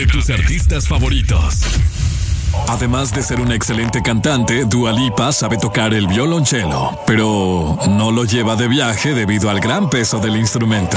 de 0.00 0.06
tus 0.06 0.30
artistas 0.30 0.88
favoritos. 0.88 1.60
Además 2.68 3.12
de 3.12 3.22
ser 3.22 3.38
una 3.38 3.54
excelente 3.54 4.00
cantante, 4.00 4.64
Dua 4.64 4.92
Lipa 4.92 5.30
sabe 5.30 5.58
tocar 5.58 5.92
el 5.92 6.06
violonchelo, 6.06 6.98
pero 7.06 7.76
no 7.86 8.10
lo 8.10 8.24
lleva 8.24 8.56
de 8.56 8.66
viaje 8.66 9.12
debido 9.12 9.50
al 9.50 9.60
gran 9.60 9.90
peso 9.90 10.18
del 10.18 10.36
instrumento. 10.36 10.96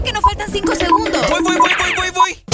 Que 0.00 0.10
nos 0.10 0.22
faltan 0.22 0.50
cinco 0.50 0.74
segundos. 0.74 1.28
Voy, 1.28 1.42
voy, 1.42 1.58
voy, 1.58 1.70
voy, 1.78 1.92
voy, 1.96 2.10
voy. 2.10 2.44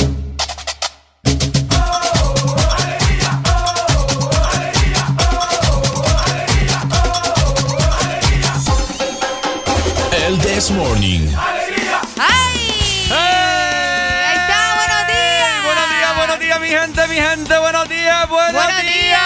El 10.27 10.39
This 10.41 10.72
Morning. 10.72 11.28
¡Ay! 12.18 12.59
Ahí 13.12 14.36
está, 14.36 14.74
buenos 14.74 15.07
días. 15.07 15.65
Buenos 15.65 15.89
días, 15.91 16.16
buenos 16.16 16.41
días, 16.41 16.60
mi 16.60 16.68
gente, 16.68 17.07
mi 17.07 17.16
gente, 17.16 17.59
buenos 17.59 17.89
días, 17.89 18.28
buenos, 18.28 18.53
buenos 18.53 18.83
días. 18.83 19.21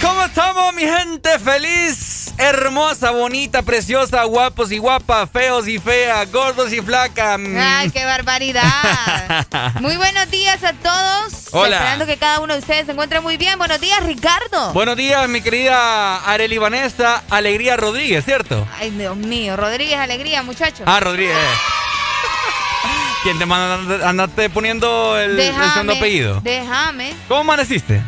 ¿Cómo 0.00 0.24
estamos, 0.24 0.74
mi 0.74 0.82
gente? 0.82 1.38
Feliz 1.38 2.01
hermosa, 2.62 3.10
bonita, 3.10 3.62
preciosa, 3.62 4.22
guapos 4.24 4.70
y 4.72 4.78
guapas, 4.78 5.28
feos 5.30 5.66
y 5.68 5.78
feas, 5.78 6.30
gordos 6.30 6.72
y 6.72 6.80
flacas. 6.80 7.40
Ay, 7.58 7.90
qué 7.90 8.04
barbaridad. 8.04 8.62
muy 9.80 9.96
buenos 9.96 10.30
días 10.30 10.62
a 10.62 10.72
todos. 10.72 11.48
Hola. 11.52 11.76
Esperando 11.76 12.06
que 12.06 12.16
cada 12.16 12.40
uno 12.40 12.54
de 12.54 12.60
ustedes 12.60 12.86
se 12.86 12.92
encuentre 12.92 13.20
muy 13.20 13.36
bien. 13.36 13.58
Buenos 13.58 13.80
días, 13.80 14.02
Ricardo. 14.04 14.72
Buenos 14.72 14.96
días, 14.96 15.28
mi 15.28 15.40
querida 15.40 16.16
Areli 16.24 16.58
Vanessa 16.58 17.22
Alegría 17.30 17.76
Rodríguez, 17.76 18.24
¿cierto? 18.24 18.66
Ay, 18.78 18.90
Dios 18.90 19.16
mío, 19.16 19.56
Rodríguez 19.56 19.98
Alegría, 19.98 20.42
muchacho. 20.42 20.84
Ah, 20.86 21.00
Rodríguez. 21.00 21.36
¿Quién 23.22 23.38
te 23.38 23.46
manda 23.46 24.08
andarte 24.08 24.50
poniendo 24.50 25.18
el, 25.18 25.36
segundo 25.72 25.94
apellido? 25.94 26.40
Déjame. 26.42 27.14
¿Cómo 27.28 27.40
amaneciste? 27.40 28.02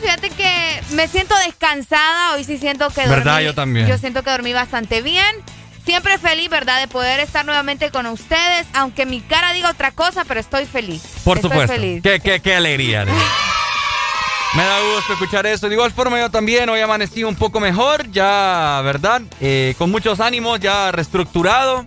Fíjate 0.00 0.30
que 0.30 0.82
me 0.90 1.08
siento 1.08 1.34
descansada. 1.46 2.34
Hoy 2.34 2.44
sí 2.44 2.58
siento 2.58 2.88
que 2.90 3.02
dormí. 3.02 3.16
¿Verdad? 3.16 3.40
Yo 3.40 3.54
también. 3.54 3.86
Yo 3.86 3.98
siento 3.98 4.22
que 4.22 4.30
dormí 4.30 4.52
bastante 4.52 5.02
bien. 5.02 5.36
Siempre 5.84 6.16
feliz, 6.18 6.48
¿verdad? 6.48 6.80
De 6.80 6.88
poder 6.88 7.20
estar 7.20 7.44
nuevamente 7.44 7.90
con 7.90 8.06
ustedes. 8.06 8.66
Aunque 8.72 9.04
mi 9.06 9.20
cara 9.20 9.52
diga 9.52 9.70
otra 9.70 9.90
cosa, 9.90 10.24
pero 10.24 10.40
estoy 10.40 10.64
feliz. 10.66 11.02
Por 11.24 11.40
supuesto. 11.40 11.74
Feliz. 11.74 12.02
Qué, 12.02 12.20
qué, 12.20 12.40
qué 12.40 12.54
alegría. 12.54 13.04
Me 14.54 14.62
da 14.62 14.80
gusto 14.94 15.14
escuchar 15.14 15.46
eso. 15.46 15.68
De 15.68 15.74
igual 15.74 15.90
forma 15.90 16.18
yo 16.18 16.30
también 16.30 16.68
hoy 16.68 16.80
amanecí 16.80 17.24
un 17.24 17.34
poco 17.34 17.58
mejor, 17.58 18.08
ya, 18.12 18.80
¿verdad? 18.84 19.22
Eh, 19.40 19.74
con 19.76 19.90
muchos 19.90 20.20
ánimos, 20.20 20.60
ya 20.60 20.92
reestructurado 20.92 21.86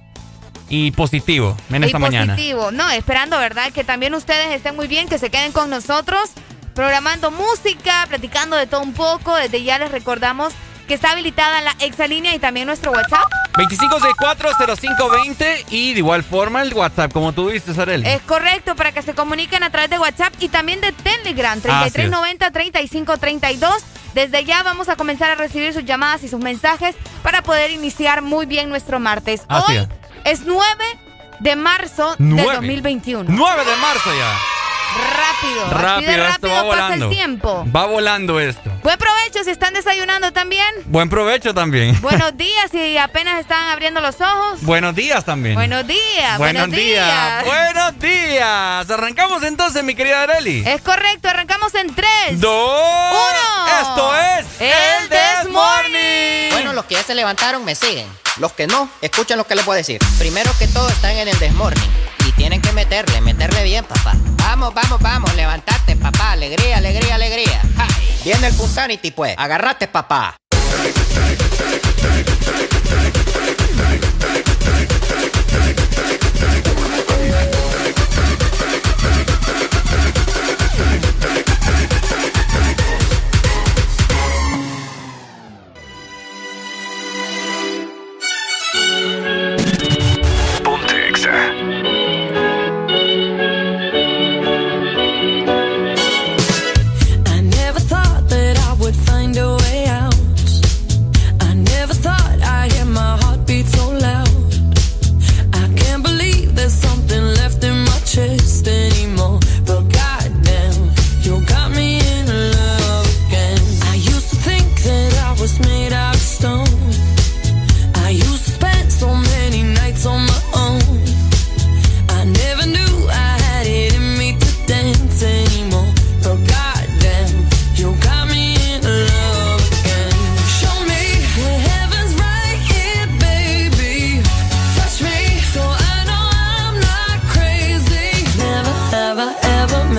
y 0.68 0.92
positivo 0.92 1.56
en 1.70 1.86
esta 1.86 1.98
mañana. 1.98 2.36
Positivo, 2.36 2.72
no, 2.72 2.90
esperando, 2.90 3.38
¿verdad? 3.40 3.72
Que 3.72 3.86
también 3.86 4.14
ustedes 4.14 4.54
estén 4.54 4.76
muy 4.76 4.88
bien, 4.88 5.08
que 5.08 5.18
se 5.18 5.30
queden 5.30 5.54
con 5.54 5.70
nosotros, 5.70 6.32
programando 6.78 7.32
música, 7.32 8.06
platicando 8.08 8.56
de 8.56 8.68
todo 8.68 8.82
un 8.82 8.94
poco. 8.94 9.36
Desde 9.36 9.64
ya 9.64 9.80
les 9.80 9.92
recordamos 9.92 10.54
que 10.88 10.94
está 10.94 11.10
habilitada 11.10 11.60
la 11.62 11.76
exalínea 11.80 12.36
y 12.36 12.40
también 12.40 12.68
nuestro 12.68 12.92
WhatsApp. 12.92 13.24
25640520 13.54 15.66
y 15.72 15.94
de 15.94 15.98
igual 15.98 16.24
forma 16.24 16.62
el 16.62 16.72
WhatsApp, 16.76 17.12
como 17.12 17.34
tú 17.34 17.50
dices, 17.50 17.80
Arely. 17.80 18.08
Es 18.08 18.22
correcto, 18.22 18.76
para 18.76 18.92
que 18.92 19.02
se 19.02 19.16
comuniquen 19.16 19.64
a 19.64 19.72
través 19.72 19.90
de 19.90 19.98
WhatsApp 19.98 20.32
y 20.40 20.50
también 20.50 20.80
de 20.80 20.92
Telegram, 20.92 21.60
3390-3532. 21.60 23.72
Desde 24.14 24.46
ya 24.46 24.62
vamos 24.62 24.88
a 24.88 24.96
comenzar 24.96 25.32
a 25.32 25.36
recibir 25.36 25.74
sus 25.74 25.84
llamadas 25.84 26.24
y 26.24 26.28
sus 26.28 26.42
mensajes 26.42 26.96
para 27.24 27.42
poder 27.42 27.72
iniciar 27.72 28.22
muy 28.22 28.46
bien 28.46 28.70
nuestro 28.70 29.00
martes. 29.00 29.42
Hoy 29.50 29.88
es 30.26 30.42
9 30.46 30.62
de 31.40 31.56
marzo 31.56 32.16
de 32.20 32.44
2021. 32.44 33.26
9 33.28 33.66
de 33.66 33.76
marzo 33.78 34.16
ya. 34.16 34.57
Rápido. 34.96 35.70
Rápido, 35.70 36.24
rápido 36.24 36.68
va 36.68 36.76
pasa 36.76 36.94
el 36.96 37.10
tiempo. 37.10 37.66
Va 37.76 37.86
volando 37.86 38.40
esto. 38.40 38.72
Buen 38.84 38.98
provecho 38.98 39.44
si 39.44 39.52
están 39.52 39.74
desayunando 39.74 40.32
también. 40.32 40.68
Buen 40.86 41.10
provecho 41.10 41.54
también. 41.54 42.00
Buenos 42.02 42.36
días 42.38 42.72
si 42.72 42.98
apenas 42.98 43.40
están 43.40 43.70
abriendo 43.70 44.02
los 44.02 44.20
ojos. 44.22 44.62
Buenos 44.62 44.96
días 44.96 45.26
también. 45.26 45.56
Buenos 45.56 45.86
días. 45.86 46.38
Buenos, 46.38 46.72
días. 46.72 47.46
Buenos 47.46 48.00
días. 48.00 48.90
Arrancamos 48.90 49.44
entonces, 49.44 49.84
mi 49.84 49.94
querida 49.94 50.24
Areli. 50.24 50.64
Es 50.66 50.82
correcto, 50.82 51.30
arrancamos 51.30 51.74
en 51.76 51.94
3, 51.94 52.40
2, 52.40 52.72
1. 53.12 53.82
Esto 53.82 54.16
es 54.16 54.46
El 54.62 55.10
Desmorning. 55.10 56.52
Bueno, 56.52 56.74
los 56.74 56.86
que 56.86 56.96
ya 56.96 57.04
se 57.04 57.14
levantaron 57.14 57.64
me 57.66 57.76
siguen. 57.76 58.08
Los 58.38 58.54
que 58.54 58.68
no, 58.68 58.90
escuchen 59.02 59.38
lo 59.38 59.46
que 59.46 59.56
les 59.56 59.66
voy 59.66 59.74
a 59.74 59.78
decir. 59.78 60.00
Primero 60.18 60.52
que 60.58 60.68
todo 60.68 60.88
están 60.90 61.12
en 61.12 61.28
el 61.28 61.40
Desmorning 61.40 62.17
tienen 62.38 62.62
que 62.62 62.72
meterle, 62.72 63.20
meterle 63.20 63.64
bien, 63.64 63.84
papá. 63.84 64.14
Vamos, 64.38 64.74
vamos, 64.74 65.02
vamos, 65.02 65.36
levantate, 65.36 65.96
papá. 65.96 66.32
Alegría, 66.32 66.78
alegría, 66.78 67.16
alegría. 67.16 67.62
Viene 68.24 68.48
el 68.48 68.54
Punsanity, 68.54 69.12
pues. 69.12 69.36
Agarrate, 69.38 69.88
papá. 69.88 70.38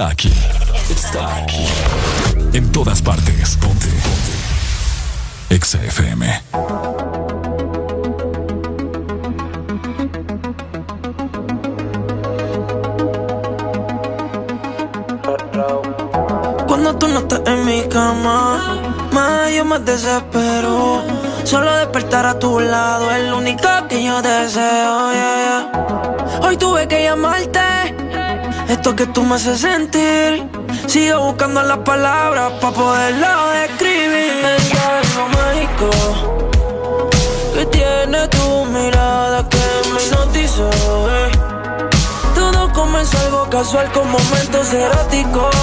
Está 0.00 0.12
aquí. 0.12 0.32
Está 0.88 1.36
aquí. 1.36 1.66
En 2.54 2.72
todas 2.72 3.02
partes. 3.02 3.56
Ponte. 3.56 3.86
Ponte. 3.86 5.54
Exa 5.54 5.78
FM. 5.84 6.42
Cuando 16.66 16.96
tú 16.96 17.08
no 17.08 17.18
estás 17.18 17.42
en 17.44 17.66
mi 17.66 17.82
cama, 17.82 18.80
más 19.12 19.52
yo 19.52 19.66
me 19.66 19.80
desespero. 19.80 21.02
Solo 21.44 21.76
despertar 21.76 22.24
a 22.24 22.38
tu 22.38 22.58
lado 22.58 23.10
es 23.10 23.28
lo 23.28 23.36
único 23.36 23.68
que 23.88 24.02
yo 24.02 24.22
deseo. 24.22 25.10
Hoy 26.42 26.56
tuve 26.56 26.88
que 26.88 27.02
llamarte 27.02 27.99
esto 28.70 28.94
que 28.94 29.06
tú 29.06 29.22
me 29.22 29.34
haces 29.34 29.60
sentir. 29.60 30.48
Sigo 30.86 31.20
buscando 31.20 31.62
las 31.62 31.78
palabras 31.78 32.52
para 32.60 32.74
poderlo 32.74 33.50
describir. 33.50 34.32
Es 34.56 34.72
algo 34.74 35.28
mágico 35.28 35.90
que 37.54 37.66
tiene 37.66 38.28
tu 38.28 38.64
mirada 38.66 39.48
que 39.48 39.64
me 39.92 40.02
hipnotizó. 40.02 40.70
Eh. 40.70 41.30
Todo 42.34 42.72
comenzó 42.72 43.18
algo 43.18 43.50
casual 43.50 43.90
con 43.92 44.10
momentos 44.10 44.72
eróticos. 44.72 45.56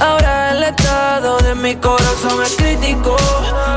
Ahora 0.00 0.52
el 0.52 0.62
estado 0.62 1.38
de 1.38 1.54
mi 1.54 1.74
corazón 1.76 2.42
es 2.44 2.54
crítico. 2.56 3.16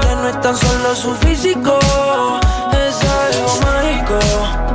Ya 0.04 0.16
no 0.16 0.28
es 0.28 0.42
tan 0.42 0.56
solo 0.56 0.96
su 0.96 1.14
físico, 1.16 1.80
es 2.74 2.96
algo 3.10 3.60
mágico 3.62 4.69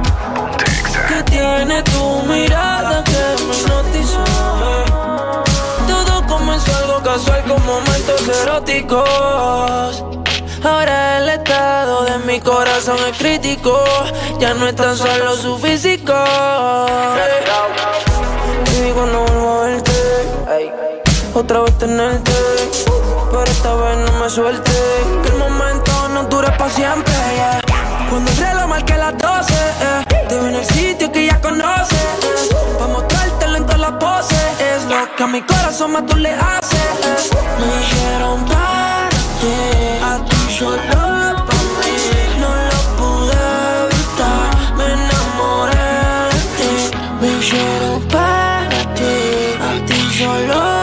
momentos 7.75 8.29
eróticos. 8.29 10.05
Ahora 10.63 11.19
el 11.19 11.29
estado 11.29 12.05
de 12.05 12.19
mi 12.21 12.41
corazón 12.41 12.97
es 13.11 13.19
crítico. 13.19 13.83
Ya 14.39 14.55
no 14.55 14.69
es 14.69 14.77
tan 14.77 14.97
solo 14.97 15.37
su 15.37 15.59
físico. 15.59 16.15
Y 18.87 18.91
cuando 18.93 19.25
vuelvo 19.25 19.51
a 19.51 19.67
verte, 19.67 19.93
otra 21.35 21.61
vez 21.61 21.79
tenerte. 21.79 22.33
Pero 23.31 23.45
esta 23.45 23.75
vez 23.75 23.99
no 23.99 24.13
me 24.21 24.31
suelte. 24.31 24.73
Que 25.23 25.29
el 25.29 25.37
momento 25.37 26.09
no 26.11 26.25
dure 26.25 26.51
para 26.53 26.71
siempre. 26.71 27.64
Cuando 28.11 28.31
el 28.31 28.37
reloj 28.37 28.67
marque 28.69 28.97
las 28.97 29.17
12, 29.19 29.55
eh, 29.55 30.27
te 30.29 30.35
veo 30.35 30.49
en 30.49 30.55
el 30.55 30.65
sitio 30.65 31.11
que 31.11 31.27
ya 31.27 31.41
conoces. 31.41 31.99
Eh, 31.99 32.77
pa' 32.79 32.89
mostrártelo 32.89 33.57
en 33.57 33.65
todas 33.65 33.81
las 33.81 33.93
poses. 33.93 34.39
Es 34.61 34.85
lo 34.85 35.17
que 35.17 35.23
a 35.23 35.27
mi 35.27 35.41
corazón 35.43 35.93
más 35.93 36.07
tú 36.07 36.17
le 36.17 36.31
haces. 36.31 36.75
Eh. 36.75 37.31
Me 37.59 37.67
dijeron 37.79 38.45
para 38.45 39.09
ti, 39.41 39.57
a 40.03 40.15
ti 40.29 40.37
pa' 41.49 41.63
mí. 41.81 41.95
No 42.43 42.51
lo 42.71 42.81
pude 42.99 43.43
evitar, 43.85 44.49
me 44.77 44.85
enamoré 44.97 45.91
de 46.33 46.41
ti. 46.59 46.73
Me 47.21 47.29
dijeron 47.37 48.03
para 48.09 48.95
ti, 48.95 49.15
a 49.69 49.87
ti 49.87 49.99
solo 50.19 50.55
pa' 50.55 50.74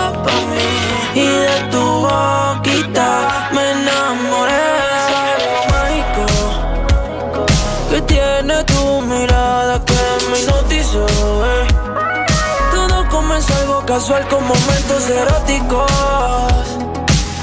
casual 13.94 14.26
con 14.30 14.42
momentos 14.48 15.10
eróticos. 15.10 15.92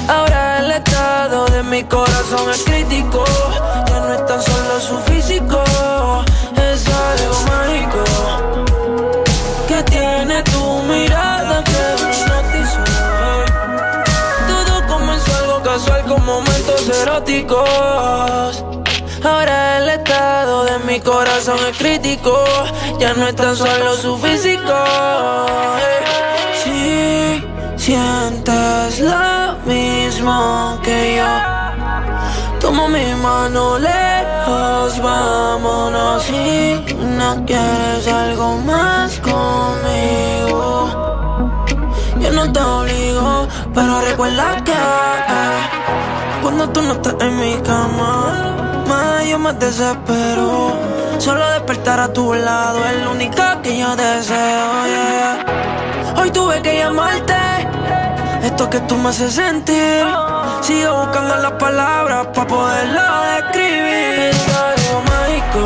Ahora 0.07 0.57
el 0.57 0.71
estado 0.71 1.45
de 1.45 1.61
mi 1.61 1.83
corazón 1.83 2.49
es 2.49 2.63
crítico. 2.63 3.23
Ya 3.87 3.99
no 3.99 4.13
es 4.15 4.25
tan 4.25 4.41
solo 4.41 4.79
su 4.79 4.97
físico, 5.11 5.63
es 6.71 6.87
algo 6.87 7.37
mágico 7.53 8.03
que 9.67 9.83
tiene 9.83 10.41
tu 10.41 10.81
mirada 10.91 11.63
que 11.69 11.81
hipnotizó. 12.01 12.83
Todo 14.51 14.87
comenzó 14.87 15.37
algo 15.43 15.61
casual 15.61 16.03
con 16.05 16.25
momentos 16.25 16.89
eróticos. 17.03 18.65
Ahora 19.23 19.77
el 19.77 19.89
estado 19.89 20.65
de 20.65 20.79
mi 20.79 20.99
corazón 20.99 21.59
es 21.69 21.77
crítico. 21.77 22.43
Ya 22.99 23.13
no 23.13 23.27
es 23.27 23.35
tan 23.35 23.55
solo 23.55 23.95
su 23.97 24.17
físico. 24.17 24.73
Si 27.89 27.95
sientes 27.95 28.99
lo 28.99 29.57
mismo 29.65 30.79
que 30.83 31.15
yo, 31.17 32.59
toma 32.59 32.87
mi 32.87 33.15
mano 33.15 33.79
lejos, 33.79 35.01
vámonos. 35.01 36.21
Si 36.21 36.85
no 37.17 37.43
quieres 37.47 38.07
algo 38.07 38.57
más 38.57 39.19
conmigo. 39.21 40.87
Yo 42.19 42.31
no 42.31 42.51
te 42.53 42.59
obligo, 42.59 43.47
pero 43.73 44.01
recuerda 44.01 44.63
que 44.63 44.71
eh, 44.71 45.59
cuando 46.43 46.69
tú 46.69 46.83
no 46.83 46.93
estás 46.93 47.15
en 47.21 47.39
mi 47.39 47.55
cama, 47.63 48.83
más 48.87 49.25
yo 49.25 49.39
me 49.39 49.51
desespero. 49.53 50.73
Solo 51.17 51.43
despertar 51.53 51.99
a 52.01 52.13
tu 52.13 52.35
lado 52.35 52.85
es 52.85 53.03
lo 53.03 53.11
único 53.13 53.41
que 53.63 53.79
yo 53.79 53.95
deseo. 53.95 54.69
Hoy 56.17 56.29
tuve 56.31 56.61
que 56.61 56.77
llamarte, 56.77 57.48
esto 58.59 58.69
que 58.69 58.79
tú 58.87 58.97
me 58.97 59.09
haces 59.09 59.35
sentir. 59.35 60.05
Sigo 60.61 60.93
buscando 60.97 61.37
las 61.37 61.53
palabras 61.53 62.27
para 62.33 62.47
poderlo 62.47 63.01
describir. 63.35 64.31
Es 64.31 64.47
algo 64.69 65.01
mágico 65.13 65.63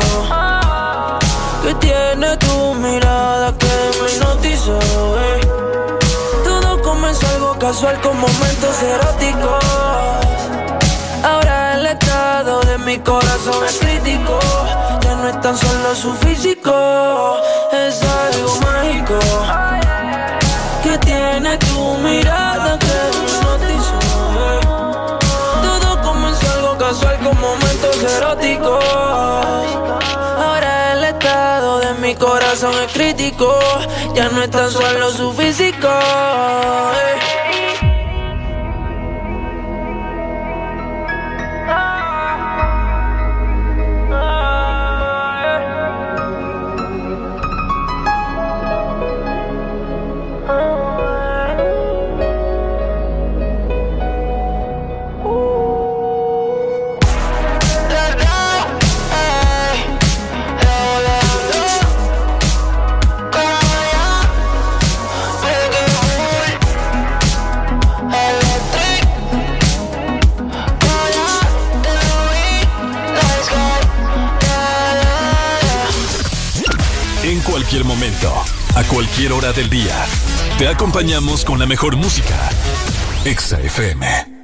que 1.64 1.74
tiene 1.86 2.36
tu 2.36 2.74
mirada 2.74 3.52
que 3.58 3.74
me 4.00 4.12
hipnotizó. 4.12 4.78
eh. 4.78 5.40
Todo 6.44 6.82
comenzó 6.82 7.26
algo 7.34 7.58
casual 7.58 8.00
con 8.00 8.16
momentos 8.16 8.82
eróticos. 8.82 9.64
Ahora 11.24 11.74
el 11.74 11.86
estado 11.86 12.60
de 12.60 12.78
mi 12.78 12.98
corazón 12.98 13.64
es 13.66 13.78
crítico. 13.78 14.38
Ya 15.00 15.16
no 15.16 15.28
es 15.30 15.40
tan 15.40 15.56
solo 15.56 15.94
su 15.96 16.14
físico, 16.14 17.40
es 17.72 18.00
algo 18.02 18.60
mágico 18.60 19.18
que 20.84 20.98
tiene 20.98 21.56
tu 21.56 21.94
mirada 21.98 22.78
Ya 34.14 34.28
no 34.28 34.42
es 34.42 34.50
tan 34.50 34.70
solo 34.70 35.10
su 35.12 35.32
físico. 35.32 35.73
A 78.76 78.82
cualquier 78.84 79.32
hora 79.32 79.52
del 79.52 79.70
día, 79.70 79.94
te 80.58 80.66
acompañamos 80.68 81.44
con 81.44 81.58
la 81.58 81.66
mejor 81.66 81.96
música. 81.96 82.34
Exa 83.24 83.60
FM. 83.60 84.34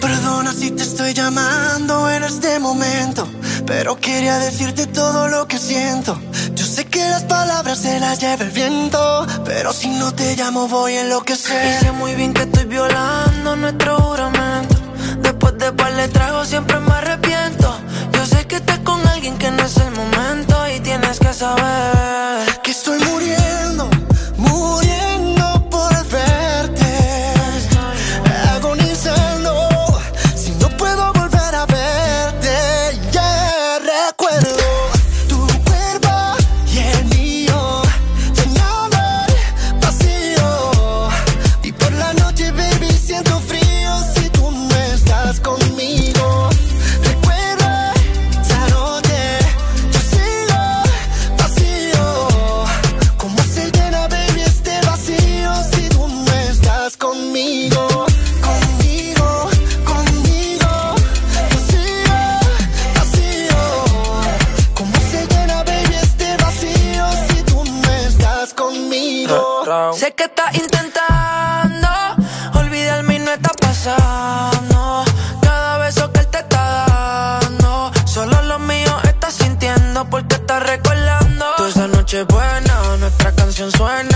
Perdona 0.00 0.52
si 0.52 0.72
te 0.72 0.82
estoy 0.82 1.14
llamando 1.14 2.10
en 2.10 2.24
este 2.24 2.58
momento, 2.58 3.28
pero 3.66 3.96
quería 3.96 4.38
decirte 4.38 4.86
todo 4.88 5.28
lo 5.28 5.46
que 5.46 5.58
siento. 5.58 6.20
Yo 6.54 6.66
sé 6.66 6.84
que 6.86 7.00
las 7.00 7.22
palabras 7.24 7.78
se 7.78 8.00
las 8.00 8.20
lleva 8.20 8.44
el 8.44 8.50
viento, 8.50 9.26
pero 9.44 9.72
si 9.72 9.88
no 9.88 10.12
te 10.12 10.36
llamo 10.36 10.68
voy 10.68 10.92
a 10.92 10.96
Y 10.96 10.98
enloquecer. 11.04 11.80
sé 11.80 11.92
muy 11.92 12.14
bien 12.14 12.34
que 12.34 12.42
estoy 12.42 12.64
violando 12.64 13.56
nuestro 13.56 13.96
juramento. 13.98 14.75
De 15.58 15.72
par 15.72 15.94
de 15.94 16.08
tragos 16.08 16.48
siempre 16.48 16.78
me 16.80 16.92
arrepiento. 16.92 17.76
Yo 18.12 18.26
sé 18.26 18.46
que 18.46 18.56
estás 18.56 18.78
con 18.80 19.00
alguien 19.08 19.38
que 19.38 19.50
no 19.50 19.62
es 19.64 19.76
el 19.78 19.90
momento 19.92 20.54
y 20.68 20.80
tienes 20.80 21.18
que 21.18 21.32
saber 21.32 22.06
noche 82.16 82.32
buena, 82.32 82.96
nuestra 82.98 83.32
canción 83.32 83.70
suena. 83.72 84.15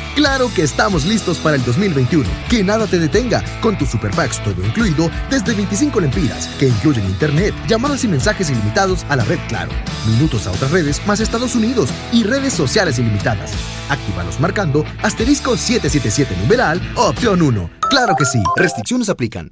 Claro 0.15 0.51
que 0.53 0.63
estamos 0.63 1.05
listos 1.05 1.37
para 1.37 1.55
el 1.55 1.63
2021. 1.63 2.27
Que 2.49 2.63
nada 2.63 2.87
te 2.87 2.99
detenga 2.99 3.43
con 3.61 3.77
tus 3.77 3.89
super 3.89 4.11
packs 4.11 4.43
todo 4.43 4.65
incluido 4.65 5.09
desde 5.29 5.53
25 5.53 6.01
lempiras, 6.01 6.47
que 6.59 6.67
incluyen 6.67 7.05
internet, 7.05 7.53
llamadas 7.67 8.03
y 8.03 8.07
mensajes 8.07 8.49
ilimitados 8.49 9.05
a 9.09 9.15
la 9.15 9.23
red 9.23 9.39
Claro, 9.47 9.71
minutos 10.07 10.47
a 10.47 10.51
otras 10.51 10.71
redes 10.71 11.05
más 11.05 11.19
Estados 11.19 11.55
Unidos 11.55 11.89
y 12.11 12.23
redes 12.23 12.53
sociales 12.53 12.99
ilimitadas. 12.99 13.51
Actívalos 13.89 14.39
marcando 14.39 14.85
asterisco 15.01 15.57
777 15.57 16.35
numeral 16.41 16.81
opción 16.95 17.41
1. 17.41 17.69
Claro 17.89 18.15
que 18.17 18.25
sí, 18.25 18.41
restricciones 18.55 19.09
aplican. 19.09 19.51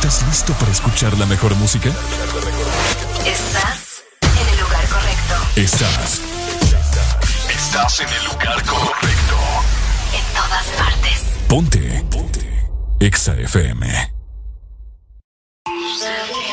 ¿Estás 0.00 0.26
listo 0.28 0.54
para 0.54 0.72
escuchar 0.72 1.18
la 1.18 1.26
mejor 1.26 1.54
música? 1.56 1.90
Estás 3.26 4.02
en 4.22 4.48
el 4.48 4.60
lugar 4.60 4.88
correcto. 4.88 5.34
Estás. 5.56 6.22
Estás 7.50 8.00
en 8.00 8.08
el 8.08 8.24
lugar 8.24 8.64
correcto. 8.64 9.36
En 10.14 10.24
todas 10.34 10.66
partes. 10.78 11.24
Ponte. 11.46 12.04
Ponte. 12.10 12.70
Exa 12.98 13.34
FM. 13.34 14.10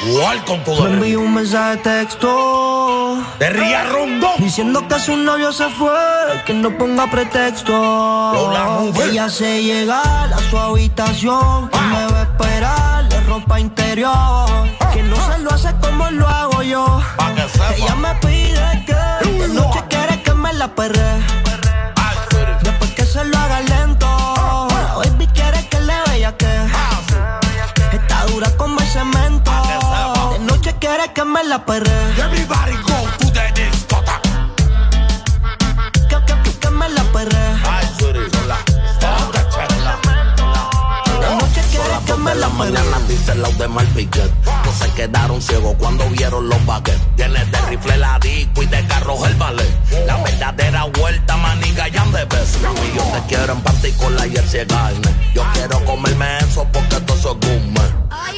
Welcome 0.07 0.63
to 0.65 0.83
Me 0.83 0.89
envío 0.89 1.21
un 1.21 1.33
mensaje 1.33 1.77
de 1.77 1.83
texto. 1.83 3.23
De 3.39 3.49
Ría 3.49 3.85
Rondón. 3.85 4.33
Diciendo 4.39 4.85
que 4.89 4.99
su 4.99 5.15
novio 5.15 5.53
se 5.53 5.69
fue, 5.69 6.43
que 6.45 6.53
no 6.53 6.77
ponga 6.77 7.09
pretexto. 7.09 8.91
Ella 9.05 9.29
se 9.29 9.63
llega 9.63 10.01
a 10.01 10.39
su 10.49 10.57
habitación, 10.57 11.69
que 11.69 11.79
me 11.79 12.07
va 12.11 12.19
a 12.19 12.23
esperar 12.23 12.96
ropa 13.39 13.59
interior. 13.59 14.47
Que 14.93 15.03
no 15.03 15.15
se 15.15 15.39
lo 15.39 15.51
hace 15.51 15.73
como 15.81 16.09
lo 16.11 16.27
hago 16.27 16.63
yo. 16.63 17.01
Ella 17.75 17.95
me 17.95 18.13
pide 18.15 18.85
que 18.85 19.29
de 19.29 19.47
noche 19.49 19.83
quiere 19.89 20.21
que 20.23 20.33
me 20.33 20.53
la 20.53 20.67
perre. 20.67 21.11
Después 22.63 22.91
que 22.91 23.05
se 23.05 23.23
lo 23.25 23.37
haga 23.37 23.61
lento. 23.61 24.07
La 24.69 24.95
baby 24.95 25.27
quiere 25.27 25.67
que 25.69 25.79
le 25.81 25.95
vea 26.07 26.35
que. 26.35 26.51
Está 27.91 28.25
dura 28.25 28.49
como 28.57 28.79
el 28.79 28.87
cemento. 28.87 29.51
De 30.33 30.39
noche 30.39 30.75
quiere 30.79 31.11
que 31.13 31.23
me 31.23 31.43
la 31.43 31.63
perre. 31.65 31.97
Everybody 32.17 32.75
go 32.87 33.26
quiere 42.27 42.33
que 42.33 42.33
me 42.33 42.35
la 42.35 42.47
perre. 42.47 42.57
mañana 42.57 42.99
dice 43.07 43.35
la 43.35 43.49
de 43.49 43.67
mal 43.67 43.87
piquet. 43.87 44.31
No 44.65 44.73
se 44.73 44.91
quedaron 44.93 45.41
ciegos 45.41 45.75
cuando 45.79 46.09
vieron 46.09 46.49
los 46.49 46.65
baguettes. 46.65 47.15
Tiene 47.15 47.45
de 47.45 47.61
rifle 47.69 47.97
la 47.97 48.19
disco 48.19 48.63
y 48.63 48.65
de 48.65 48.85
carros 48.87 49.25
el 49.27 49.35
ballet. 49.35 50.05
La 50.05 50.17
verdadera 50.17 50.85
vuelta, 50.85 51.37
maniga, 51.37 51.87
ya 51.87 52.05
de 52.05 52.25
ves. 52.25 52.57
Y 52.57 52.97
yo 52.97 53.03
te 53.03 53.27
quiero 53.27 53.53
en 53.53 53.61
particular 53.61 54.27
y 54.27 54.35
el 54.35 54.47
ciegarme. 54.47 55.07
Yo 55.33 55.43
quiero 55.53 55.83
comerme 55.85 56.37
eso 56.39 56.67
porque 56.71 56.99
todo 57.01 57.17
es 57.17 57.47
gourmet. 57.47 57.76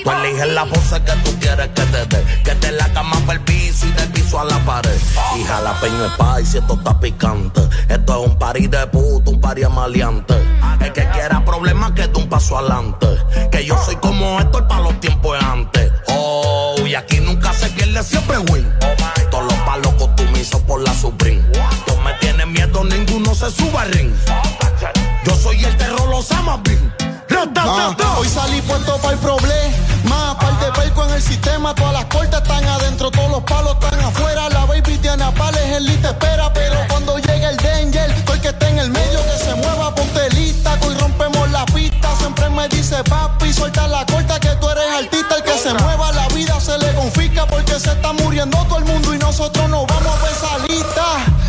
Tú 0.04 0.12
eliges 0.12 0.48
la 0.48 0.66
pose 0.66 1.02
que 1.04 1.12
tú 1.24 1.40
quieres 1.40 1.68
que 1.70 1.82
te 1.84 2.06
dé. 2.06 2.42
Que 2.44 2.56
te 2.56 2.72
la 2.72 2.92
cama 2.94 3.18
para 3.26 3.34
el 3.34 3.42
piso 3.42 3.86
y 3.86 3.92
del 3.92 4.10
piso 4.10 4.40
a 4.40 4.46
la 4.46 4.58
pared. 4.60 4.98
Y 5.38 5.44
jalapeño 5.44 6.06
es 6.06 6.12
spicy, 6.14 6.58
esto 6.58 6.74
está 6.74 7.00
picante. 7.00 7.62
Esto 7.88 8.22
es 8.22 8.30
un 8.30 8.38
party 8.38 8.68
de 8.68 8.88
puto, 8.88 9.32
un 9.32 9.42
party 9.42 9.62
maleante. 9.66 10.36
El 10.80 10.94
que 10.94 11.08
quiera 11.10 11.44
problemas 11.44 11.92
que 11.92 12.08
dé 12.08 12.20
un 12.20 12.30
paso 12.30 12.58
adelante. 12.58 13.08
Que 13.52 13.66
yo 13.66 13.78
soy 13.84 13.96
como 13.98 14.40
esto 14.40 14.68
para 14.68 14.82
los 14.82 15.00
tiempos 15.00 15.38
antes. 15.42 15.92
Oh, 16.08 16.76
y 16.86 16.96
aquí 16.96 17.20
nunca 17.20 17.54
se 17.54 17.70
pierde, 17.70 18.04
siempre 18.04 18.38
win. 18.52 18.68
Todos 19.30 19.46
los 19.46 19.60
palos 19.62 19.94
costumizados 19.94 20.66
por 20.66 20.82
la 20.82 20.94
Supreme. 20.94 21.44
No 21.88 22.02
me 22.04 22.14
tienen 22.16 22.52
miedo, 22.52 22.84
ninguno 22.84 23.36
se 23.36 23.52
suba 23.52 23.84
al 23.84 23.92
ring. 23.94 24.14
Yo 25.26 25.36
soy 25.36 25.64
el 25.64 25.76
terror, 25.78 26.08
los 26.10 26.32
amas 26.32 26.62
bien. 26.64 27.09
Ah, 27.42 27.96
hoy 28.18 28.28
salí 28.28 28.62
puesto 28.64 28.98
para 28.98 29.14
el 29.14 29.20
problema. 29.20 30.38
Par 30.38 30.60
de 30.60 30.72
perco 30.74 31.06
en 31.06 31.12
el 31.12 31.22
sistema. 31.22 31.74
Todas 31.74 31.94
las 31.94 32.06
cortas 32.06 32.42
están 32.42 32.66
adentro, 32.66 33.10
todos 33.12 33.32
los 33.32 33.44
palos 33.44 33.78
están 33.82 33.98
afuera. 34.02 34.50
La 34.50 34.66
baby 34.66 34.98
tiene 34.98 35.24
a 35.24 35.32
pales, 35.32 35.64
el 35.72 35.86
lit 35.86 36.04
espera. 36.04 36.52
Pero 36.52 36.76
cuando 36.90 37.18
llegue 37.18 37.46
el 37.46 37.56
danger, 37.56 38.12
el 38.12 38.42
que 38.42 38.50
esté 38.50 38.68
en 38.68 38.80
el 38.80 38.90
medio 38.90 39.20
que 39.24 39.38
se 39.46 39.56
mueva, 39.56 39.96
ponte 39.96 40.30
lista. 40.32 40.78
Hoy 40.86 40.96
rompemos 40.96 41.50
la 41.52 41.66
pista. 41.68 42.14
Siempre 42.18 42.50
me 42.50 42.68
dice 42.68 43.02
papi, 43.06 43.54
suelta 43.54 43.88
la 43.88 44.06
corta 44.06 44.38
que 44.38 44.50
tú 44.60 44.70
eres 44.70 44.84
artista. 44.98 45.38
El 45.38 45.44
que 45.44 45.58
se 45.58 45.74
mueva, 45.76 46.12
la 46.12 46.28
vida 46.30 46.60
se 46.60 46.78
le 46.78 46.94
confisca 46.94 47.46
porque 47.46 47.80
se 47.80 47.92
está 47.92 48.12
muriendo 48.12 48.58
todo 48.66 48.80
el 48.80 48.86
mundo 48.86 49.14
y 49.14 49.18
nosotros 49.18 49.70
nos 49.70 49.88
vamos 49.88 50.14
a 50.14 50.24
ver 50.24 50.32
esa 50.34 50.58
lista. 50.68 51.06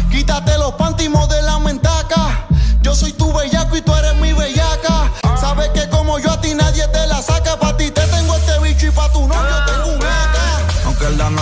Quítate 0.09 0.57
los 0.57 0.73
pantimos 0.75 1.29
de 1.29 1.43
la 1.43 1.59
mentaca. 1.59 2.47
Yo 2.81 2.95
soy 2.95 3.13
tu 3.13 3.33
bellaco 3.33 3.77
y 3.77 3.83
tú 3.83 3.93
eres 3.93 4.15
mi 4.17 4.33
bellaca. 4.33 5.11
Sabes 5.61 5.79
que 5.79 5.91
como 5.91 6.19
yo 6.19 6.31
a 6.31 6.41
ti 6.41 6.55
nadie 6.55 6.89
te 6.89 7.10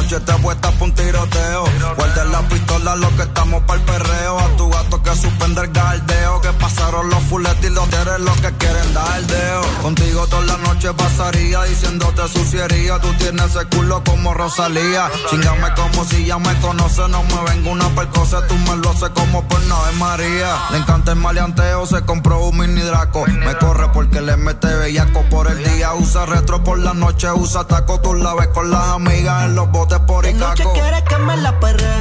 noche 0.08 0.24
te 0.24 0.32
puestas 0.40 0.72
pa' 0.72 0.84
un 0.84 0.92
tiroteo. 0.92 1.64
Guarda 1.96 2.24
la 2.24 2.40
pistola, 2.48 2.96
lo 2.96 3.14
que 3.16 3.22
estamos 3.22 3.62
para 3.64 3.78
el 3.78 3.84
perreo. 3.84 4.38
A 4.38 4.48
tu 4.56 4.70
gato 4.70 5.02
que 5.02 5.14
suspende 5.14 5.60
el 5.60 5.68
galdeo. 5.70 6.40
Que 6.40 6.52
pasaron 6.54 7.10
los 7.10 7.22
fuletes 7.24 7.70
y 7.70 7.74
los 7.74 7.88
los 8.20 8.36
que 8.40 8.50
quieren 8.56 8.94
dar 8.94 9.18
el 9.18 9.26
deo. 9.26 9.60
Contigo 9.82 10.26
toda 10.28 10.42
la 10.42 10.56
noche 10.58 10.92
pasaría 10.94 11.62
diciéndote 11.64 12.26
suciería. 12.28 12.98
Tú 13.00 13.12
tienes 13.18 13.54
ese 13.54 13.66
culo 13.66 14.02
como 14.04 14.32
Rosalía. 14.32 15.10
Chingame 15.28 15.74
como 15.74 16.04
si 16.04 16.24
ya 16.24 16.38
me 16.38 16.58
conoces. 16.60 17.08
No 17.08 17.22
me 17.24 17.50
vengo 17.50 17.70
una 17.70 17.88
percosa, 17.90 18.46
tú 18.46 18.54
me 18.54 18.76
lo 18.76 18.90
haces 18.90 19.10
como 19.10 19.46
por 19.46 19.60
no 19.64 19.88
es 19.88 19.96
María. 19.96 20.56
Le 20.70 20.78
encanta 20.78 21.12
el 21.12 21.18
maleanteo, 21.18 21.84
se 21.86 22.00
compró 22.02 22.40
un 22.46 22.56
mini 22.56 22.80
draco. 22.80 23.26
Me 23.26 23.54
corre 23.58 23.88
porque 23.92 24.22
le 24.22 24.36
mete 24.38 24.74
bellaco 24.74 25.22
por 25.28 25.50
el 25.50 25.62
día. 25.62 25.92
Usa 25.94 26.24
retro 26.24 26.64
por 26.64 26.78
la 26.78 26.94
noche, 26.94 27.30
usa 27.32 27.64
taco. 27.64 28.00
Tú 28.00 28.14
la 28.14 28.34
ves 28.34 28.48
con 28.48 28.70
las 28.70 28.88
amigas 28.88 29.44
en 29.44 29.54
los 29.54 29.70
botes 29.70 29.97
por 30.06 30.24
De 30.24 30.32
noche 30.34 30.64
quiere 30.74 31.02
que 31.04 31.18
me 31.18 31.36
la 31.36 31.58
perre. 31.60 31.92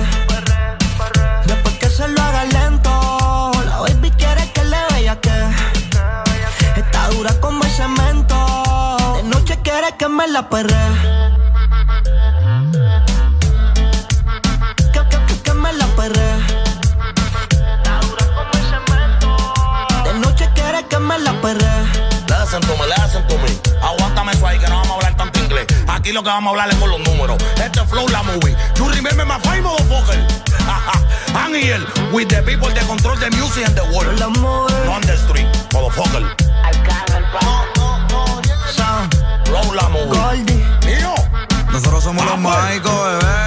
Después 1.46 1.78
que 1.78 1.90
se 1.90 2.08
lo 2.08 2.22
haga 2.22 2.46
lento. 2.46 3.52
La 3.66 3.78
baby 3.80 4.12
quiere 4.12 4.52
que 4.52 4.64
le 4.64 4.78
vea 4.92 5.20
que. 5.20 5.32
Está 6.76 7.10
dura 7.10 7.34
como 7.40 7.64
el 7.64 7.70
cemento. 7.72 8.36
De 9.18 9.24
noche 9.24 9.60
quiere 9.64 9.96
que 9.98 10.08
me 10.08 10.28
la 10.28 10.50
perre. 10.50 10.76
Que, 14.94 15.02
que, 15.10 15.26
que, 15.28 15.42
que 15.44 15.54
me 15.54 15.74
la 15.74 15.86
perre. 15.96 16.30
Está 17.76 18.00
dura 18.02 18.26
como 18.36 18.52
el 18.54 18.66
cemento. 18.72 19.38
De 20.06 20.14
noche 20.20 20.50
quiere 20.54 20.86
que 20.88 21.00
me 21.00 21.18
la 21.20 21.34
perre. 21.42 21.72
Listen 22.28 22.62
to 22.62 22.78
me, 22.78 22.88
listen 22.88 23.28
to 23.28 23.38
me. 23.40 23.78
Aguántame 23.82 24.32
eso 24.32 24.48
ahí 24.48 24.58
que 24.60 24.68
no 24.68 24.76
vamos 24.78 24.92
a 24.92 24.96
hablar 24.96 25.18
tanto 25.18 25.37
inglés. 25.48 25.66
Aquí 25.88 26.12
lo 26.12 26.22
que 26.24 26.30
vamos 26.30 26.48
a 26.48 26.52
hablar 26.52 26.70
es 26.70 26.76
con 26.76 26.90
los 26.90 27.00
números. 27.00 27.38
Este 27.64 27.80
es 27.80 27.90
flow 27.90 28.08
la 28.10 28.24
movie. 28.24 28.56
You 28.76 28.90
remember 28.90 29.26
my 29.26 29.40
motherfucker. 29.62 30.20
I'm 31.36 31.54
here 31.54 31.80
with 32.12 32.28
the 32.30 32.42
people 32.44 32.70
that 32.70 32.86
control 32.88 33.16
the 33.16 33.30
music 33.32 33.66
and 33.66 33.76
the 33.76 33.84
world. 33.96 34.22
On 34.22 35.02
the 35.02 35.18
street, 35.18 35.48
motherfucker. 35.72 36.24
Flow 39.46 39.74
la 39.74 39.90
movie. 39.90 40.44
Mío. 40.86 41.16
Nosotros 41.72 42.04
somos 42.04 42.26
los 42.26 42.40
mágicos, 42.40 42.92
bebé. 42.92 43.38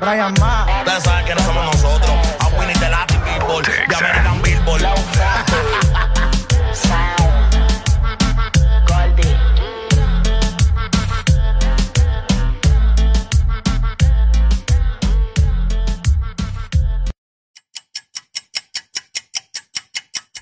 Brian 0.00 0.34
Ma. 0.40 0.66
Ustedes 0.80 1.02
saben 1.02 1.24
quiénes 1.24 1.44
somos 1.44 1.64
nosotros. 1.64 2.10
A 2.40 2.48
Winnie 2.58 2.74
the 2.74 2.88
Latin 2.88 3.20
People. 3.20 3.62
De 3.62 3.94
American 3.96 4.42
Billboard. 4.42 5.05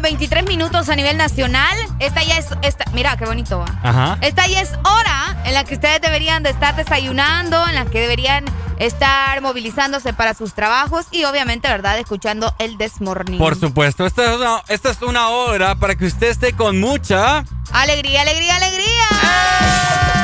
23 0.00 0.44
minutos 0.46 0.88
a 0.88 0.96
nivel 0.96 1.16
nacional. 1.16 1.76
Esta 1.98 2.22
ya 2.22 2.38
es. 2.38 2.46
Esta, 2.62 2.84
mira, 2.92 3.16
qué 3.16 3.24
bonito 3.26 3.58
va. 3.58 3.66
Ajá. 3.82 4.18
Esta 4.20 4.46
ya 4.46 4.60
es 4.60 4.70
hora 4.84 5.36
en 5.44 5.54
la 5.54 5.64
que 5.64 5.74
ustedes 5.74 6.00
deberían 6.00 6.42
de 6.42 6.50
estar 6.50 6.76
desayunando, 6.76 7.66
en 7.68 7.74
la 7.74 7.86
que 7.86 8.00
deberían 8.00 8.44
estar 8.78 9.40
movilizándose 9.42 10.12
para 10.12 10.34
sus 10.34 10.54
trabajos 10.54 11.06
y 11.10 11.24
obviamente, 11.24 11.68
¿verdad? 11.68 11.98
Escuchando 11.98 12.54
el 12.58 12.78
This 12.78 13.00
Morning. 13.00 13.38
Por 13.38 13.58
supuesto, 13.58 14.06
esta 14.06 14.24
es, 14.32 14.36
una, 14.38 14.62
esta 14.68 14.90
es 14.90 15.02
una 15.02 15.28
hora 15.28 15.74
para 15.74 15.94
que 15.94 16.06
usted 16.06 16.28
esté 16.28 16.54
con 16.54 16.80
mucha. 16.80 17.44
Alegría, 17.72 18.22
alegría, 18.22 18.56
alegría. 18.56 19.04
Alegría. 19.10 20.19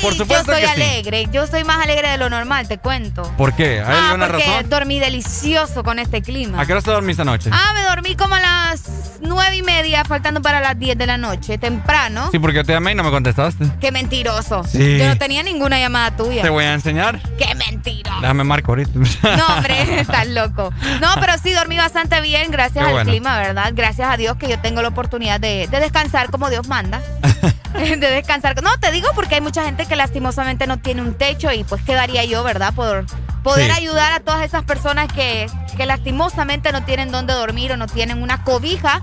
Por 0.00 0.14
supuesto 0.14 0.52
Yo 0.52 0.58
soy 0.58 0.60
que 0.60 0.66
sí. 0.66 0.72
alegre. 0.82 1.28
Yo 1.32 1.46
soy 1.46 1.64
más 1.64 1.82
alegre 1.82 2.08
de 2.10 2.18
lo 2.18 2.30
normal, 2.30 2.68
te 2.68 2.78
cuento. 2.78 3.22
¿Por 3.36 3.54
qué? 3.54 3.80
¿Hay 3.80 3.94
ah, 3.94 4.06
alguna 4.10 4.28
porque 4.28 4.44
razón? 4.46 4.70
dormí 4.70 5.00
delicioso 5.00 5.82
con 5.82 5.98
este 5.98 6.22
clima. 6.22 6.60
¿A 6.60 6.66
qué 6.66 6.72
hora 6.72 6.82
te 6.82 6.90
dormiste 6.90 7.22
anoche? 7.22 7.50
Ah, 7.52 7.72
me 7.74 7.82
dormí 7.82 8.14
como 8.14 8.34
a 8.36 8.40
las 8.40 9.18
nueve 9.20 9.56
y 9.56 9.62
media, 9.62 10.04
faltando 10.04 10.40
para 10.40 10.60
las 10.60 10.78
10 10.78 10.96
de 10.96 11.06
la 11.06 11.16
noche, 11.18 11.58
temprano. 11.58 12.28
Sí, 12.30 12.38
porque 12.38 12.62
te 12.62 12.72
llamé 12.72 12.92
y 12.92 12.94
no 12.94 13.02
me 13.02 13.10
contestaste. 13.10 13.66
Qué 13.80 13.90
mentiroso. 13.90 14.62
Sí. 14.64 14.98
Yo 14.98 15.08
no 15.08 15.18
tenía 15.18 15.42
ninguna 15.42 15.78
llamada 15.80 16.16
tuya. 16.16 16.42
Te 16.42 16.48
voy 16.48 16.64
a 16.64 16.74
enseñar. 16.74 17.20
Qué 17.36 17.52
mentiroso. 17.56 18.20
Déjame 18.20 18.44
marco 18.44 18.72
ahorita. 18.72 18.90
No, 19.36 19.46
hombre, 19.56 20.00
estás 20.00 20.28
loco. 20.28 20.72
No, 21.00 21.08
pero 21.20 21.32
sí 21.42 21.52
dormí 21.52 21.76
bastante 21.76 22.20
bien, 22.20 22.50
gracias 22.52 22.84
Qué 22.84 22.88
al 22.88 22.92
bueno. 22.92 23.10
clima, 23.10 23.36
¿verdad? 23.38 23.72
Gracias 23.74 24.08
a 24.08 24.16
Dios 24.16 24.36
que 24.36 24.48
yo 24.48 24.60
tengo 24.60 24.80
la 24.80 24.88
oportunidad 24.88 25.40
de, 25.40 25.66
de 25.68 25.80
descansar 25.80 26.30
como 26.30 26.48
Dios 26.50 26.68
manda. 26.68 27.00
de 27.74 27.96
descansar. 27.96 28.60
No, 28.62 28.70
te 28.78 28.90
digo 28.92 29.08
porque 29.14 29.36
hay 29.36 29.40
mucha 29.40 29.64
gente 29.64 29.86
que 29.86 29.96
lastimosamente 29.96 30.66
no 30.66 30.78
tiene 30.78 31.02
un 31.02 31.14
techo 31.14 31.52
y 31.52 31.64
pues 31.64 31.82
quedaría 31.82 32.24
yo, 32.24 32.42
¿verdad? 32.44 32.72
Por 32.74 33.04
poder 33.42 33.66
Sí. 33.72 33.78
ayudar 33.78 34.12
a 34.12 34.20
todas 34.20 34.42
esas 34.42 34.64
personas 34.64 35.12
que, 35.12 35.46
que 35.76 35.86
lastimosamente 35.86 36.72
no 36.72 36.84
tienen 36.84 37.10
dónde 37.10 37.34
dormir 37.34 37.72
o 37.72 37.76
no 37.76 37.86
tienen 37.86 38.22
una 38.22 38.42
cobija 38.44 39.02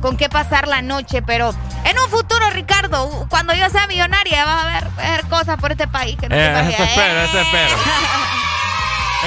con 0.00 0.16
qué 0.16 0.28
pasar 0.28 0.68
la 0.68 0.82
noche. 0.82 1.22
Pero 1.22 1.54
en 1.84 1.98
un 1.98 2.08
futuro, 2.10 2.48
Ricardo, 2.50 3.26
cuando 3.28 3.54
yo 3.54 3.68
sea 3.70 3.86
millonaria, 3.86 4.44
vas 4.44 4.64
a 4.64 4.66
ver, 4.68 4.88
ver 4.96 5.24
cosas 5.28 5.56
por 5.58 5.72
este 5.72 5.86
país 5.88 6.16
que 6.18 6.28
no 6.28 6.34
te 6.36 6.40
Eh, 6.42 6.50
eso 6.50 6.60
imaginas. 6.60 6.88
espero, 6.90 7.20
eso 7.22 7.40
espero. 7.40 7.76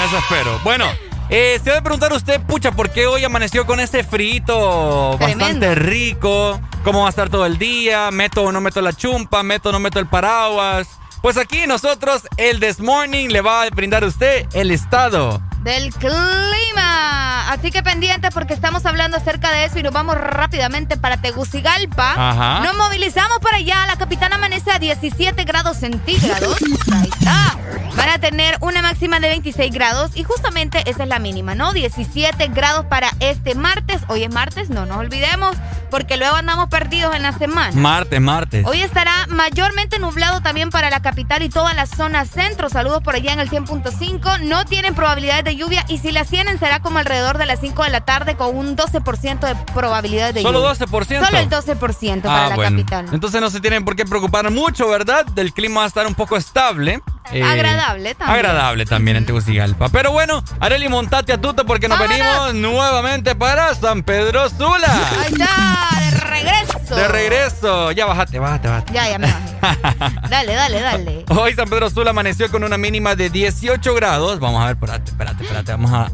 Eso 0.05 0.17
espero. 0.17 0.59
Bueno, 0.63 0.85
eh, 1.29 1.59
se 1.63 1.69
debe 1.69 1.81
preguntar 1.81 2.13
usted, 2.13 2.41
pucha, 2.41 2.71
¿por 2.71 2.89
qué 2.89 3.07
hoy 3.07 3.23
amaneció 3.23 3.65
con 3.65 3.79
este 3.79 4.03
frito 4.03 5.17
bastante 5.17 5.75
rico? 5.75 6.59
¿Cómo 6.83 7.01
va 7.01 7.07
a 7.07 7.09
estar 7.09 7.29
todo 7.29 7.45
el 7.45 7.57
día? 7.57 8.11
¿Meto 8.11 8.43
o 8.43 8.51
no 8.51 8.61
meto 8.61 8.81
la 8.81 8.93
chumpa? 8.93 9.41
¿Meto 9.43 9.69
o 9.69 9.71
no 9.71 9.79
meto 9.79 9.99
el 9.99 10.07
paraguas? 10.07 10.87
Pues 11.21 11.37
aquí 11.37 11.65
nosotros, 11.67 12.23
el 12.35 12.59
This 12.59 12.81
Morning, 12.81 13.29
le 13.29 13.39
va 13.39 13.63
a 13.63 13.69
brindar 13.69 14.03
a 14.03 14.07
usted 14.07 14.45
el 14.53 14.71
estado. 14.71 15.41
Del 15.63 15.93
clima. 15.93 17.49
Así 17.49 17.71
que 17.71 17.83
pendientes 17.83 18.33
porque 18.33 18.53
estamos 18.53 18.85
hablando 18.85 19.17
acerca 19.17 19.51
de 19.51 19.65
eso 19.65 19.79
y 19.79 19.83
nos 19.83 19.93
vamos 19.93 20.15
rápidamente 20.15 20.97
para 20.97 21.17
Tegucigalpa. 21.17 22.11
Ajá. 22.11 22.59
Nos 22.61 22.75
movilizamos 22.75 23.39
para 23.39 23.57
allá. 23.57 23.85
La 23.87 23.95
capital 23.95 24.33
amanece 24.33 24.71
a 24.71 24.79
17 24.79 25.43
grados 25.43 25.77
centígrados. 25.77 26.57
Ahí 26.91 27.09
está. 27.09 27.57
Van 27.95 28.09
a 28.09 28.19
tener 28.19 28.57
una 28.59 28.81
máxima 28.81 29.19
de 29.19 29.29
26 29.29 29.71
grados 29.71 30.11
y 30.15 30.23
justamente 30.23 30.81
esa 30.89 31.03
es 31.03 31.09
la 31.09 31.19
mínima, 31.19 31.55
¿no? 31.55 31.73
17 31.73 32.47
grados 32.47 32.85
para 32.85 33.11
este 33.19 33.55
martes. 33.55 34.01
Hoy 34.07 34.23
es 34.23 34.33
martes, 34.33 34.69
no 34.69 34.85
nos 34.85 34.97
olvidemos 34.97 35.55
porque 35.91 36.17
luego 36.17 36.35
andamos 36.35 36.69
perdidos 36.69 37.15
en 37.15 37.21
la 37.21 37.33
semana. 37.33 37.71
Martes, 37.79 38.19
martes. 38.19 38.65
Hoy 38.65 38.81
estará 38.81 39.27
mayormente 39.27 39.99
nublado 39.99 40.41
también 40.41 40.71
para 40.71 40.89
la 40.89 41.01
capital 41.01 41.43
y 41.43 41.49
toda 41.49 41.75
la 41.75 41.85
zona 41.85 42.25
centro. 42.25 42.67
Saludos 42.67 43.03
por 43.03 43.13
allá 43.13 43.31
en 43.31 43.39
el 43.39 43.49
100.5. 43.49 44.41
No 44.41 44.65
tienen 44.65 44.95
probabilidades 44.95 45.43
de 45.43 45.52
lluvia 45.55 45.85
y 45.87 45.97
si 45.99 46.11
las 46.11 46.27
tienen 46.29 46.59
será 46.59 46.79
como 46.79 46.99
alrededor 46.99 47.37
de 47.37 47.45
las 47.45 47.59
5 47.59 47.83
de 47.83 47.89
la 47.89 48.01
tarde 48.01 48.35
con 48.35 48.55
un 48.55 48.75
12% 48.75 49.39
de 49.39 49.55
probabilidades 49.73 50.35
de 50.35 50.41
¿Solo 50.41 50.59
lluvia. 50.73 50.85
12%? 50.87 51.25
Solo 51.25 51.37
el 51.37 51.49
12% 51.49 52.21
para 52.21 52.45
Ah, 52.45 52.49
la 52.49 52.55
bueno. 52.55 52.77
capital. 52.77 53.05
Entonces 53.13 53.41
no 53.41 53.49
se 53.49 53.59
tienen 53.59 53.85
por 53.85 53.95
qué 53.95 54.05
preocupar 54.05 54.49
mucho, 54.51 54.87
¿verdad? 54.89 55.25
Del 55.25 55.53
clima 55.53 55.79
va 55.81 55.83
a 55.85 55.87
estar 55.87 56.05
un 56.07 56.15
poco 56.15 56.37
estable. 56.37 57.01
Eh, 57.31 57.41
Agradable 57.41 58.15
también. 58.15 58.37
Agradable 58.45 58.85
también 58.85 59.17
en 59.17 59.25
Tegucigalpa. 59.25 59.87
Pero 59.89 60.11
bueno, 60.11 60.43
Areli, 60.59 60.89
montate 60.89 61.31
a 61.33 61.39
tuto 61.39 61.65
porque 61.65 61.87
nos 61.87 61.97
venimos 61.99 62.53
nuevamente 62.53 63.33
para 63.35 63.73
San 63.75 64.03
Pedro 64.03 64.49
Sula. 64.49 64.91
Ahí 65.21 65.31
está, 65.31 65.99
de 66.11 66.11
regreso. 66.19 66.95
De 66.95 67.07
regreso. 67.07 67.91
Ya 67.93 68.05
bájate, 68.05 68.39
bájate, 68.39 68.67
bájate. 68.67 68.93
Ya, 68.93 69.09
ya 69.09 69.17
me 69.19 69.27
bajé. 69.27 69.53
Dale, 70.29 70.53
dale, 70.55 70.81
dale. 70.81 71.25
Hoy 71.29 71.53
San 71.53 71.69
Pedro 71.69 71.89
Sula 71.89 72.09
amaneció 72.09 72.51
con 72.51 72.65
una 72.65 72.77
mínima 72.77 73.15
de 73.15 73.29
18 73.29 73.93
grados. 73.95 74.39
Vamos 74.41 74.61
a 74.61 74.65
ver, 74.65 74.73
espérate, 74.75 75.09
espérate, 75.11 75.42
espérate. 75.43 75.71
Vamos 75.73 75.91
a, 75.91 76.09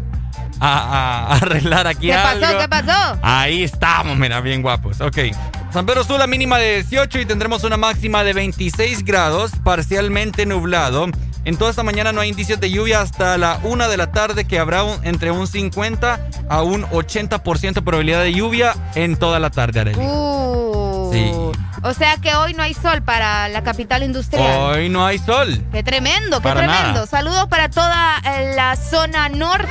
a- 0.60 1.26
a 1.28 1.36
arreglar 1.36 1.88
aquí 1.88 2.08
¿Qué 2.08 2.14
algo. 2.14 2.42
pasó? 2.42 2.58
¿Qué 2.60 2.68
pasó? 2.68 3.20
Ahí 3.22 3.64
estamos, 3.64 4.18
mira, 4.18 4.42
bien 4.42 4.62
guapos. 4.62 5.00
Ok. 5.02 5.18
San 5.72 5.86
Pedro 5.86 6.04
Sula 6.04 6.26
mínima 6.28 6.58
de 6.58 6.76
18 6.84 7.20
y 7.20 7.26
tendremos 7.26 7.64
una 7.64 7.78
máxima 7.78 8.24
de 8.24 8.34
26 8.34 9.06
grados, 9.06 9.52
parcialmente 9.64 10.46
nublado. 10.46 11.08
En 11.46 11.58
toda 11.58 11.70
esta 11.70 11.84
mañana 11.84 12.12
no 12.12 12.22
hay 12.22 12.30
indicios 12.30 12.60
de 12.60 12.70
lluvia 12.70 13.02
hasta 13.02 13.38
la 13.38 13.60
1 13.64 13.88
de 13.88 13.96
la 13.98 14.12
tarde, 14.12 14.46
que 14.46 14.60
habrá 14.60 14.84
un- 14.84 15.00
entre 15.06 15.32
un 15.32 15.48
50 15.48 16.20
a 16.50 16.62
un 16.64 16.84
80% 16.92 17.80
de 17.80 17.82
probabilidad 17.86 18.24
de 18.24 18.34
lluvia 18.34 18.74
en 18.96 19.16
toda 19.16 19.40
la 19.40 19.50
tarde, 19.50 19.80
Arely. 19.80 19.98
Uh, 20.00 20.89
Sí. 21.12 21.32
O 21.84 21.94
sea 21.94 22.18
que 22.18 22.36
hoy 22.36 22.54
no 22.54 22.64
hay 22.64 22.74
sol 22.74 23.02
para 23.02 23.48
la 23.50 23.64
capital 23.64 24.04
industrial. 24.04 24.60
Hoy 24.60 24.90
no 24.90 25.06
hay 25.06 25.18
sol. 25.18 25.64
Qué 25.72 25.84
tremendo, 25.84 26.38
qué 26.40 26.44
Para 26.44 26.62
tremendo. 26.62 26.94
nada. 26.94 27.08
Saludos 27.08 27.48
para 27.48 27.70
toda 27.70 28.18
eh, 28.26 28.54
la 28.56 28.76
zona 28.76 29.30
norte 29.30 29.70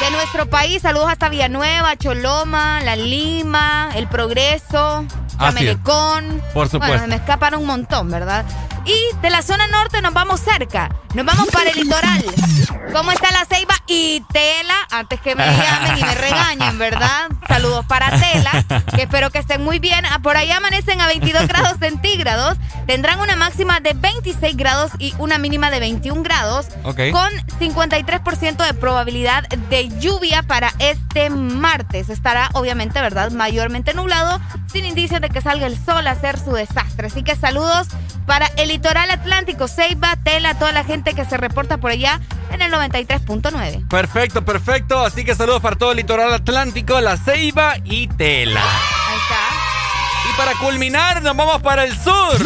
de 0.00 0.10
nuestro 0.10 0.46
país. 0.50 0.82
Saludos 0.82 1.08
hasta 1.10 1.28
Villanueva, 1.28 1.96
Choloma, 1.96 2.80
La 2.80 2.96
Lima, 2.96 3.90
El 3.94 4.08
Progreso. 4.08 5.04
Chamelecón. 5.38 6.42
Por 6.54 6.68
supuesto. 6.68 6.96
Bueno, 6.98 7.06
me 7.08 7.16
escapan 7.16 7.54
un 7.54 7.66
montón, 7.66 8.10
¿verdad? 8.10 8.44
Y 8.86 9.20
de 9.20 9.30
la 9.30 9.42
zona 9.42 9.66
norte 9.66 10.00
nos 10.00 10.14
vamos 10.14 10.40
cerca. 10.40 10.88
Nos 11.14 11.26
vamos 11.26 11.48
para 11.48 11.70
el 11.70 11.76
litoral. 11.80 12.24
¿Cómo 12.92 13.10
está 13.10 13.30
la 13.32 13.44
ceiba 13.44 13.74
y 13.86 14.22
Tela? 14.32 14.74
Antes 14.90 15.20
que 15.20 15.34
me 15.34 15.44
llamen 15.44 15.98
y 15.98 16.02
me 16.04 16.14
regañen, 16.14 16.78
¿verdad? 16.78 17.28
Saludos 17.48 17.84
para 17.86 18.10
Tela, 18.10 18.64
que 18.94 19.02
espero 19.02 19.30
que 19.30 19.38
estén 19.38 19.62
muy 19.64 19.78
bien. 19.78 20.04
Ah, 20.06 20.20
Por 20.22 20.36
ahí 20.36 20.50
amanecen 20.50 21.00
a 21.00 21.06
22 21.08 21.46
grados 21.48 21.78
centígrados. 21.80 22.56
Tendrán 22.86 23.20
una 23.20 23.34
máxima 23.34 23.80
de 23.80 23.94
26 23.94 24.56
grados 24.56 24.92
y 24.98 25.14
una 25.18 25.38
mínima 25.38 25.70
de 25.70 25.80
21 25.80 26.22
grados. 26.22 26.68
Ok. 26.84 27.00
Con 27.12 27.30
53% 27.58 28.64
de 28.64 28.74
probabilidad 28.74 29.48
de 29.48 29.88
lluvia 29.98 30.42
para 30.42 30.72
este 30.78 31.28
martes. 31.30 32.08
Estará, 32.08 32.50
obviamente, 32.52 33.00
¿verdad? 33.00 33.32
Mayormente 33.32 33.94
nublado, 33.94 34.40
sin 34.72 34.84
indicios 34.84 35.20
de 35.20 35.28
que 35.28 35.40
salga 35.40 35.66
el 35.66 35.82
sol 35.82 36.06
a 36.06 36.12
hacer 36.12 36.38
su 36.38 36.52
desastre. 36.52 37.08
Así 37.08 37.22
que 37.24 37.34
saludos 37.36 37.88
para 38.26 38.46
el 38.56 38.70
litoral 38.76 39.10
atlántico, 39.10 39.68
Ceiba, 39.68 40.16
Tela, 40.22 40.58
toda 40.58 40.70
la 40.70 40.84
gente 40.84 41.14
que 41.14 41.24
se 41.24 41.38
reporta 41.38 41.78
por 41.78 41.92
allá 41.92 42.20
en 42.52 42.60
el 42.60 42.70
93.9. 42.70 43.88
Perfecto, 43.88 44.44
perfecto. 44.44 45.00
Así 45.00 45.24
que 45.24 45.34
saludos 45.34 45.62
para 45.62 45.76
todo 45.76 45.92
el 45.92 45.96
litoral 45.96 46.34
atlántico, 46.34 47.00
La 47.00 47.16
Ceiba 47.16 47.76
y 47.84 48.06
Tela. 48.06 48.60
Ahí 48.60 49.16
está. 49.16 50.30
Y 50.30 50.36
para 50.36 50.52
culminar, 50.58 51.22
nos 51.22 51.34
vamos 51.34 51.62
para 51.62 51.84
el 51.84 51.98
sur. 51.98 52.36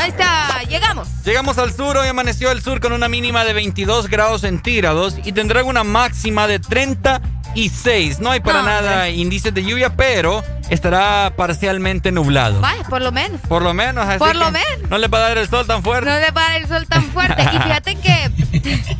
Ahí 0.00 0.10
está, 0.10 0.62
llegamos. 0.68 1.08
Llegamos 1.24 1.58
al 1.58 1.74
sur, 1.74 1.96
hoy 1.96 2.06
amaneció 2.06 2.52
el 2.52 2.62
sur 2.62 2.78
con 2.78 2.92
una 2.92 3.08
mínima 3.08 3.44
de 3.44 3.52
22 3.52 4.08
grados 4.08 4.42
centígrados 4.42 5.16
y 5.24 5.32
tendrá 5.32 5.64
una 5.64 5.82
máxima 5.82 6.46
de 6.46 6.60
36. 7.54 8.20
No 8.20 8.30
hay 8.30 8.40
para 8.40 8.60
No, 8.60 8.66
nada 8.66 8.92
hombre. 8.92 9.12
indicios 9.12 9.54
de 9.54 9.64
lluvia, 9.64 9.94
pero 9.94 10.42
estará 10.68 11.32
parcialmente 11.36 12.12
nublado. 12.12 12.60
Vaya, 12.60 12.82
por 12.84 13.02
lo 13.02 13.12
menos. 13.12 13.40
Por 13.42 13.62
lo 13.62 13.74
menos, 13.74 14.06
así 14.06 14.18
Por 14.18 14.36
lo 14.36 14.50
menos. 14.50 14.88
No 14.88 14.98
le 14.98 15.08
va 15.08 15.18
a 15.18 15.20
dar 15.22 15.38
el 15.38 15.48
sol 15.48 15.66
tan 15.66 15.82
fuerte. 15.82 16.08
No 16.08 16.18
le 16.18 16.30
va 16.30 16.46
a 16.46 16.50
dar 16.50 16.60
el 16.60 16.68
sol 16.68 16.86
tan 16.86 17.04
fuerte. 17.04 17.42
Y 17.42 17.46
fíjate 17.58 17.96
que. 17.96 18.86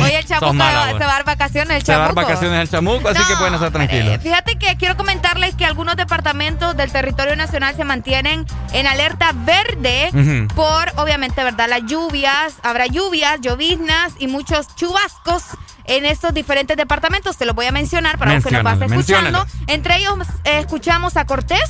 Hoy 0.00 0.10
el 0.10 0.24
chamuco 0.24 0.54
mala, 0.54 0.92
se 0.92 0.98
va 1.00 1.04
a 1.04 1.14
dar 1.16 1.24
vacaciones 1.24 1.76
el 1.76 1.82
Se 1.84 1.92
va 1.92 1.98
a 1.98 2.06
dar 2.06 2.14
vacaciones 2.14 2.60
el 2.60 2.68
chamuco, 2.70 3.08
así 3.08 3.22
que 3.24 3.36
pueden 3.36 3.54
estar 3.54 3.68
hombre, 3.68 3.88
tranquilos. 3.88 4.22
Fíjate 4.22 4.56
que 4.56 4.76
quiero 4.78 4.96
comentarles 4.96 5.54
que 5.54 5.66
algunos 5.66 5.96
departamentos 5.96 6.74
del 6.78 6.90
territorio 6.90 7.36
nacional 7.36 7.76
se 7.76 7.84
mantienen 7.84 8.46
en 8.72 8.86
alerta 8.86 9.32
verde 9.34 10.10
por, 10.54 10.92
obviamente, 10.96 11.44
¿verdad? 11.44 11.68
Las 11.68 11.82
lluvias, 11.84 12.54
habrá 12.62 12.86
lluvias, 12.86 13.40
lloviznas 13.42 14.14
y 14.18 14.28
muchos 14.28 14.74
chubascos 14.76 15.42
en 15.84 16.04
estos 16.04 16.34
diferentes 16.34 16.76
departamentos. 16.76 17.36
Te 17.36 17.44
los 17.44 17.54
voy 17.54 17.66
a 17.66 17.72
mencionar 17.72 18.18
para 18.18 18.34
los 18.34 18.44
que 18.44 18.50
nos 18.50 18.62
vas 18.62 18.80
escuchando. 18.80 19.46
Entre 19.66 19.96
ellos 19.96 20.18
eh, 20.44 20.58
escuchamos 20.60 21.16
a 21.16 21.24
Cortés. 21.26 21.60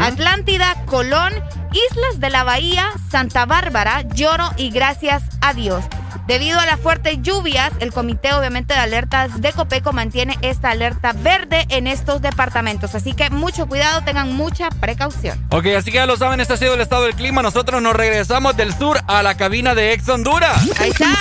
Atlántida, 0.00 0.84
Colón, 0.86 1.32
Islas 1.72 2.18
de 2.18 2.30
la 2.30 2.42
Bahía, 2.42 2.90
Santa 3.10 3.44
Bárbara, 3.44 4.02
Lloro 4.14 4.50
y 4.56 4.70
gracias 4.70 5.22
a 5.42 5.52
Dios. 5.52 5.84
Debido 6.26 6.58
a 6.58 6.64
las 6.64 6.80
fuertes 6.80 7.18
lluvias, 7.20 7.70
el 7.80 7.92
Comité 7.92 8.32
obviamente 8.32 8.72
de 8.72 8.80
Alertas 8.80 9.42
de 9.42 9.52
Copeco 9.52 9.92
mantiene 9.92 10.38
esta 10.40 10.70
alerta 10.70 11.12
verde 11.12 11.66
en 11.68 11.86
estos 11.86 12.22
departamentos. 12.22 12.94
Así 12.94 13.12
que 13.12 13.28
mucho 13.28 13.66
cuidado, 13.66 14.02
tengan 14.04 14.34
mucha 14.34 14.70
precaución. 14.70 15.44
Ok, 15.50 15.66
así 15.76 15.90
que 15.90 15.98
ya 15.98 16.06
lo 16.06 16.16
saben, 16.16 16.40
este 16.40 16.54
ha 16.54 16.56
sido 16.56 16.74
el 16.74 16.80
estado 16.80 17.04
del 17.04 17.14
clima. 17.14 17.42
Nosotros 17.42 17.82
nos 17.82 17.94
regresamos 17.94 18.56
del 18.56 18.74
sur 18.74 19.00
a 19.06 19.22
la 19.22 19.36
cabina 19.36 19.74
de 19.74 19.92
Ex 19.92 20.08
Honduras. 20.08 20.56
Ahí 20.80 20.90
está. 20.90 21.14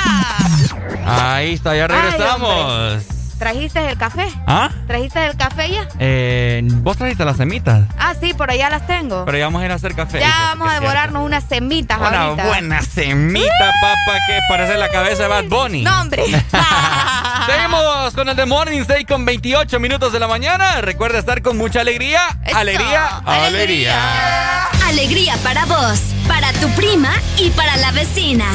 Ahí 1.06 1.54
está, 1.54 1.76
ya 1.76 1.88
Ay, 1.90 2.33
regresamos. 2.38 3.04
¿Trajiste 3.40 3.90
el 3.90 3.98
café? 3.98 4.28
¿Ah? 4.48 4.70
¿Trajiste 4.88 5.26
el 5.26 5.36
café 5.36 5.70
ya? 5.70 5.88
Eh, 6.00 6.62
Vos 6.66 6.96
trajiste 6.96 7.26
las 7.26 7.36
semitas. 7.36 7.82
Ah, 7.98 8.14
sí, 8.18 8.34
por 8.34 8.50
allá 8.50 8.70
las 8.70 8.88
tengo. 8.88 9.26
Pero 9.26 9.38
ya 9.38 9.46
vamos 9.46 9.62
a 9.62 9.66
ir 9.66 9.72
a 9.72 9.76
hacer 9.76 9.96
café. 9.96 10.20
ya 10.22 10.30
vamos 10.50 10.70
que 10.70 10.76
a 10.76 10.80
devorarnos 10.80 11.26
unas 11.26 11.44
semitas. 11.44 11.98
Una 11.98 12.22
ahorita. 12.22 12.46
buena 12.48 12.82
semita, 12.84 13.52
papá, 13.82 14.18
que 14.28 14.40
parece 14.48 14.78
la 14.78 14.88
cabeza 14.88 15.24
de 15.24 15.30
Bad 15.30 15.46
Bunny. 15.46 15.82
No, 15.82 16.02
hombre. 16.02 16.24
Seguimos 17.48 18.14
con 18.14 18.30
el 18.30 18.36
The 18.36 18.46
Morning 18.46 18.84
6 18.88 19.06
con 19.08 19.26
28 19.26 19.78
minutos 19.80 20.14
de 20.14 20.20
la 20.20 20.28
mañana. 20.28 20.80
Recuerda 20.80 21.20
estar 21.20 21.42
con 21.42 21.58
mucha 21.58 21.82
alegría. 21.82 22.22
Alegría, 22.54 23.18
alegría. 23.26 24.66
Alegría 24.88 25.36
para 25.44 25.66
vos, 25.66 26.00
para 26.30 26.54
tu 26.54 26.70
prima 26.76 27.12
y 27.38 27.50
para 27.50 27.76
la 27.78 27.92
vecina. 27.92 28.46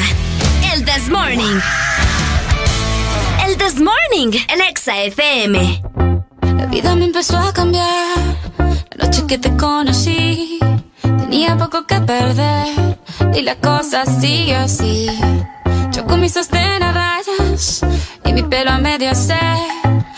El 0.73 0.83
This 0.83 1.09
Morning. 1.09 1.59
This 3.59 3.79
Morning, 3.81 4.31
el 4.47 4.61
Exa 4.61 5.03
FM. 5.03 5.83
La 6.57 6.65
vida 6.67 6.95
me 6.95 7.05
empezó 7.05 7.37
a 7.37 7.53
cambiar. 7.53 8.17
La 8.95 9.05
noche 9.05 9.27
que 9.27 9.37
te 9.37 9.55
conocí, 9.57 10.59
tenía 11.01 11.57
poco 11.57 11.85
que 11.85 11.99
perder. 11.99 12.97
Y 13.35 13.41
la 13.41 13.55
cosa 13.55 14.05
sigue 14.05 14.55
así. 14.55 15.07
Yo 15.91 16.05
con 16.05 16.21
mi 16.21 16.29
sostén 16.29 16.81
a 16.81 16.91
rayas 16.93 17.81
y 18.25 18.33
mi 18.33 18.43
pelo 18.43 18.71
a 18.71 18.79
medio 18.79 19.11
hacer. 19.11 19.57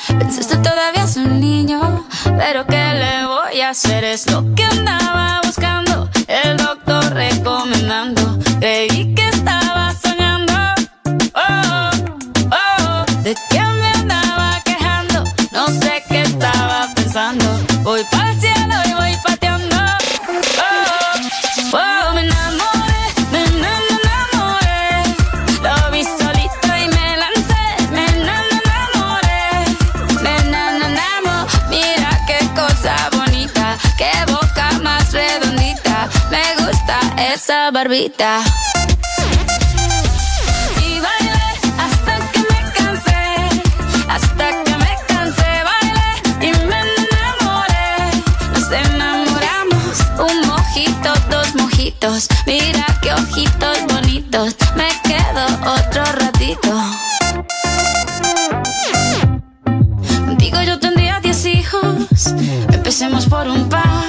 Pensaste 0.08 0.58
todavía 0.58 1.04
es 1.04 1.18
un 1.18 1.42
niño, 1.42 2.08
pero 2.24 2.66
¿qué 2.68 2.94
le 2.94 3.26
voy 3.26 3.62
a 3.62 3.72
hacer 3.72 4.04
es 4.04 4.32
lo 4.32 4.54
que 4.56 4.64
andaba 4.64 5.42
buscando. 5.44 6.10
El 6.28 6.58
doctor 6.58 7.14
recomendando. 7.14 8.40
Creí 8.60 9.14
que 9.16 9.28
estaba 9.30 9.94
soñando. 10.02 10.54
Oh. 11.34 11.71
¿De 13.24 13.36
qué 13.52 13.62
me 13.62 13.88
andaba 14.00 14.60
quejando? 14.66 15.24
No 15.52 15.68
sé 15.68 16.04
qué 16.10 16.22
estaba 16.24 16.88
pensando. 16.96 17.46
Voy 17.84 18.04
para 18.12 18.32
el 18.32 18.40
cielo 18.42 18.76
y 18.88 18.94
voy 18.94 19.16
pateando. 19.24 19.76
Oh, 20.58 21.78
oh, 21.78 22.14
me 22.16 22.22
enamoré, 22.22 23.06
me 23.32 23.44
enamoré. 23.44 25.04
Lo 25.62 25.92
vi 25.92 26.04
solito 26.04 26.68
y 26.84 26.88
me 26.96 27.18
lancé. 27.18 27.64
Me 27.92 28.06
enamoré, 28.08 29.66
me 30.24 30.36
enamoré. 30.38 31.52
Mira 31.70 32.20
qué 32.26 32.40
cosa 32.56 32.96
bonita, 33.16 33.78
qué 34.00 34.12
boca 34.32 34.80
más 34.82 35.12
redondita. 35.14 36.10
Me 36.32 36.56
gusta 36.66 37.00
esa 37.32 37.70
barbita. 37.70 38.42
Mira 52.46 52.86
qué 53.02 53.14
ojitos 53.14 53.78
bonitos, 53.88 54.56
me 54.76 54.90
quedo 55.04 55.46
otro 55.78 56.04
ratito. 56.04 56.72
Contigo 60.26 60.62
yo 60.62 60.80
tendría 60.80 61.20
diez 61.20 61.46
hijos, 61.46 62.34
empecemos 62.72 63.26
por 63.26 63.48
un 63.48 63.70
par. 63.70 64.04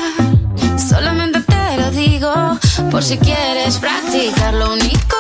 Solamente 0.76 1.40
te 1.40 1.76
lo 1.78 1.90
digo, 1.90 2.32
por 2.90 3.02
si 3.02 3.18
quieres 3.18 3.78
practicar. 3.78 4.54
Lo 4.54 4.72
único 4.72 5.16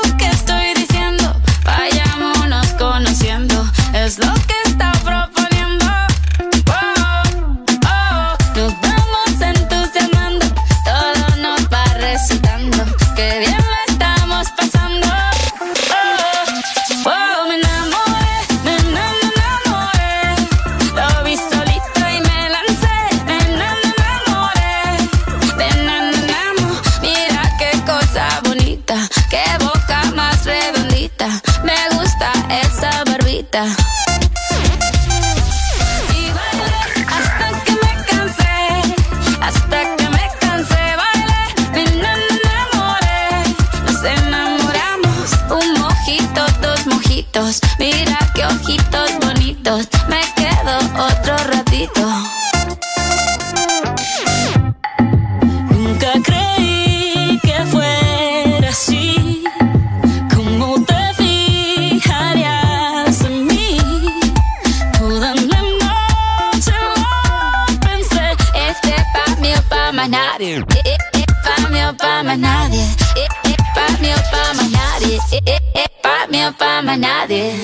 más 76.58 76.98
nadie. 76.98 77.54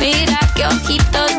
Mira 0.00 0.38
qué 0.54 0.66
ojitos 0.66 1.31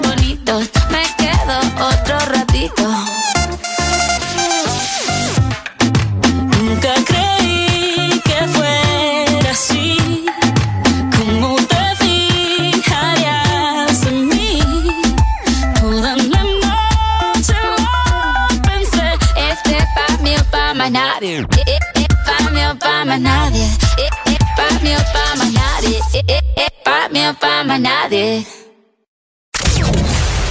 más 27.42 27.80
nadie. 27.80 28.46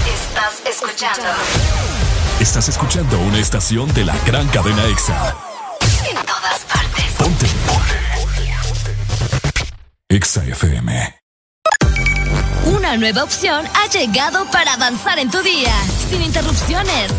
Estás 0.07 0.63
escuchando 0.67 1.23
Estás 2.41 2.69
escuchando 2.69 3.19
una 3.21 3.39
estación 3.39 3.93
de 3.95 4.05
la 4.05 4.17
gran 4.27 4.49
cadena 4.49 4.85
EXA. 4.87 5.37
en 6.09 6.17
todas 6.27 6.61
partes. 6.73 7.05
Ponte. 7.19 7.47
EXA 10.09 10.45
FM. 10.45 11.21
Una 12.65 12.97
nueva 12.97 13.25
opción 13.25 13.67
ha 13.75 13.89
llegado 13.89 14.45
para 14.51 14.75
avanzar 14.75 15.19
en 15.19 15.31
tu 15.31 15.41
día, 15.43 15.75
sin 16.11 16.23
interrupciones. 16.23 17.13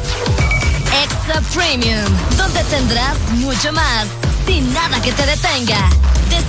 Extra 1.03 1.41
Premium, 1.53 2.05
donde 2.37 2.63
tendrás 2.65 3.17
mucho 3.31 3.71
más, 3.71 4.07
sin 4.45 4.73
nada 4.73 5.01
que 5.01 5.11
te 5.13 5.25
detenga. 5.25 5.89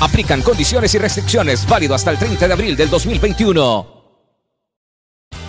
Aplican 0.00 0.42
condiciones 0.42 0.94
y 0.94 0.98
restricciones 0.98 1.66
válido 1.66 1.94
hasta 1.94 2.10
el 2.10 2.18
30 2.18 2.46
de 2.46 2.52
abril 2.52 2.76
del 2.76 2.90
2021. 2.90 4.01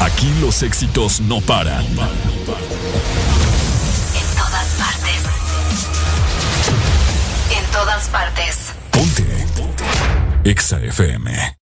Aquí 0.00 0.32
los 0.40 0.62
éxitos 0.62 1.20
no 1.20 1.40
paran. 1.40 1.84
En 1.84 1.96
todas 4.36 4.66
partes. 4.78 5.22
En 7.50 7.64
todas 7.72 8.08
partes. 8.08 8.72
Ponte. 8.92 9.46
Exa 10.44 10.80
FM. 10.80 11.56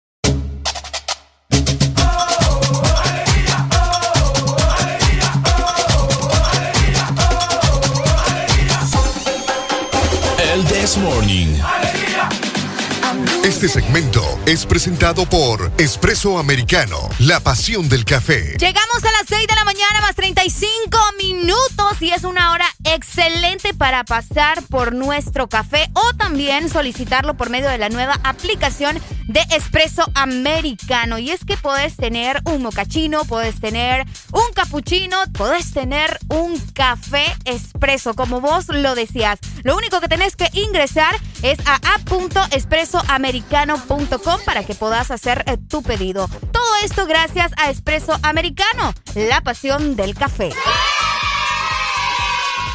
El 10.38 10.64
This 10.66 10.96
Morning. 10.98 11.58
Este 13.46 13.68
segmento 13.68 14.24
es 14.44 14.66
presentado 14.66 15.24
por 15.24 15.70
Espresso 15.78 16.36
Americano, 16.40 16.98
la 17.20 17.38
pasión 17.38 17.88
del 17.88 18.04
café. 18.04 18.56
Llegamos 18.58 19.04
a 19.04 19.12
las 19.12 19.28
6 19.28 19.46
de 19.46 19.54
la 19.54 19.64
mañana 19.64 20.00
más 20.00 20.16
35 20.16 20.98
minutos 21.16 22.02
y 22.02 22.10
es 22.10 22.24
una 22.24 22.50
hora 22.50 22.66
excelente 22.82 23.72
para 23.72 24.02
pasar 24.02 24.64
por 24.64 24.96
nuestro 24.96 25.48
café 25.48 25.88
o 25.94 26.12
también 26.16 26.68
solicitarlo 26.68 27.36
por 27.36 27.48
medio 27.48 27.68
de 27.68 27.78
la 27.78 27.88
nueva 27.88 28.18
aplicación 28.24 29.00
de 29.28 29.40
Espresso 29.54 30.10
Americano. 30.16 31.18
Y 31.18 31.30
es 31.30 31.44
que 31.44 31.56
puedes 31.56 31.94
tener 31.96 32.40
un 32.46 32.62
mocachino, 32.62 33.24
puedes 33.26 33.60
tener 33.60 34.04
un 34.32 34.52
cappuccino, 34.54 35.18
puedes 35.32 35.72
tener 35.72 36.18
un 36.30 36.58
café 36.74 37.26
expreso, 37.44 38.14
como 38.14 38.40
vos 38.40 38.66
lo 38.70 38.96
decías. 38.96 39.38
Lo 39.62 39.76
único 39.76 40.00
que 40.00 40.08
tenés 40.08 40.34
que 40.34 40.48
ingresar 40.52 41.14
es 41.42 41.58
a 41.66 41.76
para 44.44 44.64
que 44.64 44.74
puedas 44.74 45.10
hacer 45.10 45.44
eh, 45.46 45.56
tu 45.68 45.82
pedido. 45.82 46.28
Todo 46.52 46.76
esto 46.84 47.06
gracias 47.06 47.52
a 47.56 47.70
Espresso 47.70 48.18
Americano, 48.22 48.94
la 49.14 49.40
pasión 49.40 49.96
del 49.96 50.14
café. 50.14 50.50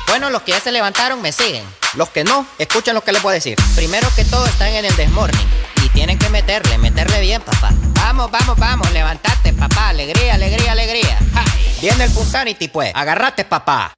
Bueno, 0.08 0.30
los 0.30 0.42
que 0.42 0.52
ya 0.52 0.60
se 0.60 0.72
levantaron 0.72 1.22
me 1.22 1.32
siguen. 1.32 1.64
Los 1.96 2.10
que 2.10 2.24
no, 2.24 2.46
escuchen 2.58 2.94
lo 2.94 3.04
que 3.04 3.12
les 3.12 3.22
voy 3.22 3.32
a 3.32 3.34
decir. 3.36 3.58
Primero 3.76 4.08
que 4.16 4.26
todo 4.26 4.46
están 4.46 4.70
en 4.70 4.86
el 4.86 4.96
desmorning. 4.96 5.48
Y 5.84 5.90
tienen 5.90 6.20
que 6.20 6.30
meterle, 6.30 6.78
meterle 6.78 7.22
bien, 7.22 7.42
papá. 7.42 7.72
Vamos, 7.96 8.30
vamos, 8.30 8.58
vamos, 8.58 8.92
levantate, 8.92 9.54
papá. 9.54 9.90
Alegría, 9.90 10.36
alegría, 10.36 10.74
alegría. 10.74 11.18
Viene 11.82 12.04
el 12.04 12.12
Punsanity, 12.12 12.68
pues. 12.68 12.92
Agarrate, 12.94 13.46
papá. 13.46 13.94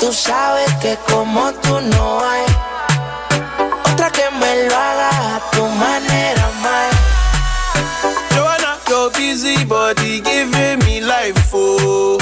Tú 0.00 0.12
sabes 0.12 0.72
que 0.80 0.96
como 1.10 1.52
tú 1.54 1.80
no 1.80 2.20
hay 2.20 2.44
otra 3.92 4.10
que 4.10 4.30
me 4.38 4.68
lo 4.68 4.76
haga 4.76 5.36
a 5.36 5.50
tu 5.50 5.66
manera, 5.66 6.50
más. 6.62 6.94
Joanna, 8.34 8.78
your 8.88 9.10
busy 9.10 9.64
body 9.64 10.20
giving 10.20 10.78
me 10.84 11.00
life, 11.00 11.50
oh, 11.52 12.18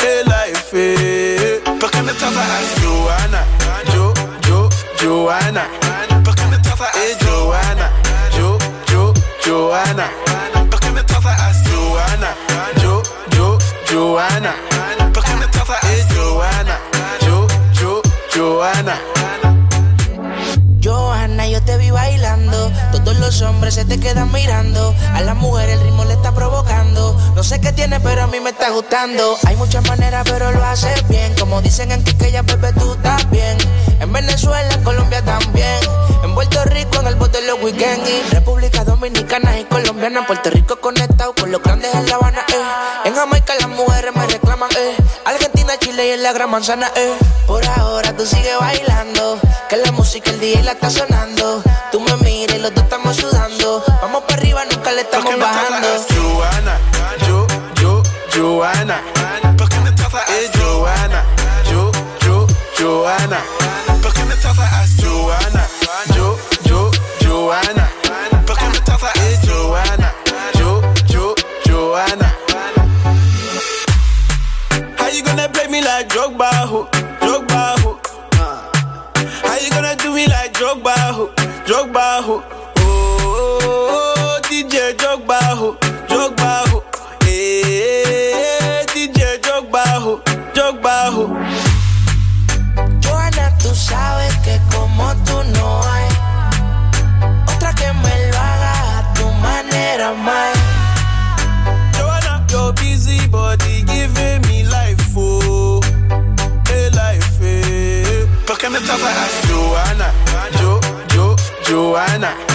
hey 0.00 0.22
life, 0.24 0.70
eh. 0.72 1.62
¿Por 1.80 1.90
qué 1.90 2.02
me 2.02 2.12
tratas 2.12 2.46
Joanna? 2.82 3.44
Jo, 3.92 4.14
Jo, 4.46 4.68
Joanna. 5.00 5.83
Hombres 23.64 23.74
se 23.76 23.84
te 23.86 23.98
quedan 23.98 24.30
mirando. 24.30 24.94
A 25.14 25.22
la 25.22 25.32
mujer 25.32 25.70
el 25.70 25.80
ritmo 25.80 26.04
le 26.04 26.12
está 26.12 26.32
provocando. 26.34 27.18
No 27.34 27.42
sé 27.42 27.60
qué 27.62 27.72
tiene, 27.72 27.98
pero 27.98 28.24
a 28.24 28.26
mí 28.26 28.38
me 28.38 28.50
está 28.50 28.68
gustando. 28.68 29.38
Hay 29.46 29.56
muchas 29.56 29.82
maneras, 29.88 30.22
pero 30.26 30.52
lo 30.52 30.62
haces 30.64 31.08
bien. 31.08 31.34
Como 31.38 31.62
dicen 31.62 31.90
en 31.90 32.04
ya 32.04 32.42
bebé, 32.42 32.72
tú 32.74 32.94
también. 32.96 33.56
En 34.00 34.12
Venezuela, 34.12 34.68
en 34.74 34.84
Colombia 34.84 35.22
también. 35.24 35.80
En 36.22 36.34
Puerto 36.34 36.62
Rico, 36.64 37.00
en 37.00 37.06
el 37.06 37.14
bote 37.14 37.40
los 37.46 37.62
weekends. 37.62 38.06
Y 38.06 38.34
República 38.34 38.84
Dominicana 38.84 39.58
y 39.58 39.64
Colombiana. 39.64 40.26
Puerto 40.26 40.50
Rico 40.50 40.78
conectado 40.80 41.34
con 41.34 41.50
los 41.50 41.62
grandes 41.62 41.94
en 41.94 42.06
La 42.06 42.16
Habana, 42.16 42.40
eh. 42.40 43.08
En 43.08 43.14
Jamaica 43.14 43.54
las 43.60 43.68
mujeres 43.70 44.14
me 44.14 44.26
reclaman, 44.26 44.70
eh. 44.72 44.96
Argentina, 45.24 45.72
Chile 45.78 46.08
y 46.08 46.10
en 46.10 46.22
la 46.22 46.32
Gran 46.34 46.50
Manzana, 46.50 46.90
eh. 46.96 47.14
Por 47.46 47.64
ahora 47.66 48.14
tú 48.14 48.26
sigues 48.26 48.58
bailando. 48.60 49.38
Que 49.70 49.78
la 49.78 49.92
música 49.92 50.30
el 50.30 50.40
día 50.40 50.62
la 50.62 50.72
está 50.72 50.90
sonando. 50.90 51.62
Tú 51.90 52.00
me 52.00 52.16
miras 52.18 52.56
y 52.56 52.60
los 52.60 52.74
dos 52.74 52.84
estamos 52.84 53.16
sudando. 53.16 53.53
Vamos 54.02 54.22
para 54.22 54.34
arriba, 54.40 54.64
nunca 54.70 54.92
le 54.92 55.00
estamos 55.00 55.36
bajando. 55.36 55.88
Joana, 56.14 56.78
yo, 57.26 57.46
yo, 57.80 58.02
Joana. 58.32 59.00
¿Por 59.56 59.68
qué 59.68 59.80
me 59.80 59.90
tratas 59.90 60.30
es 60.30 60.50
Joana? 60.56 61.24
Yo, 61.70 61.90
yo, 62.24 62.46
Joana. 62.78 63.40
¿Por 64.00 64.12
qué 64.12 64.24
me 64.26 64.36
tratas 64.36 64.72
a 64.72 64.86
Joana? 65.02 65.66
Yo, 66.14 66.38
yo, 66.64 66.90
Joana. 67.24 67.90
¿Por 68.46 68.56
qué 68.56 68.68
me 68.68 68.78
tratas 68.80 69.16
es 69.16 69.40
Joana? 69.48 70.14
Yo, 70.56 70.80
yo, 71.08 71.34
Joana. 71.66 72.34
How 74.98 75.08
you 75.08 75.24
gonna 75.24 75.48
play 75.48 75.66
me 75.68 75.82
like 75.82 76.08
Drogba, 76.10 76.50
ho? 76.68 76.88
Drogba, 77.20 77.74
ho? 77.82 77.98
How 79.42 79.58
you 79.58 79.70
gonna 79.70 79.96
do 79.96 80.12
me 80.12 80.28
like 80.28 80.52
Drogba, 80.52 80.94
ho? 81.12 81.30
Drogba, 81.66 82.22
ho? 82.22 82.63
Ho? 85.26 85.76
Drogba, 86.06 86.62
ho? 86.70 86.84
Eh, 87.26 88.84
DJ 88.92 89.38
Drogba, 89.40 89.82
ho? 89.98 90.20
Drogba, 90.52 91.10
ho? 91.10 91.28
Joana, 93.00 93.56
tú 93.58 93.74
sabes 93.74 94.36
que 94.44 94.60
como 94.70 95.14
tú 95.24 95.42
no 95.56 95.82
hay 95.82 96.08
otra 97.56 97.72
que 97.74 97.90
me 97.92 98.30
lo 98.30 98.38
haga 98.38 98.98
a 98.98 99.14
tu 99.14 99.26
manera, 99.40 100.12
más. 100.12 100.52
Joanna, 101.96 102.44
your 102.50 102.74
busy 102.74 103.26
body 103.28 103.82
giving 103.86 104.42
me 104.42 104.64
life, 104.64 105.02
oh, 105.16 105.80
hey 106.68 106.90
life, 106.90 107.38
eh. 107.40 108.26
¿Por 108.46 108.58
qué 108.58 108.68
me 108.68 108.78
tratas 108.80 109.04
a 109.04 109.48
Joanna? 109.48 110.12
Jo, 110.60 110.80
Jo, 111.14 111.36
Joanna. 111.66 112.53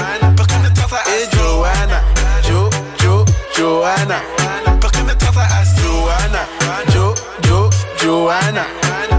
Jo, 3.59 3.81
Joanna. 3.81 4.23
¿Por 4.79 4.89
qué 4.89 5.03
me 5.03 5.15
tratas 5.15 5.51
a 5.51 5.65
Joanna? 5.81 6.47
Jo, 6.93 7.13
Jo, 7.45 7.69
Joanna. 8.01 8.65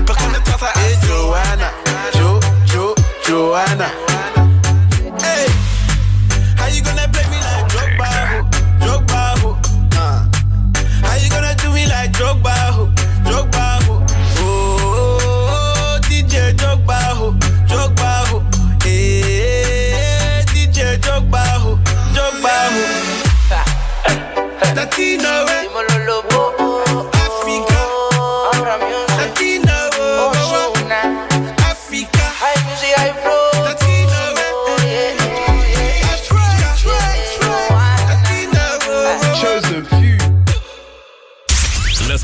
¿Por 0.07 0.17
qué 0.17 0.27
me 0.29 0.41
tratas 0.41 0.77
a 0.77 1.07
Joanna? 1.07 1.71
Jo, 2.15 2.41
Jo, 2.73 2.95
Joanna. 3.29 4.10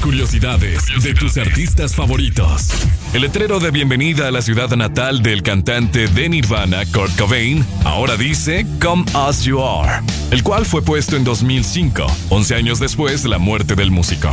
Curiosidades 0.00 0.84
de 1.02 1.14
tus 1.14 1.36
artistas 1.36 1.94
favoritos. 1.94 2.68
El 3.12 3.22
letrero 3.22 3.60
de 3.60 3.70
bienvenida 3.70 4.28
a 4.28 4.30
la 4.30 4.42
ciudad 4.42 4.70
natal 4.76 5.22
del 5.22 5.42
cantante 5.42 6.08
de 6.08 6.28
Nirvana, 6.28 6.84
Kurt 6.86 7.16
Cobain, 7.18 7.64
ahora 7.84 8.16
dice 8.16 8.66
Come 8.80 9.04
As 9.14 9.42
You 9.42 9.60
Are, 9.62 10.04
el 10.30 10.42
cual 10.42 10.64
fue 10.64 10.82
puesto 10.82 11.16
en 11.16 11.24
2005, 11.24 12.06
11 12.28 12.54
años 12.54 12.78
después 12.78 13.22
de 13.22 13.28
la 13.28 13.38
muerte 13.38 13.74
del 13.74 13.90
músico. 13.90 14.30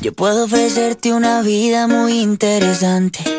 Yo 0.00 0.12
puedo 0.12 0.44
ofrecerte 0.44 1.12
una 1.12 1.42
vida 1.42 1.86
muy 1.86 2.20
interesante 2.20 3.38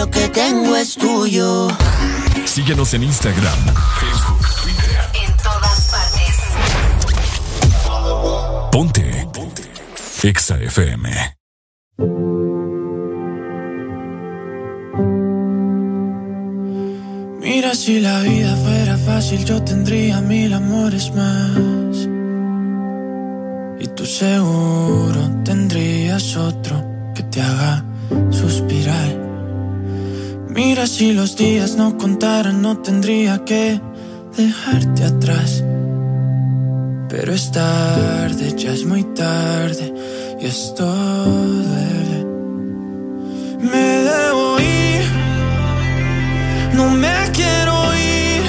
lo 0.00 0.10
que 0.10 0.28
tengo 0.28 0.76
es 0.76 0.96
tuyo. 0.96 1.68
Síguenos 2.46 2.94
en 2.94 3.02
Instagram, 3.02 3.60
Facebook, 4.00 4.46
Twitter. 4.62 4.98
En 5.24 5.36
todas 5.36 5.78
partes. 5.92 6.36
Ponte. 8.72 9.28
Ponte. 9.34 9.62
Exa 10.22 10.56
FM. 10.56 11.36
Mira, 17.40 17.74
si 17.74 18.00
la 18.00 18.20
vida 18.20 18.56
fuera 18.56 18.96
fácil, 18.96 19.44
yo 19.44 19.62
tendría 19.62 20.22
mil 20.22 20.54
amores 20.54 21.12
más. 21.14 22.08
Y 23.84 23.86
tú 23.96 24.06
seguro 24.06 25.20
tendrías 25.44 26.36
otro 26.36 26.74
que 27.14 27.22
te 27.24 27.42
haga 27.42 27.84
suspirar. 28.30 29.29
Mira, 30.52 30.88
si 30.88 31.12
los 31.12 31.36
días 31.36 31.76
no 31.76 31.96
contaran, 31.96 32.60
no 32.60 32.78
tendría 32.78 33.44
que 33.44 33.80
dejarte 34.36 35.04
atrás. 35.04 35.62
Pero 37.08 37.32
es 37.32 37.52
tarde, 37.52 38.54
ya 38.56 38.72
es 38.72 38.84
muy 38.84 39.04
tarde 39.14 39.94
y 40.40 40.46
esto 40.46 40.84
duele. 40.84 42.24
Me 43.60 43.86
debo 44.10 44.58
ir, 44.58 45.04
no 46.74 46.90
me 46.90 47.16
quiero 47.32 47.74
ir, 47.94 48.42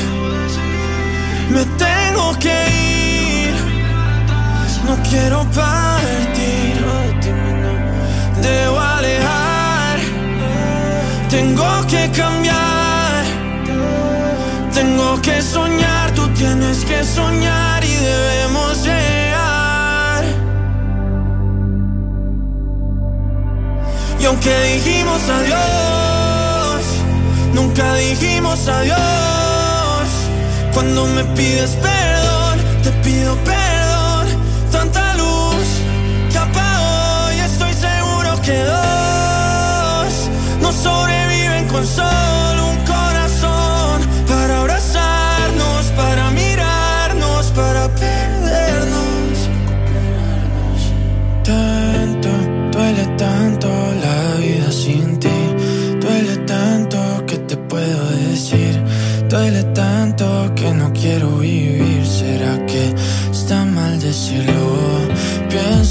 me 1.51 1.63
tengo 1.85 2.33
que 2.39 2.57
ir, 3.45 3.53
no 4.87 4.97
quiero 5.07 5.43
partir, 5.51 6.21
que 12.01 12.21
cambiar, 12.21 13.23
tengo 14.73 15.21
que 15.21 15.41
soñar, 15.41 16.11
tú 16.15 16.27
tienes 16.29 16.83
que 16.85 17.03
soñar 17.03 17.83
y 17.83 17.95
debemos 17.95 18.83
llegar. 18.83 20.23
Y 24.19 24.25
aunque 24.25 24.53
dijimos 24.73 25.21
adiós, 25.29 26.83
nunca 27.53 27.93
dijimos 27.95 28.67
adiós. 28.67 30.07
Cuando 30.73 31.05
me 31.07 31.23
pides 31.35 31.71
perdón, 31.87 32.59
te 32.83 32.91
pido 33.03 33.35
perdón. 33.43 34.27
Tanta 34.71 35.15
luz 35.17 35.67
que 36.31 36.37
apagó 36.37 37.31
y 37.35 37.39
estoy 37.41 37.73
seguro 37.73 38.41
que 38.41 38.57
dos 38.63 40.13
no 40.61 40.71
sobreviven 40.71 41.20
con 41.81 42.50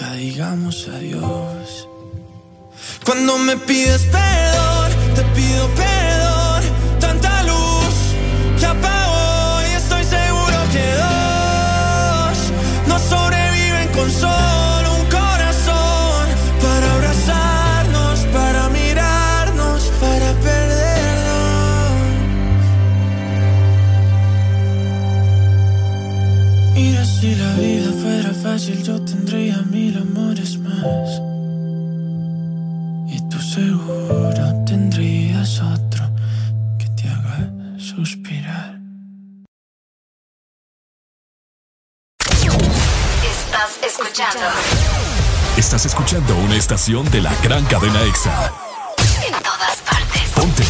nunca 0.00 0.12
digamos 0.14 0.88
adiós. 0.88 1.88
Cuando 3.04 3.38
me 3.38 3.56
pides 3.56 4.02
perdón, 4.02 4.90
te 5.14 5.22
pido 5.34 5.68
perdón. 5.74 6.49
Fácil, 28.50 28.82
yo 28.82 29.00
tendría 29.04 29.58
mil 29.70 29.96
amores 29.96 30.58
más. 30.58 31.08
Y 33.14 33.16
tú 33.28 33.38
seguro 33.38 34.64
tendrías 34.66 35.60
otro 35.60 36.04
que 36.76 36.86
te 36.96 37.08
haga 37.08 37.52
suspirar. 37.78 38.80
Estás 43.22 43.72
escuchando. 43.86 44.46
Estás 45.56 45.86
escuchando 45.86 46.36
una 46.38 46.56
estación 46.56 47.08
de 47.12 47.20
la 47.20 47.32
gran 47.44 47.64
cadena 47.66 48.02
EXA. 48.02 48.52
En 49.26 49.32
todas 49.44 49.76
partes. 49.88 50.22
Ponte. 50.34 50.64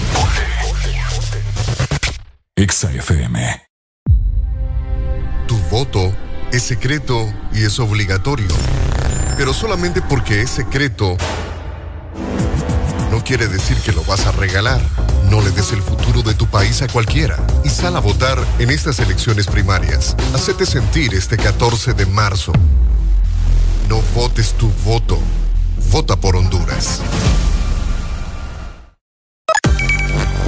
EXA 2.56 2.92
FM. 2.92 3.62
Tu 5.46 5.56
voto 5.70 6.12
es 6.52 6.62
secreto 6.62 7.32
y 7.52 7.64
es 7.64 7.78
obligatorio. 7.78 8.48
Pero 9.36 9.54
solamente 9.54 10.02
porque 10.02 10.42
es 10.42 10.50
secreto 10.50 11.16
no 13.10 13.24
quiere 13.24 13.48
decir 13.48 13.76
que 13.78 13.92
lo 13.92 14.04
vas 14.04 14.26
a 14.26 14.32
regalar. 14.32 14.80
No 15.30 15.40
le 15.40 15.50
des 15.50 15.72
el 15.72 15.82
futuro 15.82 16.22
de 16.22 16.34
tu 16.34 16.46
país 16.46 16.80
a 16.82 16.88
cualquiera 16.88 17.36
y 17.64 17.68
sal 17.68 17.96
a 17.96 18.00
votar 18.00 18.38
en 18.58 18.70
estas 18.70 19.00
elecciones 19.00 19.46
primarias. 19.46 20.16
Hacete 20.32 20.64
sentir 20.64 21.12
este 21.14 21.36
14 21.36 21.92
de 21.94 22.06
marzo. 22.06 22.52
No 23.88 24.00
votes 24.14 24.54
tu 24.54 24.68
voto. 24.84 25.18
Vota 25.90 26.16
por 26.16 26.36
Honduras. 26.36 27.00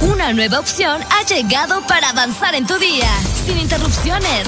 Una 0.01 0.31
nueva 0.31 0.59
opción 0.59 1.01
ha 1.01 1.25
llegado 1.25 1.85
para 1.87 2.09
avanzar 2.09 2.55
en 2.55 2.65
tu 2.65 2.77
día, 2.77 3.09
sin 3.45 3.57
interrupciones. 3.57 4.47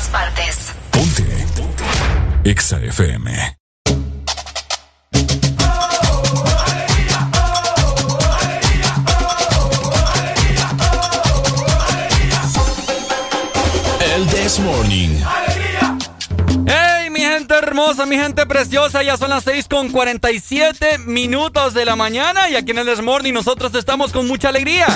todas 0.00 0.08
partes. 0.08 0.72
Ponte. 0.90 1.24
EXA 2.44 2.78
FM. 2.84 3.56
El 14.14 14.26
This 14.28 14.58
Morning. 14.60 15.10
¡Hey, 16.66 17.10
mi 17.10 17.20
gente 17.20 17.54
hermosa, 17.54 18.06
mi 18.06 18.16
gente 18.16 18.46
preciosa! 18.46 19.02
Ya 19.02 19.16
son 19.16 19.30
las 19.30 19.44
6 19.44 19.68
con 19.68 19.90
47 19.90 20.98
minutos 20.98 21.74
de 21.74 21.84
la 21.84 21.96
mañana 21.96 22.48
y 22.48 22.56
aquí 22.56 22.70
en 22.70 22.78
el 22.78 22.86
This 22.86 23.02
Morning 23.02 23.32
nosotros 23.32 23.74
estamos 23.74 24.12
con 24.12 24.26
mucha 24.26 24.48
alegría. 24.48 24.86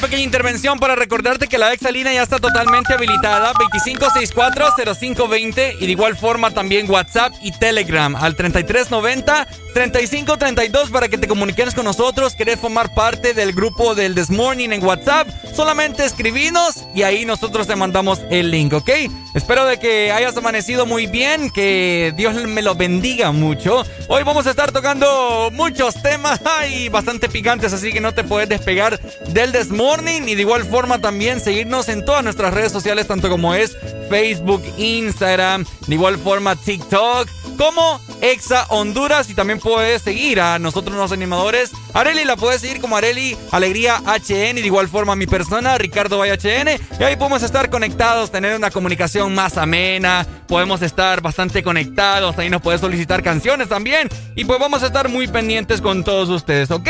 Pequeña 0.00 0.24
intervención 0.24 0.78
para 0.78 0.94
recordarte 0.94 1.48
que 1.48 1.58
la 1.58 1.72
Exalina 1.72 2.12
ya 2.12 2.22
está 2.22 2.38
totalmente 2.38 2.92
habilitada. 2.92 3.54
2564-0520 3.54 5.76
y 5.80 5.86
de 5.86 5.92
igual 5.92 6.14
forma 6.16 6.50
también 6.50 6.90
WhatsApp 6.90 7.32
y 7.40 7.52
Telegram 7.52 8.14
al 8.14 8.36
3390-3532 8.36 10.90
para 10.90 11.08
que 11.08 11.16
te 11.16 11.26
comuniques 11.26 11.74
con 11.74 11.86
nosotros. 11.86 12.34
¿Querés 12.34 12.60
formar 12.60 12.92
parte 12.94 13.32
del 13.32 13.52
grupo 13.52 13.94
del 13.94 14.14
This 14.14 14.28
Morning 14.30 14.68
en 14.70 14.84
WhatsApp? 14.84 15.28
Solamente 15.54 16.04
escribinos 16.04 16.84
y 16.94 17.02
ahí 17.02 17.24
nosotros 17.24 17.66
te 17.66 17.74
mandamos 17.74 18.20
el 18.30 18.50
link, 18.50 18.74
¿ok? 18.74 18.90
Espero 19.34 19.64
de 19.64 19.78
que 19.78 20.12
hayas 20.12 20.36
amanecido 20.36 20.84
muy 20.86 21.06
bien, 21.06 21.50
que 21.50 22.12
Dios 22.16 22.34
me 22.34 22.60
lo 22.62 22.74
bendiga 22.74 23.32
mucho. 23.32 23.84
Hoy 24.08 24.22
vamos 24.22 24.46
a 24.46 24.50
estar 24.50 24.72
tocando 24.72 25.50
muchos 25.52 26.02
temas 26.02 26.40
y 26.70 26.90
bastante 26.90 27.28
picantes, 27.28 27.72
así 27.72 27.92
que 27.92 28.00
no 28.00 28.12
te 28.12 28.24
puedes 28.24 28.48
despegar 28.48 29.00
del 29.28 29.52
This 29.52 29.70
y 29.94 30.34
de 30.34 30.40
igual 30.40 30.64
forma 30.64 30.98
también 31.00 31.40
seguirnos 31.40 31.88
en 31.88 32.04
todas 32.04 32.24
nuestras 32.24 32.52
redes 32.52 32.72
sociales, 32.72 33.06
tanto 33.06 33.30
como 33.30 33.54
es 33.54 33.76
Facebook, 34.10 34.62
Instagram, 34.76 35.64
de 35.86 35.94
igual 35.94 36.18
forma 36.18 36.56
TikTok, 36.56 37.28
como 37.56 38.00
Exa 38.20 38.66
Honduras 38.68 39.30
y 39.30 39.34
también 39.34 39.60
puedes 39.60 40.02
seguir 40.02 40.40
a 40.40 40.58
nosotros 40.58 40.96
los 40.96 41.12
animadores. 41.12 41.70
Areli 41.94 42.24
la 42.24 42.36
puedes 42.36 42.60
seguir 42.60 42.80
como 42.80 42.96
Areli 42.96 43.36
Alegría 43.52 44.02
HN 44.04 44.58
y 44.58 44.60
de 44.60 44.66
igual 44.66 44.88
forma 44.88 45.16
mi 45.16 45.26
persona, 45.26 45.78
Ricardo 45.78 46.18
Valle 46.18 46.34
HN. 46.34 46.80
Y 47.00 47.04
ahí 47.04 47.16
podemos 47.16 47.42
estar 47.42 47.70
conectados, 47.70 48.30
tener 48.30 48.54
una 48.56 48.70
comunicación 48.70 49.34
más 49.34 49.56
amena, 49.56 50.26
podemos 50.46 50.82
estar 50.82 51.20
bastante 51.20 51.62
conectados, 51.62 52.36
ahí 52.38 52.50
nos 52.50 52.60
puedes 52.60 52.80
solicitar 52.80 53.22
canciones 53.22 53.68
también. 53.68 54.08
Y 54.34 54.44
pues 54.44 54.58
vamos 54.58 54.82
a 54.82 54.86
estar 54.86 55.08
muy 55.08 55.26
pendientes 55.28 55.80
con 55.80 56.04
todos 56.04 56.28
ustedes, 56.28 56.70
¿ok? 56.70 56.88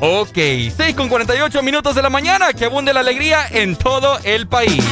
Ok, 0.00 0.34
6 0.34 0.94
con 0.96 1.08
48 1.08 1.62
minutos 1.62 1.94
de 1.94 2.02
la 2.02 2.10
mañana, 2.10 2.31
que 2.56 2.64
abunde 2.64 2.94
la 2.94 3.00
alegría 3.00 3.46
en 3.50 3.76
todo 3.76 4.18
el 4.24 4.46
país. 4.46 4.82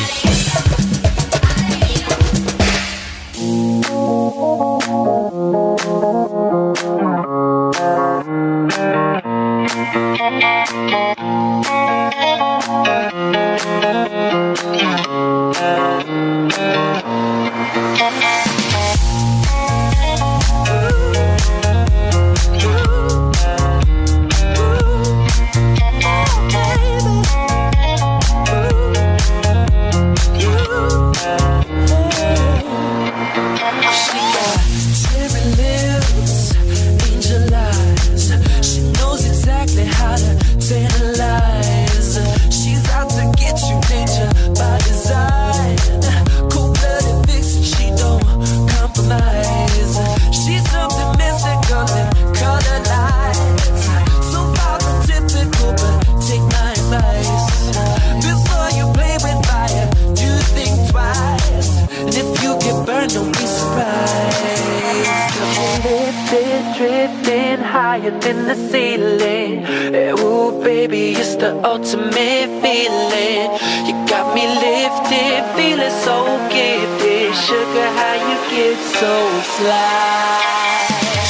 Higher 68.00 68.18
than 68.20 68.46
the 68.46 68.54
ceiling. 68.54 69.64
Eh, 69.94 70.12
ooh, 70.12 70.62
baby, 70.62 71.12
it's 71.12 71.36
the 71.36 71.52
ultimate 71.64 72.50
feeling. 72.62 73.50
You 73.86 73.94
got 74.06 74.34
me 74.34 74.46
lifted, 74.46 75.42
feeling 75.56 75.96
so 76.04 76.16
gifted. 76.50 77.34
Sugar, 77.34 77.88
how 77.98 78.14
you 78.28 78.38
get 78.50 78.78
so 78.98 79.14
fly? 79.56 81.29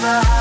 Sugar, 0.00 0.39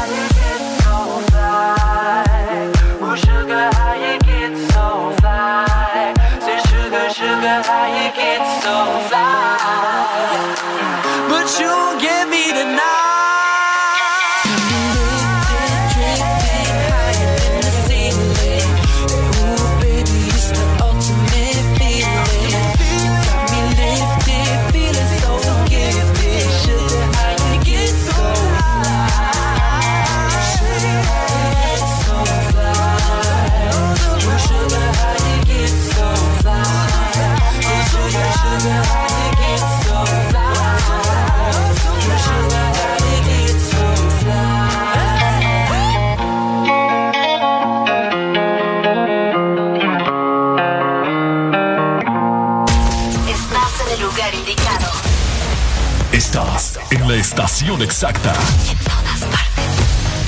la 57.60 57.66
estación 57.66 57.82
exacta. 57.82 58.34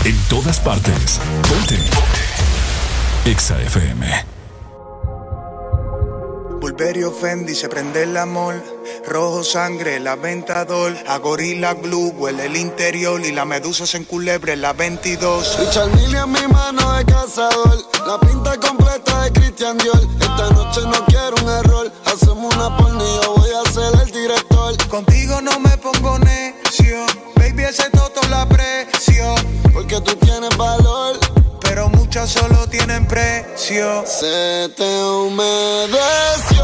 En 0.04 0.18
todas 0.30 0.60
partes. 0.60 1.20
Ponte. 1.48 1.78
Exa 3.26 3.62
FM. 3.62 4.26
Bulberio 6.60 7.12
Fendi 7.12 7.56
se 7.56 7.70
prende 7.70 8.04
el 8.04 8.18
amor. 8.18 8.56
Rojo 9.08 9.44
sangre, 9.44 10.00
la 10.00 10.16
ventador. 10.16 10.96
A 11.08 11.18
gorila 11.18 11.74
glue 11.74 12.12
huele 12.12 12.46
el 12.46 12.56
interior. 12.56 13.20
Y 13.26 13.32
la 13.32 13.46
medusa 13.46 13.86
se 13.88 13.98
enculebre 13.98 14.56
la 14.56 14.74
22. 14.74 15.60
Richard 15.60 15.96
Mille 15.96 16.20
en 16.20 16.32
mi 16.32 16.48
mano 16.48 16.94
de 16.94 17.06
cazador. 17.06 17.84
La 18.06 18.20
pinta 18.20 18.58
completa 18.58 19.24
de 19.24 19.32
Christian 19.32 19.78
Dior. 19.78 20.00
Esta 20.20 20.50
noche 20.52 20.82
no 20.82 21.06
quiero 21.06 21.36
un 21.42 21.50
error. 21.50 21.92
Hacemos 22.06 22.56
una 22.56 22.78
yo 23.24 23.36
voy 23.36 23.50
a 23.52 23.70
ser 23.72 23.94
el 24.02 24.12
director. 24.12 24.78
Contigo 24.88 25.42
no 25.42 25.60
me 25.60 25.78
pongo 25.78 26.20
necio. 26.20 27.06
Baby, 27.36 27.64
ese 27.64 27.90
toto 27.90 28.22
la 28.30 28.44
aprecio. 28.44 29.36
Porque 29.74 30.00
tú 30.02 30.16
tienes 30.18 30.56
valor. 30.58 31.18
Pero 31.62 31.90
muchas 31.90 32.30
solo 32.30 32.68
tienen 32.68 33.08
precio. 33.08 34.04
Se 34.06 34.70
te 34.76 35.04
humedeció 35.04 36.62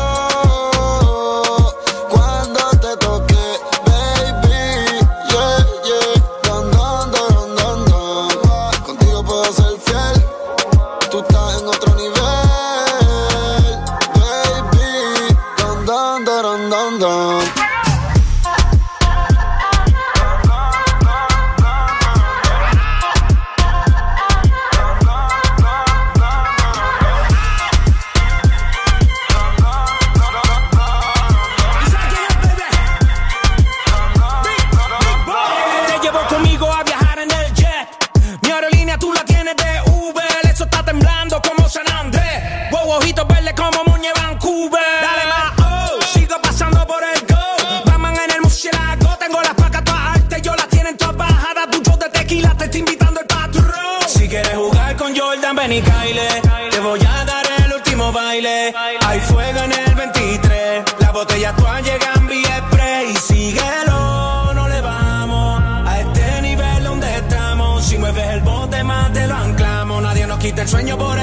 ven 55.68 55.78
y. 55.78 56.70
Te 56.72 56.80
voy 56.80 56.99
a 56.99 57.26
dar 57.26 57.45
el 57.65 57.74
último 57.74 58.11
baile. 58.11 58.74
Hay 59.05 59.20
fuego 59.22 59.59
en 59.63 59.72
el 59.72 59.95
23. 59.95 60.84
Las 60.99 61.13
botellas 61.13 61.55
todas 61.55 61.84
llegan 61.84 62.28
vía 62.28 62.63
spray. 62.68 63.15
Síguelo, 63.15 64.53
no 64.53 64.68
le 64.68 64.82
vamos 64.82 65.61
a 65.86 65.99
este 65.99 66.41
nivel 66.41 66.84
donde 66.84 67.15
estamos. 67.15 67.86
Si 67.86 67.97
mueves 67.97 68.28
el 68.30 68.41
bote 68.41 68.84
más 68.84 69.11
te 69.13 69.28
lo 69.28 69.36
anclamos. 69.36 70.01
Nadie 70.03 70.28
nos 70.28 70.39
quita 70.39 70.61
el 70.61 70.68
sueño, 70.68 70.97
por 70.97 71.16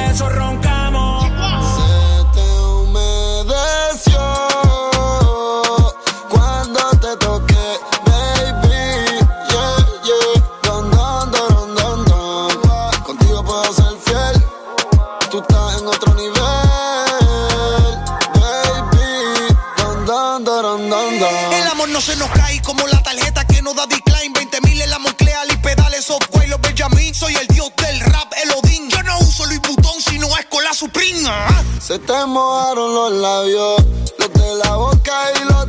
Se 31.80 31.98
te 32.00 32.26
mojaron 32.26 32.94
los 32.94 33.12
labios, 33.12 33.82
los 34.18 34.32
de 34.34 34.54
la 34.62 34.76
boca 34.76 35.12
y 35.34 35.44
los. 35.44 35.68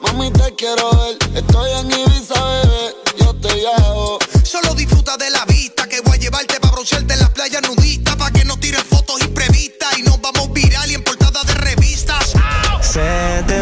Mami, 0.00 0.30
te 0.30 0.54
quiero 0.54 0.90
ver. 0.92 1.18
Estoy 1.34 1.70
en 1.72 1.90
Ibiza, 1.90 2.44
bebé. 2.44 2.96
Yo 3.18 3.34
te 3.34 3.56
llamo. 3.56 4.18
Solo 4.44 4.74
disfruta 4.74 5.16
de 5.16 5.30
la 5.30 5.44
vista 5.46 5.88
que 5.88 6.00
voy 6.02 6.18
a 6.18 6.20
llevarte 6.20 6.60
para 6.60 6.72
broncearte 6.72 7.14
en 7.14 7.20
las 7.20 7.30
playas 7.30 7.62
nudistas. 7.62 8.14
Pa' 8.14 8.30
que 8.30 8.44
no 8.44 8.56
tiren 8.58 8.84
fotos 8.84 9.20
imprevistas 9.22 9.98
y 9.98 10.02
nos 10.02 10.20
vamos 10.20 10.52
viral 10.52 10.88
y 10.88 10.94
en 10.94 11.02
portada 11.02 11.42
de 11.42 11.54
revistas. 11.54 12.32
Se 12.80 13.42
te 13.48 13.60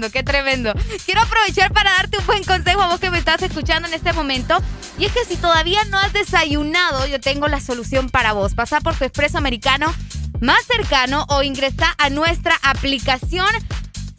qué 0.00 0.22
tremendo. 0.22 0.72
Quiero 1.04 1.20
aprovechar 1.20 1.70
para 1.72 1.90
darte 1.90 2.16
un 2.18 2.26
buen 2.26 2.44
consejo 2.44 2.80
a 2.80 2.86
vos 2.88 3.00
que 3.00 3.10
me 3.10 3.18
estás 3.18 3.42
escuchando 3.42 3.88
en 3.88 3.94
este 3.94 4.12
momento. 4.12 4.56
Y 4.98 5.06
es 5.06 5.12
que 5.12 5.24
si 5.24 5.36
todavía 5.36 5.82
no 5.84 5.98
has 5.98 6.12
desayunado, 6.12 7.06
yo 7.06 7.18
tengo 7.20 7.48
la 7.48 7.60
solución 7.60 8.08
para 8.08 8.32
vos. 8.32 8.54
Pasa 8.54 8.80
por 8.80 8.94
tu 8.94 9.02
expreso 9.04 9.38
americano 9.38 9.92
más 10.40 10.64
cercano 10.64 11.26
o 11.28 11.42
ingresa 11.42 11.94
a 11.98 12.10
nuestra 12.10 12.54
aplicación. 12.62 13.48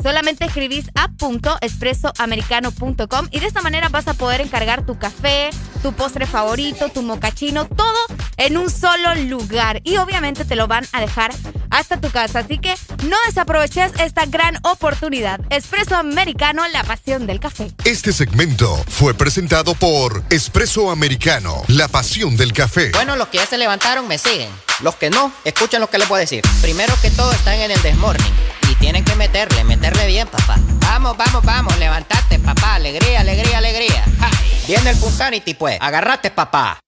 Solamente 0.01 0.45
escribís 0.45 0.89
app.expresoamericano.com 0.95 3.27
y 3.31 3.39
de 3.39 3.47
esta 3.47 3.61
manera 3.61 3.89
vas 3.89 4.07
a 4.09 4.13
poder 4.13 4.41
encargar 4.41 4.85
tu 4.85 4.99
café, 4.99 5.49
tu 5.81 5.93
postre 5.93 6.25
favorito, 6.25 6.89
tu 6.89 7.03
mocachino, 7.03 7.67
todo 7.67 7.99
en 8.35 8.57
un 8.57 8.69
solo 8.69 9.15
lugar. 9.15 9.79
Y 9.83 9.95
obviamente 9.97 10.43
te 10.43 10.57
lo 10.57 10.67
van 10.67 10.85
a 10.91 10.99
dejar 10.99 11.31
hasta 11.69 12.01
tu 12.01 12.09
casa. 12.09 12.39
Así 12.39 12.57
que 12.57 12.75
no 13.03 13.17
desaproveches 13.25 13.91
esta 13.99 14.25
gran 14.25 14.57
oportunidad. 14.63 15.39
Expreso 15.49 15.95
Americano, 15.95 16.63
la 16.71 16.83
pasión 16.83 17.27
del 17.27 17.39
café. 17.39 17.71
Este 17.83 18.13
segmento 18.13 18.75
fue 18.87 19.13
presentado 19.13 19.75
por 19.75 20.23
Espresso 20.29 20.89
Americano, 20.89 21.63
la 21.67 21.87
pasión 21.87 22.37
del 22.37 22.53
café. 22.53 22.91
Bueno, 22.91 23.15
los 23.15 23.27
que 23.27 23.37
ya 23.37 23.45
se 23.45 23.57
levantaron 23.57 24.07
me 24.07 24.17
siguen. 24.17 24.49
Los 24.81 24.95
que 24.95 25.09
no, 25.09 25.31
escuchen 25.43 25.81
lo 25.81 25.89
que 25.89 25.97
les 25.97 26.07
voy 26.07 26.17
a 26.17 26.19
decir. 26.21 26.43
Primero 26.61 26.93
que 27.01 27.11
todo 27.11 27.31
están 27.31 27.55
en 27.55 27.71
el 27.71 27.81
desmorning. 27.81 28.33
Y 28.69 28.75
tienen 28.75 29.03
que 29.03 29.15
meterle, 29.15 29.63
meterle 29.63 30.07
bien, 30.07 30.27
papá. 30.27 30.57
Vamos, 30.81 31.17
vamos, 31.17 31.43
vamos, 31.43 31.77
levantate, 31.77 32.39
papá. 32.39 32.75
Alegría, 32.75 33.21
alegría, 33.21 33.57
alegría. 33.57 34.05
Ja. 34.19 34.29
Viene 34.67 34.91
el 34.91 34.97
Punsanity, 34.97 35.53
pues. 35.53 35.77
Agarrate, 35.79 36.31
papá. 36.31 36.79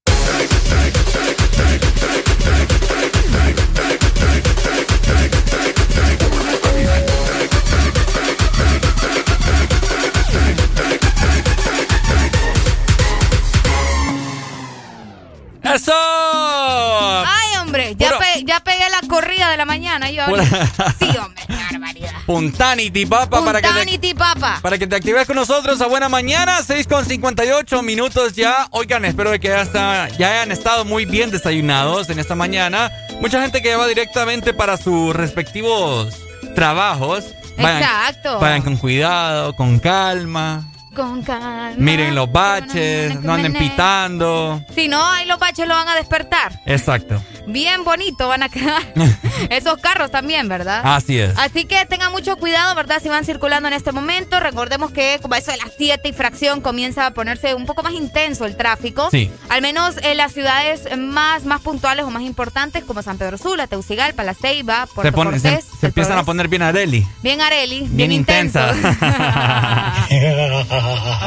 De 19.49 19.57
la 19.57 19.65
mañana. 19.65 20.09
Yo 20.11 20.25
Pura- 20.25 20.43
Sí, 20.99 21.17
hombre, 21.17 21.43
barbaridad. 21.71 22.11
Puntanity, 22.25 23.05
papa, 23.05 23.43
para 23.43 23.61
que 23.61 23.67
te... 23.67 23.73
Puntanity, 23.73 24.13
papa. 24.13 24.59
Para 24.61 24.77
que 24.77 24.87
te 24.87 24.95
actives 24.95 25.25
con 25.27 25.35
nosotros 25.35 25.79
a 25.81 25.87
buena 25.87 26.09
mañana, 26.09 26.61
6 26.65 26.87
con 26.87 27.05
58 27.05 27.81
minutos 27.81 28.33
ya. 28.33 28.67
Oigan, 28.71 29.05
espero 29.05 29.31
que 29.39 29.47
ya, 29.47 29.61
está, 29.61 30.07
ya 30.09 30.29
hayan 30.31 30.51
estado 30.51 30.85
muy 30.85 31.05
bien 31.05 31.31
desayunados 31.31 32.09
en 32.09 32.19
esta 32.19 32.35
mañana. 32.35 32.91
Mucha 33.21 33.41
gente 33.41 33.61
que 33.61 33.75
va 33.75 33.87
directamente 33.87 34.53
para 34.53 34.77
sus 34.77 35.15
respectivos 35.15 36.13
trabajos. 36.55 37.25
Vayan- 37.57 37.81
Exacto. 37.81 38.39
Vayan 38.39 38.61
con 38.61 38.77
cuidado, 38.77 39.53
con 39.55 39.79
calma. 39.79 40.65
Con 40.95 41.23
calma. 41.23 41.73
Miren 41.77 42.15
los 42.15 42.31
baches, 42.31 43.19
no 43.21 43.33
anden 43.33 43.51
pitando. 43.53 44.61
Si 44.73 44.87
no, 44.87 45.05
ahí 45.11 45.25
los 45.25 45.37
baches 45.39 45.67
lo 45.67 45.73
van 45.75 45.89
a 45.89 45.95
despertar. 45.95 46.61
Exacto. 46.65 47.21
Bien 47.47 47.83
bonito 47.83 48.27
van 48.27 48.43
a 48.43 48.49
quedar. 48.49 48.81
Esos 49.49 49.77
carros 49.79 50.11
también, 50.11 50.47
¿verdad? 50.49 50.81
Así 50.83 51.19
es. 51.19 51.37
Así 51.37 51.65
que 51.65 51.85
tengan 51.85 52.11
mucho 52.11 52.37
cuidado, 52.37 52.73
¿verdad? 52.75 52.99
Si 53.01 53.09
van 53.09 53.23
circulando 53.25 53.67
en 53.67 53.73
este 53.73 53.91
momento. 53.91 54.39
Recordemos 54.39 54.91
que 54.91 55.19
como 55.21 55.35
eso 55.35 55.51
de 55.51 55.57
las 55.57 55.71
7 55.77 56.07
y 56.09 56.13
fracción 56.13 56.61
comienza 56.61 57.05
a 57.05 57.11
ponerse 57.11 57.53
un 57.53 57.65
poco 57.65 57.83
más 57.83 57.93
intenso 57.93 58.45
el 58.45 58.57
tráfico. 58.57 59.09
Sí. 59.11 59.29
Al 59.49 59.61
menos 59.61 59.95
en 60.03 60.17
las 60.17 60.33
ciudades 60.33 60.81
más, 60.97 61.45
más 61.45 61.61
puntuales 61.61 62.05
o 62.05 62.09
más 62.11 62.23
importantes 62.23 62.83
como 62.83 63.01
San 63.03 63.17
Pedro 63.17 63.37
Sula, 63.37 63.67
Teucigalpa, 63.67 64.23
La 64.23 64.33
Ceiba, 64.33 64.87
Puerto 64.87 65.09
Se, 65.09 65.11
pone- 65.11 65.39
se- 65.39 65.49
Cortés. 65.49 65.65
se 65.79 65.85
El 65.85 65.89
empiezan 65.91 66.17
a 66.17 66.23
poner 66.23 66.47
bien 66.47 66.61
Areli. 66.63 67.05
Bien 67.21 67.41
Areli, 67.41 67.79
bien, 67.81 67.95
Bien 67.97 68.11
intensa. 68.11 68.69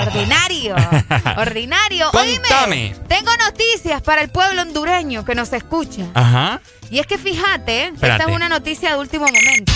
Ordinario. 0.07 0.75
Ordinario. 1.37 2.11
Oíme, 2.13 2.39
Contame. 2.49 2.95
tengo 3.09 3.31
noticias 3.45 4.03
para 4.03 4.23
el 4.23 4.31
pueblo 4.31 4.63
hondureño 4.63 5.25
que 5.25 5.35
nos 5.35 5.53
escucha. 5.53 6.03
Ajá. 6.15 6.61
Y 6.91 6.99
es 6.99 7.07
que 7.07 7.19
fíjate, 7.19 7.87
Espérate. 7.89 8.23
esta 8.23 8.31
es 8.31 8.37
una 8.37 8.49
noticia 8.49 8.91
de 8.93 8.99
último 8.99 9.27
momento. 9.27 9.73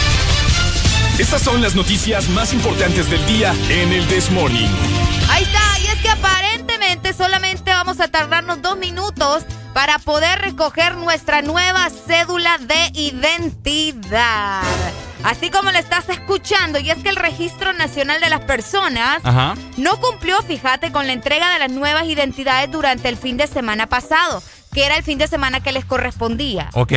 Estas 1.19 1.43
son 1.43 1.61
las 1.61 1.75
noticias 1.75 2.29
más 2.31 2.53
importantes 2.55 3.11
del 3.11 3.25
día 3.27 3.55
en 3.69 3.93
el 3.93 4.07
This 4.07 4.31
Morning. 4.31 4.69
Ahí 5.31 5.43
está, 5.45 5.79
y 5.81 5.87
es 5.87 5.97
que 6.01 6.09
aparentemente 6.09 7.13
solamente 7.13 7.71
vamos 7.71 8.01
a 8.01 8.09
tardarnos 8.09 8.63
dos 8.63 8.79
minutos 8.79 9.45
para 9.75 9.99
poder 9.99 10.41
recoger 10.41 10.97
nuestra 10.97 11.43
nueva 11.43 11.89
cédula 12.07 12.59
de 12.59 12.91
identidad. 12.95 14.63
Así 15.23 15.51
como 15.51 15.71
lo 15.71 15.79
estás 15.79 16.09
escuchando, 16.09 16.81
y 16.81 16.91
es 16.91 16.99
que 16.99 17.09
el 17.11 17.17
Registro 17.17 17.73
Nacional 17.73 18.21
de 18.21 18.29
las 18.29 18.41
Personas 18.41 19.23
no 19.77 20.01
cumplió, 20.01 20.43
fíjate, 20.43 20.91
con 20.91 21.07
la 21.07 21.13
entrega 21.13 21.53
de 21.53 21.61
las 21.61 21.71
nuevas 21.71 22.07
identidades 22.07 22.71
durante 22.71 23.09
el 23.09 23.17
fin 23.17 23.37
de 23.37 23.47
semana 23.47 23.87
pasado, 23.87 24.43
que 24.73 24.87
era 24.87 24.97
el 24.97 25.03
fin 25.03 25.19
de 25.19 25.29
semana 25.29 25.61
que 25.61 25.73
les 25.73 25.85
correspondía. 25.85 26.71
Ok. 26.75 26.93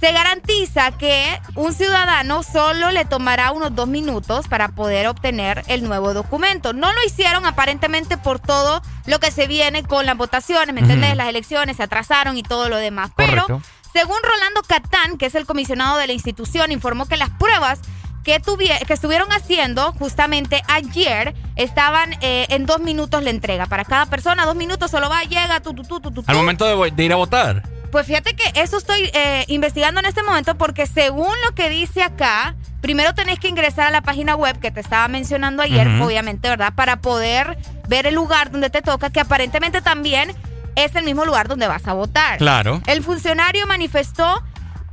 Se 0.00 0.12
garantiza 0.12 0.92
que 0.92 1.40
un 1.54 1.72
ciudadano 1.72 2.42
solo 2.42 2.90
le 2.90 3.06
tomará 3.06 3.52
unos 3.52 3.74
dos 3.74 3.88
minutos 3.88 4.48
para 4.48 4.68
poder 4.68 5.06
obtener 5.06 5.62
el 5.66 5.82
nuevo 5.82 6.12
documento. 6.12 6.74
No 6.74 6.92
lo 6.92 6.98
hicieron 7.06 7.46
aparentemente 7.46 8.18
por 8.18 8.38
todo 8.38 8.82
lo 9.06 9.18
que 9.18 9.30
se 9.30 9.46
viene 9.46 9.82
con 9.82 10.04
las 10.04 10.16
votaciones, 10.16 10.74
¿me 10.74 10.80
entiendes? 10.80 11.16
Las 11.16 11.28
elecciones 11.28 11.78
se 11.78 11.84
atrasaron 11.84 12.36
y 12.36 12.42
todo 12.42 12.68
lo 12.68 12.76
demás. 12.76 13.12
Pero, 13.16 13.46
según 13.94 14.18
Rolando 14.22 14.60
Catán, 14.66 15.16
que 15.16 15.26
es 15.26 15.34
el 15.34 15.46
comisionado 15.46 15.96
de 15.96 16.06
la 16.08 16.12
institución, 16.12 16.70
informó 16.70 17.06
que 17.06 17.16
las 17.16 17.30
pruebas 17.30 17.80
que, 18.24 18.40
que 18.86 18.92
estuvieron 18.92 19.30
haciendo 19.30 19.92
justamente 19.92 20.62
ayer 20.68 21.34
estaban 21.56 22.14
eh, 22.20 22.46
en 22.48 22.66
dos 22.66 22.80
minutos 22.80 23.22
la 23.22 23.30
entrega. 23.30 23.66
Para 23.66 23.84
cada 23.84 24.06
persona, 24.06 24.46
dos 24.46 24.56
minutos 24.56 24.90
solo 24.90 25.08
va, 25.08 25.22
llega, 25.22 25.60
tu, 25.60 25.74
tu, 25.74 25.82
tu, 25.82 26.00
tu, 26.00 26.10
tu. 26.10 26.24
Al 26.26 26.36
momento 26.36 26.64
de 26.84 27.04
ir 27.04 27.12
a 27.12 27.16
votar. 27.16 27.62
Pues 27.92 28.08
fíjate 28.08 28.34
que 28.34 28.60
eso 28.60 28.76
estoy 28.76 29.08
eh, 29.14 29.44
investigando 29.46 30.00
en 30.00 30.06
este 30.06 30.24
momento 30.24 30.56
porque 30.56 30.86
según 30.86 31.32
lo 31.46 31.54
que 31.54 31.68
dice 31.68 32.02
acá, 32.02 32.56
primero 32.80 33.14
tenés 33.14 33.38
que 33.38 33.46
ingresar 33.46 33.86
a 33.86 33.90
la 33.92 34.00
página 34.00 34.34
web 34.34 34.58
que 34.58 34.72
te 34.72 34.80
estaba 34.80 35.06
mencionando 35.06 35.62
ayer, 35.62 35.86
obviamente, 36.02 36.48
¿verdad? 36.48 36.72
Para 36.74 36.96
poder 36.96 37.56
ver 37.86 38.08
el 38.08 38.16
lugar 38.16 38.50
donde 38.50 38.68
te 38.68 38.82
toca, 38.82 39.10
que 39.10 39.20
aparentemente 39.20 39.80
también 39.80 40.34
es 40.74 40.96
el 40.96 41.04
mismo 41.04 41.24
lugar 41.24 41.46
donde 41.46 41.68
vas 41.68 41.86
a 41.86 41.92
votar. 41.92 42.38
Claro. 42.38 42.82
El 42.86 43.04
funcionario 43.04 43.64
manifestó 43.68 44.42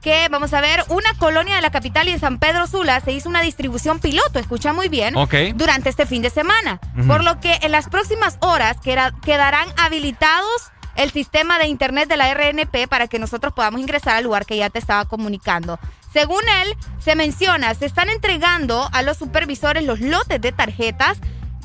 que, 0.01 0.27
vamos 0.29 0.53
a 0.53 0.61
ver, 0.61 0.83
una 0.89 1.13
colonia 1.17 1.55
de 1.55 1.61
la 1.61 1.71
capital 1.71 2.07
y 2.07 2.11
en 2.11 2.19
San 2.19 2.39
Pedro 2.39 2.67
Sula 2.67 2.99
se 2.99 3.11
hizo 3.11 3.29
una 3.29 3.41
distribución 3.41 3.99
piloto, 3.99 4.39
escucha 4.39 4.73
muy 4.73 4.89
bien, 4.89 5.13
durante 5.55 5.89
este 5.89 6.05
fin 6.05 6.21
de 6.21 6.29
semana. 6.29 6.79
Por 7.07 7.23
lo 7.23 7.39
que 7.39 7.59
en 7.61 7.71
las 7.71 7.87
próximas 7.87 8.37
horas 8.41 8.77
quedarán 8.81 9.67
habilitados 9.77 10.71
el 10.95 11.11
sistema 11.11 11.57
de 11.57 11.67
internet 11.67 12.09
de 12.09 12.17
la 12.17 12.33
RNP 12.33 12.87
para 12.89 13.07
que 13.07 13.19
nosotros 13.19 13.53
podamos 13.53 13.79
ingresar 13.79 14.17
al 14.17 14.23
lugar 14.23 14.45
que 14.45 14.57
ya 14.57 14.69
te 14.69 14.79
estaba 14.79 15.05
comunicando. 15.05 15.79
Según 16.11 16.41
él, 16.63 16.75
se 16.99 17.15
menciona, 17.15 17.73
se 17.75 17.85
están 17.85 18.09
entregando 18.09 18.89
a 18.91 19.01
los 19.01 19.17
supervisores 19.17 19.85
los 19.85 20.01
lotes 20.01 20.41
de 20.41 20.51
tarjetas 20.51 21.19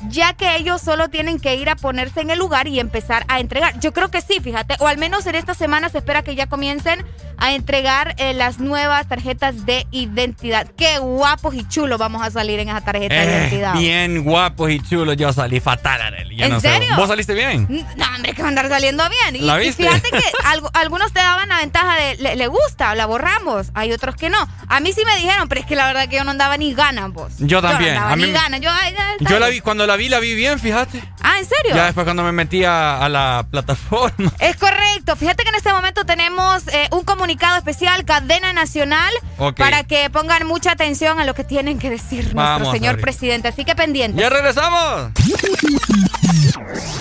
ya 0.09 0.33
que 0.33 0.55
ellos 0.57 0.81
solo 0.81 1.09
tienen 1.09 1.39
que 1.39 1.55
ir 1.55 1.69
a 1.69 1.75
ponerse 1.75 2.21
en 2.21 2.29
el 2.29 2.39
lugar 2.39 2.67
y 2.67 2.79
empezar 2.79 3.25
a 3.27 3.39
entregar. 3.39 3.79
Yo 3.79 3.93
creo 3.93 4.09
que 4.09 4.21
sí, 4.21 4.39
fíjate, 4.41 4.75
o 4.79 4.87
al 4.87 4.97
menos 4.97 5.25
en 5.25 5.35
esta 5.35 5.53
semana 5.53 5.89
se 5.89 5.99
espera 5.99 6.23
que 6.23 6.35
ya 6.35 6.47
comiencen 6.47 7.05
a 7.37 7.53
entregar 7.53 8.15
eh, 8.17 8.33
las 8.33 8.59
nuevas 8.59 9.07
tarjetas 9.07 9.65
de 9.65 9.85
identidad. 9.91 10.67
Qué 10.75 10.97
guapos 10.99 11.53
y 11.55 11.67
chulos 11.67 11.99
vamos 11.99 12.21
a 12.21 12.31
salir 12.31 12.59
en 12.59 12.69
esa 12.69 12.81
tarjeta 12.81 13.15
de 13.15 13.21
eh, 13.21 13.37
identidad. 13.37 13.73
Bien 13.75 14.23
guapos 14.23 14.71
y 14.71 14.79
chulos, 14.79 15.15
yo 15.17 15.31
salí 15.31 15.59
fatal, 15.59 16.01
Arely. 16.01 16.43
¿En 16.43 16.59
serio? 16.61 16.95
¿Vos 16.95 17.07
saliste 17.07 17.33
bien? 17.33 17.67
No, 17.95 18.05
hombre, 18.15 18.33
que 18.33 18.41
va 18.41 18.47
a 18.47 18.49
andar 18.49 18.69
saliendo 18.69 19.03
bien. 19.09 19.45
¿La 19.45 19.57
viste? 19.57 19.83
Y 19.83 19.85
fíjate 19.85 20.09
que 20.09 20.23
algunos 20.73 21.11
te 21.13 21.19
daban 21.19 21.49
la 21.49 21.57
ventaja 21.57 21.95
de 21.95 22.35
le, 22.35 22.47
gusta, 22.47 22.95
la 22.95 23.05
borramos. 23.05 23.67
Hay 23.73 23.91
otros 23.91 24.15
que 24.15 24.29
no. 24.29 24.37
A 24.67 24.79
mí 24.79 24.91
sí 24.93 25.03
me 25.05 25.15
dijeron, 25.17 25.47
pero 25.47 25.61
es 25.61 25.67
que 25.67 25.75
la 25.75 25.87
verdad 25.87 26.07
que 26.07 26.17
yo 26.17 26.23
no 26.23 26.31
andaba 26.31 26.57
ni 26.57 26.73
ganas, 26.73 27.11
vos. 27.11 27.33
Yo 27.39 27.61
también. 27.61 27.93
Yo 27.93 27.99
no 27.99 28.05
andaba 28.05 28.17
ni 28.17 28.31
ganas. 28.31 28.61
Yo, 28.61 29.29
yo 29.29 29.39
la 29.39 29.47
vi 29.49 29.61
cuando 29.61 29.85
la 29.87 29.95
vi, 29.95 30.09
la 30.09 30.19
vi 30.19 30.35
bien, 30.35 30.59
fíjate. 30.59 31.01
Ah, 31.21 31.39
¿en 31.39 31.45
serio? 31.45 31.73
Ya 31.73 31.85
después 31.85 32.03
cuando 32.03 32.23
me 32.23 32.31
metí 32.31 32.63
a, 32.63 33.07
la 33.09 33.45
plataforma. 33.49 34.31
Es 34.39 34.57
correcto. 34.57 35.15
Fíjate 35.15 35.43
que 35.43 35.49
en 35.49 35.55
este 35.55 35.73
momento 35.73 36.05
tenemos 36.05 36.67
eh, 36.67 36.87
un 36.91 37.03
comunicado 37.03 37.57
especial, 37.57 38.05
cadena 38.05 38.53
nacional, 38.53 39.11
para 39.55 39.83
que 39.83 40.09
pongan 40.09 40.45
mucha 40.45 40.71
atención 40.71 41.19
a 41.19 41.25
lo 41.25 41.33
que 41.33 41.43
tienen 41.43 41.79
que 41.79 41.89
decir 41.89 42.35
nuestro 42.35 42.71
señor 42.71 42.99
presidente. 42.99 43.47
Así 43.47 43.65
que 43.65 43.75
pendiente. 43.75 44.21
¡Ya 44.21 44.29
regresamos! 44.29 45.11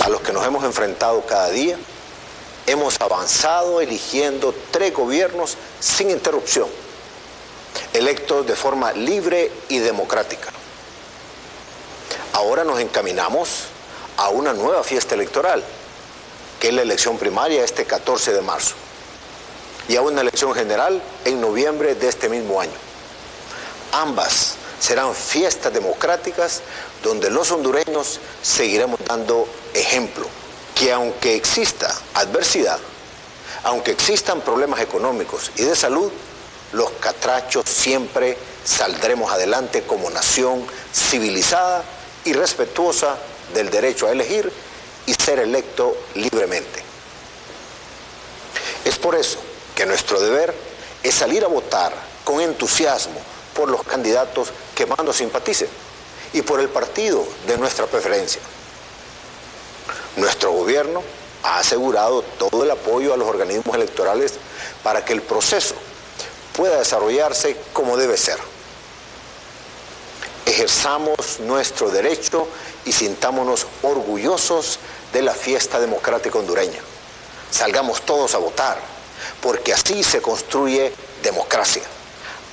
A 0.04 0.08
los 0.08 0.20
que 0.20 0.32
nos 0.32 0.46
hemos 0.46 0.64
enfrentado 0.64 1.26
cada 1.26 1.50
día, 1.50 1.76
hemos 2.66 3.00
avanzado 3.00 3.80
eligiendo 3.80 4.54
tres 4.70 4.94
gobiernos 4.94 5.56
sin 5.80 6.10
interrupción, 6.10 6.68
electos 7.92 8.46
de 8.46 8.54
forma 8.54 8.92
libre 8.92 9.50
y 9.68 9.78
democrática. 9.78 10.55
Ahora 12.36 12.64
nos 12.64 12.80
encaminamos 12.80 13.48
a 14.18 14.28
una 14.28 14.52
nueva 14.52 14.84
fiesta 14.84 15.14
electoral, 15.14 15.64
que 16.60 16.68
es 16.68 16.74
la 16.74 16.82
elección 16.82 17.16
primaria 17.16 17.64
este 17.64 17.86
14 17.86 18.34
de 18.34 18.42
marzo, 18.42 18.74
y 19.88 19.96
a 19.96 20.02
una 20.02 20.20
elección 20.20 20.52
general 20.52 21.00
en 21.24 21.40
noviembre 21.40 21.94
de 21.94 22.06
este 22.06 22.28
mismo 22.28 22.60
año. 22.60 22.74
Ambas 23.92 24.56
serán 24.78 25.14
fiestas 25.14 25.72
democráticas 25.72 26.60
donde 27.02 27.30
los 27.30 27.50
hondureños 27.52 28.20
seguiremos 28.42 29.00
dando 29.08 29.48
ejemplo, 29.72 30.26
que 30.74 30.92
aunque 30.92 31.36
exista 31.36 31.90
adversidad, 32.12 32.78
aunque 33.64 33.92
existan 33.92 34.42
problemas 34.42 34.80
económicos 34.80 35.52
y 35.56 35.62
de 35.62 35.74
salud, 35.74 36.12
los 36.74 36.90
catrachos 37.00 37.64
siempre 37.66 38.36
saldremos 38.62 39.32
adelante 39.32 39.84
como 39.84 40.10
nación 40.10 40.66
civilizada 40.92 41.82
y 42.26 42.32
respetuosa 42.32 43.16
del 43.54 43.70
derecho 43.70 44.06
a 44.06 44.12
elegir 44.12 44.52
y 45.06 45.14
ser 45.14 45.38
electo 45.38 45.96
libremente. 46.14 46.82
Es 48.84 48.98
por 48.98 49.14
eso 49.14 49.38
que 49.74 49.86
nuestro 49.86 50.20
deber 50.20 50.52
es 51.02 51.14
salir 51.14 51.44
a 51.44 51.48
votar 51.48 51.92
con 52.24 52.40
entusiasmo 52.40 53.20
por 53.54 53.70
los 53.70 53.82
candidatos 53.84 54.48
que 54.74 54.86
más 54.86 55.02
nos 55.04 55.16
simpaticen 55.16 55.68
y 56.32 56.42
por 56.42 56.60
el 56.60 56.68
partido 56.68 57.24
de 57.46 57.56
nuestra 57.56 57.86
preferencia. 57.86 58.40
Nuestro 60.16 60.50
gobierno 60.50 61.02
ha 61.44 61.60
asegurado 61.60 62.22
todo 62.22 62.64
el 62.64 62.70
apoyo 62.70 63.14
a 63.14 63.16
los 63.16 63.28
organismos 63.28 63.76
electorales 63.76 64.34
para 64.82 65.04
que 65.04 65.12
el 65.12 65.22
proceso 65.22 65.74
pueda 66.56 66.78
desarrollarse 66.78 67.56
como 67.72 67.96
debe 67.96 68.16
ser 68.16 68.38
ejerzamos 70.46 71.40
nuestro 71.40 71.90
derecho 71.90 72.48
y 72.84 72.92
sintámonos 72.92 73.66
orgullosos 73.82 74.78
de 75.12 75.22
la 75.22 75.34
fiesta 75.34 75.80
democrática 75.80 76.38
hondureña. 76.38 76.80
Salgamos 77.50 78.02
todos 78.02 78.34
a 78.34 78.38
votar, 78.38 78.78
porque 79.42 79.74
así 79.74 80.02
se 80.02 80.22
construye 80.22 80.92
democracia, 81.22 81.82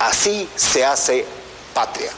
así 0.00 0.48
se 0.56 0.84
hace 0.84 1.24
patria. 1.72 2.10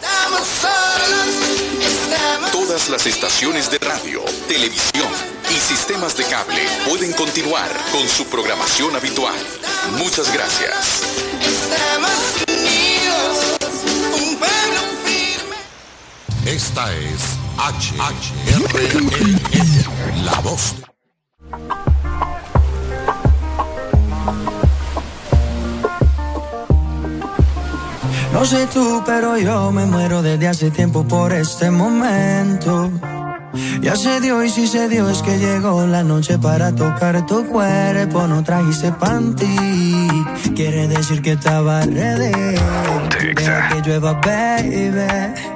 Todas 2.53 2.89
las 2.89 3.07
estaciones 3.07 3.71
de 3.71 3.79
radio, 3.79 4.23
televisión 4.49 5.09
y 5.51 5.55
sistemas 5.55 6.17
de 6.17 6.25
cable 6.25 6.67
pueden 6.89 7.13
continuar 7.13 7.71
con 7.93 8.09
su 8.09 8.27
programación 8.27 8.97
habitual. 8.97 9.37
Muchas 9.93 10.33
gracias. 10.33 11.03
Esta 16.47 16.93
es 16.95 17.37
HHRL, 17.59 18.15
la 20.25 20.41
voz. 20.43 20.77
No 28.33 28.45
sé 28.45 28.69
tú, 28.73 29.03
pero 29.05 29.37
yo 29.39 29.73
me 29.73 29.87
muero 29.87 30.23
desde 30.23 30.47
hace 30.47 30.71
tiempo 30.71 31.03
por 31.09 31.33
este 31.33 31.73
momento. 31.73 32.93
Ya 33.81 33.97
se 33.97 34.21
dio 34.21 34.45
y 34.45 34.49
si 34.49 34.69
se 34.69 34.89
dio 34.89 35.11
es 35.11 35.23
que 35.23 35.39
llegó 35.39 35.85
la 35.85 36.05
noche 36.05 36.39
para 36.39 36.73
tocar 36.73 37.27
tu 37.27 37.45
cuerpo. 37.47 38.29
No 38.29 38.45
trajiste 38.45 38.93
panty, 38.93 40.25
quiere 40.55 40.87
decir 40.87 41.23
que 41.23 41.33
estaba 41.33 41.81
ready. 41.81 42.57
Deja 43.35 43.69
que 43.69 43.81
llueva, 43.83 44.13
baby 44.13 45.56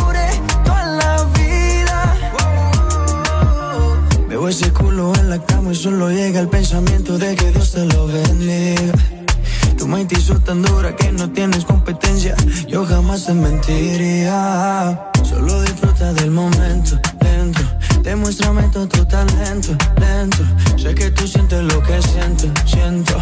Veo 4.41 4.49
ese 4.49 4.73
culo 4.73 5.13
en 5.19 5.29
la 5.29 5.37
cama 5.37 5.71
y 5.71 5.75
solo 5.75 6.09
llega 6.09 6.39
el 6.39 6.47
pensamiento 6.47 7.15
de 7.19 7.35
que 7.35 7.51
Dios 7.51 7.73
te 7.73 7.85
lo 7.85 8.07
bendiga 8.07 8.91
me 9.91 10.07
hizo 10.09 10.39
tan 10.39 10.61
dura 10.61 10.95
que 10.95 11.11
no 11.11 11.29
tienes 11.31 11.65
competencia. 11.65 12.33
Yo 12.67 12.85
jamás 12.85 13.25
te 13.25 13.33
mentiría. 13.33 15.11
Solo 15.21 15.61
disfruta 15.63 16.13
del 16.13 16.31
momento, 16.31 16.97
lento. 17.19 17.61
Demuéstrame 18.01 18.63
todo 18.69 18.87
tu 18.87 19.05
talento, 19.05 19.75
lento. 19.99 20.43
Sé 20.77 20.95
que 20.95 21.11
tú 21.11 21.27
sientes 21.27 21.61
lo 21.63 21.83
que 21.83 22.01
siento, 22.01 22.47
siento. 22.65 23.21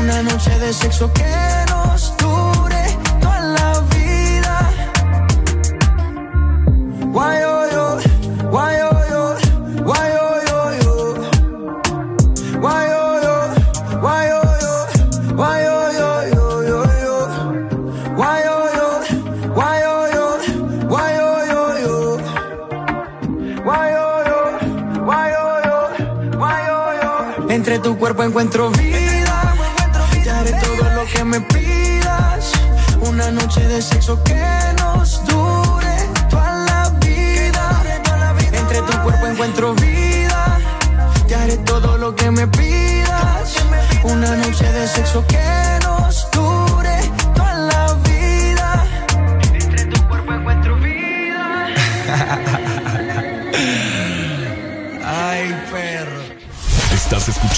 Una 0.00 0.22
noche 0.22 0.58
de 0.58 0.72
sexo 0.72 1.12
que 1.12 1.64
nos 1.68 2.16
dure 2.16 2.84
toda 3.20 3.40
la 3.40 3.80
vida. 3.94 4.56
Why, 7.12 7.44
oh, 7.44 7.66
yo, 7.70 8.50
why, 8.50 8.80
oh, 8.80 9.00
tu 27.82 27.96
cuerpo 27.96 28.22
encuentro 28.24 28.70
vida. 28.70 28.89
Me 31.30 31.40
pidas. 31.40 32.52
Una 33.02 33.30
noche 33.30 33.60
de 33.68 33.80
sexo 33.80 34.22
que 34.24 34.44
nos 34.78 35.24
dure 35.24 35.96
toda 36.28 36.52
la 36.70 36.90
vida. 36.98 37.82
Entre 38.52 38.82
tu 38.82 39.02
cuerpo 39.02 39.26
encuentro 39.26 39.74
vida. 39.74 39.89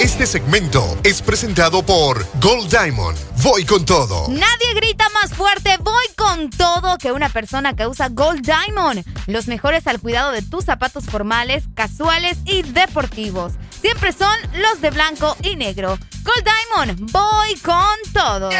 Este 0.00 0.26
segmento 0.26 0.96
es 1.02 1.20
presentado 1.22 1.82
por 1.82 2.24
Gold 2.40 2.70
Diamond. 2.70 3.18
Voy 3.42 3.64
con 3.64 3.84
todo. 3.84 4.28
Nadie 4.28 4.74
grita 4.76 5.08
más 5.08 5.34
fuerte, 5.34 5.76
voy 5.80 6.04
con 6.16 6.50
todo, 6.50 6.98
que 6.98 7.10
una 7.10 7.28
persona 7.28 7.74
que 7.74 7.88
usa 7.88 8.08
Gold 8.08 8.42
Diamond. 8.42 9.04
Los 9.26 9.48
mejores 9.48 9.88
al 9.88 10.00
cuidado 10.00 10.30
de 10.30 10.42
tus 10.42 10.64
zapatos 10.64 11.04
formales, 11.06 11.64
casuales 11.74 12.38
y 12.44 12.62
deportivos. 12.62 13.54
Siempre 13.80 14.12
son 14.12 14.36
los 14.54 14.80
de 14.80 14.90
blanco 14.90 15.36
y 15.42 15.56
negro. 15.56 15.98
Gold 16.22 16.44
Diamond, 16.44 17.10
voy 17.10 17.56
con 17.56 18.12
todo. 18.12 18.50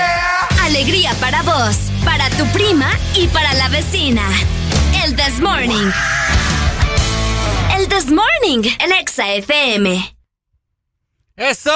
Alegría 0.62 1.15
para 1.20 1.43
vos, 1.43 1.77
para 2.05 2.28
tu 2.31 2.47
prima 2.47 2.90
y 3.15 3.28
para 3.28 3.55
la 3.55 3.69
vecina. 3.69 4.23
El 5.05 5.15
This 5.15 5.39
Morning. 5.39 5.93
El 7.77 7.86
This 7.86 8.10
Morning, 8.10 8.69
el 8.81 8.90
Exa 8.90 9.35
FM. 9.35 10.18
¡Eso! 11.39 11.70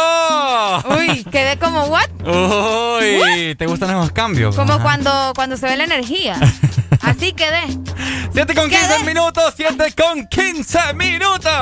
Uy, 0.89 1.23
quedé 1.31 1.57
como 1.57 1.85
what? 1.85 2.09
Uy, 2.27 3.55
¿te 3.55 3.65
gustan 3.67 3.91
esos 3.91 4.11
cambios? 4.11 4.57
Como 4.57 4.73
Ajá. 4.73 4.83
cuando, 4.83 5.33
cuando 5.37 5.57
se 5.57 5.67
ve 5.67 5.77
la 5.77 5.85
energía. 5.85 6.37
Así 7.01 7.33
quedé. 7.33 7.63
7 8.33 8.55
con 8.57 8.69
15 8.69 9.05
minutos, 9.05 9.55
7 9.57 9.95
con 9.97 10.27
15 10.27 10.95
minutos. 10.95 11.53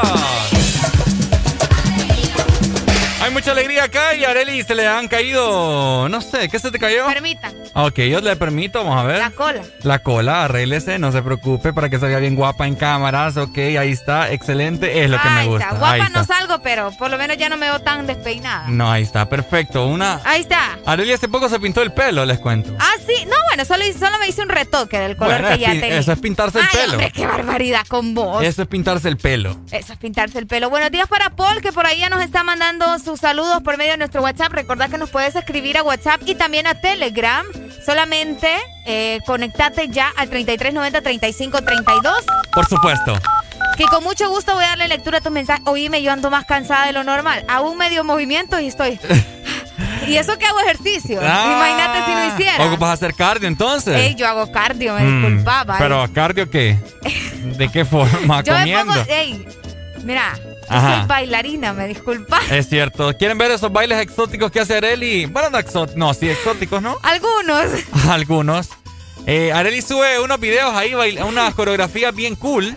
Hay 3.23 3.31
mucha 3.33 3.51
alegría 3.53 3.85
acá 3.85 4.15
y 4.15 4.25
a 4.25 4.31
Areli 4.31 4.63
se 4.63 4.75
le 4.75 4.89
han 4.89 5.07
caído, 5.07 6.09
no 6.09 6.21
sé, 6.23 6.49
¿qué 6.49 6.59
se 6.59 6.71
te 6.71 6.79
cayó? 6.79 7.07
Permita. 7.07 7.53
Ok, 7.75 7.99
yo 8.01 8.19
le 8.23 8.35
permito, 8.35 8.83
vamos 8.83 8.99
a 8.99 9.07
ver. 9.07 9.19
La 9.19 9.31
cola. 9.31 9.63
La 9.83 9.99
cola, 9.99 10.45
arréglese, 10.45 10.99
no 10.99 11.13
se 11.13 11.21
preocupe 11.23 11.75
para 11.75 11.91
que 11.91 11.99
salga 11.99 12.19
bien 12.19 12.35
guapa 12.35 12.67
en 12.67 12.77
cámaras. 12.77 13.37
Ok, 13.37 13.59
ahí 13.59 13.91
está, 13.93 14.33
excelente, 14.33 15.05
es 15.05 15.11
lo 15.11 15.21
que 15.21 15.29
me 15.29 15.41
Ahí 15.41 15.47
gusta. 15.49 15.65
está. 15.67 15.77
Guapa 15.79 15.93
ahí 15.93 16.01
no 16.13 16.21
está. 16.23 16.39
salgo, 16.39 16.63
pero 16.63 16.93
por 16.99 17.11
lo 17.11 17.19
menos 17.19 17.37
ya 17.37 17.51
no 17.51 17.59
me 17.59 17.67
veo 17.67 17.79
tan 17.81 18.07
despeinada. 18.07 18.69
No, 18.69 18.91
ahí 18.91 19.03
está, 19.03 19.29
perfecto. 19.29 19.87
Una. 19.87 20.21
Ahí 20.25 20.41
está. 20.41 20.79
Areli 20.87 21.13
hace 21.13 21.29
poco 21.29 21.51
se 21.51 21.61
pintó 21.61 21.83
el 21.83 21.93
pelo, 21.93 22.25
les 22.25 22.39
cuento. 22.39 22.75
Ah, 22.81 22.95
sí. 23.07 23.27
No, 23.27 23.37
bueno, 23.49 23.67
solo, 23.67 23.85
solo 23.99 24.19
me 24.19 24.29
hice 24.29 24.41
un 24.43 24.49
retoque 24.49 24.99
del 24.99 25.17
color 25.19 25.43
Bueno, 25.43 25.57
que 25.57 25.61
ya 25.61 25.73
tenía. 25.73 25.99
eso 25.99 26.13
es 26.13 26.19
pintarse 26.21 26.59
el 26.59 26.65
Ay, 26.65 26.71
pelo. 26.81 26.93
hombre, 26.95 27.13
qué 27.15 27.27
barbaridad 27.27 27.87
con 27.87 28.15
vos. 28.15 28.43
Eso 28.43 28.63
es 28.63 28.69
pintarse 28.69 29.09
el 29.09 29.19
pelo. 29.19 29.61
Eso 29.71 29.93
es 29.93 29.99
pintarse 29.99 30.39
el 30.39 30.47
pelo. 30.47 30.71
Buenos 30.71 30.91
días 30.91 31.07
para 31.07 31.29
Paul, 31.37 31.61
que 31.61 31.71
por 31.71 31.85
ahí 31.87 31.99
ya 32.01 32.09
nos 32.09 32.23
está 32.23 32.43
mandando 32.45 32.99
sus 33.11 33.21
saludos 33.21 33.61
por 33.65 33.77
medio 33.77 33.91
de 33.93 33.99
nuestro 33.99 34.23
WhatsApp. 34.23 34.53
Recordad 34.53 34.89
que 34.89 34.97
nos 34.97 35.11
puedes 35.11 35.35
escribir 35.35 35.77
a 35.77 35.83
WhatsApp 35.83 36.21
y 36.27 36.37
también 36.37 36.69
a 36.69 36.81
Telegram. 36.81 37.45
Solamente 37.85 38.49
eh, 38.87 39.19
conectate 39.27 39.89
ya 39.89 40.13
al 40.17 40.31
3390-3532. 40.31 42.13
Por 42.53 42.67
supuesto. 42.69 43.19
Que 43.77 43.85
con 43.87 44.05
mucho 44.05 44.29
gusto 44.31 44.55
voy 44.55 44.65
a 44.65 44.69
darle 44.69 44.87
lectura 44.87 45.19
a 45.19 45.21
tus 45.21 45.33
mensajes. 45.33 45.65
Oíme, 45.67 46.03
yo 46.03 46.13
ando 46.13 46.31
más 46.31 46.45
cansada 46.45 46.87
de 46.87 46.93
lo 46.93 47.03
normal. 47.03 47.45
Un 47.65 47.77
medio 47.79 48.05
movimiento 48.05 48.61
y 48.61 48.69
estoy. 48.69 49.01
y 50.07 50.17
eso 50.17 50.39
que 50.39 50.47
hago 50.47 50.61
ejercicio. 50.61 51.19
Ah, 51.21 51.57
Imagínate 51.57 52.05
si 52.05 52.13
no 52.13 52.35
hiciera. 52.37 52.65
¿Ocupas 52.67 52.91
hacer 52.91 53.13
cardio 53.15 53.49
entonces? 53.49 53.97
Ey, 53.97 54.15
yo 54.15 54.29
hago 54.29 54.53
cardio, 54.53 54.95
me 54.95 55.03
Mm, 55.03 55.23
disculpaba. 55.23 55.79
Pero 55.79 56.07
cardio 56.15 56.49
qué? 56.49 56.77
¿De 57.57 57.69
qué 57.73 57.85
forma? 57.85 58.43
yo 58.45 58.53
me 58.53 58.59
Comiendo. 58.61 58.93
pongo. 58.95 59.07
Ey, 59.09 59.45
mira, 60.05 60.39
Ajá. 60.71 60.99
soy 61.01 61.09
bailarina, 61.09 61.73
me 61.73 61.87
disculpa. 61.87 62.41
Es 62.51 62.69
cierto. 62.69 63.17
¿Quieren 63.17 63.39
ver 63.39 63.51
esos 63.51 63.73
bailes 63.73 63.99
exóticos 64.01 64.51
que 64.51 64.61
hace 64.61 64.77
Areli? 64.77 65.27
Bueno, 65.27 65.51
no 65.51 65.59
exóticos. 65.59 65.97
No, 65.97 66.15
sí, 66.15 66.29
exóticos, 66.29 66.81
¿no? 66.81 66.99
Algunos. 67.03 67.67
Algunos. 68.09 68.69
Eh, 69.27 69.53
Areli 69.53 69.83
sube 69.83 70.19
unos 70.19 70.41
videos 70.41 70.75
ahí, 70.75 70.95
unas 70.95 71.55
coreografías 71.55 72.15
bien 72.15 72.35
cool. 72.37 72.77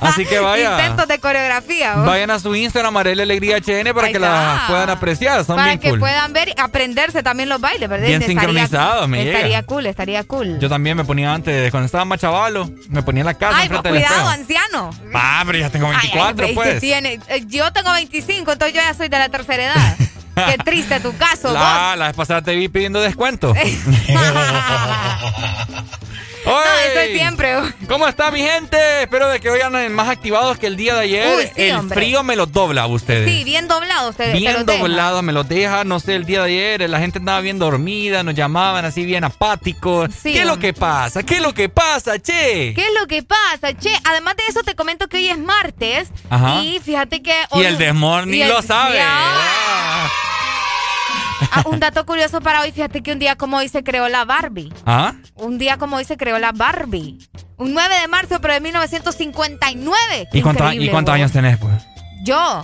Así 0.00 0.24
que 0.26 0.38
vaya. 0.40 0.72
Intentos 0.72 1.06
de 1.06 1.18
coreografía. 1.20 2.00
¿o? 2.00 2.04
Vayan 2.04 2.30
a 2.30 2.38
su 2.40 2.54
Instagram, 2.54 2.96
Areli 2.96 3.22
Alegría 3.22 3.58
HN, 3.58 3.94
para 3.94 4.08
Ahí 4.08 4.12
que 4.12 4.18
las 4.18 4.68
puedan 4.68 4.90
apreciar. 4.90 5.44
Son 5.44 5.54
Para 5.56 5.68
bien 5.68 5.78
que 5.78 5.90
cool. 5.90 6.00
puedan 6.00 6.32
ver 6.32 6.48
y 6.48 6.54
aprenderse 6.60 7.22
también 7.22 7.48
los 7.48 7.60
bailes, 7.60 7.88
¿verdad? 7.88 8.06
Bien 8.08 8.22
sincronizados, 8.22 9.08
me 9.08 9.22
Estaría 9.26 9.46
llega. 9.48 9.62
cool, 9.64 9.86
estaría 9.86 10.24
cool. 10.24 10.58
Yo 10.58 10.68
también 10.68 10.96
me 10.96 11.04
ponía 11.04 11.32
antes, 11.32 11.70
cuando 11.70 11.86
estaba 11.86 12.04
más 12.04 12.18
chavalo, 12.20 12.68
me 12.88 13.02
ponía 13.02 13.20
en 13.20 13.26
la 13.26 13.34
casa 13.34 13.58
Ay, 13.58 13.68
pues, 13.68 13.80
cuidado, 13.82 14.28
anciano. 14.28 14.90
Ah, 15.14 15.42
pero 15.46 15.58
ya 15.58 15.70
tengo 15.70 15.86
Ay, 15.86 15.92
ay, 15.94 16.00
24, 16.10 16.44
¿y 16.44 16.48
qué 16.48 16.54
pues. 16.54 16.80
tiene? 16.80 17.20
Eh, 17.28 17.44
Yo 17.46 17.72
tengo 17.72 17.92
25, 17.92 18.52
entonces 18.52 18.74
yo 18.74 18.80
ya 18.82 18.94
soy 18.94 19.08
de 19.08 19.18
la 19.18 19.28
tercera 19.28 19.64
edad. 19.64 19.96
Qué 20.46 20.58
triste 20.64 21.00
tu 21.00 21.16
caso, 21.16 21.52
La, 21.52 21.94
la 21.96 22.06
vez 22.06 22.16
pasada 22.16 22.42
te 22.42 22.54
vi 22.54 22.68
pidiendo 22.68 23.00
descuento. 23.00 23.54
No, 26.48 26.62
eso 26.62 27.00
es 27.00 27.12
siempre. 27.18 27.54
¿Cómo 27.88 28.06
está 28.08 28.30
mi 28.30 28.40
gente? 28.42 28.76
Espero 29.02 29.28
de 29.28 29.40
que 29.40 29.50
hoy 29.50 29.60
anden 29.60 29.92
más 29.94 30.08
activados 30.08 30.58
que 30.58 30.66
el 30.66 30.76
día 30.76 30.94
de 30.94 31.00
ayer. 31.00 31.36
Uy, 31.36 31.44
sí, 31.54 31.62
el 31.62 31.76
hombre. 31.76 31.94
frío 32.00 32.22
me 32.22 32.36
los 32.36 32.50
dobla 32.52 32.82
a 32.82 32.86
ustedes. 32.86 33.28
Sí, 33.30 33.44
bien 33.44 33.68
doblado 33.68 34.10
ustedes. 34.10 34.34
Bien 34.38 34.64
doblados, 34.66 35.22
me 35.22 35.32
los 35.32 35.48
deja, 35.48 35.84
no 35.84 36.00
sé, 36.00 36.14
el 36.16 36.24
día 36.24 36.42
de 36.42 36.46
ayer 36.78 36.88
la 36.90 36.98
gente 36.98 37.18
andaba 37.18 37.40
bien 37.40 37.58
dormida, 37.58 38.22
nos 38.22 38.34
llamaban 38.34 38.84
así 38.84 39.04
bien 39.04 39.24
apáticos. 39.24 40.10
Sí, 40.22 40.32
¿Qué 40.32 40.40
es 40.40 40.46
lo 40.46 40.58
que 40.58 40.72
pasa? 40.72 41.22
¿Qué 41.22 41.36
es 41.36 41.42
lo 41.42 41.54
que 41.54 41.68
pasa, 41.68 42.18
che? 42.18 42.72
¿Qué 42.74 42.82
es 42.86 43.00
lo 43.00 43.06
que 43.06 43.22
pasa, 43.22 43.76
che? 43.76 43.92
Además 44.04 44.36
de 44.36 44.44
eso, 44.48 44.62
te 44.62 44.74
comento 44.74 45.08
que 45.08 45.18
hoy 45.18 45.28
es 45.28 45.38
martes. 45.38 46.08
Ajá. 46.30 46.60
Y 46.62 46.78
fíjate 46.80 47.22
que. 47.22 47.32
Y 47.52 47.58
hoy- 47.58 47.66
el 47.66 47.78
Desmorning 47.78 48.34
y 48.34 48.42
el- 48.42 48.48
lo 48.48 48.62
sabe. 48.62 48.96
Ya. 48.96 50.10
Ah, 51.52 51.62
un 51.66 51.78
dato 51.80 52.04
curioso 52.04 52.40
para 52.40 52.60
hoy, 52.62 52.72
fíjate 52.72 53.02
que 53.02 53.12
un 53.12 53.18
día 53.18 53.36
como 53.36 53.56
hoy 53.58 53.68
se 53.68 53.82
creó 53.84 54.08
la 54.08 54.24
Barbie. 54.24 54.72
¿Ah? 54.84 55.14
Un 55.36 55.58
día 55.58 55.76
como 55.76 55.96
hoy 55.96 56.04
se 56.04 56.16
creó 56.16 56.38
la 56.38 56.52
Barbie. 56.52 57.18
Un 57.56 57.74
9 57.74 57.94
de 58.00 58.08
marzo, 58.08 58.40
pero 58.40 58.54
de 58.54 58.60
1959. 58.60 60.28
Qué 60.32 60.38
¿Y, 60.38 60.42
cuánto- 60.42 60.72
¿y 60.72 60.88
cuántos 60.88 61.12
vos. 61.12 61.16
años 61.16 61.32
tenés, 61.32 61.58
pues? 61.58 61.74
Yo. 62.24 62.62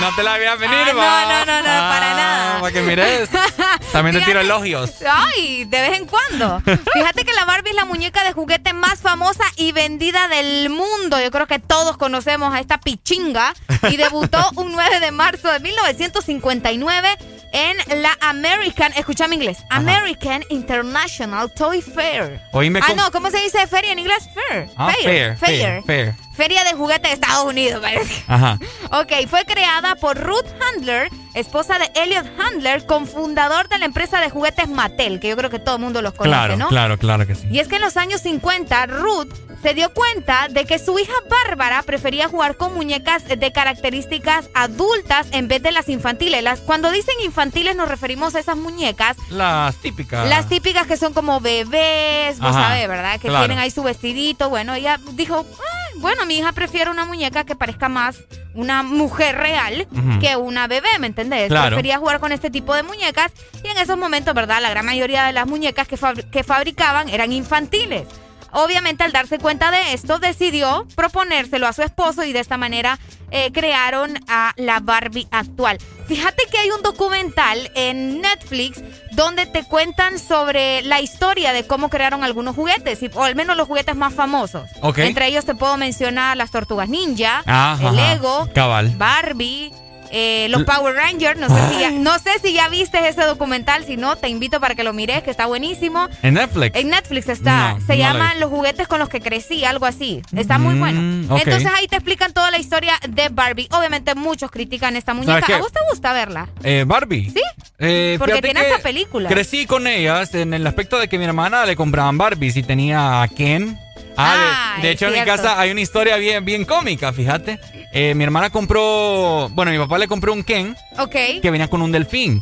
No 0.00 0.14
te 0.16 0.22
la 0.22 0.36
voy 0.36 0.46
a 0.46 0.54
venir, 0.56 0.76
Ah, 0.78 0.92
no, 0.92 0.98
va. 0.98 1.22
no, 1.22 1.46
no, 1.46 1.58
no, 1.58 1.64
para 1.64 2.14
nada. 2.14 2.60
Para 2.60 2.72
que 2.72 2.82
mires. 2.82 3.28
También 3.92 4.18
te 4.18 4.24
tiro 4.24 4.40
elogios. 4.40 4.90
Ay, 5.08 5.64
de 5.66 5.80
vez 5.80 5.98
en 5.98 6.06
cuando. 6.06 6.60
Fíjate 6.92 7.24
que 7.24 7.32
la 7.34 7.44
Barbie 7.44 7.70
es 7.70 7.76
la 7.76 7.84
muñeca 7.84 8.24
de 8.24 8.32
juguete 8.32 8.72
más 8.72 9.00
famosa 9.00 9.44
y 9.56 9.72
vendida 9.72 10.28
del 10.28 10.70
mundo. 10.70 11.20
Yo 11.20 11.30
creo 11.30 11.46
que 11.46 11.58
todos 11.58 11.96
conocemos 11.96 12.54
a 12.54 12.60
esta 12.60 12.78
pichinga. 12.78 13.52
Y 13.90 13.96
debutó 13.96 14.50
un 14.56 14.72
9 14.72 15.00
de 15.00 15.10
marzo 15.10 15.50
de 15.50 15.60
1959 15.60 17.16
en 17.52 18.02
la 18.02 18.16
American, 18.20 18.92
escúchame 18.94 19.34
inglés, 19.34 19.58
American 19.70 20.44
International 20.50 21.52
Toy 21.52 21.82
Fair. 21.82 22.40
Oíme 22.52 22.80
ah, 22.82 22.92
no, 22.94 23.10
¿cómo 23.10 23.30
se 23.30 23.38
dice 23.38 23.66
feria 23.66 23.92
en 23.92 23.98
inglés? 23.98 24.28
Fair. 24.48 24.68
Ah, 24.76 24.92
fair, 25.02 25.36
fair, 25.36 25.82
fair. 25.84 26.14
Feria 26.40 26.64
de 26.64 26.72
juguete 26.72 27.06
de 27.08 27.12
Estados 27.12 27.44
Unidos, 27.44 27.82
parece. 27.82 28.24
Ajá. 28.26 28.58
Ok, 28.92 29.12
fue 29.28 29.44
creada 29.44 29.94
por 29.96 30.16
Ruth 30.16 30.46
Handler, 30.58 31.10
esposa 31.34 31.78
de 31.78 31.90
Elliot 31.94 32.26
Handler, 32.38 32.86
cofundador 32.86 33.68
de 33.68 33.78
la 33.78 33.84
empresa 33.86 34.20
de 34.20 34.30
juguetes 34.30 34.68
Mattel, 34.68 35.20
que 35.20 35.28
yo 35.28 35.36
creo 35.36 35.50
que 35.50 35.58
todo 35.58 35.76
el 35.76 35.82
mundo 35.82 36.02
los 36.02 36.12
conoce, 36.14 36.30
Claro, 36.30 36.56
¿no? 36.56 36.68
claro, 36.68 36.98
claro 36.98 37.26
que 37.26 37.34
sí. 37.34 37.46
Y 37.50 37.58
es 37.60 37.68
que 37.68 37.76
en 37.76 37.82
los 37.82 37.96
años 37.96 38.20
50, 38.22 38.86
Ruth 38.86 39.32
se 39.62 39.74
dio 39.74 39.92
cuenta 39.92 40.48
de 40.48 40.64
que 40.64 40.78
su 40.78 40.98
hija 40.98 41.12
Bárbara 41.28 41.82
prefería 41.82 42.28
jugar 42.28 42.56
con 42.56 42.72
muñecas 42.74 43.24
de 43.28 43.52
características 43.52 44.48
adultas 44.54 45.26
en 45.32 45.48
vez 45.48 45.62
de 45.62 45.70
las 45.72 45.88
infantiles. 45.88 46.42
Las, 46.42 46.60
cuando 46.60 46.90
dicen 46.90 47.14
infantiles 47.24 47.76
nos 47.76 47.88
referimos 47.88 48.34
a 48.34 48.40
esas 48.40 48.56
muñecas 48.56 49.16
Las 49.28 49.76
típicas. 49.76 50.26
las 50.28 50.48
típicas 50.48 50.86
que 50.86 50.96
son 50.96 51.12
como 51.12 51.40
bebés, 51.40 52.38
vos 52.38 52.50
Ajá, 52.56 52.68
sabés, 52.68 52.88
¿verdad? 52.88 53.20
Que 53.20 53.28
claro. 53.28 53.44
tienen 53.46 53.58
ahí 53.58 53.70
su 53.70 53.82
vestidito. 53.82 54.48
Bueno, 54.48 54.74
ella 54.74 54.98
dijo, 55.12 55.44
"Ay, 55.58 56.00
bueno, 56.00 56.24
mi 56.26 56.38
hija 56.38 56.52
prefiere 56.52 56.90
una 56.90 57.04
muñeca 57.04 57.44
que 57.44 57.54
parezca 57.54 57.88
más 57.88 58.16
una 58.54 58.82
mujer 58.82 59.36
real 59.36 59.86
que 60.20 60.36
una 60.36 60.66
bebé, 60.66 60.88
¿me 60.98 61.06
entendés? 61.06 61.48
Claro. 61.48 61.68
Prefería 61.68 61.98
jugar 61.98 62.20
con 62.20 62.32
este 62.32 62.50
tipo 62.50 62.74
de 62.74 62.82
muñecas 62.82 63.32
y 63.62 63.68
en 63.68 63.78
esos 63.78 63.96
momentos, 63.96 64.34
¿verdad? 64.34 64.60
La 64.60 64.70
gran 64.70 64.84
mayoría 64.86 65.24
de 65.24 65.32
las 65.32 65.46
muñecas 65.46 65.86
que, 65.86 65.96
fabri- 65.98 66.28
que 66.30 66.42
fabricaban 66.44 67.08
eran 67.08 67.32
infantiles. 67.32 68.06
Obviamente 68.52 69.04
al 69.04 69.12
darse 69.12 69.38
cuenta 69.38 69.70
de 69.70 69.92
esto 69.92 70.18
decidió 70.18 70.84
proponérselo 70.96 71.68
a 71.68 71.72
su 71.72 71.82
esposo 71.82 72.24
y 72.24 72.32
de 72.32 72.40
esta 72.40 72.56
manera 72.56 72.98
eh, 73.30 73.52
crearon 73.52 74.18
a 74.26 74.54
la 74.56 74.80
Barbie 74.80 75.28
actual. 75.30 75.78
Fíjate 76.08 76.42
que 76.50 76.58
hay 76.58 76.70
un 76.72 76.82
documental 76.82 77.70
en 77.76 78.20
Netflix 78.20 78.82
donde 79.20 79.44
te 79.44 79.64
cuentan 79.64 80.18
sobre 80.18 80.80
la 80.82 81.00
historia 81.02 81.52
de 81.52 81.66
cómo 81.66 81.90
crearon 81.90 82.24
algunos 82.24 82.56
juguetes, 82.56 83.02
y- 83.02 83.10
o 83.14 83.22
al 83.22 83.34
menos 83.34 83.54
los 83.56 83.66
juguetes 83.68 83.94
más 83.94 84.14
famosos. 84.14 84.70
Entre 84.96 85.26
ellos 85.26 85.44
te 85.44 85.54
puedo 85.54 85.76
mencionar 85.76 86.38
las 86.38 86.50
tortugas 86.50 86.88
ninja, 86.88 87.42
el 87.44 87.50
ajá. 87.52 87.92
Lego, 87.92 88.48
Cabal. 88.54 88.94
Barbie, 88.96 89.72
eh, 90.10 90.48
los 90.50 90.64
Power 90.64 90.94
Rangers. 90.94 91.38
No 91.38 91.48
sé, 91.48 91.74
si 91.74 91.80
ya, 91.80 91.90
no 91.90 92.18
sé 92.18 92.30
si 92.42 92.52
ya 92.52 92.68
viste 92.68 93.06
ese 93.08 93.22
documental, 93.24 93.84
si 93.84 93.96
no, 93.96 94.16
te 94.16 94.28
invito 94.28 94.60
para 94.60 94.74
que 94.74 94.84
lo 94.84 94.92
mires, 94.92 95.22
que 95.22 95.30
está 95.30 95.46
buenísimo. 95.46 96.08
¿En 96.22 96.34
Netflix? 96.34 96.76
En 96.76 96.88
Netflix 96.90 97.28
está. 97.28 97.74
No, 97.74 97.80
Se 97.86 97.92
no 97.94 97.98
llama. 97.98 98.34
Los 98.36 98.50
juguetes 98.50 98.88
con 98.88 98.98
los 98.98 99.08
que 99.08 99.20
crecí, 99.20 99.64
algo 99.64 99.86
así. 99.86 100.22
Está 100.36 100.58
muy 100.58 100.74
Mm, 100.74 100.78
bueno. 100.80 101.38
Entonces 101.38 101.68
ahí 101.76 101.86
te 101.88 101.96
explican 101.96 102.32
toda 102.32 102.50
la 102.50 102.58
historia 102.58 102.94
de 103.08 103.28
Barbie. 103.28 103.68
Obviamente 103.72 104.14
muchos 104.14 104.50
critican 104.50 104.96
esta 104.96 105.14
muñeca. 105.14 105.56
¿A 105.56 105.58
vos 105.58 105.72
te 105.72 105.80
gusta 105.90 106.12
verla? 106.12 106.48
Eh, 106.62 106.84
Barbie. 106.86 107.30
¿Sí? 107.30 107.42
Eh, 107.78 108.16
Porque 108.18 108.40
tiene 108.42 108.60
que 108.60 108.70
hasta 108.72 108.82
película. 108.82 109.28
Crecí 109.28 109.66
con 109.66 109.86
ellas 109.86 110.34
en 110.34 110.54
el 110.54 110.66
aspecto 110.66 110.98
de 110.98 111.08
que 111.08 111.18
mi 111.18 111.24
hermana 111.24 111.64
le 111.66 111.76
compraban 111.76 112.18
Barbies 112.18 112.56
y 112.56 112.62
tenía 112.62 113.22
a 113.22 113.28
Ken, 113.28 113.78
Ah, 114.22 114.78
de, 114.82 114.90
hecho 114.90 115.06
en 115.06 115.14
mi 115.14 115.24
casa 115.24 115.60
hay 115.60 115.70
una 115.70 115.80
historia 115.80 116.16
bien, 116.16 116.44
bien 116.44 116.64
cómica, 116.64 117.12
fíjate. 117.12 117.58
Eh, 117.92 118.14
mi 118.14 118.24
hermana 118.24 118.50
compró, 118.50 119.48
bueno, 119.50 119.70
mi 119.72 119.78
papá 119.78 119.98
le 119.98 120.08
compró 120.08 120.32
un 120.32 120.44
Ken. 120.44 120.76
Ok. 120.98 121.16
Que 121.42 121.50
venía 121.50 121.68
con 121.68 121.82
un 121.82 121.92
delfín. 121.92 122.40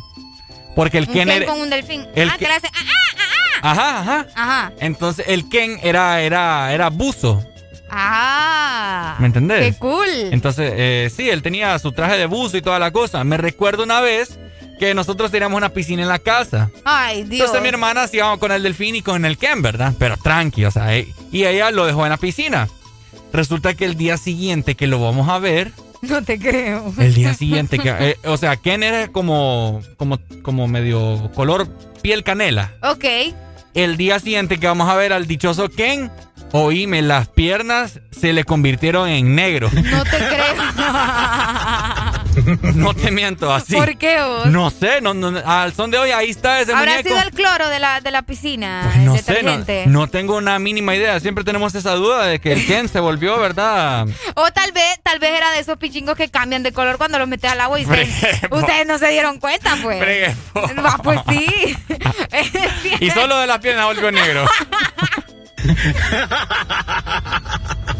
Porque 0.75 0.97
el 0.97 1.07
un 1.07 1.13
Ken, 1.13 1.29
era... 1.29 1.45
con 1.45 1.59
un 1.59 1.69
delfín. 1.69 2.01
ah, 2.01 2.37
que 2.37 2.47
le 2.47 2.53
hace... 2.53 2.67
Ah, 2.67 2.79
ah, 2.85 3.17
ah, 3.17 3.23
ah, 3.61 3.71
Ajá, 3.71 3.99
ajá. 3.99 4.27
Ajá. 4.35 4.71
Entonces 4.79 5.25
el 5.27 5.49
Ken 5.49 5.79
era, 5.83 6.21
era, 6.21 6.73
era 6.73 6.89
buzo. 6.89 7.43
Ah. 7.89 9.15
¿Me 9.19 9.27
entendés? 9.27 9.73
Qué 9.73 9.79
cool. 9.79 10.07
Entonces, 10.31 10.71
eh, 10.75 11.11
sí, 11.15 11.29
él 11.29 11.41
tenía 11.41 11.77
su 11.79 11.91
traje 11.91 12.17
de 12.17 12.25
buzo 12.27 12.57
y 12.57 12.61
toda 12.61 12.79
la 12.79 12.91
cosa. 12.91 13.23
Me 13.23 13.37
recuerdo 13.37 13.83
una 13.83 13.99
vez 13.99 14.39
que 14.79 14.93
nosotros 14.93 15.29
teníamos 15.29 15.57
una 15.57 15.69
piscina 15.69 16.01
en 16.03 16.07
la 16.07 16.19
casa. 16.19 16.71
Ay, 16.85 17.23
Dios. 17.23 17.41
Entonces 17.41 17.61
mi 17.61 17.67
hermana 17.69 18.07
se 18.07 18.17
iba 18.17 18.37
con 18.37 18.51
el 18.51 18.63
delfín 18.63 18.95
y 18.95 19.01
con 19.01 19.25
el 19.25 19.37
Ken, 19.37 19.61
¿verdad? 19.61 19.93
Pero 19.99 20.17
tranqui, 20.17 20.65
o 20.65 20.71
sea, 20.71 20.97
y 20.97 21.13
ella 21.31 21.69
lo 21.71 21.85
dejó 21.85 22.05
en 22.05 22.11
la 22.11 22.17
piscina. 22.17 22.67
Resulta 23.33 23.73
que 23.75 23.85
el 23.85 23.95
día 23.95 24.17
siguiente 24.17 24.75
que 24.75 24.87
lo 24.87 24.99
vamos 25.01 25.29
a 25.29 25.37
ver. 25.39 25.71
No 26.01 26.23
te 26.23 26.39
creo. 26.39 26.93
El 26.97 27.13
día 27.13 27.33
siguiente 27.33 27.77
que. 27.77 27.89
Eh, 27.89 28.17
o 28.25 28.37
sea, 28.37 28.55
Ken 28.55 28.81
era 28.83 29.09
como, 29.09 29.81
como, 29.97 30.17
como 30.41 30.67
medio 30.67 31.29
color 31.35 31.67
piel 32.01 32.23
canela. 32.23 32.73
Ok. 32.81 33.05
El 33.73 33.97
día 33.97 34.19
siguiente 34.19 34.59
que 34.59 34.67
vamos 34.67 34.89
a 34.89 34.95
ver 34.95 35.13
al 35.13 35.27
dichoso 35.27 35.69
Ken, 35.69 36.09
oíme, 36.53 37.01
las 37.01 37.27
piernas 37.27 37.99
se 38.11 38.33
le 38.33 38.45
convirtieron 38.45 39.09
en 39.09 39.35
negro. 39.35 39.69
No 39.71 40.03
te 40.05 40.17
creo. 40.17 40.55
no 42.75 42.93
te 42.93 43.11
miento 43.11 43.53
así. 43.53 43.75
¿Por 43.75 43.97
qué 43.97 44.21
vos? 44.21 44.45
No 44.47 44.69
sé, 44.69 45.01
no, 45.01 45.13
no, 45.13 45.41
al 45.45 45.73
son 45.73 45.91
de 45.91 45.97
hoy 45.97 46.11
ahí 46.11 46.29
está 46.29 46.61
ese 46.61 46.73
¿Habrá 46.73 46.91
muñeco. 46.91 47.09
sido 47.09 47.21
el 47.21 47.31
cloro 47.31 47.69
de 47.69 47.79
la, 47.79 48.01
de 48.01 48.11
la 48.11 48.21
piscina? 48.23 48.81
Pues 48.83 48.97
no 48.97 49.17
sé, 49.17 49.43
no, 49.43 49.65
no 49.87 50.07
tengo 50.07 50.37
una 50.37 50.59
mínima 50.59 50.95
idea. 50.95 51.19
Siempre 51.19 51.43
tenemos 51.43 51.75
esa 51.75 51.93
duda 51.95 52.25
de 52.25 52.39
que 52.39 52.53
el 52.53 52.65
Ken 52.65 52.87
se 52.87 52.99
volvió, 52.99 53.37
¿verdad? 53.39 54.07
O 54.35 54.51
tal 54.51 54.71
vez, 54.71 54.99
tal 55.03 55.19
vez 55.19 55.31
era 55.31 55.51
de 55.51 55.59
esos 55.59 55.77
pichingos 55.77 56.15
que 56.15 56.29
cambian 56.29 56.63
de 56.63 56.71
color 56.71 56.97
cuando 56.97 57.19
los 57.19 57.27
metes 57.27 57.51
al 57.51 57.61
agua 57.61 57.79
y 57.79 57.85
ustedes, 57.85 58.09
ustedes 58.49 58.87
no 58.87 58.97
se 58.97 59.09
dieron 59.09 59.39
cuenta, 59.39 59.77
pues. 59.81 60.35
Ah, 60.55 60.97
pues 61.03 61.19
sí. 61.27 61.75
y 62.99 63.09
solo 63.11 63.37
de 63.37 63.47
las 63.47 63.59
piernas 63.59 63.85
volvió 63.85 64.11
negro. 64.11 64.45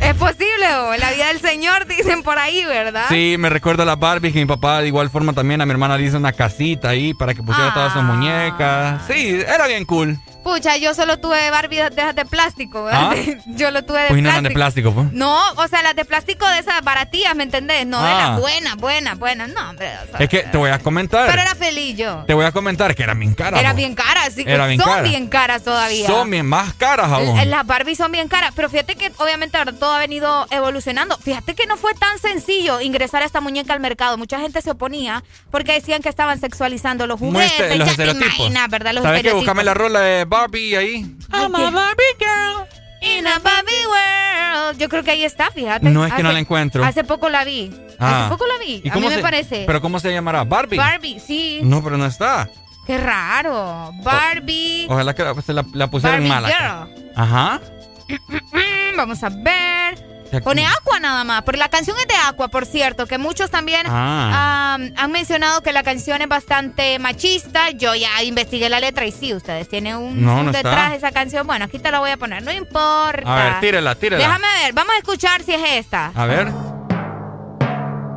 Es 0.00 0.14
posible, 0.14 0.74
o 0.80 0.96
la 0.96 1.12
vida 1.12 1.28
del 1.28 1.40
Señor, 1.40 1.86
dicen 1.86 2.22
por 2.22 2.38
ahí, 2.38 2.64
¿verdad? 2.64 3.04
Sí, 3.08 3.36
me 3.38 3.48
recuerdo 3.48 3.82
a 3.82 3.86
las 3.86 3.98
Barbies 3.98 4.32
que 4.32 4.40
mi 4.40 4.46
papá 4.46 4.80
de 4.80 4.88
igual 4.88 5.10
forma 5.10 5.32
también 5.32 5.60
a 5.60 5.66
mi 5.66 5.72
hermana 5.72 5.96
le 5.96 6.04
hizo 6.04 6.16
una 6.16 6.32
casita 6.32 6.90
ahí 6.90 7.14
para 7.14 7.34
que 7.34 7.42
pusiera 7.42 7.72
todas 7.74 7.92
sus 7.92 8.02
muñecas. 8.02 9.02
Sí, 9.06 9.40
era 9.46 9.66
bien 9.66 9.84
cool. 9.84 10.18
Pucha, 10.44 10.76
yo 10.76 10.94
solo 10.94 11.18
tuve 11.18 11.50
Barbie 11.50 11.78
de 11.78 11.86
esas 11.86 12.14
de 12.14 12.24
plástico, 12.26 12.84
¿verdad? 12.84 13.12
¿Ah? 13.12 13.14
Yo 13.46 13.70
lo 13.70 13.82
tuve 13.84 14.00
de 14.02 14.08
Pues 14.08 14.22
no 14.22 14.28
plástico. 14.28 14.30
eran 14.30 14.44
de 14.44 14.50
plástico, 14.50 14.92
pues. 14.92 15.12
No, 15.12 15.40
o 15.56 15.68
sea, 15.68 15.82
las 15.82 15.96
de 15.96 16.04
plástico 16.04 16.46
de 16.48 16.58
esas 16.58 16.82
baratillas, 16.84 17.34
¿me 17.34 17.44
entendés? 17.44 17.86
No 17.86 18.02
de 18.02 18.08
Ah. 18.08 18.30
las 18.30 18.40
buenas, 18.40 18.76
buenas, 18.76 19.18
buenas. 19.18 19.48
No, 19.48 19.70
hombre. 19.70 19.90
o 20.04 20.10
sea, 20.10 20.20
Es 20.20 20.28
que 20.28 20.40
te 20.42 20.56
voy 20.58 20.70
a 20.70 20.78
comentar. 20.78 21.28
Pero 21.30 21.40
era 21.42 21.54
feliz 21.54 21.96
yo. 21.96 22.24
Te 22.26 22.34
voy 22.34 22.44
a 22.44 22.52
comentar 22.52 22.94
que 22.94 23.02
eran 23.02 23.18
bien 23.18 23.34
caras. 23.34 23.58
Era 23.60 23.70
po. 23.70 23.76
bien 23.76 23.94
cara, 23.94 24.24
así 24.26 24.44
que 24.44 24.52
Era 24.52 24.66
bien 24.66 24.80
son 24.80 24.90
cara. 24.90 25.02
bien 25.02 25.26
caras 25.28 25.62
todavía. 25.64 26.06
Son 26.06 26.28
bien 26.30 26.46
más 26.46 26.74
caras 26.74 27.10
aún. 27.10 27.38
L- 27.38 27.46
Las 27.50 27.66
Barbie 27.66 27.94
son 27.96 28.12
bien 28.12 28.28
caras, 28.28 28.52
pero 28.54 28.68
fíjate 28.68 28.96
que 28.96 29.12
obviamente 29.18 29.56
ahora 29.56 29.72
todo 29.72 29.92
ha 29.94 29.98
venido 29.98 30.46
evolucionando. 30.50 31.16
Fíjate 31.18 31.54
que 31.54 31.66
no 31.66 31.76
fue 31.76 31.94
tan 31.94 32.18
sencillo 32.18 32.80
ingresar 32.80 33.22
a 33.22 33.26
esta 33.26 33.40
muñeca 33.40 33.72
al 33.72 33.80
mercado. 33.80 34.18
Mucha 34.18 34.38
gente 34.40 34.60
se 34.60 34.70
oponía 34.72 35.22
porque 35.50 35.72
decían 35.72 36.02
que 36.02 36.08
estaban 36.10 36.38
sexualizando 36.40 37.06
los 37.06 37.18
juguetes. 37.18 37.58
los 37.58 37.78
ya 37.78 37.84
te 37.84 37.90
estereotipos. 37.92 38.26
imaginas, 38.36 38.68
¿verdad? 38.68 38.92
Los 38.92 39.02
¿Sabes 39.04 39.18
estereotipos. 39.18 39.42
Búscame 39.46 39.64
la 39.64 39.74
rola 39.74 40.00
de 40.00 40.24
Barbie 40.38 40.74
ahí. 40.76 41.16
I'm 41.32 41.54
a 41.54 41.70
Barbie 41.70 42.02
girl 42.18 42.66
in 43.02 43.24
a 43.26 43.38
Barbie 43.38 43.86
world. 43.86 44.78
Yo 44.78 44.88
creo 44.88 45.04
que 45.04 45.12
ahí 45.12 45.24
está, 45.24 45.50
fíjate. 45.52 45.88
No, 45.90 46.04
es 46.04 46.12
que 46.12 46.22
no 46.24 46.32
la 46.32 46.40
encuentro. 46.40 46.84
Hace 46.84 47.04
poco 47.04 47.28
la 47.28 47.44
vi. 47.44 47.70
Ah. 48.00 48.22
Hace 48.26 48.30
poco 48.30 48.44
la 48.46 48.58
vi. 48.64 48.80
¿Y 48.84 48.88
A 48.88 48.92
cómo 48.94 49.06
mí 49.06 49.10
me 49.10 49.16
se- 49.16 49.22
parece. 49.22 49.64
¿Pero 49.66 49.80
cómo 49.80 50.00
se 50.00 50.12
llamará? 50.12 50.42
¿Barbie? 50.42 50.76
Barbie, 50.76 51.20
sí. 51.20 51.60
No, 51.62 51.84
pero 51.84 51.96
no 51.96 52.06
está. 52.06 52.48
Qué 52.86 52.98
raro. 52.98 53.92
Barbie. 54.02 54.86
Ojalá 54.90 55.14
que 55.14 55.22
la, 55.22 55.40
se 55.40 55.52
la, 55.52 55.64
la 55.72 55.88
pusieran 55.88 56.28
Barbie 56.28 56.28
mal 56.28 56.44
acá. 56.46 56.88
girl. 56.92 57.12
Ajá. 57.16 57.60
Vamos 58.96 59.22
a 59.22 59.28
ver. 59.28 60.13
Pone 60.42 60.66
Aqua 60.66 61.00
nada 61.00 61.24
más, 61.24 61.42
porque 61.42 61.58
la 61.58 61.68
canción 61.68 61.96
es 61.98 62.06
de 62.08 62.14
Aqua, 62.26 62.48
por 62.48 62.66
cierto, 62.66 63.06
que 63.06 63.18
muchos 63.18 63.50
también 63.50 63.86
Ah. 63.88 64.78
han 64.96 65.12
mencionado 65.12 65.62
que 65.62 65.72
la 65.72 65.82
canción 65.82 66.20
es 66.22 66.28
bastante 66.28 66.98
machista. 66.98 67.70
Yo 67.70 67.94
ya 67.94 68.22
investigué 68.22 68.68
la 68.68 68.80
letra 68.80 69.04
y 69.06 69.12
sí, 69.12 69.34
ustedes 69.34 69.68
tienen 69.68 69.96
un, 69.96 70.24
No, 70.24 70.38
un 70.40 70.46
no 70.46 70.52
detrás 70.52 70.74
está. 70.74 70.90
de 70.90 70.96
esa 70.96 71.12
canción. 71.12 71.46
Bueno, 71.46 71.64
aquí 71.66 71.78
te 71.78 71.90
la 71.90 71.98
voy 72.00 72.10
a 72.10 72.16
poner, 72.16 72.42
no 72.42 72.52
importa. 72.52 73.22
A 73.24 73.44
ver, 73.44 73.60
tírela, 73.60 73.94
tírela. 73.94 74.24
Déjame 74.24 74.46
ver, 74.62 74.72
vamos 74.72 74.94
a 74.94 74.98
escuchar 74.98 75.42
si 75.42 75.52
es 75.54 75.62
esta. 75.64 76.12
A 76.14 76.26
ver. 76.26 76.50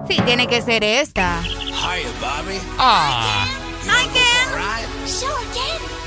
Sí, 0.08 0.22
tiene 0.26 0.48
que 0.48 0.62
ser 0.62 0.84
esta. 0.84 1.42
Hiya, 1.44 2.08
Bobby. 2.22 2.60
Ah. 2.80 3.46
I 3.84 4.08
can. 4.08 5.08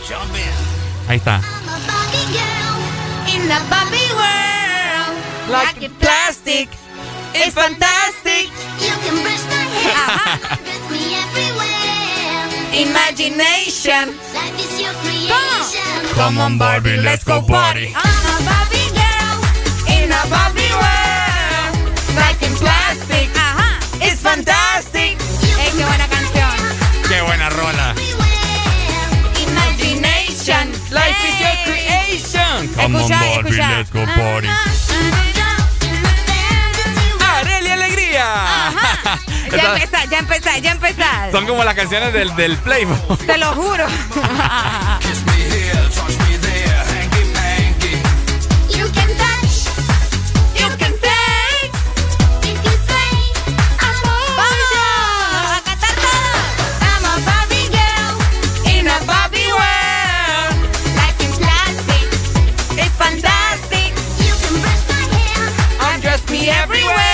Jump 0.09 0.35
in. 0.37 1.09
Ahí 1.09 1.17
está. 1.19 1.41
In 3.33 3.43
the 3.49 3.55
Barbie 3.69 4.13
world, 4.15 4.50
like 5.51 5.83
a 5.83 5.89
plastic, 5.99 6.69
it's 7.35 7.55
fantastic. 7.55 8.49
You 8.81 8.95
can 9.05 9.17
brush 9.23 9.45
my 9.51 9.65
hair. 9.83 9.95
Ajá. 9.97 10.59
Imagination. 12.73 14.15
Come 16.15 16.39
on, 16.39 16.59
Barbie, 16.59 16.97
let's 16.97 17.25
go 17.25 17.43
party. 17.43 17.93
I'm 17.95 18.25
a 18.35 18.37
Barbie 18.49 18.91
girl 18.95 19.39
in 19.95 20.11
a 20.13 20.23
Barbie 20.31 20.73
world, 20.81 21.73
like 22.17 22.41
in 22.43 22.55
plastic. 22.57 23.29
Ajá. 23.35 23.79
It's 24.01 24.21
fantastic. 24.21 25.19
Ey, 25.59 25.71
qué 25.77 25.85
buena 25.85 26.07
canción. 26.09 26.57
Qué 27.09 27.21
buena 27.23 27.49
rola. 27.51 27.95
Imagination. 29.47 30.71
Life 30.91 31.21
is 31.29 31.37
your 31.41 31.57
creation. 31.67 32.69
Come 32.75 32.97
Escucha, 32.97 33.15
on, 33.15 33.21
Barbie, 33.21 33.51
escucha. 33.51 33.71
let's 33.79 33.91
go 33.91 34.05
party. 34.07 34.49
¡Arelia 34.49 35.30
Ya 39.51 39.57
Esas 39.57 39.83
empezás, 39.83 40.11
ya 40.11 40.19
empezás, 40.19 40.63
ya 40.63 40.71
empezás. 40.73 41.33
Son 41.33 41.45
como 41.47 41.65
las 41.65 41.75
canciones 41.75 42.13
del, 42.13 42.35
del 42.37 42.57
Playboy. 42.59 42.97
Te 43.27 43.37
lo 43.37 43.47
juro. 43.55 43.87
You 48.69 48.87
can 48.93 49.09
touch, 49.19 49.67
you 50.55 50.69
can 50.79 50.93
taste. 51.03 51.75
¡Vamos! 54.37 54.71
¡A 55.57 55.61
cantar 55.65 55.95
todo! 56.05 56.33
I'm 56.87 57.05
a 57.05 57.15
Barbie 57.27 57.69
girl 57.77 58.15
in 58.75 58.87
a 58.87 58.99
Barbie 59.07 59.53
world. 59.53 60.57
Like 60.97 61.19
in 61.25 61.33
plastic, 61.43 62.07
it's 62.79 62.95
fantastic. 62.97 63.91
You 64.25 64.33
can 64.43 64.55
brush 64.63 64.85
my 64.89 65.03
hair, 65.15 65.43
undress 65.95 66.23
me 66.31 66.49
everywhere. 66.51 67.10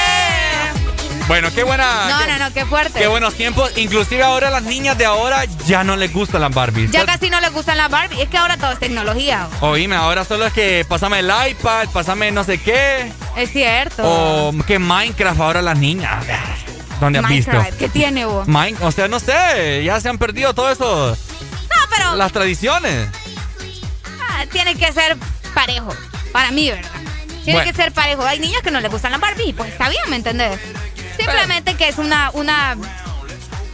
Bueno, 1.28 1.48
qué 1.52 1.64
buena. 1.64 2.08
No, 2.08 2.18
qué, 2.24 2.32
no, 2.32 2.38
no, 2.38 2.54
qué 2.54 2.64
fuerte. 2.66 2.98
qué 3.00 3.08
buenos 3.08 3.34
tiempos. 3.34 3.76
Inclusive 3.76 4.22
ahora 4.22 4.48
las 4.50 4.62
niñas 4.62 4.96
de 4.96 5.06
ahora 5.06 5.44
ya 5.66 5.82
no 5.82 5.96
les 5.96 6.12
gustan 6.12 6.40
las 6.40 6.54
Barbies. 6.54 6.92
Ya 6.92 7.04
casi 7.04 7.30
no 7.30 7.40
les 7.40 7.52
gustan 7.52 7.76
las 7.78 7.90
Barbie. 7.90 8.22
Es 8.22 8.28
que 8.28 8.36
ahora 8.38 8.56
todo 8.56 8.70
es 8.70 8.78
tecnología. 8.78 9.48
Oíme, 9.60 9.96
ahora 9.96 10.24
solo 10.24 10.46
es 10.46 10.52
que 10.52 10.86
pásame 10.88 11.18
el 11.18 11.30
iPad, 11.50 11.88
pásame 11.92 12.30
no 12.30 12.44
sé 12.44 12.58
qué. 12.58 13.10
Es 13.36 13.50
cierto. 13.50 14.02
O 14.04 14.54
que 14.66 14.78
Minecraft 14.78 15.40
ahora 15.40 15.62
las 15.62 15.76
niñas. 15.76 16.24
¿Dónde 17.00 17.18
has 17.18 17.28
visto? 17.28 17.50
Minecraft, 17.50 17.78
¿qué 17.78 17.88
tiene 17.88 18.24
vos? 18.24 18.46
Mine- 18.46 18.76
o 18.80 18.92
sea, 18.92 19.08
no 19.08 19.18
sé, 19.18 19.82
ya 19.84 20.00
se 20.00 20.08
han 20.08 20.18
perdido 20.18 20.54
todo 20.54 20.70
eso. 20.70 21.10
No, 21.10 21.76
pero 21.94 22.14
Las 22.14 22.30
tradiciones. 22.32 23.08
ah, 24.28 24.44
tiene 24.52 24.76
que 24.76 24.92
ser 24.92 25.16
parejo. 25.54 25.92
Para 26.32 26.52
mí, 26.52 26.70
¿verdad? 26.70 26.88
Tiene 27.44 27.58
Bueno. 27.60 27.70
que 27.72 27.76
ser 27.76 27.92
parejo. 27.92 28.22
Hay 28.24 28.38
niñas 28.38 28.62
que 28.62 28.70
no 28.70 28.80
les 28.80 28.90
gustan 28.90 29.10
las 29.12 29.20
Barbie. 29.20 29.52
Pues 29.52 29.70
está 29.72 29.88
bien, 29.88 30.02
¿me 30.08 30.16
entendés? 30.16 30.58
Simplemente 31.16 31.74
que 31.74 31.88
es 31.88 31.98
una, 31.98 32.30
una, 32.34 32.76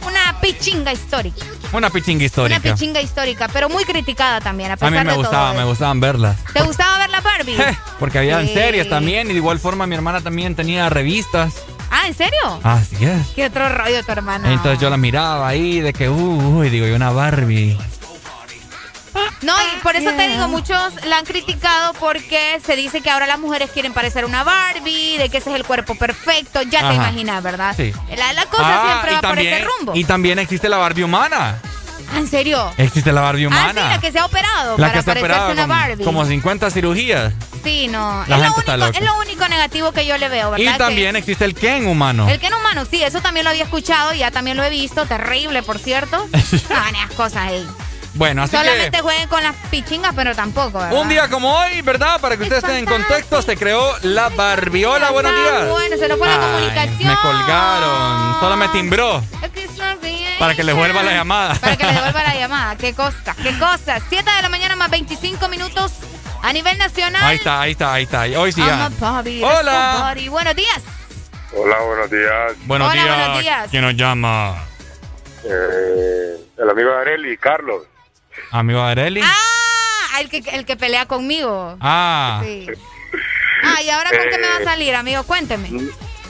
una 0.05 0.39
pichinga 0.41 0.93
histórica. 0.93 1.45
Una 1.71 1.89
pichinga 1.89 2.17
Una 2.17 2.25
histórica. 2.25 2.59
pichinga 2.61 3.01
histórica, 3.01 3.47
pero 3.51 3.67
muy 3.69 3.83
criticada 3.83 4.39
también, 4.41 4.69
a 4.71 4.73
A 4.75 4.77
pesar 4.77 4.91
mí 4.91 4.97
me 4.99 5.11
de 5.11 5.17
gustaba, 5.17 5.49
todo. 5.51 5.59
me 5.59 5.65
gustaban 5.65 5.99
verlas. 5.99 6.37
¿Te 6.53 6.61
gustaba 6.61 6.99
ver 6.99 7.09
la 7.09 7.21
Barbie? 7.21 7.57
Porque 7.99 8.19
había 8.19 8.41
Sí. 8.41 8.53
series 8.53 8.89
también 8.89 9.27
y 9.29 9.33
de 9.33 9.37
igual 9.39 9.59
forma 9.59 9.87
mi 9.87 9.95
hermana 9.95 10.21
también 10.21 10.55
tenía 10.55 10.89
revistas. 10.89 11.53
Ah, 11.89 12.07
¿en 12.07 12.13
serio? 12.15 12.59
Así 12.63 13.03
es. 13.05 13.27
¿Qué 13.35 13.45
otro 13.45 13.69
rollo 13.69 14.03
tu 14.03 14.11
hermana? 14.11 14.51
Entonces 14.51 14.79
yo 14.79 14.89
la 14.89 14.97
miraba 14.97 15.47
ahí 15.47 15.79
de 15.79 15.93
que, 15.93 16.09
uh, 16.09 16.57
uy, 16.59 16.69
digo, 16.69 16.85
yo 16.87 16.95
una 16.95 17.11
Barbie. 17.11 17.77
No, 19.41 19.53
y 19.61 19.81
por 19.81 19.95
eso 19.95 20.11
te 20.11 20.27
digo, 20.29 20.47
muchos 20.47 20.93
la 21.05 21.17
han 21.17 21.25
criticado 21.25 21.93
porque 21.93 22.59
se 22.65 22.75
dice 22.75 23.01
que 23.01 23.09
ahora 23.09 23.27
las 23.27 23.39
mujeres 23.39 23.69
quieren 23.71 23.93
parecer 23.93 24.25
una 24.25 24.43
Barbie, 24.43 25.17
de 25.17 25.29
que 25.29 25.37
ese 25.37 25.49
es 25.49 25.55
el 25.55 25.65
cuerpo 25.65 25.95
perfecto. 25.95 26.61
Ya 26.63 26.87
te 26.89 26.95
imaginas, 26.95 27.43
¿verdad? 27.43 27.73
Sí. 27.75 27.93
La, 28.15 28.33
la 28.33 28.45
cosa 28.45 28.63
Ah, 28.65 28.85
siempre 28.87 29.11
y 29.11 29.15
va 29.15 29.21
por 29.21 29.29
también, 29.31 29.53
ese 29.53 29.65
rumbo. 29.65 29.91
Y 29.95 30.03
también 30.05 30.39
existe 30.39 30.69
la 30.69 30.77
Barbie 30.77 31.03
humana. 31.03 31.59
¿En 32.15 32.27
serio? 32.27 32.71
Existe 32.77 33.11
la 33.11 33.21
Barbie 33.21 33.47
humana. 33.47 33.69
Ah, 33.69 33.73
sí, 33.73 33.95
la 33.95 33.99
que 33.99 34.11
se 34.11 34.19
ha 34.19 34.25
operado 34.25 34.77
la 34.77 34.87
para 34.87 34.99
que 34.99 35.03
se 35.03 35.11
ha 35.11 35.13
operado 35.13 35.51
una 35.51 35.65
Barbie. 35.65 36.03
como 36.03 36.25
50 36.25 36.69
cirugías. 36.69 37.33
Sí, 37.63 37.87
no. 37.87 38.23
La 38.27 38.35
es, 38.35 38.41
lo 38.41 38.55
único, 38.55 38.97
es 38.97 39.03
lo 39.03 39.19
único 39.19 39.47
negativo 39.47 39.91
que 39.93 40.05
yo 40.05 40.17
le 40.17 40.29
veo, 40.29 40.51
¿verdad? 40.51 40.75
Y 40.75 40.77
también 40.77 41.15
existe 41.15 41.45
el 41.45 41.55
Ken 41.55 41.87
humano. 41.87 42.29
El 42.29 42.39
Ken 42.39 42.53
humano, 42.53 42.85
sí, 42.89 43.01
eso 43.01 43.21
también 43.21 43.45
lo 43.45 43.51
había 43.51 43.63
escuchado, 43.63 44.13
ya 44.13 44.31
también 44.31 44.57
lo 44.57 44.63
he 44.63 44.69
visto, 44.69 45.05
terrible, 45.05 45.63
por 45.63 45.79
cierto. 45.79 46.27
no, 46.31 47.15
cosas 47.15 47.43
ahí. 47.47 47.67
Bueno, 48.15 48.43
así 48.43 48.55
Solamente 48.55 48.91
que 48.91 49.01
jueguen 49.01 49.27
con 49.27 49.41
las 49.41 49.55
pichingas, 49.71 50.13
pero 50.15 50.35
tampoco, 50.35 50.77
¿verdad? 50.79 50.93
un 51.01 51.09
día 51.09 51.27
como 51.29 51.57
hoy, 51.57 51.81
¿verdad? 51.81 52.21
Para 52.21 52.37
que 52.37 52.43
ustedes 52.43 52.63
estén 52.63 52.77
en 52.77 52.85
contexto, 52.85 53.41
se 53.41 53.57
creó 53.57 53.91
la 54.03 54.29
Barbiola. 54.29 55.09
Buenos 55.11 55.31
días. 55.35 55.69
Bueno, 55.69 55.97
se 55.97 56.07
nos 56.07 56.17
fue 56.19 56.27
la 56.27 56.37
comunicación. 56.37 57.09
Me 57.09 57.15
colgaron. 57.21 58.39
Solo 58.39 58.57
me 58.57 58.67
timbró. 58.69 59.23
Para 60.39 60.55
que 60.55 60.63
les 60.63 60.75
vuelva 60.75 61.01
la 61.03 61.11
llamada. 61.13 61.55
Para 61.55 61.75
que 61.75 61.85
les 61.85 61.95
devuelva 61.95 62.23
la 62.23 62.35
llamada. 62.39 62.75
Qué 62.75 62.93
cosa, 62.93 63.35
qué 63.41 63.57
cosa. 63.57 63.99
7 64.09 64.29
de 64.29 64.41
la 64.41 64.49
mañana 64.49 64.75
más 64.75 64.89
25 64.91 65.47
minutos 65.47 65.93
a 66.43 66.53
nivel 66.53 66.77
nacional. 66.77 67.23
Ahí 67.23 67.37
está, 67.37 67.61
ahí 67.61 67.71
está, 67.71 67.93
ahí 67.93 68.03
está. 68.03 68.21
Hoy 68.39 68.51
sí 68.51 68.61
ya. 68.63 68.89
Bobby, 68.99 69.41
Hola. 69.43 70.13
Buenos 70.29 70.55
días. 70.55 70.81
Hola, 71.55 71.77
buenos 71.81 72.11
días. 72.11 72.53
Buenos 72.65 72.91
Hola, 72.91 73.01
días. 73.03 73.17
buenos 73.17 73.39
días. 73.41 73.67
¿Quién 73.71 73.83
nos 73.83 73.95
llama? 73.95 74.55
Eh, 75.45 76.37
el 76.57 76.69
amigo 76.69 76.91
Areli, 76.93 77.37
Carlos. 77.37 77.83
Amigo 78.51 78.83
de 78.85 78.91
Areli. 78.91 79.21
Ah, 79.23 80.19
el 80.21 80.29
que, 80.29 80.37
el 80.51 80.65
que 80.65 80.75
pelea 80.75 81.05
conmigo. 81.05 81.77
Ah. 81.81 82.41
Sí. 82.43 82.67
Ah, 83.63 83.81
¿y 83.81 83.89
ahora 83.89 84.09
con 84.09 84.19
qué 84.29 84.37
me 84.37 84.47
va 84.47 84.57
a 84.57 84.61
Eh, 84.61 84.65
salir, 84.65 84.95
amigo? 84.95 85.23
Cuénteme. 85.23 85.69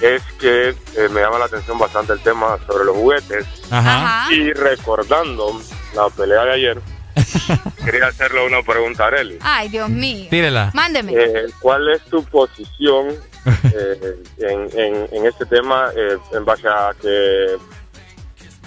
Es 0.01 0.21
que 0.39 0.69
eh, 0.69 1.09
me 1.11 1.21
llama 1.21 1.39
la 1.39 1.45
atención 1.45 1.77
bastante 1.77 2.13
el 2.13 2.19
tema 2.21 2.57
sobre 2.67 2.85
los 2.85 2.95
juguetes. 2.95 3.45
Ajá. 3.71 4.31
Y 4.31 4.51
recordando 4.53 5.59
la 5.95 6.09
pelea 6.09 6.43
de 6.45 6.51
ayer, 6.53 6.81
quería 7.85 8.07
hacerle 8.07 8.45
una 8.45 8.61
pregunta 8.63 9.05
a 9.05 9.07
Areli. 9.07 9.37
Ay, 9.41 9.69
Dios 9.69 9.89
mío. 9.89 10.27
Tírela. 10.29 10.71
Mándeme. 10.73 11.13
Eh, 11.15 11.45
¿Cuál 11.59 11.89
es 11.89 12.01
tu 12.05 12.23
posición 12.25 13.09
eh, 13.75 14.23
en, 14.39 14.79
en, 14.79 15.07
en 15.11 15.25
este 15.25 15.45
tema 15.45 15.89
eh, 15.95 16.17
en 16.33 16.45
base 16.45 16.67
a 16.67 16.91
que 17.01 17.55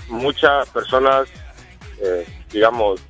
muchas 0.08 0.68
personas, 0.70 1.28
eh, 2.02 2.26
digamos, 2.50 3.00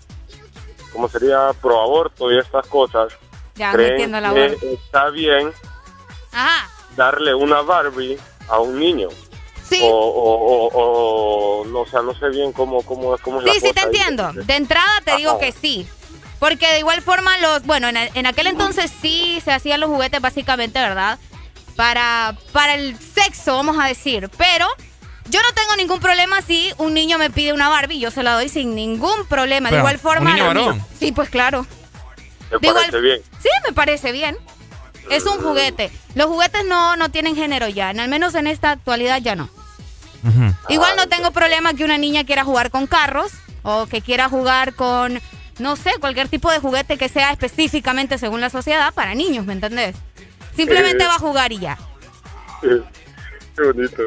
¿cómo 0.92 1.08
sería? 1.08 1.50
Pro 1.60 1.80
aborto 1.80 2.30
y 2.32 2.38
estas 2.38 2.66
cosas, 2.66 3.12
Ya, 3.54 3.72
creen 3.72 3.92
metiendo 3.92 4.20
la 4.20 4.32
que 4.32 4.74
está 4.74 5.10
bien 5.10 5.52
Ajá. 6.32 6.68
darle 6.96 7.34
una 7.34 7.62
Barbie 7.62 8.18
a 8.48 8.60
un 8.60 8.78
niño. 8.78 9.08
Sí. 9.68 9.80
O, 9.82 9.88
o, 9.88 10.68
o, 10.68 11.60
o, 11.60 11.64
no, 11.66 11.80
o 11.80 11.86
sea, 11.86 12.00
no 12.02 12.14
sé 12.14 12.28
bien 12.28 12.52
cómo, 12.52 12.82
cómo, 12.82 13.16
cómo 13.18 13.40
es 13.40 13.46
la 13.46 13.52
Sí, 13.52 13.60
sí, 13.60 13.72
te 13.72 13.80
ahí. 13.80 13.86
entiendo. 13.86 14.32
De 14.32 14.54
entrada 14.54 15.00
te 15.04 15.16
digo 15.16 15.32
Ajá. 15.32 15.40
que 15.40 15.52
sí. 15.52 15.88
Porque 16.38 16.70
de 16.70 16.78
igual 16.80 17.02
forma, 17.02 17.36
los 17.38 17.64
bueno, 17.64 17.88
en, 17.88 17.96
en 17.96 18.26
aquel 18.26 18.46
entonces 18.46 18.92
sí 19.02 19.40
se 19.44 19.52
hacían 19.52 19.80
los 19.80 19.88
juguetes 19.90 20.20
básicamente, 20.20 20.78
¿verdad? 20.78 21.18
Para, 21.74 22.36
para 22.52 22.74
el 22.74 22.96
sexo, 22.98 23.56
vamos 23.56 23.76
a 23.80 23.86
decir. 23.86 24.30
Pero 24.38 24.66
yo 25.28 25.40
no 25.43 25.53
tengo 25.55 25.77
ningún 25.77 26.01
problema 26.01 26.40
si 26.43 26.73
un 26.78 26.94
niño 26.94 27.19
me 27.19 27.31
pide 27.31 27.53
una 27.53 27.69
Barbie, 27.69 27.98
yo 27.98 28.11
se 28.11 28.23
la 28.23 28.35
doy 28.35 28.48
sin 28.48 28.74
ningún 28.74 29.27
problema. 29.28 29.70
de 29.70 29.78
igual 29.78 29.98
forma... 29.98 30.31
¿un 30.31 30.36
niño 30.36 30.47
varón? 30.47 30.85
Sí, 30.98 31.12
pues 31.12 31.28
claro. 31.31 31.66
Me 32.53 32.59
De 32.59 32.69
igual- 32.69 32.85
parece 32.86 33.01
bien. 33.01 33.20
Sí, 33.43 33.48
me 33.66 33.73
parece 33.73 34.12
bien. 34.12 34.36
Es 35.11 35.24
un 35.24 35.39
juguete. 35.40 35.90
Los 36.15 36.27
juguetes 36.27 36.65
no, 36.66 36.97
no 36.97 37.11
tienen 37.11 37.36
género 37.36 37.69
ya, 37.69 37.90
al 37.90 38.09
menos 38.09 38.35
en 38.35 38.47
esta 38.47 38.70
actualidad 38.73 39.20
ya 39.20 39.36
no. 39.36 39.48
Igual 40.69 40.97
no 40.97 41.07
tengo 41.09 41.31
problema 41.31 41.74
que 41.74 41.85
una 41.85 41.98
niña 41.98 42.24
quiera 42.24 42.43
jugar 42.44 42.70
con 42.70 42.86
carros 42.89 43.31
o 43.62 43.86
que 43.86 44.01
quiera 44.01 44.28
jugar 44.28 44.74
con, 44.74 45.20
no 45.61 45.77
sé, 45.77 45.93
cualquier 46.01 46.28
tipo 46.28 46.51
de 46.51 46.59
juguete 46.59 46.98
que 46.98 47.09
sea 47.09 47.31
específicamente 47.31 48.19
según 48.19 48.40
la 48.40 48.51
sociedad 48.51 48.93
para 48.93 49.15
niños, 49.15 49.47
¿me 49.47 49.53
entendés? 49.53 49.94
Simplemente 50.57 51.05
Eh. 51.05 51.07
va 51.07 51.15
a 51.15 51.19
jugar 51.20 51.53
y 51.53 51.59
ya. 51.61 51.78
Qué 52.61 53.62
bonito. 53.62 54.03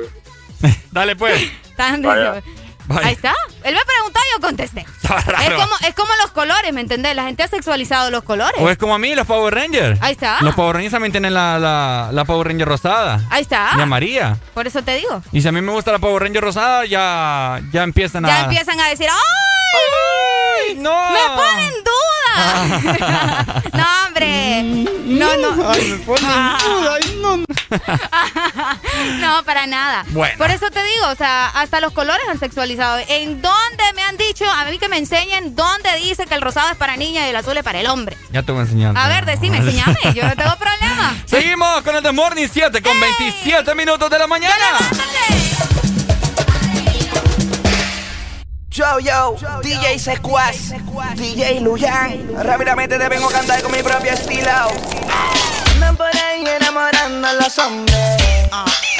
Dale 0.91 1.15
pues. 1.15 1.41
Tan- 1.75 2.01
Vaya. 2.01 2.41
Ahí 3.03 3.13
está. 3.13 3.35
Él 3.63 3.75
me 3.75 3.81
preguntó 3.85 4.19
y 4.19 4.33
yo 4.35 4.41
contesté. 4.41 4.83
Es 5.03 5.53
como, 5.53 5.73
es 5.87 5.93
como 5.95 6.09
los 6.23 6.31
colores, 6.31 6.73
¿me 6.73 6.81
entendés? 6.81 7.15
La 7.15 7.23
gente 7.23 7.43
ha 7.43 7.47
sexualizado 7.47 8.09
los 8.09 8.23
colores. 8.23 8.59
O 8.59 8.69
es 8.69 8.77
como 8.79 8.95
a 8.95 8.99
mí, 8.99 9.13
los 9.13 9.27
Power 9.27 9.53
Rangers. 9.53 9.99
Ahí 10.01 10.13
está. 10.13 10.37
Los 10.41 10.55
Power 10.55 10.73
Rangers 10.75 10.91
también 10.93 11.11
tienen 11.11 11.33
la, 11.35 11.59
la, 11.59 12.09
la 12.11 12.25
Power 12.25 12.47
Ranger 12.47 12.67
rosada. 12.67 13.21
Ahí 13.29 13.41
está. 13.43 13.71
Y 13.77 13.81
amarilla. 13.81 14.37
Por 14.55 14.65
eso 14.67 14.81
te 14.83 14.95
digo. 14.95 15.21
Y 15.31 15.41
si 15.41 15.47
a 15.47 15.51
mí 15.51 15.61
me 15.61 15.71
gusta 15.71 15.91
la 15.91 15.99
Power 15.99 16.23
Ranger 16.23 16.43
rosada, 16.43 16.85
ya, 16.85 17.59
ya 17.71 17.83
empiezan 17.83 18.25
a... 18.25 18.27
Ya 18.29 18.39
empiezan 18.45 18.79
a 18.79 18.87
decir, 18.89 19.07
¡ay! 19.09 20.75
¡No! 20.75 21.11
¡Me 21.11 21.19
ponen 21.35 21.73
duda! 21.83 22.18
no, 23.73 23.85
hombre. 24.05 24.61
No, 25.05 25.37
no. 25.37 25.69
Ay, 25.69 25.91
me 25.91 25.97
ponen 25.99 26.25
duda. 26.25 26.97
No. 27.21 27.37
no, 29.19 29.43
para 29.43 29.67
nada. 29.67 30.05
Bueno. 30.09 30.37
Por 30.37 30.51
eso 30.51 30.69
te 30.71 30.83
digo, 30.83 31.07
o 31.07 31.15
sea, 31.15 31.47
hasta 31.47 31.79
los 31.79 31.93
colores 31.93 32.23
han 32.29 32.39
sexualizado. 32.39 32.99
¿En 33.07 33.41
dónde 33.41 33.83
me 33.95 34.03
han 34.03 34.17
dicho, 34.17 34.45
a 34.49 34.65
mí 34.65 34.77
que 34.77 34.89
me 34.89 34.97
enseñen, 34.97 35.55
dónde 35.55 35.95
dice 35.97 36.25
que 36.25 36.35
el 36.35 36.41
rosado 36.41 36.69
es 36.69 36.77
para 36.77 36.95
niña 36.97 37.25
y 37.25 37.29
el 37.29 37.35
azul 37.35 37.57
es 37.57 37.63
para 37.63 37.79
el 37.79 37.87
hombre? 37.87 38.17
Ya 38.31 38.43
te 38.43 38.51
voy 38.51 38.61
enseñando. 38.61 38.99
A 38.99 39.07
ver, 39.07 39.25
decime, 39.25 39.57
enséñame. 39.57 39.97
Yo 40.13 40.25
no 40.25 40.35
tengo 40.35 40.55
problema. 40.57 41.15
Seguimos 41.25 41.81
con 41.83 41.95
el 41.95 42.03
The 42.03 42.11
Morning 42.11 42.47
7 42.51 42.81
con 42.81 42.99
27 42.99 43.75
minutos 43.75 44.09
de 44.09 44.19
la 44.19 44.27
mañana. 44.27 44.79
Yo, 48.79 48.97
yo, 48.99 49.35
DJ 49.61 49.99
Secuaz, 49.99 50.71
DJ 51.15 51.59
Luyan. 51.59 52.29
Rápidamente 52.41 52.97
te 52.97 53.09
vengo 53.09 53.27
a 53.27 53.31
cantar 53.33 53.61
con 53.61 53.73
mi 53.73 53.83
propio 53.83 54.13
estilo. 54.13 54.49
Andan 55.73 55.97
por 55.97 56.07
ahí 56.07 56.45
enamorando 56.47 57.27
a 57.27 57.33
los 57.33 57.59
hombres. 57.59 58.23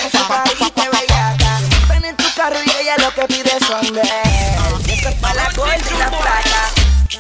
Esa 0.06 0.28
carita 0.28 0.84
bellaca. 0.92 1.60
Ven 1.88 2.04
en 2.04 2.18
tu 2.18 2.26
carro 2.36 2.58
y 2.66 2.70
ella 2.82 2.96
lo 2.98 3.14
que 3.14 3.26
pide 3.28 3.52
son 3.66 3.94
de 3.94 4.02
Esto 4.94 5.08
es 5.08 5.16
pa' 5.16 5.34
la 5.34 5.50
gorda 5.56 5.78
y 5.78 5.98
la 5.98 6.10
placa. 6.10 6.72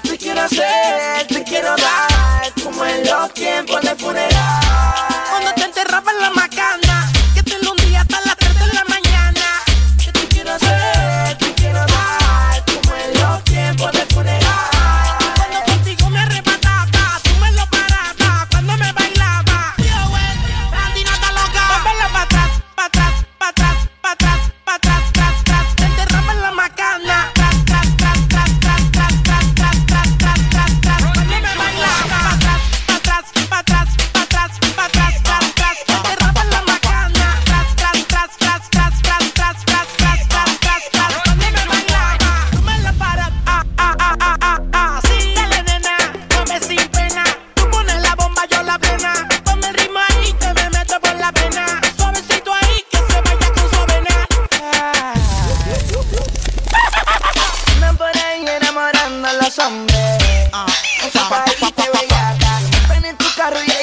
Te 0.04 0.18
quiero 0.18 0.42
hacer, 0.42 1.28
te 1.28 1.42
quiero 1.46 1.78
dar. 1.78 2.52
Como 2.62 2.84
en 2.84 3.06
los 3.06 3.34
tiempos 3.36 3.82
de 3.84 3.96
funeral. 3.96 4.99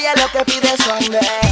Ella 0.07 0.23
lo 0.23 0.31
que 0.31 0.45
pide 0.45 0.77
de 1.11 1.45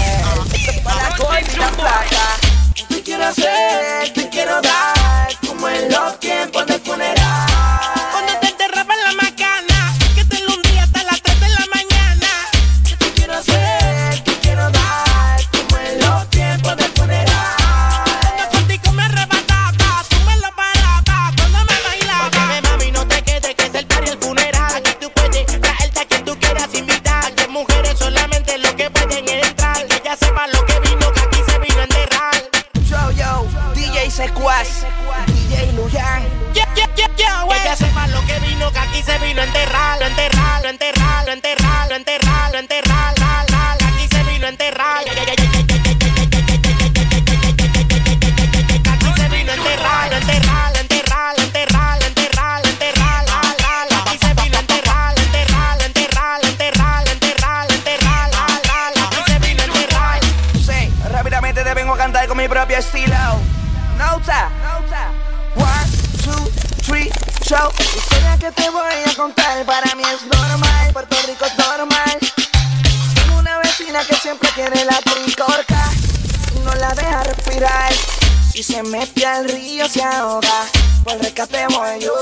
se 78.74 78.82
mete 78.82 79.24
al 79.24 79.48
río 79.48 79.88
se 79.88 80.02
ahoga. 80.02 80.66
Pues 81.04 81.20
rescate 81.20 81.64
voy 81.68 82.00
yo. 82.00 82.12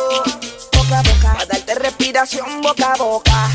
Boca 0.77 0.99
a 0.99 1.03
boca. 1.03 1.37
A 1.41 1.47
darte 1.47 1.75
respiración 1.77 2.61
boca 2.61 2.93
a 2.93 2.97
boca. 2.97 3.51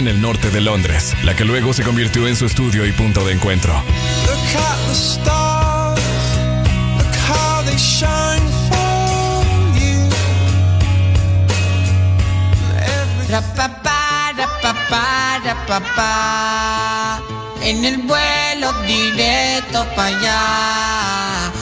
En 0.00 0.08
el 0.08 0.20
norte 0.22 0.50
de 0.50 0.62
Londres, 0.62 1.14
la 1.24 1.36
que 1.36 1.44
luego 1.44 1.74
se 1.74 1.82
convirtió 1.82 2.26
en 2.26 2.34
su 2.34 2.46
estudio 2.46 2.86
y 2.86 2.92
punto 2.92 3.22
de 3.22 3.34
encuentro. 3.34 3.74
Look 3.74 4.38
at 4.56 4.78
the 4.88 4.94
stars, 4.94 6.00
look 6.96 7.14
how 7.28 7.62
they 7.66 7.76
shine 7.76 8.40
for 8.70 9.44
you. 9.78 10.08
Rapapá, 13.28 14.32
rapapá, 14.38 15.38
rapapá. 15.44 17.20
En 17.62 17.84
el 17.84 17.98
vuelo 17.98 18.72
directo 18.86 19.86
para 19.94 20.08
allá. 20.08 21.52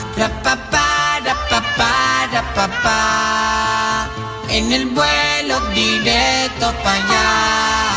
En 4.49 4.73
el 4.73 4.87
vuelo 4.87 5.61
directo 5.75 6.73
para 6.85 7.05
allá. 7.05 7.88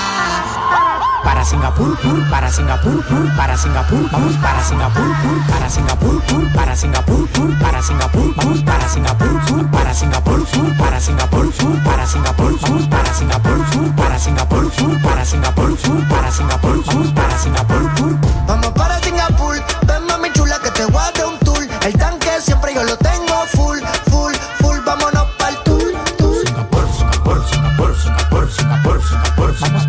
Para 1.24 1.46
Singapur, 1.46 1.98
pur, 1.98 2.30
para 2.30 2.52
Singapur, 2.52 3.06
pur, 3.06 3.36
para 3.36 3.58
Singapur, 3.58 4.10
vamos 4.12 4.36
para 4.38 4.64
Singapur, 4.64 5.04
pur, 5.22 5.46
para 5.48 5.70
Singapur, 5.70 6.22
pur, 6.24 6.54
para 6.54 6.76
Singapur, 6.76 7.30
pur, 7.30 7.60
para 7.60 7.82
Singapur, 7.82 8.36
vamos 8.36 8.64
para 8.64 8.90
Singapur, 8.90 9.42
pur, 9.46 9.70
para 9.70 9.94
Singapur, 9.94 10.46
pur, 10.46 10.76
para 10.78 11.00
Singapur, 11.00 11.52
pur, 11.52 11.84
para 11.84 12.08
Singapur, 12.08 12.60
vamos 12.62 12.88
para 12.88 13.14
Singapur, 13.14 13.66
pur, 13.72 13.96
para 13.96 14.20
Singapur, 14.20 14.72
pur, 14.72 15.02
para 15.02 15.26
Singapur, 15.26 15.78
pur, 15.78 16.08
para 16.08 16.32
Singapur, 16.32 16.86
vamos 16.86 17.12
para 17.14 17.38
Singapur, 17.38 17.96
pur. 17.96 18.18
Vamos 18.48 18.68
para 18.70 19.00
Singapur, 19.00 19.56
ven 19.88 20.06
mami 20.08 20.32
chula 20.34 20.60
que 20.60 20.72
te 20.72 20.86
dar 20.92 21.26
un 21.28 21.40
tour. 21.40 21.68
El 21.86 21.94
tanque 21.98 22.30
siempre 22.42 22.74
yo 22.74 22.84
lo 22.84 22.98
tengo 22.98 23.46
full, 23.54 23.80
full, 24.10 24.34
full, 24.60 24.80
vámonos 24.86 25.28
para 25.38 25.52
el 25.52 25.58
tour, 25.64 25.94
tour. 26.18 26.36
Singapur, 26.46 26.88
Singapur, 26.98 27.46
Singapur, 27.48 27.96
Singapur, 27.96 28.52
Singapur, 28.52 29.02
Singapur, 29.04 29.56
vamos 29.62 29.88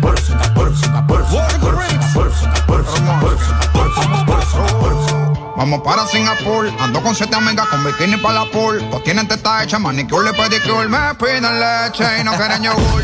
Vamos 5.63 5.79
para 5.81 6.05
Singapur, 6.05 6.69
ando 6.77 7.01
con 7.01 7.15
siete 7.15 7.37
amigas 7.37 7.65
con 7.67 7.85
bikini 7.85 8.17
para 8.17 8.43
la 8.43 8.51
pool. 8.51 8.85
Pues 8.91 9.01
tienen 9.05 9.29
teta 9.29 9.63
hecha, 9.63 9.79
manicure 9.79 10.31
y 10.31 10.33
pedicure. 10.33 10.89
Me 10.89 11.15
piden 11.15 11.43
leche 11.57 12.03
y 12.19 12.23
no 12.25 12.33
quieren 12.33 12.63
yogur. 12.63 13.01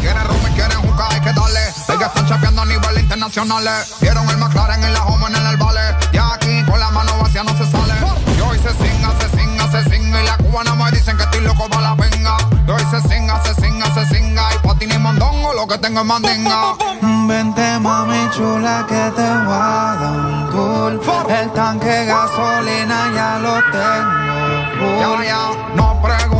Quieren 0.00 0.24
rum 0.24 0.40
y 0.50 0.54
quieren 0.56 0.80
juca, 0.82 1.06
hay 1.08 1.20
que 1.20 1.32
darle. 1.32 1.60
Ellas 1.60 2.08
están 2.08 2.26
chapeando 2.26 2.62
a 2.62 2.64
nivel 2.64 2.98
internacional. 2.98 3.64
Vieron 4.00 4.28
el 4.28 4.38
McLaren 4.38 4.82
en 4.82 4.92
la 4.92 5.04
home 5.04 5.24
en 5.28 5.46
el 5.46 5.56
vale. 5.56 5.82
Y 6.12 6.18
aquí 6.18 6.64
con 6.68 6.80
la 6.80 6.90
mano 6.90 7.16
vacía 7.16 7.44
no 7.44 7.56
se 7.56 7.70
sale. 7.70 7.94
Yo 8.36 8.54
hice 8.56 8.70
singa, 8.70 9.14
se 9.20 9.38
singa, 9.38 9.70
se 9.70 9.90
singa. 9.90 10.20
Y 10.20 10.26
la 10.26 10.36
cubana 10.38 10.74
me 10.74 10.90
dicen 10.90 11.16
que 11.16 11.22
estoy 11.22 11.42
loco 11.42 11.68
para 11.68 11.82
la 11.82 11.94
venga. 11.94 12.36
Yo 12.66 12.74
hice 12.76 13.00
singa, 13.08 13.40
se 13.44 13.54
singa, 13.54 13.86
se 13.94 14.16
singa. 14.16 14.48
Y 14.52 14.66
pa' 14.66 14.74
ti 14.74 14.86
ni 14.88 14.98
mondongo, 14.98 15.29
lo 15.60 15.66
que 15.66 15.78
tengo 15.78 16.00
es 16.00 16.06
mandinga. 16.06 16.74
Vente 17.28 17.78
mami 17.80 18.30
chula 18.34 18.86
que 18.88 19.02
te 19.16 19.28
voy 19.46 19.60
a 19.60 19.96
dar 20.00 20.12
un 20.24 20.50
tour. 20.50 20.90
El 21.28 21.50
tanque 21.52 21.86
de 21.86 22.06
gasolina 22.06 22.98
ya 23.14 23.38
lo 23.44 23.54
tengo 23.74 25.00
Ya, 25.00 25.24
ya, 25.24 25.42
no 25.76 26.00
preguntes 26.00 26.39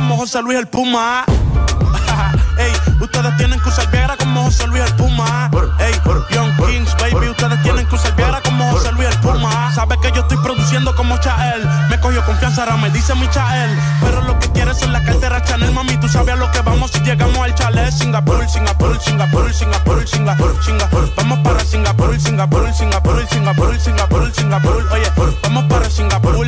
José 0.21 0.39
Luis 0.43 0.59
el 0.59 0.67
Puma. 0.67 1.25
Ey, 2.59 2.71
ustedes 3.01 3.37
tienen 3.37 3.59
que 3.59 3.69
usar 3.69 3.89
Viagra 3.89 4.15
como 4.17 4.43
José 4.43 4.67
Luis 4.67 4.83
el 4.83 4.93
Puma. 4.93 5.49
Ey, 5.79 5.95
Young 6.29 6.55
Kings, 6.57 6.95
baby, 6.97 7.27
ustedes 7.29 7.59
tienen 7.63 7.87
que 7.87 7.95
usar 7.95 8.15
Viagra 8.15 8.39
como 8.43 8.69
José 8.69 8.91
Luis 8.91 9.07
el 9.09 9.17
Puma. 9.21 9.71
Sabe 9.73 9.97
que 9.99 10.11
yo 10.11 10.21
estoy 10.21 10.37
produciendo 10.37 10.95
como 10.95 11.17
Chael. 11.17 11.67
Me 11.89 11.99
cogió 11.99 12.23
confianza, 12.23 12.61
ahora 12.61 12.77
me 12.77 12.91
dice 12.91 13.15
mi 13.15 13.27
Chael. 13.31 13.75
Pero 13.99 14.21
lo 14.21 14.37
que 14.37 14.51
quieres 14.51 14.79
es 14.83 14.89
la 14.89 15.03
cartera 15.03 15.43
Chanel, 15.43 15.71
mami. 15.71 15.97
Tú 15.97 16.07
sabes 16.07 16.35
a 16.35 16.37
lo 16.37 16.51
que 16.51 16.61
vamos 16.61 16.91
si 16.91 16.99
llegamos 16.99 17.39
al 17.39 17.55
chalet. 17.55 17.91
Singapur, 17.91 18.47
Singapur, 18.47 19.01
Singapur, 19.01 19.51
Singapur, 19.51 20.07
Singapur, 20.07 20.63
Singapur. 20.63 21.15
Vamos 21.15 21.39
para 21.39 21.65
Singapur, 21.65 22.19
Singapur, 22.19 22.71
Singapur, 22.71 23.27
Singapur, 23.27 23.79
Singapur, 23.79 24.31
Singapur. 24.35 24.87
Oye, 24.91 25.11
vamos 25.41 25.63
para 25.63 25.89
Singapur. 25.89 26.47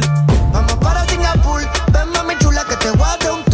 Vamos 0.51 0.73
para 0.75 1.07
Singapur. 1.07 1.61
Ven, 1.91 2.11
mami 2.11 2.37
chula, 2.37 2.63
que 2.65 2.75
te 2.75 2.91
voy 2.91 3.07
a 3.09 3.17
dar 3.17 3.31
un 3.31 3.52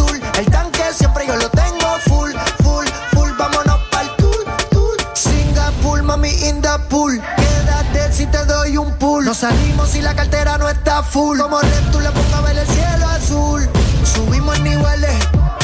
Quédate 7.08 8.12
si 8.12 8.26
te 8.26 8.44
doy 8.44 8.76
un 8.76 8.92
pool. 8.98 9.24
Nos 9.24 9.38
salimos 9.38 9.88
si 9.88 10.02
la 10.02 10.14
cartera 10.14 10.58
no 10.58 10.68
está 10.68 11.02
full. 11.02 11.38
Como 11.38 11.60
red, 11.60 11.90
tú 11.90 12.00
le 12.00 12.10
pongo 12.10 12.36
a 12.36 12.40
ver 12.42 12.58
el 12.58 12.66
cielo 12.66 13.06
azul. 13.08 13.68
Subimos 14.04 14.56
en 14.58 14.64
niveles. 14.64 15.16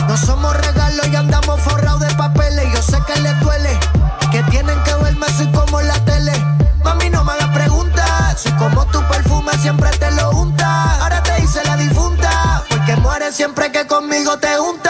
No 0.08 0.16
somos 0.16 0.56
regalos 0.56 1.06
y 1.08 1.16
andamos 1.16 1.60
forrados 1.60 2.00
de 2.00 2.14
papeles. 2.14 2.64
Yo 2.72 2.82
sé 2.82 2.98
que 3.06 3.20
les 3.20 3.38
duele. 3.40 3.78
Que 4.32 4.42
tienen 4.44 4.82
que 4.82 4.94
verme 4.94 5.26
así 5.26 5.46
como 5.52 5.80
en 5.80 5.88
la 5.88 6.04
tele. 6.04 6.32
Mami, 6.82 7.10
no 7.10 7.22
me 7.22 7.32
hagas 7.32 7.50
preguntas. 7.50 8.40
Soy 8.40 8.52
como 8.52 8.86
tu 8.86 9.02
perfume, 9.06 9.52
siempre 9.58 9.90
te 9.90 10.10
lo 10.12 10.30
unta. 10.30 11.02
Ahora 11.02 11.22
te 11.22 11.42
hice 11.42 11.62
la 11.64 11.76
difunta. 11.76 12.64
Porque 12.68 12.96
mueres 12.96 13.36
siempre 13.36 13.70
que 13.70 13.86
conmigo 13.86 14.38
te 14.38 14.58
unta. 14.58 14.85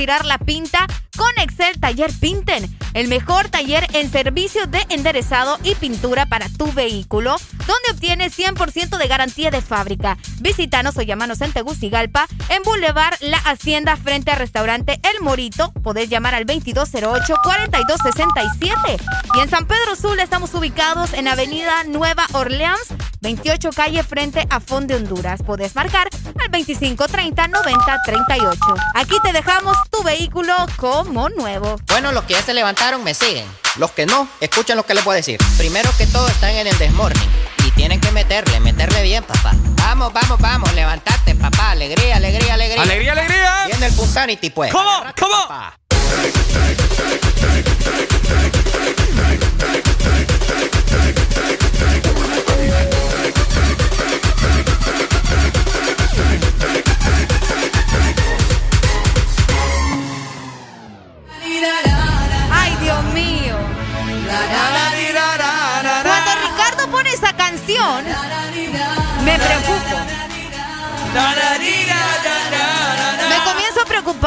tirar 0.00 0.24
la 0.24 0.38
pinta 0.38 0.86
con 1.16 1.30
Excel 1.36 1.78
Taller 1.78 2.10
Pinten, 2.18 2.74
el 2.94 3.06
mejor 3.08 3.50
taller 3.50 3.86
en 3.92 4.10
servicio 4.10 4.66
de 4.66 4.82
enderezado 4.88 5.58
y 5.62 5.74
pintura 5.74 6.24
para 6.26 6.48
tu 6.48 6.72
vehículo, 6.72 7.36
donde 7.66 7.90
obtienes 7.92 8.34
100% 8.38 8.96
de 8.96 9.06
garantía 9.06 9.50
de 9.50 9.60
fábrica. 9.60 10.16
Visítanos 10.40 10.96
o 10.96 11.02
llámanos 11.02 11.42
en 11.42 11.52
Tegucigalpa, 11.52 12.26
en 12.48 12.62
Boulevard 12.62 13.16
La 13.20 13.36
Hacienda, 13.38 13.96
frente 13.96 14.30
al 14.30 14.38
restaurante 14.38 14.98
El 15.02 15.20
Morito. 15.22 15.72
Podés 15.82 16.08
llamar 16.08 16.34
al 16.34 16.46
2208-4267. 16.46 18.98
Y 19.36 19.40
en 19.40 19.50
San 19.50 19.66
Pedro 19.66 19.96
Sula 19.96 20.22
estamos 20.22 20.54
ubicados 20.54 21.12
en 21.12 21.28
Avenida 21.28 21.84
Nueva 21.84 22.26
Orleans, 22.32 22.94
28 23.20 23.68
calle 23.72 24.02
frente 24.02 24.46
a 24.48 24.60
Fonde 24.60 24.94
Honduras. 24.94 25.42
Podés 25.42 25.74
marcar 25.74 26.08
al 26.52 26.64
2530-9038. 26.64 28.58
Aquí 28.94 29.16
te 29.22 29.32
dejamos 29.32 29.76
tu 29.90 30.02
vehículo 30.02 30.54
como 30.76 31.28
nuevo. 31.30 31.76
Bueno, 31.88 32.12
los 32.12 32.24
que 32.24 32.34
ya 32.34 32.42
se 32.42 32.54
levantaron 32.54 33.02
me 33.04 33.14
siguen. 33.14 33.46
Los 33.76 33.92
que 33.92 34.06
no, 34.06 34.28
escuchen 34.40 34.76
lo 34.76 34.84
que 34.84 34.94
les 34.94 35.04
voy 35.04 35.14
a 35.14 35.16
decir. 35.16 35.38
Primero 35.56 35.90
que 35.96 36.06
todo 36.06 36.26
están 36.28 36.50
en 36.50 36.66
el 36.66 36.76
desmorning. 36.78 37.28
Y 37.66 37.70
tienen 37.72 38.00
que 38.00 38.10
meterle, 38.10 38.58
meterle 38.60 39.02
bien, 39.02 39.22
papá. 39.24 39.52
Vamos, 39.76 40.12
vamos, 40.12 40.38
vamos, 40.40 40.72
levantate, 40.74 41.34
papá. 41.34 41.72
Alegría, 41.72 42.16
alegría, 42.16 42.54
alegría. 42.54 42.82
Alegría, 42.82 43.12
alegría. 43.12 43.66
Viene 43.66 43.86
el 43.86 43.92
Punsanity, 43.94 44.50
pues. 44.50 44.72
¿Cómo? 44.72 45.04
¿Cómo? 45.18 45.48
papá. 45.48 45.79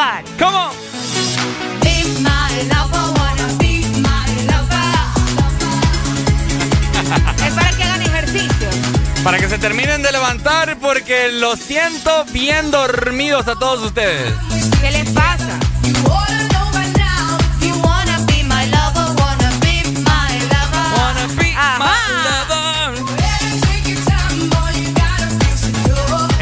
A 0.03 0.21
preocupar. 0.21 0.23
¿Cómo? 0.39 0.71
Es 7.45 7.53
para 7.53 7.71
que 7.71 7.83
hagan 7.83 8.01
ejercicio. 8.01 8.69
Para 9.23 9.37
que 9.37 9.47
se 9.47 9.57
terminen 9.57 10.01
de 10.01 10.11
levantar 10.11 10.77
porque 10.79 11.29
los 11.31 11.59
siento 11.59 12.25
bien 12.31 12.71
dormidos 12.71 13.47
a 13.47 13.55
todos 13.55 13.83
ustedes. 13.83 14.33
¿Qué 14.81 14.91
les 14.91 15.09
pasa? 15.11 15.59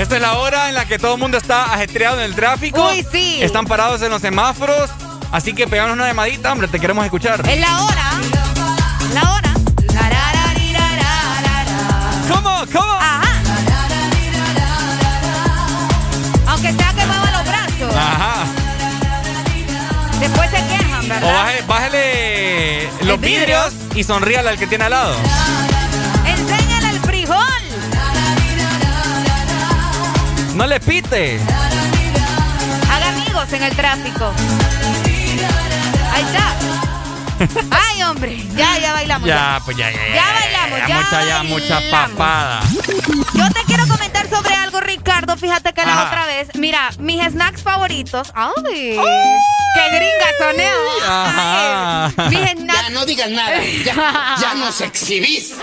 Esta 0.01 0.15
es 0.15 0.21
la 0.23 0.33
hora 0.39 0.60
que 0.91 0.99
todo 0.99 1.13
el 1.13 1.21
mundo 1.21 1.37
está 1.37 1.73
ajetreado 1.73 2.17
en 2.17 2.25
el 2.25 2.35
tráfico. 2.35 2.89
Uy, 2.89 3.05
sí. 3.09 3.41
Están 3.41 3.63
parados 3.65 4.01
en 4.01 4.09
los 4.09 4.21
semáforos. 4.21 4.89
Así 5.31 5.53
que 5.53 5.65
peganos 5.65 5.93
una 5.93 6.05
llamadita, 6.07 6.51
hombre, 6.51 6.67
te 6.67 6.81
queremos 6.81 7.05
escuchar. 7.05 7.39
Es 7.49 7.59
la 7.61 7.81
hora. 7.83 8.11
La 9.13 9.31
hora. 9.31 9.53
¿Cómo? 12.27 12.65
¿Cómo? 12.73 12.91
Ajá. 12.91 13.21
Aunque 16.47 16.73
sea 16.73 16.89
que 16.93 17.05
mueva 17.05 17.31
los 17.31 17.43
brazos. 17.45 17.95
Ajá. 17.95 18.33
Después 20.19 20.49
se 20.49 20.57
quejan, 20.67 21.05
O 21.05 21.07
¿verdad? 21.07 21.33
baje- 21.33 21.61
bájele 21.67 22.89
los 23.03 23.19
vidrio. 23.21 23.39
vidrios 23.39 23.73
y 23.95 24.03
sonríale 24.03 24.49
al 24.49 24.57
que 24.59 24.67
tiene 24.67 24.83
al 24.83 24.91
lado. 24.91 25.15
No 30.55 30.67
le 30.67 30.79
pite. 30.79 31.39
Haga 32.91 33.09
amigos 33.09 33.51
en 33.53 33.63
el 33.63 33.75
tráfico. 33.75 34.31
Ahí 36.13 36.23
está. 36.23 36.53
Ay, 37.89 38.03
hombre. 38.03 38.37
Ya, 38.55 38.77
ya 38.79 38.93
bailamos. 38.93 39.27
Ya, 39.27 39.59
pues 39.65 39.77
ya, 39.77 39.89
ya, 39.89 39.97
ya. 40.07 40.15
Ya 40.15 40.33
bailamos, 40.33 40.87
ya 40.87 40.95
mucha, 40.97 41.25
ya, 41.25 41.43
mucha 41.43 41.81
papada. 41.89 42.61
Yo 43.33 43.49
te 43.51 43.63
quiero 43.65 43.87
comentar 43.87 44.29
sobre 44.29 44.53
algo, 44.53 44.79
Ricardo. 44.81 45.35
Fíjate 45.37 45.73
que 45.73 45.83
la 45.85 45.93
Ajá. 45.93 46.07
otra 46.07 46.25
vez, 46.27 46.49
mira, 46.55 46.89
mis 46.99 47.23
snacks 47.31 47.63
favoritos. 47.63 48.31
¡Ay! 48.35 48.97
¡Qué 49.73 49.89
gringa 49.95 50.27
soneo! 50.37 50.77
Ajá. 51.07 52.11
Mis 52.29 52.39
snacks. 52.51 52.81
Ya 52.83 52.89
no 52.91 53.05
digas 53.05 53.29
nada. 53.31 53.55
Ya, 53.85 54.35
ya 54.39 54.53
nos 54.55 54.81
exhibiste. 54.81 55.55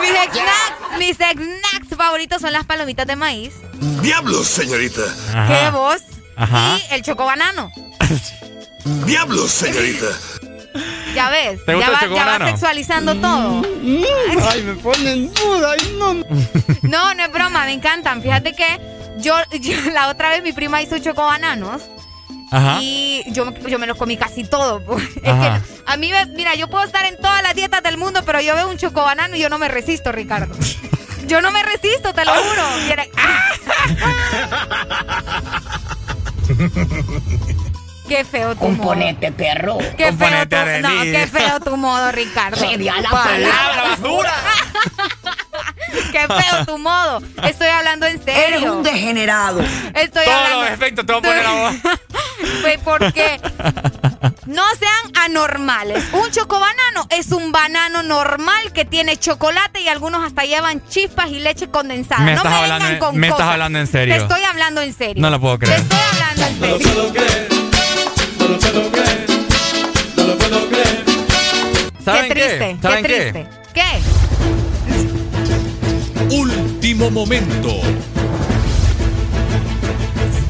Mis 0.00 0.12
Ya. 0.12 0.24
snacks, 0.30 0.87
mis 0.98 1.16
snacks 1.16 1.96
favoritos 1.96 2.40
son 2.40 2.52
las 2.52 2.64
palomitas 2.64 3.06
de 3.06 3.16
maíz. 3.16 3.54
Diablos, 4.02 4.46
señorita. 4.46 5.02
¿Qué 5.46 5.70
vos? 5.70 5.98
Ajá. 6.36 6.78
Y 6.90 6.94
el 6.94 7.02
chocobanano. 7.02 7.70
Diablos, 9.06 9.50
señorita. 9.50 10.06
Ya 11.14 11.30
ves, 11.30 11.64
¿Te 11.64 11.72
ya 11.72 11.72
el 11.72 11.80
va, 11.80 11.84
ya 11.86 11.90
va 11.92 12.00
chocobanano? 12.00 12.46
sexualizando 12.48 13.14
todo. 13.16 13.62
Ay, 14.50 14.62
me 14.62 14.74
ponen 14.74 15.32
duda. 15.34 15.72
Ay, 15.78 15.96
no. 15.98 16.14
No, 16.82 17.14
no 17.14 17.24
es 17.24 17.32
broma, 17.32 17.64
me 17.64 17.72
encantan. 17.72 18.22
Fíjate 18.22 18.54
que 18.54 18.66
yo, 19.18 19.34
yo- 19.60 19.90
la 19.92 20.08
otra 20.08 20.30
vez 20.30 20.42
mi 20.42 20.52
prima 20.52 20.80
hizo 20.82 20.98
chocobananos 20.98 21.82
Ajá. 22.50 22.78
y 22.80 23.24
yo, 23.28 23.44
me- 23.44 23.70
yo 23.70 23.78
me 23.78 23.86
los 23.86 23.96
comí 23.98 24.16
casi 24.16 24.44
todo. 24.44 24.80
pues. 24.86 25.02
Es 25.16 25.22
que 25.22 25.52
a 25.86 25.96
mí, 25.96 26.10
me- 26.10 26.26
mira, 26.26 26.54
yo 26.54 26.68
puedo 26.68 26.84
estar 26.84 27.04
en 27.06 27.16
todas 27.18 27.42
las 27.42 27.54
dietas 27.54 27.82
del 27.82 27.98
mundo, 27.98 28.22
pero 28.24 28.40
yo 28.40 28.54
veo 28.54 28.68
un 28.68 28.78
chocobanano 28.78 29.36
y 29.36 29.40
yo 29.40 29.48
no 29.48 29.58
me 29.58 29.68
resisto, 29.68 30.12
Ricardo. 30.12 30.54
Yo 31.26 31.42
no 31.42 31.50
me 31.50 31.62
resisto, 31.62 32.14
te 32.14 32.24
lo 32.24 32.32
juro. 32.32 32.62
Y 32.88 32.90
era- 32.90 33.04
Qué 38.08 38.24
feo 38.24 38.54
tu 38.54 38.60
Componente, 38.60 39.30
perro. 39.32 39.74
modo. 39.74 39.96
Qué 39.96 40.12
feo 40.14 40.48
tu, 40.48 40.56
no, 40.80 41.02
qué 41.02 41.28
feo 41.30 41.60
tu 41.60 41.76
modo, 41.76 42.10
Ricardo. 42.12 42.56
Sería 42.56 42.98
la 43.02 43.10
palabra, 43.10 43.82
basura. 43.90 44.32
Qué 46.12 46.26
feo 46.26 46.66
tu 46.66 46.78
modo. 46.78 47.22
Estoy 47.42 47.68
hablando 47.68 48.06
en 48.06 48.22
serio. 48.22 48.42
Eres 48.58 48.62
un 48.70 48.82
degenerado. 48.82 49.60
Estoy 49.94 50.24
Todos 50.24 50.28
hablando. 50.36 50.62
los 50.64 50.70
efectos 50.72 51.06
te 51.06 51.12
voy 51.12 51.20
a 51.20 51.22
poner 51.22 51.46
a 51.46 51.52
vos. 51.52 51.74
Pues 52.62 52.78
porque 52.84 53.40
no 54.46 54.62
sean 54.78 55.24
anormales. 55.24 56.02
Un 56.12 56.30
chocobanano 56.30 57.06
es 57.10 57.32
un 57.32 57.50
banano 57.52 58.02
normal 58.02 58.72
que 58.72 58.84
tiene 58.84 59.16
chocolate 59.16 59.80
y 59.80 59.88
algunos 59.88 60.24
hasta 60.24 60.44
llevan 60.44 60.86
chispas 60.88 61.28
y 61.30 61.40
leche 61.40 61.68
condensada. 61.68 62.22
Me 62.22 62.32
no 62.32 62.36
estás 62.38 62.52
me 62.52 62.58
hablando 62.58 62.84
vengan 62.84 62.92
en- 62.94 62.98
con 63.00 63.16
me 63.18 63.28
estás 63.28 63.42
hablando 63.48 63.78
en 63.80 63.86
serio. 63.86 64.14
Te 64.14 64.22
estoy 64.22 64.42
hablando 64.44 64.80
en 64.80 64.94
serio. 64.94 65.20
No 65.22 65.30
lo 65.30 65.40
puedo 65.40 65.58
Te 65.58 65.66
creer. 65.66 65.80
estoy 65.80 65.98
hablando 66.12 66.46
en 66.46 66.80
serio. 66.80 67.18
¿Saben 72.04 72.28
qué 72.28 72.34
triste, 72.34 72.58
qué? 72.58 72.78
¿Saben 72.82 73.04
qué 73.04 73.08
qué? 73.08 73.20
triste. 73.32 73.46
¿Qué? 73.74 74.17
Último 76.30 77.10
momento. 77.10 77.80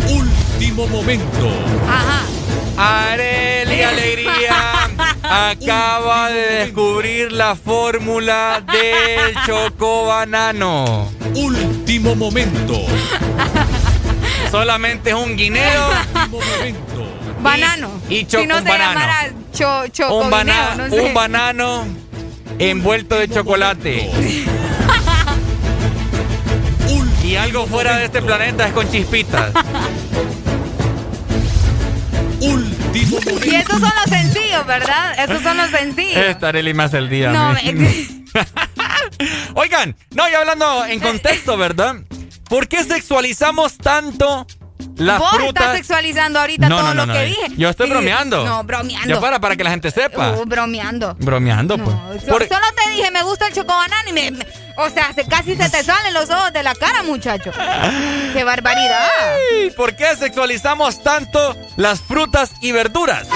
Último 0.08 0.86
momento. 0.88 1.48
Ajá. 1.88 2.22
Areli 3.10 3.82
Alegría 3.82 4.88
acaba 5.22 6.30
de 6.30 6.40
descubrir 6.64 7.32
la 7.32 7.54
fórmula 7.56 8.62
del 8.72 9.34
chocobanano. 9.46 11.10
Último 11.34 12.14
momento. 12.14 12.80
Solamente 14.50 15.10
es 15.10 15.16
un 15.16 15.36
guineo. 15.36 15.88
Banano. 17.42 17.90
Y, 18.08 18.16
y 18.16 18.24
choco, 18.24 18.42
si 18.42 18.48
no 18.48 18.56
un 18.58 18.62
se 18.64 18.68
banano. 18.68 18.92
llamara 19.00 19.30
cho, 19.52 19.80
un, 19.84 19.90
chocovineo, 19.90 20.30
bana- 20.30 20.74
no 20.76 20.88
sé. 20.90 21.00
un 21.00 21.14
banano 21.14 21.84
envuelto 22.58 23.16
de 23.16 23.28
chocolate. 23.28 24.10
Y 27.28 27.36
algo 27.36 27.66
fuera 27.66 27.98
de 27.98 28.06
este 28.06 28.22
planeta 28.22 28.66
es 28.68 28.72
con 28.72 28.90
chispitas. 28.90 29.52
Último 32.40 33.18
Y 33.44 33.54
esos 33.54 33.80
son 33.80 33.92
los 34.00 34.08
sencillos, 34.08 34.66
¿verdad? 34.66 35.12
Esos 35.22 35.42
son 35.42 35.58
los 35.58 35.68
sencillos. 35.68 36.16
Esta 36.16 36.48
Arely 36.48 36.72
me 36.72 36.84
hace 36.84 36.96
el 36.96 37.10
día. 37.10 37.30
No, 37.30 37.52
me- 37.52 38.06
Oigan, 39.54 39.94
no, 40.14 40.26
y 40.30 40.32
hablando 40.32 40.86
en 40.86 41.00
contexto, 41.00 41.58
¿verdad? 41.58 41.96
¿Por 42.48 42.66
qué 42.66 42.82
sexualizamos 42.82 43.76
tanto 43.76 44.46
las 44.98 45.18
Vos 45.18 45.30
frutas. 45.30 45.48
estás 45.62 45.76
sexualizando 45.76 46.40
ahorita 46.40 46.68
No, 46.68 46.76
todo 46.78 46.88
no, 46.88 46.94
no, 46.94 47.06
lo 47.06 47.12
que 47.12 47.22
eh. 47.22 47.26
dije. 47.26 47.46
Yo 47.56 47.68
estoy 47.70 47.88
bromeando. 47.90 48.44
No, 48.44 48.64
bromeando. 48.64 49.14
Ya 49.14 49.20
para, 49.20 49.38
para 49.40 49.56
que 49.56 49.64
la 49.64 49.70
gente 49.70 49.90
sepa. 49.90 50.32
Uh, 50.32 50.44
bromeando. 50.44 51.14
Bromeando, 51.18 51.78
pues. 51.78 52.24
Por- 52.24 52.46
Solo 52.48 52.66
te 52.76 52.90
dije, 52.92 53.10
me 53.10 53.22
gusta 53.22 53.46
el 53.46 53.54
chocobanano 53.54 54.08
y 54.10 54.12
me, 54.12 54.30
me- 54.32 54.46
O 54.76 54.88
sea, 54.90 55.12
se, 55.14 55.26
casi 55.26 55.56
se 55.56 55.68
te 55.70 55.82
salen 55.82 56.14
los 56.14 56.28
ojos 56.30 56.52
de 56.52 56.62
la 56.62 56.74
cara, 56.74 57.02
muchacho. 57.02 57.50
¡Qué 58.32 58.44
barbaridad! 58.44 59.08
Ay, 59.62 59.70
¿Por 59.70 59.94
qué 59.96 60.16
sexualizamos 60.16 61.02
tanto 61.02 61.56
las 61.76 62.00
frutas 62.00 62.52
y 62.60 62.72
verduras? 62.72 63.26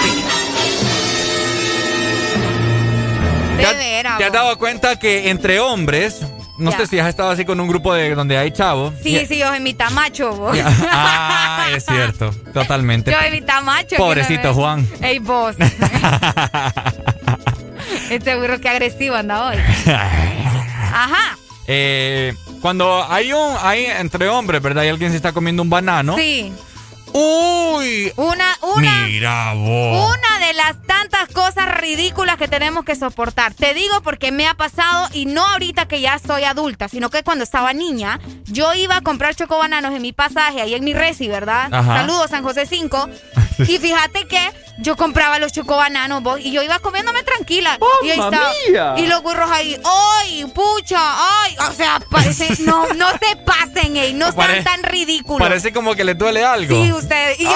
De 3.57 3.63
¿Te, 3.63 3.65
has- 4.07 4.17
te 4.17 4.29
dado 4.29 4.57
cuenta 4.57 4.97
que 4.97 5.29
entre 5.29 5.59
hombres, 5.59 6.19
no 6.57 6.71
Ya. 6.71 6.77
sé 6.77 6.87
si 6.87 6.99
has 6.99 7.07
estado 7.09 7.31
así 7.31 7.45
con 7.45 7.59
un 7.59 7.67
grupo 7.67 7.93
de 7.93 8.13
donde 8.15 8.37
hay 8.37 8.51
chavos? 8.51 8.93
Sí, 9.01 9.25
sí, 9.27 9.37
yo 9.39 9.53
en 9.53 9.63
mi 9.63 9.73
tamacho, 9.73 10.33
vos. 10.35 10.57
Ah, 10.89 11.67
es 11.75 11.85
cierto, 11.85 12.31
totalmente. 12.53 13.11
Yo 13.11 13.17
en 13.19 13.31
mi 13.31 13.41
tamacho. 13.41 13.95
Pobrecito 13.97 14.53
Juan. 14.53 14.87
Ey, 15.01 15.19
vos. 15.19 15.55
este 18.09 18.35
burro 18.35 18.59
que 18.59 18.69
agresivo 18.69 19.15
anda 19.15 19.47
hoy. 19.47 19.57
Ajá. 19.87 21.37
Eh, 21.67 22.33
cuando 22.61 23.05
hay 23.09 23.31
un, 23.33 23.55
hay 23.61 23.85
entre 23.85 24.27
hombres, 24.29 24.61
¿verdad? 24.61 24.83
Y 24.83 24.89
alguien 24.89 25.11
se 25.11 25.17
está 25.17 25.31
comiendo 25.31 25.61
un 25.63 25.69
banano. 25.69 26.15
Sí. 26.17 26.53
Uy. 27.13 28.11
Una, 28.15 28.57
una. 28.75 29.05
Mira 29.05 29.53
vos. 29.53 30.15
Una 30.15 30.45
de 30.45 30.53
las 30.53 30.81
tantas 30.87 31.29
cosas 31.29 31.77
ridículas 31.79 32.37
que 32.37 32.47
tenemos 32.47 32.83
que 32.85 32.95
soportar. 32.95 33.53
Te 33.53 33.73
digo 33.73 34.01
porque 34.01 34.31
me 34.31 34.47
ha 34.47 34.55
pasado 34.55 35.07
y 35.13 35.25
no 35.25 35.45
ahorita 35.45 35.87
que 35.87 36.01
ya 36.01 36.17
soy 36.19 36.43
adulta, 36.43 36.87
sino 36.87 37.09
que 37.09 37.23
cuando 37.23 37.43
estaba 37.43 37.73
niña, 37.73 38.19
yo 38.45 38.73
iba 38.73 38.97
a 38.97 39.01
comprar 39.01 39.35
chocobananos 39.35 39.93
en 39.93 40.01
mi 40.01 40.11
pasaje 40.11 40.61
ahí 40.61 40.73
en 40.73 40.83
mi 40.83 40.93
resi, 40.93 41.27
¿verdad? 41.27 41.73
Ajá. 41.73 41.97
Saludos 41.97 42.31
San 42.31 42.43
José 42.43 42.65
5. 42.65 43.09
y 43.67 43.77
fíjate 43.77 44.25
que 44.27 44.39
yo 44.79 44.95
compraba 44.95 45.37
los 45.39 45.51
chocobananos 45.53 46.23
vos, 46.23 46.39
y 46.41 46.51
yo 46.51 46.61
iba 46.63 46.79
comiéndome 46.79 47.23
tranquila. 47.23 47.77
y 48.03 48.09
ahí 48.09 48.17
¡Mamma 48.17 48.37
estaba. 48.37 48.53
mía! 48.69 49.03
Y 49.03 49.07
los 49.07 49.21
burros 49.23 49.49
ahí, 49.51 49.77
¡ay, 49.85 50.45
pucha! 50.53 50.97
¡ay! 50.99 51.55
O 51.69 51.71
sea, 51.73 51.99
parece, 52.09 52.49
no, 52.63 52.87
no 52.93 53.09
se 53.11 53.35
pasen, 53.45 53.95
ey, 53.97 54.13
no 54.13 54.25
sean 54.25 54.35
Pare- 54.35 54.63
tan 54.63 54.83
ridículos. 54.83 55.47
Parece 55.47 55.71
como 55.73 55.95
que 55.95 56.03
le 56.03 56.15
duele 56.15 56.43
algo. 56.43 56.75
Sí, 56.83 56.91
usted. 56.91 57.33
Y 57.39 57.43
yo, 57.43 57.49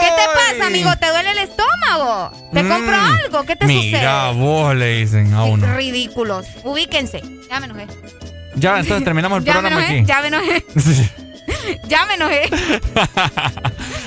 ¿qué 0.00 0.06
te 0.08 0.56
pasa, 0.56 0.66
amigo? 0.68 0.90
¿Te 0.96 1.08
duele 1.10 1.30
el 1.32 1.38
estómago? 1.38 2.30
¿Te 2.52 2.62
Mm. 2.62 2.68
compro 2.68 2.96
algo? 2.96 3.42
¿Qué 3.44 3.56
te 3.56 3.66
Mira 3.66 4.30
vos, 4.32 4.74
le 4.76 4.96
dicen 5.00 5.26
a 5.34 5.38
sucede? 5.40 5.50
uno. 5.52 5.76
Ridículos. 5.76 6.46
Ubíquense. 6.62 7.22
Ya 7.50 7.60
me 7.60 7.66
enojé. 7.66 7.86
Ya, 8.56 8.78
entonces 8.78 9.02
terminamos 9.04 9.38
el 9.38 9.44
Ya 9.46 9.54
me 9.54 9.60
programa 9.60 9.80
enojé, 9.86 9.98
aquí. 9.98 10.06
ya 10.06 10.20
me 10.20 10.28
enojé. 10.28 10.64
ya 11.88 12.06
me 12.06 12.14
enojé. 12.14 12.48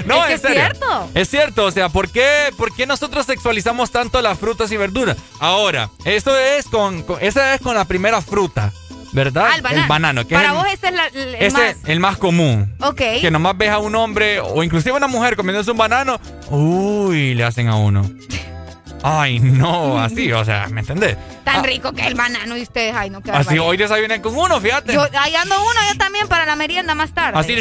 No, 0.05 0.22
Es 0.22 0.27
que 0.27 0.34
es 0.35 0.41
serio. 0.41 0.55
cierto. 0.55 1.09
Es 1.15 1.30
cierto, 1.30 1.65
o 1.65 1.72
sea, 1.72 1.89
¿por 1.89 2.09
qué, 2.09 2.49
por 2.57 2.73
qué 2.73 2.85
nosotros 2.85 3.26
sexualizamos 3.26 3.91
tanto 3.91 4.22
las 4.22 4.39
frutas 4.39 4.72
y 4.72 4.77
verduras? 4.77 5.18
Ahora, 5.39 5.89
esto 6.05 6.38
es 6.38 6.65
con, 6.68 7.03
con- 7.03 7.18
esa 7.22 7.53
es 7.55 7.61
con 7.61 7.76
la 7.76 7.84
primera 7.84 8.22
fruta, 8.22 8.72
¿verdad? 9.11 9.49
Ah, 9.51 9.55
el 9.55 9.88
banano. 9.88 10.26
que 10.26 10.35
Para 10.35 10.49
es 10.49 10.51
el, 10.53 10.57
vos 10.57 10.68
ese 10.72 10.88
es 10.88 10.93
la- 10.93 11.07
el, 11.07 11.35
ese 11.35 11.57
más... 11.57 11.76
el 11.85 11.99
más 11.99 12.18
común. 12.18 12.73
Ok. 12.80 13.01
Que 13.19 13.30
nomás 13.31 13.57
ves 13.57 13.69
a 13.72 13.80
un 13.80 13.95
hombre 13.95 14.39
o 14.39 14.64
inclusive 14.64 14.95
una 14.95 15.07
mujer 15.07 15.35
comiéndose 15.35 15.72
un 15.72 15.77
banano, 15.77 16.22
uy, 16.49 17.34
le 17.34 17.43
hacen 17.43 17.68
a 17.68 17.76
uno. 17.76 18.09
Ay, 19.03 19.40
no, 19.40 19.99
así, 19.99 20.32
o 20.32 20.44
sea, 20.44 20.68
¿me 20.69 20.82
entendés? 20.82 21.18
Tan 21.44 21.64
rico 21.64 21.94
que 21.94 22.06
el 22.07 22.15
banano 22.15 22.57
y 22.57 22.61
ustedes, 22.64 22.94
ay, 22.95 23.10
no, 23.10 23.22
qué 23.22 23.32
Así 23.32 23.57
hoy 23.60 23.78
desayuné 23.78 24.22
con 24.22 24.36
uno, 24.36 24.60
fíjate. 24.60 24.94
Yo, 24.94 25.03
ahí 25.19 25.36
ando 25.36 25.56
uno, 25.61 25.80
yo 25.91 25.98
también 25.98 26.28
para 26.28 26.45
la 26.45 26.56
merienda 26.56 26.95
más 26.95 27.11
tarde. 27.11 27.40
Así 27.40 27.56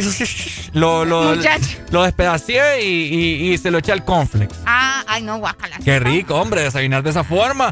lo, 0.73 1.05
lo, 1.05 1.35
Muchacho. 1.37 1.79
lo 1.91 2.03
despedacé 2.05 2.83
y, 2.83 2.87
y- 2.87 3.53
y 3.53 3.59
se 3.59 3.71
lo 3.71 3.79
eché 3.79 3.93
al 3.93 4.05
cornflakes. 4.05 4.57
Ah, 4.67 5.05
ay, 5.07 5.23
no, 5.23 5.39
guácala. 5.39 5.79
Qué 5.85 5.99
rico, 6.01 6.35
hombre, 6.41 6.63
desayunar 6.63 7.03
de 7.03 7.11
esa 7.11 7.23
forma. 7.23 7.71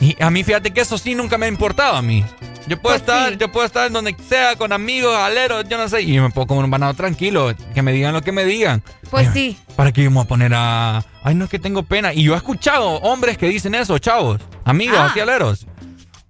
Y 0.00 0.16
a 0.22 0.30
mí, 0.30 0.42
fíjate 0.44 0.70
que 0.72 0.80
eso 0.80 0.96
sí 0.98 1.14
nunca 1.14 1.36
me 1.38 1.46
ha 1.46 1.48
importado 1.48 1.96
a 1.96 2.02
mí. 2.02 2.24
Yo 2.66 2.80
puedo 2.80 2.94
Pues 2.96 3.02
estar, 3.02 3.36
yo 3.36 3.52
puedo 3.52 3.66
estar 3.66 3.86
en 3.88 3.92
donde 3.92 4.16
sea, 4.26 4.56
con 4.56 4.72
amigos, 4.72 5.14
aleros, 5.14 5.68
yo 5.68 5.76
no 5.76 5.86
sé, 5.88 6.00
y 6.02 6.18
me 6.18 6.30
puedo 6.30 6.46
comer 6.46 6.64
un 6.64 6.70
banano 6.70 6.94
tranquilo, 6.94 7.52
que 7.74 7.82
me 7.82 7.92
digan 7.92 8.14
lo 8.14 8.22
que 8.22 8.32
me 8.32 8.44
digan. 8.44 8.82
Pues 9.10 9.28
sí. 9.34 9.58
¿Para 9.76 9.92
qué 9.92 10.00
íbamos 10.02 10.24
a 10.24 10.28
poner 10.28 10.52
a.? 10.54 11.04
Ay, 11.24 11.34
no 11.34 11.44
es 11.46 11.50
que 11.50 11.58
tengo 11.58 11.82
pena. 11.82 12.12
Y 12.12 12.22
yo 12.24 12.34
he 12.34 12.36
escuchado 12.36 12.88
hombres 12.98 13.36
que 13.38 13.48
dicen 13.48 13.74
eso, 13.74 13.98
chavos, 13.98 14.40
amigos, 14.64 14.98
Ah. 15.00 15.06
así 15.10 15.18
aleros. 15.20 15.66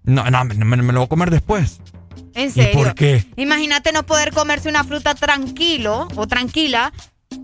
No, 0.05 0.31
no, 0.31 0.45
me, 0.45 0.55
me- 0.55 0.77
me 0.79 0.93
lo 0.93 1.01
voy 1.01 1.07
a 1.07 1.09
comer 1.09 1.31
después. 1.31 1.81
En 2.35 2.49
¿Y 2.49 2.53
serio. 2.53 2.73
por 2.73 2.95
qué? 2.95 3.25
Imagínate 3.37 3.93
no 3.93 4.05
poder 4.05 4.33
comerse 4.33 4.69
una 4.69 4.85
fruta 4.85 5.15
tranquilo 5.15 6.09
o 6.17 6.27
tranquila 6.27 6.93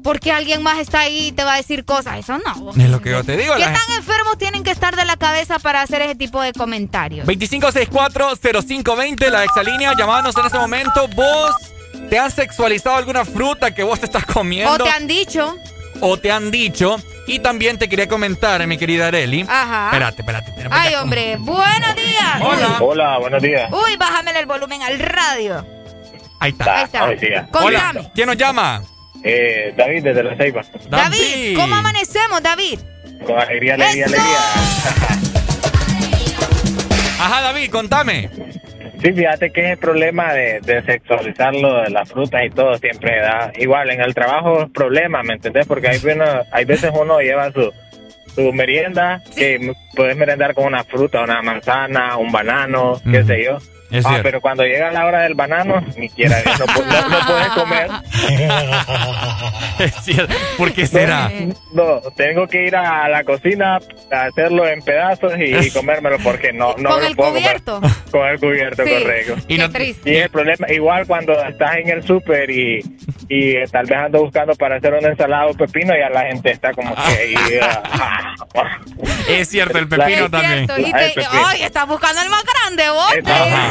porque 0.04 0.30
alguien 0.32 0.62
más 0.62 0.78
está 0.78 1.00
ahí 1.00 1.28
y 1.28 1.32
te 1.32 1.42
va 1.44 1.54
a 1.54 1.56
decir 1.56 1.84
cosas. 1.84 2.18
Eso 2.18 2.38
no. 2.38 2.70
Es 2.80 2.90
lo 2.90 3.00
que 3.02 3.10
yo 3.10 3.24
te 3.24 3.36
digo. 3.36 3.54
¿Qué 3.56 3.64
tan 3.64 3.90
enfermos 3.96 4.38
tienen 4.38 4.62
que 4.62 4.70
estar 4.70 4.94
de 4.96 5.04
la 5.04 5.16
cabeza 5.16 5.58
para 5.58 5.82
hacer 5.82 6.02
ese 6.02 6.14
tipo 6.14 6.40
de 6.42 6.52
comentarios? 6.52 7.26
2564-0520, 7.26 9.30
la 9.30 9.44
exalínea, 9.44 9.94
llamándose 9.96 10.40
en 10.40 10.46
este 10.46 10.58
momento. 10.58 11.08
¿Vos 11.08 11.54
te 12.08 12.18
has 12.18 12.34
sexualizado 12.34 12.96
alguna 12.96 13.24
fruta 13.24 13.72
que 13.74 13.82
vos 13.82 13.98
te 14.00 14.06
estás 14.06 14.24
comiendo? 14.26 14.72
O 14.72 14.78
te 14.78 14.90
han 14.90 15.06
dicho. 15.06 15.54
o 16.00 16.16
te 16.16 16.30
han 16.32 16.50
dicho. 16.50 16.96
Y 17.30 17.38
también 17.38 17.78
te 17.78 17.88
quería 17.88 18.08
comentar, 18.08 18.66
mi 18.66 18.76
querida 18.76 19.06
Areli. 19.06 19.46
Ajá. 19.48 19.86
Espérate, 19.86 20.22
espérate. 20.22 20.50
espérate. 20.50 20.74
Ay, 20.76 20.94
hombre. 20.96 21.36
Buenos 21.38 21.94
días. 21.94 22.40
Hola. 22.40 22.76
Hola, 22.80 23.18
buenos 23.18 23.40
días. 23.40 23.70
Uy, 23.72 23.96
bájamele 23.96 24.40
el 24.40 24.46
volumen 24.46 24.82
al 24.82 24.98
radio. 24.98 25.64
Ahí 26.40 26.50
está. 26.50 26.78
Ahí 26.78 26.84
está. 26.86 27.00
Buenos 27.04 27.20
días. 27.20 27.46
Contame. 27.52 28.00
Hola. 28.00 28.10
¿Quién 28.12 28.26
nos 28.26 28.36
llama? 28.36 28.82
Eh, 29.22 29.72
David 29.76 30.02
desde 30.02 30.24
La 30.24 30.36
Ceiba. 30.36 30.62
David, 30.88 31.56
¿cómo 31.56 31.76
amanecemos, 31.76 32.42
David? 32.42 32.80
Con 33.24 33.38
alegría, 33.38 33.74
alegría, 33.74 34.06
¡Eso! 34.06 34.14
alegría. 34.16 34.38
Ajá, 37.20 37.42
David, 37.42 37.70
contame. 37.70 38.28
Sí, 39.02 39.12
fíjate 39.12 39.50
que 39.50 39.64
es 39.64 39.70
el 39.72 39.78
problema 39.78 40.32
de, 40.34 40.60
de 40.60 40.82
sexualizarlo 40.82 41.82
de 41.82 41.90
las 41.90 42.10
frutas 42.10 42.42
y 42.44 42.50
todo 42.50 42.76
siempre 42.76 43.18
da. 43.20 43.50
Igual 43.58 43.90
en 43.90 44.00
el 44.02 44.14
trabajo 44.14 44.62
es 44.64 44.70
problema, 44.70 45.22
¿me 45.22 45.34
entendés? 45.34 45.66
Porque 45.66 45.88
hay, 45.88 45.98
veces- 45.98 46.18
hay 46.52 46.64
veces 46.66 46.90
uno 46.94 47.18
lleva 47.20 47.50
su, 47.50 47.72
su 48.34 48.52
merienda, 48.52 49.22
que 49.36 49.72
puedes 49.96 50.16
merendar 50.16 50.52
con 50.54 50.66
una 50.66 50.84
fruta, 50.84 51.22
una 51.22 51.40
manzana, 51.40 52.16
un 52.18 52.30
banano, 52.30 53.00
qué 53.10 53.22
sé 53.24 53.44
yo. 53.44 53.56
Es 53.90 54.04
Ah, 54.06 54.10
cierto. 54.10 54.22
pero 54.22 54.40
cuando 54.40 54.64
llega 54.64 54.90
la 54.92 55.04
hora 55.06 55.22
del 55.22 55.34
banano, 55.34 55.84
ni 55.96 56.08
quiera, 56.10 56.36
no, 56.58 56.66
no- 56.66 57.08
no 57.08 57.26
puedes 57.26 57.48
comer. 57.48 57.88
Es 59.78 59.94
cierto. 60.04 60.34
¿Por 60.58 60.72
qué 60.72 60.86
será? 60.86 61.30
No, 61.72 62.00
tengo 62.16 62.46
que 62.46 62.66
ir 62.66 62.76
a 62.76 63.08
la 63.08 63.24
cocina 63.24 63.78
a 64.12 64.22
hacerlo 64.24 64.66
en 64.68 64.82
pedazos 64.82 65.32
y, 65.38 65.56
y 65.56 65.70
comérmelo 65.70 66.18
porque 66.22 66.52
no, 66.52 66.74
no 66.78 66.90
Con 66.90 67.00
lo 67.00 67.06
el 67.06 67.16
puedo 67.16 67.32
cubierto. 67.32 67.80
comer. 67.80 67.90
Con 68.10 68.26
el 68.28 68.38
cubierto, 68.40 68.84
Sí, 68.84 68.90
correcto. 68.90 69.34
qué 69.48 69.58
no- 69.58 69.70
triste. 69.70 70.10
Y 70.12 70.16
el 70.16 70.30
problema, 70.30 70.66
igual 70.70 71.06
cuando 71.06 71.32
estás 71.42 71.76
en 71.76 71.88
el 71.88 72.02
súper 72.06 72.50
y, 72.50 72.80
y 73.28 73.56
eh, 73.56 73.64
tal 73.70 73.86
vez 73.86 73.98
ando 73.98 74.20
buscando 74.22 74.54
para 74.54 74.76
hacer 74.76 74.92
una 74.94 75.08
ensalada 75.08 75.46
o 75.46 75.54
pepino, 75.54 75.94
ya 75.96 76.08
la 76.10 76.26
gente 76.28 76.50
está 76.50 76.72
como 76.72 76.94
que 76.94 77.00
ahí, 77.02 77.34
ah, 77.62 78.34
Es 79.28 79.48
cierto, 79.48 79.78
el 79.78 79.88
La- 79.90 80.04
pepino 80.06 80.24
Es 80.26 80.30
también. 80.30 80.66
cierto. 80.66 80.78
Y 80.80 80.84
Ay, 80.84 80.92
te, 80.92 81.20
pepino. 81.20 81.46
ay, 81.46 81.62
estás 81.62 81.86
buscando 81.88 82.20
el 82.22 82.28
más 82.30 82.44
grande, 82.44 82.90
vos. 82.90 83.12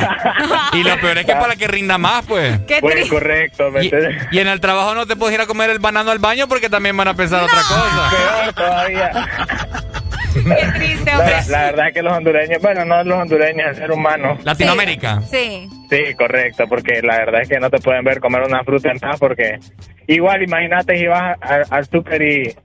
Y 0.74 0.84
lo 0.84 1.00
peor 1.00 1.18
es 1.18 1.26
que 1.26 1.34
para 1.34 1.56
que 1.56 1.68
rinda 1.68 1.98
más, 1.98 2.26
pues. 2.26 2.60
Qué 2.68 2.80
Pues 2.82 3.10
correcto, 3.10 3.70
¿me 3.72 3.82
Y, 3.82 3.86
entiendes? 3.86 4.28
y 4.32 4.40
en 4.40 4.48
el 4.48 4.60
trabajo 4.60 4.94
no 4.96 5.06
te 5.06 5.16
puedes 5.16 5.36
ir 5.36 5.42
a 5.42 5.46
comer 5.48 5.70
el 5.70 5.80
banano 5.80 6.12
al 6.12 6.20
baño 6.20 6.48
porque 6.48 6.70
también 6.70 6.96
van 6.98 7.08
a 7.08 7.14
pensar 7.14 7.44
otra 7.44 7.62
cosa. 7.62 8.10
Peor 8.12 8.54
todavía. 8.54 9.12
Qué 10.34 10.72
triste, 10.80 11.12
hombre. 11.12 11.32
La, 11.32 11.48
la 11.48 11.64
verdad 11.66 11.88
es 11.88 11.94
que 11.94 12.02
los 12.04 12.14
hondureños, 12.16 12.62
bueno, 12.62 12.86
no 12.86 13.04
los 13.04 13.18
hondureños, 13.20 13.70
el 13.70 13.76
ser 13.76 13.92
humano. 13.92 14.38
Latinoamérica. 14.44 15.22
Sí. 15.30 15.68
Sí, 15.90 16.14
correcto, 16.16 16.66
porque 16.70 17.02
la 17.02 17.18
verdad 17.18 17.42
es 17.42 17.50
que 17.50 17.60
no 17.60 17.70
te 17.70 17.80
pueden 17.80 18.04
ver 18.04 18.20
comer 18.20 18.44
una 18.44 18.64
fruta 18.64 18.92
en 18.92 19.00
paz 19.00 19.18
porque 19.20 19.58
igual 20.08 20.44
imagínate 20.44 20.98
si 20.98 21.08
vas 21.08 21.36
a- 21.42 21.76
al 21.76 21.86
súper 21.90 22.22
y, 22.22 22.56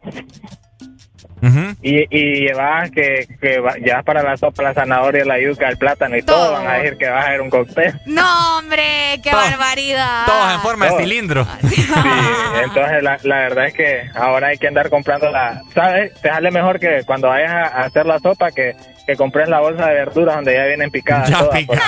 Y, 1.83 2.07
y 2.11 2.47
llevas 2.47 2.91
que, 2.91 3.27
que 3.41 3.59
va- 3.61 3.75
llevas 3.77 4.05
para 4.05 4.23
la 4.23 4.37
sopa 4.37 4.63
la 4.63 4.75
zanahoria, 4.75 5.25
la 5.25 5.39
yuca, 5.41 5.69
el 5.69 5.77
plátano 5.77 6.17
y 6.17 6.23
todo, 6.23 6.45
Todo. 6.47 6.53
van 6.53 6.67
a 6.67 6.75
decir 6.79 6.97
que 6.97 7.09
vas 7.09 7.25
a 7.25 7.29
hacer 7.29 7.41
un 7.41 7.51
cóctel. 7.51 7.93
No, 8.07 8.59
hombre, 8.59 9.21
qué 9.23 9.31
barbaridad. 9.33 10.27
Todos 10.27 10.55
en 10.55 10.61
forma 10.61 10.87
de 10.87 10.97
cilindro. 10.99 11.47
Sí, 11.69 11.87
entonces 12.63 13.03
la, 13.03 13.19
la 13.23 13.37
verdad 13.41 13.67
es 13.67 13.75
que 13.75 14.11
ahora 14.15 14.49
hay 14.49 14.59
que 14.59 14.69
andar 14.69 14.89
comprando 14.91 15.31
la, 15.31 15.61
¿sabes? 15.75 16.13
Te 16.21 16.29
sale 16.29 16.51
mejor 16.51 16.79
que 16.81 17.03
cuando 17.07 17.29
vayas 17.29 17.53
a, 17.53 17.65
hacer 17.83 18.07
la 18.07 18.19
sopa 18.19 18.51
que, 18.51 18.75
que 19.07 19.17
compres 19.17 19.49
la 19.49 19.61
bolsa 19.61 19.87
de 19.87 19.95
verduras 19.95 20.37
donde 20.37 20.55
ya 20.55 20.65
vienen 20.67 20.91
picadas 20.91 21.29
Ya 21.29 21.39
todas, 21.41 21.59
picadas. 21.59 21.83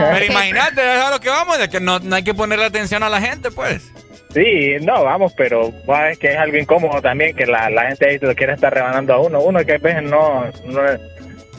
No, 0.00 0.06
Pero 0.12 0.24
imagínate, 0.26 0.94
es 0.96 1.00
a 1.04 1.10
lo 1.10 1.20
que 1.20 1.28
vamos, 1.30 1.58
de 1.58 1.68
que 1.68 1.80
no, 1.80 1.98
no 2.00 2.16
hay 2.16 2.22
que 2.24 2.34
ponerle 2.34 2.66
atención 2.66 3.02
a 3.02 3.08
la 3.08 3.20
gente, 3.20 3.50
pues. 3.50 3.90
Sí, 4.34 4.76
no, 4.84 5.04
vamos, 5.04 5.32
pero 5.36 5.72
es 6.10 6.18
que 6.18 6.32
es 6.32 6.36
algo 6.36 6.56
incómodo 6.56 7.00
también 7.00 7.36
que 7.36 7.46
la, 7.46 7.70
la 7.70 7.86
gente 7.86 8.08
ahí 8.10 8.18
se 8.18 8.26
lo 8.26 8.34
quiere 8.34 8.54
estar 8.54 8.74
rebanando 8.74 9.14
a 9.14 9.20
uno. 9.20 9.40
Uno 9.40 9.64
que 9.64 9.74
a 9.74 9.78
veces 9.78 10.02
no, 10.02 10.44
no 10.66 10.84
es, 10.86 11.00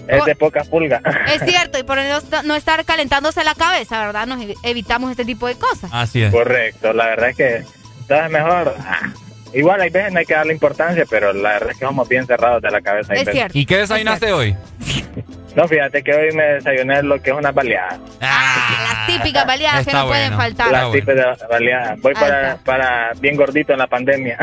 es 0.10 0.26
de 0.26 0.36
poca 0.36 0.64
pulga. 0.66 1.02
Es 1.34 1.42
cierto, 1.50 1.80
y 1.80 1.84
por 1.84 1.98
no, 1.98 2.42
no 2.44 2.56
estar 2.56 2.84
calentándose 2.84 3.44
la 3.46 3.56
cabeza, 3.56 4.06
¿verdad? 4.06 4.28
Nos 4.28 4.40
evi- 4.42 4.58
evitamos 4.64 5.10
este 5.12 5.24
tipo 5.24 5.48
de 5.48 5.56
cosas. 5.56 5.90
Así 5.94 6.22
es. 6.22 6.32
Correcto, 6.34 6.92
la 6.92 7.06
verdad 7.08 7.30
es 7.30 7.38
que 7.38 7.64
Entonces 8.02 8.30
mejor... 8.30 8.76
ah, 8.78 9.10
igual 9.54 9.80
hay 9.80 9.90
veces 9.90 10.12
no 10.12 10.20
hay 10.20 10.26
que 10.26 10.34
darle 10.34 10.52
importancia, 10.54 11.06
pero 11.10 11.32
la 11.32 11.54
verdad 11.54 11.72
es 11.72 11.78
que 11.80 11.86
somos 11.86 12.10
bien 12.10 12.28
cerrados 12.28 12.62
de 12.62 12.72
la 12.72 12.82
cabeza. 12.82 13.14
Es 13.14 13.30
cierto. 13.32 13.58
¿Y 13.58 13.66
qué 13.66 13.78
desayunaste 13.78 14.34
hoy? 14.34 14.56
No, 15.56 15.68
fíjate 15.68 16.04
que 16.04 16.14
hoy 16.14 16.34
me 16.36 16.44
desayuné 16.44 17.02
lo 17.04 17.22
que 17.22 17.30
es 17.32 17.36
una 17.36 17.52
baleada. 17.52 17.98
Las 18.20 19.08
típicas 19.08 19.46
baleadas 19.46 19.86
que 19.86 19.94
no 19.94 20.08
pueden 20.08 20.34
faltar. 20.36 20.72
Las 20.72 20.92
típicas 20.92 21.40
baleadas. 21.50 22.02
Voy 22.02 22.14
para, 22.14 22.58
para 22.58 23.12
bien 23.20 23.36
gordito 23.36 23.74
en 23.74 23.80
la 23.80 23.88
pandemia. 23.88 24.38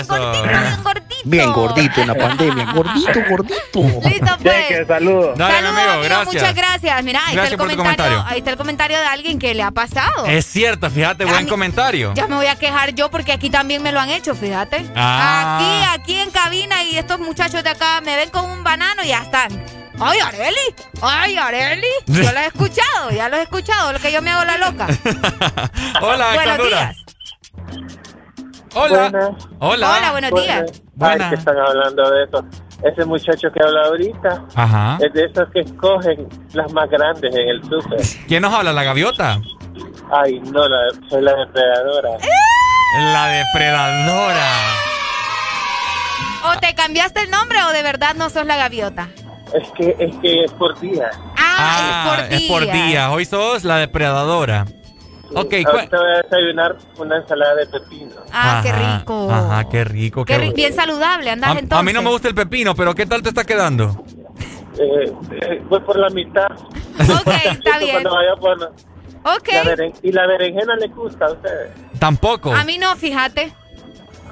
Eso, 0.00 0.14
Bien 1.24 1.52
gordito 1.52 2.00
en 2.02 2.08
la 2.08 2.14
pandemia. 2.14 2.72
Gordito, 2.72 3.20
gordito. 3.28 4.08
Listo, 4.08 4.36
pues. 4.42 4.68
Cheque, 4.68 4.84
saludos. 4.86 5.38
Dale, 5.38 5.62
mi 5.62 5.68
amigo, 5.68 6.02
gracias. 6.04 6.26
Muchas 6.34 6.54
gracias. 6.54 7.04
Mira, 7.04 7.20
ahí 7.26 7.34
Gracias 7.34 7.52
está, 7.52 7.54
el 7.54 7.56
por 7.58 7.70
tu 7.70 7.76
comentario, 7.76 8.12
comentario. 8.12 8.32
ahí 8.32 8.38
está 8.38 8.50
el 8.50 8.56
comentario 8.56 8.98
de 8.98 9.06
alguien 9.06 9.38
que 9.38 9.54
le 9.54 9.62
ha 9.62 9.70
pasado. 9.70 10.26
Es 10.26 10.46
cierto, 10.46 10.90
fíjate, 10.90 11.24
buen 11.24 11.46
comentario. 11.46 12.12
Ya 12.14 12.26
me 12.26 12.36
voy 12.36 12.46
a 12.46 12.56
quejar 12.56 12.94
yo 12.94 13.10
porque 13.10 13.32
aquí 13.32 13.50
también 13.50 13.82
me 13.82 13.92
lo 13.92 14.00
han 14.00 14.10
hecho, 14.10 14.34
fíjate. 14.34 14.84
Ah. 14.94 15.58
Aquí, 15.58 16.00
aquí 16.00 16.20
en 16.20 16.30
cabina 16.30 16.82
y 16.84 16.96
estos 16.98 17.18
muchachos 17.20 17.62
de 17.64 17.70
acá 17.70 18.00
me 18.02 18.16
ven 18.16 18.30
con 18.30 18.50
un 18.50 18.62
banano 18.64 19.02
y 19.02 19.08
ya 19.08 19.20
están. 19.22 19.83
¡Ay, 20.00 20.18
Areli! 20.18 20.74
¡Ay, 21.02 21.36
Areli! 21.38 21.86
Yo 22.06 22.32
lo 22.32 22.38
he 22.38 22.46
escuchado, 22.46 23.10
ya 23.12 23.28
lo 23.28 23.36
he 23.36 23.42
escuchado, 23.42 23.92
lo 23.92 23.98
que 23.98 24.12
yo 24.12 24.20
me 24.22 24.30
hago 24.30 24.44
la 24.44 24.58
loca. 24.58 24.86
Hola, 26.02 26.34
Buenos 26.34 26.68
días. 26.68 26.96
Hola. 28.74 29.08
Buenas. 29.10 29.28
Hola. 29.60 29.96
Hola, 29.96 30.10
buenos 30.10 30.30
días. 30.42 30.82
Ay, 31.00 31.18
que 31.28 31.34
están 31.36 31.56
hablando 31.58 32.10
de 32.10 32.24
eso. 32.24 32.44
Ese 32.82 33.04
muchacho 33.04 33.48
que 33.52 33.62
habla 33.62 33.82
ahorita 33.86 34.44
Ajá. 34.56 34.98
es 35.00 35.12
de 35.12 35.24
esos 35.24 35.48
que 35.52 35.60
escogen 35.60 36.28
las 36.52 36.70
más 36.72 36.90
grandes 36.90 37.34
en 37.34 37.48
el 37.48 37.62
súper. 37.62 38.00
¿Quién 38.26 38.42
nos 38.42 38.52
habla? 38.52 38.72
¿La 38.72 38.82
gaviota? 38.82 39.40
Ay, 40.12 40.40
no, 40.40 40.68
la, 40.68 40.78
soy 41.08 41.22
la 41.22 41.34
depredadora. 41.36 42.10
La 43.12 43.26
depredadora. 43.28 44.48
¿O 46.46 46.58
te 46.60 46.74
cambiaste 46.74 47.22
el 47.22 47.30
nombre 47.30 47.62
o 47.62 47.70
de 47.72 47.82
verdad 47.82 48.14
no 48.16 48.28
sos 48.28 48.44
la 48.44 48.56
gaviota? 48.56 49.08
Es 49.54 49.70
que 49.72 49.96
es 49.98 50.16
que 50.16 50.44
es 50.44 50.52
por 50.52 50.78
día. 50.80 51.10
Ah, 51.38 52.16
es 52.28 52.30
por 52.30 52.32
es 52.34 52.42
por 52.48 52.62
día. 52.62 52.72
día. 52.86 53.10
Hoy 53.12 53.24
sos 53.24 53.64
la 53.64 53.76
depredadora. 53.78 54.66
Ok, 55.36 55.50
cu- 55.64 55.70
Ahorita 55.70 55.96
voy 55.98 56.10
a 56.12 56.22
desayunar 56.22 56.76
una 56.98 57.16
ensalada 57.16 57.54
de 57.56 57.66
pepino. 57.66 58.14
Ah, 58.32 58.60
qué 58.62 58.72
rico. 58.72 59.28
Ajá, 59.30 59.68
qué 59.68 59.84
rico. 59.84 60.24
Qué 60.24 60.38
bien 60.54 60.72
saludable, 60.74 61.30
andás 61.30 61.50
a, 61.50 61.58
entonces. 61.58 61.78
a 61.78 61.82
mí 61.82 61.92
no 61.92 62.02
me 62.02 62.10
gusta 62.10 62.28
el 62.28 62.34
pepino, 62.34 62.74
pero 62.74 62.94
¿qué 62.94 63.06
tal 63.06 63.22
te 63.22 63.30
está 63.30 63.44
quedando? 63.44 64.04
Eh, 64.78 65.12
eh, 65.40 65.62
voy 65.68 65.80
por 65.80 65.98
la 65.98 66.08
mitad. 66.10 66.46
Ok, 66.50 67.26
está 67.64 67.78
bien. 67.78 67.92
Cuando 68.02 68.10
vaya 68.14 68.36
por 68.40 68.62
Ok. 69.36 69.48
la 69.52 69.64
beren- 69.64 69.94
¿Y 70.02 70.12
la 70.12 70.26
berenjena 70.26 70.76
le 70.76 70.88
gusta 70.88 71.26
a 71.26 71.32
ustedes? 71.32 71.70
Tampoco. 71.98 72.52
A 72.52 72.64
mí 72.64 72.78
no, 72.78 72.94
fíjate. 72.96 73.52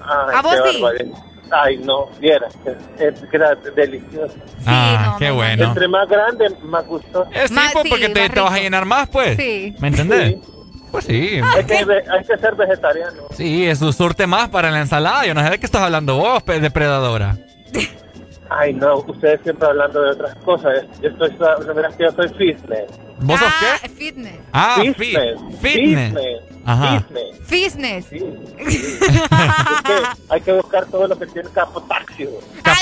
Ay, 0.04 0.34
¿A 0.36 0.42
vos 0.42 0.54
sí? 0.68 0.80
barbaridad. 0.82 1.18
Ay, 1.54 1.76
no, 1.78 2.06
viera, 2.18 2.48
gra- 3.30 3.74
delicioso. 3.74 4.34
ah, 4.66 5.16
qué 5.18 5.30
bueno. 5.30 5.64
Entre 5.64 5.86
más 5.86 6.08
grande, 6.08 6.48
más 6.62 6.86
gustoso. 6.86 7.28
Es 7.32 7.50
sí, 7.50 7.56
pues, 7.74 7.84
porque 7.90 8.08
te, 8.08 8.30
te 8.30 8.40
vas 8.40 8.52
a 8.54 8.58
llenar 8.58 8.86
más, 8.86 9.08
pues. 9.10 9.36
Sí. 9.36 9.74
¿Me 9.78 9.88
entendés? 9.88 10.36
Pues 10.90 11.04
sí. 11.04 11.40
Es 11.58 11.66
que 11.66 11.84
ve- 11.84 12.04
hay 12.10 12.24
que 12.24 12.38
ser 12.38 12.54
vegetariano. 12.54 13.22
Sí, 13.32 13.66
eso 13.66 13.92
surte 13.92 14.26
más 14.26 14.48
para 14.48 14.70
la 14.70 14.80
ensalada. 14.80 15.26
Yo 15.26 15.34
no 15.34 15.42
sé 15.42 15.50
de 15.50 15.58
qué 15.58 15.66
estás 15.66 15.82
hablando 15.82 16.16
vos, 16.16 16.42
depredadora. 16.46 17.36
Ay, 18.50 18.74
no, 18.74 18.96
ustedes 18.98 19.40
siempre 19.42 19.66
hablando 19.68 20.02
de 20.02 20.10
otras 20.10 20.34
cosas. 20.36 20.84
Yo 21.02 21.08
estoy, 21.08 21.34
no 21.66 21.74
verás 21.74 21.96
que 21.96 22.04
yo 22.04 22.12
soy 22.12 22.28
fitness. 22.30 22.90
¿Vos 23.20 23.38
sos 23.40 23.48
ah, 23.50 23.78
qué? 23.82 23.88
fitness. 23.88 24.34
Ah, 24.52 24.76
Fitness. 24.80 24.96
fit- 24.98 25.56
fitness. 25.60 26.08
Fitness. 26.12 26.51
Ajá. 26.64 27.04
Fitness. 27.46 28.06
Fitness. 28.06 28.06
Es 28.58 29.82
que 29.82 30.02
hay 30.28 30.40
que 30.40 30.52
buscar 30.52 30.86
todo 30.86 31.08
lo 31.08 31.18
que 31.18 31.26
tiene 31.26 31.48
potasio. 31.72 32.30
Ah, 32.64 32.76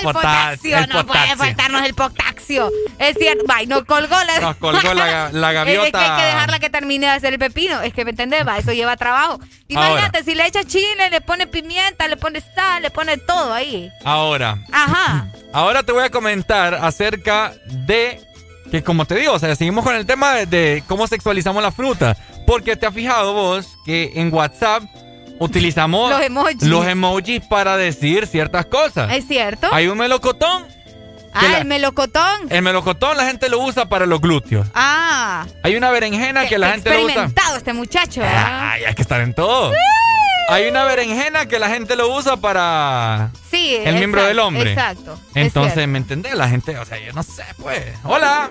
el 0.62 0.88
no 0.88 1.06
puede 1.06 1.36
faltarnos 1.36 1.82
el 1.82 1.94
potasio. 1.94 2.70
Es 2.98 3.16
cierto, 3.16 3.44
va, 3.48 3.62
y 3.62 3.66
nos 3.66 3.84
colgó 3.84 4.16
la... 4.24 4.40
Nos 4.40 4.56
colgó 4.56 4.94
la, 4.94 5.30
la 5.32 5.52
gaviota. 5.52 5.86
Es 5.86 5.92
que 5.92 5.98
hay 5.98 6.20
que 6.20 6.26
dejarla 6.26 6.58
que 6.58 6.70
termine 6.70 7.06
de 7.06 7.12
hacer 7.12 7.32
el 7.32 7.38
pepino. 7.38 7.80
Es 7.80 7.92
que, 7.92 8.04
¿me 8.04 8.10
entendés? 8.10 8.46
Va, 8.46 8.58
eso 8.58 8.72
lleva 8.72 8.96
trabajo. 8.96 9.40
Imagínate, 9.68 10.22
si 10.24 10.34
le 10.34 10.46
echa 10.46 10.64
chile, 10.64 11.10
le 11.10 11.20
pone 11.20 11.46
pimienta, 11.46 12.06
le 12.08 12.16
pone 12.16 12.40
sal, 12.54 12.82
le 12.82 12.90
pone 12.90 13.16
todo 13.18 13.52
ahí. 13.52 13.90
Ahora, 14.04 14.58
Ajá. 14.72 15.28
ahora 15.52 15.82
te 15.82 15.92
voy 15.92 16.04
a 16.04 16.10
comentar 16.10 16.74
acerca 16.74 17.52
de 17.66 18.20
que, 18.70 18.82
como 18.82 19.04
te 19.04 19.16
digo, 19.16 19.32
o 19.32 19.38
sea, 19.38 19.54
seguimos 19.56 19.84
con 19.84 19.94
el 19.94 20.06
tema 20.06 20.34
de, 20.34 20.46
de 20.46 20.84
cómo 20.86 21.06
sexualizamos 21.06 21.62
la 21.62 21.72
fruta. 21.72 22.16
Porque 22.50 22.74
te 22.74 22.84
has 22.84 22.92
fijado 22.92 23.32
vos 23.32 23.78
que 23.84 24.10
en 24.16 24.34
WhatsApp 24.34 24.82
utilizamos 25.38 26.10
Los 26.10 26.20
emojis. 26.20 26.62
los 26.64 26.84
emojis 26.84 27.40
para 27.48 27.76
decir 27.76 28.26
ciertas 28.26 28.66
cosas. 28.66 29.12
¿Es 29.14 29.28
cierto? 29.28 29.68
Hay 29.72 29.86
un 29.86 29.96
melocotón. 29.96 30.66
ah, 31.32 31.42
la- 31.48 31.58
el 31.58 31.64
melocotón. 31.66 32.48
El 32.50 32.62
melocotón 32.62 33.16
la 33.16 33.24
gente 33.26 33.48
lo 33.48 33.60
usa 33.60 33.88
para 33.88 34.04
los 34.04 34.20
glúteos. 34.20 34.66
Ah. 34.74 35.46
Hay 35.62 35.76
una 35.76 35.90
berenjena 35.92 36.48
que 36.48 36.58
la 36.58 36.72
gente 36.72 36.90
lo 36.90 36.96
usa. 36.96 37.06
Experimentado 37.06 37.56
este 37.56 37.72
muchacho. 37.72 38.20
¿ah? 38.24 38.72
Ay, 38.72 38.82
hay 38.84 38.94
que 38.96 39.02
estar 39.02 39.20
en 39.20 39.32
todo. 39.32 39.70
Hay 40.48 40.66
una 40.66 40.82
berenjena 40.82 41.46
que 41.46 41.60
la 41.60 41.68
gente 41.68 41.94
lo 41.94 42.12
usa 42.12 42.36
para 42.36 43.30
Sí. 43.48 43.76
el 43.84 43.94
miembro 43.94 44.24
del 44.24 44.40
hombre. 44.40 44.72
Exacto. 44.72 45.20
es 45.36 45.46
Entonces. 45.46 45.86
¿me 45.86 45.98
entendés? 45.98 46.34
La 46.34 46.48
gente, 46.48 46.76
o 46.76 46.84
sea, 46.84 46.98
yo 46.98 47.12
no 47.12 47.22
sé, 47.22 47.44
pues. 47.62 47.80
Hola. 48.02 48.50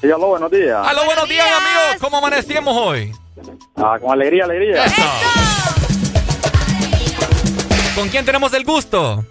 Sí, 0.00 0.10
aló, 0.10 0.28
buenos 0.28 0.50
días. 0.50 0.86
Aló, 0.86 1.04
buenos 1.06 1.28
días, 1.28 1.46
amigos. 1.46 2.00
¿Cómo 2.00 2.18
amanecimos 2.18 2.76
hoy? 2.76 3.12
Ah, 3.76 3.96
con 4.00 4.12
alegría, 4.12 4.44
alegría. 4.44 4.84
¿Con 7.94 8.08
quién 8.08 8.24
tenemos 8.24 8.52
el 8.52 8.64
gusto? 8.64 9.24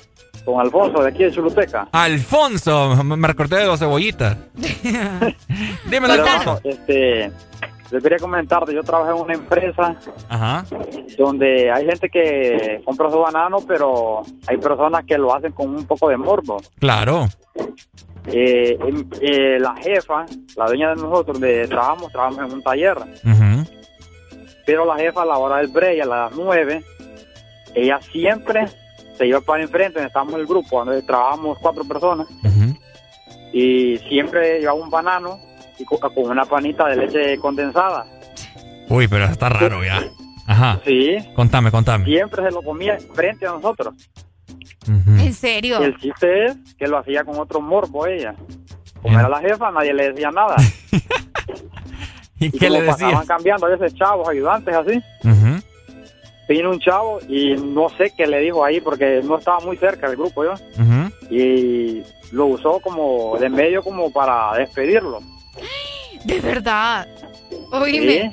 Con 0.46 0.60
Alfonso, 0.60 1.02
de 1.04 1.10
aquí 1.10 1.24
de 1.24 1.32
Chuluteca. 1.32 1.88
Alfonso. 1.92 3.04
Me 3.04 3.28
recordé 3.28 3.58
de 3.58 3.66
dos 3.66 3.80
cebollitas. 3.80 4.38
Dímelo, 5.90 6.14
Alfonso. 6.14 6.60
Este, 6.64 7.32
les 7.92 8.04
quería 8.04 8.18
comentar, 8.18 8.70
yo 8.72 8.84
trabajo 8.84 9.16
en 9.16 9.22
una 9.24 9.34
empresa 9.36 9.96
Ajá. 10.28 10.66
donde 11.18 11.72
hay 11.72 11.86
gente 11.86 12.10
que 12.10 12.82
compra 12.84 13.10
su 13.12 13.20
banano, 13.20 13.60
pero 13.68 14.24
hay 14.48 14.58
personas 14.58 15.06
que 15.06 15.18
lo 15.18 15.34
hacen 15.34 15.52
con 15.52 15.70
un 15.70 15.86
poco 15.86 16.10
de 16.10 16.18
morbo. 16.18 16.62
Claro. 16.80 17.28
Eh, 18.28 18.78
em- 18.80 19.10
eh, 19.22 19.58
la 19.60 19.76
jefa, 19.76 20.26
la 20.56 20.66
dueña 20.68 20.90
de 20.90 20.96
nosotros, 20.96 21.40
donde 21.40 21.68
trabajamos, 21.68 22.12
trabajamos 22.12 22.46
en 22.48 22.54
un 22.58 22.64
taller, 22.64 22.98
pero 24.66 24.86
la 24.86 24.96
jefa 24.98 25.24
a 25.24 25.26
la 25.26 25.38
hora 25.38 25.58
del 25.58 25.68
break, 25.68 26.02
a 26.02 26.06
las 26.06 26.32
9, 26.36 26.84
ella 27.76 28.00
siempre 28.12 28.66
se 29.18 29.28
iba 29.28 29.42
para 29.42 29.64
enfrente, 29.64 29.96
donde 29.96 30.08
estábamos 30.08 30.36
el 30.36 30.46
grupo, 30.48 30.84
donde 30.86 31.02
trabajamos 31.02 31.58
cuatro 31.60 31.84
personas, 31.84 32.28
y 33.52 33.98
siempre 34.10 34.60
llevaba 34.60 34.80
un 34.82 34.90
banano 34.90 35.38
y 35.78 35.84
co- 35.86 36.00
con 36.00 36.30
una 36.30 36.46
panita 36.46 36.88
de 36.88 36.96
leche 36.96 37.38
condensada. 37.40 38.06
Uy, 38.90 39.08
pero 39.08 39.26
está 39.26 39.50
raro 39.50 39.84
ya. 39.84 40.02
Ajá. 40.48 40.80
Sí, 40.86 41.18
Contame, 41.36 41.72
contame. 41.72 42.06
siempre 42.06 42.44
se 42.44 42.52
lo 42.52 42.62
comía 42.62 42.98
frente 43.14 43.46
a 43.46 43.52
nosotros. 43.52 43.94
¿En 44.88 45.34
serio? 45.34 45.82
Y 45.82 45.86
el 45.86 45.98
chiste 45.98 46.46
es 46.46 46.56
que 46.78 46.88
lo 46.88 46.98
hacía 46.98 47.24
con 47.24 47.40
otro 47.40 47.62
morbo 47.62 48.06
ella. 48.08 48.36
Como 49.02 49.20
era 49.20 49.28
la 49.30 49.40
jefa, 49.40 49.72
nadie 49.72 49.94
le 49.94 50.12
decía 50.12 50.32
nada. 50.32 50.56
¿Y, 52.40 52.48
y 52.48 52.52
qué 52.52 52.68
como 52.68 52.80
le 52.80 52.86
decía? 52.86 53.24
cambiando 53.28 53.66
a 53.68 53.70
veces 53.70 53.94
chavos, 53.96 54.28
ayudantes 54.28 54.76
así. 54.76 55.02
Ujú. 55.24 55.62
Vino 56.50 56.72
un 56.72 56.80
chavo 56.80 57.20
y 57.28 57.56
no 57.56 57.88
sé 57.90 58.12
qué 58.18 58.28
le 58.28 58.40
dijo 58.40 58.66
ahí 58.66 58.82
porque 58.82 59.22
no 59.24 59.38
estaba 59.38 59.60
muy 59.62 59.78
cerca 59.78 60.08
del 60.08 60.18
grupo 60.18 60.44
yo. 60.44 60.54
Y 61.30 62.04
lo 62.32 62.48
usó 62.48 62.80
como 62.82 63.38
de 63.40 63.50
medio 63.50 63.82
como 63.82 64.12
para 64.12 64.54
despedirlo. 64.58 65.20
De 66.26 66.40
verdad. 66.42 67.08
Oíme. 67.72 68.32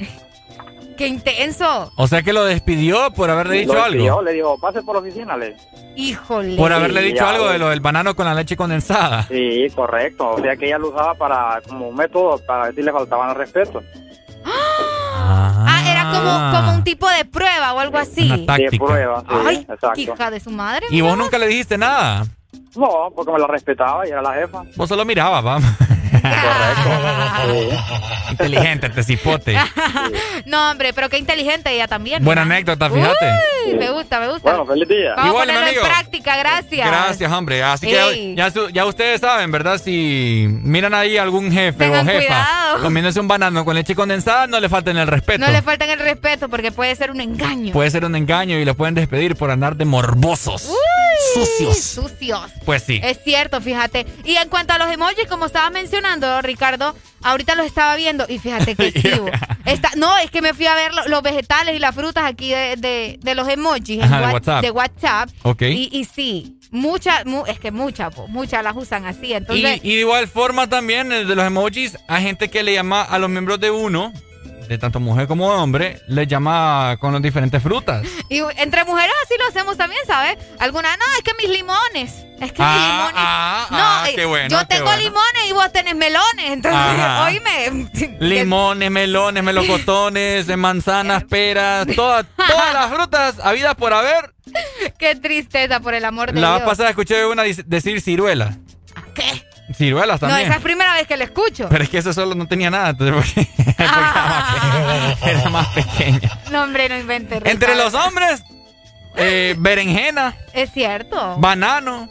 Qué 0.97 1.07
intenso. 1.07 1.91
O 1.97 2.07
sea 2.09 2.23
que 2.23 2.33
lo 2.33 2.45
despidió 2.45 3.11
por 3.13 3.31
haberle 3.31 3.61
dicho 3.61 3.73
Lo 3.75 3.83
algo. 3.85 4.23
le 4.23 4.33
dijo, 4.33 4.59
pase 4.61 4.83
por 4.83 4.97
la 4.97 5.01
oficina, 5.01 5.37
le. 5.37 5.57
Híjole. 6.01 6.57
Por 6.57 6.73
haberle 6.73 7.03
dicho 7.03 7.27
algo 7.27 7.49
de 7.51 7.59
lo 7.59 7.69
del 7.69 7.81
banano 7.81 8.15
con 8.17 8.25
la 8.25 8.35
leche 8.35 8.57
condensada. 8.57 9.25
Sí, 9.29 9.67
correcto. 9.75 10.31
O 10.31 10.41
sea 10.41 10.57
que 10.57 10.67
ella 10.67 10.79
lo 10.79 10.89
usaba 10.89 11.15
para 11.15 11.61
como 11.69 11.89
un 11.89 11.97
método 11.97 12.39
para 12.47 12.65
ver 12.65 12.75
si 12.75 12.83
le 12.83 12.91
faltaban 12.93 13.31
el 13.31 13.37
respeto. 13.37 13.83
Ah, 14.45 15.83
era 15.87 16.05
como, 16.11 16.59
como 16.59 16.77
un 16.79 16.85
tipo 16.85 17.09
de 17.09 17.25
prueba 17.25 17.75
o 17.75 17.79
algo 17.81 17.99
así. 17.99 18.27
Una 18.27 18.47
táctica. 18.47 18.71
De 18.71 18.79
prueba, 18.79 19.21
sí, 19.21 19.35
Ay, 19.47 19.67
exacto. 19.69 20.01
hija 20.01 20.31
de 20.31 20.41
su 20.41 20.51
madre. 20.51 20.87
¿Y 20.91 21.01
vos 21.03 21.17
nunca 21.19 21.39
le 21.39 21.47
dijiste 21.47 21.77
nada? 21.77 22.25
No, 22.77 23.11
porque 23.15 23.33
me 23.33 23.39
la 23.39 23.47
respetaba 23.47 24.07
y 24.07 24.11
era 24.11 24.23
la 24.23 24.35
jefa. 24.35 24.63
Vos 24.77 24.89
solo 24.89 25.05
mirabas, 25.05 25.45
va. 25.45 25.59
Correcto. 26.11 27.77
Inteligente, 28.31 28.87
este 28.89 29.03
cipote. 29.03 29.57
no, 30.47 30.71
hombre, 30.71 30.93
pero 30.93 31.09
qué 31.09 31.19
inteligente 31.19 31.73
ella 31.73 31.89
también. 31.89 32.25
Buena 32.25 32.43
anécdota, 32.43 32.91
fíjate. 32.91 33.33
Uy, 33.67 33.75
me 33.75 33.91
gusta, 33.91 34.21
me 34.21 34.29
gusta. 34.29 34.43
Bueno, 34.51 34.67
feliz 34.67 34.89
día. 34.89 35.15
Vamos 35.17 35.31
Igual, 35.31 35.51
a 35.51 35.53
ponerlo 35.55 35.69
amigo. 35.69 35.83
en 35.87 35.93
práctica, 35.93 36.37
gracias. 36.37 36.87
Gracias, 36.89 37.33
hombre. 37.33 37.63
Así 37.63 37.87
que 37.87 38.35
ya, 38.37 38.45
ya 38.47 38.51
su- 38.51 38.69
ya 38.71 38.85
ustedes 38.87 39.21
saben, 39.21 39.51
¿verdad? 39.51 39.79
Si 39.83 40.47
miran 40.49 40.95
ahí 40.95 41.17
algún 41.17 41.51
jefe 41.51 41.79
Tengan 41.79 42.07
o 42.07 42.11
jefa 42.11 42.19
cuidado. 42.27 42.83
comiéndose 42.83 43.21
un 43.21 43.29
banano 43.29 43.65
con 43.65 43.75
leche 43.75 43.95
condensada, 43.95 44.47
no 44.47 44.61
le 44.61 44.69
falten 44.69 44.97
el 44.97 45.07
respeto. 45.09 45.45
No 45.45 45.51
le 45.51 45.63
faltan 45.63 45.91
el 45.91 45.99
respeto 45.99 46.49
porque 46.49 46.71
puede 46.73 46.95
ser 46.97 47.11
un 47.11 47.21
engaño. 47.21 47.73
Puede 47.73 47.91
ser 47.91 48.05
un 48.05 48.15
engaño 48.17 48.59
y 48.59 48.65
lo 48.65 48.75
pueden 48.75 48.95
despedir 48.95 49.37
por 49.37 49.51
andar 49.51 49.77
de 49.77 49.85
morbosos. 49.85 50.69
Uy, 50.69 50.77
Sucios. 51.35 51.79
Sucios. 51.79 52.51
Pues 52.65 52.83
sí. 52.83 53.01
Es 53.03 53.19
cierto, 53.25 53.61
fíjate. 53.61 54.07
Y 54.25 54.37
en 54.37 54.49
cuanto 54.49 54.73
a 54.73 54.79
los 54.79 54.91
emojis, 54.91 55.27
como 55.29 55.47
estaba 55.47 55.71
mencionando, 55.71 56.41
Ricardo, 56.43 56.95
ahorita 57.23 57.55
los 57.55 57.67
estaba 57.67 57.97
viendo 57.97 58.25
y 58.29 58.39
fíjate 58.39 58.75
que 58.75 58.91
sí. 58.93 59.11
Está, 59.65 59.91
no, 59.97 60.17
es 60.19 60.31
que 60.31 60.43
me 60.43 60.55
fui 60.55 60.67
a 60.67 60.75
ver 60.75 60.93
lo- 60.95 61.07
los 61.09 61.23
vegetales 61.23 61.77
y 61.77 61.79
las 61.79 61.95
frutas 61.95 62.25
aquí 62.25 62.51
de, 62.51 62.77
de- 62.77 63.19
de 63.21 63.35
los 63.35 63.49
emojis 63.49 64.03
en 64.03 64.11
de 64.11 64.17
Wha- 64.17 64.33
WhatsApp. 64.33 64.63
de 64.63 64.71
WhatsApp. 64.71 65.31
Ok. 65.43 65.63
Y, 65.63 65.89
y 65.93 66.05
sí, 66.05 66.57
muchas, 66.71 67.27
mu- 67.27 67.45
es 67.47 67.59
que 67.61 67.71
muchas, 67.71 68.15
muchas 68.29 68.65
las 68.65 68.77
usan 68.77 69.05
así. 69.07 69.27
Y, 69.29 69.33
Entonces, 69.35 69.81
y 69.83 69.95
de 69.95 70.01
igual 70.01 70.29
forma 70.29 70.69
también 70.69 71.13
eh, 71.13 71.25
de 71.25 71.35
los 71.37 71.45
emojis, 71.47 71.97
a 72.09 72.21
gente 72.21 72.49
que 72.49 72.63
le 72.63 72.75
llama 72.75 73.03
a 73.03 73.19
los 73.19 73.29
miembros 73.31 73.61
de 73.61 73.71
uno, 73.71 74.13
de 74.71 74.79
tanto 74.79 75.01
mujer 75.01 75.27
como 75.27 75.49
hombre, 75.49 76.01
les 76.07 76.29
llama 76.29 76.97
con 77.01 77.13
las 77.13 77.21
diferentes 77.21 77.61
frutas. 77.61 78.07
y, 78.29 78.39
entre 78.57 78.85
mujeres 78.85 79.13
así 79.25 79.35
lo 79.37 79.49
hacemos 79.49 79.77
también, 79.77 80.01
¿sabes? 80.07 80.39
Algunas, 80.61 80.97
no, 80.97 81.05
es 81.19 81.25
que 81.25 81.33
mis 81.43 81.51
limones. 81.51 82.13
Es 82.41 82.53
que 82.53 82.63
mis 82.63 82.71
Ah, 82.71 82.87
limones. 82.87 83.15
ah, 83.17 83.67
no, 83.73 83.77
ah, 83.81 84.05
eh, 84.09 84.15
qué 84.15 84.25
bueno, 84.27 84.49
yo 84.49 84.65
tengo 84.69 84.85
bueno. 84.85 85.03
limones 85.03 85.43
y 85.49 85.53
vos 85.53 85.73
tenés 85.73 85.97
melones. 85.97 86.51
Entonces, 86.53 86.81
Ajá. 86.81 87.25
oíme. 87.27 87.91
Limones, 88.21 88.91
melones, 88.93 89.43
melocotones, 89.43 90.57
manzanas, 90.57 91.25
peras, 91.29 91.89
todas, 91.97 92.25
todas 92.37 92.73
las 92.73 92.91
frutas 92.93 93.41
habidas 93.43 93.75
por 93.75 93.93
haber. 93.93 94.33
Qué 95.01 95.17
tristeza, 95.17 95.81
por 95.81 95.95
el 95.95 96.05
amor 96.05 96.33
de 96.33 96.41
La 96.41 96.59
Dios. 96.59 96.69
pasada 96.69 96.91
escuché 96.91 97.27
una 97.27 97.43
decir 97.43 98.01
ciruela. 98.01 98.57
¿Qué? 99.17 99.45
Ciruelas 99.75 100.21
No, 100.21 100.29
también. 100.29 100.49
esa 100.49 100.57
es 100.59 100.63
primera 100.65 100.95
vez 100.95 101.07
que 101.07 101.17
la 101.17 101.25
escucho. 101.25 101.69
Pero 101.69 101.85
es 101.85 101.91
que 101.91 101.99
eso 101.99 102.13
solo 102.13 102.35
no 102.35 102.47
tenía 102.49 102.71
nada, 102.71 102.91
entonces 102.91 103.15
porque 103.77 105.31
era 105.31 105.49
más 105.51 105.69
pequeña. 105.69 106.39
No, 106.51 106.65
hombre, 106.65 106.89
no 106.89 106.99
inventes. 106.99 107.41
Entre 107.45 107.75
los 107.77 107.95
hombres, 107.95 108.43
eh, 109.17 109.55
berenjena, 109.59 110.35
Es 110.53 110.73
cierto. 110.73 111.37
banano, 111.39 112.09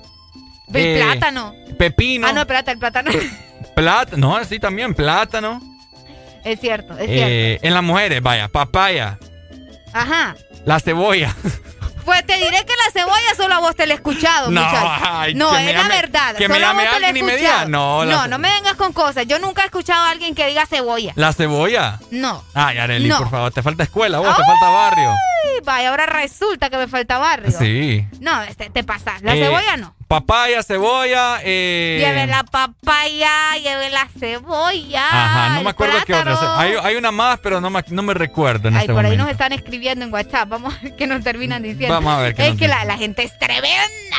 El 0.74 0.86
eh, 0.86 0.96
plátano. 1.04 1.54
pepino, 1.78 2.28
Ah, 2.28 2.34
no, 2.34 2.42
espérate, 2.42 2.72
el 2.72 2.80
plátano. 2.80 3.12
plátano, 3.76 4.38
no, 4.40 4.46
sí 4.46 4.60
también, 4.60 4.94
plátano. 4.94 5.62
es 6.44 6.60
cierto, 6.60 6.98
es 6.98 7.08
Eh, 7.10 7.60
en 7.62 7.74
las 7.74 7.84
mujeres, 7.84 8.22
vaya, 8.22 8.48
papaya, 8.48 9.18
cierto. 9.20 9.90
Ajá. 9.94 10.36
la 10.66 10.80
cebolla. 10.80 11.36
Pues 12.10 12.26
te 12.26 12.38
diré 12.38 12.66
que 12.66 12.74
la 12.86 12.92
cebolla 12.92 13.36
solo 13.38 13.54
a 13.54 13.60
vos 13.60 13.76
te 13.76 13.86
la 13.86 13.94
he 13.94 13.96
escuchado, 13.98 14.50
No, 14.50 14.62
muchacho. 14.64 14.92
ay, 15.12 15.36
no, 15.36 15.56
es 15.56 15.64
me 15.64 15.74
la 15.74 15.82
llame- 15.84 16.02
verdad. 16.02 16.36
que 16.36 16.48
me 16.48 16.56
Solo 16.56 16.66
a 16.66 16.70
llame 16.70 16.84
te 16.86 16.90
la 16.90 16.96
alguien 17.08 17.18
y 17.18 17.24
me 17.24 17.38
diga, 17.38 17.66
no, 17.66 18.04
la 18.04 18.12
no, 18.16 18.24
ce- 18.24 18.28
no 18.30 18.40
me 18.40 18.52
vengas 18.52 18.74
con 18.76 18.94
cosas. 18.94 19.28
Yo 19.28 19.38
nunca 19.38 19.62
he 19.62 19.66
escuchado 19.66 20.06
a 20.06 20.10
alguien 20.10 20.34
que 20.34 20.48
diga 20.48 20.66
cebolla. 20.66 21.14
La 21.16 21.34
cebolla. 21.34 22.00
No. 22.10 22.44
Ay, 22.56 22.80
Arely, 22.80 23.08
No. 23.10 23.20
por 23.20 23.30
favor, 23.30 23.52
te 23.52 23.62
falta 23.62 23.84
escuela, 23.84 24.18
vos, 24.18 24.36
te 24.36 24.44
falta 24.44 24.70
barrio. 24.70 25.10
Ay, 25.12 25.60
vaya, 25.64 25.90
ahora 25.92 26.08
resulta 26.08 26.72
que 26.72 26.78
me 26.78 26.88
falta 26.88 27.20
barrio. 27.20 27.52
Sí. 27.58 28.08
No, 28.22 28.42
este, 28.42 28.72
te 28.72 28.84
pasas. 28.84 29.22
La 29.22 29.36
Eh, 29.36 29.44
cebolla 29.44 29.78
no. 29.78 29.96
Papaya, 30.10 30.64
cebolla, 30.64 31.38
eh... 31.44 31.98
Lleve 32.04 32.26
la 32.26 32.44
papaya, 32.44 33.30
lleve 33.62 33.92
la 33.92 34.08
cebolla. 34.20 35.04
Ajá, 35.08 35.50
no 35.50 35.58
el 35.60 35.64
me 35.66 35.70
acuerdo 35.70 35.98
qué 36.04 36.16
otra. 36.16 36.60
Hay, 36.60 36.74
hay 36.82 36.96
una 36.96 37.12
más, 37.12 37.38
pero 37.44 37.62
no 37.62 37.70
me, 37.70 37.84
no 37.90 38.02
me 38.02 38.16
recuerdo 38.16 38.70
en 38.70 38.74
Ay, 38.76 38.82
este 38.82 38.94
por 38.96 39.06
ahí 39.06 39.16
nos 39.16 39.30
están 39.30 39.54
escribiendo 39.54 40.04
en 40.04 40.12
WhatsApp. 40.12 40.50
Vamos 40.50 40.74
a 40.74 40.82
ver 40.82 40.96
qué 40.96 41.06
nos 41.06 41.24
terminan 41.24 41.62
diciendo. 41.62 41.94
Vamos 41.94 42.12
a 42.12 42.22
ver 42.22 42.34
qué 42.34 42.42
Es 42.42 42.50
nos 42.50 42.58
que 42.58 42.68
la, 42.68 42.98
gente 42.98 43.22
es 43.22 43.38
tremenda. 43.38 43.70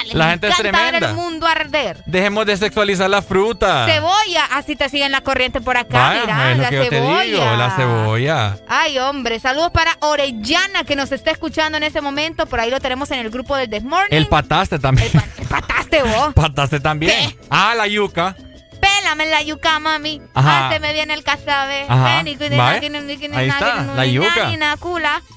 Les 0.05 0.15
La 0.15 0.31
gente 0.31 0.47
es 0.47 0.61
encanta 0.61 0.81
ver 0.81 0.91
tremenda. 0.91 1.09
el 1.11 1.17
mundo 1.17 1.49
arder. 1.49 1.97
Dejemos 2.07 2.47
de 2.47 2.57
sexualizar 2.57 3.11
la 3.11 3.21
fruta. 3.21 3.85
Cebolla, 3.87 4.45
así 4.53 4.77
te 4.77 4.89
siguen 4.91 5.11
la 5.11 5.23
corriente 5.23 5.61
por 5.61 5.77
acá, 5.77 5.99
Vaya, 5.99 6.21
mira, 6.23 6.51
es 6.53 6.57
lo 6.57 6.63
la 6.63 6.71
que 6.71 6.77
yo 6.77 6.85
cebolla. 6.85 7.19
te 7.19 7.27
digo, 7.27 7.57
la 7.57 7.71
cebolla. 7.73 8.57
Ay, 8.69 8.97
hombre, 9.01 9.41
saludos 9.41 9.73
para 9.73 9.97
Orellana 10.03 10.85
que 10.85 10.95
nos 10.95 11.11
está 11.11 11.33
escuchando 11.33 11.79
en 11.79 11.83
ese 11.83 12.01
momento. 12.01 12.47
Por 12.47 12.61
ahí 12.61 12.71
lo 12.71 12.79
tenemos 12.79 13.11
en 13.11 13.19
el 13.19 13.31
grupo 13.31 13.57
del 13.57 13.69
This 13.69 13.83
Morning. 13.83 14.17
El 14.17 14.29
pataste 14.29 14.79
también. 14.79 15.11
pataste 15.49 15.80
vos. 16.03 16.33
pataste 16.35 16.81
también. 16.81 17.37
Ah, 17.51 17.75
la 17.77 17.87
yuca. 17.87 18.37
Pélame 18.81 19.27
la 19.27 19.43
yuca, 19.43 19.79
mami. 19.79 20.23
Ajá. 20.33 20.71
El. 20.71 21.85
Ajá. 21.87 22.17
Ven 22.17 22.29
y 22.29 22.37
cuide- 22.37 22.57
Vaya. 22.57 22.89
na- 22.89 23.01
ni- 23.01 23.17
ni- 23.17 23.37
Ahí 23.37 23.49
está, 23.49 23.83
la 23.95 24.07
yuca. 24.07 24.47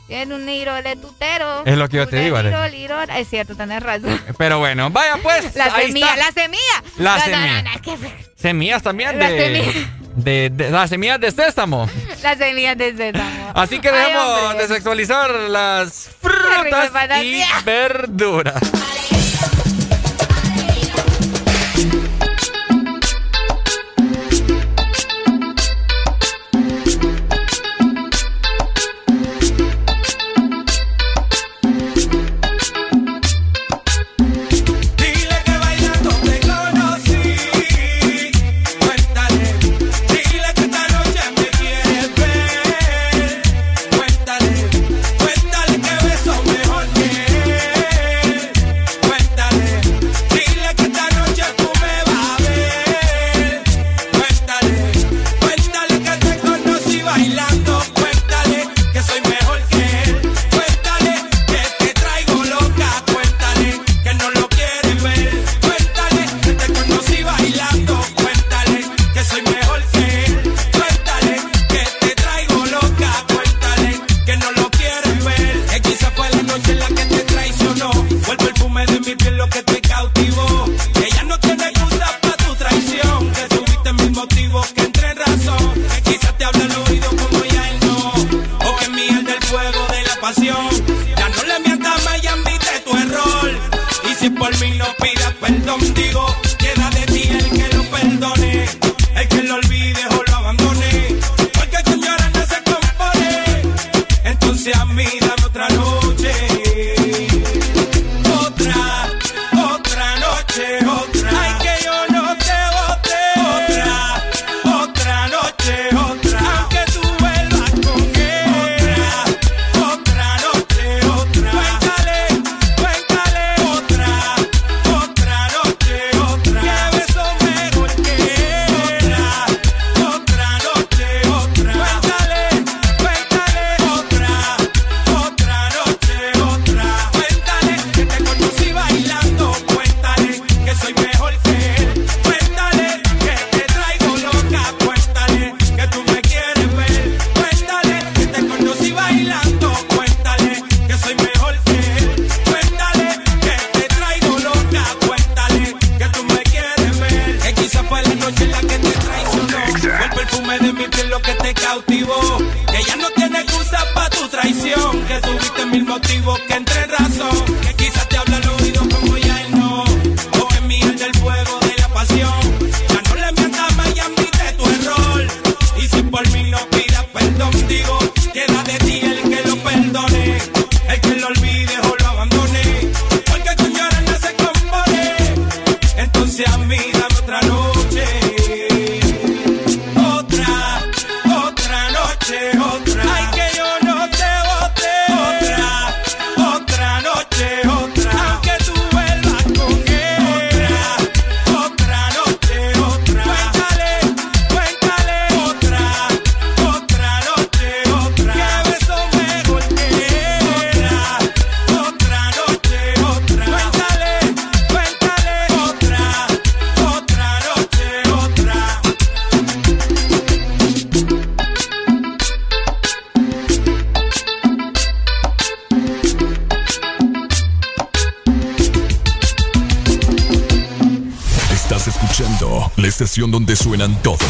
Tiene 0.08 0.34
un 0.36 0.46
de 0.82 0.96
tutero. 0.96 1.66
Es 1.66 1.76
lo 1.78 1.90
que 1.90 1.98
yo 1.98 2.08
te 2.08 2.20
digo. 2.20 2.38
Es 2.38 3.28
cierto, 3.30 3.56
tenés 3.56 3.84
razón. 3.84 4.22
Pero 4.38 4.60
bueno, 4.60 4.90
vaya 4.92 5.18
pues. 5.22 5.56
La 5.56 5.76
semilla, 5.76 6.16
la 6.16 6.32
semilla. 6.32 6.84
La 6.98 7.20
semilla. 7.20 7.64
Semillas 8.36 8.82
también 8.84 9.20
de, 9.20 9.86
de, 10.16 10.50
de- 10.50 10.70
Las 10.72 10.90
semillas 10.90 11.20
de 11.20 11.32
sésamo. 11.32 11.90
Las 12.24 12.38
semillas 12.38 12.78
de 12.78 12.96
sésamo. 12.96 13.52
Así 13.56 13.80
que 13.80 13.90
Ay, 13.90 13.96
dejemos 13.98 14.40
hombre. 14.44 14.68
de 14.68 14.74
sexualizar 14.74 15.32
las 15.50 16.10
Qué 16.22 16.28
el 16.28 16.30
frutas 16.72 16.92
y 17.24 17.42
verduras. 17.66 18.62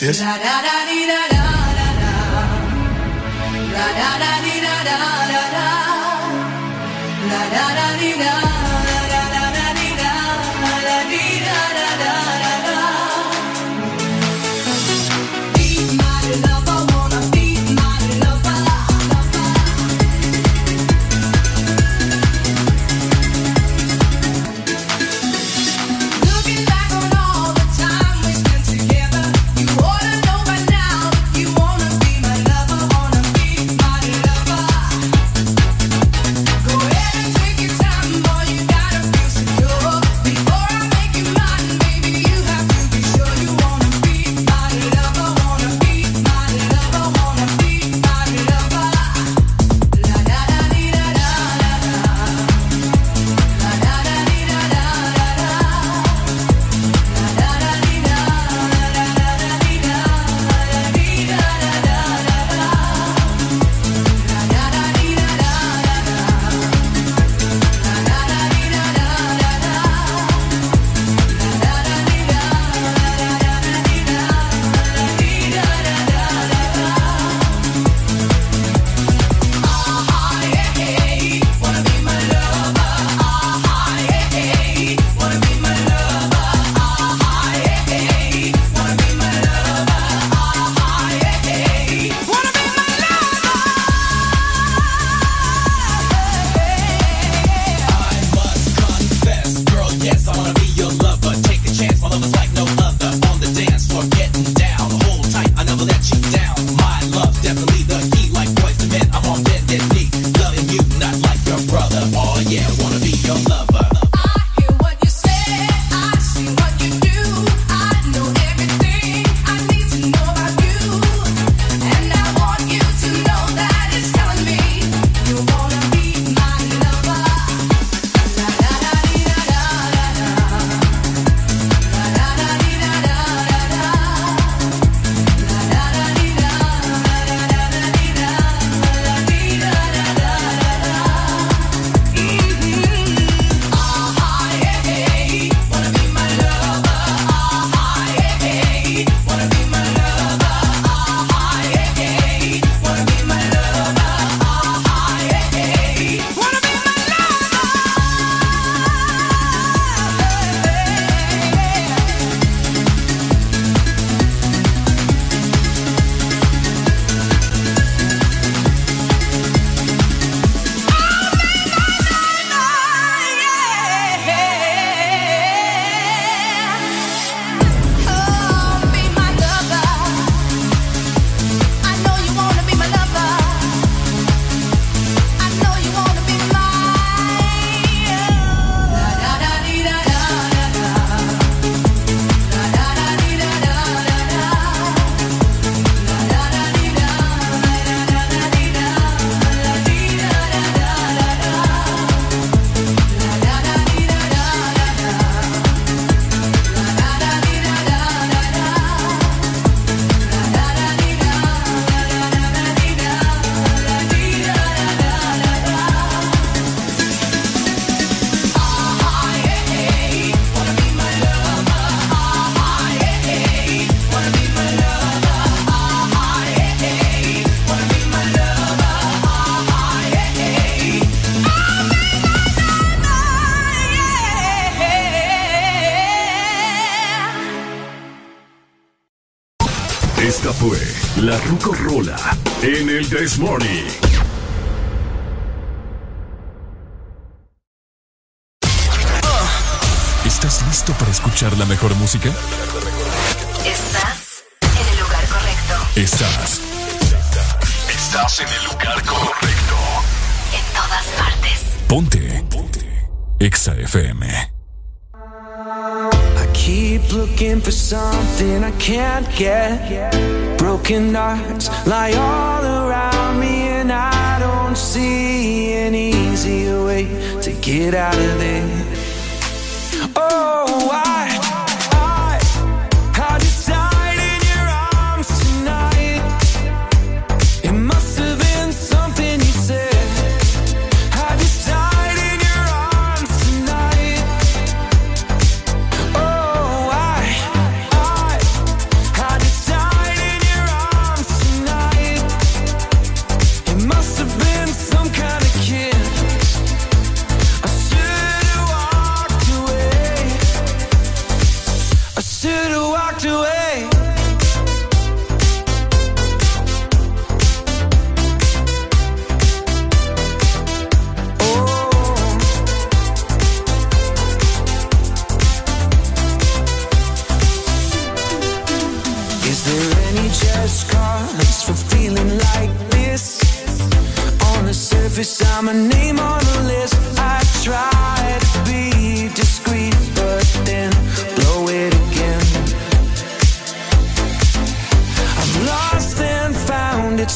This. 0.00 0.20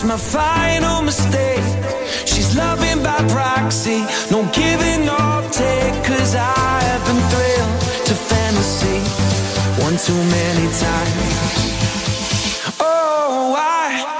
My 0.06 0.16
final 0.16 1.02
mistake. 1.02 1.64
She's 2.26 2.54
loving 2.56 3.02
by 3.02 3.18
proxy, 3.28 4.04
no 4.30 4.44
giving 4.52 5.08
or 5.08 5.42
take. 5.50 5.94
Cause 6.04 6.34
I've 6.34 7.02
been 7.06 7.22
thrilled 7.32 7.80
to 8.08 8.14
fantasy 8.30 8.98
one 9.82 9.96
too 9.96 10.20
many 10.38 10.66
times. 10.84 11.54
Oh, 12.80 13.54
I, 13.56 14.04
I, 14.06 14.13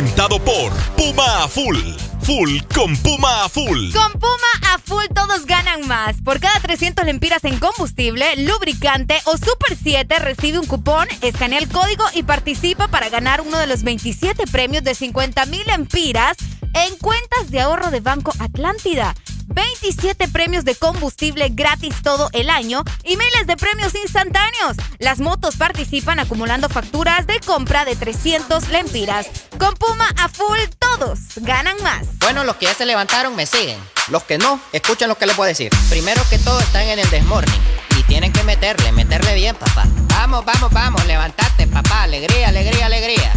presentado 0.00 0.38
por 0.38 0.72
Puma 0.96 1.44
a 1.44 1.48
Full. 1.48 1.76
Full 2.22 2.58
con 2.74 2.96
Puma 2.96 3.44
a 3.44 3.48
Full. 3.50 3.92
Con 3.92 4.12
Puma 4.12 4.72
a 4.72 4.78
full 4.78 5.04
todos 5.14 5.44
ganan 5.44 5.86
más. 5.86 6.16
Por 6.24 6.40
cada 6.40 6.58
300 6.58 7.04
lempiras 7.04 7.44
en 7.44 7.58
combustible, 7.58 8.24
lubricante 8.36 9.20
o 9.26 9.36
Super 9.36 9.76
7 9.76 10.18
recibe 10.20 10.58
un 10.58 10.66
cupón, 10.66 11.06
escanea 11.20 11.58
el 11.58 11.68
código 11.68 12.04
y 12.14 12.22
participa 12.22 12.88
para 12.88 13.10
ganar 13.10 13.42
uno 13.42 13.58
de 13.58 13.66
los 13.66 13.82
27 13.82 14.46
premios 14.46 14.84
de 14.84 14.94
50 14.94 15.44
mil 15.46 15.66
lempiras 15.66 16.38
en 16.72 16.96
cuentas 16.96 17.50
de 17.50 17.60
ahorro 17.60 17.90
de 17.90 18.00
Banco 18.00 18.32
Atlántida. 18.38 19.14
27 19.50 20.28
premios 20.28 20.64
de 20.64 20.74
combustible 20.74 21.48
gratis 21.50 21.94
todo 22.02 22.30
el 22.32 22.50
año 22.50 22.82
y 23.04 23.16
miles 23.16 23.46
de 23.46 23.56
premios 23.56 23.94
instantáneos. 23.94 24.76
Las 24.98 25.18
motos 25.20 25.56
participan 25.56 26.18
acumulando 26.20 26.68
facturas 26.68 27.26
de 27.26 27.40
compra 27.40 27.84
de 27.84 27.96
300 27.96 28.68
lempiras. 28.68 29.26
Con 29.58 29.74
Puma 29.74 30.08
a 30.16 30.28
full 30.28 30.58
todos 30.78 31.18
ganan 31.36 31.76
más. 31.82 32.06
Bueno, 32.20 32.44
los 32.44 32.56
que 32.56 32.66
ya 32.66 32.74
se 32.74 32.86
levantaron 32.86 33.34
me 33.36 33.46
siguen. 33.46 33.78
Los 34.08 34.24
que 34.24 34.38
no, 34.38 34.60
escuchen 34.72 35.08
lo 35.08 35.16
que 35.16 35.26
les 35.26 35.36
voy 35.36 35.44
a 35.44 35.48
decir. 35.48 35.70
Primero 35.88 36.22
que 36.30 36.38
todo 36.38 36.58
están 36.60 36.82
en 36.82 36.98
el 36.98 37.10
desmorning. 37.10 37.60
Y 37.98 38.02
tienen 38.04 38.32
que 38.32 38.42
meterle, 38.44 38.92
meterle 38.92 39.34
bien, 39.34 39.56
papá. 39.56 39.84
Vamos, 40.08 40.44
vamos, 40.44 40.70
vamos, 40.72 41.04
levantate, 41.06 41.66
papá. 41.66 42.04
Alegría, 42.04 42.48
alegría, 42.48 42.86
alegría. 42.86 43.32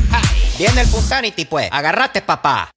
Viene 0.57 0.81
el 0.81 0.87
Punsanity, 0.87 1.45
pues. 1.45 1.69
Agarrate, 1.71 2.21
papá. 2.21 2.71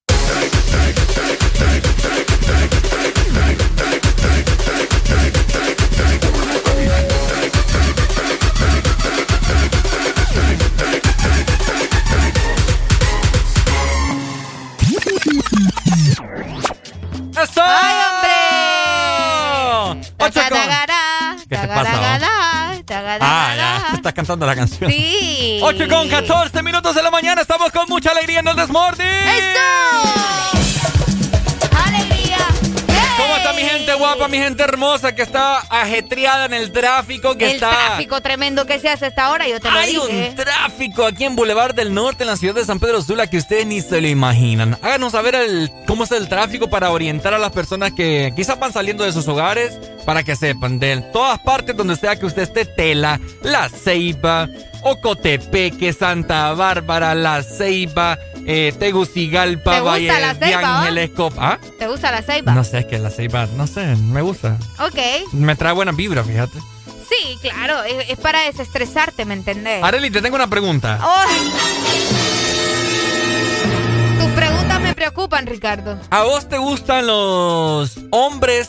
Cantando 24.17 24.47
la 24.47 24.57
canción. 24.57 24.91
Sí. 24.91 25.61
8 25.63 25.89
con 25.89 26.09
14 26.09 26.63
minutos 26.63 26.95
de 26.95 27.03
la 27.03 27.11
mañana, 27.11 27.43
estamos 27.43 27.71
con 27.71 27.87
mucha 27.89 28.11
alegría 28.11 28.41
en 28.41 28.49
el 28.49 28.57
Desmorning. 28.57 29.07
¡Alegría! 29.07 30.56
Mi 33.57 33.63
gente 33.63 33.95
guapa, 33.95 34.29
mi 34.29 34.39
gente 34.39 34.63
hermosa 34.63 35.15
que 35.15 35.23
está 35.23 35.59
ajetreada 35.71 36.45
en 36.47 36.55
el 36.55 36.73
tráfico, 36.73 37.37
que 37.37 37.47
El 37.47 37.51
está... 37.53 37.71
tráfico 37.71 38.21
tremendo 38.21 38.67
que 38.67 38.79
se 38.79 38.89
hace 38.89 39.07
hasta 39.07 39.25
ahora, 39.27 39.49
yo 39.49 39.59
te 39.61 39.71
lo 39.71 39.79
Hay 39.79 39.95
dije. 39.95 40.29
un 40.31 40.37
tráfico 40.37 41.05
aquí 41.05 41.25
en 41.25 41.35
Boulevard 41.37 41.75
del 41.75 41.93
Norte, 41.95 42.25
en 42.25 42.29
la 42.31 42.37
ciudad 42.37 42.55
de 42.55 42.65
San 42.65 42.79
Pedro 42.79 43.03
Sula, 43.03 43.27
que 43.29 43.39
ustedes 43.39 43.67
ni 43.67 43.81
se 43.81 44.01
lo 44.01 44.09
imaginan. 44.09 44.79
Háganos 44.83 45.13
saber 45.13 45.35
el, 45.35 45.71
cómo 45.87 46.05
es 46.05 46.13
el 46.13 46.29
tráfico 46.29 46.69
para 46.69 46.91
orientar 46.91 47.35
a 47.35 47.39
las 47.39 47.53
personas 47.53 47.93
que 47.93 48.33
quizás 48.37 48.59
van 48.59 48.73
saliendo 48.73 49.05
de 49.05 49.13
sus 49.13 49.27
hogares, 49.29 49.79
para 50.05 50.23
que 50.23 50.37
sepan 50.37 50.79
de 50.79 50.99
todas 51.13 51.39
partes 51.41 51.77
donde 51.77 51.97
sea 51.97 52.17
que 52.17 52.27
usted 52.27 52.43
esté, 52.43 52.65
Tela, 52.65 53.19
La 53.43 53.69
Ceiba, 53.69 54.49
Ocotepeque, 54.87 55.93
Santa 55.93 56.53
Bárbara, 56.55 57.15
La 57.15 57.43
Ceiba, 57.43 58.19
eh, 58.47 58.73
Tegucigalpa, 58.79 59.73
¿Te 59.73 59.81
gusta 59.81 59.91
Valle 59.93 60.21
La 60.21 60.35
de 60.35 60.47
Ceiba? 60.47 60.79
Ángeles, 60.81 61.11
Cop- 61.11 61.35
¿Ah? 61.39 61.59
¿Te 61.79 61.89
gusta 61.89 62.11
la 62.13 62.23
ceiba? 62.23 62.53
No 62.53 62.63
sé, 62.63 62.79
es 62.79 62.87
que 62.87 62.99
La 62.99 63.11
Ceiba, 63.11 63.47
no 63.57 63.67
sé, 63.67 63.85
me 63.97 64.23
gusta. 64.23 64.57
Ok. 64.79 65.33
Me 65.33 65.57
trae 65.57 65.73
buenas 65.73 65.97
vibras, 65.97 66.25
fíjate. 66.27 66.59
Sí, 67.09 67.37
claro, 67.43 67.83
es, 67.85 68.11
es 68.11 68.19
para 68.19 68.43
desestresarte, 68.43 69.25
¿me 69.25 69.35
entendés? 69.35 69.83
Areli, 69.83 70.11
te 70.11 70.23
tengo 70.23 70.37
una 70.37 70.49
pregunta. 70.49 70.99
¡Ay! 71.03 71.37
Tus 74.21 74.31
preguntas 74.31 74.81
me 74.81 74.95
preocupan, 74.95 75.47
Ricardo. 75.47 75.99
¿A 76.11 76.23
vos 76.23 76.49
te 76.49 76.59
gustan 76.59 77.07
los 77.07 77.99
hombres 78.11 78.69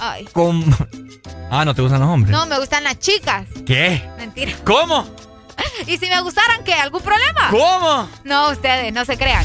Ay. 0.00 0.24
con... 0.32 0.64
Ah, 1.52 1.64
no 1.64 1.74
te 1.74 1.82
gustan 1.82 1.98
los 1.98 2.08
hombres. 2.08 2.30
No, 2.30 2.46
me 2.46 2.56
gustan 2.60 2.84
las 2.84 3.00
chicas. 3.00 3.44
¿Qué? 3.66 4.00
Mentira. 4.16 4.52
¿Cómo? 4.64 5.04
¿Y 5.88 5.98
si 5.98 6.06
me 6.08 6.20
gustaran 6.20 6.62
qué? 6.62 6.74
¿Algún 6.74 7.02
problema? 7.02 7.48
¿Cómo? 7.50 8.08
No, 8.22 8.50
ustedes, 8.50 8.92
no 8.92 9.04
se 9.04 9.18
crean. 9.18 9.44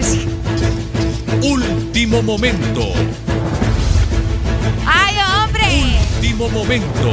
Último 1.42 2.22
momento. 2.22 2.80
¡Ay, 4.84 5.16
hombre! 5.36 5.62
Último 6.16 6.48
momento. 6.48 7.12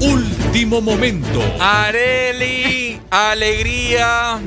Último 0.00 0.80
momento. 0.80 1.42
Areli, 1.60 3.00
alegría, 3.10 4.40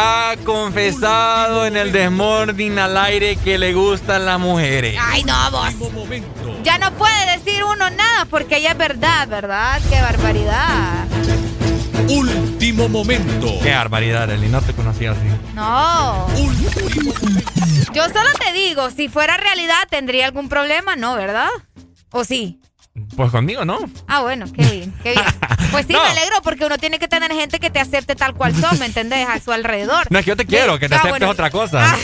ha 0.00 0.36
confesado 0.44 1.66
en 1.66 1.76
el 1.76 1.90
Desmorning 1.90 2.78
al 2.78 2.96
aire 2.96 3.34
que 3.34 3.58
le 3.58 3.74
gustan 3.74 4.26
las 4.26 4.38
mujeres? 4.38 4.96
Ay, 5.00 5.24
no, 5.24 5.50
vos. 5.50 5.74
Ya 6.62 6.78
no 6.78 6.92
puede 6.92 7.36
decir 7.36 7.64
uno 7.64 7.90
nada 7.90 8.24
porque 8.26 8.62
ya 8.62 8.72
es 8.72 8.78
verdad, 8.78 9.26
¿verdad? 9.26 9.80
Qué 9.90 10.00
barbaridad. 10.00 11.04
Último 12.08 12.88
momento. 12.88 13.48
Qué 13.60 13.72
barbaridad, 13.72 14.30
Eli. 14.30 14.48
No 14.48 14.62
te 14.62 14.72
conocía 14.72 15.12
así. 15.12 15.26
No. 15.54 16.28
Yo 17.92 18.04
solo 18.04 18.30
te 18.38 18.52
digo, 18.52 18.90
si 18.90 19.08
fuera 19.08 19.36
realidad, 19.36 19.88
¿tendría 19.90 20.26
algún 20.26 20.48
problema? 20.48 20.94
No, 20.94 21.16
¿verdad? 21.16 21.48
¿O 22.12 22.24
sí? 22.24 22.60
Pues 23.16 23.30
conmigo 23.30 23.64
no. 23.64 23.78
Ah, 24.06 24.20
bueno, 24.20 24.46
qué 24.52 24.62
bien, 24.64 24.94
qué 25.02 25.12
bien. 25.12 25.24
Pues 25.70 25.86
sí, 25.86 25.92
No. 25.92 26.02
me 26.02 26.08
alegro 26.08 26.36
porque 26.42 26.64
uno 26.64 26.78
tiene 26.78 26.98
que 26.98 27.08
tener 27.08 27.30
gente 27.30 27.60
que 27.60 27.68
te 27.68 27.78
acepte 27.78 28.16
tal 28.16 28.32
cual 28.34 28.54
son, 28.54 28.78
¿me 28.78 28.86
entendés? 28.86 29.28
A 29.28 29.38
su 29.38 29.52
alrededor. 29.52 30.06
No 30.10 30.18
es 30.18 30.24
que 30.24 30.30
yo 30.30 30.36
te 30.36 30.46
quiero, 30.46 30.78
que 30.78 30.88
te 30.88 30.94
Ah, 30.94 30.98
aceptes 30.98 31.20
bueno. 31.20 31.28
otra 31.30 31.50
cosa. 31.50 31.94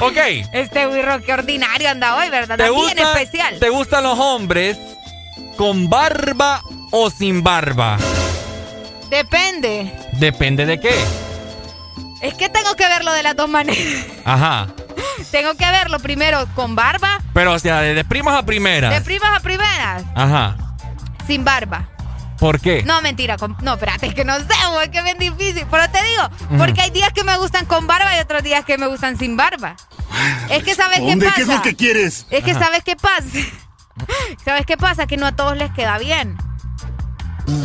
ok. 0.00 0.16
Este 0.52 0.86
birro, 0.86 1.20
qué 1.22 1.32
ordinario 1.34 1.90
anda 1.90 2.16
hoy, 2.16 2.30
¿verdad? 2.30 2.56
¿Te, 2.56 2.64
Anda 2.64 2.74
bien 2.74 2.96
gusta- 2.96 3.12
especial. 3.20 3.58
¿Te 3.58 3.68
gustan 3.68 4.04
los 4.04 4.18
hombres 4.18 4.78
con 5.56 5.88
barba 5.90 6.62
o 6.90 7.10
sin 7.10 7.42
barba? 7.42 7.98
Depende. 9.10 9.92
Depende 10.12 10.66
de 10.66 10.80
qué. 10.80 10.94
Es 12.22 12.34
que 12.34 12.48
tengo 12.48 12.74
que 12.76 12.86
verlo 12.88 13.12
de 13.12 13.22
las 13.22 13.36
dos 13.36 13.48
maneras. 13.48 14.06
Ajá. 14.24 14.68
tengo 15.30 15.54
que 15.56 15.64
verlo 15.70 15.98
primero 15.98 16.46
con 16.54 16.74
barba, 16.74 17.20
Pero, 17.34 17.52
o 17.52 17.58
sea, 17.58 17.80
de, 17.80 18.04
primas 18.04 18.34
a 18.36 18.44
primeras. 18.44 18.92
de 18.94 19.00
primas 19.00 19.36
a 19.36 19.40
primeras, 19.40 20.04
Ajá. 20.14 20.56
sin 21.26 21.44
barba. 21.44 21.88
¿Por 22.38 22.60
qué? 22.60 22.82
No, 22.82 23.00
mentira. 23.00 23.38
con- 23.38 23.56
no, 23.62 23.74
espérate, 23.74 24.06
es 24.08 24.14
que 24.14 24.24
no 24.24 24.36
sé, 24.38 24.44
es 24.82 24.88
que 24.90 24.98
es 24.98 25.04
bien 25.04 25.18
difícil. 25.18 25.66
Pero 25.70 25.88
te 25.90 25.98
digo, 26.04 26.58
porque 26.58 26.82
hay 26.82 26.90
días 26.90 27.10
que 27.14 27.24
me 27.24 27.34
gustan 27.38 27.64
con 27.64 27.86
barba 27.86 28.14
y 28.14 28.20
otros 28.20 28.42
días 28.42 28.62
que 28.66 28.76
me 28.76 28.86
gustan 28.88 29.16
sin 29.18 29.38
barba. 29.38 29.74
Es 30.50 30.62
que 30.62 30.74
sabes 30.74 31.00
qué 31.00 31.16
pasa. 31.16 31.34
¿qué 31.34 31.42
es 31.42 31.48
lo 31.48 31.62
que 31.62 31.74
quieres? 31.76 32.26
Es 32.30 32.44
que 32.44 32.50
Ajá. 32.50 32.60
sabes 32.60 32.82
qué 32.84 32.94
pasa. 32.94 33.22
¿Sabes 34.44 34.66
qué 34.66 34.76
pasa? 34.76 35.06
Que 35.06 35.16
no 35.16 35.26
a 35.26 35.32
todos 35.32 35.56
les 35.56 35.70
queda 35.72 35.96
bien. 35.98 36.36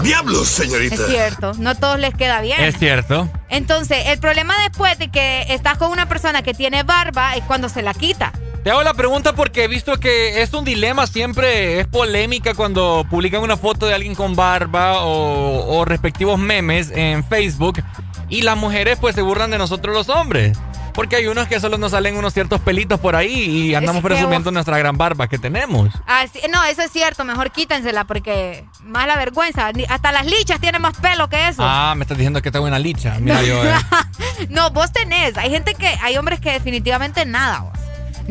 Diablos, 0.03 0.48
señorita. 0.48 0.95
Es 0.95 1.08
cierto, 1.08 1.53
no 1.58 1.72
a 1.72 1.76
todos 1.76 2.00
les 2.00 2.14
queda 2.14 2.42
bien. 2.42 2.61
Es 2.61 2.77
cierto. 2.77 3.30
Entonces, 3.50 3.98
el 4.08 4.19
problema 4.19 4.56
después 4.64 4.98
de 5.00 5.10
que 5.10 5.45
estás 5.50 5.77
con 5.77 5.92
una 5.92 6.08
persona 6.08 6.43
que 6.43 6.53
tiene 6.53 6.84
barba 6.84 7.35
es 7.35 7.43
cuando 7.43 7.69
se 7.69 7.82
la 7.82 7.93
quita. 7.93 8.32
Te 8.64 8.70
hago 8.70 8.84
la 8.84 8.94
pregunta 8.94 9.34
porque 9.34 9.64
he 9.64 9.68
visto 9.68 9.98
que 10.00 10.44
es 10.44 10.54
un 10.54 10.64
dilema, 10.64 11.08
siempre 11.08 11.80
es 11.80 11.88
polémica 11.88 12.54
cuando 12.54 13.06
publican 13.10 13.42
una 13.42 13.58
foto 13.58 13.88
de 13.88 13.96
alguien 13.96 14.14
con 14.14 14.36
barba 14.36 15.02
o, 15.02 15.78
o 15.80 15.84
respectivos 15.86 16.38
memes 16.38 16.92
en 16.92 17.24
Facebook 17.24 17.82
y 18.30 18.44
las 18.44 18.56
mujeres 18.58 19.00
pues 19.02 19.16
se 19.16 19.24
burlan 19.24 19.50
de 19.50 19.58
nosotros 19.58 19.96
los 19.96 20.10
hombres. 20.10 20.58
Porque 20.94 21.16
hay 21.16 21.26
unos 21.28 21.48
que 21.48 21.58
solo 21.62 21.78
nos 21.78 21.92
salen 21.92 22.18
unos 22.18 22.34
ciertos 22.34 22.60
pelitos 22.60 23.00
por 23.00 23.16
ahí 23.16 23.32
y 23.70 23.76
andamos 23.76 24.04
presumiendo 24.04 24.52
nuestra 24.52 24.78
gran 24.78 24.98
barba 24.98 25.28
que 25.30 25.40
tenemos. 25.40 25.90
Así- 26.06 26.42
no, 26.52 26.64
eso 26.66 26.82
es 26.82 26.92
cierto, 26.92 27.24
mejor 27.24 27.50
quítensela 27.52 28.04
porque 28.04 28.66
más 28.84 29.08
la 29.08 29.16
vergüenza. 29.16 29.72
Hasta 29.90 30.12
las 30.12 30.26
lichas 30.26 30.60
tienen 30.60 30.82
más 30.82 30.98
pelo 30.98 31.30
que 31.30 31.48
eso. 31.48 31.64
Ah, 31.66 31.94
me 31.96 32.04
estás 32.04 32.18
diciendo 32.18 32.42
que 32.42 32.52
tengo 32.52 32.66
una 32.66 32.78
licha. 32.78 33.16
Mira 33.22 33.42
yo. 33.42 33.64
eh. 33.64 33.74
no, 34.50 34.70
vos 34.72 34.92
tenés. 34.92 35.38
Hay 35.38 35.50
gente 35.50 35.74
que, 35.76 35.88
hay 36.02 36.18
hombres 36.18 36.42
que 36.42 36.52
definitivamente 36.52 37.26
nada, 37.26 37.62
vos. 37.62 37.80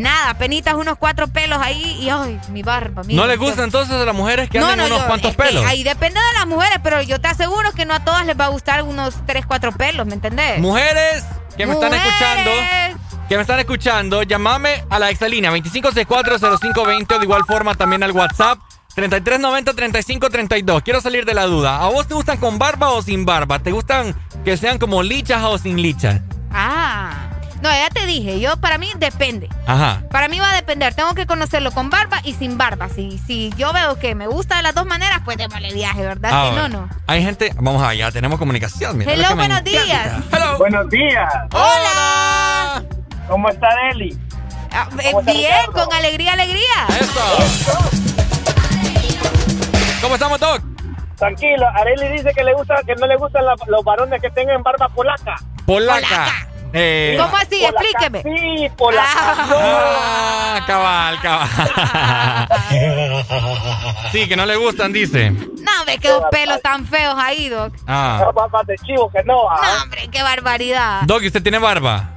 Nada, 0.00 0.34
penitas 0.34 0.74
unos 0.74 0.96
cuatro 0.98 1.28
pelos 1.28 1.58
ahí 1.62 1.98
y 2.00 2.08
ay, 2.08 2.40
mi 2.50 2.62
barba. 2.62 3.02
mira, 3.04 3.20
¿No 3.20 3.26
les 3.28 3.36
yo- 3.38 3.44
gusta 3.44 3.64
entonces 3.64 3.94
a 3.94 4.04
las 4.04 4.14
mujeres 4.14 4.48
que 4.48 4.58
No, 4.58 4.66
anden 4.66 4.78
no, 4.78 4.86
unos 4.86 5.00
yo- 5.00 5.06
cuantos 5.06 5.36
pelos? 5.36 5.64
Ahí 5.66 5.82
depende 5.82 6.18
de 6.18 6.38
las 6.38 6.46
mujeres, 6.46 6.78
pero 6.82 7.02
yo 7.02 7.20
te 7.20 7.28
aseguro 7.28 7.70
que 7.72 7.84
no 7.84 7.94
a 7.94 8.00
todas 8.00 8.24
les 8.24 8.38
va 8.38 8.46
a 8.46 8.48
gustar 8.48 8.82
unos 8.82 9.14
tres, 9.26 9.44
cuatro 9.46 9.72
pelos, 9.72 10.06
¿me 10.06 10.14
entendés? 10.14 10.58
Mujeres 10.58 11.24
que 11.56 11.66
me 11.66 11.74
están 11.74 11.92
escuchando, 11.92 12.50
que 13.28 13.36
me 13.36 13.42
están 13.42 13.58
escuchando, 13.60 14.22
llamame 14.22 14.84
a 14.88 14.98
la 14.98 15.10
exalínea 15.10 15.50
25640520 15.50 17.14
o 17.14 17.18
de 17.18 17.24
igual 17.24 17.44
forma 17.46 17.74
también 17.74 18.02
al 18.02 18.12
WhatsApp 18.12 18.58
3390-3532. 18.96 20.82
Quiero 20.82 21.00
salir 21.00 21.24
de 21.24 21.34
la 21.34 21.44
duda. 21.46 21.76
¿A 21.82 21.88
vos 21.88 22.06
te 22.08 22.14
gustan 22.14 22.38
con 22.38 22.58
barba 22.58 22.90
o 22.90 23.02
sin 23.02 23.24
barba? 23.24 23.58
¿Te 23.58 23.70
gustan 23.70 24.14
que 24.44 24.56
sean 24.56 24.78
como 24.78 25.02
lichas 25.02 25.42
o 25.44 25.58
sin 25.58 25.80
lichas? 25.80 26.20
Ah, 26.52 27.29
no, 27.62 27.68
ya 27.70 27.88
te 27.90 28.06
dije, 28.06 28.40
yo 28.40 28.56
para 28.56 28.78
mí 28.78 28.90
depende. 28.96 29.48
Ajá. 29.66 30.02
Para 30.10 30.28
mí 30.28 30.38
va 30.38 30.50
a 30.50 30.54
depender, 30.54 30.94
tengo 30.94 31.14
que 31.14 31.26
conocerlo 31.26 31.70
con 31.72 31.90
barba 31.90 32.20
y 32.24 32.32
sin 32.34 32.56
barba. 32.56 32.88
Si, 32.88 33.18
si 33.18 33.52
yo 33.56 33.72
veo 33.72 33.98
que 33.98 34.14
me 34.14 34.26
gusta 34.26 34.56
de 34.56 34.62
las 34.62 34.74
dos 34.74 34.86
maneras, 34.86 35.20
pues 35.24 35.36
démosle 35.36 35.72
viaje, 35.74 36.00
¿verdad? 36.02 36.30
Ah, 36.32 36.48
si 36.50 36.56
no, 36.56 36.68
no. 36.68 36.88
Hay 37.06 37.22
gente, 37.22 37.52
vamos 37.56 37.82
allá, 37.82 38.10
tenemos 38.10 38.38
comunicación. 38.38 38.96
mira, 38.98 39.12
Hello, 39.12 39.34
buenos 39.36 39.58
encanta. 39.60 39.70
días. 39.84 40.12
Hello. 40.32 40.58
Buenos 40.58 40.88
días. 40.90 41.32
Hola. 41.52 42.82
¿Cómo 43.28 43.48
está 43.50 43.68
Deli? 43.92 44.18
Ah, 44.72 44.88
eh, 45.02 45.08
¿Cómo 45.10 45.20
está 45.20 45.32
bien, 45.32 45.66
con 45.72 45.92
alegría, 45.92 46.32
alegría. 46.32 46.86
¿Cómo 50.00 50.14
estamos, 50.14 50.40
Doc? 50.40 50.62
Tranquilo, 51.16 51.66
Areli 51.74 52.08
dice 52.16 52.32
que 52.34 52.42
le 52.42 52.54
gusta, 52.54 52.76
que 52.86 52.94
no 52.94 53.06
le 53.06 53.16
gustan 53.16 53.44
la- 53.44 53.54
los 53.66 53.84
varones 53.84 54.20
que 54.22 54.30
tengan 54.30 54.62
barba 54.62 54.88
polaca. 54.88 55.36
Polaca. 55.66 56.48
Eh, 56.72 57.16
¿Cómo 57.20 57.36
así? 57.36 57.64
Explíqueme. 57.64 58.22
Sí, 58.22 58.68
polaca. 58.76 59.36
Ah, 59.52 60.60
cabal, 60.66 61.20
cabal. 61.20 61.48
Sí, 64.12 64.28
que 64.28 64.36
no 64.36 64.44
le 64.46 64.56
gustan, 64.56 64.92
dice. 64.92 65.30
No, 65.30 65.70
hombre, 65.80 65.98
qué 65.98 66.10
pelos 66.30 66.60
tan 66.62 66.84
feos 66.86 67.14
ahí, 67.16 67.48
Doc. 67.48 67.72
Ah. 67.86 68.20
No, 68.24 68.32
barba 68.32 68.62
de 68.66 68.76
chivo 68.78 69.10
que 69.10 69.22
no, 69.24 69.48
ah, 69.48 69.60
No, 69.62 69.82
hombre, 69.84 70.08
qué 70.10 70.22
barbaridad. 70.22 71.02
Doc, 71.04 71.22
¿y 71.22 71.26
usted 71.28 71.42
tiene 71.42 71.58
barba? 71.58 72.10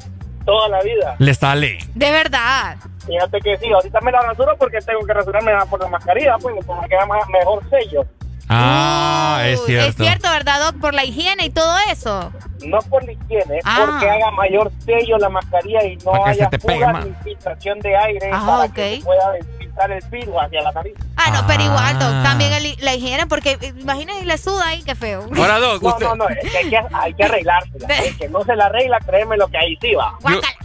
toda 0.45 0.67
la 0.67 0.82
vida. 0.82 1.15
Le 1.19 1.33
sale. 1.35 1.77
De 1.95 2.11
verdad. 2.11 2.75
Fíjate 3.07 3.40
que 3.40 3.56
sí, 3.57 3.72
ahorita 3.72 4.01
me 4.01 4.11
la 4.11 4.22
rasuro 4.23 4.53
porque 4.59 4.80
tengo 4.80 4.99
que 5.06 5.14
rasurarme 5.14 5.53
por 5.69 5.80
la 5.80 5.88
mascarilla, 5.88 6.35
pues, 6.41 6.53
porque 6.65 6.82
me 6.82 6.90
queda 6.90 7.06
más- 7.06 7.30
mejor 7.30 7.64
sello. 7.69 8.06
Ah, 8.49 9.41
es 9.45 9.63
cierto. 9.65 9.89
Es 9.89 9.95
cierto, 10.09 10.30
¿verdad, 10.30 10.59
Doc? 10.72 10.80
Por 10.81 10.93
la 10.93 11.03
higiene 11.05 11.45
y 11.45 11.49
todo 11.49 11.75
eso. 11.91 12.31
No 12.65 12.80
por 12.89 13.03
la 13.03 13.11
higiene, 13.13 13.59
Ah. 13.65 13.85
porque 13.85 14.09
haga 14.09 14.31
mayor 14.31 14.72
sello 14.85 15.17
la 15.17 15.30
mascarilla 15.30 15.83
y 15.85 15.97
no 15.97 16.13
haya 16.25 16.49
más. 16.91 17.05
ni 17.05 17.13
filtración 17.23 17.80
de 17.80 17.95
aire 17.97 18.30
Ah, 18.31 18.43
para 18.45 18.63
ok. 18.65 18.73
que 18.73 18.97
se 18.99 19.03
pueda 19.03 19.33
filtrar 19.57 19.91
el 19.91 20.03
virus 20.09 20.35
hacia 20.39 20.61
la 20.61 20.72
nariz. 20.72 20.93
Ah, 21.17 21.31
no, 21.31 21.47
pero 21.47 21.63
igual, 21.63 21.99
Doc. 21.99 22.09
Ah. 22.11 22.23
También 22.23 22.53
el- 22.53 22.77
la 22.80 22.95
higiene, 22.95 23.27
porque 23.27 23.57
eh, 23.59 23.73
imagínate 23.77 24.19
y 24.22 24.25
le 24.25 24.38
suda 24.38 24.67
ahí, 24.67 24.81
qué 24.83 24.95
feo. 24.95 25.27
Ahora, 25.35 25.59
Doc, 25.59 25.81
No, 25.81 25.89
usted, 25.89 26.05
no, 26.05 26.15
no, 26.15 26.30
es 26.30 26.39
que 26.51 26.57
hay 26.57 26.69
que, 26.69 26.80
hay 26.93 27.13
que 27.13 27.23
arreglársela. 27.23 27.88
El 28.05 28.17
que 28.17 28.30
no 28.30 28.43
se 28.43 28.55
la 28.55 28.65
arregla, 28.67 28.99
créeme 29.05 29.35
lo 29.38 29.47
que 29.47 29.57
ahí 29.57 29.77
sí 29.81 29.93
va. 29.95 30.13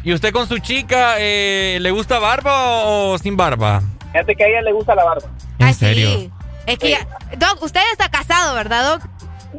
¿y, 0.05 0.10
y 0.10 0.12
usted 0.15 0.32
con 0.32 0.47
su 0.47 0.58
chica 0.58 1.15
eh, 1.18 1.78
le 1.81 1.90
gusta 1.90 2.18
barba 2.18 2.84
o 2.84 3.18
sin 3.18 3.36
barba? 3.36 3.82
Fíjate 4.12 4.36
que 4.36 4.44
a 4.44 4.48
ella 4.48 4.62
le 4.62 4.73
gusta 4.73 4.94
la 4.94 5.05
barba. 5.05 5.28
¿En 5.58 5.74
serio? 5.74 6.08
Sí. 6.10 6.31
Es 6.68 6.78
que, 6.78 6.90
ya- 6.90 7.06
Doc, 7.36 7.62
usted 7.62 7.80
está 7.92 8.08
casado, 8.10 8.55
¿verdad, 8.55 8.92
Doc? 8.98 9.02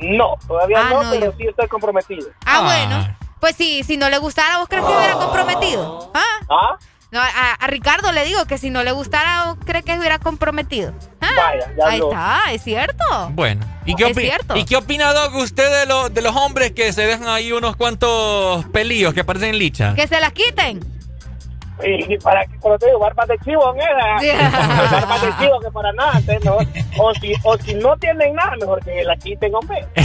No, 0.01 0.35
todavía 0.47 0.77
Ah, 0.81 0.89
no, 0.91 1.03
no, 1.03 1.11
pero 1.11 1.25
yo- 1.31 1.37
sí 1.37 1.47
estoy 1.47 1.67
comprometido. 1.67 2.27
Ah, 2.45 2.61
bueno. 2.61 3.15
Pues 3.39 3.55
sí, 3.55 3.83
si 3.83 3.97
no 3.97 4.09
le 4.09 4.17
gustara, 4.17 4.57
¿vos 4.59 4.67
crees 4.69 4.83
que 4.85 4.91
hubiera 4.91 5.13
comprometido? 5.13 6.11
¿Ah? 6.13 6.23
¿Ah? 6.49 6.77
No, 7.11 7.19
a, 7.21 7.53
a 7.59 7.67
Ricardo 7.67 8.11
le 8.11 8.23
digo 8.25 8.45
que 8.45 8.59
si 8.59 8.69
no 8.69 8.83
le 8.83 8.91
gustara, 8.91 9.45
¿vos 9.45 9.57
crees 9.65 9.83
que 9.83 9.97
hubiera 9.97 10.19
comprometido? 10.19 10.93
¿Ah? 11.21 11.27
Vaya, 11.35 11.71
ya 11.75 11.87
Ahí 11.87 11.99
lo- 11.99 12.11
está, 12.11 12.39
es 12.51 12.61
cierto. 12.63 13.03
Bueno. 13.31 13.65
¿Y 13.85 13.95
qué, 13.95 14.05
opi- 14.13 14.21
cierto. 14.21 14.55
¿Y 14.55 14.65
qué 14.65 14.75
opina, 14.75 15.11
Doc, 15.13 15.33
usted 15.35 15.71
de, 15.79 15.85
lo- 15.87 16.09
de 16.09 16.21
los 16.21 16.35
hombres 16.35 16.73
que 16.73 16.93
se 16.93 17.01
dejan 17.07 17.27
ahí 17.27 17.51
unos 17.51 17.75
cuantos 17.75 18.65
pelillos 18.65 19.13
que 19.15 19.23
parecen 19.23 19.57
lichas? 19.57 19.95
Que 19.95 20.05
se 20.07 20.19
las 20.19 20.33
quiten. 20.33 20.81
Y 21.81 22.17
para 22.17 22.45
que, 22.45 22.57
como 22.59 22.77
te 22.77 22.87
digo, 22.87 22.99
barbas 22.99 23.27
de 23.29 23.37
chivo, 23.39 23.73
¿eh? 23.75 24.37
barbas 24.91 25.21
de 25.21 25.37
chivo 25.37 25.59
que 25.61 25.71
para 25.71 25.93
nada, 25.93 26.13
entonces 26.19 26.43
mejor. 26.43 26.65
O 26.99 27.13
si, 27.15 27.33
o 27.43 27.57
si 27.57 27.73
no 27.75 27.95
tienen 27.97 28.33
nada, 28.35 28.53
mejor 28.59 28.83
que 28.83 29.03
la 29.03 29.15
quiten, 29.15 29.53
hombre. 29.55 29.85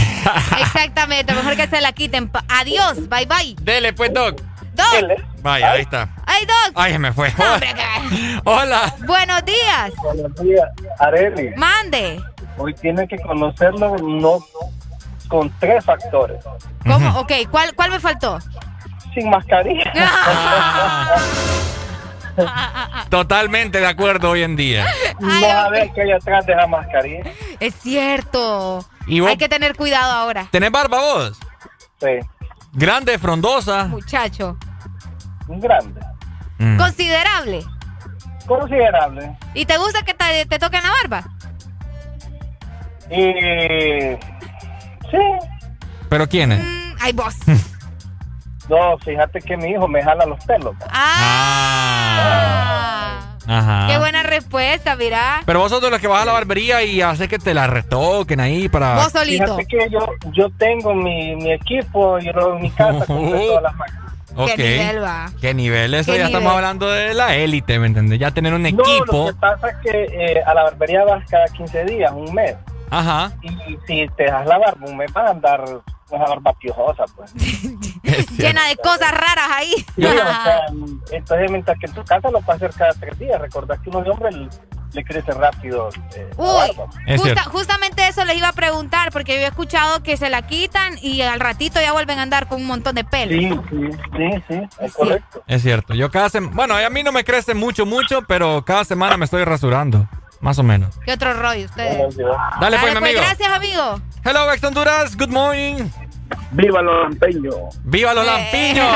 Exactamente, 0.59 1.33
mejor 1.33 1.55
que 1.55 1.67
se 1.67 1.81
la 1.81 1.91
quiten. 1.91 2.31
Adiós, 2.47 3.09
bye 3.09 3.25
bye. 3.25 3.55
Dele, 3.61 3.93
pues, 3.93 4.13
Doc. 4.13 4.41
Doc. 4.73 5.09
Vaya, 5.41 5.71
ahí 5.71 5.81
está. 5.81 6.09
Ay, 6.25 6.45
Doc. 6.45 6.73
Ay, 6.75 6.91
se 6.93 6.99
me 6.99 7.13
fue. 7.13 7.31
No, 7.37 7.53
hombre, 7.53 7.73
que- 7.73 8.41
Hola. 8.43 8.93
Buenos 9.05 9.45
días. 9.45 9.91
Buenos 10.03 10.35
días, 10.35 10.69
Areli. 10.99 11.51
Mande. 11.55 12.21
Hoy 12.57 12.73
tienen 12.73 13.07
que 13.07 13.17
conocerlo 13.19 13.95
no 13.97 14.39
con 15.27 15.49
tres 15.59 15.83
factores. 15.83 16.43
¿Cómo? 16.83 17.19
Ok, 17.19 17.31
¿cuál, 17.51 17.73
¿cuál 17.75 17.91
me 17.91 17.99
faltó? 17.99 18.39
Sin 19.15 19.29
mascarilla. 19.29 19.91
Totalmente 23.09 23.79
de 23.79 23.87
acuerdo 23.87 24.31
hoy 24.31 24.43
en 24.43 24.57
día. 24.57 24.85
no 25.19 25.47
a 25.47 25.69
ver 25.69 25.89
qué 25.93 26.01
hay 26.01 26.11
atrás 26.11 26.45
de 26.45 26.53
la 26.53 26.67
mascarilla. 26.67 27.23
Es 27.61 27.73
cierto. 27.75 28.85
¿Y? 29.07 29.25
Hay 29.25 29.37
que 29.37 29.47
tener 29.47 29.75
cuidado 29.75 30.11
ahora. 30.11 30.47
¿Tenés 30.51 30.69
barba 30.69 30.99
vos? 30.99 31.39
Sí. 32.01 32.19
Grande, 32.73 33.17
frondosa. 33.17 33.85
Muchacho. 33.85 34.57
Grande. 35.47 36.01
Mm. 36.57 36.77
Considerable. 36.77 37.63
Considerable. 38.45 39.37
¿Y 39.53 39.65
te 39.65 39.77
gusta 39.77 40.03
que 40.03 40.13
te, 40.13 40.45
te 40.45 40.59
toquen 40.59 40.83
la 40.83 40.91
barba? 40.91 41.23
Y. 43.09 44.17
Sí. 45.09 45.17
¿Pero 46.09 46.27
quiénes? 46.27 46.61
Mm, 46.61 46.95
ay, 46.99 47.13
vos. 47.13 47.35
No, 48.69 48.97
fíjate 48.99 49.39
que 49.41 49.55
mi 49.57 49.71
hijo 49.71 49.87
me 49.87 50.01
jala 50.03 50.25
los 50.25 50.43
pelos. 50.45 50.73
Ah. 52.07 53.21
Ajá. 53.47 53.87
Qué 53.87 53.99
buena 53.99 54.23
respuesta, 54.23 54.95
mira. 54.95 55.41
Pero 55.45 55.59
vos 55.59 55.69
sos 55.69 55.79
de 55.81 55.91
los 55.91 55.99
que 55.99 56.07
vas 56.07 56.23
a 56.23 56.25
la 56.25 56.33
barbería 56.33 56.81
y 56.83 57.01
haces 57.01 57.27
que 57.27 57.37
te 57.37 57.53
la 57.53 57.67
retoquen 57.67 58.39
ahí 58.39 58.67
para... 58.69 58.95
Vos 58.95 59.11
solito. 59.11 59.43
Fíjate 59.57 59.65
que 59.67 59.87
yo, 59.91 59.99
yo 60.31 60.49
tengo 60.57 60.95
mi, 60.95 61.35
mi 61.35 61.51
equipo, 61.51 62.17
yo 62.19 62.31
lo 62.31 62.55
en 62.55 62.63
mi 62.63 62.71
casa 62.71 63.05
compré 63.05 63.39
todas 63.47 63.61
las 63.63 63.75
máquinas. 63.75 64.01
Ok. 64.37 64.49
Qué 64.55 64.63
nivel 64.79 65.03
va. 65.03 65.29
¿Qué 65.39 65.53
nivel? 65.53 65.93
Eso 65.93 66.11
¿Qué 66.11 66.17
ya 66.17 66.25
nivel? 66.25 66.39
estamos 66.41 66.55
hablando 66.57 66.89
de 66.89 67.13
la 67.13 67.35
élite, 67.35 67.77
¿me 67.79 67.85
entiendes? 67.87 68.17
Ya 68.19 68.31
tener 68.31 68.53
un 68.53 68.63
No, 68.63 68.67
equipo. 68.67 69.05
lo 69.11 69.25
que 69.27 69.33
pasa 69.39 69.69
es 69.69 69.75
que 69.83 70.03
eh, 70.11 70.43
a 70.43 70.53
la 70.55 70.63
barbería 70.63 71.05
vas 71.05 71.23
cada 71.29 71.45
15 71.45 71.85
días, 71.85 72.11
un 72.13 72.33
mes. 72.33 72.55
Ajá. 72.89 73.31
Y 73.43 73.77
si 73.87 74.07
te 74.17 74.25
das 74.25 74.45
la 74.47 74.57
barba 74.57 74.85
un 74.87 74.97
mes 74.97 75.11
vas 75.13 75.27
a 75.27 75.31
andar 75.31 75.63
una 76.15 76.25
barba 76.25 76.53
piojosa, 76.53 77.05
pues. 77.15 77.33
Llena 78.37 78.67
de 78.67 78.75
cosas 78.77 79.11
raras 79.11 79.49
ahí. 79.51 79.73
Sí, 79.95 80.05
o 80.05 80.11
sea, 80.11 80.65
entonces 81.11 81.51
mientras 81.51 81.77
que 81.79 81.85
en 81.87 81.93
tu 81.93 82.03
casa 82.03 82.29
lo 82.29 82.41
puedes 82.41 82.61
hacer 82.61 82.77
cada 82.77 82.93
tres 82.93 83.17
días. 83.19 83.39
Recordad 83.41 83.79
que 83.81 83.89
uno 83.89 84.01
de 84.01 84.09
hombre 84.09 84.29
le, 84.31 85.03
crece 85.03 85.31
rápido 85.33 85.89
eh, 86.15 86.29
la 86.37 86.43
Uy, 86.43 86.75
barba. 86.77 87.17
justa- 87.17 87.43
justamente 87.43 88.07
eso 88.07 88.23
les 88.25 88.37
iba 88.37 88.47
a 88.49 88.53
preguntar, 88.53 89.11
porque 89.11 89.33
yo 89.35 89.41
he 89.45 89.47
escuchado 89.47 90.01
que 90.03 90.15
se 90.17 90.29
la 90.29 90.43
quitan 90.47 90.97
y 91.01 91.21
al 91.21 91.39
ratito 91.39 91.81
ya 91.81 91.91
vuelven 91.91 92.19
a 92.19 92.21
andar 92.21 92.47
con 92.47 92.61
un 92.61 92.67
montón 92.67 92.95
de 92.95 93.03
pelo. 93.03 93.31
Sí, 93.31 93.49
sí, 93.69 93.89
sí, 94.15 94.43
sí, 94.47 94.61
es 94.79 94.93
correcto. 94.93 95.43
Es 95.47 95.61
cierto. 95.63 95.93
Yo 95.95 96.09
cada 96.11 96.29
semana... 96.29 96.55
Bueno, 96.55 96.75
a 96.75 96.89
mí 96.89 97.03
no 97.03 97.11
me 97.11 97.23
crece 97.25 97.53
mucho, 97.53 97.85
mucho, 97.85 98.21
pero 98.27 98.63
cada 98.63 98.85
semana 98.85 99.17
me 99.17 99.25
estoy 99.25 99.43
rasurando. 99.43 100.07
Más 100.41 100.59
o 100.59 100.63
menos. 100.63 100.99
¿Qué 101.05 101.13
otro 101.13 101.33
rollo 101.33 101.65
ustedes? 101.65 102.17
Dale, 102.59 102.77
pues, 102.77 102.91
mi 102.91 102.97
amigo. 102.97 103.19
gracias, 103.21 103.49
amigo. 103.49 103.99
Hello, 104.23 104.51
ex 104.53 104.63
Honduras. 104.63 105.17
Good 105.17 105.29
morning. 105.29 105.85
¡Viva 106.51 106.81
los 106.81 107.03
lampeños! 107.03 107.55
¡Viva 107.83 108.13
los 108.13 108.25
lampiños! 108.25 108.87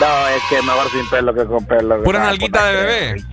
No, 0.00 0.28
es 0.28 0.42
que 0.48 0.62
mejor 0.62 0.90
sin 0.90 1.08
pelo 1.10 1.32
que 1.34 1.44
con 1.44 1.64
pelo. 1.64 2.02
Pura 2.02 2.18
No, 2.20 2.24
nalguita 2.26 2.64
de 2.66 2.74
porque- 2.74 3.24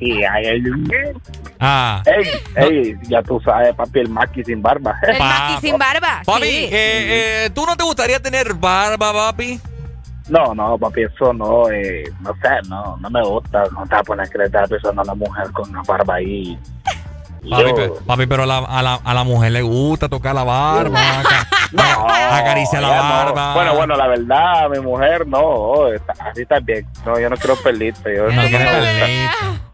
bebé. 0.00 1.14
Ah. 1.60 2.02
Ey, 2.06 2.30
ey, 2.56 2.94
ya 3.08 3.22
tú 3.22 3.40
sabes, 3.44 3.74
papi, 3.74 4.00
el 4.00 4.08
maqui 4.08 4.44
sin 4.44 4.60
barba. 4.62 4.94
El 5.02 5.18
maqui 5.18 5.66
sin 5.66 5.78
barba. 5.78 6.22
Papi, 6.24 6.42
sí. 6.46 6.64
eh, 6.70 7.44
eh, 7.46 7.50
¿tú 7.54 7.64
no 7.66 7.76
te 7.76 7.84
gustaría 7.84 8.20
tener 8.20 8.54
barba, 8.54 9.12
papi? 9.12 9.60
No, 10.28 10.54
no, 10.54 10.76
papi, 10.78 11.02
eso 11.04 11.32
no, 11.32 11.70
eh, 11.70 12.04
no 12.20 12.32
sé, 12.34 12.68
no, 12.68 12.96
no 12.98 13.10
me 13.10 13.22
gusta. 13.22 13.64
No 13.72 13.82
te 13.84 13.90
vas 13.94 14.00
a 14.00 14.04
poner 14.04 14.28
que 14.28 14.38
le 14.38 14.44
estás 14.44 14.68
besando 14.68 15.00
a 15.00 15.04
una 15.04 15.14
mujer 15.14 15.50
con 15.52 15.68
una 15.70 15.82
barba 15.82 16.14
ahí. 16.16 16.56
Papi, 17.48 17.62
Yo- 17.68 17.74
pe- 17.74 17.92
papi, 18.06 18.26
pero 18.26 18.42
a 18.42 18.46
la, 18.46 18.58
a, 18.58 18.82
la, 18.82 18.94
a 19.02 19.14
la 19.14 19.24
mujer 19.24 19.52
le 19.52 19.62
gusta 19.62 20.08
tocar 20.08 20.34
la 20.34 20.44
barba, 20.44 20.98
aca- 21.20 22.36
acaricia 22.36 22.80
la 22.80 22.88
ya 22.88 23.02
no. 23.02 23.08
barba. 23.10 23.54
Bueno, 23.54 23.74
bueno, 23.76 23.96
la 23.96 24.06
verdad, 24.08 24.68
mi 24.70 24.80
mujer 24.80 25.26
no, 25.26 25.88
está- 25.92 26.14
así 26.30 26.42
está 26.42 26.58
bien. 26.60 26.86
No, 27.06 27.18
yo 27.18 27.30
no 27.30 27.36
quiero 27.36 27.56
pelito. 27.56 28.08
Yo 28.10 28.28
No 28.28 28.42
no 28.42 28.48
quiere 28.48 28.64
me 28.64 28.70
pelito. 28.70 29.64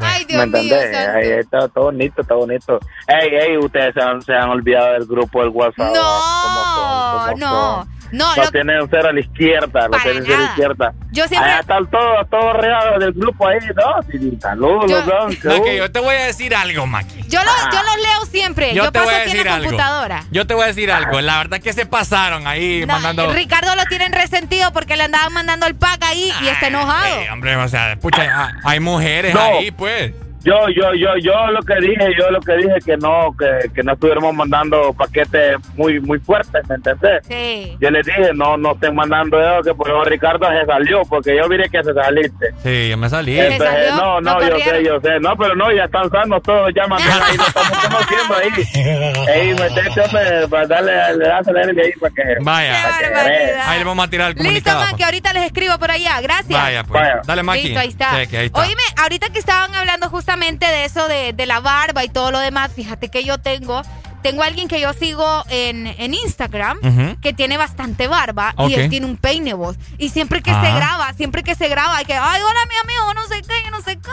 Ay, 0.00 0.20
¿Me 0.22 0.26
Dios 0.26 0.46
mío, 0.48 0.60
entendés? 0.60 0.96
santo. 0.96 1.18
Ahí 1.18 1.30
está 1.30 1.68
todo 1.68 1.84
bonito, 1.84 2.22
está 2.22 2.34
bonito. 2.34 2.80
Ey, 3.06 3.28
ey, 3.34 3.56
ustedes 3.58 3.94
se 3.94 4.02
han, 4.02 4.20
se 4.22 4.34
han 4.34 4.50
olvidado 4.50 4.92
del 4.94 5.06
grupo 5.06 5.40
del 5.40 5.50
WhatsApp. 5.50 5.94
No, 5.94 7.36
no, 7.36 7.86
no, 8.16 8.36
Lo 8.36 8.44
lo- 8.44 8.50
tienen 8.50 8.76
cero 8.90 9.08
a 9.08 9.12
la 9.12 9.20
izquierda, 9.20 9.88
lo 9.88 9.98
tienen 9.98 10.22
cero 10.24 10.36
a 10.38 10.40
la 10.42 10.46
izquierda. 10.48 10.92
Yo 11.12 11.28
siempre- 11.28 11.50
Allá 11.50 11.60
están 11.60 11.86
todos, 11.90 12.30
todos 12.30 12.56
regados 12.56 13.00
del 13.00 13.12
grupo 13.12 13.48
ahí, 13.48 13.58
¿no? 13.74 14.02
Sí, 14.10 14.38
saludos, 14.40 14.90
Yo- 14.90 15.04
¿no? 15.04 15.28
No, 15.28 15.62
que 15.62 15.76
yo 15.76 15.90
te 15.90 16.00
voy 16.00 16.14
a 16.14 16.26
decir 16.26 16.54
algo, 16.54 16.86
Maki. 16.86 17.22
yo, 17.28 17.40
lo, 17.42 17.50
yo 17.72 17.82
los 17.82 17.96
leo 17.96 18.26
siempre. 18.30 18.74
Yo, 18.74 18.84
Yo 18.84 18.92
te 18.92 18.98
paso 19.00 19.04
voy 19.06 19.14
a 19.14 19.18
aquí 19.18 19.30
en 19.30 19.32
decir 19.36 19.46
la 19.46 19.54
algo. 19.56 19.64
computadora. 19.66 20.22
Yo 20.30 20.46
te 20.46 20.54
voy 20.54 20.64
a 20.64 20.66
decir 20.68 20.90
algo. 20.92 21.20
La 21.20 21.38
verdad 21.38 21.60
que 21.60 21.72
se 21.72 21.86
pasaron 21.86 22.46
ahí 22.46 22.80
No, 22.86 22.94
mandando. 22.94 23.32
Ricardo 23.32 23.74
lo 23.76 23.84
tienen 23.86 24.12
resentido 24.12 24.72
porque 24.72 24.96
le 24.96 25.02
andaban 25.04 25.32
mandando 25.32 25.66
el 25.66 25.74
pack 25.74 26.02
ahí 26.04 26.32
y 26.42 26.48
está 26.48 26.68
enojado. 26.68 27.06
Eh, 27.20 27.28
hombre, 27.32 27.56
o 27.56 27.68
sea, 27.68 27.96
pucha, 28.00 28.26
ah, 28.32 28.52
hay 28.64 28.80
mujeres 28.80 29.34
No. 29.34 29.40
ahí, 29.40 29.70
pues. 29.70 30.12
Yo, 30.44 30.68
yo, 30.68 30.92
yo, 30.92 31.16
yo 31.22 31.46
lo 31.52 31.62
que 31.62 31.74
dije, 31.80 32.14
yo 32.18 32.30
lo 32.30 32.38
que 32.40 32.56
dije 32.56 32.74
que 32.84 32.96
no, 32.98 33.34
que, 33.38 33.70
que 33.72 33.82
no 33.82 33.94
estuviéramos 33.94 34.34
mandando 34.34 34.92
paquetes 34.92 35.56
muy, 35.74 36.00
muy 36.00 36.18
fuertes, 36.18 36.68
¿me 36.68 36.74
entendés? 36.74 37.26
Sí. 37.26 37.74
Yo 37.80 37.90
les 37.90 38.04
dije, 38.04 38.30
no, 38.34 38.58
no 38.58 38.72
estén 38.72 38.94
mandando 38.94 39.40
eso, 39.40 39.62
que 39.62 39.74
por 39.74 39.88
eso 39.88 40.04
Ricardo 40.04 40.46
se 40.50 40.66
salió, 40.66 41.00
porque 41.08 41.34
yo 41.34 41.48
miré 41.48 41.70
que 41.70 41.82
se 41.82 41.94
saliste. 41.94 42.52
Sí, 42.62 42.90
yo 42.90 42.98
me 42.98 43.08
salí. 43.08 43.40
Entonces, 43.40 43.94
no, 43.94 44.20
no, 44.20 44.34
¿No 44.34 44.48
yo 44.48 44.58
sé, 44.58 44.84
yo 44.84 45.00
sé. 45.00 45.18
No, 45.18 45.34
pero 45.34 45.54
no, 45.56 45.72
ya 45.72 45.84
están 45.84 46.10
sanos 46.10 46.42
todos, 46.42 46.70
ya 46.76 46.86
mandaron 46.88 47.22
ahí, 47.30 47.36
lo 47.38 47.46
estamos 47.46 47.78
conociendo 47.78 48.34
ahí. 48.36 49.34
Ey, 49.34 49.54
metete, 49.54 50.00
hombre, 50.02 50.48
para 50.48 50.66
darle, 50.66 51.16
le 51.16 51.26
das 51.26 51.46
leer 51.46 51.68
ahí 51.70 51.92
para 51.98 52.14
que... 52.14 52.22
Vaya. 52.42 52.82
para 52.82 53.24
que. 53.24 53.54
Ahí 53.64 53.78
le 53.78 53.84
vamos 53.84 54.04
a 54.06 54.10
tirar 54.10 54.28
el 54.28 54.34
Listo, 54.34 54.44
comunicado. 54.44 54.80
Maki, 54.92 55.02
ahorita 55.04 55.32
les 55.32 55.44
escribo 55.44 55.78
por 55.78 55.90
allá. 55.90 56.20
Gracias. 56.20 56.62
Vaya, 56.62 56.84
pues. 56.84 57.02
Dale, 57.26 57.42
Maki. 57.42 57.62
Listo, 57.62 57.80
ahí 57.80 57.88
está. 57.88 58.10
Cheque, 58.10 58.36
ahí 58.36 58.46
está. 58.46 58.60
Oíme, 58.60 58.82
ahorita 58.98 59.30
que 59.30 59.38
estaban 59.38 59.74
hablando 59.74 60.10
justamente 60.10 60.33
de 60.40 60.84
eso, 60.84 61.06
de, 61.08 61.32
de 61.32 61.46
la 61.46 61.60
barba 61.60 62.04
y 62.04 62.08
todo 62.08 62.30
lo 62.32 62.38
demás, 62.40 62.70
fíjate 62.74 63.08
que 63.08 63.22
yo 63.22 63.38
tengo, 63.38 63.82
tengo 64.22 64.42
a 64.42 64.46
alguien 64.46 64.66
que 64.68 64.80
yo 64.80 64.92
sigo 64.92 65.44
en, 65.48 65.86
en 65.86 66.12
Instagram 66.14 66.78
que 67.20 67.32
tiene 67.32 67.56
bastante 67.56 68.08
barba 68.08 68.54
y 68.68 68.74
él 68.74 68.90
tiene 68.90 69.06
un 69.06 69.16
peine 69.16 69.54
voz. 69.54 69.76
Y 69.98 70.08
siempre 70.08 70.42
que 70.42 70.50
Ah. 70.50 70.60
se 70.64 70.72
graba, 70.74 71.12
siempre 71.14 71.42
que 71.44 71.54
se 71.54 71.68
graba, 71.68 71.96
hay 71.98 72.04
que, 72.04 72.14
ay, 72.14 72.40
hola 72.42 72.60
mi 72.68 72.74
amigo, 72.82 73.14
no 73.14 73.26
sé 73.28 73.42
qué, 73.42 73.54
yo 73.64 73.70
no 73.70 73.80
sé 73.80 73.96
qué. 73.96 74.10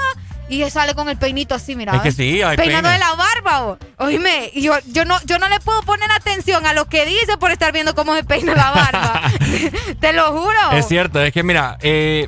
Y 0.50 0.64
él 0.64 0.70
sale 0.72 0.94
con 0.96 1.08
el 1.08 1.16
peinito 1.18 1.56
así, 1.56 1.78
mira. 1.78 1.96
Es 1.96 2.02
que 2.02 2.12
sí, 2.12 2.42
hay 2.42 2.58
Peinando 2.58 2.90
peines. 2.90 3.06
de 3.06 3.10
la 3.10 3.16
barba, 3.16 3.64
o- 3.68 3.78
oíme, 4.00 4.52
yo, 4.54 4.74
yo 4.88 5.06
no, 5.06 5.18
yo 5.26 5.40
no 5.40 5.48
le 5.48 5.62
puedo 5.62 5.82
poner 5.84 6.12
atención 6.12 6.66
a 6.66 6.74
lo 6.74 6.86
que 6.90 7.06
dice 7.06 7.38
por 7.40 7.52
estar 7.52 7.72
viendo 7.72 7.96
cómo 7.96 8.14
se 8.16 8.24
peina 8.26 8.54
la 8.54 8.72
barba. 8.72 9.22
Te 10.02 10.12
lo 10.12 10.32
juro. 10.34 10.72
Es 10.74 10.88
cierto, 10.90 11.22
es 11.22 11.32
que 11.32 11.42
mira, 11.44 11.78
eh, 11.82 12.28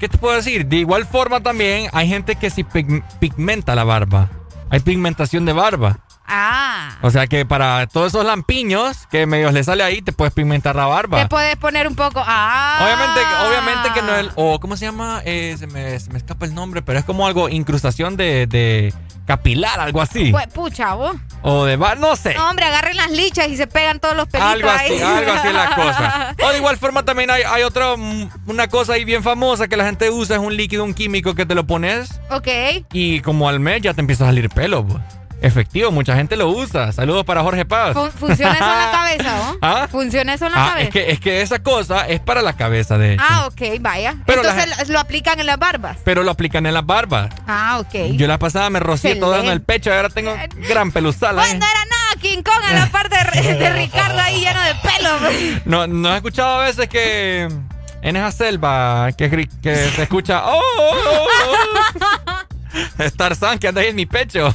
¿qué 0.00 0.08
te 0.08 0.18
puedo 0.18 0.34
decir? 0.34 0.66
De 0.66 0.78
igual 0.78 1.06
forma 1.06 1.40
también 1.40 1.88
hay 1.92 2.08
gente 2.08 2.34
que 2.34 2.50
pig- 2.64 3.04
pigmenta 3.20 3.76
la 3.76 3.84
barba. 3.84 4.30
Hay 4.70 4.80
pigmentación 4.80 5.44
de 5.44 5.52
barba. 5.52 6.00
Ah. 6.30 6.96
O 7.02 7.10
sea 7.10 7.26
que 7.26 7.44
para 7.44 7.86
todos 7.86 8.08
esos 8.08 8.24
lampiños 8.24 9.06
que 9.10 9.26
medio 9.26 9.50
le 9.50 9.64
sale 9.64 9.82
ahí, 9.82 10.00
te 10.02 10.12
puedes 10.12 10.32
pigmentar 10.32 10.76
la 10.76 10.86
barba. 10.86 11.20
Te 11.22 11.28
puedes 11.28 11.56
poner 11.56 11.88
un 11.88 11.96
poco. 11.96 12.22
Ah. 12.24 12.80
Obviamente, 12.84 13.20
obviamente 13.48 13.88
que 13.94 14.02
no 14.02 14.16
es. 14.16 14.28
O, 14.36 14.60
¿cómo 14.60 14.76
se 14.76 14.84
llama? 14.86 15.22
Eh, 15.24 15.56
se, 15.58 15.66
me, 15.66 15.98
se 15.98 16.10
me 16.10 16.18
escapa 16.18 16.46
el 16.46 16.54
nombre, 16.54 16.82
pero 16.82 16.98
es 16.98 17.04
como 17.04 17.26
algo, 17.26 17.48
incrustación 17.48 18.16
de, 18.16 18.46
de 18.46 18.94
capilar, 19.26 19.78
algo 19.80 20.00
así. 20.00 20.30
Pues, 20.30 20.46
pucha, 20.48 20.94
vos. 20.94 21.16
O 21.42 21.64
de 21.64 21.76
bar, 21.76 21.98
no 21.98 22.16
sé. 22.16 22.34
No, 22.34 22.48
hombre, 22.50 22.64
agarren 22.66 22.96
las 22.96 23.10
lichas 23.10 23.48
y 23.48 23.56
se 23.56 23.66
pegan 23.66 23.98
todos 24.00 24.14
los 24.16 24.26
pelitos 24.28 24.52
Algo 24.52 24.68
así, 24.70 24.92
ahí. 24.94 25.00
algo 25.02 25.32
así 25.32 25.48
es 25.48 25.54
la 25.54 25.74
cosa. 25.74 26.34
O 26.44 26.50
de 26.50 26.58
igual 26.58 26.76
forma 26.78 27.02
también 27.04 27.30
hay, 27.30 27.42
hay 27.42 27.62
otra, 27.62 27.96
mm, 27.96 28.28
una 28.46 28.68
cosa 28.68 28.94
ahí 28.94 29.04
bien 29.04 29.22
famosa 29.22 29.68
que 29.68 29.76
la 29.76 29.84
gente 29.84 30.10
usa, 30.10 30.36
es 30.36 30.42
un 30.42 30.56
líquido, 30.56 30.84
un 30.84 30.94
químico 30.94 31.34
que 31.34 31.44
te 31.46 31.54
lo 31.54 31.66
pones 31.66 32.20
Ok. 32.30 32.48
y 32.92 33.20
como 33.20 33.48
al 33.48 33.60
mes 33.60 33.82
ya 33.82 33.94
te 33.94 34.00
empieza 34.00 34.24
a 34.24 34.28
salir 34.28 34.48
pelo. 34.50 34.84
pues. 34.86 35.00
Efectivo, 35.42 35.90
mucha 35.90 36.14
gente 36.16 36.36
lo 36.36 36.48
usa. 36.48 36.92
Saludos 36.92 37.24
para 37.24 37.42
Jorge 37.42 37.64
Paz. 37.64 37.94
Fun- 37.94 38.10
¿Funciona 38.12 38.52
eso 38.54 38.64
en 38.64 38.78
la 38.78 38.90
cabeza, 38.92 39.38
vos? 39.38 39.56
¿Ah? 39.62 39.88
¿Funciona 39.90 40.34
eso 40.34 40.46
en 40.46 40.52
la 40.52 40.58
Ah, 40.64 40.68
cabeza? 40.70 40.84
es 40.88 40.90
que, 40.92 41.10
es 41.12 41.20
que 41.20 41.40
esa 41.42 41.62
cosa 41.62 42.06
es 42.08 42.20
para 42.20 42.42
la 42.42 42.52
cabeza, 42.54 42.98
de 42.98 43.14
hecho. 43.14 43.24
Ah, 43.26 43.46
ok, 43.46 43.62
vaya. 43.80 44.16
Pero 44.26 44.42
la 44.42 44.50
Entonces 44.62 44.88
lo 44.90 44.98
aplican 45.00 45.40
en 45.40 45.46
las 45.46 45.58
barbas. 45.58 45.96
Pero 46.04 46.22
lo 46.22 46.30
aplican 46.30 46.66
en 46.66 46.74
las 46.74 46.84
barbas. 46.84 47.30
Ah, 47.46 47.78
ok. 47.80 48.12
Yo 48.16 48.26
la 48.26 48.38
pasada 48.38 48.68
me 48.70 48.80
rocié 48.80 49.16
todo 49.16 49.36
en 49.38 49.46
el 49.46 49.62
pecho, 49.62 49.92
ahora 49.92 50.08
tengo 50.10 50.36
gran 50.68 50.92
peluzal. 50.92 51.34
Pues 51.36 51.50
no 51.58 51.64
era 51.66 51.84
nada 51.86 52.20
King 52.20 52.42
Kong 52.42 52.62
en 52.70 52.78
la 52.78 52.86
parte 52.92 53.16
de, 53.40 53.54
de 53.54 53.70
Ricardo 53.72 54.18
ahí 54.20 54.40
lleno 54.40 54.60
de 54.60 54.74
pelo. 54.74 55.60
No, 55.64 55.86
¿No 55.86 56.08
has 56.10 56.16
escuchado 56.16 56.60
a 56.60 56.64
veces 56.64 56.88
que 56.88 57.48
en 58.02 58.16
esa 58.16 58.30
selva 58.32 59.10
que, 59.16 59.48
se 59.62 60.02
escucha 60.02 60.42
¡Oh! 60.44 60.60
oh, 60.78 60.92
oh, 61.10 61.26
oh"? 61.50 63.02
Es 63.02 63.14
Tarzán 63.16 63.58
que 63.58 63.66
anda 63.68 63.80
ahí 63.80 63.88
en 63.88 63.96
mi 63.96 64.06
pecho. 64.06 64.54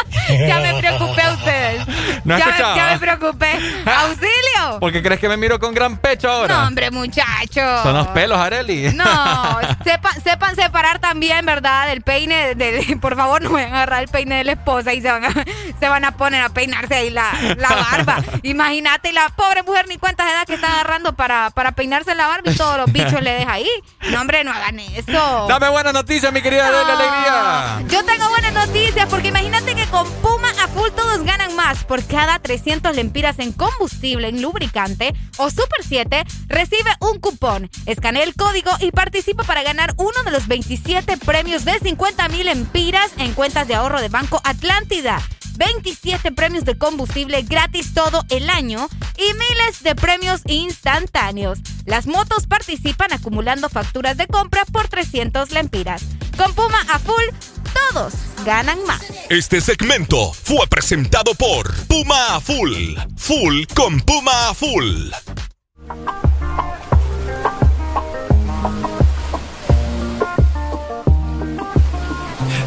ya 0.28 0.60
me 0.60 0.74
preocupé 0.80 1.22
a 1.22 1.32
ustedes. 1.32 1.86
¿No 2.24 2.34
has 2.34 2.40
ya, 2.40 2.46
me, 2.46 2.76
ya 2.76 2.90
me 2.92 2.98
preocupé. 2.98 3.52
¡Auxilio! 3.86 4.80
¿Por 4.80 4.92
qué 4.92 5.02
crees 5.02 5.20
que 5.20 5.28
me 5.28 5.36
miro 5.36 5.58
con 5.58 5.74
gran 5.74 5.96
pecho 5.96 6.30
ahora? 6.30 6.54
No, 6.56 6.66
hombre, 6.68 6.90
muchacho. 6.90 7.82
Son 7.82 7.94
los 7.94 8.06
pelos, 8.08 8.38
Areli. 8.38 8.92
No, 9.02 9.58
sepan, 9.84 10.22
sepan 10.22 10.54
separar 10.54 10.98
también, 11.00 11.44
¿verdad? 11.44 11.90
El 11.90 12.02
peine, 12.02 12.54
por 13.00 13.16
favor, 13.16 13.42
no 13.42 13.50
vayan 13.50 13.72
a 13.72 13.76
agarrar 13.78 14.02
el 14.02 14.08
peine 14.08 14.36
de 14.36 14.44
la 14.44 14.52
esposa 14.52 14.92
y 14.92 15.00
se 15.00 15.10
van 15.10 15.24
a, 15.24 15.32
se 15.80 15.88
van 15.88 16.04
a 16.04 16.12
poner 16.16 16.42
a 16.42 16.50
peinarse 16.50 16.94
ahí 16.94 17.10
la, 17.10 17.32
la 17.56 17.68
barba. 17.68 18.18
Imagínate, 18.42 19.12
la 19.12 19.28
pobre 19.30 19.62
mujer 19.64 19.86
ni 19.88 19.98
cuántas 19.98 20.30
edad 20.30 20.44
que 20.46 20.54
está 20.54 20.68
agarrando 20.72 21.14
para, 21.14 21.50
para 21.50 21.72
peinarse 21.72 22.14
la 22.14 22.28
barba 22.28 22.50
y 22.50 22.54
todos 22.56 22.76
los 22.76 22.92
bichos 22.92 23.20
le 23.22 23.32
deja 23.32 23.52
ahí. 23.54 23.68
No, 24.10 24.20
hombre, 24.20 24.44
no 24.44 24.52
hagan 24.52 24.78
eso. 24.78 25.46
Dame 25.48 25.68
buenas 25.70 25.92
noticias, 25.92 26.32
mi 26.32 26.42
querida 26.42 26.70
No. 26.70 26.78
Alegría. 26.92 27.82
Yo 27.88 28.04
tengo 28.04 28.28
buenas 28.28 28.52
noticias 28.52 29.06
porque 29.08 29.28
imagínate 29.28 29.74
que 29.74 29.86
con 29.92 30.10
Puma 30.22 30.48
a 30.62 30.68
full 30.68 30.88
todos 30.96 31.22
ganan 31.22 31.54
más. 31.54 31.84
Por 31.84 32.02
cada 32.04 32.38
300 32.38 32.96
lempiras 32.96 33.38
en 33.38 33.52
combustible, 33.52 34.28
en 34.28 34.40
lubricante 34.40 35.14
o 35.36 35.50
Super 35.50 35.84
7, 35.86 36.24
recibe 36.48 36.90
un 37.00 37.20
cupón. 37.20 37.70
Escanea 37.84 38.24
el 38.24 38.34
código 38.34 38.70
y 38.80 38.90
participa 38.90 39.44
para 39.44 39.62
ganar 39.62 39.94
uno 39.98 40.22
de 40.24 40.30
los 40.30 40.48
27 40.48 41.18
premios 41.18 41.66
de 41.66 41.78
50 41.78 42.26
mil 42.30 42.48
empiras 42.48 43.12
en 43.18 43.34
cuentas 43.34 43.68
de 43.68 43.74
ahorro 43.74 44.00
de 44.00 44.08
Banco 44.08 44.40
Atlántida. 44.44 45.20
27 45.58 46.32
premios 46.32 46.64
de 46.64 46.78
combustible 46.78 47.42
gratis 47.42 47.92
todo 47.92 48.24
el 48.30 48.48
año 48.48 48.88
y 49.18 49.34
miles 49.34 49.82
de 49.82 49.94
premios 49.94 50.40
instantáneos. 50.46 51.58
Las 51.84 52.06
motos 52.06 52.46
participan 52.46 53.12
acumulando 53.12 53.68
facturas 53.68 54.16
de 54.16 54.26
compra 54.26 54.64
por 54.64 54.88
300 54.88 55.50
lempiras. 55.50 56.02
Con 56.38 56.54
Puma 56.54 56.80
a 56.88 56.98
full, 56.98 57.24
todos 57.72 58.14
ganan 58.44 58.82
más. 58.84 59.02
Este 59.28 59.60
segmento 59.60 60.32
fue 60.32 60.66
presentado 60.68 61.34
por 61.34 61.72
Puma 61.86 62.36
a 62.36 62.40
Full. 62.40 62.96
Full 63.16 63.64
con 63.74 64.00
Puma 64.00 64.54
Full. 64.54 65.10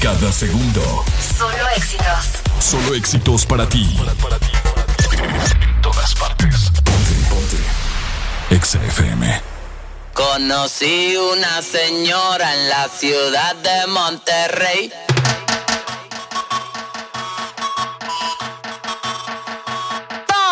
cada 0.00 0.32
segundo. 0.32 1.04
Solo 1.36 1.68
éxitos. 1.76 2.24
Solo 2.58 2.94
éxitos 2.94 3.44
para 3.44 3.68
ti. 3.68 3.98
En 3.98 5.82
todas 5.82 6.14
partes. 6.14 6.70
Ponte, 6.82 7.14
ponte. 7.28 8.54
Exa 8.54 8.82
FM. 8.82 9.42
Conocí 10.14 11.16
una 11.16 11.60
señora 11.60 12.54
en 12.54 12.68
la 12.70 12.88
ciudad 12.88 13.54
de 13.56 13.86
Monterrey. 13.88 14.92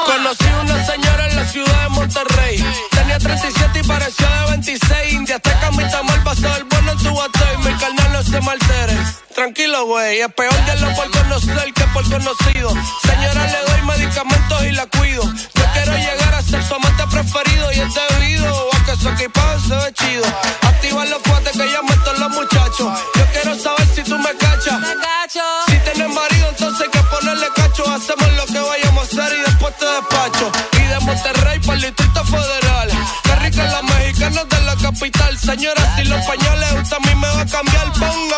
Conocí 0.06 0.44
una 0.62 0.86
señora 0.86 1.26
en 1.28 1.36
la 1.36 1.46
ciudad 1.46 1.82
de 1.84 1.88
Monterrey. 1.88 2.64
Tenía 2.90 3.18
37 3.18 3.80
y 3.80 3.82
parecía 3.84 4.28
de 4.28 4.50
26. 4.50 5.12
India 5.12 5.36
Azteca, 5.36 5.70
mi 5.70 5.90
tamal, 5.90 6.22
pasó 6.22 6.54
el 6.54 6.64
bueno 6.64 6.92
en 6.92 6.98
tu 6.98 7.14
bate. 7.14 7.58
Mi 7.58 7.72
carnal 7.78 8.12
no 8.12 8.22
se 8.22 8.40
maltere. 8.42 9.17
Tranquilo, 9.38 9.86
güey. 9.86 10.18
Es 10.18 10.34
peor 10.34 10.64
de 10.66 10.76
lo 10.80 10.92
por 10.96 11.08
conocer 11.12 11.72
que 11.72 11.84
por 11.94 12.02
conocido. 12.10 12.74
Señora, 13.04 13.46
le 13.46 13.70
doy 13.70 13.82
medicamentos 13.82 14.64
y 14.64 14.72
la 14.72 14.84
cuido. 14.86 15.22
Yo 15.22 15.64
quiero 15.74 15.96
llegar 15.96 16.34
a 16.34 16.42
ser 16.42 16.60
su 16.64 16.74
amante 16.74 17.04
preferido 17.06 17.70
y 17.70 17.78
es 17.78 17.94
debido 17.94 18.68
a 18.72 18.84
que 18.84 18.96
su 18.96 19.08
equipaje 19.08 19.60
se 19.68 19.76
ve 19.76 19.92
chido. 19.94 20.24
Activa 20.62 21.04
los 21.04 21.22
cuates 21.22 21.52
que 21.52 21.70
ya 21.70 21.82
meto 21.82 22.12
los 22.14 22.30
muchachos. 22.30 22.98
Yo 23.14 23.26
quiero 23.30 23.54
saber 23.54 23.86
si 23.94 24.02
tú 24.02 24.18
me 24.18 24.34
cachas. 24.38 24.80
Si 25.68 25.78
tienes 25.86 26.12
marido, 26.12 26.48
entonces 26.48 26.80
hay 26.80 26.90
que 26.90 27.02
ponerle 27.06 27.46
cacho. 27.54 27.84
Hacemos 27.88 28.32
lo 28.32 28.46
que 28.46 28.58
vayamos 28.58 29.04
a 29.04 29.22
hacer 29.22 29.38
y 29.38 29.42
después 29.42 29.72
te 29.76 29.86
despacho. 29.86 30.50
Y 30.72 30.82
de 30.82 30.98
Monterrey 30.98 31.60
para 31.60 31.74
el 31.74 31.82
Distrito 31.82 32.24
Federal. 32.24 32.90
Qué 33.22 33.36
rica 33.36 33.64
la 33.68 33.82
mexicana 33.82 34.42
de 34.42 34.60
la 34.62 34.74
capital. 34.74 35.38
Señora, 35.38 35.94
si 35.94 36.04
los 36.06 36.26
pañales 36.26 36.72
usted 36.72 36.96
a 36.96 37.00
mí 37.06 37.14
me 37.14 37.28
va 37.28 37.42
a 37.42 37.46
cambiar, 37.46 37.92
póngame 37.92 38.37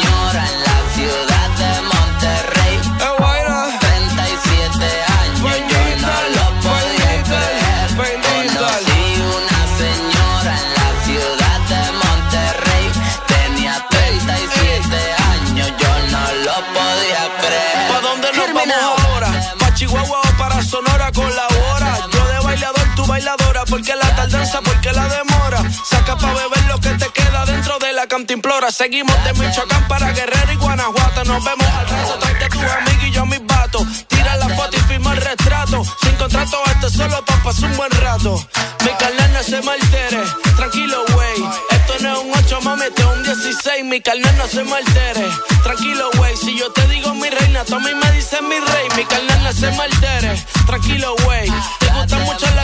porque 24.59 24.91
la 24.91 25.07
demora. 25.07 25.63
Saca 25.85 26.17
pa' 26.17 26.33
beber 26.33 26.63
lo 26.67 26.79
que 26.79 26.89
te 26.89 27.09
queda 27.11 27.45
dentro 27.45 27.79
de 27.79 27.93
la 27.93 28.07
cantimplora. 28.07 28.71
Seguimos 28.71 29.15
de 29.23 29.33
Michoacán 29.33 29.87
para 29.87 30.11
Guerrero 30.11 30.51
y 30.51 30.55
Guanajuato. 30.55 31.23
Nos 31.25 31.43
vemos 31.43 31.67
al 31.67 31.87
rato, 31.87 32.19
tráete 32.19 32.45
a 32.45 32.49
tu 32.49 32.59
amigo 32.59 33.05
y 33.05 33.11
yo 33.11 33.25
mis 33.25 33.45
vatos. 33.45 33.83
Tira 34.07 34.35
la 34.37 34.49
foto 34.49 34.77
y 34.77 34.79
firma 34.81 35.13
el 35.13 35.21
retrato. 35.21 35.83
Sin 36.01 36.15
contrato, 36.15 36.57
esto 36.67 36.87
es 36.87 36.93
solo 36.93 37.23
pa' 37.25 37.43
pasar 37.43 37.69
un 37.69 37.77
buen 37.77 37.91
rato. 37.91 38.47
Mi 38.83 38.91
carnal 38.91 39.33
no 39.33 39.43
se 39.43 39.61
me 39.61 39.71
altere. 39.71 40.23
Tranquilo, 40.55 41.03
güey. 41.13 41.43
Esto 41.71 41.93
no 42.01 42.13
es 42.13 42.19
un 42.19 42.45
8, 42.45 42.61
mami, 42.61 42.83
esto 42.83 43.01
es 43.01 43.17
un 43.17 43.23
16. 43.23 43.81
rey, 43.81 43.83
mi 43.83 44.01
carnal 44.01 44.37
no 44.37 44.47
se 44.47 44.63
me 44.63 44.75
altere. 44.75 45.27
Tranquilo, 45.63 46.09
güey, 46.17 46.35
si 46.37 46.57
yo 46.57 46.71
te 46.71 46.87
digo 46.87 47.13
mi 47.15 47.29
reina, 47.29 47.63
tú 47.65 47.75
a 47.75 47.79
mí 47.79 47.93
me 47.93 48.11
dices 48.11 48.41
mi 48.41 48.59
rey, 48.59 48.87
mi 48.95 49.05
carnal 49.05 49.43
no 49.43 49.53
se 49.53 49.71
me 49.71 49.83
altere. 49.83 50.45
Tranquilo, 50.65 51.15
güey, 51.23 51.49
te 51.79 51.87
gusta 51.87 52.17
mucho 52.19 52.45
la 52.55 52.60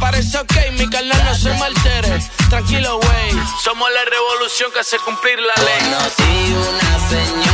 parece 0.00 0.38
ok, 0.38 0.52
mi 0.72 0.88
carnal 0.88 1.22
no 1.24 1.34
se 1.34 1.50
me 1.50 1.64
altere. 1.64 2.18
Tranquilo, 2.48 2.98
güey, 2.98 3.44
somos 3.62 3.88
la 3.92 4.04
revolución 4.10 4.72
que 4.72 4.80
hace 4.80 4.96
cumplir 5.04 5.38
la 5.38 5.54
ley. 5.62 5.92
Conocí 5.92 6.54
una 6.54 7.08
señora 7.08 7.49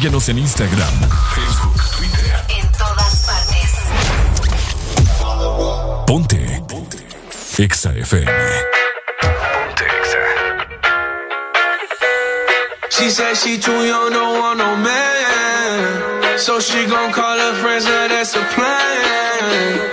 Síguenos 0.00 0.30
en 0.30 0.38
Instagram, 0.38 0.88
Facebook, 1.34 1.76
Twitter. 1.98 2.32
En 2.48 2.72
todas 2.72 3.26
partes. 3.26 3.70
Ponte. 6.06 6.62
Ponte. 6.66 6.96
Exa 7.58 7.92
FM. 7.94 8.32
She 12.88 13.10
said 13.10 13.36
she 13.36 13.58
too 13.58 13.84
young, 13.84 14.10
don't 14.10 14.38
want 14.38 14.58
no 14.58 14.74
man. 14.76 16.38
So 16.38 16.60
she 16.60 16.86
gon' 16.86 17.12
call 17.12 17.36
her 17.36 17.52
friends, 17.60 17.84
now 17.84 18.08
that's 18.08 18.34
a 18.34 18.42
plan. 18.54 19.90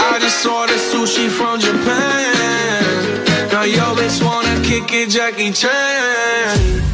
I 0.00 0.18
just 0.20 0.44
ordered 0.44 0.80
sushi 0.80 1.28
from 1.28 1.60
Japan. 1.60 3.24
Now 3.52 3.62
yo 3.62 3.94
bitch 3.94 4.20
wanna 4.20 4.60
kick 4.64 4.92
it, 4.92 5.10
Jackie 5.10 5.52
Chan. 5.52 6.93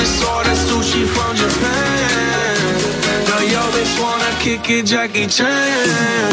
Just 0.00 0.24
ordered 0.24 0.56
sushi 0.56 1.04
from 1.14 1.36
Japan. 1.36 2.56
Now 3.28 3.40
yo 3.54 3.60
bitch 3.74 3.94
wanna 4.00 4.30
kick 4.40 4.70
it, 4.70 4.86
Jackie 4.86 5.26
Chan. 5.26 6.32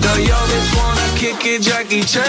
Now 0.00 0.16
yo 0.28 0.38
bitch 0.50 0.70
wanna 0.78 1.08
kick 1.18 1.44
it, 1.44 1.60
Jackie 1.60 2.04
Chan. 2.04 2.24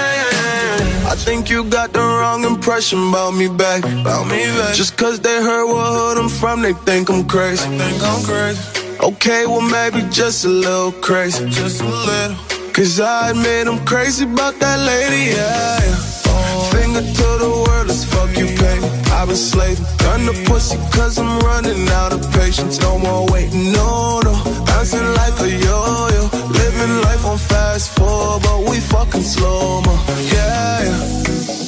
I 1.08 1.16
think 1.16 1.50
you 1.50 1.64
got 1.64 1.94
the 1.94 2.00
wrong 2.02 2.44
impression 2.44 3.00
about 3.08 3.32
me 3.32 3.48
back. 3.48 3.86
About 3.86 4.28
me 4.28 4.44
back. 4.58 4.76
Just 4.76 4.98
cause 4.98 5.22
they 5.22 5.42
heard 5.42 5.68
what 5.68 5.88
hood 5.98 6.18
I'm 6.18 6.28
from, 6.28 6.64
they 6.64 6.74
think 6.74 7.10
I'm 7.10 7.24
crazy. 7.24 7.66
They 7.70 7.78
think 7.78 8.04
I'm 8.04 8.24
crazy. 8.26 8.87
Okay, 9.00 9.46
well 9.46 9.62
maybe 9.62 10.02
just 10.10 10.44
a 10.46 10.50
little 10.50 10.92
crazy. 10.92 11.48
Just 11.50 11.82
a 11.82 11.86
little. 11.86 12.36
Cause 12.74 13.00
I 13.00 13.30
admit 13.30 13.68
I'm 13.68 13.84
crazy 13.86 14.26
about 14.26 14.56
that 14.60 14.80
lady, 14.80 15.32
yeah. 15.36 15.80
yeah. 15.82 16.70
Finger 16.74 17.02
to 17.02 17.28
the 17.44 17.64
world, 17.66 17.90
as 17.90 18.04
fuck 18.06 18.30
you 18.38 18.48
pay. 18.58 18.78
I've 19.14 19.28
been 19.28 19.36
slaving, 19.36 19.86
done 19.98 20.26
the 20.26 20.34
pussy 20.48 20.78
cause 20.98 21.18
I'm 21.20 21.40
running 21.40 21.88
out 21.90 22.12
of 22.14 22.22
patience. 22.34 22.80
No 22.82 22.98
more 22.98 23.26
waiting, 23.32 23.72
no, 23.72 24.20
no. 24.24 24.34
Bouncing 24.66 25.08
like 25.14 25.40
a 25.42 25.50
yo-yo. 25.50 26.22
Living 26.50 27.02
life 27.02 27.26
on 27.26 27.38
fast 27.38 27.98
forward, 27.98 28.44
but 28.44 28.70
we 28.70 28.80
fucking 28.80 29.22
slow 29.22 29.82
mo. 29.82 29.94
Yeah, 30.34 30.84
yeah. 30.84 31.00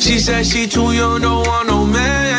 She 0.01 0.19
said 0.19 0.45
she 0.45 0.67
too 0.67 0.91
young, 0.93 1.21
don't 1.21 1.45
want 1.47 1.67
no 1.67 1.85
man. 1.85 2.38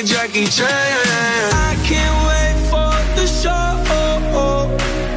It, 0.00 0.06
Jackie 0.06 0.46
Chan. 0.46 0.68
I 0.68 1.76
can't 1.88 2.16
wait 2.28 2.56
for 2.70 2.92
the 3.16 3.26
show. 3.26 3.58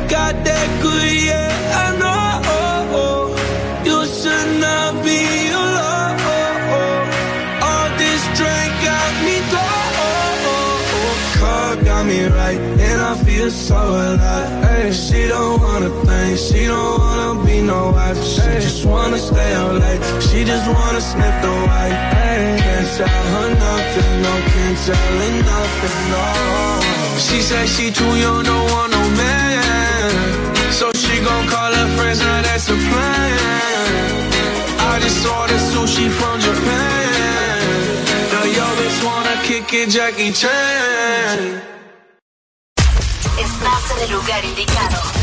Got 0.09 0.35
that 0.47 0.67
good, 0.81 1.11
yeah, 1.27 1.83
I 1.83 1.87
know. 2.01 3.35
You 3.87 4.05
should 4.05 4.51
not 4.59 4.91
be 5.03 5.21
alone. 5.61 6.19
All 7.67 7.89
this 8.01 8.23
drink 8.37 8.71
got 8.87 9.11
me 9.25 9.37
going. 9.53 10.41
Car 11.39 11.75
got 11.83 12.05
me 12.05 12.25
right, 12.25 12.59
and 12.87 13.01
I 13.01 13.15
feel 13.23 13.49
so 13.49 13.75
alive. 13.75 14.51
Hey, 14.65 14.91
she 14.91 15.27
don't 15.27 15.61
wanna 15.61 15.89
think, 16.05 16.37
she 16.39 16.65
don't 16.65 16.99
wanna 16.99 17.12
no 17.73 17.91
wife. 17.95 18.21
She 18.33 18.51
just 18.65 18.81
wanna 18.85 19.19
stay 19.29 19.51
out 19.61 19.75
late. 19.83 20.01
She 20.27 20.39
just 20.51 20.65
wanna 20.75 21.01
sniff 21.11 21.35
the 21.45 21.53
white. 21.67 21.97
Hey, 22.15 22.45
can't 22.65 22.89
tell 22.97 23.23
her 23.33 23.49
nothing, 23.65 24.13
no, 24.25 24.33
can't 24.53 24.77
tell 24.85 25.11
her 25.21 25.33
nothing, 25.51 25.97
no. 26.13 26.25
She 27.25 27.37
said 27.47 27.65
she 27.75 27.85
too 27.99 28.13
young, 28.23 28.41
don't 28.49 28.65
want 28.73 28.89
no 28.97 29.03
man. 29.21 30.11
So 30.79 30.85
she 31.03 31.15
gon' 31.27 31.45
call 31.53 31.71
her 31.79 31.89
friends, 31.95 32.19
now 32.27 32.39
that's 32.47 32.67
a 32.75 32.77
plan. 32.87 34.01
I 34.91 34.93
just 35.05 35.21
ordered 35.37 35.63
sushi 35.71 36.07
from 36.19 36.35
Japan. 36.47 37.59
Now 38.33 38.45
yo 38.57 38.65
bitch 38.79 38.99
wanna 39.07 39.35
kick 39.47 39.67
it, 39.81 39.87
Jackie 39.95 40.31
Chan. 40.41 41.39
Estás 43.45 43.85
en 43.93 43.99
el 44.03 44.11
lugar 44.17 44.41
indicado. 44.45 45.22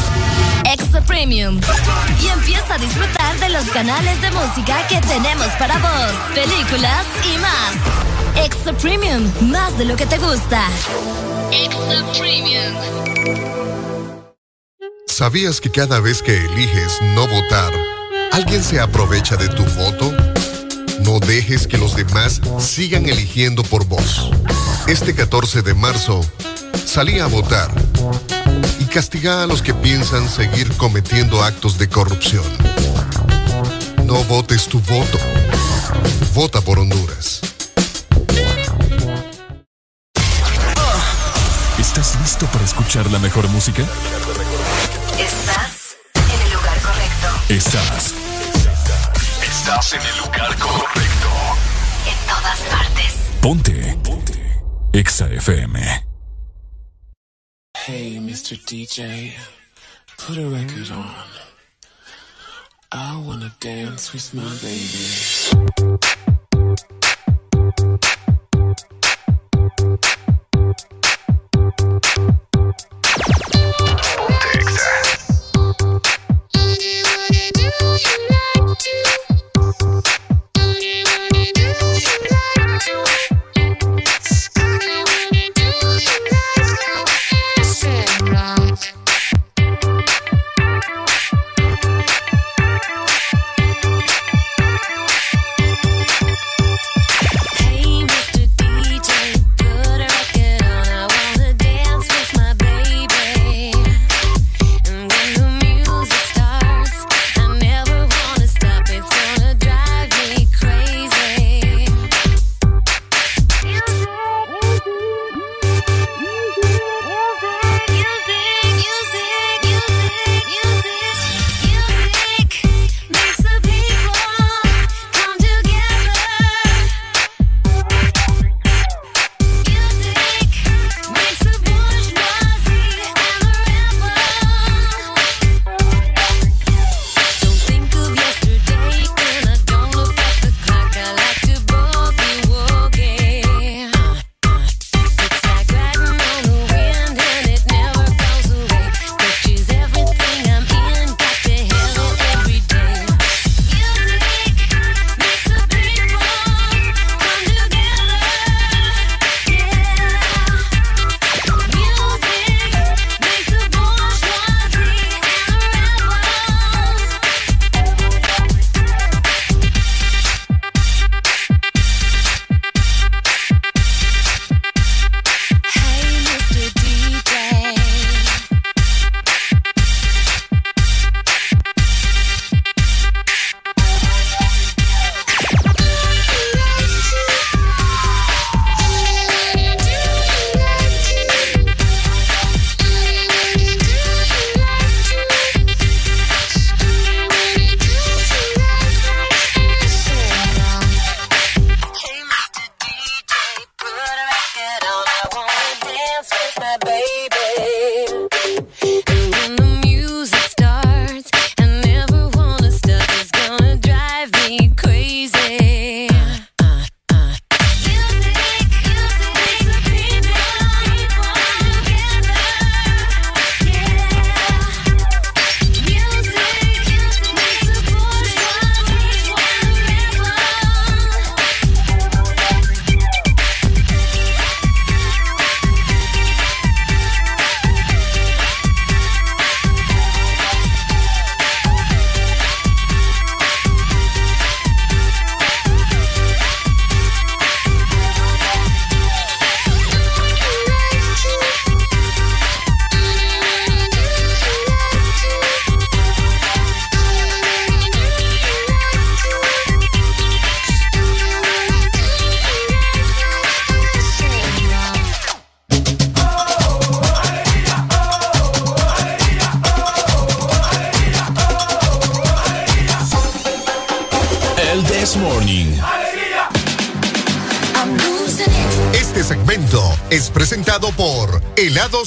Extra 0.65 1.01
Premium. 1.01 1.59
Y 2.21 2.27
empieza 2.27 2.75
a 2.75 2.77
disfrutar 2.77 3.37
de 3.39 3.49
los 3.49 3.65
canales 3.71 4.21
de 4.21 4.31
música 4.31 4.87
que 4.87 4.99
tenemos 5.01 5.47
para 5.59 5.77
vos, 5.77 6.13
películas 6.33 7.05
y 7.25 7.37
más. 7.39 8.45
Extra 8.45 8.73
Premium, 8.73 9.29
más 9.41 9.77
de 9.77 9.85
lo 9.85 9.95
que 9.95 10.05
te 10.05 10.17
gusta. 10.17 10.67
Extra 11.51 12.11
Premium. 12.17 12.75
¿Sabías 15.07 15.59
que 15.61 15.69
cada 15.69 15.99
vez 15.99 16.21
que 16.21 16.37
eliges 16.45 17.01
no 17.15 17.27
votar, 17.27 17.73
alguien 18.31 18.63
se 18.63 18.79
aprovecha 18.79 19.35
de 19.35 19.49
tu 19.49 19.63
voto? 19.63 20.11
No 21.03 21.19
dejes 21.19 21.67
que 21.67 21.77
los 21.77 21.95
demás 21.95 22.41
sigan 22.59 23.05
eligiendo 23.07 23.63
por 23.63 23.85
vos. 23.85 24.31
Este 24.87 25.13
14 25.13 25.61
de 25.61 25.73
marzo, 25.73 26.21
salí 26.85 27.19
a 27.19 27.27
votar 27.27 27.71
y 28.79 28.85
castiga 28.85 29.43
a 29.43 29.47
los 29.47 29.61
que 29.61 29.73
piensan 29.73 30.29
seguir 30.29 30.71
cometiendo 30.77 31.43
actos 31.43 31.77
de 31.77 31.87
corrupción. 31.89 32.45
No 34.05 34.23
votes 34.25 34.67
tu 34.67 34.79
voto. 34.81 35.17
Vota 36.33 36.61
por 36.61 36.79
Honduras. 36.79 37.41
¿Estás 41.79 42.19
listo 42.21 42.45
para 42.47 42.63
escuchar 42.63 43.09
la 43.11 43.19
mejor 43.19 43.47
música? 43.49 43.83
Estás 45.19 45.97
en 46.15 46.41
el 46.41 46.53
lugar 46.53 46.79
correcto. 46.81 47.27
Estás. 47.49 48.13
Estás 49.43 49.93
en 49.93 50.01
el 50.01 50.17
lugar 50.17 50.57
correcto. 50.57 51.27
En 52.05 52.27
todas 52.27 52.59
partes. 52.69 53.13
Ponte. 53.41 53.97
Ponte. 54.03 54.63
Exa 54.93 55.27
FM. 55.27 56.10
Hey, 57.85 58.17
Mr. 58.17 58.55
DJ, 58.55 59.33
put 60.19 60.37
a 60.37 60.47
record 60.47 60.91
on. 60.91 61.15
I 62.91 63.19
wanna 63.25 63.51
dance 63.59 64.13
with 64.13 64.35
my 64.35 64.43
baby. 64.61 66.20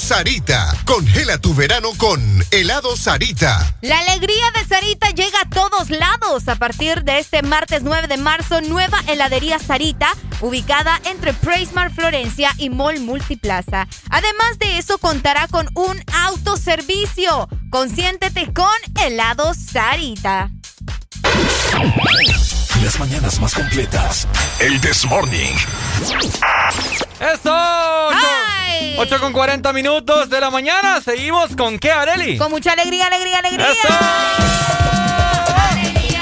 Sarita. 0.05 0.71
Congela 0.85 1.39
tu 1.39 1.55
verano 1.55 1.89
con 1.97 2.21
Helado 2.51 2.95
Sarita. 2.95 3.75
La 3.81 3.97
alegría 3.97 4.51
de 4.53 4.63
Sarita 4.63 5.09
llega 5.09 5.39
a 5.41 5.49
todos 5.49 5.89
lados. 5.89 6.47
A 6.47 6.57
partir 6.57 7.03
de 7.03 7.17
este 7.17 7.41
martes 7.41 7.81
9 7.81 8.07
de 8.07 8.17
marzo, 8.17 8.61
nueva 8.61 8.99
heladería 9.07 9.57
Sarita, 9.57 10.13
ubicada 10.41 11.01
entre 11.05 11.33
Praismar 11.33 11.91
Florencia 11.91 12.51
y 12.59 12.69
Mall 12.69 12.99
Multiplaza. 12.99 13.87
Además 14.11 14.59
de 14.59 14.77
eso, 14.77 14.99
contará 14.99 15.47
con 15.47 15.67
un 15.73 15.99
autoservicio. 16.13 17.49
Consiéntete 17.71 18.53
con 18.53 18.67
helado 19.03 19.55
Sarita. 19.55 20.51
Las 22.83 22.99
mañanas 22.99 23.39
más 23.39 23.55
completas. 23.55 24.27
El 24.59 24.79
This 24.81 25.03
Morning. 25.05 25.55
¡Eso! 27.19 28.44
8 28.97 29.19
con 29.19 29.33
40 29.33 29.73
minutos 29.73 30.29
de 30.29 30.39
la 30.39 30.49
mañana. 30.49 31.01
Seguimos 31.01 31.55
con 31.55 31.79
qué, 31.79 31.91
Areli? 31.91 32.37
Con 32.37 32.51
mucha 32.51 32.71
alegría, 32.73 33.07
alegría, 33.07 33.39
alegría. 33.39 33.67
Alegría. 35.71 36.21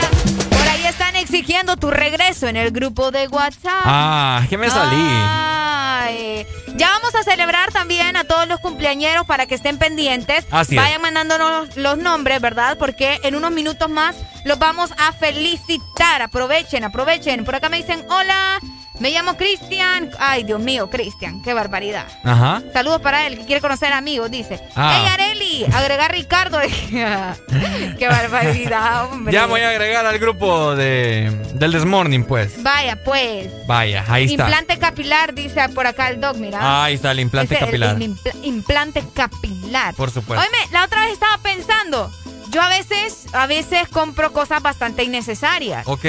Por 0.49 0.67
ahí 0.67 0.85
están 0.85 1.15
exigiendo 1.15 1.77
tu 1.77 1.91
regreso 1.91 2.47
en 2.47 2.57
el 2.57 2.71
grupo 2.71 3.11
de 3.11 3.27
WhatsApp. 3.27 3.83
Ah, 3.85 4.41
que 4.49 4.57
me 4.57 4.69
salí. 4.69 4.95
Ay. 4.97 6.45
Ya 6.75 6.89
vamos 6.89 7.13
a 7.13 7.23
celebrar 7.23 7.71
también 7.71 8.15
a 8.17 8.23
todos 8.23 8.47
los 8.47 8.59
cumpleañeros 8.59 9.27
para 9.27 9.45
que 9.45 9.55
estén 9.55 9.77
pendientes. 9.77 10.45
Así 10.49 10.75
es. 10.75 10.81
Vayan 10.81 11.01
mandándonos 11.01 11.77
los 11.77 11.97
nombres, 11.97 12.41
¿verdad? 12.41 12.77
Porque 12.79 13.19
en 13.23 13.35
unos 13.35 13.51
minutos 13.51 13.89
más 13.89 14.15
los 14.43 14.57
vamos 14.57 14.91
a 14.97 15.13
felicitar. 15.13 16.23
Aprovechen, 16.23 16.83
aprovechen. 16.83 17.45
Por 17.45 17.55
acá 17.55 17.69
me 17.69 17.77
dicen, 17.77 18.03
hola, 18.09 18.59
me 18.99 19.11
llamo 19.11 19.35
Cristian. 19.35 20.11
Ay, 20.19 20.43
Dios 20.43 20.59
mío, 20.59 20.89
Cristian, 20.89 21.41
qué 21.41 21.53
barbaridad. 21.53 22.05
Ajá. 22.23 22.61
Saludos 22.73 23.01
para 23.01 23.25
él, 23.27 23.37
que 23.37 23.45
quiere 23.45 23.61
conocer 23.61 23.91
amigos, 23.93 24.29
dice. 24.29 24.59
Ah. 24.75 24.95
Hey, 24.95 25.11
Areli, 25.11 25.65
agregar 25.73 26.11
Ricardo. 26.11 26.59
qué 26.89 28.07
barbaridad, 28.09 29.11
hombre. 29.11 29.33
Ya 29.33 29.45
voy 29.45 29.61
a 29.61 29.69
agregar 29.69 30.05
al 30.05 30.19
grupo 30.19 30.75
de, 30.75 31.31
del 31.55 31.71
This 31.71 31.85
Morning, 31.85 32.23
pues. 32.23 32.61
Vaya, 32.61 33.03
pues. 33.03 33.49
Vaya, 33.67 34.05
ahí 34.07 34.25
está. 34.25 34.43
Implante 34.43 34.77
capilar, 34.77 35.33
dice 35.33 35.67
por 35.69 35.87
acá 35.87 36.09
el 36.09 36.21
doc, 36.21 36.37
mira. 36.37 36.83
Ahí 36.83 36.95
está 36.95 37.11
el 37.11 37.19
implante 37.19 37.55
Ese, 37.55 37.65
capilar. 37.65 37.95
el 37.95 38.15
implante 38.43 39.03
capilar. 39.13 39.93
Por 39.95 40.11
supuesto. 40.11 40.43
Oíme, 40.45 40.71
la 40.71 40.85
otra 40.85 41.03
vez 41.03 41.13
estaba 41.13 41.37
pensando. 41.39 42.11
Yo 42.49 42.61
a 42.61 42.69
veces, 42.69 43.25
a 43.33 43.47
veces 43.47 43.87
compro 43.89 44.31
cosas 44.31 44.61
bastante 44.61 45.03
innecesarias. 45.03 45.87
Ok. 45.87 46.05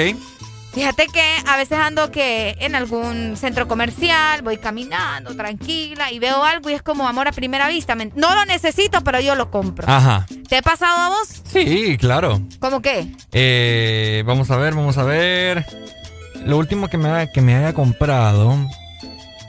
Fíjate 0.75 1.07
que 1.07 1.23
a 1.47 1.55
veces 1.55 1.77
ando 1.77 2.11
que 2.11 2.57
en 2.59 2.75
algún 2.75 3.37
centro 3.37 3.65
comercial, 3.65 4.41
voy 4.41 4.57
caminando 4.57 5.33
tranquila 5.33 6.11
y 6.11 6.19
veo 6.19 6.43
algo 6.43 6.69
y 6.69 6.73
es 6.73 6.81
como 6.81 7.07
amor 7.07 7.29
a 7.29 7.31
primera 7.31 7.69
vista. 7.69 7.95
No 7.95 8.35
lo 8.35 8.43
necesito, 8.43 9.01
pero 9.01 9.21
yo 9.21 9.35
lo 9.35 9.49
compro. 9.49 9.87
Ajá. 9.89 10.25
¿Te 10.49 10.57
ha 10.57 10.61
pasado 10.61 10.99
a 10.99 11.09
vos? 11.09 11.29
Sí, 11.45 11.97
claro. 11.97 12.41
¿Cómo 12.59 12.81
qué? 12.81 13.07
Eh, 13.31 14.23
vamos 14.25 14.51
a 14.51 14.57
ver, 14.57 14.73
vamos 14.73 14.97
a 14.97 15.03
ver. 15.03 15.65
Lo 16.43 16.57
último 16.57 16.89
que 16.89 16.97
me, 16.97 17.31
que 17.31 17.39
me 17.39 17.55
haya 17.55 17.73
comprado. 17.73 18.57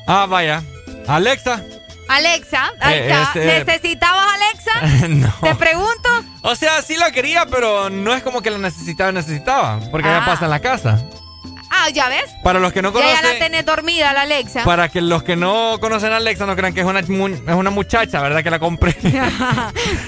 Ah, 0.07 0.27
vaya. 0.27 0.63
Alexa. 1.09 1.61
Alexa, 2.09 2.71
ahí 2.81 2.95
Eh, 2.99 3.07
está. 3.11 3.23
este- 3.23 3.47
¿Necesitabas 3.65 4.27
Alexa? 4.35 5.09
no. 5.09 5.33
Te 5.43 5.55
pregunto. 5.57 6.09
O 6.43 6.55
sea, 6.55 6.81
sí 6.83 6.97
la 6.97 7.11
quería, 7.11 7.47
pero 7.47 7.91
no 7.91 8.15
es 8.15 8.23
como 8.23 8.43
que 8.43 8.51
la 8.51 8.59
necesitaba, 8.59 9.13
necesitaba. 9.13 9.81
Porque 9.91 10.09
ya 10.09 10.23
Ah. 10.23 10.27
pasa 10.27 10.45
en 10.45 10.51
la 10.51 10.61
casa. 10.61 11.01
Ah, 11.79 11.91
ya 11.91 12.09
ves. 12.09 12.25
Para 12.43 12.59
los 12.59 12.73
que 12.73 12.81
no 12.83 12.93
Ya, 12.93 13.01
ya 13.01 13.07
la 13.15 13.21
conocen. 13.21 13.39
tenés 13.39 13.65
dormida, 13.67 14.13
la 14.13 14.23
Alexa. 14.23 14.65
Para 14.65 14.89
que 14.89 15.01
los 15.01 15.23
que 15.23 15.37
no 15.37 15.77
conocen 15.81 16.13
a 16.13 16.17
Alexa 16.17 16.47
no 16.47 16.57
crean 16.57 16.73
que 16.73 16.81
es 16.81 16.87
una, 16.87 17.01
es 17.01 17.09
una 17.09 17.71
muchacha, 17.71 18.21
¿verdad? 18.23 18.43
Que 18.43 18.51
la 18.51 18.59
compré. 18.59 18.97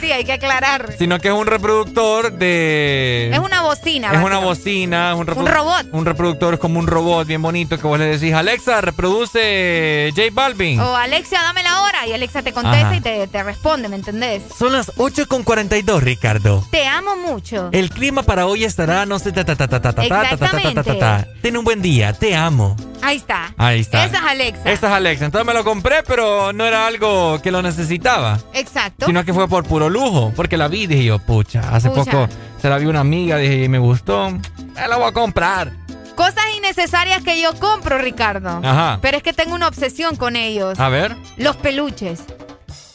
sí, 0.01 0.11
hay 0.13 0.25
que 0.25 0.33
aclarar. 0.33 0.95
Sino 0.99 1.19
que 1.19 1.29
es 1.29 1.35
un 1.35 1.47
reproductor 1.47 2.33
de. 2.33 3.31
Es 3.33 3.39
una 3.39 3.63
bocina. 3.63 4.13
Es 4.13 4.23
una 4.23 4.39
bocina, 4.39 5.13
es 5.13 5.19
un, 5.19 5.31
Un 5.39 5.47
robot. 5.47 5.87
Un 5.93 6.05
reproductor 6.07 6.55
es 6.55 6.61
como 6.61 6.79
un 6.79 6.87
robot 6.87 7.27
bien 7.27 7.43
bonito 7.43 7.77
que 7.79 7.87
vos 7.87 7.99
le 7.99 8.07
decís, 8.07 8.33
Alexa, 8.35 8.81
reproduce 8.81 10.11
J 10.17 10.29
Balvin. 10.33 10.81
O 10.81 10.97
Alexa, 10.97 11.43
dame 11.43 11.63
la 11.63 11.83
hora. 11.83 12.07
Y 12.07 12.13
Alexa 12.13 12.43
te 12.43 12.53
contesta 12.53 12.89
Ajá. 12.89 12.97
y 12.97 13.01
te, 13.01 13.27
te 13.29 13.43
responde, 13.43 13.89
¿me 13.89 13.97
entendés? 13.97 14.43
Son 14.57 14.73
las 14.73 14.89
8.42, 14.97 16.01
Ricardo. 16.01 16.65
Te 16.71 16.87
amo 16.87 17.17
mucho. 17.17 17.69
El 17.73 17.91
clima 17.91 18.23
para 18.23 18.47
hoy 18.47 18.65
estará, 18.65 19.05
no 19.07 19.19
sé, 19.19 19.33
ta 19.33 19.45
ta 19.45 19.55
ta 19.57 19.69
ta 19.69 19.81
ta 19.81 19.93
ta 19.93 19.93
ta 19.93 20.09
ta 20.09 20.37
ta 20.37 20.73
ta 20.73 20.83
ta 20.85 20.99
ta 20.99 21.27
un 21.59 21.65
buen 21.65 21.83
día, 21.83 22.13
te 22.13 22.35
amo. 22.35 22.77
Ahí 23.03 23.17
está. 23.19 23.53
Ahí 23.57 23.81
está. 23.81 24.05
Esa 24.05 24.19
es 24.19 24.25
Alexa. 24.25 24.71
Esta 24.71 24.87
es 24.89 24.93
Alexa. 24.93 25.25
Entonces 25.27 25.47
me 25.47 25.55
lo 25.55 25.65
compré, 25.65 26.03
pero 26.07 26.53
no 26.53 26.65
era 26.65 26.87
algo 26.87 27.41
que 27.43 27.51
lo 27.51 27.63
necesitaba. 27.63 28.39
Exacto. 28.55 29.07
Sino 29.07 29.25
que 29.25 29.33
fue 29.35 29.49
por 29.49 29.65
puro 29.65 29.89
lujo. 29.89 30.33
Porque 30.35 30.57
la 30.57 30.69
vi, 30.69 30.87
dije 30.87 31.05
yo, 31.05 31.19
pucha, 31.19 31.61
hace 31.75 31.91
Pucha. 31.91 32.11
poco 32.11 32.29
se 32.61 32.69
la 32.69 32.79
vi 32.79 32.87
una 32.87 33.01
amiga, 33.01 33.37
dije, 33.37 33.65
y 33.65 33.69
me 33.69 33.79
gustó. 33.79 34.31
Me 34.31 34.89
la 34.89 34.97
voy 34.97 35.09
a 35.09 35.13
comprar. 35.13 35.73
Cosas 36.17 36.45
innecesarias 36.57 37.23
que 37.23 37.41
yo 37.41 37.55
compro, 37.61 37.99
Ricardo. 37.99 38.61
Ajá. 38.65 38.99
Pero 39.01 39.17
es 39.19 39.23
que 39.23 39.33
tengo 39.33 39.55
una 39.55 39.69
obsesión 39.69 40.17
con 40.17 40.35
ellos. 40.35 40.79
A 40.81 40.89
ver. 40.89 41.17
Los 41.37 41.55
peluches. 41.57 42.21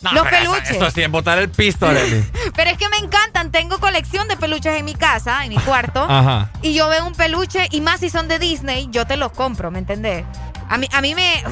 No, 0.04 0.12
Los 0.14 0.24
pero 0.26 0.38
eso- 0.38 0.52
peluches. 0.52 0.72
Esto 0.72 0.92
sí 0.92 1.02
es 1.02 1.10
botar 1.10 1.38
el 1.40 1.50
pisto. 1.50 1.88
Pero 2.56 2.70
es 2.70 2.78
que 2.78 2.90
me 2.90 2.98
encantan. 2.98 3.52
Tengo 3.52 3.80
colección 3.80 4.28
de 4.28 4.36
peluches 4.38 4.78
en 4.78 4.86
mi 4.86 4.94
casa, 4.96 5.44
en 5.44 5.50
mi 5.50 5.58
cuarto. 5.58 6.04
Ajá. 6.10 6.50
Y 6.62 6.74
yo 6.74 6.88
veo 6.90 7.06
un 7.06 7.14
peluche, 7.14 7.68
y 7.72 7.82
más 7.82 8.00
si 8.02 8.10
son 8.10 8.28
de 8.28 8.38
Disney, 8.40 8.88
yo 8.92 9.08
te 9.08 9.18
los 9.18 9.32
compro, 9.32 9.72
¿me 9.72 9.80
entendés? 9.80 10.24
A 10.70 10.78
mí, 10.78 10.88
a 10.92 11.02
mí 11.02 11.16
me. 11.16 11.44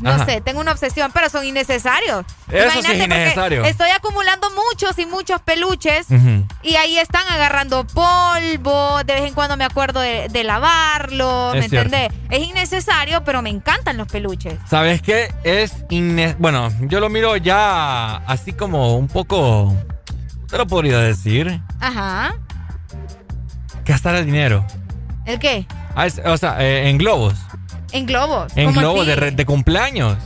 No 0.00 0.10
Ajá. 0.10 0.26
sé, 0.26 0.40
tengo 0.40 0.60
una 0.60 0.72
obsesión, 0.72 1.10
pero 1.12 1.28
son 1.28 1.44
innecesarios. 1.44 2.24
Eso 2.50 2.70
sí 2.70 2.78
es 2.78 2.84
Imagínate, 2.84 3.04
innecesario. 3.22 3.64
Estoy 3.64 3.90
acumulando 3.90 4.48
muchos 4.50 4.98
y 4.98 5.06
muchos 5.06 5.40
peluches. 5.42 6.06
Y 6.62 6.76
ahí 6.76 6.98
están 6.98 7.26
agarrando 7.28 7.84
polvo. 7.86 9.02
De 9.04 9.14
vez 9.14 9.24
en 9.26 9.34
cuando 9.34 9.56
me 9.56 9.64
acuerdo 9.64 10.00
de, 10.00 10.28
de 10.28 10.44
lavarlo. 10.44 11.50
¿Me 11.54 11.64
entendés? 11.64 12.10
Es 12.30 12.40
innecesario, 12.46 13.24
pero 13.24 13.42
me 13.42 13.50
encantan 13.50 13.96
los 13.96 14.06
peluches. 14.08 14.54
¿Sabes 14.68 15.02
qué? 15.02 15.34
Es 15.44 15.84
inne- 15.90 16.36
Bueno, 16.38 16.70
yo 16.82 17.00
lo 17.00 17.08
miro 17.10 17.36
ya 17.36 18.16
así 18.26 18.52
como 18.52 18.96
un 18.96 19.08
poco. 19.08 19.74
Te 20.48 20.56
lo 20.58 20.66
podría 20.66 20.98
decir. 21.00 21.60
Ajá. 21.80 22.34
Gastar 23.84 24.14
el 24.16 24.26
dinero. 24.26 24.64
¿El 25.24 25.38
qué? 25.38 25.66
Ah, 25.94 26.06
es- 26.06 26.20
o 26.24 26.36
sea, 26.36 26.56
eh, 26.60 26.88
en 26.88 26.98
globos. 26.98 27.34
En 27.92 28.06
globos. 28.06 28.52
En 28.56 28.66
¿Cómo 28.66 28.80
globos 28.80 29.08
así? 29.08 29.20
de, 29.20 29.30
de 29.32 29.46
cumpleaños. 29.46 30.16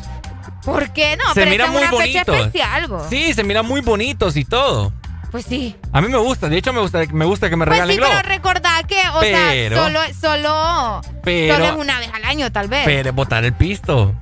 ¿Por 0.65 0.91
qué 0.93 1.17
no? 1.17 1.25
se 1.35 1.43
pero 1.45 1.65
esta 1.65 1.71
muy 1.73 2.17
especial, 2.17 2.71
algo. 2.73 3.07
Sí, 3.11 3.33
se 3.35 3.43
miran 3.43 3.67
muy 3.67 3.81
bonitos 3.81 4.37
y 4.37 4.45
todo. 4.45 4.93
Pues 5.33 5.47
sí. 5.47 5.75
A 5.93 6.01
mí 6.01 6.09
me 6.09 6.19
gusta. 6.19 6.49
De 6.49 6.59
hecho, 6.59 6.73
me 6.73 6.81
gusta, 6.81 7.01
me 7.13 7.25
gusta 7.25 7.49
que 7.49 7.57
me 7.57 7.65
Pues 7.65 7.79
regalen 7.79 7.97
sí, 7.97 8.01
pero 8.01 8.11
globos. 8.13 8.29
recordad 8.29 8.85
que, 8.87 9.01
o 9.15 9.21
Pero- 9.21 9.39
sea, 9.39 9.85
solo, 9.85 10.01
solo, 10.21 11.01
Pero- 11.25 11.55
solo 11.55 11.67
es 11.67 11.73
una 11.77 11.99
vez 11.99 12.11
al 12.15 12.25
año, 12.25 12.53
tal 12.53 12.69
vez. 12.69 12.83
Pero 12.85 13.13
botar 13.13 13.45
el 13.45 13.53
pisto. 13.55 14.15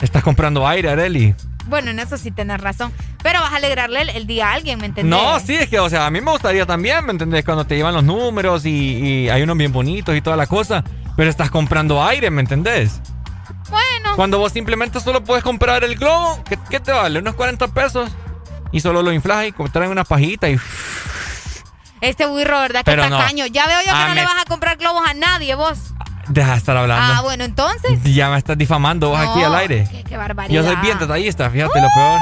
Estás 0.00 0.22
comprando 0.22 0.68
aire, 0.68 0.90
Areli. 0.90 1.34
Bueno, 1.66 1.90
en 1.90 1.98
eso 1.98 2.16
sí 2.16 2.30
tenés 2.30 2.60
razón. 2.60 2.92
Pero 3.22 3.40
vas 3.40 3.52
a 3.52 3.56
alegrarle 3.56 4.02
el, 4.02 4.10
el 4.10 4.26
día 4.26 4.50
a 4.50 4.52
alguien, 4.54 4.78
¿me 4.78 4.86
entendés? 4.86 5.10
No, 5.10 5.40
sí, 5.40 5.54
es 5.56 5.68
que, 5.68 5.80
o 5.80 5.88
sea, 5.90 6.06
a 6.06 6.10
mí 6.10 6.20
me 6.20 6.30
gustaría 6.30 6.64
también, 6.66 7.04
¿me 7.04 7.12
entendés? 7.12 7.44
Cuando 7.44 7.66
te 7.66 7.74
llevan 7.76 7.94
los 7.94 8.04
números 8.04 8.64
y, 8.64 8.70
y 9.24 9.28
hay 9.30 9.42
unos 9.42 9.56
bien 9.56 9.72
bonitos 9.72 10.14
y 10.16 10.20
toda 10.20 10.36
la 10.36 10.46
cosa. 10.46 10.84
Pero 11.18 11.30
estás 11.30 11.50
comprando 11.50 12.00
aire, 12.00 12.30
¿me 12.30 12.40
entendés? 12.42 13.00
Bueno. 13.70 14.14
Cuando 14.14 14.38
vos 14.38 14.52
simplemente 14.52 15.00
solo 15.00 15.24
puedes 15.24 15.42
comprar 15.42 15.82
el 15.82 15.96
globo, 15.96 16.44
¿qué, 16.48 16.56
qué 16.70 16.78
te 16.78 16.92
vale? 16.92 17.18
Unos 17.18 17.34
40 17.34 17.66
pesos. 17.66 18.08
Y 18.70 18.78
solo 18.78 19.02
lo 19.02 19.12
inflas 19.12 19.46
y 19.48 19.52
traen 19.72 19.90
una 19.90 20.04
pajita 20.04 20.48
y... 20.48 20.60
Este 22.00 22.24
burro, 22.24 22.60
¿verdad? 22.60 22.84
Que 22.84 22.92
está 22.92 23.08
no. 23.08 23.46
Ya 23.48 23.66
veo 23.66 23.80
yo 23.80 23.86
que 23.86 23.90
Ah, 23.90 24.06
no 24.10 24.14
le 24.14 24.22
vas 24.22 24.42
a 24.42 24.44
comprar 24.44 24.76
globos 24.76 25.02
a 25.08 25.14
nadie, 25.14 25.56
vos. 25.56 25.92
Deja 26.28 26.52
de 26.52 26.58
estar 26.58 26.76
hablando. 26.76 27.14
Ah, 27.16 27.22
bueno, 27.22 27.42
entonces. 27.42 28.00
Ya 28.04 28.30
me 28.30 28.38
estás 28.38 28.56
difamando 28.56 29.08
vos 29.08 29.18
aquí 29.18 29.42
al 29.42 29.56
aire. 29.56 29.88
Qué, 29.90 30.04
qué 30.04 30.16
barbaridad. 30.16 30.54
Yo 30.54 30.64
soy 30.64 30.76
bien 30.76 31.00
detallista, 31.00 31.50
fíjate 31.50 31.80
lo 31.80 31.88
peor. 31.96 32.20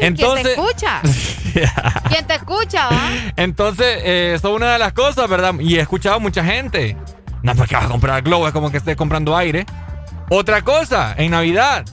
Entonces, 0.00 0.56
¿Quién 0.56 0.56
te 0.56 0.60
escucha? 0.60 1.00
¿Quién 2.08 2.26
te 2.26 2.34
escucha, 2.34 2.88
va? 2.88 3.10
entonces, 3.36 3.86
eh, 4.02 4.32
eso 4.34 4.48
es 4.48 4.56
una 4.56 4.72
de 4.72 4.78
las 4.80 4.92
cosas, 4.92 5.28
¿verdad? 5.28 5.54
Y 5.60 5.76
he 5.76 5.80
escuchado 5.80 6.16
a 6.16 6.18
mucha 6.18 6.42
gente. 6.42 6.96
No, 7.42 7.54
porque 7.54 7.74
vas 7.74 7.84
a 7.86 7.88
comprar 7.88 8.22
globo, 8.22 8.46
es 8.46 8.52
como 8.52 8.70
que 8.70 8.76
estés 8.78 8.96
comprando 8.96 9.36
aire. 9.36 9.66
Otra 10.28 10.62
cosa, 10.62 11.14
en 11.16 11.32
Navidad, 11.32 11.84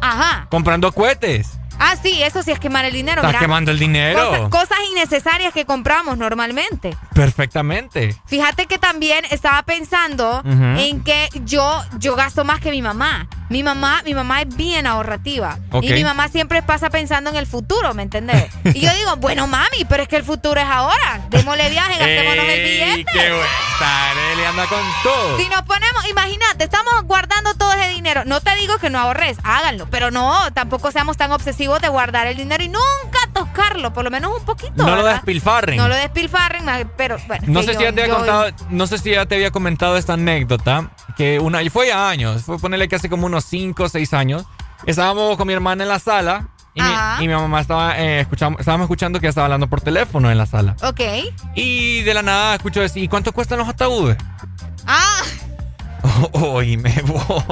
Ajá. 0.00 0.46
comprando 0.50 0.90
cohetes. 0.92 1.58
Ah, 1.78 1.96
sí, 2.00 2.22
eso 2.22 2.42
sí 2.42 2.50
es 2.52 2.58
quemar 2.58 2.84
el 2.84 2.92
dinero. 2.92 3.22
Estás 3.22 3.40
quemando 3.40 3.70
el 3.70 3.78
dinero. 3.78 4.28
Cosas, 4.28 4.48
cosas 4.48 4.78
innecesarias 4.92 5.52
que 5.52 5.64
compramos 5.64 6.16
normalmente. 6.18 6.96
Perfectamente. 7.14 8.14
Fíjate 8.26 8.66
que 8.66 8.78
también 8.78 9.24
estaba 9.30 9.62
pensando 9.62 10.42
en 10.44 11.02
que 11.02 11.28
yo, 11.44 11.82
yo 11.98 12.14
gasto 12.16 12.44
más 12.44 12.60
que 12.60 12.70
mi 12.70 12.82
mamá. 12.82 13.28
Mi 13.50 13.62
mamá, 13.62 14.02
mi 14.04 14.14
mamá 14.14 14.42
es 14.42 14.56
bien 14.56 14.86
ahorrativa. 14.86 15.58
Y 15.82 15.92
mi 15.92 16.04
mamá 16.04 16.28
siempre 16.28 16.62
pasa 16.62 16.90
pensando 16.90 17.30
en 17.30 17.36
el 17.36 17.46
futuro, 17.46 17.92
¿me 17.94 18.02
entendés? 18.02 18.46
Y 18.64 18.80
yo 18.80 18.92
digo, 18.94 19.16
bueno, 19.16 19.46
mami, 19.46 19.84
pero 19.88 20.02
es 20.02 20.08
que 20.08 20.16
el 20.16 20.24
futuro 20.24 20.60
es 20.60 20.66
ahora. 20.66 21.20
Démosle 21.30 21.68
viaje, 21.70 21.98
gastémonos 21.98 22.44
el 22.44 22.50
¡Ey, 22.50 22.94
billete. 22.94 23.12
qué! 23.12 23.32
Arely 23.84 24.44
anda 24.44 24.66
con 24.66 24.80
todo. 25.02 25.36
Si 25.38 25.48
nos 25.48 25.62
ponemos, 25.62 26.08
imagínate, 26.08 26.64
estamos 26.64 27.02
guardando 27.04 27.54
todo 27.54 27.72
ese 27.72 27.88
dinero. 27.88 28.22
No 28.24 28.40
te 28.40 28.54
digo 28.56 28.78
que 28.78 28.88
no 28.88 28.98
ahorres, 28.98 29.36
háganlo, 29.42 29.86
pero 29.90 30.10
no, 30.10 30.52
tampoco 30.52 30.90
seamos 30.90 31.16
tan 31.16 31.32
obsesivos 31.32 31.63
de 31.80 31.88
guardar 31.88 32.26
el 32.26 32.36
dinero 32.36 32.62
y 32.62 32.68
nunca 32.68 33.18
tocarlo, 33.32 33.92
por 33.92 34.04
lo 34.04 34.10
menos 34.10 34.38
un 34.38 34.44
poquito. 34.44 34.72
No 34.76 34.90
lo 34.90 34.96
¿verdad? 34.96 35.12
despilfarren. 35.14 35.76
No 35.76 35.88
lo 35.88 35.94
despilfarren, 35.96 36.64
pero 36.96 37.16
bueno. 37.26 37.44
No 37.48 37.62
sé 37.62 37.72
yo- 37.72 37.78
si 37.78 37.84
ya 37.84 37.92
te 37.92 38.02
había 38.02 38.14
contado, 38.14 38.46
no 38.70 38.86
sé 38.86 38.98
si 38.98 39.10
ya 39.10 39.26
te 39.26 39.34
había 39.34 39.50
comentado 39.50 39.96
esta 39.96 40.12
anécdota, 40.14 40.90
que 41.16 41.38
una, 41.40 41.62
y 41.62 41.70
fue 41.70 41.88
ya 41.88 42.08
años, 42.08 42.42
fue 42.42 42.58
ponerle 42.58 42.88
que 42.88 42.96
hace 42.96 43.08
como 43.08 43.26
unos 43.26 43.44
5 43.44 43.84
o 43.84 43.88
6 43.88 44.12
años, 44.14 44.44
estábamos 44.86 45.36
con 45.36 45.46
mi 45.46 45.52
hermana 45.52 45.82
en 45.82 45.88
la 45.88 45.98
sala 45.98 46.48
y, 46.74 46.82
mi, 46.82 46.88
y 47.20 47.28
mi 47.28 47.34
mamá 47.34 47.60
estaba, 47.60 47.98
eh, 47.98 48.20
escuchamos, 48.20 48.60
estábamos 48.60 48.84
escuchando 48.86 49.20
que 49.20 49.28
estaba 49.28 49.46
hablando 49.46 49.68
por 49.68 49.80
teléfono 49.80 50.30
en 50.30 50.36
la 50.38 50.46
sala. 50.46 50.76
Ok. 50.82 51.00
Y 51.54 52.02
de 52.02 52.14
la 52.14 52.22
nada 52.22 52.56
escucho 52.56 52.80
decir, 52.80 53.02
¿y 53.02 53.08
cuánto 53.08 53.32
cuestan 53.32 53.58
los 53.58 53.68
ataúdes? 53.68 54.16
Ah, 54.86 55.20
Oíme 56.32 56.94
vos. 57.06 57.44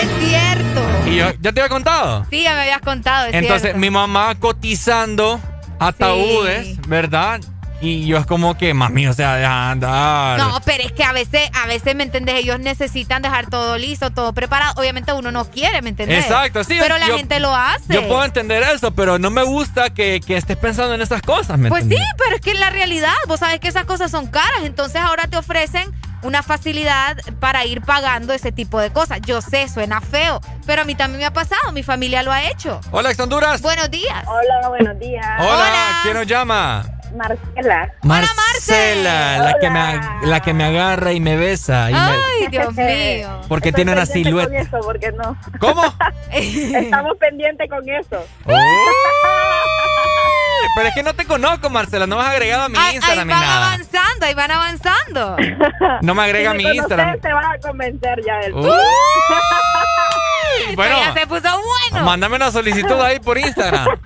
Es 0.00 0.08
cierto. 0.28 0.80
Y 1.06 1.16
yo, 1.16 1.30
¿ya 1.40 1.52
te 1.52 1.60
había 1.60 1.68
contado? 1.68 2.26
Sí, 2.30 2.42
ya 2.42 2.54
me 2.54 2.60
habías 2.62 2.80
contado, 2.80 3.26
es 3.26 3.34
Entonces, 3.34 3.62
cierto. 3.62 3.78
mi 3.80 3.90
mamá 3.90 4.34
cotizando 4.36 5.40
ataúdes, 5.78 6.76
¿verdad? 6.88 7.40
Y 7.80 8.06
yo 8.08 8.18
es 8.18 8.26
como 8.26 8.58
que, 8.58 8.74
mami, 8.74 9.06
o 9.06 9.12
sea, 9.12 9.36
deja 9.36 9.50
de 9.54 9.70
andar. 9.70 10.38
No, 10.40 10.60
pero 10.64 10.82
es 10.82 10.90
que 10.90 11.04
a 11.04 11.12
veces, 11.12 11.48
a 11.54 11.68
veces, 11.68 11.94
¿me 11.94 12.02
entendés? 12.02 12.34
Ellos 12.34 12.58
necesitan 12.58 13.22
dejar 13.22 13.48
todo 13.48 13.78
listo, 13.78 14.10
todo 14.10 14.32
preparado. 14.32 14.72
Obviamente 14.80 15.12
uno 15.12 15.30
no 15.30 15.48
quiere, 15.48 15.80
¿me 15.80 15.90
entendés? 15.90 16.24
Exacto, 16.24 16.64
sí. 16.64 16.76
Pero 16.80 16.98
la 16.98 17.06
yo- 17.06 17.16
gente 17.16 17.38
lo 17.38 17.54
hace. 17.54 17.94
Yo 17.94 18.08
puedo 18.08 18.24
entender 18.24 18.64
eso, 18.64 18.90
pero 18.90 19.20
no 19.20 19.30
me 19.30 19.44
gusta 19.44 19.90
que, 19.90 20.20
que 20.26 20.36
estés 20.36 20.56
pensando 20.56 20.92
en 20.94 21.02
esas 21.02 21.22
cosas, 21.22 21.56
¿me 21.56 21.68
Pues 21.68 21.84
sí, 21.84 21.96
pero 22.18 22.34
es 22.34 22.40
que 22.40 22.50
en 22.50 22.58
la 22.58 22.70
realidad, 22.70 23.14
vos 23.28 23.38
sabes 23.38 23.60
que 23.60 23.68
esas 23.68 23.84
cosas 23.84 24.10
son 24.10 24.26
caras, 24.26 24.64
entonces 24.64 25.00
ahora 25.00 25.28
te 25.28 25.36
ofrecen 25.36 25.88
una 26.22 26.42
facilidad 26.42 27.16
para 27.40 27.64
ir 27.64 27.80
pagando 27.82 28.32
ese 28.32 28.52
tipo 28.52 28.80
de 28.80 28.90
cosas. 28.92 29.20
Yo 29.22 29.40
sé, 29.40 29.68
suena 29.68 30.00
feo, 30.00 30.40
pero 30.66 30.82
a 30.82 30.84
mí 30.84 30.94
también 30.94 31.20
me 31.20 31.26
ha 31.26 31.32
pasado, 31.32 31.72
mi 31.72 31.82
familia 31.82 32.22
lo 32.22 32.32
ha 32.32 32.44
hecho. 32.44 32.80
Hola, 32.90 33.10
ex 33.10 33.20
Honduras. 33.20 33.62
Buenos 33.62 33.90
días. 33.90 34.24
Hola, 34.26 34.68
buenos 34.68 34.98
días. 34.98 35.26
Hola, 35.40 36.00
¿quién 36.02 36.14
nos 36.14 36.26
llama? 36.26 36.84
Marcela. 37.16 37.90
Marcela, 38.02 39.38
la 39.38 39.58
que, 39.58 39.70
me, 39.70 40.00
la 40.28 40.40
que 40.40 40.52
me 40.52 40.64
agarra 40.64 41.12
y 41.12 41.20
me 41.20 41.36
besa. 41.36 41.90
y 41.90 41.94
me- 41.94 41.98
Ay, 42.00 42.46
Dios 42.50 42.74
mío. 42.74 43.40
porque 43.48 43.70
Estoy 43.70 43.84
tiene 43.84 43.92
una 43.92 44.04
silueta. 44.06 44.48
Con 44.48 44.56
eso, 44.56 44.78
porque 44.84 45.12
no. 45.12 45.36
¿Cómo? 45.58 45.82
Estamos 46.32 47.16
pendientes 47.18 47.68
con 47.70 47.88
eso. 47.88 48.22
Pero 50.76 50.88
es 50.88 50.94
que 50.94 51.02
no 51.02 51.14
te 51.14 51.24
conozco, 51.24 51.70
Marcela. 51.70 52.06
No 52.06 52.16
me 52.16 52.22
has 52.22 52.28
agregado 52.28 52.64
a 52.64 52.68
mi 52.68 52.76
Ay, 52.78 52.90
ahí 52.90 52.96
Instagram 52.96 53.26
ni 53.26 53.32
van 53.34 53.42
nada. 53.42 53.66
avanzando, 53.66 54.26
ahí 54.26 54.34
van 54.34 54.50
avanzando. 54.50 55.36
No 56.02 56.14
me 56.14 56.22
agrega 56.22 56.50
a 56.50 56.54
mi 56.54 56.64
Instagram. 56.64 57.20
te 57.20 57.32
vas 57.32 57.46
a 57.54 57.58
convencer 57.58 58.20
ya 58.24 58.36
del 58.38 58.54
Uy. 58.54 58.70
Bueno, 60.74 60.98
ya 61.00 61.14
se 61.14 61.26
puso 61.26 61.48
bueno. 61.90 62.04
mándame 62.04 62.36
una 62.36 62.50
solicitud 62.50 63.00
ahí 63.00 63.18
por 63.20 63.38
Instagram. 63.38 63.86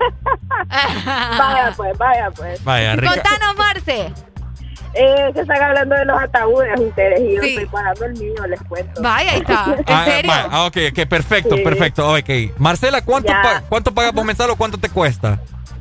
Vaya 0.69 1.73
pues, 1.75 1.97
vaya 1.97 2.31
pues. 2.31 2.63
Vaya, 2.63 2.95
rica. 2.95 3.13
Contanos, 3.13 3.55
Marce. 3.57 4.13
Eh, 4.95 5.31
que 5.33 5.39
están 5.41 5.61
hablando 5.61 5.95
de 5.95 6.05
los 6.05 6.21
ataúdes 6.21 6.79
ustedes 6.79 7.19
y 7.21 7.35
yo 7.35 7.41
estoy 7.41 7.65
pagando 7.65 8.05
el 8.05 8.13
mío, 8.13 8.35
les 8.47 8.61
cuento. 8.63 9.01
Vaya, 9.01 9.31
ahí 9.31 9.39
está. 9.39 9.65
¿En 9.77 9.83
Ah, 9.87 10.05
serio? 10.05 10.31
ah, 10.33 10.65
ok, 10.67 10.77
ok, 10.91 11.07
perfecto, 11.07 11.57
Sí. 11.57 11.63
perfecto. 11.63 12.13
Ok. 12.13 12.29
Marcela, 12.59 13.01
¿cuánto, 13.01 13.31
pa- 13.31 13.63
¿cuánto 13.67 13.91
pagas 13.93 14.13
por 14.13 14.23
mensual 14.23 14.51
o 14.51 14.55
cuánto 14.55 14.77
te 14.77 14.89
cuesta? 14.89 15.39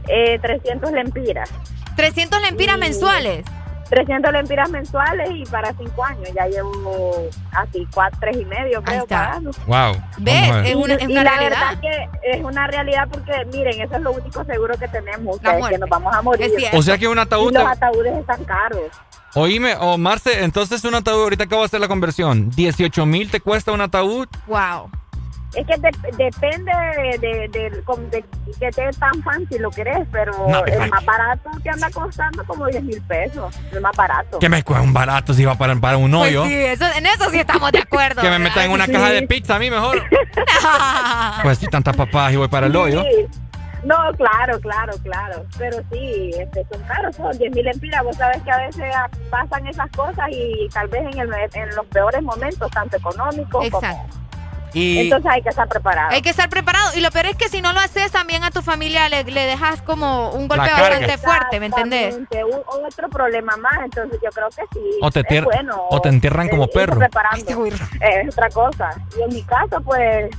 Eh, 0.08 0.38
300 0.40 0.90
lempiras. 0.92 1.50
300 1.96 2.40
lempiras 2.40 2.76
Y- 2.76 2.80
mensuales. 2.80 3.44
300 3.92 4.32
lempiras 4.32 4.70
mensuales 4.70 5.30
y 5.34 5.44
para 5.44 5.74
5 5.74 6.04
años. 6.04 6.28
Ya 6.34 6.46
llevo 6.46 7.28
así 7.52 7.86
4, 7.92 8.18
3 8.22 8.36
y 8.38 8.44
medio, 8.46 8.82
creo, 8.82 9.06
pagando. 9.06 9.50
Wow. 9.66 10.02
¿Ves? 10.16 10.50
Es 10.64 10.74
una, 10.74 10.94
es 10.94 11.02
y 11.02 11.12
una 11.12 11.24
la 11.24 11.36
realidad. 11.36 11.60
verdad 11.60 11.80
que 11.80 12.30
es 12.32 12.42
una 12.42 12.66
realidad 12.68 13.08
porque, 13.12 13.32
miren, 13.52 13.82
eso 13.82 13.96
es 13.96 14.00
lo 14.00 14.12
único 14.12 14.42
seguro 14.46 14.78
que 14.78 14.88
tenemos, 14.88 15.36
ustedes, 15.36 15.66
que 15.66 15.76
nos 15.76 15.90
vamos 15.90 16.14
a 16.14 16.22
morir. 16.22 16.50
O 16.72 16.80
sea 16.80 16.96
que 16.96 17.06
un 17.06 17.18
ataúd 17.18 17.50
Y 17.50 17.54
los 17.54 17.66
ataúdes 17.66 18.16
están 18.16 18.42
caros. 18.44 18.90
Oíme, 19.34 19.76
o 19.78 19.98
Marce, 19.98 20.42
entonces 20.42 20.82
un 20.84 20.94
ataúd, 20.94 21.24
ahorita 21.24 21.44
acabo 21.44 21.60
de 21.60 21.66
hacer 21.66 21.80
la 21.80 21.88
conversión. 21.88 22.48
18 22.48 23.04
mil 23.04 23.30
te 23.30 23.40
cuesta 23.40 23.72
un 23.72 23.82
ataúd. 23.82 24.26
Wow. 24.46 24.90
Es 25.54 25.66
que 25.66 25.76
de- 25.76 26.16
depende 26.16 26.72
de, 26.96 27.18
de, 27.18 27.48
de- 27.48 27.82
com- 27.84 28.08
de 28.10 28.24
que 28.58 28.68
esté 28.68 28.90
tan 28.98 29.22
fancy 29.22 29.58
lo 29.58 29.70
querés, 29.70 30.06
pero 30.10 30.32
No, 30.48 30.64
el 30.64 30.88
más 30.90 31.04
barato 31.04 31.50
te 31.62 31.68
anda 31.70 31.90
costando 31.90 32.42
como 32.44 32.66
10 32.66 32.82
mil 32.82 33.02
pesos. 33.02 33.54
El 33.70 33.80
más 33.82 33.94
barato. 33.96 34.38
Que 34.38 34.48
me 34.48 34.62
cuesta 34.62 34.82
un 34.82 34.92
barato 34.94 35.34
si 35.34 35.44
va 35.44 35.54
para, 35.56 35.74
para 35.76 35.96
un 35.98 36.10
Pues 36.10 36.30
hoyo. 36.30 36.44
sí, 36.44 36.54
eso, 36.54 36.84
en 36.96 37.04
eso 37.06 37.30
sí 37.30 37.38
estamos 37.38 37.70
de 37.72 37.80
acuerdo. 37.80 38.22
que 38.22 38.30
me 38.30 38.38
metan 38.38 38.64
en 38.64 38.70
una 38.70 38.86
caja 38.86 39.10
de 39.10 39.22
pizza 39.26 39.56
a 39.56 39.58
mí 39.58 39.70
mejor. 39.70 40.02
Pues 41.42 41.58
si 41.58 41.66
tantas 41.66 41.96
papas 41.96 42.32
y 42.32 42.36
voy 42.36 42.48
para 42.48 42.66
el 42.66 42.76
hoyo. 42.76 43.02
Sí. 43.02 43.26
No, 43.84 43.96
claro, 44.16 44.60
claro, 44.60 44.92
claro. 45.02 45.44
Pero 45.58 45.78
sí, 45.90 46.30
este, 46.38 46.64
son 46.70 46.80
caros, 46.84 47.16
son 47.16 47.36
10 47.36 47.52
mil 47.52 47.66
empiras. 47.66 48.04
Vos 48.04 48.16
sabes 48.16 48.40
que 48.42 48.50
a 48.52 48.58
veces 48.58 48.84
pasan 49.28 49.66
esas 49.66 49.90
cosas 49.90 50.28
y 50.30 50.68
tal 50.72 50.86
vez 50.88 51.02
en, 51.12 51.18
el, 51.20 51.30
en 51.54 51.74
los 51.74 51.84
peores 51.86 52.22
momentos, 52.22 52.70
tanto 52.70 52.96
económicos 52.96 53.68
como... 53.70 54.06
Y 54.74 54.98
Entonces 55.00 55.30
hay 55.30 55.42
que 55.42 55.48
estar 55.50 55.68
preparado. 55.68 56.10
Hay 56.10 56.22
que 56.22 56.30
estar 56.30 56.48
preparado. 56.48 56.90
Y 56.96 57.00
lo 57.00 57.10
peor 57.10 57.26
es 57.26 57.36
que 57.36 57.48
si 57.48 57.60
no 57.60 57.72
lo 57.72 57.80
haces, 57.80 58.10
también 58.12 58.42
a 58.44 58.50
tu 58.50 58.62
familia 58.62 59.08
le, 59.08 59.24
le 59.24 59.46
dejas 59.46 59.82
como 59.82 60.30
un 60.30 60.48
golpe 60.48 60.70
bastante 60.70 61.18
fuerte, 61.18 61.60
¿me 61.60 61.66
entendés? 61.66 62.14
Un- 62.16 62.28
otro 62.86 63.08
problema 63.08 63.56
más, 63.56 63.78
entonces 63.84 64.18
yo 64.22 64.30
creo 64.30 64.48
que 64.48 64.62
sí. 64.72 64.98
O 65.02 65.10
te 65.10 65.20
es 65.20 65.44
bueno, 65.44 65.76
o 65.90 66.00
te 66.00 66.08
entierran 66.08 66.48
como 66.48 66.64
eh, 66.64 66.66
irse 66.66 66.78
perro. 66.86 66.98
preparando. 66.98 67.64
Es 68.00 68.28
otra 68.32 68.48
cosa. 68.50 68.90
Y 69.18 69.22
en 69.22 69.28
mi 69.34 69.42
caso, 69.42 69.80
pues, 69.84 70.30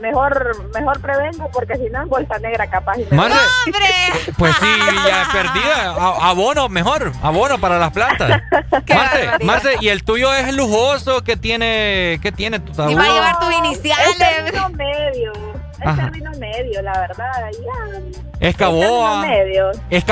mejor 0.00 0.70
mejor 0.74 1.00
prevengo 1.00 1.50
porque 1.52 1.76
si 1.76 1.90
no 1.90 2.02
en 2.02 2.08
bolsa 2.08 2.38
negra 2.38 2.66
capaz. 2.68 2.98
Y 2.98 3.06
me 3.10 3.16
Marce, 3.16 3.38
voy. 3.66 4.34
Pues 4.38 4.54
sí, 4.56 4.66
ya 5.06 5.28
perdida. 5.32 5.90
A- 5.92 6.30
abono, 6.30 6.68
mejor. 6.68 7.12
Abono 7.22 7.58
para 7.58 7.78
las 7.78 7.92
plantas. 7.92 8.42
Marce, 8.88 9.44
Marce, 9.44 9.76
¿y 9.80 9.88
el 9.88 10.04
tuyo 10.04 10.32
es 10.34 10.52
lujoso? 10.54 11.22
¿Qué 11.24 11.36
tiene, 11.36 12.18
qué 12.22 12.32
tiene 12.32 12.58
tu 12.60 12.72
ataúd? 12.72 12.90
Y 12.90 12.94
va 12.94 13.04
a 13.04 13.08
llevar 13.12 13.38
tus 13.38 13.52
iniciales. 13.54 14.08
Es 14.10 14.18
término 14.18 14.68
medio. 14.70 15.32
Es 15.80 15.96
término 15.96 16.30
medio, 16.38 16.82
la 16.82 16.92
verdad. 17.00 17.50
Ya. 17.52 18.00
Es 18.40 18.56
caoba. 18.56 19.26
Es 19.26 19.30
medio. 19.30 19.70
Es. 19.90 20.04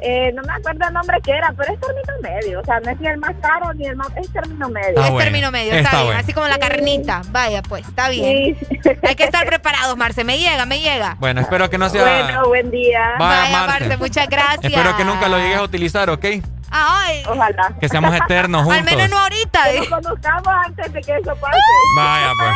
Eh, 0.00 0.32
no 0.34 0.42
me 0.42 0.52
acuerdo 0.52 0.86
el 0.86 0.92
nombre 0.92 1.18
que 1.22 1.30
era, 1.32 1.52
pero 1.56 1.72
es 1.72 1.80
término 1.80 2.12
medio. 2.22 2.60
O 2.60 2.64
sea, 2.64 2.80
no 2.80 2.90
es 2.90 3.00
ni 3.00 3.06
el 3.08 3.18
más 3.18 3.32
caro 3.40 3.72
ni 3.74 3.86
el 3.86 3.96
más. 3.96 4.08
Es 4.16 4.30
término 4.32 4.68
medio. 4.68 4.94
Ah, 5.00 5.04
es 5.06 5.10
bueno. 5.10 5.18
término 5.24 5.50
medio, 5.50 5.72
Está 5.72 5.78
está, 5.82 5.90
bien. 5.96 6.06
bueno. 6.06 6.20
Así 6.20 6.32
como 6.32 6.48
la 6.48 6.58
carnita. 6.58 7.22
Vaya, 7.30 7.62
pues, 7.62 7.86
está 7.88 8.08
bien. 8.08 8.56
Hay 9.08 9.14
que 9.16 9.24
estar 9.24 9.46
preparados, 9.46 9.96
Marce. 9.96 10.24
Me 10.24 10.38
llega, 10.38 10.66
me 10.66 10.80
llega. 10.80 11.16
Bueno, 11.20 11.40
espero 11.40 11.70
que 11.70 11.78
no 11.78 11.88
sea. 11.88 12.02
Bueno, 12.02 12.48
buen 12.48 12.70
día. 12.70 13.00
Vaya, 13.18 13.40
Vaya, 13.42 13.66
Marce. 13.66 13.80
Marce, 13.80 13.96
muchas 13.98 14.28
gracias. 14.28 14.64
Espero 14.64 14.96
que 14.96 15.04
nunca 15.04 15.28
lo 15.28 15.38
llegues 15.38 15.58
a 15.58 15.62
utilizar, 15.62 16.10
¿ok? 16.10 16.24
Ay. 16.70 17.22
Ojalá. 17.28 17.72
Que 17.80 17.88
seamos 17.88 18.14
eternos 18.14 18.64
juntos. 18.64 18.78
Al 18.80 18.84
menos 18.84 19.08
no 19.10 19.18
ahorita. 19.18 19.64
Que 19.70 19.78
nos 19.78 19.88
conozcamos 19.88 20.48
antes 20.66 20.92
de 20.92 21.00
que 21.00 21.16
eso 21.16 21.34
pase. 21.36 21.56
Vaya, 21.96 22.32
pues. 22.38 22.52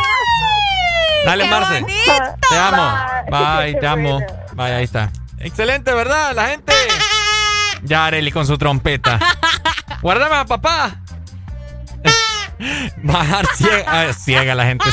Dale, 1.24 1.44
¡Qué 1.44 1.50
Marce. 1.50 1.80
bonito! 1.80 2.12
Te 2.48 2.56
amo. 2.56 2.98
Bye. 3.30 3.72
Bye, 3.72 3.80
te 3.80 3.86
amo. 3.86 4.20
Vaya, 4.54 4.76
ahí 4.76 4.84
está. 4.84 5.10
Excelente, 5.38 5.92
¿verdad? 5.92 6.34
La 6.34 6.46
gente. 6.48 6.72
Ya, 7.88 8.04
Areli 8.04 8.30
con 8.30 8.46
su 8.46 8.58
trompeta. 8.58 9.18
Guárdame 10.02 10.36
a 10.36 10.44
papá. 10.44 11.00
Bajar 13.02 13.46
ciega, 13.54 14.12
ciega 14.12 14.54
la 14.54 14.66
gente. 14.66 14.84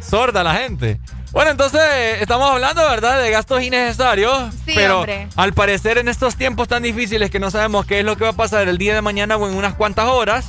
Sorda 0.00 0.44
la 0.44 0.54
gente. 0.54 1.00
Bueno, 1.32 1.50
entonces 1.50 1.80
estamos 2.20 2.50
hablando, 2.50 2.82
¿verdad? 2.82 3.22
De 3.22 3.30
gastos 3.30 3.62
innecesarios. 3.62 4.54
Sí, 4.66 4.72
pero 4.74 5.00
hombre. 5.00 5.28
al 5.36 5.52
parecer 5.54 5.98
en 5.98 6.08
estos 6.08 6.36
tiempos 6.36 6.68
tan 6.68 6.82
difíciles 6.82 7.30
que 7.30 7.38
no 7.38 7.50
sabemos 7.50 7.86
qué 7.86 8.00
es 8.00 8.04
lo 8.04 8.16
que 8.16 8.24
va 8.24 8.30
a 8.30 8.34
pasar 8.34 8.68
el 8.68 8.78
día 8.78 8.94
de 8.94 9.02
mañana 9.02 9.36
o 9.36 9.48
en 9.48 9.54
unas 9.54 9.74
cuantas 9.74 10.06
horas, 10.06 10.46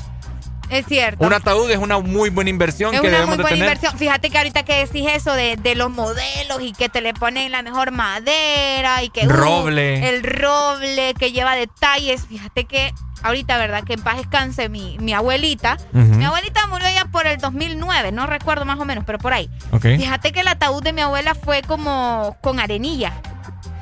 Es 0.69 0.85
cierto. 0.85 1.25
un 1.25 1.33
ataúd 1.33 1.69
es 1.71 1.77
una 1.77 1.99
muy 1.99 2.29
buena 2.29 2.49
inversión 2.49 2.93
Es 2.93 3.01
que 3.01 3.07
una 3.07 3.17
debemos 3.17 3.37
muy 3.37 3.37
de 3.37 3.43
buena 3.43 3.55
tener. 3.57 3.69
inversión. 3.75 3.97
Fíjate 3.97 4.29
que 4.29 4.37
ahorita 4.37 4.63
que 4.63 4.75
decís 4.85 5.07
eso 5.13 5.33
de, 5.33 5.55
de 5.57 5.75
los 5.75 5.89
modelos 5.89 6.61
y 6.61 6.73
que 6.73 6.89
te 6.89 7.01
le 7.01 7.13
ponen 7.13 7.51
la 7.51 7.61
mejor 7.63 7.91
madera 7.91 9.03
y 9.03 9.09
que... 9.09 9.25
uh, 9.25 9.29
Roble. 9.29 10.09
el 10.09 10.23
roble 10.23 11.13
que 11.17 11.31
lleva 11.31 11.55
detalles. 11.55 12.25
Fíjate 12.27 12.65
que 12.65 12.93
ahorita, 13.23 13.57
¿verdad? 13.57 13.83
Que 13.83 13.93
en 13.93 14.01
paz 14.01 14.17
descanse 14.17 14.69
mi, 14.69 14.97
mi 14.99 15.13
abuelita. 15.13 15.77
Mi 15.91 16.23
abuelita 16.25 16.67
murió 16.67 16.87
ya 16.93 17.05
por 17.05 17.27
el 17.27 17.37
2009, 17.37 18.11
no 18.11 18.27
recuerdo 18.27 18.65
más 18.65 18.79
o 18.79 18.85
menos, 18.85 19.03
pero 19.05 19.17
por 19.19 19.33
ahí. 19.33 19.49
Ok. 19.71 19.81
Fíjate 19.97 20.31
que 20.31 20.41
el 20.41 20.47
ataúd 20.47 20.83
de 20.83 20.93
mi 20.93 21.01
abuela 21.01 21.35
fue 21.35 21.61
como 21.63 22.37
con 22.41 22.59
arenilla. 22.59 23.13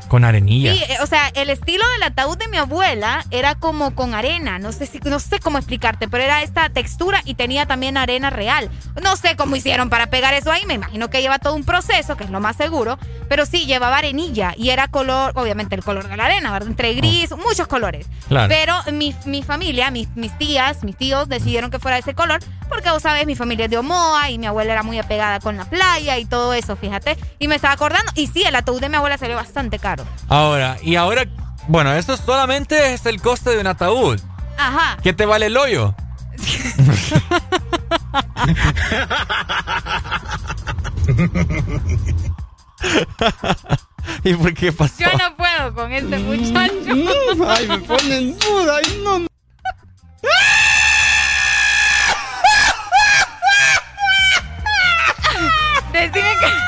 Con 0.07 0.23
arenilla. 0.23 0.73
Sí, 0.73 0.83
eh, 0.87 0.97
o 1.01 1.05
sea, 1.05 1.29
el 1.33 1.49
estilo 1.49 1.83
del 1.89 2.03
ataúd 2.03 2.37
de 2.37 2.47
mi 2.47 2.57
abuela 2.57 3.25
era 3.31 3.55
como 3.55 3.95
con 3.95 4.13
arena. 4.13 4.59
No 4.59 4.71
sé 4.71 4.85
si, 4.85 4.99
no 4.99 5.19
sé 5.19 5.39
cómo 5.39 5.57
explicarte, 5.57 6.07
pero 6.07 6.23
era 6.23 6.43
esta 6.43 6.69
textura 6.69 7.21
y 7.25 7.35
tenía 7.35 7.65
también 7.65 7.97
arena 7.97 8.29
real. 8.29 8.69
No 9.01 9.15
sé 9.15 9.35
cómo 9.35 9.55
hicieron 9.55 9.89
para 9.89 10.07
pegar 10.07 10.33
eso 10.33 10.51
ahí. 10.51 10.65
Me 10.65 10.75
imagino 10.75 11.09
que 11.09 11.21
lleva 11.21 11.39
todo 11.39 11.55
un 11.55 11.63
proceso, 11.63 12.17
que 12.17 12.23
es 12.23 12.29
lo 12.29 12.39
más 12.39 12.55
seguro. 12.55 12.97
Pero 13.29 13.45
sí, 13.45 13.65
llevaba 13.65 13.97
arenilla 13.97 14.53
y 14.55 14.69
era 14.69 14.87
color, 14.87 15.33
obviamente 15.35 15.75
el 15.75 15.83
color 15.83 16.07
de 16.07 16.15
la 16.15 16.25
arena, 16.25 16.51
¿verdad? 16.51 16.69
Entre 16.69 16.93
gris, 16.93 17.31
muchos 17.31 17.67
colores. 17.67 18.07
Claro. 18.27 18.47
Pero 18.47 18.75
mi, 18.93 19.13
mi 19.25 19.43
familia, 19.43 19.91
mis, 19.91 20.09
mis 20.15 20.37
tías, 20.37 20.83
mis 20.83 20.95
tíos 20.95 21.27
decidieron 21.27 21.69
que 21.69 21.79
fuera 21.79 21.97
ese 21.97 22.13
color 22.13 22.39
porque 22.67 22.89
vos 22.89 23.01
sabes, 23.01 23.25
mi 23.25 23.35
familia 23.35 23.65
es 23.65 23.71
de 23.71 23.77
Omoa 23.77 24.29
y 24.29 24.37
mi 24.37 24.45
abuela 24.45 24.73
era 24.73 24.83
muy 24.83 24.99
apegada 24.99 25.39
con 25.39 25.57
la 25.57 25.65
playa 25.65 26.17
y 26.17 26.25
todo 26.25 26.53
eso, 26.53 26.75
fíjate. 26.75 27.17
Y 27.39 27.47
me 27.47 27.55
estaba 27.55 27.73
acordando, 27.73 28.11
y 28.15 28.27
sí, 28.27 28.43
el 28.43 28.55
ataúd 28.55 28.81
de 28.81 28.89
mi 28.89 28.95
abuela 28.95 29.17
salió 29.17 29.35
bastante 29.35 29.79
caro. 29.79 29.96
Ahora, 30.29 30.77
y 30.81 30.95
ahora, 30.95 31.25
bueno, 31.67 31.93
esto 31.93 32.15
solamente 32.17 32.93
es 32.93 33.05
el 33.05 33.21
coste 33.21 33.51
de 33.51 33.59
un 33.59 33.67
ataúd. 33.67 34.19
Ajá. 34.57 34.97
¿Qué 35.03 35.13
te 35.13 35.25
vale 35.25 35.47
el 35.47 35.57
hoyo? 35.57 35.93
¿Y 44.23 44.33
por 44.35 44.53
qué 44.53 44.71
pasó? 44.71 44.93
Yo 44.99 45.07
no 45.17 45.35
puedo 45.35 45.73
con 45.73 45.91
este 45.91 46.17
muchacho. 46.19 46.95
Mm, 46.95 47.43
Ay, 47.47 47.67
me 47.67 47.77
pone 47.79 48.17
en 48.17 48.39
duda. 48.39 48.77
Ay, 48.77 49.01
no. 49.03 49.27
Decime 55.93 56.33
que. 56.39 56.66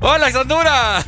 ¡Hola, 0.00 0.30
Sandura! 0.30 1.04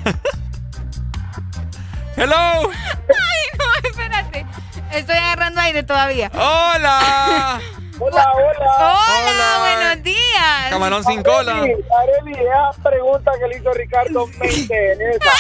¡Hello! 2.17 2.37
Ay, 2.71 3.59
no, 3.59 3.89
espérate. 3.89 4.47
Estoy 4.93 5.17
agarrando 5.17 5.61
aire 5.63 5.83
todavía. 5.83 6.31
¡Hola! 6.35 7.61
Hola, 7.99 8.33
hola. 8.35 8.77
Hola, 8.79 9.59
buenos 9.61 10.03
días. 10.03 10.71
Camarón 10.71 11.05
sin 11.05 11.23
cola. 11.23 11.53
Areli, 11.61 12.33
esa 12.35 12.83
pregunta 12.83 13.31
que 13.41 13.47
le 13.49 13.59
hizo 13.59 13.73
Ricardo 13.73 14.27
mente 14.39 14.93
en 14.93 15.01
esa. 15.13 15.31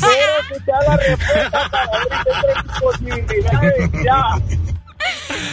Quiero 0.00 0.40
escuchar 0.40 0.82
la 0.88 0.96
respuesta 0.96 1.68
para 1.70 1.88
ver 1.98 2.08
tengo 2.64 2.80
posibilidades 2.80 3.90
ya. 4.04 4.22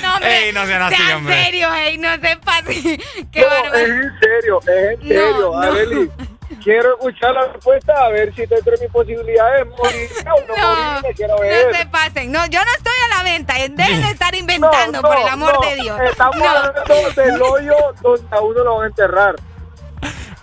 No, 0.02 0.14
hombre. 0.16 0.38
Ey, 0.48 0.54
no 0.54 0.66
sean 0.66 0.82
así, 0.84 0.96
sea 0.96 1.18
hombre. 1.18 1.44
serio, 1.44 1.74
ey, 1.76 1.98
no 1.98 2.14
se 2.16 2.38
pase. 2.38 3.00
Qué 3.32 3.42
No, 3.42 3.48
bárbaro. 3.48 3.76
es 3.78 3.90
en 3.90 4.20
serio, 4.20 4.60
es 4.62 4.68
en 5.02 5.08
serio, 5.08 5.52
no. 5.52 5.60
Areli. 5.60 6.12
Quiero 6.64 6.94
escuchar 6.96 7.34
la 7.34 7.46
respuesta 7.48 7.94
a 8.06 8.10
ver 8.10 8.34
si 8.34 8.46
dentro 8.46 8.72
de 8.76 8.82
mis 8.84 8.92
posibilidades 8.92 9.68
morir 9.68 10.10
o 10.20 10.24
no, 10.48 10.56
No, 10.58 10.76
morirme, 10.76 11.14
quiero 11.16 11.36
no 11.36 11.42
ver. 11.42 11.76
se 11.76 11.86
pasen. 11.88 12.32
No, 12.32 12.46
yo 12.48 12.60
no 12.66 12.72
estoy 12.76 12.94
a 13.12 13.18
la 13.18 13.24
venta. 13.24 13.54
Dejen 13.54 13.76
de 13.76 14.08
estar 14.12 14.34
inventando, 14.36 15.02
No, 15.02 15.08
por 15.08 15.16
no, 15.18 15.22
el 15.22 15.28
amor 15.34 15.54
no, 15.54 15.62
de 15.70 15.76
Dios. 15.76 16.00
Estamos 16.10 16.38
No. 16.38 16.50
hablando 16.50 17.12
del 17.16 17.42
hoyo 17.42 17.76
donde 18.02 18.28
a 18.36 18.42
uno 18.42 18.64
lo 18.64 18.76
van 18.76 18.84
a 18.84 18.88
enterrar. 18.88 19.36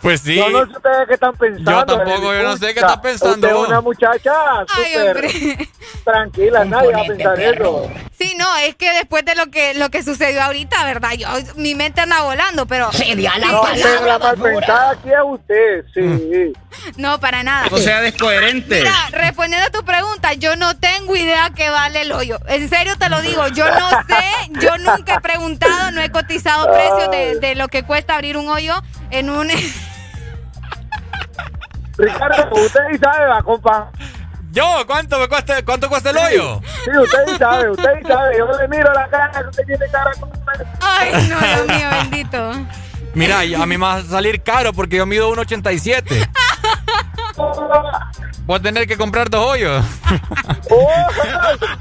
Pues 0.06 0.20
sí. 0.20 0.36
Yo 0.36 0.48
no 0.50 0.64
sé 0.66 0.76
ustedes 0.76 1.08
qué 1.08 1.14
están 1.14 1.36
pensando. 1.36 1.68
Yo 1.68 1.84
tampoco, 1.84 2.32
yo 2.32 2.42
no 2.44 2.56
sé 2.56 2.72
qué 2.74 2.78
están 2.78 3.00
pensando 3.00 3.34
Usted 3.34 3.48
es 3.48 3.68
una 3.68 3.80
muchacha 3.80 4.32
Ay, 4.60 4.66
súper 4.92 5.08
hombre. 5.08 5.68
tranquila, 6.04 6.64
nadie 6.64 6.92
va 6.92 7.00
a 7.00 7.04
pensar 7.04 7.40
eso. 7.40 7.90
Sí, 8.16 8.34
no, 8.38 8.56
es 8.58 8.76
que 8.76 8.92
después 8.92 9.24
de 9.24 9.34
lo 9.34 9.46
que 9.46 9.74
lo 9.74 9.90
que 9.90 10.04
sucedió 10.04 10.44
ahorita, 10.44 10.84
¿verdad? 10.84 11.10
Yo, 11.14 11.26
mi 11.56 11.74
mente 11.74 12.02
anda 12.02 12.22
volando, 12.22 12.66
pero. 12.66 12.86
No, 12.86 13.62
pero 13.72 14.06
la 14.06 14.18
mal 14.20 14.36
pensada 14.38 14.90
aquí 14.92 15.08
es 15.08 15.18
usted, 15.24 15.84
sí. 15.92 16.52
No, 16.98 17.18
para 17.18 17.42
nada. 17.42 17.66
O 17.72 17.78
sea, 17.78 18.00
descoherente. 18.00 18.78
Mira, 18.78 18.94
respondiendo 19.10 19.66
a 19.66 19.70
tu 19.70 19.84
pregunta, 19.84 20.34
yo 20.34 20.54
no 20.54 20.76
tengo 20.76 21.16
idea 21.16 21.50
qué 21.52 21.68
vale 21.68 22.02
el 22.02 22.12
hoyo. 22.12 22.38
En 22.46 22.68
serio 22.68 22.96
te 22.96 23.08
lo 23.08 23.20
digo, 23.22 23.48
yo 23.48 23.68
no 23.68 23.90
sé, 24.06 24.60
yo 24.60 24.78
nunca 24.78 25.14
he 25.14 25.20
preguntado, 25.20 25.90
no 25.90 26.00
he 26.00 26.12
cotizado 26.12 26.70
precios 26.72 27.10
de, 27.10 27.40
de 27.40 27.54
lo 27.56 27.66
que 27.66 27.82
cuesta 27.82 28.14
abrir 28.14 28.36
un 28.36 28.48
hoyo 28.48 28.80
en 29.10 29.30
un... 29.30 29.48
Ricardo, 31.98 32.48
usted 32.54 32.80
sí 32.92 32.98
sabe, 32.98 33.26
va, 33.26 33.42
compa. 33.42 33.90
¿Yo? 34.50 34.64
¿Cuánto 34.86 35.18
me 35.18 35.28
cuesta, 35.28 35.62
cuánto 35.64 35.88
cuesta 35.88 36.10
el 36.10 36.16
hoyo? 36.16 36.60
Sí, 36.84 36.90
usted 36.98 37.18
sí 37.28 37.36
sabe, 37.38 37.70
usted 37.70 37.90
sí 38.00 38.08
sabe. 38.08 38.38
Yo 38.38 38.46
le 38.58 38.68
miro 38.68 38.92
la 38.92 39.06
cara, 39.08 39.44
usted 39.48 39.64
tiene 39.66 39.86
cara 39.92 40.10
como... 40.18 40.32
Ay, 40.80 41.12
no, 41.28 41.38
Dios 41.38 41.66
mío, 41.66 41.88
bendito. 41.90 42.52
Mira, 43.14 43.40
a 43.40 43.66
mí 43.66 43.78
me 43.78 43.78
va 43.78 43.94
a 43.96 44.02
salir 44.02 44.42
caro 44.42 44.72
porque 44.72 44.96
yo 44.96 45.06
mido 45.06 45.30
1.87. 45.34 46.28
Voy 48.46 48.56
a 48.56 48.62
tener 48.62 48.86
que 48.86 48.96
comprar 48.96 49.28
dos 49.28 49.44
hoyos. 49.44 49.84
Oh, 50.70 50.90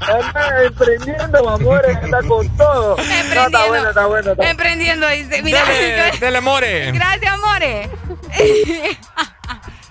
anda 0.00 0.64
emprendiendo, 0.64 1.48
amores, 1.48 1.96
anda 2.02 2.22
con 2.22 2.48
todo. 2.56 2.96
No, 2.96 3.02
está 3.46 3.66
bueno, 3.66 3.88
está 3.88 4.06
bueno. 4.06 4.32
Está... 4.32 4.50
Emprendiendo, 4.50 5.08
dice. 5.08 5.42
Mira, 5.42 5.64
Dele, 5.64 6.18
dele, 6.18 6.40
more. 6.40 6.92
Gracias, 6.92 7.32
amore. 7.32 7.90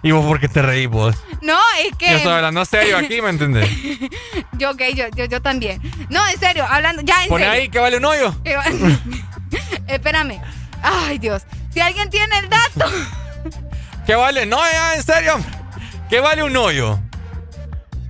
¿Y 0.06 0.12
vos 0.12 0.24
por 0.24 0.40
qué 0.40 0.48
te 0.48 0.62
reís 0.62 0.88
vos? 0.88 1.16
No, 1.42 1.58
es 1.84 1.98
que... 1.98 2.12
Yo 2.12 2.18
estoy 2.18 2.34
hablando 2.34 2.64
serio 2.64 2.96
aquí, 2.96 3.24
¿me 3.24 3.32
entendés? 3.32 3.68
Yo, 4.60 4.70
ok, 4.70 4.82
yo, 4.94 5.06
yo, 5.16 5.26
yo 5.26 5.42
también. 5.42 5.82
No, 6.10 6.26
en 6.28 6.40
serio, 6.40 6.64
hablando, 6.70 7.02
ya 7.02 7.24
en 7.24 7.30
Pone 7.30 7.44
serio. 7.44 7.60
ahí 7.60 7.70
que 7.70 7.80
vale 7.80 7.98
un 7.98 8.06
hoyo. 8.06 8.34
Espérame. 9.88 10.40
Ay, 10.84 11.18
Dios. 11.18 11.42
Si 11.74 11.80
alguien 11.80 12.10
tiene 12.12 12.38
el 12.38 12.50
dato. 12.50 12.86
¿Qué 14.06 14.14
vale? 14.14 14.46
No, 14.46 14.60
ya, 14.72 14.96
en 14.96 15.04
serio. 15.04 15.38
¿Qué 16.08 16.20
vale 16.20 16.44
un 16.44 16.56
hoyo? 16.56 17.00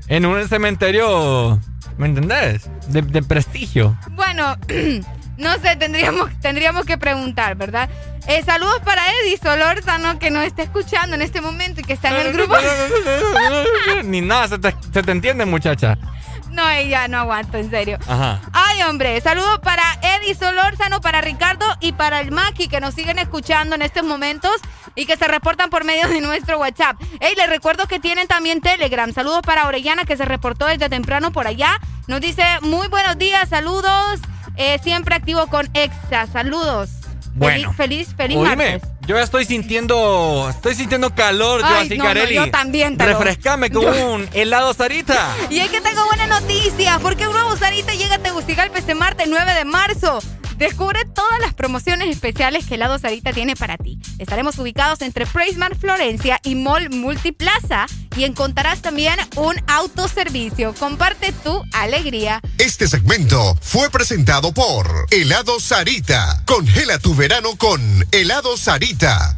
En 0.09 0.25
un 0.25 0.45
cementerio, 0.49 1.61
¿me 1.97 2.07
entendés? 2.07 2.69
De, 2.89 3.03
de 3.03 3.23
prestigio. 3.23 3.97
Bueno, 4.11 4.57
no 5.37 5.53
sé, 5.59 5.77
tendríamos, 5.77 6.29
tendríamos 6.41 6.85
que 6.85 6.97
preguntar, 6.97 7.55
¿verdad? 7.55 7.89
Eh, 8.27 8.43
saludos 8.43 8.79
para 8.83 9.01
Eddie 9.21 9.37
Solórzano 9.37 10.17
que 10.17 10.31
nos 10.31 10.43
está 10.43 10.63
escuchando 10.63 11.15
en 11.15 11.21
este 11.21 11.41
momento 11.41 11.81
y 11.81 11.83
que 11.83 11.93
está 11.93 12.09
en 12.09 12.27
el 12.27 12.33
grupo. 12.33 12.55
Ni 14.03 14.21
nada, 14.21 14.47
se 14.47 14.57
te, 14.57 14.75
se 14.91 15.03
te 15.03 15.11
entiende, 15.11 15.45
muchacha. 15.45 15.97
No, 16.49 16.67
ella 16.69 17.07
no 17.07 17.19
aguanto, 17.19 17.57
en 17.57 17.69
serio. 17.69 17.99
Ajá. 18.07 18.39
Ay, 18.53 18.81
hombre, 18.83 19.19
saludos 19.21 19.59
para 19.59 19.83
Eddie 20.01 20.33
Solórzano, 20.33 21.01
para 21.01 21.21
Ricardo 21.21 21.65
y 21.81 21.91
para 21.91 22.21
el 22.21 22.31
Maki 22.31 22.67
que 22.67 22.79
nos 22.79 22.95
siguen 22.95 23.19
escuchando 23.19 23.75
en 23.75 23.81
estos 23.81 24.03
momentos 24.03 24.53
y 24.95 25.05
que 25.05 25.17
se 25.17 25.27
reportan 25.27 25.69
por 25.69 25.83
medio 25.83 26.07
de 26.07 26.21
nuestro 26.21 26.57
WhatsApp. 26.57 26.95
Hey, 27.19 27.33
les 27.35 27.49
recuerdo 27.49 27.87
que 27.87 27.99
tienen 27.99 28.27
también 28.27 28.61
Telegram. 28.61 29.11
Saludos 29.13 29.41
para 29.41 29.67
Orellana 29.67 30.05
que 30.05 30.17
se 30.17 30.25
reportó 30.25 30.65
desde 30.65 30.89
temprano 30.89 31.31
por 31.31 31.45
allá. 31.45 31.79
Nos 32.07 32.21
dice 32.21 32.43
muy 32.61 32.87
buenos 32.87 33.17
días, 33.17 33.49
saludos. 33.49 34.19
Eh, 34.55 34.79
siempre 34.81 35.13
activo 35.13 35.47
con 35.47 35.69
Exa. 35.73 36.25
Saludos. 36.27 37.04
Bueno. 37.37 37.73
Feliz, 37.73 38.07
feliz, 38.07 38.15
feliz 38.15 38.37
Oíme, 38.37 38.79
martes. 38.79 38.89
yo 39.05 39.17
ya 39.17 39.21
estoy 39.23 39.43
sintiendo, 39.43 40.47
estoy 40.49 40.73
sintiendo 40.73 41.13
calor, 41.13 41.59
yo 41.59 41.67
Ay, 41.67 41.85
así, 41.87 41.97
no, 41.97 42.13
yo 42.13 42.49
también, 42.49 42.95
Talo. 42.95 43.11
Refrescame 43.19 43.69
con 43.69 43.81
Yo- 43.83 44.13
un 44.13 44.29
helado 44.33 44.73
Sarita. 44.73 45.35
Y 45.49 45.59
es 45.59 45.69
que 45.69 45.81
tengo 45.81 46.05
buenas 46.05 46.29
noticias, 46.29 46.97
porque 47.01 47.27
un 47.27 47.33
nuevo 47.33 47.57
Sarita 47.57 47.93
llega 47.93 48.15
a 48.15 48.19
Tegucigalpa 48.19 48.77
este 48.79 48.95
martes 48.95 49.27
9 49.29 49.53
de 49.53 49.65
marzo. 49.65 50.19
Descubre 50.57 51.03
todas 51.05 51.39
las 51.41 51.53
promociones 51.53 52.09
especiales 52.09 52.65
que 52.65 52.75
Helado 52.75 52.97
Sarita 52.97 53.33
tiene 53.33 53.55
para 53.55 53.77
ti. 53.77 53.99
Estaremos 54.19 54.57
ubicados 54.57 55.01
entre 55.01 55.25
Praismar 55.25 55.75
Florencia 55.75 56.39
y 56.43 56.55
Mall 56.55 56.89
Multiplaza 56.89 57.87
y 58.15 58.23
encontrarás 58.23 58.81
también 58.81 59.19
un 59.35 59.55
autoservicio. 59.67 60.73
Comparte 60.73 61.33
tu 61.43 61.61
alegría. 61.73 62.41
Este 62.57 62.87
segmento 62.87 63.57
fue 63.61 63.89
presentado 63.89 64.53
por 64.53 65.07
Helado 65.11 65.59
Sarita. 65.59 66.43
Congela 66.45 66.99
tu 66.99 67.13
verano 67.15 67.57
con 67.57 67.81
Helado 68.11 68.55
Sarita. 68.57 69.37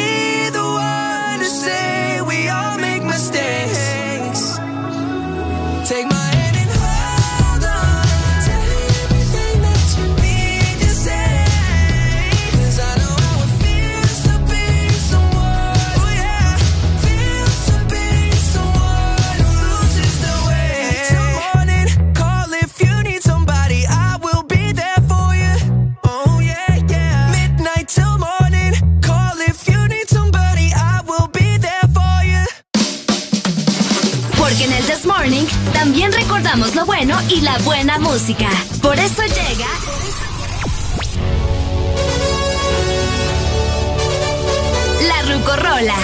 También 35.73 36.11
recordamos 36.11 36.75
lo 36.75 36.85
bueno 36.85 37.17
y 37.29 37.39
la 37.39 37.57
buena 37.59 37.97
música. 37.99 38.49
Por 38.81 38.99
eso 38.99 39.21
llega... 39.23 39.67
La 45.07 45.21
Rucorola. 45.33 45.95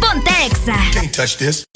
Ponte 0.00 0.30
Exa. 0.46 0.76
Can't 0.92 1.12
touch 1.14 1.36
this. 1.36 1.71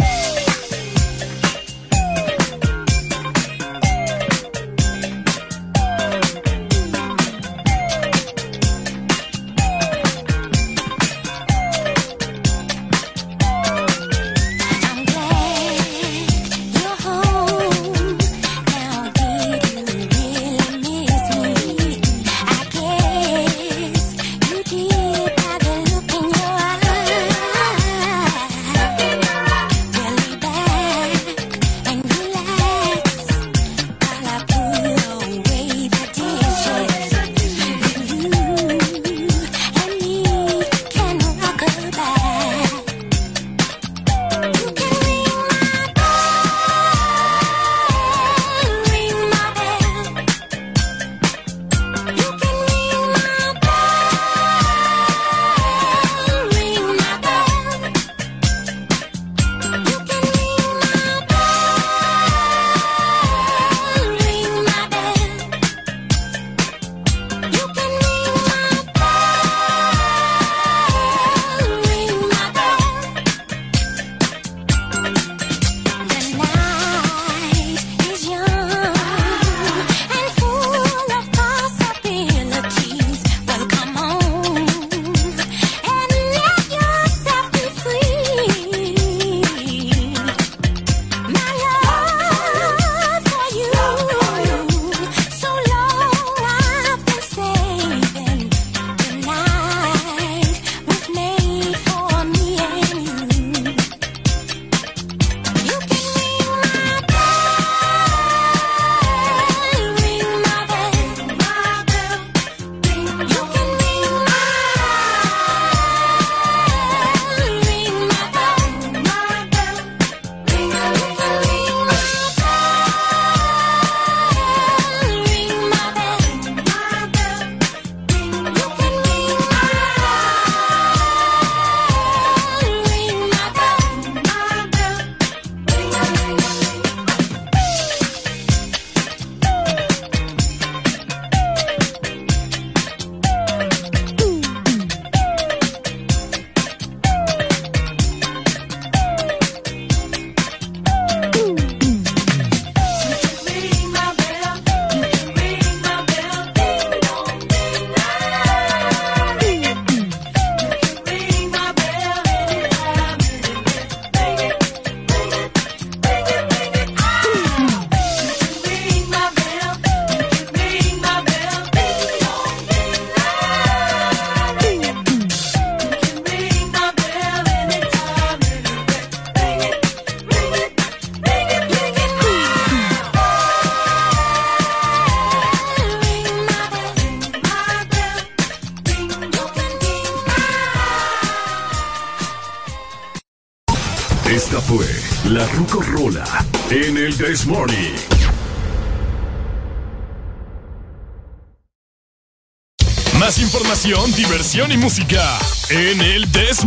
y 204.56 204.78
música 204.78 205.38
en 205.68 206.00
el 206.00 206.26
This 206.32 206.64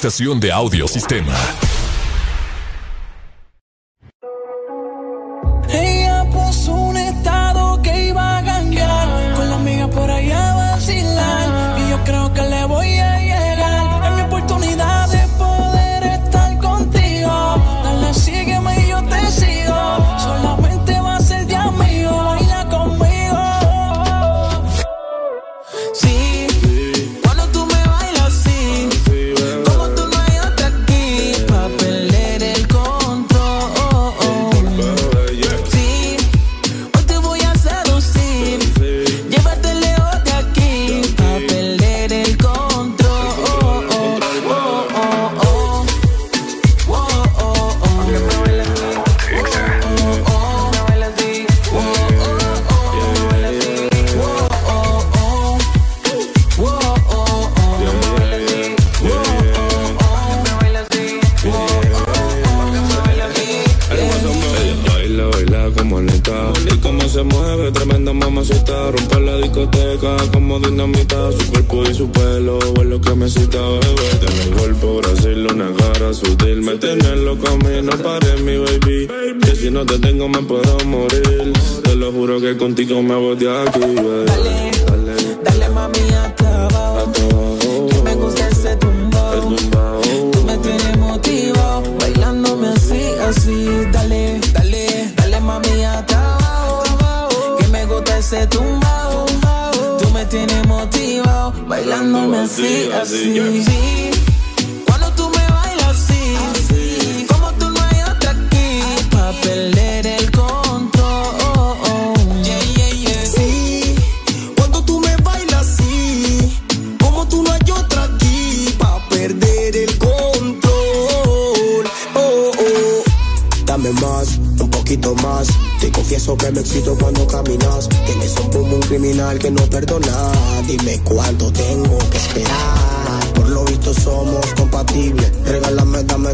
estación 0.00 0.40
de 0.40 0.50
audio 0.50 0.88
sistema. 0.88 1.69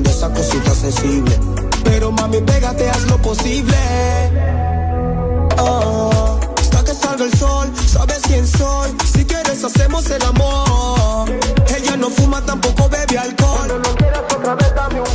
De 0.00 0.10
esa 0.10 0.28
cosita 0.28 0.74
sensible. 0.74 1.38
Pero 1.82 2.12
mami, 2.12 2.38
pégate, 2.42 2.86
haz 2.90 3.06
lo 3.06 3.16
posible. 3.16 3.74
Oh, 5.58 6.38
hasta 6.58 6.84
que 6.84 6.92
salga 6.92 7.24
el 7.24 7.32
sol, 7.32 7.72
sabes 7.86 8.20
quién 8.26 8.46
soy. 8.46 8.94
Si 9.10 9.24
quieres, 9.24 9.64
hacemos 9.64 10.10
el 10.10 10.22
amor. 10.22 11.30
Ella 11.74 11.96
no 11.96 12.10
fuma, 12.10 12.44
tampoco 12.44 12.90
bebe 12.90 13.18
alcohol. 13.18 13.56
Cuando 13.56 13.78
no 13.78 13.96
quieras 13.96 14.22
otra 14.34 14.54
vez, 14.54 14.74
dame 14.74 15.00
un 15.00 15.06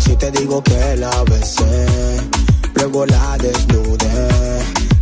si 0.00 0.16
te 0.16 0.30
digo 0.30 0.62
que 0.62 0.96
la 0.96 1.22
besé, 1.24 1.86
luego 2.74 3.04
la 3.04 3.36
desnudé. 3.36 4.49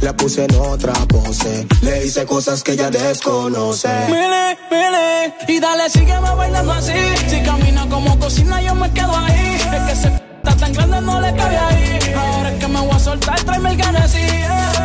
La 0.00 0.12
puse 0.16 0.44
en 0.44 0.54
otra 0.54 0.92
pose, 1.08 1.66
le 1.82 2.06
hice 2.06 2.24
cosas 2.24 2.62
que 2.62 2.72
ella 2.72 2.88
desconoce. 2.88 3.88
Mire, 4.06 4.56
mire, 4.70 5.34
y 5.48 5.58
dale, 5.58 5.90
sígueme 5.90 6.30
bailando 6.36 6.72
así. 6.72 6.92
Si 7.28 7.42
camina 7.42 7.86
como 7.88 8.16
cocina, 8.18 8.62
yo 8.62 8.74
me 8.76 8.90
quedo 8.92 9.16
ahí. 9.16 9.56
Es 9.56 9.82
que 9.82 9.92
ese 9.92 10.08
está 10.08 10.56
tan 10.56 10.72
grande, 10.72 11.00
no 11.00 11.20
le 11.20 11.34
cabe 11.34 11.56
ahí. 11.58 11.98
Ahora 12.16 12.52
es 12.52 12.60
que 12.60 12.68
me 12.68 12.80
voy 12.80 12.90
a 12.92 12.98
soltar, 12.98 13.42
tráeme 13.42 13.70
el 13.70 13.76
ganesí. 13.76 14.20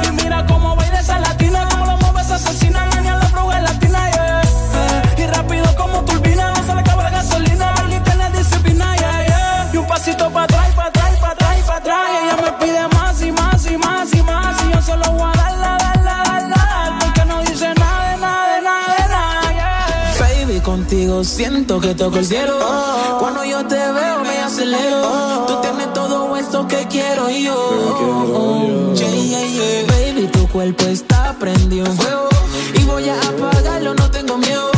Y 0.04 0.12
mira 0.12 0.46
cómo 0.48 0.76
baila 0.76 1.00
esa 1.00 1.20
latina, 1.20 1.68
cómo 1.70 1.86
lo 1.86 1.98
mueve 1.98 2.22
esa 2.22 2.36
asesina. 2.36 2.86
La 2.88 2.96
niña 3.00 3.18
la 3.18 3.58
es 3.58 3.64
latina, 3.64 4.12
yeah. 4.12 5.16
Y 5.16 5.28
rápido 5.28 5.76
como 5.76 6.04
turbina, 6.06 6.54
no 6.54 6.64
se 6.66 6.74
le 6.74 6.80
acaba 6.80 7.04
la 7.04 7.10
gasolina. 7.12 7.74
Y 7.88 8.00
tiene 8.00 8.32
disciplina, 8.32 8.96
yeah, 8.98 9.26
yeah. 9.28 9.70
Y 9.74 9.78
un 9.78 9.86
pasito 9.86 10.30
para 10.32 10.46
atrás, 10.46 10.74
para 10.76 10.88
atrás, 10.90 11.03
siento 21.24 21.80
que 21.80 21.96
toco 21.96 22.18
el 22.18 22.26
cielo. 22.26 22.58
Cuando 23.20 23.44
yo 23.46 23.66
te 23.66 23.76
veo, 23.76 24.20
me 24.24 24.40
acelero. 24.40 25.46
Tú 25.48 25.62
tienes 25.62 25.94
todo 25.94 26.36
eso 26.36 26.68
que 26.68 26.88
quiero 26.88 27.30
yo. 27.30 28.94
Yeah, 28.96 29.10
yeah, 29.10 29.46
yeah. 29.46 29.86
Baby, 29.88 30.28
tu 30.28 30.48
cuerpo 30.50 30.86
está 30.86 31.36
prendido 31.40 31.86
en 31.86 31.98
fuego. 31.98 32.30
Y 32.76 32.84
voy 32.86 33.10
a 33.10 33.20
apagarlo, 33.20 33.94
no 33.96 34.10
tengo 34.12 34.38
miedo. 34.38 34.73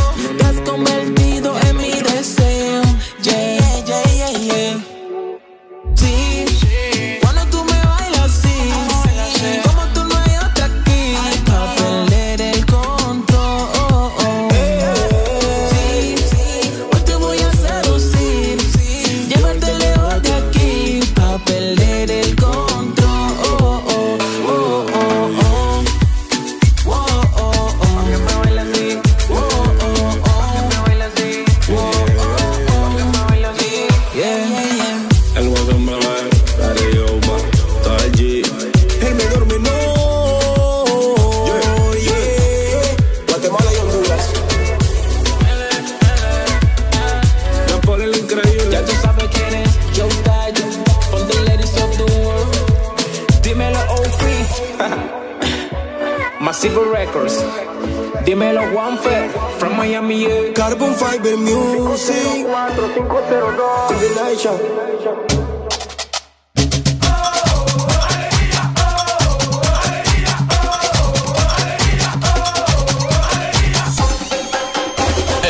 Juanfe, 58.85 59.31
from 59.57 59.77
Miami, 59.77 60.27
yeah. 60.27 60.53
Carbon 60.53 60.93
Fiber 60.93 61.35
Music. 61.37 62.45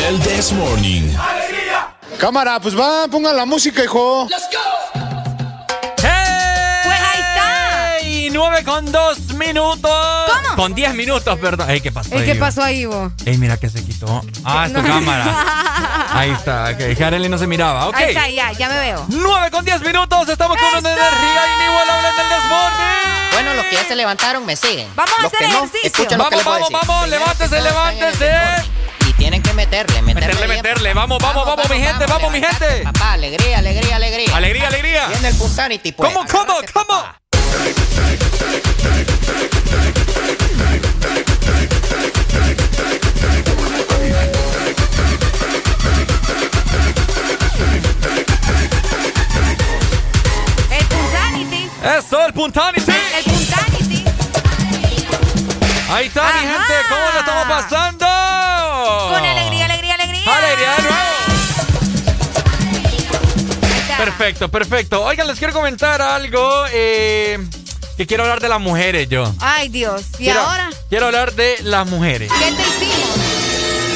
El 0.07 0.19
This 0.21 0.53
Morning. 0.53 1.03
Cámara, 2.17 2.61
pues 2.61 2.79
va, 2.79 3.09
pongan 3.09 3.35
la 3.35 3.45
música, 3.45 3.83
hijo. 3.83 4.29
Pues 4.29 4.43
ahí 7.01 7.19
está. 7.19 7.97
¡Ey! 7.99 8.29
9 8.31 8.63
con 8.63 8.89
2 8.89 9.24
minutos. 9.47 9.91
¿Cómo? 10.43 10.55
Con 10.55 10.73
10 10.75 10.93
minutos, 10.95 11.39
perdón. 11.39 11.69
Ey, 11.69 11.81
¿qué 11.81 11.91
pasó 11.91 12.13
Ey, 12.13 12.21
ahí, 12.21 12.25
¿Qué 12.25 12.35
pasó 12.35 12.63
ahí, 12.63 12.85
vos? 12.85 13.11
Ey, 13.25 13.37
mira 13.37 13.57
que 13.57 13.69
se 13.69 13.83
quitó. 13.83 14.23
Ah, 14.43 14.65
es 14.67 14.73
tu 14.73 14.81
cámara. 14.83 15.25
Ahí 16.15 16.31
está. 16.31 16.69
Ok, 16.71 16.95
que 16.95 17.03
Arely 17.03 17.27
no 17.27 17.37
se 17.37 17.45
miraba. 17.45 17.87
Ok. 17.89 17.95
Ahí 17.95 18.09
está, 18.09 18.29
ya, 18.29 18.51
ya 18.53 18.69
me 18.69 18.79
veo. 18.79 19.05
9 19.09 19.51
con 19.51 19.65
10 19.65 19.81
minutos. 19.81 20.29
Estamos 20.29 20.55
con 20.57 20.67
una 20.67 20.77
energía 20.77 21.41
inigualable 21.57 22.07
en 22.07 22.19
el 22.19 22.29
desborde. 22.29 22.85
Bueno, 23.33 23.53
los 23.55 23.65
que 23.65 23.75
ya 23.75 23.83
se 23.85 23.95
levantaron 23.95 24.45
me 24.45 24.55
siguen. 24.55 24.87
Vamos 24.95 25.13
a 25.19 25.23
los 25.23 25.33
hacer 25.33 25.47
que 25.47 25.53
no, 25.53 25.59
ejercicio. 25.65 25.87
escuchen 25.87 26.17
lo 26.17 26.29
que 26.29 26.35
Vamos, 26.37 26.47
a 26.47 26.49
vamos, 26.49 26.69
vamos. 26.71 27.01
Primero 27.01 27.19
Levántese, 27.25 27.61
levántese. 27.61 28.31
Y 29.09 29.13
tienen 29.13 29.41
que 29.41 29.53
meterle, 29.53 30.01
meterle. 30.01 30.27
Meterle, 30.33 30.55
meterle. 30.55 30.93
Vamos, 30.93 31.19
vamos, 31.21 31.45
vamos, 31.45 31.69
mi 31.69 31.77
gente. 31.79 32.05
Vamos, 32.05 32.31
mi 32.31 32.39
gente. 32.41 32.83
Papá, 32.85 33.13
alegría, 33.13 33.57
alegría, 33.59 33.95
alegría. 33.97 34.35
Alegría, 34.37 34.67
alegría. 34.67 35.07
Viene 35.07 35.27
el 35.27 35.35
Punsanity, 35.35 35.91
pues. 35.91 36.13
¿Cómo, 36.13 36.25
cómo, 36.27 36.55
cómo? 36.73 37.03
El 50.71 50.85
Punsanity. 50.85 51.69
Eso, 51.97 52.25
el 52.25 52.33
Puntanity. 52.33 52.91
El 52.91 53.23
Punsanity. 53.23 54.05
Ahí 55.89 56.07
está, 56.07 56.23
mi 56.33 56.39
gente. 56.39 56.73
¿Cómo 56.89 57.05
lo 57.13 57.19
estamos 57.19 57.45
pasando? 57.47 58.05
Con 59.09 59.25
alegría. 59.25 59.54
Perfecto, 64.17 64.49
perfecto. 64.49 65.03
Oigan, 65.03 65.27
les 65.27 65.37
quiero 65.37 65.53
comentar 65.53 66.01
algo. 66.01 66.65
eh, 66.71 67.39
que 67.97 68.05
quiero 68.05 68.23
hablar 68.23 68.41
de 68.41 68.49
las 68.49 68.59
mujeres 68.59 69.07
yo. 69.07 69.33
Ay, 69.39 69.69
Dios. 69.69 70.01
¿Y 70.15 70.23
Quiero- 70.25 70.41
ahora? 70.41 70.69
Quiero 70.89 71.05
hablar 71.05 71.33
de 71.33 71.55
las 71.63 71.87
mujeres. 71.87 72.29
¿Qué 72.31 72.45
te 72.51 72.61
hicimos? 72.61 73.09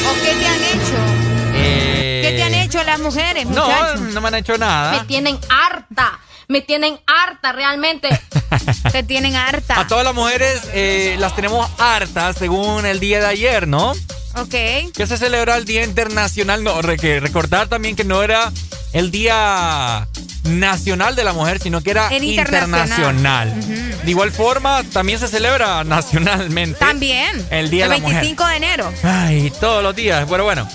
¿O 0.10 0.14
qué 0.24 0.34
te 0.36 0.48
han 0.48 0.64
hecho? 0.64 1.54
Eh, 1.56 2.22
¿Qué 2.24 2.34
te 2.38 2.44
han 2.44 2.54
hecho 2.54 2.82
las 2.86 3.00
mujeres, 3.00 3.46
No, 3.48 3.66
muchachos? 3.66 4.00
no 4.00 4.22
me 4.22 4.28
han 4.30 4.36
hecho 4.36 4.58
nada. 4.58 5.00
Me 5.02 5.06
tienen 5.06 5.38
harta. 5.50 6.18
Me 6.48 6.62
tienen 6.62 6.98
harta 7.06 7.52
realmente. 7.52 8.08
Te 8.92 9.04
tienen 9.04 9.36
harta. 9.36 9.80
A 9.80 9.86
todas 9.86 10.04
las 10.04 10.16
mujeres 10.16 10.62
eh, 10.74 11.16
las 11.20 11.36
tenemos 11.36 11.70
hartas 11.78 12.38
según 12.38 12.86
el 12.88 13.00
día 13.00 13.20
de 13.20 13.28
ayer, 13.28 13.68
¿no? 13.68 13.92
Ok. 14.36 14.50
Que 14.96 15.06
se 15.08 15.18
celebra 15.18 15.58
el 15.58 15.66
Día 15.66 15.84
Internacional. 15.84 16.64
No, 16.64 16.80
que 17.00 17.20
recordar 17.20 17.68
también 17.68 17.96
que 17.96 18.04
no 18.04 18.24
era 18.24 18.52
el 18.94 19.12
Día 19.12 20.08
Nacional 20.44 21.16
de 21.16 21.24
la 21.24 21.34
Mujer, 21.34 21.60
sino 21.60 21.82
que 21.82 21.92
era 21.92 22.08
El 22.10 22.24
internacional. 22.24 23.50
internacional. 23.50 24.00
De 24.04 24.12
igual 24.12 24.32
forma, 24.32 24.84
también 24.94 25.20
se 25.20 25.28
celebra 25.28 25.84
nacionalmente. 25.84 26.80
También. 26.80 27.46
El 27.52 27.70
Día 27.70 27.86
de 27.86 27.90
la 27.90 27.98
Mujer. 28.00 28.16
25 28.22 28.48
de 28.48 28.56
enero. 28.56 28.94
Ay, 29.04 29.52
todos 29.60 29.84
los 29.84 29.96
días. 29.96 30.28
Bueno, 30.28 30.44
bueno. 30.46 30.68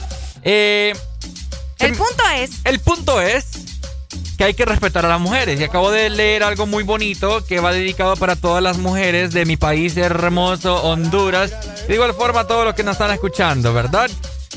Eh, 0.42 0.94
El 1.78 1.94
punto 1.94 2.22
es. 2.36 2.50
el 2.64 2.78
punto 2.80 3.20
es 3.20 3.46
que 4.38 4.44
hay 4.44 4.54
que 4.54 4.64
respetar 4.64 5.04
a 5.06 5.08
las 5.08 5.20
mujeres. 5.20 5.58
Y 5.60 5.64
acabo 5.64 5.90
de 5.90 6.10
leer 6.10 6.42
algo 6.42 6.66
muy 6.66 6.82
bonito 6.84 7.44
que 7.44 7.60
va 7.60 7.72
dedicado 7.72 8.16
para 8.16 8.36
todas 8.36 8.62
las 8.62 8.78
mujeres 8.78 9.32
de 9.32 9.44
mi 9.46 9.56
país 9.56 9.96
hermoso, 9.96 10.82
Honduras. 10.82 11.52
De 11.88 11.94
igual 11.94 12.14
forma 12.14 12.40
a 12.40 12.46
todos 12.46 12.64
los 12.64 12.74
que 12.74 12.82
nos 12.82 12.92
están 12.92 13.10
escuchando, 13.12 13.72
¿verdad? 13.72 14.10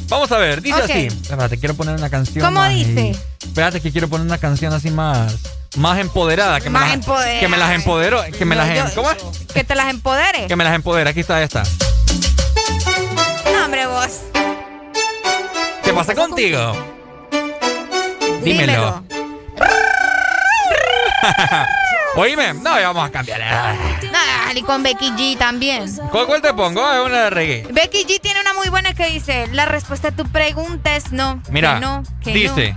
Vamos 0.10 0.32
a 0.32 0.38
ver, 0.38 0.62
dice 0.62 0.78
Ok. 0.78 0.84
así. 0.90 1.08
Espérate, 1.08 1.58
quiero 1.60 1.76
poner 1.76 1.96
una 1.96 2.10
canción. 2.10 2.44
¿Cómo 2.46 2.60
más 2.62 2.74
dice? 2.74 3.16
Espérate 3.58 3.82
que 3.82 3.92
quiero 3.92 4.08
poner 4.08 4.28
una 4.28 4.38
canción 4.38 4.72
así 4.72 4.92
más 4.92 5.36
más 5.78 5.98
empoderada, 5.98 6.62
que 6.62 6.70
Más 6.70 6.84
me 6.84 6.88
las, 6.90 6.94
empoderada. 6.96 7.40
que 7.40 7.48
me 7.48 7.58
las 7.58 7.72
empodero, 7.72 8.24
que 8.38 8.46
me 8.46 8.56
Yo- 8.56 8.62
las 8.62 8.70
em- 8.70 8.76
yo- 8.88 8.94
¿cómo 8.94 9.10
es? 9.10 9.18
Que 9.52 9.64
te 9.64 9.74
las 9.74 9.90
empodere. 9.90 10.46
Que 10.46 10.56
me 10.56 10.64
las 10.64 10.76
empodera. 10.76 11.10
Aquí 11.10 11.22
está 11.22 11.42
esta. 11.42 11.64
No, 13.52 13.66
hombre, 13.66 13.88
vos. 13.88 14.20
¿Qué 15.84 15.92
pasa 15.92 16.14
contigo? 16.14 16.72
Dímelo. 18.44 19.04
Oíme, 22.16 22.54
no, 22.54 22.80
ya 22.80 22.90
vamos 22.90 23.10
a 23.10 23.12
cambiar. 23.12 23.40
Dale, 23.40 24.60
y 24.60 24.62
con 24.62 24.84
Becky 24.84 25.10
G 25.14 25.36
también. 25.36 25.92
¿Cuál, 26.12 26.28
cuál 26.28 26.44
te 26.44 26.54
pongo? 26.54 26.86
Ah, 26.86 27.02
una 27.02 27.24
de 27.24 27.30
reggae. 27.32 27.68
Becky 27.72 28.06
G 28.06 28.22
tiene 28.22 28.40
una 28.40 28.54
muy 28.54 28.70
buena 28.70 28.94
que 28.94 29.08
dice, 29.08 29.48
la 29.52 29.66
respuesta 29.66 30.10
a 30.10 30.12
tu 30.12 30.28
pregunta 30.28 30.96
es 30.96 31.12
no. 31.12 31.42
Mira, 31.50 31.74
que 31.74 31.80
no, 31.82 32.04
que 32.24 32.34
dice. 32.34 32.76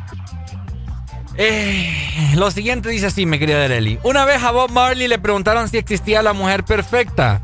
Eh, 1.40 2.32
lo 2.36 2.50
siguiente 2.50 2.88
dice 2.90 3.06
así, 3.06 3.24
mi 3.26 3.38
querida 3.38 3.64
Arely. 3.64 3.98
Una 4.02 4.24
vez 4.24 4.42
a 4.42 4.50
Bob 4.50 4.70
Marley 4.70 5.08
le 5.08 5.18
preguntaron 5.18 5.68
si 5.68 5.78
existía 5.78 6.22
la 6.22 6.32
mujer 6.32 6.64
perfecta. 6.64 7.42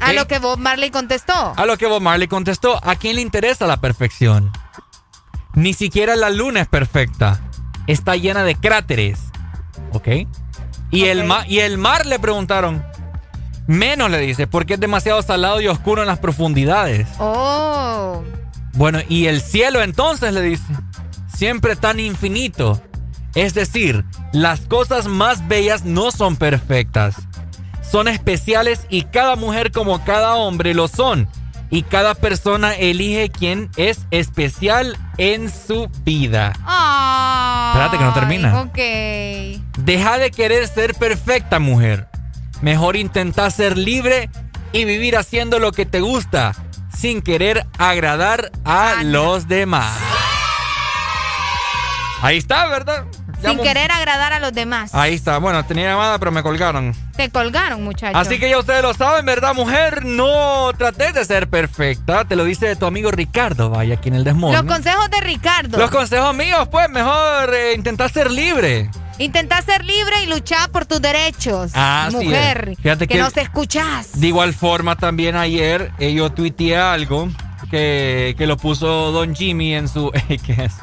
A 0.00 0.12
lo 0.12 0.26
que 0.26 0.38
Bob 0.38 0.58
Marley 0.58 0.90
contestó. 0.90 1.52
A 1.56 1.66
lo 1.66 1.76
que 1.76 1.86
Bob 1.86 2.02
Marley 2.02 2.28
contestó, 2.28 2.80
¿a 2.84 2.96
quién 2.96 3.16
le 3.16 3.22
interesa 3.22 3.66
la 3.66 3.76
perfección? 3.78 4.50
Ni 5.54 5.74
siquiera 5.74 6.16
la 6.16 6.30
luna 6.30 6.60
es 6.60 6.68
perfecta. 6.68 7.40
Está 7.86 8.16
llena 8.16 8.42
de 8.44 8.56
cráteres. 8.56 9.18
¿Ok? 9.92 10.08
Y, 10.90 11.04
El, 11.04 11.24
ma- 11.24 11.46
y 11.46 11.60
el 11.60 11.78
mar 11.78 12.06
le 12.06 12.18
preguntaron. 12.18 12.84
Menos 13.66 14.10
le 14.10 14.18
dice, 14.20 14.46
porque 14.46 14.74
es 14.74 14.80
demasiado 14.80 15.20
salado 15.22 15.60
y 15.60 15.66
oscuro 15.66 16.02
en 16.02 16.08
las 16.08 16.18
profundidades. 16.20 17.08
Oh. 17.18 18.22
Bueno, 18.74 19.00
y 19.08 19.26
el 19.26 19.40
cielo 19.40 19.82
entonces 19.82 20.32
le 20.32 20.42
dice, 20.42 20.64
siempre 21.34 21.74
tan 21.76 21.98
infinito. 21.98 22.80
Es 23.36 23.52
decir, 23.52 24.02
las 24.32 24.60
cosas 24.62 25.06
más 25.06 25.46
bellas 25.46 25.84
no 25.84 26.10
son 26.10 26.36
perfectas. 26.36 27.16
Son 27.82 28.08
especiales 28.08 28.86
y 28.88 29.02
cada 29.02 29.36
mujer 29.36 29.72
como 29.72 30.02
cada 30.04 30.36
hombre 30.36 30.72
lo 30.72 30.88
son. 30.88 31.28
Y 31.68 31.82
cada 31.82 32.14
persona 32.14 32.74
elige 32.74 33.28
quién 33.28 33.70
es 33.76 34.06
especial 34.10 34.96
en 35.18 35.50
su 35.52 35.90
vida. 36.02 36.54
Ay, 36.64 37.72
Espérate 37.72 37.98
que 37.98 38.04
no 38.04 38.14
termina. 38.14 38.60
Ok. 38.62 39.84
Deja 39.84 40.16
de 40.16 40.30
querer 40.30 40.66
ser 40.66 40.94
perfecta, 40.94 41.58
mujer. 41.58 42.08
Mejor 42.62 42.96
intenta 42.96 43.50
ser 43.50 43.76
libre 43.76 44.30
y 44.72 44.86
vivir 44.86 45.14
haciendo 45.14 45.58
lo 45.58 45.72
que 45.72 45.84
te 45.84 46.00
gusta, 46.00 46.54
sin 46.96 47.20
querer 47.20 47.66
agradar 47.76 48.50
a 48.64 49.02
los 49.02 49.46
demás. 49.46 49.98
Ahí 52.22 52.38
está, 52.38 52.66
¿verdad? 52.68 53.04
Sin 53.50 53.62
querer 53.62 53.90
agradar 53.92 54.32
a 54.32 54.40
los 54.40 54.52
demás. 54.52 54.94
Ahí 54.94 55.14
está. 55.14 55.38
Bueno, 55.38 55.64
tenía 55.64 55.90
llamada, 55.90 56.18
pero 56.18 56.30
me 56.32 56.42
colgaron. 56.42 56.94
Te 57.16 57.30
colgaron, 57.30 57.82
muchachos. 57.84 58.20
Así 58.20 58.38
que 58.38 58.50
ya 58.50 58.58
ustedes 58.58 58.82
lo 58.82 58.94
saben, 58.94 59.24
¿verdad, 59.26 59.54
mujer? 59.54 60.04
No 60.04 60.70
trates 60.76 61.14
de 61.14 61.24
ser 61.24 61.48
perfecta. 61.48 62.24
Te 62.24 62.36
lo 62.36 62.44
dice 62.44 62.76
tu 62.76 62.86
amigo 62.86 63.10
Ricardo, 63.10 63.70
vaya, 63.70 63.94
aquí 63.94 64.08
en 64.08 64.16
el 64.16 64.24
Desmorning. 64.24 64.60
Los 64.64 64.72
consejos 64.72 65.10
de 65.10 65.20
Ricardo. 65.20 65.78
Los 65.78 65.90
consejos 65.90 66.34
míos, 66.34 66.68
pues, 66.70 66.88
mejor 66.90 67.54
eh, 67.54 67.74
intentar 67.74 68.10
ser 68.10 68.30
libre. 68.30 68.90
Intenta 69.18 69.62
ser 69.62 69.82
libre 69.84 70.22
y 70.24 70.26
luchar 70.26 70.70
por 70.70 70.84
tus 70.84 71.00
derechos. 71.00 71.70
Así 71.74 72.16
mujer. 72.16 72.70
es. 72.72 72.78
Fíjate 72.78 73.08
que, 73.08 73.14
que- 73.14 73.20
nos 73.20 73.34
escuchas. 73.36 74.20
De 74.20 74.26
igual 74.26 74.52
forma, 74.52 74.96
también 74.96 75.36
ayer 75.36 75.90
eh, 75.98 76.12
yo 76.12 76.30
tuiteé 76.30 76.76
algo 76.76 77.30
que, 77.70 78.34
que 78.38 78.46
lo 78.46 78.56
puso 78.56 79.12
Don 79.12 79.34
Jimmy 79.34 79.74
en 79.74 79.88
su... 79.88 80.10
¿Qué 80.28 80.52
es? 80.64 80.74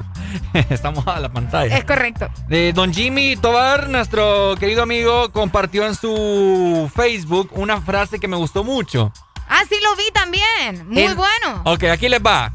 Estamos 0.70 1.06
a 1.08 1.20
la 1.20 1.30
pantalla. 1.32 1.78
Es 1.78 1.86
correcto. 1.86 2.30
De 2.48 2.74
Don 2.74 2.94
Jimmy 2.94 3.36
Tobar, 3.36 3.90
nuestro 3.90 4.56
querido 4.60 4.84
amigo, 4.84 5.32
compartió 5.32 5.86
en 5.86 5.96
su 5.96 6.92
Facebook 6.96 7.50
una 7.54 7.82
frase 7.82 8.20
que 8.20 8.28
me 8.28 8.38
gustó 8.38 8.64
mucho. 8.64 9.12
Ah, 9.50 9.62
sí 9.70 9.76
lo 9.84 9.96
vi 9.96 10.04
también. 10.14 10.88
Muy 10.90 11.04
En- 11.04 11.16
bueno. 11.16 11.62
Ok, 11.66 11.84
aquí 11.86 12.10
les 12.10 12.22
va. 12.22 12.52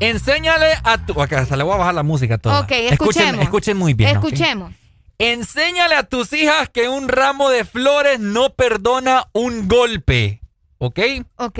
Enséñale 0.00 0.72
a 0.84 0.98
tu... 1.04 1.12
Ok, 1.12 1.32
hasta 1.32 1.56
le 1.56 1.62
voy 1.64 1.74
a 1.74 1.78
bajar 1.78 1.94
la 1.94 2.02
música 2.02 2.38
toda. 2.38 2.60
Ok, 2.60 2.70
Escuchen, 2.72 2.92
escuchemos. 2.94 3.42
escuchen 3.44 3.76
muy 3.76 3.94
bien. 3.94 4.10
Escuchemos. 4.10 4.72
Enséñale 5.18 5.96
a 5.96 6.04
tus 6.04 6.32
hijas 6.32 6.70
que 6.70 6.88
un 6.88 7.08
ramo 7.08 7.50
de 7.50 7.64
flores 7.66 8.18
no 8.20 8.54
perdona 8.54 9.28
un 9.32 9.68
golpe. 9.68 10.40
¿Ok? 10.78 10.98
Ok. 11.36 11.58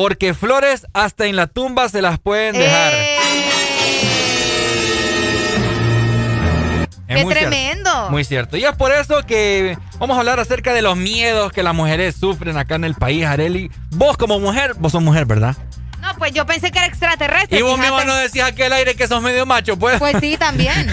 Porque 0.00 0.32
flores 0.32 0.86
hasta 0.94 1.26
en 1.26 1.36
la 1.36 1.46
tumba 1.46 1.86
se 1.90 2.00
las 2.00 2.18
pueden 2.18 2.54
dejar. 2.56 2.94
Eh, 2.94 3.16
Es 7.06 7.16
¡Qué 7.16 7.24
muy 7.24 7.34
cierto. 7.34 7.50
tremendo! 7.50 8.10
Muy 8.10 8.24
cierto. 8.24 8.56
Y 8.56 8.64
es 8.64 8.74
por 8.76 8.92
eso 8.92 9.26
que 9.26 9.76
vamos 9.98 10.16
a 10.16 10.20
hablar 10.20 10.40
acerca 10.40 10.72
de 10.72 10.80
los 10.80 10.96
miedos 10.96 11.52
que 11.52 11.62
las 11.62 11.74
mujeres 11.74 12.14
sufren 12.18 12.56
acá 12.56 12.76
en 12.76 12.84
el 12.84 12.94
país, 12.94 13.26
Areli. 13.26 13.70
Vos 13.90 14.16
como 14.16 14.40
mujer, 14.40 14.72
vos 14.78 14.92
sos 14.92 15.02
mujer, 15.02 15.26
¿verdad? 15.26 15.54
No, 16.00 16.14
pues 16.16 16.32
yo 16.32 16.46
pensé 16.46 16.70
que 16.70 16.78
era 16.78 16.86
extraterrestre. 16.86 17.58
Y 17.58 17.62
vos 17.62 17.74
fíjate. 17.78 17.94
mismo 17.94 18.04
no 18.10 18.16
decías 18.16 18.48
aquí 18.48 18.62
al 18.62 18.72
aire 18.72 18.94
que 18.94 19.06
sos 19.06 19.20
medio 19.20 19.44
macho, 19.44 19.76
pues. 19.78 19.98
Pues 19.98 20.16
sí, 20.18 20.38
también. 20.38 20.88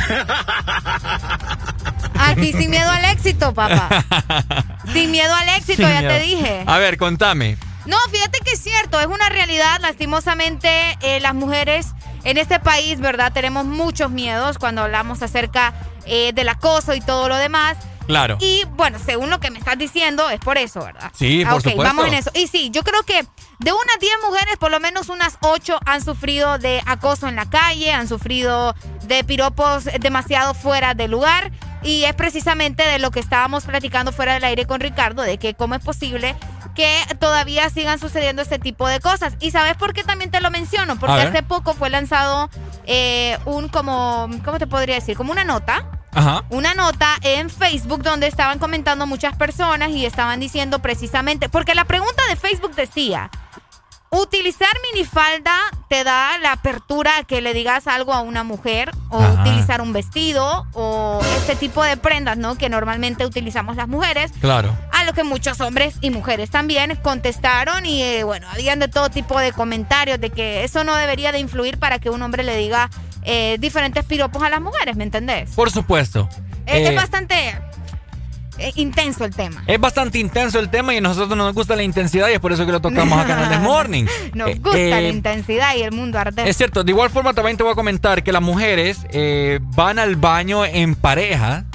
Aquí 2.19 2.51
sin 2.51 2.71
miedo 2.71 2.89
al 2.91 3.05
éxito, 3.05 3.53
papá. 3.53 4.03
Sin 4.91 5.11
miedo 5.11 5.33
al 5.33 5.47
éxito, 5.49 5.83
Sin 5.83 5.87
ya 5.87 5.99
miedo. 6.01 6.13
te 6.13 6.19
dije. 6.19 6.63
A 6.65 6.77
ver, 6.77 6.97
contame. 6.97 7.57
No, 7.87 7.97
fíjate 8.11 8.39
que 8.45 8.51
es 8.51 8.61
cierto, 8.61 8.99
es 8.99 9.07
una 9.07 9.29
realidad. 9.29 9.79
Lastimosamente, 9.81 10.69
eh, 11.01 11.19
las 11.19 11.33
mujeres 11.33 11.87
en 12.23 12.37
este 12.37 12.59
país, 12.59 12.99
¿verdad? 12.99 13.31
Tenemos 13.33 13.65
muchos 13.65 14.11
miedos 14.11 14.57
cuando 14.57 14.81
hablamos 14.83 15.21
acerca 15.21 15.73
eh, 16.05 16.31
del 16.33 16.49
acoso 16.49 16.93
y 16.93 17.01
todo 17.01 17.29
lo 17.29 17.37
demás. 17.37 17.77
Claro. 18.07 18.37
Y 18.39 18.63
bueno, 18.77 18.99
según 19.05 19.29
lo 19.29 19.39
que 19.41 19.51
me 19.51 19.59
estás 19.59 19.77
diciendo, 19.77 20.29
es 20.29 20.39
por 20.39 20.57
eso, 20.57 20.79
¿verdad? 20.81 21.11
Sí, 21.13 21.43
por 21.43 21.53
Ah, 21.53 21.55
ok, 21.55 21.61
supuesto. 21.63 21.83
vamos 21.83 22.07
en 22.07 22.13
eso. 22.13 22.31
Y 22.33 22.47
sí, 22.47 22.69
yo 22.71 22.83
creo 22.83 23.03
que 23.03 23.21
de 23.59 23.73
unas 23.73 23.99
10 23.99 24.11
mujeres, 24.25 24.57
por 24.57 24.71
lo 24.71 24.79
menos 24.79 25.09
unas 25.09 25.37
8 25.41 25.77
han 25.85 26.03
sufrido 26.03 26.57
de 26.57 26.81
acoso 26.85 27.27
en 27.27 27.35
la 27.35 27.49
calle, 27.49 27.91
han 27.91 28.07
sufrido 28.07 28.75
de 29.03 29.23
piropos 29.25 29.85
demasiado 29.99 30.53
fuera 30.53 30.93
de 30.93 31.07
lugar. 31.09 31.51
Y 31.83 32.05
es 32.05 32.15
precisamente 32.15 32.83
de 32.83 32.97
lo 32.99 33.11
que 33.11 33.19
estábamos 33.19 33.65
platicando 33.65 34.11
fuera 34.13 34.33
del 34.33 34.43
aire 34.45 34.65
con 34.65 34.79
Ricardo, 34.79 35.21
de 35.21 35.37
que 35.37 35.53
cómo 35.53 35.75
es 35.75 35.83
posible 35.83 36.35
que 36.77 36.95
todavía 37.19 37.71
sigan 37.71 37.99
sucediendo 37.99 38.43
este 38.43 38.59
tipo 38.59 38.87
de 38.87 38.99
cosas. 38.99 39.33
¿Y 39.39 39.49
sabes 39.49 39.75
por 39.77 39.93
qué 39.93 40.03
también 40.03 40.29
te 40.29 40.39
lo 40.39 40.51
menciono? 40.51 40.99
Porque 40.99 41.15
hace 41.15 41.41
poco 41.41 41.73
fue 41.73 41.89
lanzado 41.89 42.51
eh, 42.85 43.39
un 43.45 43.67
como, 43.67 44.29
¿cómo 44.45 44.59
te 44.59 44.67
podría 44.67 44.93
decir? 44.93 45.17
Como 45.17 45.31
una 45.31 45.43
nota 45.43 45.89
Ajá. 46.13 46.45
una 46.49 46.75
nota 46.75 47.15
en 47.23 47.49
Facebook 47.49 48.03
donde 48.03 48.27
estaban 48.27 48.59
comentando 48.59 49.07
muchas 49.07 49.35
personas 49.35 49.89
y 49.89 50.05
estaban 50.05 50.39
diciendo 50.39 50.77
precisamente, 50.79 51.49
porque 51.49 51.73
la 51.73 51.85
pregunta 51.85 52.21
de 52.29 52.35
Facebook 52.35 52.75
decía, 52.75 53.31
¿utilizar 54.09 54.69
minifalda 54.93 55.55
te 55.89 56.03
da 56.03 56.37
la 56.39 56.53
apertura 56.53 57.17
a 57.17 57.23
que 57.23 57.41
le 57.41 57.53
digas 57.53 57.87
algo 57.87 58.13
a 58.13 58.21
una 58.21 58.43
mujer? 58.43 58.91
¿O 59.09 59.21
Ajá. 59.21 59.41
utilizar 59.41 59.81
un 59.81 59.93
vestido? 59.93 60.65
¿O 60.73 61.19
este 61.37 61.55
tipo 61.55 61.83
de 61.83 61.97
prendas, 61.97 62.37
¿no? 62.37 62.55
Que 62.57 62.69
normalmente 62.69 63.25
utilizamos 63.25 63.75
las 63.75 63.87
mujeres. 63.87 64.31
Claro. 64.39 64.75
A 64.91 65.03
lo 65.03 65.13
que 65.13 65.23
muchos 65.23 65.61
hombres 65.61 65.95
y 66.01 66.09
mujeres 66.09 66.49
también 66.49 66.95
contestaron 67.01 67.85
y 67.85 68.01
eh, 68.03 68.23
bueno, 68.23 68.47
habían 68.51 68.79
de 68.79 68.87
todo 68.87 69.09
tipo 69.09 69.39
de 69.39 69.51
comentarios 69.51 70.19
de 70.19 70.29
que 70.29 70.63
eso 70.63 70.83
no 70.83 70.95
debería 70.95 71.31
de 71.31 71.39
influir 71.39 71.77
para 71.79 71.99
que 71.99 72.09
un 72.09 72.21
hombre 72.21 72.43
le 72.43 72.55
diga 72.57 72.89
eh, 73.23 73.57
diferentes 73.59 74.03
piropos 74.05 74.41
a 74.43 74.49
las 74.49 74.61
mujeres, 74.61 74.95
¿me 74.95 75.03
entendés? 75.03 75.51
Por 75.55 75.71
supuesto. 75.71 76.29
Es, 76.65 76.75
Eh, 76.75 76.87
es 76.89 76.95
bastante 76.95 77.35
eh, 78.59 78.71
intenso 78.75 79.25
el 79.25 79.35
tema. 79.35 79.63
Es 79.67 79.79
bastante 79.79 80.19
intenso 80.19 80.59
el 80.59 80.69
tema 80.69 80.93
y 80.93 80.97
a 80.97 81.01
nosotros 81.01 81.37
nos 81.37 81.53
gusta 81.53 81.75
la 81.75 81.83
intensidad 81.83 82.29
y 82.29 82.33
es 82.33 82.39
por 82.39 82.51
eso 82.51 82.65
que 82.65 82.71
lo 82.71 82.79
tocamos 82.79 83.19
acá 83.19 83.43
en 83.45 83.53
el 83.53 83.59
Morning. 83.61 84.05
Nos 84.33 84.49
Eh, 84.49 84.55
gusta 84.55 84.77
la 84.77 84.99
eh, 85.01 85.09
intensidad 85.09 85.75
y 85.75 85.81
el 85.83 85.91
mundo 85.91 86.19
arde. 86.19 86.49
Es 86.49 86.57
cierto, 86.57 86.83
de 86.83 86.91
igual 86.91 87.09
forma 87.09 87.33
también 87.33 87.57
te 87.57 87.63
voy 87.63 87.71
a 87.71 87.75
comentar 87.75 88.23
que 88.23 88.31
las 88.31 88.41
mujeres 88.41 88.99
eh, 89.11 89.59
van 89.61 89.99
al 89.99 90.15
baño 90.15 90.65
en 90.65 90.95
pareja, 90.95 91.65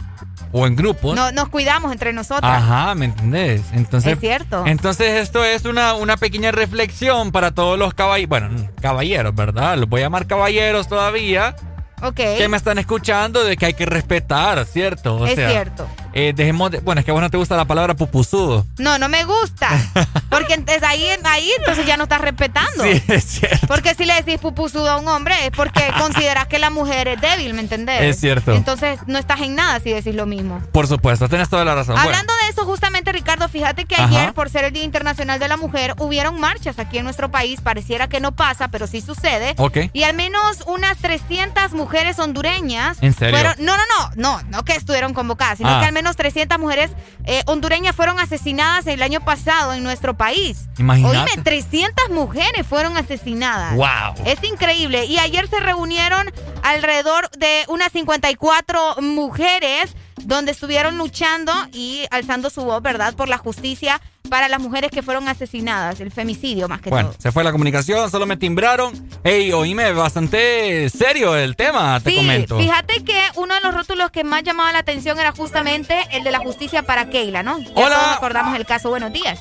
o 0.54 0.66
en 0.66 0.76
grupos. 0.76 1.14
No, 1.16 1.32
nos 1.32 1.48
cuidamos 1.48 1.92
entre 1.92 2.12
nosotros. 2.12 2.42
Ajá, 2.44 2.94
¿me 2.94 3.06
entendés? 3.06 3.62
Entonces, 3.72 4.12
Es 4.12 4.20
cierto. 4.20 4.64
Entonces 4.66 5.22
esto 5.22 5.42
es 5.44 5.64
una, 5.64 5.94
una 5.94 6.18
pequeña 6.18 6.52
reflexión 6.52 7.32
para 7.32 7.52
todos 7.52 7.78
los 7.78 7.94
caballeros, 7.94 8.28
bueno, 8.28 8.50
caballeros, 8.82 9.34
¿verdad? 9.34 9.78
Los 9.78 9.88
voy 9.88 10.02
a 10.02 10.04
llamar 10.04 10.26
caballeros 10.26 10.88
todavía. 10.88 11.56
Ok. 12.02 12.16
Que 12.16 12.48
me 12.48 12.56
están 12.58 12.76
escuchando 12.78 13.44
de 13.44 13.56
que 13.56 13.64
hay 13.64 13.74
que 13.74 13.86
respetar, 13.86 14.66
¿cierto? 14.66 15.16
O 15.16 15.26
Es 15.26 15.36
sea, 15.36 15.48
cierto. 15.48 15.86
Eh, 16.12 16.32
dejemos 16.34 16.70
de- 16.70 16.80
bueno, 16.80 16.98
es 17.00 17.04
que 17.04 17.10
a 17.10 17.14
vos 17.14 17.22
no 17.22 17.30
te 17.30 17.36
gusta 17.36 17.56
la 17.56 17.64
palabra 17.64 17.94
pupusudo. 17.94 18.66
No, 18.78 18.98
no 18.98 19.08
me 19.08 19.24
gusta. 19.24 19.68
Porque 20.30 20.54
entonces 20.54 20.82
ahí, 20.82 21.06
ahí 21.24 21.50
entonces 21.58 21.86
ya 21.86 21.96
no 21.96 22.04
estás 22.04 22.20
respetando. 22.20 22.84
Sí, 22.92 23.02
es 23.08 23.24
cierto. 23.24 23.66
Porque 23.66 23.94
si 23.94 24.04
le 24.04 24.14
decís 24.14 24.38
pupusudo 24.40 24.90
a 24.90 24.96
un 24.98 25.08
hombre 25.08 25.34
es 25.44 25.50
porque 25.50 25.82
consideras 25.98 26.46
que 26.46 26.58
la 26.58 26.70
mujer 26.70 27.08
es 27.08 27.20
débil, 27.20 27.54
¿me 27.54 27.60
entendés? 27.60 28.00
Es 28.02 28.20
cierto. 28.20 28.52
Entonces 28.52 28.98
no 29.06 29.18
estás 29.18 29.40
en 29.40 29.54
nada 29.54 29.78
si 29.80 29.90
decís 29.92 30.14
lo 30.14 30.26
mismo. 30.26 30.60
Por 30.72 30.86
supuesto, 30.86 31.28
tenés 31.28 31.48
toda 31.48 31.64
la 31.64 31.74
razón. 31.74 31.94
Bueno, 31.94 32.08
Hablando 32.10 32.32
de 32.44 32.50
eso, 32.50 32.64
justamente, 32.64 33.12
Ricardo, 33.12 33.48
fíjate 33.48 33.84
que 33.84 33.94
Ajá. 33.94 34.04
ayer, 34.06 34.32
por 34.34 34.50
ser 34.50 34.64
el 34.64 34.72
Día 34.72 34.82
Internacional 34.84 35.38
de 35.38 35.48
la 35.48 35.56
Mujer, 35.56 35.94
hubieron 35.98 36.38
marchas 36.40 36.78
aquí 36.78 36.98
en 36.98 37.04
nuestro 37.04 37.30
país. 37.30 37.60
Pareciera 37.60 38.08
que 38.08 38.20
no 38.20 38.32
pasa, 38.32 38.68
pero 38.68 38.86
sí 38.86 39.00
sucede. 39.00 39.54
Ok. 39.58 39.78
Y 39.92 40.02
al 40.02 40.14
menos 40.14 40.62
unas 40.66 40.98
300 40.98 41.72
mujeres 41.72 42.18
hondureñas. 42.18 42.98
¿En 43.00 43.14
serio? 43.14 43.38
Fueron, 43.38 43.54
no, 43.64 43.76
no, 43.76 43.82
no, 43.86 44.10
no, 44.16 44.42
no 44.48 44.64
que 44.64 44.74
estuvieron 44.74 45.14
convocadas, 45.14 45.58
sino 45.58 45.70
Ah. 45.70 45.80
que 45.80 45.86
al 45.86 45.92
menos 45.92 46.01
300 46.10 46.58
mujeres 46.58 46.90
eh, 47.24 47.42
hondureñas 47.46 47.94
fueron 47.94 48.18
asesinadas 48.18 48.86
el 48.86 49.02
año 49.02 49.20
pasado 49.20 49.72
en 49.72 49.82
nuestro 49.82 50.16
país. 50.16 50.68
Imagínate. 50.78 51.30
Oíme, 51.30 51.42
300 51.42 52.10
mujeres 52.10 52.66
fueron 52.66 52.96
asesinadas. 52.96 53.74
Wow. 53.76 54.26
Es 54.26 54.42
increíble. 54.44 55.04
Y 55.06 55.18
ayer 55.18 55.48
se 55.48 55.60
reunieron 55.60 56.30
alrededor 56.62 57.30
de 57.30 57.64
unas 57.68 57.92
54 57.92 58.96
mujeres 59.00 59.94
donde 60.24 60.52
estuvieron 60.52 60.98
luchando 60.98 61.52
y 61.72 62.04
alzando 62.10 62.50
su 62.50 62.62
voz, 62.64 62.82
¿verdad?, 62.82 63.14
por 63.14 63.28
la 63.28 63.38
justicia 63.38 64.00
para 64.28 64.48
las 64.48 64.60
mujeres 64.60 64.90
que 64.90 65.02
fueron 65.02 65.28
asesinadas, 65.28 66.00
el 66.00 66.10
femicidio 66.10 66.66
más 66.68 66.80
que 66.80 66.88
bueno, 66.90 67.10
todo. 67.10 67.20
se 67.20 67.32
fue 67.32 67.44
la 67.44 67.52
comunicación, 67.52 68.10
solo 68.10 68.24
me 68.24 68.36
timbraron. 68.38 68.94
Ey, 69.24 69.52
oíme, 69.52 69.92
bastante 69.92 70.88
serio 70.88 71.36
el 71.36 71.54
tema, 71.56 72.00
te 72.00 72.10
Sí, 72.10 72.16
comento. 72.16 72.58
fíjate 72.58 73.04
que 73.04 73.20
uno 73.36 73.54
de 73.54 73.60
los 73.60 73.74
rótulos 73.74 74.10
que 74.10 74.24
más 74.24 74.42
llamaba 74.42 74.72
la 74.72 74.78
atención 74.78 75.18
era 75.18 75.32
justamente 75.32 75.98
el 76.12 76.24
de 76.24 76.30
la 76.30 76.38
justicia 76.38 76.82
para 76.84 77.10
Keila, 77.10 77.42
¿no? 77.42 77.58
Ya 77.58 77.70
Hola. 77.74 77.88
todos 77.96 78.14
recordamos 78.14 78.56
el 78.56 78.64
caso. 78.64 78.88
Buenos 78.88 79.12
días. 79.12 79.38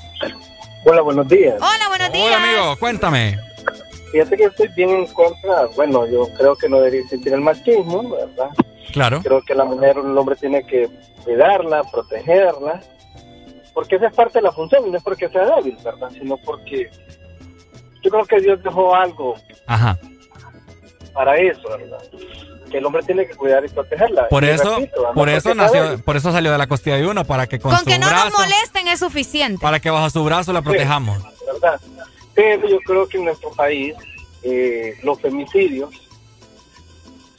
Hola, 0.84 1.02
buenos 1.02 1.28
días. 1.28 1.56
Hola, 1.58 1.88
buenos 1.88 2.12
días. 2.12 2.26
Hola, 2.26 2.44
amigo, 2.44 2.76
cuéntame. 2.78 3.40
Fíjate 4.12 4.36
que 4.36 4.44
estoy 4.46 4.68
bien 4.76 4.90
en 4.90 5.08
contra. 5.08 5.68
Bueno, 5.76 6.06
yo 6.12 6.28
creo 6.38 6.56
que 6.58 6.68
no 6.68 6.78
debería 6.78 7.02
existir 7.02 7.32
el 7.34 7.40
machismo, 7.40 8.10
¿verdad? 8.10 8.50
Claro. 8.92 9.22
Creo 9.24 9.42
que 9.42 9.56
la 9.56 9.66
mujer 9.66 9.98
el 9.98 10.18
hombre 10.18 10.36
tiene 10.36 10.66
que 10.66 10.90
cuidarla, 11.24 11.84
protegerla, 11.92 12.82
porque 13.74 13.96
esa 13.96 14.08
es 14.08 14.14
parte 14.16 14.40
de 14.40 14.44
la 14.44 14.52
función 14.52 14.88
y 14.88 14.92
no 14.92 14.98
es 14.98 15.04
porque 15.04 15.30
sea 15.30 15.46
débil, 15.56 15.78
¿verdad? 15.84 16.10
Sino 16.12 16.38
porque 16.38 16.90
yo 18.04 18.10
creo 18.12 18.26
que 18.26 18.40
Dios 18.40 18.62
dejó 18.64 18.94
algo 18.96 19.36
Ajá. 19.68 19.98
para 21.14 21.38
eso, 21.38 21.62
¿verdad? 21.70 22.00
Que 22.70 22.78
el 22.78 22.86
hombre 22.86 23.04
tiene 23.04 23.28
que 23.28 23.36
cuidar 23.36 23.64
y 23.66 23.70
protegerla. 23.70 24.28
Por 24.30 24.44
Y 24.44 24.50
eso, 24.50 24.76
repito, 24.80 25.12
por 25.14 25.30
eso 25.30 25.54
nació, 25.54 25.84
débil. 25.84 26.04
por 26.04 26.16
eso 26.18 26.32
salió 26.32 26.52
de 26.52 26.58
la 26.58 26.68
costilla 26.68 26.96
de 26.96 27.06
uno, 27.06 27.26
para 27.26 27.48
que 27.48 27.60
con, 27.60 27.72
Con 27.72 27.80
su 27.82 27.86
que 27.86 28.00
no 28.00 28.08
brazo, 28.08 28.30
nos 28.30 28.40
molesten 28.40 28.88
es 28.88 29.00
suficiente. 29.00 29.62
para 29.62 29.80
que 29.80 29.90
bajo 29.90 30.10
su 30.10 30.24
brazo 30.24 30.54
la 30.54 30.62
protejamos. 30.62 31.22
¿verdad? 31.52 31.80
Pero 32.34 32.68
yo 32.70 32.80
creo 32.86 33.08
que 33.08 33.18
en 33.18 33.26
nuestro 33.26 33.52
país 33.52 33.94
eh, 34.44 34.96
los 35.04 35.20
femicidios 35.20 35.90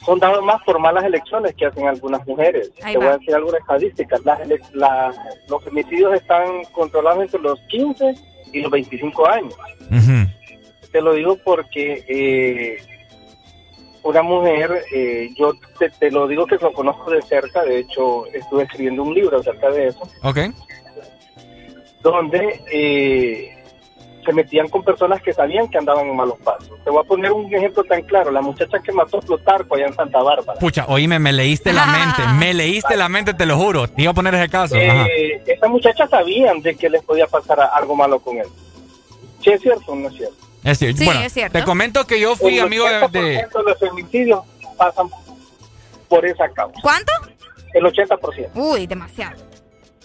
son 0.05 0.19
dados 0.19 0.43
más 0.43 0.61
por 0.63 0.79
malas 0.79 1.03
elecciones 1.05 1.53
que 1.55 1.65
hacen 1.65 1.87
algunas 1.87 2.25
mujeres. 2.27 2.71
Ahí 2.83 2.93
Te 2.93 2.99
voy 2.99 3.07
a 3.07 3.17
decir 3.17 3.35
algunas 3.35 3.61
estadísticas. 3.61 4.23
Las 4.25 4.39
la- 4.73 5.13
los 5.47 5.63
femicidios 5.63 6.13
están 6.15 6.63
controlados 6.71 7.23
entre 7.23 7.39
los 7.41 7.59
15 7.69 8.13
y 8.51 8.61
los 8.61 8.71
25 8.71 9.27
años. 9.27 9.55
Te 10.91 11.01
lo 11.01 11.13
digo 11.13 11.37
porque 11.43 12.03
eh, 12.07 12.77
una 14.03 14.21
mujer, 14.21 14.83
eh, 14.93 15.29
yo 15.37 15.53
te, 15.79 15.89
te 15.89 16.11
lo 16.11 16.27
digo 16.27 16.45
que 16.45 16.57
lo 16.57 16.71
conozco 16.73 17.09
de 17.11 17.21
cerca, 17.23 17.63
de 17.63 17.79
hecho 17.79 18.25
estuve 18.27 18.63
escribiendo 18.63 19.01
un 19.03 19.13
libro 19.13 19.39
acerca 19.39 19.69
de 19.71 19.87
eso, 19.87 20.01
Ok. 20.23 20.37
donde 22.01 22.61
eh, 22.71 23.62
se 24.23 24.33
metían 24.33 24.67
con 24.69 24.83
personas 24.83 25.21
que 25.21 25.33
sabían 25.33 25.67
que 25.69 25.77
andaban 25.77 26.07
en 26.07 26.15
malos 26.15 26.37
pasos. 26.43 26.71
Te 26.83 26.89
voy 26.89 27.01
a 27.03 27.07
poner 27.07 27.31
un 27.31 27.53
ejemplo 27.53 27.83
tan 27.83 28.01
claro, 28.03 28.31
la 28.31 28.41
muchacha 28.41 28.79
que 28.79 28.91
mató 28.91 29.17
a 29.17 29.21
Plutarco 29.21 29.75
allá 29.75 29.87
en 29.87 29.93
Santa 29.95 30.21
Bárbara. 30.21 30.59
Pucha, 30.59 30.85
oíme, 30.87 31.19
me 31.19 31.31
leíste 31.33 31.71
la 31.73 31.85
mente, 31.85 32.21
me 32.39 32.53
leíste 32.53 32.95
la 32.95 33.09
mente, 33.09 33.33
te 33.33 33.45
lo 33.45 33.57
juro. 33.57 33.87
Te 33.87 34.01
iba 34.03 34.11
a 34.11 34.13
poner 34.13 34.33
ese 34.35 34.49
caso. 34.49 34.75
Eh, 34.75 35.41
estas 35.45 35.69
muchachas 35.69 36.09
sabían 36.09 36.61
de 36.61 36.75
que 36.75 36.89
les 36.89 37.03
podía 37.03 37.27
pasar 37.27 37.59
algo 37.73 37.95
malo 37.95 38.19
con 38.19 38.37
él. 38.37 38.47
¿Sí 39.43 39.49
es 39.51 39.61
cierto 39.61 39.91
o 39.91 39.95
no 39.95 40.07
es 40.07 40.15
cierto? 40.15 40.35
Es 40.63 40.79
cierto. 40.79 40.97
Sí, 40.99 41.05
bueno, 41.05 41.19
es 41.21 41.33
cierto. 41.33 41.59
te 41.59 41.65
comento 41.65 42.07
que 42.07 42.19
yo 42.19 42.35
fui 42.35 42.57
El 42.57 42.65
amigo 42.65 42.85
de, 42.85 43.01
80% 43.01 43.11
de- 43.11 43.21
de 43.21 43.47
los 43.65 43.79
femicidios 43.79 44.39
pasan 44.77 45.09
por 46.07 46.25
esa 46.25 46.47
causa. 46.49 46.79
¿Cuánto? 46.81 47.11
El 47.73 47.83
80%. 47.85 48.49
Uy, 48.55 48.87
demasiado. 48.87 49.35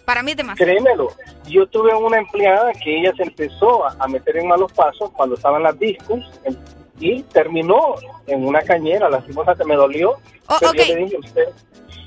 Para 0.09 0.23
mí 0.23 0.31
es 0.31 0.39
demasiado. 0.39 0.73
Créemelo, 0.73 1.09
yo 1.51 1.67
tuve 1.67 1.95
una 1.95 2.17
empleada 2.17 2.73
que 2.73 2.99
ella 2.99 3.13
se 3.15 3.25
empezó 3.25 3.85
a, 3.87 3.95
a 3.99 4.09
meter 4.09 4.39
en 4.39 4.49
malos 4.49 4.73
pasos 4.73 5.11
cuando 5.11 5.35
estaba 5.35 5.59
en 5.59 5.65
las 5.65 5.79
discos 5.79 6.19
en- 6.45 6.59
y 6.99 7.23
terminó 7.25 7.95
en 8.27 8.47
una 8.47 8.63
cañera, 8.63 9.11
lastimosamente 9.11 9.67
me 9.67 9.77
dolió. 9.77 10.13
Oh, 10.49 10.57
pero 10.61 10.73
yo 10.73 10.95
le 10.95 10.97
dije, 11.05 11.19
usted, 11.19 11.45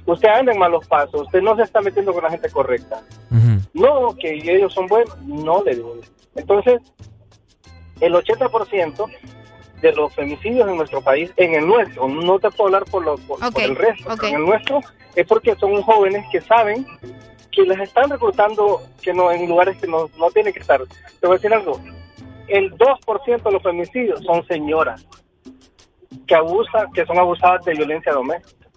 usted 0.08 0.30
anda 0.30 0.52
en 0.52 0.58
malos 0.58 0.88
pasos, 0.88 1.22
usted 1.22 1.44
no 1.44 1.56
se 1.56 1.62
está 1.62 1.80
metiendo 1.82 2.12
con 2.12 2.24
la 2.24 2.32
gente 2.32 2.50
correcta. 2.50 3.04
No, 3.76 4.16
que 4.20 4.34
ellos 4.34 4.74
son 4.74 4.88
buenos, 4.88 5.16
no 5.22 5.62
le 5.64 5.76
digo. 5.76 5.96
Entonces, 6.36 6.82
el 8.00 8.16
80% 8.16 9.06
de 9.80 9.92
los 9.94 10.12
femicidios 10.16 10.68
en 10.68 10.76
nuestro 10.76 11.02
país, 11.04 11.32
en 11.38 11.54
el 11.54 11.68
nuestro, 11.68 12.08
no 12.08 12.40
te 12.40 12.50
puedo 12.50 12.66
hablar 12.66 12.86
por, 12.86 13.06
lo, 13.06 13.16
por, 13.20 13.38
el 13.62 13.76
resto, 13.76 14.10
en 14.28 14.36
el 14.38 14.46
nuestro 14.48 14.80
es 15.16 15.28
porque 15.28 15.56
son 15.58 15.80
jóvenes 15.84 16.26
que 16.32 16.42
saben 16.42 16.86
que 17.52 17.64
les 17.64 17.80
están 17.80 18.10
reclutando 18.10 18.82
que 19.02 19.14
no 19.14 19.32
en 19.32 19.48
lugares 19.48 19.78
que 19.78 19.88
no, 19.88 20.10
no 20.18 20.30
tienen 20.32 20.54
que 20.54 20.60
estar. 20.60 20.82
Te 21.20 21.28
voy 21.28 21.36
a 21.36 21.38
decir 21.38 21.54
algo, 21.54 21.80
el 22.48 22.72
2% 22.74 23.44
de 23.44 23.52
los 23.52 23.64
femicidios 23.64 24.22
son 24.24 24.46
señoras 24.48 25.06
que 26.28 26.36
abusan, 26.36 26.92
que 26.94 27.06
son 27.06 27.18
abusadas 27.18 27.64
de 27.66 27.74
violencia 27.74 28.14
doméstica. 28.14 28.68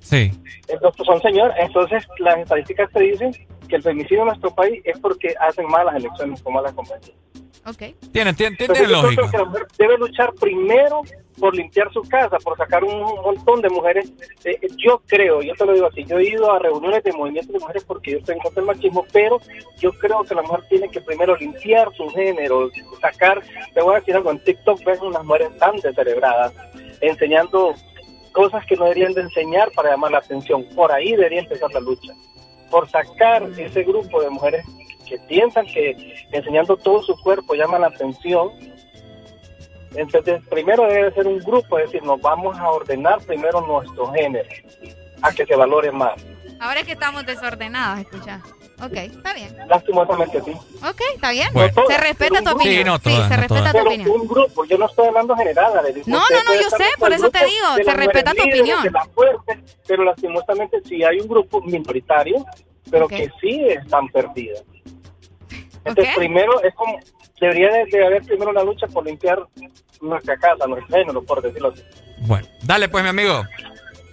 Sí. 0.00 0.32
Entonces 0.68 1.06
son 1.06 1.20
señoras, 1.20 1.56
entonces 1.58 2.06
las 2.18 2.38
estadísticas 2.38 2.90
te 2.92 3.02
dicen 3.02 3.32
que 3.68 3.76
el 3.76 3.82
femicidio 3.82 4.20
en 4.20 4.28
nuestro 4.28 4.54
país 4.54 4.80
es 4.84 4.98
porque 4.98 5.34
hacen 5.40 5.66
malas 5.66 5.96
elecciones 5.96 6.42
con 6.42 6.54
malas 6.54 6.72
compañías. 6.72 7.16
Ok. 7.66 7.96
Tiene, 8.12 8.34
tiene, 8.34 8.56
tiene 8.56 8.86
lógica. 8.88 9.30
que 9.30 9.38
la 9.38 9.44
mujer 9.44 9.66
debe 9.78 9.98
luchar 9.98 10.32
primero 10.34 11.02
por 11.38 11.54
limpiar 11.54 11.92
su 11.92 12.02
casa, 12.02 12.38
por 12.38 12.56
sacar 12.56 12.84
un 12.84 13.00
montón 13.00 13.60
de 13.60 13.68
mujeres. 13.68 14.12
Eh, 14.44 14.58
yo 14.76 15.00
creo, 15.06 15.42
yo 15.42 15.54
te 15.54 15.64
lo 15.66 15.72
digo 15.72 15.86
así, 15.86 16.04
yo 16.04 16.18
he 16.18 16.28
ido 16.28 16.52
a 16.52 16.58
reuniones 16.58 17.02
de 17.02 17.12
movimientos 17.12 17.52
de 17.52 17.60
mujeres 17.60 17.84
porque 17.84 18.12
yo 18.12 18.18
estoy 18.18 18.36
en 18.36 18.40
contra 18.40 18.62
del 18.62 18.74
machismo, 18.74 19.04
pero 19.12 19.40
yo 19.78 19.92
creo 19.92 20.22
que 20.24 20.34
la 20.34 20.42
mujer 20.42 20.64
tiene 20.68 20.88
que 20.88 21.00
primero 21.00 21.36
limpiar 21.36 21.92
su 21.94 22.08
género, 22.10 22.70
sacar, 23.00 23.42
te 23.72 23.82
voy 23.82 23.94
a 23.94 23.98
decir 23.98 24.14
algo, 24.14 24.30
en 24.30 24.42
TikTok 24.44 24.84
ves 24.84 25.00
unas 25.00 25.24
mujeres 25.24 25.56
tan 25.58 25.76
descerebradas, 25.76 26.52
enseñando 27.00 27.74
cosas 28.32 28.64
que 28.66 28.76
no 28.76 28.84
deberían 28.84 29.14
de 29.14 29.22
enseñar 29.22 29.70
para 29.72 29.90
llamar 29.90 30.10
la 30.10 30.18
atención. 30.18 30.64
Por 30.74 30.92
ahí 30.92 31.12
debería 31.12 31.40
empezar 31.40 31.72
la 31.72 31.80
lucha, 31.80 32.12
por 32.70 32.88
sacar 32.90 33.48
ese 33.56 33.82
grupo 33.84 34.20
de 34.20 34.30
mujeres 34.30 34.64
que 35.08 35.18
piensan 35.28 35.66
que 35.66 36.16
enseñando 36.32 36.76
todo 36.76 37.02
su 37.02 37.16
cuerpo 37.22 37.54
llama 37.54 37.78
la 37.78 37.88
atención. 37.88 38.50
Entonces, 39.96 40.42
primero 40.48 40.86
debe 40.86 41.12
ser 41.12 41.26
un 41.26 41.38
grupo, 41.38 41.78
es 41.78 41.86
decir, 41.86 42.02
nos 42.02 42.20
vamos 42.20 42.58
a 42.58 42.68
ordenar 42.70 43.20
primero 43.22 43.60
nuestro 43.66 44.12
género, 44.12 44.48
a 45.22 45.32
que 45.32 45.46
se 45.46 45.54
valore 45.56 45.90
más. 45.92 46.14
Ahora 46.60 46.80
es 46.80 46.86
que 46.86 46.92
estamos 46.92 47.24
desordenados, 47.26 48.00
escucha. 48.00 48.40
Ok, 48.82 48.92
está 48.92 49.32
bien. 49.34 49.56
Lastimosamente 49.68 50.40
sí. 50.42 50.50
Ok, 50.50 51.00
está 51.14 51.30
bien. 51.30 51.48
No 51.54 51.70
todas, 51.70 51.88
se 51.94 52.02
respeta 52.02 52.42
tu 52.42 52.50
un 52.50 52.56
opinión. 52.56 52.84
grupo. 52.84 53.08
Sí, 53.08 53.14
no 53.14 53.14
todas, 53.16 53.28
se 53.28 53.34
no 53.36 53.40
respeta 53.42 53.72
todas. 53.72 53.84
tu 53.84 54.02
Pero 54.02 54.14
un 54.14 54.28
grupo, 54.28 54.64
yo 54.64 54.78
no 54.78 54.86
estoy 54.86 55.06
hablando 55.06 55.36
general. 55.36 55.72
No, 56.06 56.18
no, 56.18 56.42
no, 56.44 56.54
yo 56.60 56.70
sé, 56.70 56.84
por 56.98 57.12
eso 57.12 57.30
te 57.30 57.44
digo, 57.44 57.66
se 57.84 57.94
respeta 57.96 58.32
tu 58.32 58.42
líderes, 58.44 58.60
opinión. 58.60 58.94
fuertes, 59.14 59.78
pero 59.86 60.02
lastimosamente 60.04 60.80
sí 60.84 61.04
hay 61.04 61.20
un 61.20 61.28
grupo 61.28 61.60
minoritario, 61.62 62.44
pero 62.90 63.06
que 63.06 63.30
sí 63.40 63.64
están 63.68 64.08
perdidas. 64.08 64.64
Entonces, 65.84 66.14
primero 66.16 66.60
es 66.62 66.74
como, 66.74 66.98
debería 67.44 67.70
de, 67.72 67.84
de 67.86 68.06
haber 68.06 68.22
primero 68.22 68.50
una 68.50 68.62
lucha 68.62 68.86
por 68.86 69.04
limpiar 69.04 69.38
nuestra 70.00 70.36
casa, 70.36 70.66
nuestro 70.66 70.96
género, 70.96 71.22
por 71.22 71.42
decirlo 71.42 71.68
así. 71.68 71.82
Bueno, 72.18 72.46
dale 72.62 72.88
pues, 72.88 73.02
mi 73.02 73.10
amigo. 73.10 73.42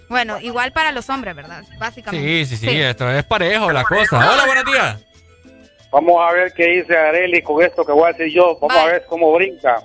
Bueno, 0.08 0.38
igual 0.40 0.72
para 0.72 0.92
los 0.92 1.08
hombres, 1.08 1.34
¿verdad? 1.34 1.64
Básicamente. 1.78 2.44
Sí, 2.44 2.56
sí, 2.56 2.68
sí, 2.68 2.80
esto 2.80 3.10
es 3.10 3.24
parejo 3.24 3.72
la 3.72 3.82
cosa. 3.84 4.18
Hola, 4.18 4.44
buenos 4.44 4.64
días. 4.66 5.04
Vamos 5.90 6.16
a 6.20 6.32
ver 6.32 6.52
qué 6.54 6.66
dice 6.66 6.96
Areli 6.96 7.42
con 7.42 7.62
esto 7.62 7.84
que 7.84 7.92
voy 7.92 8.04
a 8.04 8.12
decir 8.12 8.34
yo. 8.34 8.58
Vamos 8.60 8.76
a 8.76 8.86
ver 8.86 9.04
cómo 9.08 9.32
brinca. 9.32 9.82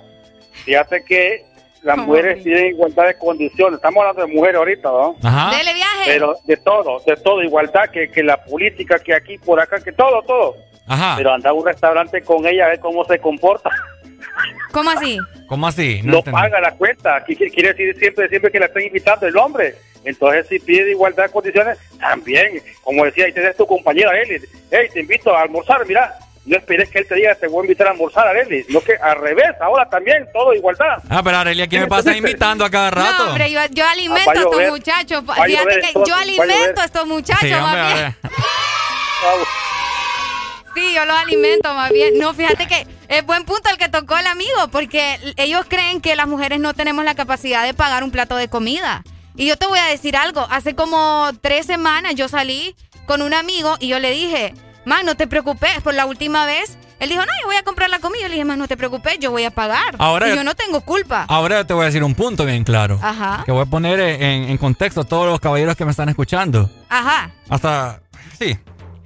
Fíjate 0.64 1.04
que 1.04 1.44
las 1.82 1.96
mujeres 1.96 2.42
tienen 2.42 2.66
igualdad 2.66 3.06
de 3.06 3.16
condiciones. 3.16 3.76
Estamos 3.76 4.00
hablando 4.02 4.26
de 4.26 4.34
mujeres 4.34 4.56
ahorita, 4.56 4.88
¿no? 4.90 5.16
Ajá. 5.22 5.56
Dele 5.56 5.74
viaje. 5.74 6.04
Pero 6.06 6.36
de 6.44 6.56
todo, 6.58 7.00
de 7.06 7.16
todo, 7.16 7.42
igualdad, 7.42 7.88
que, 7.90 8.10
que 8.10 8.22
la 8.22 8.42
política, 8.44 8.98
que 8.98 9.14
aquí, 9.14 9.38
por 9.38 9.60
acá, 9.60 9.80
que 9.80 9.92
todo, 9.92 10.22
todo. 10.22 10.56
Ajá. 10.88 11.14
Pero 11.16 11.32
anda 11.34 11.50
a 11.50 11.52
un 11.52 11.64
restaurante 11.66 12.22
con 12.22 12.46
ella 12.46 12.66
a 12.66 12.68
ver 12.68 12.80
cómo 12.80 13.04
se 13.04 13.18
comporta. 13.18 13.70
¿Cómo 14.72 14.90
así? 14.90 15.18
¿Cómo 15.46 15.66
así? 15.66 16.00
No, 16.04 16.18
entendí. 16.18 16.38
paga 16.40 16.60
la 16.60 16.72
cuenta. 16.72 17.24
Qui- 17.26 17.36
Quiere 17.52 17.72
decir 17.72 17.96
siempre, 17.98 18.28
siempre 18.28 18.50
que 18.50 18.60
la 18.60 18.66
estén 18.66 18.84
invitando 18.86 19.26
el 19.26 19.36
hombre. 19.36 19.74
Entonces, 20.04 20.46
si 20.48 20.58
pide 20.60 20.90
igualdad 20.90 21.24
de 21.24 21.30
condiciones, 21.30 21.78
también, 21.98 22.62
como 22.82 23.04
decía, 23.04 23.26
ahí 23.26 23.32
tenés 23.32 23.56
tu 23.56 23.66
compañera 23.66 24.12
Eli. 24.20 24.40
Hey, 24.70 24.88
te 24.92 25.00
invito 25.00 25.34
a 25.36 25.42
almorzar, 25.42 25.84
mira. 25.86 26.14
No 26.46 26.56
esperes 26.56 26.88
que 26.88 27.00
él 27.00 27.06
te 27.06 27.14
diga, 27.16 27.34
te 27.34 27.46
voy 27.46 27.60
a 27.60 27.64
invitar 27.64 27.88
a 27.88 27.90
almorzar 27.90 28.26
a 28.26 28.40
Eli. 28.40 28.64
No 28.70 28.80
que 28.80 28.94
al 28.94 29.20
revés, 29.20 29.50
ahora 29.60 29.86
también, 29.90 30.26
todo 30.32 30.54
igualdad. 30.54 30.98
Ah, 31.10 31.20
pero 31.22 31.36
Arelia, 31.38 31.66
¿quién 31.66 31.82
me 31.82 31.88
pasa 31.88 32.16
invitando 32.16 32.64
a 32.64 32.70
cada 32.70 32.90
rato? 32.90 33.24
No, 33.24 33.30
hombre, 33.32 33.50
yo, 33.50 33.60
yo 33.72 33.86
alimento 33.86 34.30
Ah, 34.30 34.34
va 34.34 34.40
a 34.40 34.44
estos 34.44 34.70
muchachos. 34.70 35.24
Fíjate 35.46 35.80
que 35.80 35.92
yo 36.06 36.14
alimento 36.14 36.80
a 36.80 36.84
estos 36.84 37.06
muchachos, 37.06 37.40
Sí, 37.48 37.52
hombre, 37.52 37.80
a. 37.82 38.14
Sí, 40.78 40.94
yo 40.94 41.04
los 41.04 41.16
alimento 41.16 41.72
más 41.74 41.90
bien. 41.90 42.18
No, 42.18 42.32
fíjate 42.34 42.66
que 42.66 42.86
es 43.08 43.24
buen 43.26 43.44
punto 43.44 43.68
el 43.70 43.78
que 43.78 43.88
tocó 43.88 44.16
el 44.16 44.26
amigo, 44.26 44.68
porque 44.70 45.18
ellos 45.36 45.64
creen 45.68 46.00
que 46.00 46.14
las 46.16 46.26
mujeres 46.28 46.60
no 46.60 46.74
tenemos 46.74 47.04
la 47.04 47.14
capacidad 47.14 47.64
de 47.64 47.74
pagar 47.74 48.04
un 48.04 48.10
plato 48.10 48.36
de 48.36 48.48
comida. 48.48 49.02
Y 49.36 49.46
yo 49.46 49.56
te 49.56 49.66
voy 49.66 49.78
a 49.78 49.84
decir 49.86 50.16
algo, 50.16 50.46
hace 50.50 50.74
como 50.74 51.30
tres 51.40 51.66
semanas 51.66 52.14
yo 52.16 52.28
salí 52.28 52.74
con 53.06 53.22
un 53.22 53.34
amigo 53.34 53.76
y 53.78 53.88
yo 53.88 53.98
le 54.00 54.10
dije, 54.10 54.52
man, 54.84 55.06
no 55.06 55.14
te 55.16 55.26
preocupes, 55.26 55.80
por 55.82 55.94
la 55.94 56.06
última 56.06 56.44
vez, 56.44 56.76
él 56.98 57.08
dijo, 57.10 57.20
no, 57.24 57.30
yo 57.40 57.46
voy 57.46 57.54
a 57.56 57.62
comprar 57.62 57.88
la 57.88 58.00
comida. 58.00 58.22
Yo 58.22 58.28
le 58.28 58.34
dije, 58.34 58.44
man, 58.44 58.58
no 58.58 58.66
te 58.66 58.76
preocupes, 58.76 59.18
yo 59.20 59.30
voy 59.30 59.44
a 59.44 59.52
pagar. 59.52 59.94
Ahora 59.98 60.26
y 60.26 60.30
yo- 60.30 60.36
yo 60.36 60.44
no 60.44 60.56
tengo 60.56 60.80
culpa. 60.80 61.24
Ahora 61.28 61.64
te 61.64 61.72
voy 61.72 61.84
a 61.84 61.86
decir 61.86 62.02
un 62.02 62.16
punto 62.16 62.44
bien 62.44 62.64
claro. 62.64 62.98
Ajá. 63.00 63.44
Que 63.46 63.52
voy 63.52 63.62
a 63.62 63.66
poner 63.66 64.00
en, 64.00 64.20
en 64.50 64.58
contexto 64.58 65.02
a 65.02 65.04
todos 65.04 65.26
los 65.28 65.38
caballeros 65.38 65.76
que 65.76 65.84
me 65.84 65.92
están 65.92 66.08
escuchando. 66.08 66.68
Ajá, 66.88 67.30
Hasta. 67.48 68.00
Sí. 68.36 68.58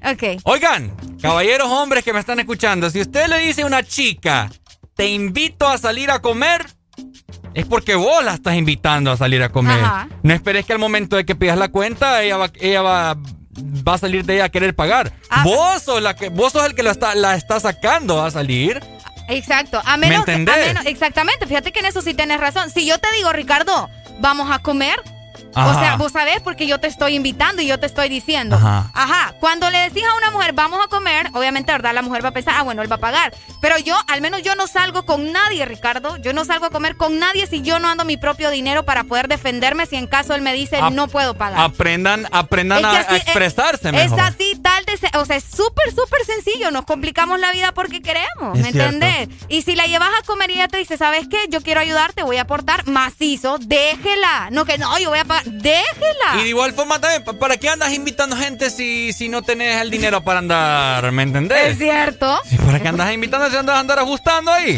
Ok. 0.04 0.40
Oigan, 0.44 0.94
caballeros 1.20 1.68
hombres 1.68 2.04
que 2.04 2.12
me 2.12 2.20
están 2.20 2.38
escuchando, 2.40 2.90
si 2.90 3.00
usted 3.00 3.28
le 3.28 3.38
dice 3.38 3.62
a 3.62 3.66
una 3.66 3.82
chica, 3.82 4.50
te 4.96 5.08
invito 5.08 5.68
a 5.68 5.78
salir 5.78 6.10
a 6.10 6.20
comer, 6.20 6.66
es 7.54 7.66
porque 7.66 7.94
vos 7.94 8.24
la 8.24 8.34
estás 8.34 8.54
invitando 8.56 9.10
a 9.10 9.16
salir 9.16 9.42
a 9.42 9.48
comer. 9.50 9.78
Ajá. 9.82 10.08
No 10.22 10.32
esperes 10.34 10.64
que 10.66 10.72
al 10.72 10.78
momento 10.78 11.16
de 11.16 11.24
que 11.24 11.34
pidas 11.34 11.58
la 11.58 11.68
cuenta, 11.68 12.22
ella 12.22 12.36
va, 12.36 12.50
ella 12.60 12.82
va, 12.82 13.16
va 13.86 13.94
a 13.94 13.98
salir 13.98 14.24
de 14.24 14.34
ella 14.36 14.44
a 14.44 14.48
querer 14.48 14.74
pagar. 14.74 15.12
Ah. 15.30 15.42
Vos 15.44 15.82
sos 15.82 16.02
la 16.02 16.14
que, 16.14 16.28
vos 16.28 16.52
sos 16.52 16.64
el 16.66 16.74
que 16.74 16.82
lo 16.82 16.90
está, 16.90 17.14
la 17.14 17.34
está 17.36 17.60
sacando 17.60 18.22
a 18.22 18.30
salir. 18.30 18.80
Exacto. 19.28 19.80
A 19.84 19.96
menos, 19.96 20.18
a 20.28 20.32
entendés? 20.32 20.66
menos- 20.68 20.86
exactamente. 20.86 21.46
Fíjate 21.46 21.72
que 21.72 21.80
en 21.80 21.86
eso 21.86 22.02
sí 22.02 22.14
tienes 22.14 22.40
razón. 22.40 22.70
Si 22.70 22.86
yo 22.86 22.98
te 22.98 23.10
digo, 23.12 23.32
Ricardo, 23.32 23.88
vamos 24.20 24.50
a 24.50 24.58
comer. 24.58 24.96
O 25.54 25.74
sea, 25.74 25.96
vos 25.96 26.12
sabés 26.12 26.40
porque 26.40 26.66
yo 26.66 26.78
te 26.80 26.86
estoy 26.86 27.14
invitando 27.14 27.62
y 27.62 27.66
yo 27.66 27.78
te 27.78 27.86
estoy 27.86 28.08
diciendo. 28.08 28.56
Ajá. 28.56 28.90
Ajá. 28.94 29.34
Cuando 29.40 29.70
le 29.70 29.78
decís 29.78 30.02
a 30.04 30.16
una 30.16 30.30
mujer, 30.30 30.52
vamos 30.52 30.80
a 30.84 30.88
comer, 30.88 31.28
obviamente, 31.34 31.72
¿verdad? 31.72 31.94
La 31.94 32.02
mujer 32.02 32.24
va 32.24 32.30
a 32.30 32.32
pensar, 32.32 32.54
ah, 32.56 32.62
bueno, 32.62 32.82
él 32.82 32.90
va 32.90 32.96
a 32.96 33.00
pagar. 33.00 33.34
Pero 33.60 33.78
yo, 33.78 33.96
al 34.08 34.20
menos 34.20 34.42
yo 34.42 34.54
no 34.54 34.66
salgo 34.66 35.04
con 35.04 35.32
nadie, 35.32 35.64
Ricardo. 35.64 36.16
Yo 36.18 36.32
no 36.32 36.44
salgo 36.44 36.66
a 36.66 36.70
comer 36.70 36.96
con 36.96 37.18
nadie 37.18 37.46
si 37.46 37.62
yo 37.62 37.78
no 37.78 37.88
ando 37.88 38.04
mi 38.04 38.16
propio 38.16 38.50
dinero 38.50 38.84
para 38.84 39.04
poder 39.04 39.28
defenderme 39.28 39.86
si 39.86 39.96
en 39.96 40.06
caso 40.06 40.34
él 40.34 40.42
me 40.42 40.52
dice, 40.52 40.78
no 40.92 41.08
puedo 41.08 41.34
pagar. 41.34 41.60
Aprendan, 41.60 42.26
aprendan 42.32 42.78
Es 42.84 42.90
que 42.90 42.96
a, 42.96 43.00
así, 43.00 43.14
a 43.14 43.16
expresarse 43.18 43.88
Es 43.88 43.94
mejor. 43.94 44.20
así, 44.20 44.58
tal 44.62 44.84
de... 44.84 44.92
O 45.18 45.24
sea, 45.24 45.36
es 45.36 45.44
súper, 45.44 45.90
súper 45.94 46.24
sencillo. 46.24 46.70
Nos 46.70 46.84
complicamos 46.84 47.38
la 47.40 47.52
vida 47.52 47.72
porque 47.72 48.00
queremos, 48.02 48.56
Es 48.56 48.62
¿me 48.62 48.68
entendés? 48.68 49.28
Y 49.48 49.62
si 49.62 49.74
la 49.76 49.86
llevas 49.86 50.10
a 50.18 50.24
comer 50.24 50.50
y 50.50 50.54
ella 50.54 50.68
te 50.68 50.78
dice, 50.78 50.96
¿sabes 50.96 51.28
qué? 51.28 51.38
Yo 51.48 51.60
quiero 51.62 51.80
ayudarte, 51.80 52.22
voy 52.22 52.36
a 52.38 52.42
aportar 52.42 52.86
macizo, 52.86 53.58
déjela. 53.58 54.48
No 54.50 54.64
que 54.64 54.78
no, 54.78 54.98
yo 54.98 55.10
voy 55.10 55.18
a 55.18 55.24
pagar, 55.24 55.41
déjela. 55.44 56.38
Y 56.38 56.42
de 56.42 56.48
igual 56.48 56.72
forma 56.72 56.98
también, 57.00 57.24
¿pa- 57.24 57.32
¿para 57.34 57.56
qué 57.56 57.68
andas 57.68 57.92
invitando 57.92 58.36
gente 58.36 58.70
si, 58.70 59.12
si 59.12 59.28
no 59.28 59.42
tenés 59.42 59.80
el 59.80 59.90
dinero 59.90 60.22
para 60.22 60.38
andar? 60.40 61.10
¿Me 61.12 61.22
entendés? 61.22 61.72
Es 61.72 61.78
cierto. 61.78 62.40
Sí, 62.48 62.56
¿Para 62.58 62.80
qué 62.80 62.88
andas 62.88 63.12
invitando 63.12 63.48
si 63.50 63.56
andas 63.56 63.76
a 63.76 63.80
andar 63.80 63.98
ajustando 63.98 64.50
ahí? 64.52 64.76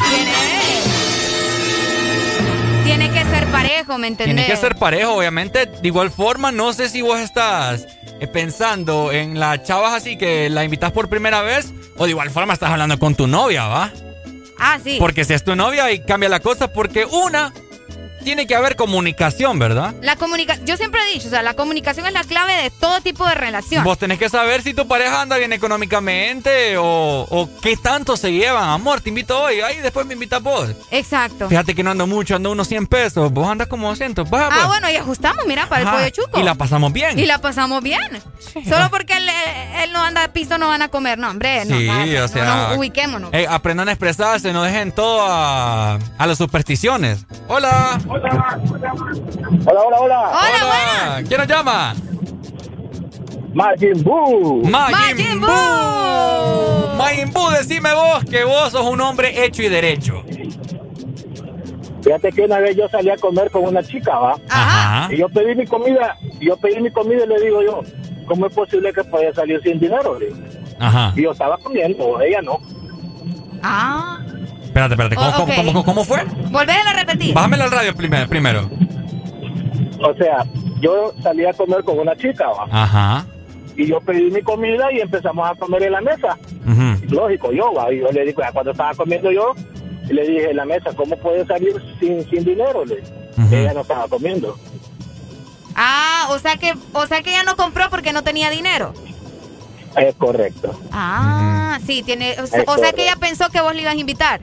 Tiene 2.84 3.10
que 3.10 3.24
ser 3.24 3.46
parejo, 3.50 3.98
¿me 3.98 4.08
entendés? 4.08 4.36
Tiene 4.36 4.46
que 4.46 4.56
ser 4.60 4.76
parejo, 4.76 5.12
obviamente. 5.14 5.66
De 5.66 5.88
igual 5.88 6.10
forma, 6.10 6.52
no 6.52 6.72
sé 6.72 6.88
si 6.88 7.00
vos 7.00 7.18
estás 7.18 7.86
eh, 8.20 8.26
pensando 8.26 9.10
en 9.10 9.40
las 9.40 9.62
chavas 9.64 9.94
así 9.94 10.16
que 10.16 10.50
la 10.50 10.64
invitas 10.64 10.92
por 10.92 11.08
primera 11.08 11.40
vez 11.42 11.72
o 11.96 12.04
de 12.04 12.10
igual 12.10 12.30
forma 12.30 12.52
estás 12.52 12.70
hablando 12.70 12.98
con 12.98 13.14
tu 13.14 13.26
novia, 13.26 13.66
¿va? 13.66 13.90
Ah, 14.58 14.78
sí. 14.84 14.96
Porque 15.00 15.24
si 15.24 15.32
es 15.32 15.42
tu 15.42 15.56
novia 15.56 15.90
y 15.92 16.00
cambia 16.00 16.28
la 16.28 16.40
cosa 16.40 16.72
porque 16.72 17.04
una, 17.06 17.52
tiene 18.24 18.46
que 18.46 18.54
haber 18.56 18.74
comunicación, 18.76 19.58
¿verdad? 19.58 19.94
La 20.02 20.16
comunicación, 20.16 20.66
yo 20.66 20.76
siempre 20.76 21.00
he 21.08 21.12
dicho, 21.14 21.28
o 21.28 21.30
sea, 21.30 21.42
la 21.42 21.54
comunicación 21.54 22.06
es 22.06 22.12
la 22.12 22.24
clave 22.24 22.54
de 22.62 22.70
todo 22.70 23.00
tipo 23.00 23.26
de 23.26 23.34
relación. 23.34 23.84
Vos 23.84 23.98
tenés 23.98 24.18
que 24.18 24.28
saber 24.28 24.62
si 24.62 24.74
tu 24.74 24.88
pareja 24.88 25.20
anda 25.22 25.36
bien 25.36 25.52
económicamente 25.52 26.76
o, 26.76 27.26
o 27.30 27.48
qué 27.60 27.76
tanto 27.76 28.16
se 28.16 28.32
llevan. 28.32 28.64
Amor, 28.70 29.00
te 29.00 29.10
invito 29.10 29.40
hoy, 29.40 29.60
ahí 29.60 29.76
después 29.78 30.06
me 30.06 30.14
invitas 30.14 30.42
vos. 30.42 30.70
Exacto. 30.90 31.48
Fíjate 31.48 31.74
que 31.74 31.82
no 31.82 31.90
ando 31.90 32.06
mucho, 32.06 32.36
ando 32.36 32.50
unos 32.50 32.68
100 32.68 32.86
pesos. 32.86 33.32
Vos 33.32 33.46
andas 33.48 33.68
como 33.68 33.88
200. 33.88 34.26
Va, 34.32 34.46
Ah, 34.46 34.50
pues. 34.52 34.66
bueno, 34.66 34.90
y 34.90 34.96
ajustamos, 34.96 35.44
mira, 35.46 35.68
para 35.68 35.82
Ajá, 35.88 36.04
el 36.06 36.12
pollo 36.12 36.24
chuco. 36.26 36.40
Y 36.40 36.42
la 36.42 36.54
pasamos 36.54 36.92
bien. 36.92 37.18
Y 37.18 37.26
la 37.26 37.38
pasamos 37.38 37.82
bien. 37.82 38.00
Solo 38.68 38.90
porque 38.90 39.14
él, 39.16 39.28
él 39.82 39.92
no 39.92 40.02
anda 40.02 40.24
a 40.24 40.28
piso 40.32 40.58
no 40.58 40.68
van 40.68 40.82
a 40.82 40.88
comer. 40.88 41.18
No, 41.18 41.30
hombre, 41.30 41.64
no. 41.64 41.76
Sí, 41.78 42.16
o 42.16 42.28
sea. 42.28 42.44
no, 42.44 42.68
no, 42.70 42.74
ubiquémonos. 42.78 43.30
eh, 43.32 43.46
aprendan 43.48 43.88
a 43.88 43.92
expresarse, 43.92 44.52
no 44.52 44.62
dejen 44.62 44.92
todo 44.92 45.22
a, 45.26 45.94
a 46.18 46.26
las 46.26 46.38
supersticiones. 46.38 47.26
Hola. 47.48 48.00
Hola, 48.14 49.80
hola, 49.86 50.00
hola. 50.00 50.20
Hola. 50.30 51.22
¿Quién 51.26 51.40
nos 51.40 51.48
llama? 51.48 51.94
Majin 53.52 54.02
Buu. 54.04 54.64
Majin 54.68 55.40
Buu. 55.40 56.96
Majin 56.96 57.32
Buu, 57.32 57.50
decime 57.50 57.92
vos 57.92 58.24
que 58.24 58.44
vos 58.44 58.70
sos 58.70 58.86
un 58.86 59.00
hombre 59.00 59.44
hecho 59.44 59.62
y 59.62 59.68
derecho. 59.68 60.22
Fíjate 62.02 62.30
que 62.32 62.42
una 62.42 62.58
vez 62.58 62.76
yo 62.76 62.88
salí 62.88 63.10
a 63.10 63.16
comer 63.16 63.50
con 63.50 63.64
una 63.64 63.82
chica, 63.82 64.16
¿va? 64.16 64.36
Ajá. 64.48 65.12
Y 65.12 65.16
yo 65.18 65.28
pedí 65.28 65.54
mi 65.54 65.66
comida, 65.66 66.16
y 66.38 66.46
yo 66.46 66.56
pedí 66.56 66.80
mi 66.80 66.90
comida 66.90 67.24
y 67.24 67.28
le 67.28 67.40
digo 67.40 67.62
yo, 67.62 67.80
¿cómo 68.26 68.46
es 68.46 68.54
posible 68.54 68.92
que 68.92 69.02
podía 69.04 69.32
salir 69.32 69.60
sin 69.62 69.80
dinero? 69.80 70.18
Le. 70.18 70.32
Ajá. 70.78 71.12
Y 71.16 71.22
yo 71.22 71.32
estaba 71.32 71.56
comiendo, 71.58 72.20
ella 72.20 72.42
no. 72.42 72.58
Ah. 73.62 74.18
Espérate, 74.74 74.94
espérate. 74.94 75.14
¿Cómo, 75.14 75.28
Oh, 75.28 75.32
cómo- 75.36 75.52
ok. 75.52 75.66
cómo- 75.66 75.84
cómo 75.84 76.04
fue? 76.04 76.24
Volvéselo 76.50 76.90
a 76.90 76.92
repetir. 76.94 77.32
Bájamelo 77.32 77.62
al 77.64 77.70
radio 77.70 77.94
primero. 77.94 78.28
primero. 78.28 78.68
O 80.00 80.14
sea, 80.16 80.44
yo 80.80 81.12
salí 81.22 81.46
a 81.46 81.52
comer 81.52 81.84
con 81.84 81.96
una 82.00 82.16
chica, 82.16 82.46
¿va? 82.48 82.66
Ajá. 82.72 83.24
Y 83.76 83.86
yo 83.86 84.00
pedí 84.00 84.30
mi 84.32 84.42
comida 84.42 84.90
y 84.92 84.98
empezamos 85.00 85.48
a 85.48 85.54
comer 85.54 85.84
en 85.84 85.92
la 85.92 86.00
mesa. 86.00 86.36
Ujú. 86.66 87.14
Lógico, 87.14 87.52
yo, 87.52 87.72
¿va? 87.72 87.92
Y 87.92 88.00
yo 88.00 88.10
le 88.10 88.24
digo, 88.24 88.42
ya 88.42 88.50
cuando 88.50 88.72
estaba 88.72 88.92
comiendo 88.94 89.30
yo, 89.30 89.54
le 90.08 90.22
dije 90.26 90.50
en 90.50 90.56
la 90.56 90.64
mesa, 90.64 90.90
¿cómo 90.96 91.16
puede 91.18 91.46
salir 91.46 91.74
sin, 92.00 92.28
sin 92.28 92.44
dinero? 92.44 92.84
Le. 92.84 93.02
Ella 93.56 93.74
no 93.74 93.80
estaba 93.82 94.08
comiendo. 94.08 94.56
Ah, 95.76 96.26
o 96.30 96.38
sea 96.40 96.56
que, 96.56 96.74
o 96.92 97.06
sea 97.06 97.22
que 97.22 97.30
ella 97.30 97.44
no 97.44 97.56
compró 97.56 97.90
porque 97.90 98.12
no 98.12 98.22
tenía 98.22 98.50
dinero. 98.50 98.92
Es 99.96 100.14
correcto. 100.16 100.78
Ah, 100.92 101.78
sí, 101.86 102.02
tiene. 102.02 102.32
O, 102.40 102.46
sea, 102.48 102.62
Es 102.62 102.68
o 102.68 102.76
sea 102.76 102.92
que 102.92 103.02
ella 103.02 103.16
pensó 103.16 103.48
que 103.50 103.60
vos 103.60 103.72
le 103.74 103.82
ibas 103.82 103.94
a 103.94 103.98
invitar. 103.98 104.40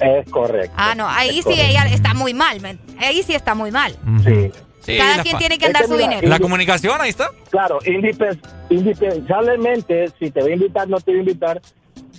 Es 0.00 0.30
correcto. 0.30 0.72
Ah, 0.76 0.94
no, 0.94 1.08
ahí 1.08 1.30
Es 1.30 1.34
sí 1.36 1.42
correcto. 1.44 1.64
ella 1.68 1.84
está 1.86 2.14
muy 2.14 2.34
mal. 2.34 2.60
men. 2.60 2.78
Ahí 2.98 3.22
sí 3.22 3.34
está 3.34 3.54
muy 3.54 3.70
mal. 3.70 3.96
Sí. 4.24 4.50
Sí, 4.80 4.98
Cada 4.98 5.20
quien 5.24 5.36
tiene 5.38 5.58
que 5.58 5.64
Es 5.64 5.70
andar 5.70 5.82
que 5.82 5.88
su 5.88 5.94
mira, 5.94 6.08
dinero. 6.10 6.28
La 6.28 6.38
comunicación, 6.38 7.00
ahí 7.00 7.10
está. 7.10 7.28
Claro, 7.50 7.80
indispen- 7.80 8.38
indispensablemente, 8.70 10.10
si 10.18 10.30
te 10.30 10.40
va 10.40 10.46
a 10.46 10.50
invitar, 10.52 10.88
no 10.88 11.00
te 11.00 11.10
va 11.12 11.16
a 11.16 11.20
invitar, 11.20 11.60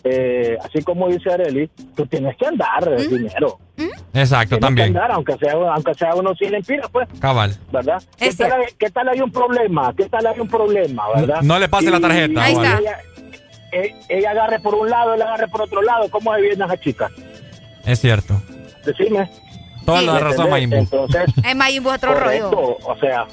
eh, 0.04 0.58
así 0.64 0.82
como 0.84 1.08
dice 1.08 1.32
Areli, 1.32 1.70
tú 1.96 2.06
tienes 2.08 2.36
que 2.38 2.46
andar 2.48 2.88
eh, 2.98 3.08
dinero. 3.08 3.60
Exacto, 4.14 4.58
Tienes 4.58 4.60
también. 4.60 4.92
que 4.94 5.00
andar, 5.00 5.12
aunque 5.12 5.38
sea, 5.38 5.54
aunque 5.54 5.94
sea 5.94 6.16
uno 6.16 6.36
sin 6.36 6.54
empiras, 6.54 6.90
pues, 6.92 7.08
Cabal. 7.20 7.56
¿verdad? 7.72 8.02
¿Qué 8.18 8.34
tal, 8.34 8.52
hay, 8.52 8.66
¿Qué 8.78 8.90
tal 8.90 9.08
hay 9.10 9.22
un 9.22 9.32
problema? 9.32 9.94
¿Qué 9.96 10.10
tal 10.10 10.26
hay 10.28 10.40
un 10.40 10.48
problema, 10.48 11.04
verdad? 11.16 11.42
No 11.44 11.60
le 11.60 11.70
pase 11.70 11.90
la 11.90 12.00
tarjeta, 12.00 12.44
Ahí 12.44 12.54
y 12.54 12.58
está. 12.58 12.78
Ella, 12.80 12.98
eh, 13.74 13.96
ella 14.10 14.32
agarre 14.32 14.60
por 14.60 14.76
un 14.76 14.90
lado, 14.90 15.14
él 15.14 15.22
agarre 15.22 15.48
por 15.48 15.62
otro 15.62 15.82
lado. 15.82 16.10
¿Cómo 16.10 16.34
se 16.36 16.42
viene 16.42 16.66
esa 16.66 16.78
chica? 16.80 17.10
Es 17.88 18.00
cierto. 18.02 18.42
Decime. 18.86 19.30
Toda 19.86 20.02
la 20.02 20.14
¿Me 20.16 20.20
razón, 20.20 20.48
Buu. 20.50 20.56
Entonces, 20.58 21.24
Es 21.46 21.56
Mayimbu 21.56 21.90
otro 21.90 22.14
rollo. 22.14 22.50
correcto, 22.52 22.78
o 22.86 22.98
sea, 23.00 23.26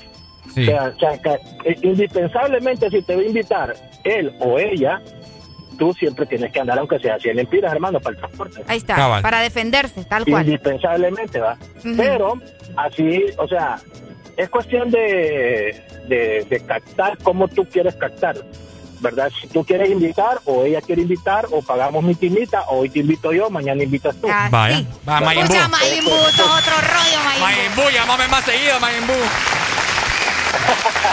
Sí. 0.54 0.68
o 0.68 0.98
sea, 0.98 1.18
que, 1.20 1.30
eh, 1.70 1.76
indispensablemente 1.82 2.88
si 2.90 3.02
te 3.02 3.16
va 3.16 3.22
a 3.22 3.24
invitar 3.24 3.74
él 4.04 4.32
o 4.38 4.56
ella, 4.58 5.00
tú 5.78 5.92
siempre 5.94 6.26
tienes 6.26 6.52
que 6.52 6.60
andar, 6.60 6.78
aunque 6.78 6.98
sea 7.00 7.18
100 7.18 7.40
empiras, 7.40 7.72
hermano, 7.72 7.98
para 7.98 8.12
el 8.14 8.18
transporte. 8.20 8.62
Ahí 8.68 8.76
está, 8.78 8.94
Cabal. 8.94 9.22
para 9.22 9.40
defenderse, 9.40 10.04
tal 10.04 10.24
cual. 10.24 10.44
Indispensablemente, 10.46 11.40
¿va? 11.40 11.56
Pero, 11.96 12.34
así, 12.76 13.24
o 13.36 13.48
sea, 13.48 13.78
es 14.36 14.48
cuestión 14.48 14.90
de, 14.90 15.82
de, 16.08 16.46
de 16.48 16.60
captar 16.64 17.18
cómo 17.24 17.48
tú 17.48 17.64
quieres 17.64 17.96
captar, 17.96 18.36
¿verdad? 19.04 19.30
Si 19.40 19.46
tú 19.46 19.64
quieres 19.64 19.90
invitar 19.90 20.40
o 20.46 20.64
ella 20.64 20.80
quiere 20.80 21.02
invitar 21.02 21.46
o 21.52 21.62
pagamos 21.62 22.02
mi 22.02 22.14
timita, 22.16 22.64
hoy 22.68 22.88
te 22.88 22.98
invito 23.00 23.32
yo, 23.32 23.48
mañana 23.50 23.82
invitas 23.84 24.16
tú. 24.20 24.26
Ah, 24.28 24.48
Vaya. 24.50 24.78
sí. 24.78 24.86
Va, 25.08 25.20
Mayimbu. 25.20 25.52
Escucha, 25.54 25.68
Mayimbu, 25.68 26.10
esto 26.10 26.42
es 26.42 26.50
otro 26.50 26.74
rollo, 26.80 27.24
Mayimbu. 27.24 27.44
Mayimbu, 27.46 27.90
llámame 27.94 28.28
más 28.28 28.44
seguido, 28.44 28.80
Mayimbu. 28.80 29.12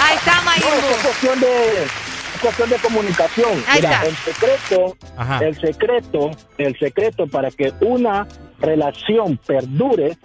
Ahí 0.01 0.15
está, 0.17 0.35
No, 0.37 0.41
Mayimbu. 0.43 0.87
es 0.89 0.97
cuestión 1.03 1.39
de 1.39 1.83
es 1.83 2.41
cuestión 2.41 2.69
de 2.69 2.75
comunicación. 2.77 3.63
Ahí 3.67 3.81
Mira, 3.81 3.91
está. 3.91 4.05
el 4.07 4.15
secreto, 4.15 4.97
Ajá. 5.17 5.39
el 5.45 5.59
secreto, 5.61 6.31
el 6.57 6.79
secreto 6.79 7.27
para 7.27 7.51
que 7.51 7.73
una 7.81 8.27
relación 8.59 9.37
perdure 9.45 10.17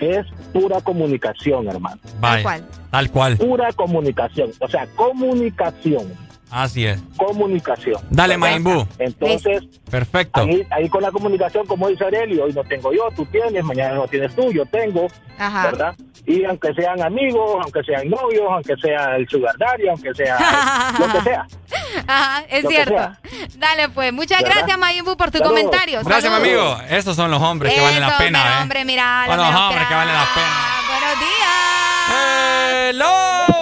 es 0.00 0.26
pura 0.52 0.80
comunicación, 0.82 1.68
hermano. 1.68 1.98
Vaya. 2.20 2.42
cual. 2.42 2.68
Tal 2.90 3.10
cual. 3.10 3.36
Pura 3.38 3.72
comunicación, 3.72 4.50
o 4.60 4.68
sea, 4.68 4.86
comunicación, 4.94 6.12
Así 6.50 6.86
es. 6.86 6.98
comunicación. 7.16 8.00
Dale. 8.10 8.36
Mayimbu. 8.38 8.86
Entonces, 8.98 9.62
Perfecto. 9.90 10.40
ahí, 10.40 10.66
ahí 10.70 10.88
con 10.88 11.02
la 11.02 11.10
comunicación, 11.10 11.66
como 11.66 11.88
dice 11.88 12.04
Areli, 12.04 12.38
hoy 12.38 12.52
no 12.52 12.62
tengo 12.64 12.92
yo, 12.92 13.08
tú 13.14 13.26
tienes, 13.26 13.62
mañana 13.64 13.94
no 13.96 14.06
tienes 14.08 14.34
tú, 14.34 14.50
yo 14.52 14.64
tengo, 14.66 15.06
Ajá. 15.38 15.64
¿verdad? 15.66 15.94
Y 16.26 16.44
aunque 16.44 16.72
sean 16.74 17.00
amigos, 17.02 17.58
aunque 17.62 17.82
sean 17.84 18.08
novios, 18.08 18.44
aunque 18.50 18.76
sea 18.76 19.16
el 19.16 19.28
sugar 19.28 19.54
daddy, 19.58 19.88
aunque 19.88 20.14
sea 20.14 20.36
lo 20.98 21.06
que 21.12 21.20
sea. 21.22 21.46
Ajá, 22.06 22.44
es 22.48 22.64
Lo 22.64 22.70
cierto. 22.70 23.10
Dale, 23.56 23.88
pues. 23.90 24.12
Muchas 24.12 24.42
¿Verdad? 24.42 24.56
gracias, 24.58 24.78
Mayimbu, 24.78 25.16
por 25.16 25.30
tu 25.30 25.38
Saludos. 25.38 25.58
comentario. 25.58 26.00
Gracias, 26.04 26.30
mi 26.32 26.38
amigo. 26.38 26.76
Esos 26.90 27.16
son 27.16 27.30
los 27.30 27.40
hombres 27.42 27.72
que 27.74 27.80
valen 27.80 28.00
la 28.00 28.18
pena, 28.18 28.38
¿eh? 28.58 28.62
hombre, 28.62 28.84
mira, 28.84 29.24
Son 29.26 29.36
los 29.36 29.54
hombres 29.54 29.86
que 29.88 29.94
valen 29.94 30.14
la 30.14 30.28
pena. 30.34 30.56
Buenos 30.88 31.18
días. 31.20 32.88
¡Hello! 32.90 33.57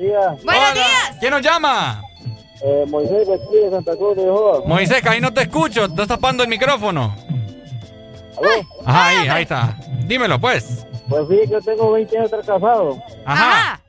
Buenos 0.00 0.38
días. 0.40 0.44
Buenos 0.44 0.62
Hola. 0.62 0.72
días. 0.74 1.16
¿Quién 1.20 1.30
nos 1.30 1.42
llama? 1.42 2.02
Eh, 2.62 2.84
Moisés 2.88 3.26
de 3.28 3.34
aquí 3.34 3.56
de 3.56 3.70
Santa 3.70 3.96
Cruz 3.96 4.16
de 4.16 4.22
Jehová. 4.22 4.62
Moisés, 4.66 5.02
que 5.02 5.08
ahí 5.08 5.20
no 5.20 5.32
te 5.32 5.42
escucho. 5.42 5.84
Estás 5.84 6.08
tapando 6.08 6.42
el 6.42 6.48
micrófono. 6.48 7.14
¿Aló? 8.38 8.48
Ajá, 8.86 9.08
ahí, 9.08 9.28
ahí 9.28 9.42
está. 9.42 9.76
Dímelo, 10.06 10.40
pues. 10.40 10.86
Pues 11.08 11.28
sí, 11.28 11.40
yo 11.50 11.60
tengo 11.60 11.92
20 11.92 12.16
años 12.16 12.30
de 12.30 12.38
estar 12.40 12.54
casado. 12.60 13.02
Ajá. 13.26 13.76
Y 13.76 13.79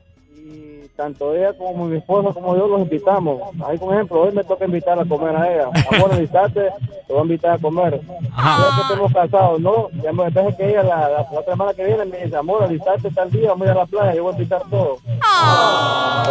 tanto 0.96 1.34
ella 1.34 1.52
como 1.54 1.86
mi 1.86 1.96
esposa 1.96 2.32
como 2.34 2.54
yo 2.56 2.66
los 2.68 2.80
invitamos. 2.82 3.40
Ahí, 3.66 3.78
por 3.78 3.94
ejemplo, 3.94 4.22
hoy 4.22 4.32
me 4.32 4.44
toca 4.44 4.64
invitar 4.66 4.98
a 4.98 5.04
comer 5.04 5.34
a 5.36 5.52
ella. 5.52 5.64
Amor, 5.90 6.10
invitarte, 6.12 6.60
te 7.06 7.12
voy 7.12 7.18
a 7.18 7.22
invitar 7.22 7.52
a 7.52 7.58
comer. 7.58 8.00
Ajá. 8.32 8.62
Ya 8.70 8.76
que 8.76 8.82
estemos 8.82 9.12
casados, 9.12 9.60
¿no? 9.60 9.88
Ya 10.02 10.12
me 10.12 10.30
deje 10.30 10.56
que 10.56 10.68
ella 10.70 10.82
la, 10.82 10.96
la, 11.08 11.08
la 11.32 11.40
otra 11.40 11.52
semana 11.54 11.74
que 11.74 11.84
viene 11.84 12.04
me 12.04 12.18
dice, 12.24 12.36
amor, 12.36 12.64
invitarte 12.64 13.10
tal 13.10 13.30
día, 13.30 13.48
vamos 13.50 13.62
a 13.68 13.70
ir 13.70 13.76
a 13.76 13.80
la 13.80 13.86
playa, 13.86 14.14
yo 14.14 14.22
voy 14.24 14.32
a 14.32 14.36
invitar 14.36 14.62
todo. 14.70 14.98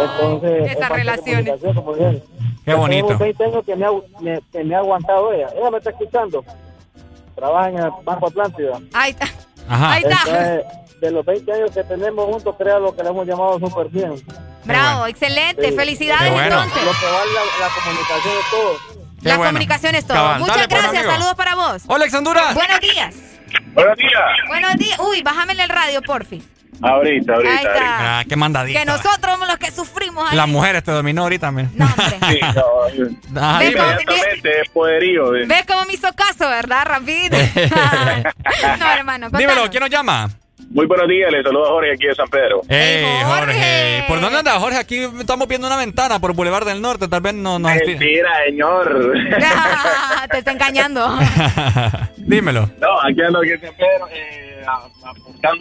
Entonces, 0.02 0.70
Esas 0.72 0.90
es 0.90 0.96
relaciones. 0.96 1.60
como 1.74 1.94
dicen. 1.94 2.22
Qué 2.64 2.74
bonito. 2.74 3.06
Tengo 3.08 3.18
20 3.18 3.44
años 3.44 3.64
que 3.64 3.76
me, 3.76 3.84
ha, 3.86 3.90
me- 4.20 4.40
que 4.52 4.64
me 4.64 4.74
ha 4.74 4.78
aguantado 4.78 5.32
ella. 5.32 5.48
Ella 5.56 5.70
me 5.70 5.78
está 5.78 5.90
escuchando. 5.90 6.44
Trabaja 7.34 7.70
en 7.70 7.78
el 7.78 7.90
Banco 8.04 8.26
Atlántida. 8.28 8.78
Ahí 8.92 9.10
está. 9.10 9.26
Ajá. 9.68 9.92
Ahí 9.94 10.02
está. 10.04 10.18
Entonces, 10.26 11.00
de 11.00 11.10
los 11.10 11.24
20 11.26 11.52
años 11.52 11.70
que 11.72 11.82
tenemos 11.82 12.24
juntos, 12.26 12.54
crea 12.56 12.78
lo 12.78 12.94
que 12.94 13.02
le 13.02 13.08
hemos 13.10 13.26
llamado 13.26 13.58
super 13.58 13.88
bien. 13.88 14.12
Bravo, 14.64 15.06
excelente. 15.06 15.70
Sí. 15.70 15.76
Felicidades, 15.76 16.32
bueno. 16.32 16.62
entonces. 16.62 16.84
Lo 16.84 16.92
que 16.92 17.06
vale 17.06 17.32
la, 17.32 17.66
la 17.66 17.74
comunicación 17.74 18.34
de 18.34 18.40
todo. 18.50 18.78
Qué 19.22 19.28
La 19.28 19.36
bueno. 19.36 19.48
comunicación 19.50 19.94
es 19.94 20.06
todo. 20.06 20.16
Cabal. 20.16 20.40
Muchas 20.40 20.56
Dale, 20.56 20.68
pues, 20.68 20.82
gracias. 20.82 21.06
Saludos 21.06 21.34
para 21.34 21.54
vos. 21.54 21.82
Hola, 21.86 22.04
ex 22.04 22.14
Honduras. 22.14 22.54
Buenos 22.54 22.80
días. 22.80 23.14
Buenos 23.74 23.96
días. 23.96 24.12
Buenos 24.48 24.76
días. 24.76 24.98
Uy, 24.98 25.22
bájame 25.22 25.52
el 25.52 25.68
radio, 25.68 26.02
porfis. 26.02 26.42
Ahorita, 26.80 27.34
ahorita. 27.34 27.52
Ahí 27.58 27.64
está. 27.66 28.18
Ah, 28.18 28.24
qué 28.28 28.34
mandadita. 28.34 28.80
Que 28.80 28.84
nosotros 28.86 29.20
somos 29.30 29.46
los 29.46 29.56
que 29.58 29.70
sufrimos 29.70 30.28
ahí. 30.28 30.36
Las 30.36 30.48
mujeres 30.48 30.82
te 30.82 30.90
dominó 30.90 31.22
ahorita, 31.22 31.52
men. 31.52 31.70
No, 31.76 31.84
hombre. 31.86 32.18
Sí, 32.28 32.40
no, 33.30 33.40
Ajá, 33.40 33.58
Ve 33.60 33.66
dime. 33.68 33.78
cómo- 33.80 33.92
inmediatamente 33.92 34.60
es 34.62 34.68
poderío. 34.70 35.30
de- 35.30 35.46
¿Ves 35.46 35.64
cómo 35.66 35.84
me 35.84 35.92
hizo 35.94 36.12
caso, 36.14 36.48
verdad? 36.48 36.84
Rapidito. 36.84 37.36
no, 38.80 38.90
hermano. 38.92 39.28
Dímelo, 39.30 39.48
contanos. 39.48 39.70
¿quién 39.70 39.80
nos 39.82 39.90
llama? 39.90 40.30
Muy 40.74 40.86
buenos 40.86 41.06
días, 41.06 41.30
les 41.30 41.42
saludo 41.42 41.66
a 41.66 41.68
Jorge 41.70 41.92
aquí 41.92 42.06
de 42.06 42.14
San 42.14 42.28
Pedro. 42.28 42.62
Hey, 42.68 43.04
Jorge. 43.24 43.40
Jorge. 43.44 44.04
¿Por 44.08 44.20
dónde 44.22 44.38
anda 44.38 44.52
Jorge? 44.58 44.78
Aquí 44.78 45.00
estamos 45.20 45.46
viendo 45.46 45.66
una 45.66 45.76
ventana 45.76 46.18
por 46.18 46.32
Boulevard 46.34 46.64
del 46.66 46.80
Norte. 46.80 47.08
Tal 47.08 47.20
vez 47.20 47.34
no 47.34 47.58
nos 47.58 47.70
Mentira, 47.74 48.30
señor. 48.46 49.12
Te 50.30 50.38
está 50.38 50.52
engañando. 50.52 51.06
Dímelo. 52.16 52.70
no, 52.80 53.00
aquí 53.02 53.20
ando 53.20 53.40
aquí 53.40 53.50
en 53.50 53.60
San 53.60 53.74
Pedro, 53.74 54.08
eh, 54.14 54.62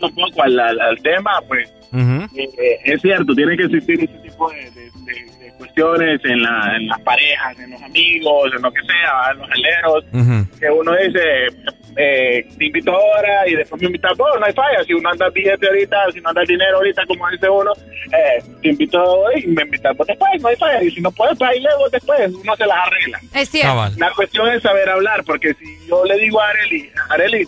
un 0.01 0.15
poco 0.15 0.43
al, 0.43 0.57
al- 0.59 0.80
al 0.80 0.98
tema, 1.01 1.31
pues 1.48 1.69
Ujú. 1.91 2.30
eh, 2.38 2.77
es 2.85 3.01
cierto, 3.01 3.33
tiene 3.35 3.57
que 3.57 3.64
existir 3.64 4.03
ese 4.03 4.17
tipo 4.19 4.49
de, 4.51 4.57
de- 4.72 4.91
de- 5.03 5.45
de 5.45 5.51
cuestiones 5.57 6.22
en, 6.23 6.41
la, 6.41 6.73
en 6.77 6.88
las 6.88 6.99
parejas, 7.01 7.59
en 7.59 7.72
los 7.72 7.81
amigos, 7.81 8.51
en 8.56 8.61
lo 8.61 8.72
que 8.72 8.81
sea, 8.81 9.31
en 9.33 9.38
los 9.40 9.49
aleros, 9.51 10.06
Ujú. 10.14 10.59
que 10.59 10.69
uno 10.69 10.91
dice, 10.95 11.48
eh, 11.95 12.47
te 12.57 12.65
invito 12.65 12.91
ahora 12.91 13.47
y 13.47 13.55
después 13.55 13.81
me 13.81 13.87
invitas 13.87 14.17
vos, 14.17 14.29
no 14.39 14.45
hay 14.45 14.53
falla, 14.53 14.83
si 14.85 14.93
uno 14.93 15.09
anda 15.09 15.25
el 15.27 15.31
billete 15.31 15.67
ahorita, 15.67 15.97
si 16.13 16.21
no 16.21 16.29
anda 16.29 16.41
el 16.41 16.47
dinero 16.47 16.77
ahorita, 16.77 17.05
como 17.05 17.29
dice 17.29 17.49
uno, 17.49 17.71
eh, 18.11 18.43
te 18.61 18.69
invito 18.69 19.03
hoy 19.03 19.43
y 19.43 19.47
me 19.47 19.63
invitas 19.63 19.95
vos 19.97 20.07
después, 20.07 20.41
no 20.41 20.47
hay 20.47 20.55
falla, 20.55 20.83
y 20.83 20.91
si 20.91 21.01
no 21.01 21.11
puedes, 21.11 21.37
pues 21.37 21.51
ahí 21.51 21.59
luego 21.61 21.89
después, 21.89 22.31
uno 22.33 22.55
se 22.55 22.65
las 22.65 22.77
arregla. 22.77 23.19
Es 23.33 23.49
cierto. 23.49 23.69
Cabal. 23.69 23.93
La 23.97 24.11
cuestión 24.11 24.47
es 24.49 24.61
saber 24.63 24.89
hablar, 24.89 25.23
porque 25.25 25.53
si 25.55 25.87
yo 25.87 26.05
le 26.05 26.17
digo 26.17 26.39
a 26.41 26.49
Areli, 26.49 26.89
Areli, 27.09 27.47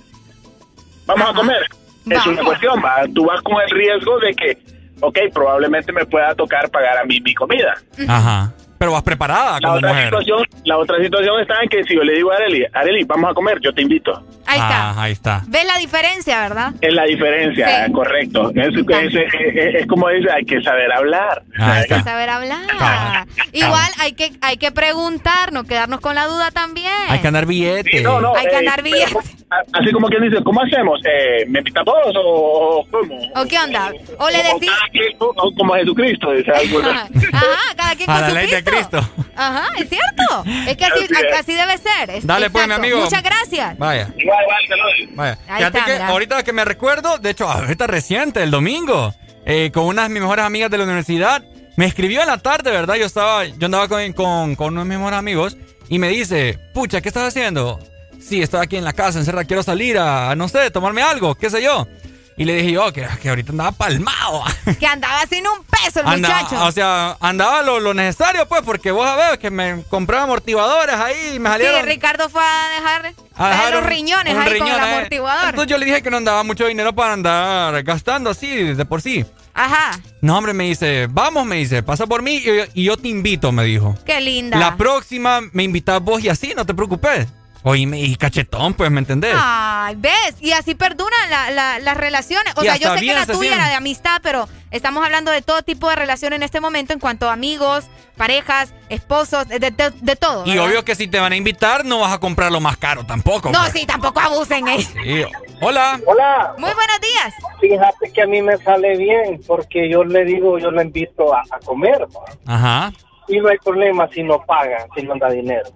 vamos 1.05 1.23
Ajá. 1.23 1.31
a 1.31 1.35
comer, 1.35 1.61
es 1.63 1.69
Vamos. 2.05 2.27
una 2.27 2.43
cuestión, 2.43 2.81
¿va? 2.83 3.05
tú 3.13 3.25
vas 3.25 3.41
con 3.41 3.61
el 3.61 3.69
riesgo 3.69 4.19
de 4.19 4.33
que, 4.33 4.57
ok, 4.99 5.19
probablemente 5.33 5.91
me 5.93 6.05
pueda 6.05 6.35
tocar 6.35 6.69
pagar 6.69 6.97
a 6.97 7.05
mí 7.05 7.19
mi 7.21 7.33
comida. 7.33 7.75
Ajá. 8.07 8.53
Pero 8.83 8.91
vas 8.91 9.03
preparada 9.03 9.53
La 9.53 9.59
como 9.61 9.73
otra, 9.75 9.89
mujer. 9.93 10.03
situación, 10.07 10.43
la 10.65 10.77
otra 10.77 10.97
situación 11.01 11.39
está 11.39 11.53
en 11.63 11.69
que 11.69 11.85
si 11.85 11.95
yo 11.95 12.03
le 12.03 12.15
digo 12.15 12.33
a 12.33 12.35
Areli, 12.35 12.65
Areli, 12.73 13.05
vamos 13.05 13.31
a 13.31 13.33
comer, 13.33 13.57
yo 13.61 13.73
te 13.73 13.81
invito. 13.81 14.11
Ahí 14.45 14.59
está. 14.59 14.89
Ah, 14.89 14.95
ahí 15.03 15.11
está. 15.13 15.41
¿Ves 15.47 15.65
la 15.65 15.77
diferencia, 15.77 16.41
verdad? 16.41 16.73
Es 16.81 16.93
la 16.93 17.05
diferencia, 17.05 17.85
Sí. 17.85 17.91
correcto. 17.93 18.49
Es, 18.53 18.67
es- 18.75 18.75
es- 19.15 19.15
es- 19.55 19.75
es 19.75 19.87
como 19.87 20.09
dice, 20.09 20.29
hay 20.29 20.43
que 20.43 20.61
saber 20.61 20.91
hablar. 20.91 21.43
Ahí 21.57 21.79
Hay 21.83 21.87
que 21.87 22.01
saber 22.03 22.29
hablar. 22.29 23.25
Igual 23.53 23.89
hay 23.99 24.11
que, 24.15 24.33
hay 24.41 24.57
que 24.57 24.71
preguntar, 24.73 25.53
no 25.53 25.63
quedarnos 25.63 26.01
con 26.01 26.15
la 26.15 26.25
duda 26.27 26.51
también. 26.51 26.91
Hay 27.07 27.19
que 27.19 27.27
andar 27.29 27.45
billete. 27.45 27.89
Sí, 27.99 28.03
no, 28.03 28.19
no, 28.19 28.35
Hay 28.35 28.47
que 28.47 28.55
eh, 28.55 28.57
andar 28.57 28.81
pero, 28.83 28.97
a- 29.19 29.79
Así 29.79 29.91
como 29.91 30.07
quien 30.07 30.23
dice, 30.29 30.43
¿cómo 30.43 30.61
hacemos? 30.61 30.99
Eh, 31.05 31.45
¿Me 31.47 31.59
invitas 31.59 31.85
vos 31.85 31.95
o, 32.15 32.79
o 32.79 32.87
cómo? 32.91 33.15
¿O 33.35 33.45
qué 33.47 33.57
onda? 33.59 33.91
O 34.17 34.29
le 34.29 34.37
decís... 34.43 34.67
cada 34.69 34.89
quien, 34.91 35.07
o- 35.19 35.33
o 35.37 35.51
como 35.55 35.75
Jesucristo, 35.75 36.31
dice 36.33 36.51
algo. 36.51 36.79
Ajá, 37.33 37.75
cada 37.77 37.95
quien 37.95 38.07
con 38.07 38.29
su 38.29 38.35
Cristo. 38.35 38.71
Cristo. 38.75 39.09
Ajá, 39.35 39.67
es 39.77 39.89
cierto. 39.89 40.43
Es 40.67 40.77
que 40.77 40.85
así, 40.85 41.03
Así 41.03 41.13
es. 41.27 41.39
así 41.39 41.53
debe 41.53 41.77
ser. 41.77 42.09
Es- 42.09 42.25
Dale, 42.27 42.49
pues, 42.49 42.67
mi 42.67 42.73
amigo. 42.73 42.99
Muchas 42.99 43.23
gracias. 43.23 43.77
Vaya. 43.77 44.09
Igual, 44.17 44.37
igual. 44.43 45.09
Vaya. 45.15 45.37
Ahí 45.47 45.57
Fíjate 45.57 45.77
está, 45.77 45.85
que 45.85 45.93
mira. 45.93 46.07
ahorita 46.07 46.43
que 46.43 46.53
me 46.53 46.65
recuerdo, 46.65 47.17
de 47.17 47.29
hecho, 47.29 47.47
ahorita 47.49 47.87
reciente, 47.87 48.41
el 48.43 48.51
domingo, 48.51 49.13
eh, 49.45 49.71
con 49.73 49.85
unas 49.85 50.07
de 50.07 50.13
mis 50.13 50.21
mejores 50.21 50.45
amigas 50.45 50.69
de 50.71 50.77
la 50.77 50.83
universidad, 50.85 51.43
me 51.75 51.85
escribió 51.85 52.21
en 52.21 52.27
la 52.27 52.37
tarde, 52.37 52.71
¿verdad? 52.71 52.95
Yo 52.95 53.05
estaba, 53.05 53.45
yo 53.45 53.65
andaba 53.65 53.87
con, 53.87 54.13
con, 54.13 54.55
con 54.55 54.67
uno 54.73 54.81
de 54.81 54.89
mis 54.89 54.97
mejores 54.97 55.19
amigos 55.19 55.57
y 55.89 55.99
me 55.99 56.09
dice, 56.09 56.59
pucha, 56.73 57.01
¿qué 57.01 57.09
estás 57.09 57.27
haciendo? 57.27 57.79
Sí, 58.21 58.41
estoy 58.41 58.61
aquí 58.63 58.77
en 58.77 58.83
la 58.85 58.93
casa, 58.93 59.19
encerrada, 59.19 59.43
quiero 59.45 59.63
salir 59.63 59.97
a, 59.97 60.33
no 60.35 60.47
sé, 60.47 60.71
tomarme 60.71 61.01
algo, 61.01 61.35
qué 61.35 61.49
sé 61.49 61.61
yo. 61.61 61.87
Y 62.35 62.45
le 62.45 62.53
dije 62.55 62.71
yo 62.71 62.91
que, 62.91 63.07
que 63.21 63.29
ahorita 63.29 63.51
andaba 63.51 63.71
palmado. 63.71 64.43
Que 64.79 64.87
andaba 64.87 65.25
sin 65.27 65.45
un 65.47 65.63
peso 65.65 65.99
el 65.99 66.19
muchacho. 66.19 66.63
o 66.65 66.71
sea, 66.71 67.15
andaba 67.19 67.61
lo, 67.61 67.79
lo 67.79 67.93
necesario, 67.93 68.47
pues, 68.47 68.61
porque 68.63 68.91
vos 68.91 69.05
sabés 69.05 69.37
que 69.37 69.51
me 69.51 69.83
compré 69.89 70.17
amortiguadores 70.17 70.95
ahí 70.95 71.33
y 71.35 71.39
me 71.39 71.49
sí, 71.49 71.53
salieron... 71.53 71.85
Ricardo 71.85 72.29
fue 72.29 72.41
a 72.43 72.69
dejar, 72.79 73.13
a 73.35 73.49
dejar 73.49 73.73
los 73.73 73.85
riñones 73.85 74.33
un 74.35 74.41
ahí 74.41 74.49
riñón 74.53 74.69
con 74.69 74.77
el 74.77 74.83
ahí. 74.83 74.93
amortiguador. 74.95 75.49
Entonces 75.49 75.69
yo 75.69 75.77
le 75.77 75.85
dije 75.85 76.01
que 76.01 76.09
no 76.09 76.17
andaba 76.17 76.43
mucho 76.43 76.65
dinero 76.65 76.93
para 76.93 77.13
andar 77.13 77.83
gastando 77.83 78.29
así 78.31 78.47
de 78.73 78.85
por 78.85 79.01
sí. 79.01 79.23
Ajá, 79.55 79.99
No, 80.21 80.35
hombre, 80.37 80.53
me 80.55 80.63
dice, 80.63 81.07
vamos, 81.11 81.45
me 81.45 81.57
dice, 81.57 81.83
pasa 81.83 82.07
por 82.07 82.23
mí 82.23 82.37
y, 82.37 82.43
yo- 82.43 82.63
y 82.73 82.83
yo 82.85 82.97
te 82.97 83.09
invito, 83.09 83.51
me 83.51 83.63
dijo. 83.65 83.95
qué 84.03 84.19
linda. 84.19 84.57
La 84.57 84.75
próxima 84.77 85.41
me 85.51 85.61
invitas 85.63 86.01
vos 86.01 86.23
y 86.23 86.29
así, 86.29 86.53
no 86.55 86.65
te 86.65 86.73
preocupes. 86.73 87.27
Oye, 87.65 87.87
me- 87.87 87.99
y 88.01 88.15
cachetón, 88.17 88.73
pues, 88.73 88.91
¿me 88.91 88.99
entendés? 88.99 89.33
Ay, 89.37 89.95
¿ves? 89.97 90.35
Y 90.41 90.51
así 90.51 90.75
perduran 90.75 91.29
la- 91.29 91.49
la- 91.51 91.79
las 91.79 91.95
relaciones. 91.97 92.53
O 92.57 92.61
Y 92.61 92.65
sea, 92.65 92.75
yo 92.75 92.93
sé 92.93 92.99
que 92.99 93.13
la 93.13 93.25
se 93.25 93.31
tuya 93.33 93.55
era 93.55 93.67
de 93.69 93.75
amistad, 93.75 94.19
pero 94.21 94.49
estamos 94.71 95.03
hablando 95.05 95.31
de 95.31 95.41
todo 95.41 95.61
tipo 95.63 95.89
de 95.89 95.95
relación 95.95 96.33
en 96.33 96.43
este 96.43 96.59
momento 96.59 96.91
en 96.91 96.99
cuanto 96.99 97.29
a 97.29 97.33
amigos, 97.33 97.85
parejas, 98.17 98.73
esposos, 98.89 99.47
de, 99.47 99.59
de- 99.59 99.71
de 100.01 100.15
todo. 100.17 100.45
y 100.45 100.57
obvio 100.57 100.83
que 100.83 100.93
si 100.95 101.07
te 101.07 101.19
van 101.19 101.31
a 101.31 101.35
invitar, 101.37 101.85
no 101.85 101.99
vas 101.99 102.11
a 102.13 102.19
comprar 102.19 102.51
lo 102.51 102.59
más 102.59 102.75
caro 102.77 103.05
tampoco. 103.05 103.49
No, 103.51 103.59
pues. 103.61 103.71
sí, 103.73 103.85
tampoco 103.85 104.19
abusen. 104.19 104.67
eh. 104.67 104.81
Sí. 104.83 105.23
Hola. 105.61 105.99
Hola. 106.05 106.53
Muy 106.57 106.71
buenos 106.73 106.99
días. 107.01 107.33
Fíjate 107.61 108.11
que 108.13 108.21
a 108.23 108.27
mí 108.27 108.41
me 108.41 108.57
sale 108.57 108.97
bien 108.97 109.41
porque 109.47 109.89
yo 109.89 110.03
le 110.03 110.25
digo, 110.25 110.59
yo 110.59 110.69
le 110.69 110.81
invito 110.83 111.33
a, 111.33 111.41
a 111.49 111.59
comer 111.59 112.01
¿no? 112.11 112.53
Ajá. 112.53 112.91
Y 113.27 113.39
no 113.39 113.49
hay 113.49 113.57
problema 113.59 114.07
si 114.13 114.23
no 114.23 114.39
pagan, 114.45 114.87
si 114.95 115.03
no 115.03 115.13
da 115.19 115.29
dinero. 115.29 115.69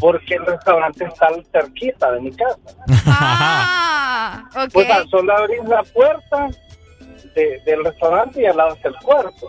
Porque 0.00 0.34
el 0.36 0.46
restaurante 0.46 1.04
está 1.04 1.28
cerquita 1.52 2.10
de 2.12 2.20
mi 2.20 2.30
casa. 2.32 2.56
Ah. 3.06 4.44
Pues 4.72 4.88
tan 4.88 5.06
solo 5.08 5.36
abrir 5.36 5.62
la 5.68 5.82
puerta 5.82 6.48
de- 7.34 7.60
del 7.66 7.84
restaurante 7.84 8.40
y 8.42 8.46
al 8.46 8.56
lado 8.56 8.74
está 8.74 8.88
el 8.88 8.96
cuarto. 8.96 9.48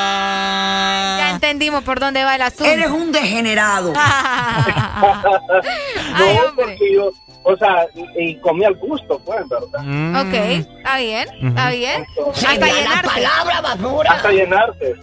Ah. 0.00 1.30
entendimos 1.32 1.82
por 1.84 2.00
dónde 2.00 2.24
va 2.24 2.34
el 2.36 2.42
asunto. 2.42 2.64
Eres 2.64 2.90
un 2.90 3.12
degenerado. 3.12 3.92
Ay, 3.96 4.74
no, 6.36 6.48
hombre. 6.48 6.64
porque 6.66 6.94
yo, 6.94 7.10
o 7.42 7.56
sea, 7.56 7.86
y, 7.94 8.30
y 8.30 8.36
comí 8.40 8.64
al 8.64 8.74
gusto, 8.76 9.18
pues, 9.24 9.40
¿verdad? 9.48 9.80
Mm. 9.82 10.16
Ok, 10.16 10.34
está 10.34 10.96
bien, 10.98 11.28
está 11.42 11.70
bien. 11.70 12.06
Hasta 12.34 12.66
llenarse. 12.66 13.26
Hasta 14.08 14.30
llenarse. 14.30 14.94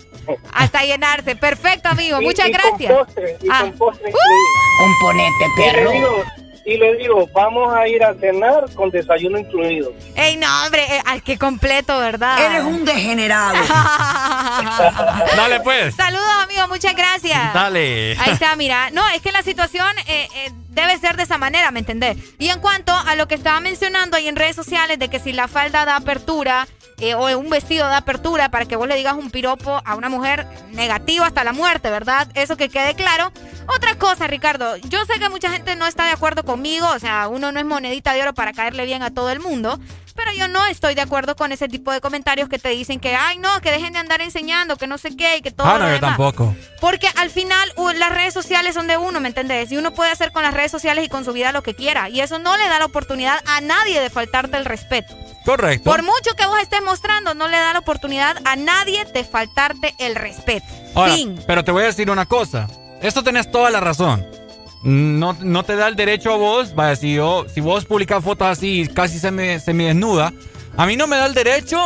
Hasta 0.53 0.83
llenarse. 0.85 1.35
Perfecto, 1.35 1.89
amigo. 1.89 2.21
Y- 2.21 2.25
Muchas 2.25 2.49
y 2.49 2.51
con 2.51 2.61
gracias. 2.61 2.93
postre, 2.93 3.37
y 3.41 3.47
Ah. 3.51 3.59
con 3.61 3.71
postre 3.73 4.11
Componente, 4.79 5.45
Y 5.57 5.71
le 5.75 5.91
digo, 5.91 6.23
y 6.65 6.77
le 6.77 6.95
digo, 6.97 7.29
vamos 7.33 7.73
a 7.73 7.87
ir 7.87 8.03
a 8.03 8.13
cenar 8.15 8.65
con 8.75 8.89
desayuno 8.91 9.39
incluido. 9.39 9.91
Ey, 10.15 10.35
no, 10.35 10.47
hombre, 10.65 10.83
eh, 10.83 11.21
qué 11.25 11.37
completo, 11.39 11.97
¿verdad? 11.99 12.37
Eres 12.45 12.63
un 12.65 12.83
degenerado. 12.85 13.55
Dale, 15.35 15.59
pues. 15.61 15.95
Saludos, 15.95 16.25
amigo, 16.43 16.67
muchas 16.67 16.93
gracias. 16.95 17.53
Dale. 17.53 18.17
Ahí 18.19 18.31
está, 18.33 18.55
mira. 18.55 18.89
No, 18.91 19.01
es 19.09 19.21
que 19.21 19.31
la 19.31 19.41
situación 19.43 19.87
eh, 20.07 20.27
eh, 20.35 20.51
debe 20.81 20.97
ser 20.97 21.17
de 21.17 21.23
esa 21.23 21.37
manera, 21.37 21.71
¿me 21.71 21.79
entendés? 21.79 22.17
Y 22.39 22.49
en 22.49 22.59
cuanto 22.59 22.93
a 22.93 23.15
lo 23.15 23.27
que 23.27 23.35
estaba 23.35 23.59
mencionando 23.59 24.17
ahí 24.17 24.27
en 24.27 24.35
redes 24.35 24.55
sociales, 24.55 24.99
de 24.99 25.09
que 25.09 25.19
si 25.19 25.33
la 25.33 25.47
falda 25.47 25.85
da 25.85 25.95
apertura 25.97 26.67
eh, 26.99 27.13
o 27.13 27.37
un 27.37 27.49
vestido 27.49 27.85
da 27.85 27.97
apertura 27.97 28.49
para 28.49 28.65
que 28.65 28.75
vos 28.75 28.87
le 28.87 28.95
digas 28.95 29.13
un 29.13 29.29
piropo 29.29 29.81
a 29.85 29.95
una 29.95 30.09
mujer 30.09 30.47
negativo 30.71 31.25
hasta 31.25 31.43
la 31.43 31.53
muerte, 31.53 31.91
¿verdad? 31.91 32.27
Eso 32.33 32.57
que 32.57 32.69
quede 32.69 32.95
claro. 32.95 33.31
Otra 33.67 33.95
cosa, 33.95 34.25
Ricardo, 34.25 34.77
yo 34.77 35.05
sé 35.05 35.19
que 35.19 35.29
mucha 35.29 35.51
gente 35.51 35.75
no 35.75 35.85
está 35.85 36.05
de 36.05 36.13
acuerdo 36.13 36.43
conmigo, 36.43 36.87
o 36.89 36.99
sea, 36.99 37.27
uno 37.27 37.51
no 37.51 37.59
es 37.59 37.65
monedita 37.65 38.13
de 38.13 38.23
oro 38.23 38.33
para 38.33 38.53
caerle 38.53 38.85
bien 38.85 39.03
a 39.03 39.11
todo 39.11 39.29
el 39.29 39.39
mundo. 39.39 39.79
Pero 40.17 40.33
yo 40.33 40.47
no 40.49 40.65
estoy 40.65 40.95
de 40.95 41.01
acuerdo 41.01 41.35
con 41.35 41.51
ese 41.53 41.69
tipo 41.69 41.91
de 41.91 42.01
comentarios 42.01 42.49
que 42.49 42.59
te 42.59 42.69
dicen 42.69 42.99
que, 42.99 43.15
ay, 43.15 43.37
no, 43.37 43.61
que 43.61 43.71
dejen 43.71 43.93
de 43.93 43.99
andar 43.99 44.19
enseñando, 44.21 44.75
que 44.75 44.87
no 44.87 44.97
sé 44.97 45.15
qué, 45.15 45.37
y 45.37 45.41
que 45.41 45.51
todo. 45.51 45.67
Ah, 45.67 45.73
lo 45.73 45.79
no, 45.79 45.85
yo 45.85 45.93
demás". 45.93 46.09
tampoco. 46.17 46.55
Porque 46.81 47.07
al 47.15 47.29
final 47.29 47.71
las 47.95 48.09
redes 48.11 48.33
sociales 48.33 48.73
son 48.73 48.87
de 48.87 48.97
uno, 48.97 49.19
¿me 49.19 49.29
entendés? 49.29 49.71
Y 49.71 49.77
uno 49.77 49.91
puede 49.93 50.11
hacer 50.11 50.31
con 50.31 50.43
las 50.43 50.53
redes 50.53 50.71
sociales 50.71 51.05
y 51.05 51.09
con 51.09 51.23
su 51.23 51.31
vida 51.31 51.51
lo 51.51 51.63
que 51.63 51.75
quiera. 51.75 52.09
Y 52.09 52.19
eso 52.19 52.39
no 52.39 52.57
le 52.57 52.67
da 52.67 52.79
la 52.79 52.85
oportunidad 52.85 53.39
a 53.45 53.61
nadie 53.61 54.01
de 54.01 54.09
faltarte 54.09 54.57
el 54.57 54.65
respeto. 54.65 55.15
Correcto. 55.45 55.89
Por 55.89 56.03
mucho 56.03 56.33
que 56.37 56.45
vos 56.45 56.59
estés 56.59 56.81
mostrando, 56.81 57.33
no 57.33 57.47
le 57.47 57.57
da 57.57 57.71
la 57.71 57.79
oportunidad 57.79 58.35
a 58.43 58.55
nadie 58.57 59.05
de 59.05 59.23
faltarte 59.23 59.95
el 59.99 60.15
respeto. 60.15 60.67
Ahora, 60.93 61.13
fin. 61.13 61.39
pero 61.47 61.63
te 61.63 61.71
voy 61.71 61.83
a 61.83 61.85
decir 61.85 62.09
una 62.09 62.25
cosa. 62.25 62.67
Esto 63.01 63.23
tenés 63.23 63.49
toda 63.51 63.69
la 63.69 63.79
razón. 63.79 64.25
No, 64.83 65.35
no 65.41 65.63
te 65.63 65.75
da 65.75 65.87
el 65.87 65.95
derecho 65.95 66.33
a 66.33 66.37
vos, 66.37 66.73
si, 66.99 67.15
yo, 67.15 67.45
si 67.53 67.61
vos 67.61 67.85
publicas 67.85 68.23
fotos 68.23 68.47
así 68.47 68.87
casi 68.93 69.19
semi, 69.19 69.57
desnuda, 69.85 70.31
a 70.75 70.85
mí 70.85 70.95
no 70.95 71.07
me 71.07 71.17
da 71.17 71.25
el 71.25 71.33
derecho 71.33 71.77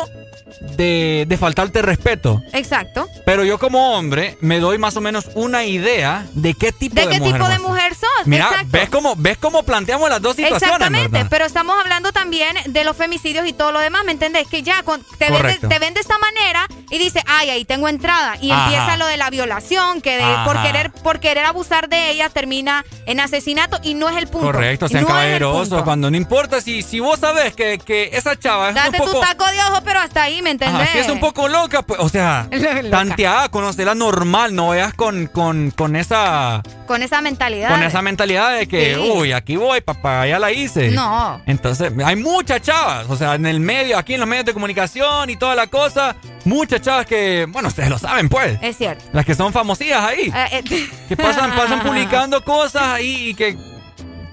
de, 0.60 1.26
de 1.28 1.38
faltarte 1.38 1.82
respeto. 1.82 2.42
Exacto. 2.54 3.08
Pero 3.26 3.44
yo 3.44 3.58
como 3.60 3.96
hombre 3.98 4.38
me 4.42 4.60
doy 4.60 4.78
más 4.78 4.96
o 4.98 5.02
menos 5.02 5.30
una 5.36 5.66
idea 5.66 6.26
de 6.34 6.54
qué 6.54 6.72
tipo 6.72 6.96
¿De 6.96 7.08
de, 7.08 7.14
qué 7.14 7.20
mujer 7.20 7.34
tipo 7.36 7.48
de 7.50 7.60
mujer 7.60 7.96
sos? 7.96 8.10
Mira, 8.26 8.46
Exacto. 8.46 8.68
¿ves 8.72 8.90
cómo, 8.90 9.16
¿ves 9.18 9.38
cómo 9.38 9.64
planteamos 9.64 10.10
las 10.10 10.22
dos 10.22 10.36
situaciones, 10.36 10.64
Exactamente, 10.64 11.10
verdad? 11.10 11.28
pero 11.30 11.46
estamos 11.46 11.78
hablando 11.80 12.12
también 12.12 12.56
de 12.66 12.84
los 12.84 12.96
femicidios 12.98 13.48
y 13.48 13.54
todo 13.54 13.72
lo 13.72 13.80
demás, 13.80 14.04
¿me 14.06 14.12
entendés? 14.12 14.48
Que 14.48 14.64
ya 14.64 14.84
con- 14.84 15.02
te, 15.18 15.26
ven 15.26 15.32
de, 15.34 15.38
Correcto. 15.38 15.68
te 15.68 15.80
ven 15.80 15.94
de 15.94 16.00
esta 16.02 16.18
manera 16.18 16.68
y 16.90 16.98
dice, 16.98 17.22
ay, 17.28 17.50
ahí 17.50 17.66
tengo 17.66 17.88
entrada. 17.88 18.38
Y 18.42 18.52
Ajá. 18.52 18.64
empieza 18.66 18.98
lo 18.98 19.06
de 19.08 19.18
la 19.18 19.30
violación, 19.30 20.02
que 20.02 20.18
de- 20.18 20.36
por 20.46 20.62
querer 20.62 20.92
por 20.92 21.20
querer 21.20 21.46
abusar 21.46 21.90
de 21.90 22.10
ella 22.12 22.30
termina 22.30 22.86
en 23.06 23.20
asesinato 23.20 23.80
y 23.84 23.94
no 23.94 24.10
es 24.10 24.18
el 24.18 24.28
punto. 24.28 24.48
Correcto, 24.48 24.88
sean 24.88 25.04
No 25.04 25.08
caballerosos. 25.08 25.84
Cuando 25.84 26.12
no 26.12 26.18
importa 26.18 26.62
si, 26.62 26.82
si 26.84 27.00
vos 27.00 27.20
sabes 27.20 27.56
que, 27.56 27.80
que 27.80 28.10
esa 28.14 28.38
chava 28.38 28.70
es 28.70 28.76
Date 28.76 28.90
un 29.02 29.06
tu 29.08 29.12
poco... 29.14 29.20
taco 29.26 29.46
de 29.46 29.60
ojo, 29.70 29.82
pero 29.84 30.00
hasta 30.00 30.24
ahí, 30.24 30.41
¿me 30.42 30.52
entendés? 30.52 30.90
Si 30.90 30.98
es 31.00 31.10
un 31.10 31.20
poco 31.20 31.48
loca, 31.48 31.82
pues, 31.84 32.00
o 32.00 32.10
sea, 32.10 32.48
Loca. 32.52 32.90
tanteada, 32.90 33.50
conocela 33.50 33.96
normal, 33.96 34.56
no 34.56 34.68
vayas 34.70 34.94
con, 34.94 35.28
con, 35.28 35.72
con 35.72 35.96
esa 35.96 36.62
Con 36.88 37.04
esa 37.04 37.22
mentalidad. 37.22 37.70
con 37.70 37.84
esa 37.84 38.02
mentalidad 38.02 38.58
de 38.58 38.68
que, 38.68 38.96
Sí. 38.96 39.00
uy, 39.14 39.32
aquí 39.32 39.56
voy, 39.56 39.82
papá, 39.82 40.26
ya 40.28 40.40
la 40.40 40.52
hice. 40.52 40.92
No. 40.92 41.42
Entonces, 41.46 41.92
hay 42.04 42.16
muchas 42.16 42.62
chavas, 42.62 43.06
o 43.10 43.16
sea, 43.16 43.36
en 43.36 43.46
el 43.46 43.60
medio, 43.60 43.98
aquí 43.98 44.14
en 44.16 44.20
los 44.20 44.30
medios 44.30 44.46
de 44.46 44.54
comunicación 44.54 45.30
y 45.30 45.36
toda 45.38 45.56
la 45.56 45.68
cosa, 45.68 46.16
muchas 46.46 46.82
chavas 46.82 47.06
que, 47.06 47.46
bueno, 47.50 47.68
ustedes 47.70 47.90
lo 47.90 47.98
saben, 48.00 48.30
pues. 48.30 48.58
Es 48.62 48.78
cierto. 48.78 49.04
Las 49.14 49.26
que 49.26 49.36
son 49.36 49.54
famosillas 49.54 50.04
ahí. 50.04 50.32
Eh, 50.36 50.64
eh, 50.70 50.90
Que 51.10 51.18
pasan, 51.18 51.52
pasan 51.56 51.82
publicando 51.82 52.44
cosas 52.44 52.84
ahí 52.84 53.30
y 53.30 53.34
que, 53.36 53.58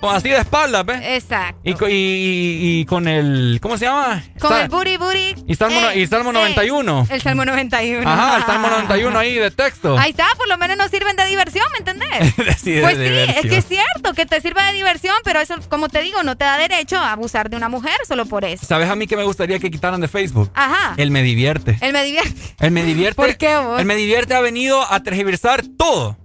así 0.02 0.28
de 0.28 0.38
espaldas, 0.38 0.84
¿ves? 0.86 1.00
Exacto. 1.02 1.60
Y, 1.64 1.74
co- 1.74 1.88
y- 1.88 1.92
y- 1.92 2.80
y 2.80 2.84
con 2.84 3.08
el, 3.08 3.58
¿cómo 3.60 3.76
se 3.76 3.86
llama? 3.86 4.22
Con 4.38 4.50
Sa- 4.50 4.62
el 4.62 4.68
booty 4.68 4.96
booty. 4.96 5.34
Y 5.46 5.54
Salmo, 5.56 5.80
no- 5.80 5.92
y 5.92 6.06
Salmo 6.06 6.32
91. 6.32 7.06
El 7.10 7.20
Salmo 7.20 7.44
91. 7.44 8.08
Ajá, 8.08 8.36
el 8.36 8.44
Salmo 8.44 8.68
91 8.68 9.18
ahí 9.18 9.34
de 9.34 9.50
texto. 9.50 9.98
Ahí 9.98 10.10
está, 10.10 10.26
por 10.36 10.48
lo 10.48 10.56
menos 10.58 10.76
nos 10.76 10.90
sirven 10.90 11.16
de 11.16 11.26
diversión, 11.26 11.66
¿me 11.72 11.78
entendés? 11.78 12.08
Sí, 12.58 12.78
pues 12.80 12.96
sí, 12.96 13.02
diversión. 13.02 13.36
es 13.44 13.50
que 13.50 13.56
es 13.58 13.64
cierto 13.66 14.14
que 14.14 14.26
te 14.26 14.40
sirva 14.40 14.66
de 14.66 14.72
diversión, 14.74 15.14
pero 15.24 15.40
eso, 15.40 15.54
como 15.68 15.88
te 15.88 16.00
digo, 16.02 16.22
no 16.22 16.36
te 16.36 16.44
da 16.44 16.56
derecho 16.58 16.96
a 16.96 17.12
abusar 17.12 17.50
de 17.50 17.56
una 17.56 17.68
mujer 17.68 17.94
solo 18.06 18.26
por 18.26 18.44
eso. 18.44 18.64
¿Sabes 18.66 18.88
a 18.88 18.94
mí 18.96 19.06
que 19.06 19.16
me 19.16 19.24
gustaría 19.24 19.58
que 19.58 19.70
quitaran 19.70 20.00
de 20.00 20.08
Facebook? 20.08 20.50
Ajá. 20.54 20.94
El 20.96 21.10
me 21.10 21.22
divierte. 21.22 21.76
Él 21.80 21.92
me 21.92 22.04
divierte. 22.04 22.40
El 22.60 22.70
me 22.70 22.82
divierte. 22.84 23.16
¿Por 23.16 23.36
qué 23.36 23.56
vos? 23.58 23.80
El 23.80 23.86
me 23.86 23.96
divierte 23.96 24.34
ha 24.34 24.40
venido 24.40 24.80
a 24.90 25.00
tergiversar 25.02 25.62
todo. 25.76 26.16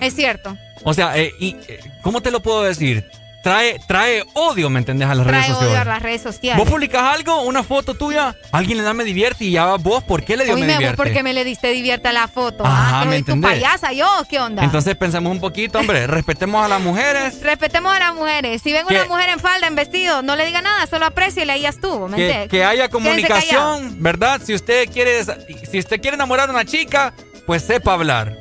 Es 0.00 0.14
cierto. 0.14 0.56
O 0.84 0.94
sea, 0.94 1.16
eh, 1.18 1.32
y, 1.38 1.56
eh, 1.68 1.80
¿cómo 2.02 2.20
te 2.22 2.30
lo 2.30 2.40
puedo 2.40 2.62
decir? 2.62 3.08
Trae, 3.42 3.80
trae 3.88 4.22
odio, 4.34 4.70
¿me 4.70 4.78
entendés? 4.78 5.08
A 5.08 5.16
las 5.16 5.26
Trae 5.26 5.40
redes 5.42 5.50
odio 5.56 5.58
a 5.58 5.62
sociales. 5.64 5.86
las 5.88 6.02
redes 6.02 6.22
sociales. 6.22 6.62
Vos 6.64 6.72
publicas 6.72 7.02
algo, 7.02 7.42
una 7.42 7.64
foto 7.64 7.94
tuya, 7.94 8.36
alguien 8.52 8.78
le 8.78 8.84
da 8.84 8.94
me 8.94 9.02
divierte 9.02 9.44
y 9.44 9.50
ya 9.50 9.74
vos, 9.78 10.04
¿por 10.04 10.22
qué 10.24 10.36
le 10.36 10.44
dio 10.44 10.54
Uy, 10.54 10.60
me 10.60 10.68
me 10.68 10.72
divierte? 10.74 10.96
porque 10.96 11.24
me 11.24 11.32
le 11.32 11.42
diste 11.44 11.72
divierte 11.72 12.06
a 12.06 12.12
la 12.12 12.28
foto. 12.28 12.64
Ajá, 12.64 13.00
ah, 13.00 13.04
¿me 13.04 13.20
tu 13.24 13.40
payasa 13.40 13.92
yo, 13.92 14.06
¿qué 14.30 14.38
onda? 14.38 14.62
Entonces 14.62 14.94
pensemos 14.94 15.32
un 15.32 15.40
poquito, 15.40 15.80
hombre, 15.80 16.06
respetemos 16.06 16.64
a 16.64 16.68
las 16.68 16.80
mujeres. 16.80 17.40
Respetemos 17.42 17.92
a 17.92 17.98
las 17.98 18.14
mujeres. 18.14 18.62
Si 18.62 18.72
ven 18.72 18.86
Que- 18.86 18.94
una 18.94 19.06
mujer 19.06 19.30
en 19.30 19.40
falda, 19.40 19.66
en 19.66 19.74
vestido, 19.74 20.22
no 20.22 20.36
le 20.36 20.46
diga 20.46 20.62
nada, 20.62 20.86
solo 20.86 21.06
apréciele 21.06 21.58
y 21.58 21.62
ya 21.62 21.70
estuvo, 21.70 22.06
¿me 22.06 22.18
entiendes? 22.22 22.48
que 22.48 22.64
haya 22.64 22.88
comunicación, 22.90 23.96
¿verdad? 24.00 24.40
Si 24.44 24.54
usted 24.54 24.88
quiere, 24.88 25.24
si 25.68 25.80
usted 25.80 26.00
quiere 26.00 26.14
enamorar 26.14 26.48
a 26.48 26.52
una 26.52 26.64
chica, 26.64 27.12
pues 27.44 27.64
sepa 27.64 27.94
hablar. 27.94 28.36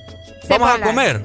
Vamos 0.48 0.70
a 0.70 0.74
hablar. 0.74 1.22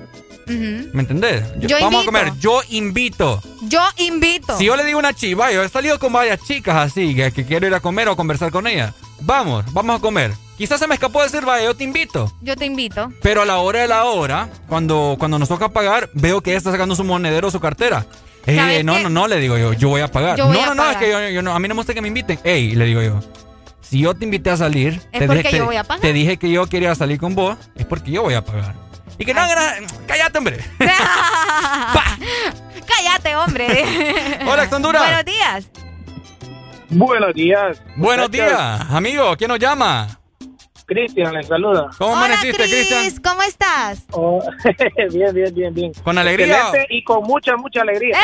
¿Me 0.47 1.00
entendés? 1.02 1.42
Yo 1.58 1.76
vamos 1.81 1.94
invito. 1.94 2.00
a 2.00 2.05
comer, 2.05 2.33
yo 2.39 2.60
invito. 2.70 3.42
Yo 3.62 3.83
invito. 3.99 4.57
Si 4.58 4.65
yo 4.65 4.76
le 4.76 4.84
digo 4.84 4.99
una 4.99 5.12
chiva, 5.12 5.50
yo 5.52 5.62
he 5.62 5.68
salido 5.68 5.99
con 5.99 6.12
varias 6.12 6.41
chicas 6.44 6.76
así, 6.76 7.15
que, 7.15 7.33
que 7.33 7.44
quiero 7.44 7.66
ir 7.66 7.75
a 7.75 7.81
comer 7.81 8.08
o 8.08 8.16
conversar 8.16 8.50
con 8.52 8.66
ellas. 8.66 8.94
Vamos, 9.20 9.65
vamos 9.73 9.97
a 9.97 10.00
comer. 10.00 10.33
Quizás 10.57 10.78
se 10.81 10.86
me 10.86 10.94
escapó 10.94 11.23
decir, 11.23 11.42
vaya, 11.44 11.65
yo 11.65 11.75
te 11.76 11.84
invito. 11.84 12.33
Yo 12.41 12.57
te 12.57 12.65
invito. 12.65 13.12
Pero 13.23 13.42
a 13.42 13.44
la 13.44 13.58
hora 13.58 13.81
de 13.81 13.89
la 13.89 14.05
hora, 14.05 14.49
cuando, 14.68 15.16
cuando 15.18 15.39
nos 15.39 15.49
toca 15.49 15.68
pagar, 15.68 16.08
veo 16.15 16.41
que 16.41 16.50
ella 16.50 16.58
está 16.58 16.70
sacando 16.70 16.94
su 16.97 17.05
monedero 17.05 17.49
o 17.49 17.50
su 17.50 17.60
cartera. 17.60 18.07
Eh, 18.47 18.57
¿Sabes 18.57 18.84
no, 18.84 18.99
no, 19.00 19.10
no, 19.10 19.26
le 19.26 19.41
digo 19.41 19.58
yo, 19.58 19.73
yo 19.73 19.89
voy 19.89 20.00
a 20.00 20.08
pagar. 20.10 20.41
Voy 20.41 20.52
no, 20.57 20.62
a 20.62 20.66
no, 20.66 20.75
no, 20.76 20.91
es 20.91 20.97
que 20.99 21.10
yo, 21.10 21.28
yo 21.28 21.42
no, 21.42 21.52
a 21.55 21.58
mí 21.58 21.66
no 21.68 21.75
me 21.75 21.81
gusta 21.81 21.92
que 21.94 22.00
me 22.00 22.08
inviten. 22.08 22.39
Ey, 22.44 22.75
le 22.76 22.84
digo 22.86 23.02
yo, 23.02 23.20
si 23.83 23.99
yo 23.99 24.15
te 24.15 24.25
invité 24.25 24.50
a 24.50 24.57
salir, 24.57 25.00
Es 25.12 25.18
te, 25.18 25.26
porque 25.26 25.42
dije- 25.42 25.50
yo 25.52 25.58
te- 25.58 25.66
voy 25.66 25.76
a 25.76 25.84
pagar. 25.84 26.00
te 26.00 26.12
dije 26.12 26.36
que 26.39 26.50
yo 26.50 26.66
quería 26.66 26.94
salir 26.94 27.18
con 27.18 27.34
vos, 27.34 27.57
es 27.75 27.84
porque 27.84 28.12
yo 28.12 28.23
voy 28.23 28.34
a 28.34 28.44
pagar. 28.44 28.75
Y 29.19 29.25
que 29.25 29.33
no, 29.35 29.41
gra- 29.43 29.77
cállate, 30.07 30.39
hombre. 30.39 30.59
Cállate, 32.86 33.35
hombre. 33.36 33.67
Hola, 34.47 34.69
Honduras. 34.70 35.03
Buenos 35.03 35.25
días. 35.25 35.70
Buenos 36.89 37.35
días. 37.35 37.83
Buenos 37.97 38.31
días, 38.31 38.81
amigo, 38.91 39.36
¿quién 39.36 39.49
nos 39.49 39.59
llama? 39.59 40.20
Cristian, 40.86 41.35
les 41.35 41.49
saluda. 41.49 41.89
¿Cómo 41.99 42.12
Hola, 42.12 42.27
amaneciste, 42.27 42.62
Cristian? 42.62 43.01
Cris. 43.03 43.19
¿Cómo 43.20 43.43
estás? 43.43 44.05
Oh, 44.12 44.41
bien, 45.11 45.35
bien, 45.35 45.53
bien, 45.55 45.75
bien. 45.75 45.93
¿Con 46.05 46.17
alegría? 46.17 46.47
Excelente 46.61 46.86
y 46.91 47.03
con 47.03 47.25
mucha, 47.25 47.57
mucha 47.57 47.81
alegría. 47.83 48.17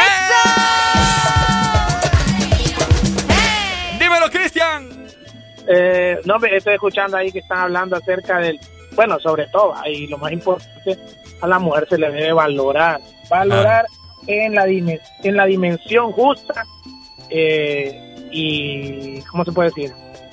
Dímelo, 3.99 4.31
Cristian. 4.31 4.89
Eh, 5.67 6.19
no, 6.25 6.37
estoy 6.37 6.75
escuchando 6.75 7.17
ahí 7.17 7.33
que 7.33 7.41
están 7.41 7.59
hablando 7.59 7.97
acerca 7.97 8.39
del, 8.39 8.61
bueno, 8.95 9.19
sobre 9.21 9.47
todo, 9.49 9.75
y 9.87 10.07
lo 10.07 10.19
más 10.19 10.33
importante, 10.33 10.99
a 11.41 11.47
la 11.47 11.59
mujer 11.59 11.87
se 11.89 11.99
le 11.99 12.11
debe 12.11 12.33
valorar, 12.33 13.01
valorar 13.31 13.87
en, 14.27 14.55
la 14.55 14.65
en 14.67 15.37
la 15.37 15.45
dimensión 15.47 16.13
justa 16.13 16.65
eh, 17.31 18.29
y, 18.31 19.21
¿cómo 19.23 19.45
se 19.45 19.53
puede 19.53 19.69
decir? 19.71 19.93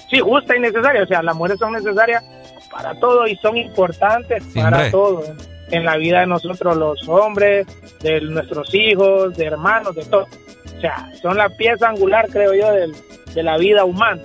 Sí, 0.09 0.19
justa 0.19 0.55
y 0.55 0.59
necesaria, 0.59 1.03
o 1.03 1.07
sea, 1.07 1.21
las 1.21 1.35
mujeres 1.35 1.59
son 1.59 1.73
necesarias 1.73 2.23
para 2.71 2.93
todo 2.99 3.27
y 3.27 3.35
son 3.37 3.57
importantes 3.57 4.43
Sí, 4.53 4.59
para 4.59 4.77
hombre. 4.77 4.91
todo, 4.91 5.23
en, 5.25 5.37
en 5.71 5.85
la 5.85 5.97
vida 5.97 6.21
de 6.21 6.27
nosotros 6.27 6.77
los 6.77 7.07
hombres, 7.07 7.67
de 8.01 8.21
nuestros 8.21 8.73
hijos, 8.73 9.35
de 9.37 9.45
hermanos, 9.45 9.95
de 9.95 10.05
todo. 10.05 10.27
O 10.77 10.81
sea, 10.81 11.11
son 11.21 11.35
la 11.37 11.49
pieza 11.49 11.89
angular, 11.89 12.27
creo 12.31 12.53
yo, 12.53 12.71
del- 12.71 12.95
de 13.33 13.43
la 13.43 13.57
vida 13.57 13.83
humana. 13.85 14.21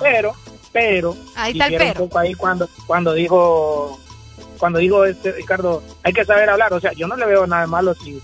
Pero, 0.00 0.32
pero, 0.72 1.16
Ahí 1.36 1.52
está 1.52 1.66
el 1.66 1.76
pero. 1.76 2.02
un 2.02 2.08
poco 2.08 2.18
ahí 2.18 2.34
cuando, 2.34 2.68
cuando 2.86 3.12
dijo, 3.14 3.98
cuando 4.58 4.78
dijo 4.78 5.04
este 5.04 5.32
Ricardo, 5.32 5.82
hay 6.02 6.12
que 6.12 6.24
saber 6.24 6.48
hablar. 6.50 6.72
O 6.72 6.80
sea, 6.80 6.92
yo 6.92 7.06
no 7.06 7.16
le 7.16 7.26
veo 7.26 7.46
nada 7.46 7.62
de 7.62 7.68
malo 7.68 7.94
si, 7.94 8.20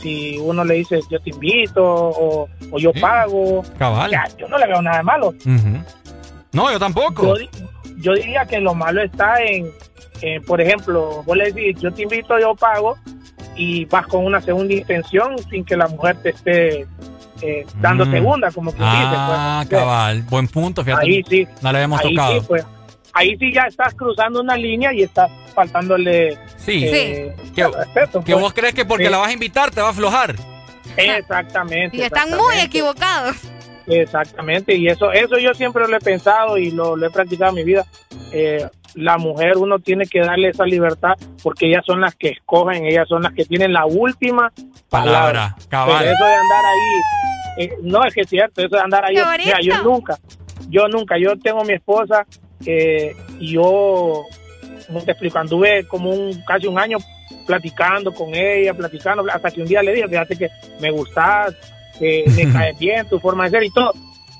si 0.00 0.38
uno 0.38 0.64
le 0.64 0.74
dice 0.74 1.00
yo 1.10 1.20
te 1.20 1.30
invito 1.30 1.82
o, 1.84 2.48
o 2.70 2.78
yo 2.78 2.92
pago. 3.00 3.62
Cabal. 3.78 4.06
O 4.06 4.10
sea, 4.10 4.24
yo 4.36 4.48
no 4.48 4.58
le 4.58 4.66
veo 4.66 4.82
nada 4.82 4.98
de 4.98 5.02
malo. 5.02 5.28
Ujú. 5.28 5.82
No, 6.52 6.70
yo 6.70 6.78
tampoco. 6.78 7.36
Yo, 7.38 7.46
yo 7.98 8.12
diría 8.14 8.44
que 8.46 8.60
lo 8.60 8.74
malo 8.74 9.02
está 9.02 9.42
en, 9.42 9.70
eh, 10.22 10.40
por 10.46 10.60
ejemplo, 10.60 11.22
vos 11.24 11.36
le 11.36 11.50
decís, 11.52 11.80
yo 11.80 11.92
te 11.92 12.02
invito, 12.02 12.38
yo 12.38 12.54
pago, 12.54 12.96
y 13.56 13.84
vas 13.86 14.06
con 14.06 14.24
una 14.24 14.40
segunda 14.40 14.72
intención 14.74 15.36
sin 15.50 15.64
que 15.64 15.76
la 15.76 15.86
mujer 15.88 16.16
te 16.22 16.30
esté 16.30 16.86
eh, 17.42 17.66
dando 17.80 18.06
Mm. 18.06 18.10
segunda, 18.12 18.50
como 18.50 18.72
que 18.72 18.78
Ah, 18.80 19.58
dice. 19.60 19.68
Pues, 19.70 19.80
cabal. 19.80 20.22
Buen 20.22 20.48
punto, 20.48 20.84
fíjate. 20.84 21.06
Ahí 21.06 21.22
sí. 21.28 21.46
No 21.62 21.72
le 21.72 21.78
habíamos 21.78 22.00
ahí 22.00 22.14
tocado. 22.14 22.40
sí, 22.40 22.46
pues. 22.48 22.64
Ahí 23.12 23.36
sí 23.38 23.52
ya 23.52 23.62
estás 23.68 23.94
cruzando 23.94 24.40
una 24.40 24.56
línea 24.56 24.92
y 24.92 25.02
estás 25.02 25.30
faltándole 25.54 26.36
Sí. 26.56 26.84
eh, 26.86 27.34
Que, 27.54 27.68
respeto, 27.68 28.24
que 28.24 28.32
pues. 28.32 28.42
vos 28.42 28.52
crees 28.52 28.74
que 28.74 28.84
porque 28.84 29.04
Sí. 29.06 29.10
la 29.10 29.18
vas 29.18 29.28
a 29.28 29.32
invitar 29.32 29.70
te 29.70 29.80
va 29.80 29.88
a 29.88 29.90
aflojar. 29.90 30.34
Exactamente. 30.96 31.96
Y 31.96 32.02
están 32.02 32.30
muy 32.30 32.56
equivocados. 32.60 33.36
Exactamente, 33.86 34.74
y 34.74 34.88
eso 34.88 35.12
eso 35.12 35.36
yo 35.38 35.52
siempre 35.52 35.86
lo 35.86 35.94
he 35.96 36.00
pensado 36.00 36.56
y 36.56 36.70
lo, 36.70 36.96
lo 36.96 37.06
he 37.06 37.10
practicado 37.10 37.50
en 37.50 37.56
mi 37.56 37.64
vida. 37.64 37.84
Eh, 38.32 38.66
la 38.94 39.18
mujer 39.18 39.56
uno 39.56 39.78
tiene 39.78 40.06
que 40.06 40.20
darle 40.20 40.48
esa 40.48 40.64
libertad 40.64 41.14
porque 41.42 41.66
ellas 41.66 41.84
son 41.84 42.00
las 42.00 42.14
que 42.14 42.30
escogen, 42.30 42.86
ellas 42.86 43.08
son 43.08 43.22
las 43.22 43.32
que 43.32 43.44
tienen 43.44 43.72
la 43.72 43.86
última 43.86 44.52
palabra. 44.88 45.54
Palabra, 45.54 45.56
cabal. 45.68 45.98
Pero 45.98 46.12
eso 46.12 46.24
de 46.24 46.34
andar 46.34 46.64
ahí, 46.64 47.64
eh, 47.64 47.72
no 47.82 48.04
es 48.04 48.14
que 48.14 48.20
es 48.22 48.28
cierto, 48.28 48.60
eso 48.62 48.76
de 48.76 48.82
andar 48.82 49.04
ahí, 49.04 49.16
¡Qué 49.16 49.44
mira, 49.44 49.58
yo 49.60 49.82
nunca, 49.82 50.18
yo 50.68 50.88
nunca, 50.88 51.18
yo 51.18 51.36
tengo 51.38 51.64
mi 51.64 51.74
esposa 51.74 52.26
eh, 52.66 53.14
y 53.38 53.52
yo, 53.52 54.24
¿cómo 54.86 55.00
te 55.02 55.12
explico? 55.12 55.38
Anduve 55.38 55.86
como 55.86 56.10
un 56.10 56.42
casi 56.46 56.66
un 56.66 56.78
año 56.78 56.98
platicando 57.46 58.12
con 58.12 58.34
ella, 58.34 58.74
platicando, 58.74 59.24
hasta 59.30 59.50
que 59.50 59.60
un 59.60 59.66
día 59.66 59.82
le 59.82 59.92
dije, 59.92 60.08
fíjate 60.08 60.36
que 60.36 60.48
me 60.80 60.90
gustas, 60.90 61.54
que 61.98 62.24
me 62.34 62.50
caes 62.52 62.78
bien, 62.78 63.08
tu 63.08 63.18
forma 63.18 63.44
de 63.44 63.50
ser 63.50 63.64
y 63.64 63.70
todo. 63.70 63.92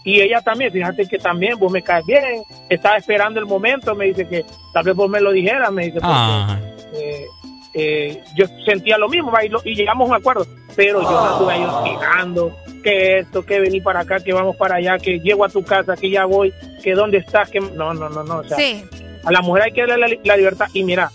Y 0.05 0.20
ella 0.20 0.41
también, 0.42 0.70
fíjate 0.70 1.07
que 1.07 1.18
también 1.18 1.58
vos 1.58 1.73
me 1.73 1.83
caes 1.83 2.05
bien, 2.05 2.42
estaba 2.68 2.97
esperando 2.99 3.41
el 3.41 3.47
momento, 3.47 3.94
me 3.94 4.07
dice 4.07 4.28
que 4.28 4.44
tal 4.73 4.84
vez 4.84 4.94
vos 4.94 5.08
me 5.08 5.20
lo 5.20 5.33
dijeras, 5.33 5.73
me 5.73 5.86
dice, 5.86 5.94
porque, 5.94 6.08
Ah. 6.10 6.60
eh, 6.92 7.26
eh, 7.73 8.23
yo 8.36 8.44
sentía 8.66 8.99
lo 8.99 9.08
mismo 9.08 9.33
y, 9.42 9.49
lo- 9.49 9.62
y 9.65 9.74
llegamos 9.74 10.07
a 10.07 10.10
un 10.12 10.16
acuerdo, 10.20 10.47
pero 10.76 11.00
yo 11.02 11.10
no 11.10 11.34
anduve 11.34 11.52
ahí 11.55 11.65
hostigando, 11.65 12.55
que 12.83 13.18
esto, 13.20 13.47
que 13.47 13.60
vení 13.60 13.81
para 13.81 14.00
acá, 14.00 14.20
que 14.20 14.33
vamos 14.34 14.57
para 14.57 14.76
allá, 14.76 14.99
que 14.99 15.18
llego 15.20 15.42
a 15.44 15.49
tu 15.49 15.65
casa, 15.65 15.97
que 15.97 16.10
ya 16.10 16.26
voy, 16.26 16.52
que 16.83 16.92
dónde 16.92 17.16
estás, 17.18 17.49
que 17.50 17.60
no, 17.60 17.94
no, 17.94 18.10
no, 18.10 18.23
no, 18.24 18.36
o 18.41 18.44
sea, 18.44 18.58
Sí. 18.58 18.84
a 19.24 19.33
la 19.33 19.41
mujer 19.41 19.62
hay 19.65 19.73
que 19.73 19.86
darle 19.86 20.20
la 20.23 20.36
libertad 20.36 20.66
y 20.74 20.84
mira, 20.84 21.10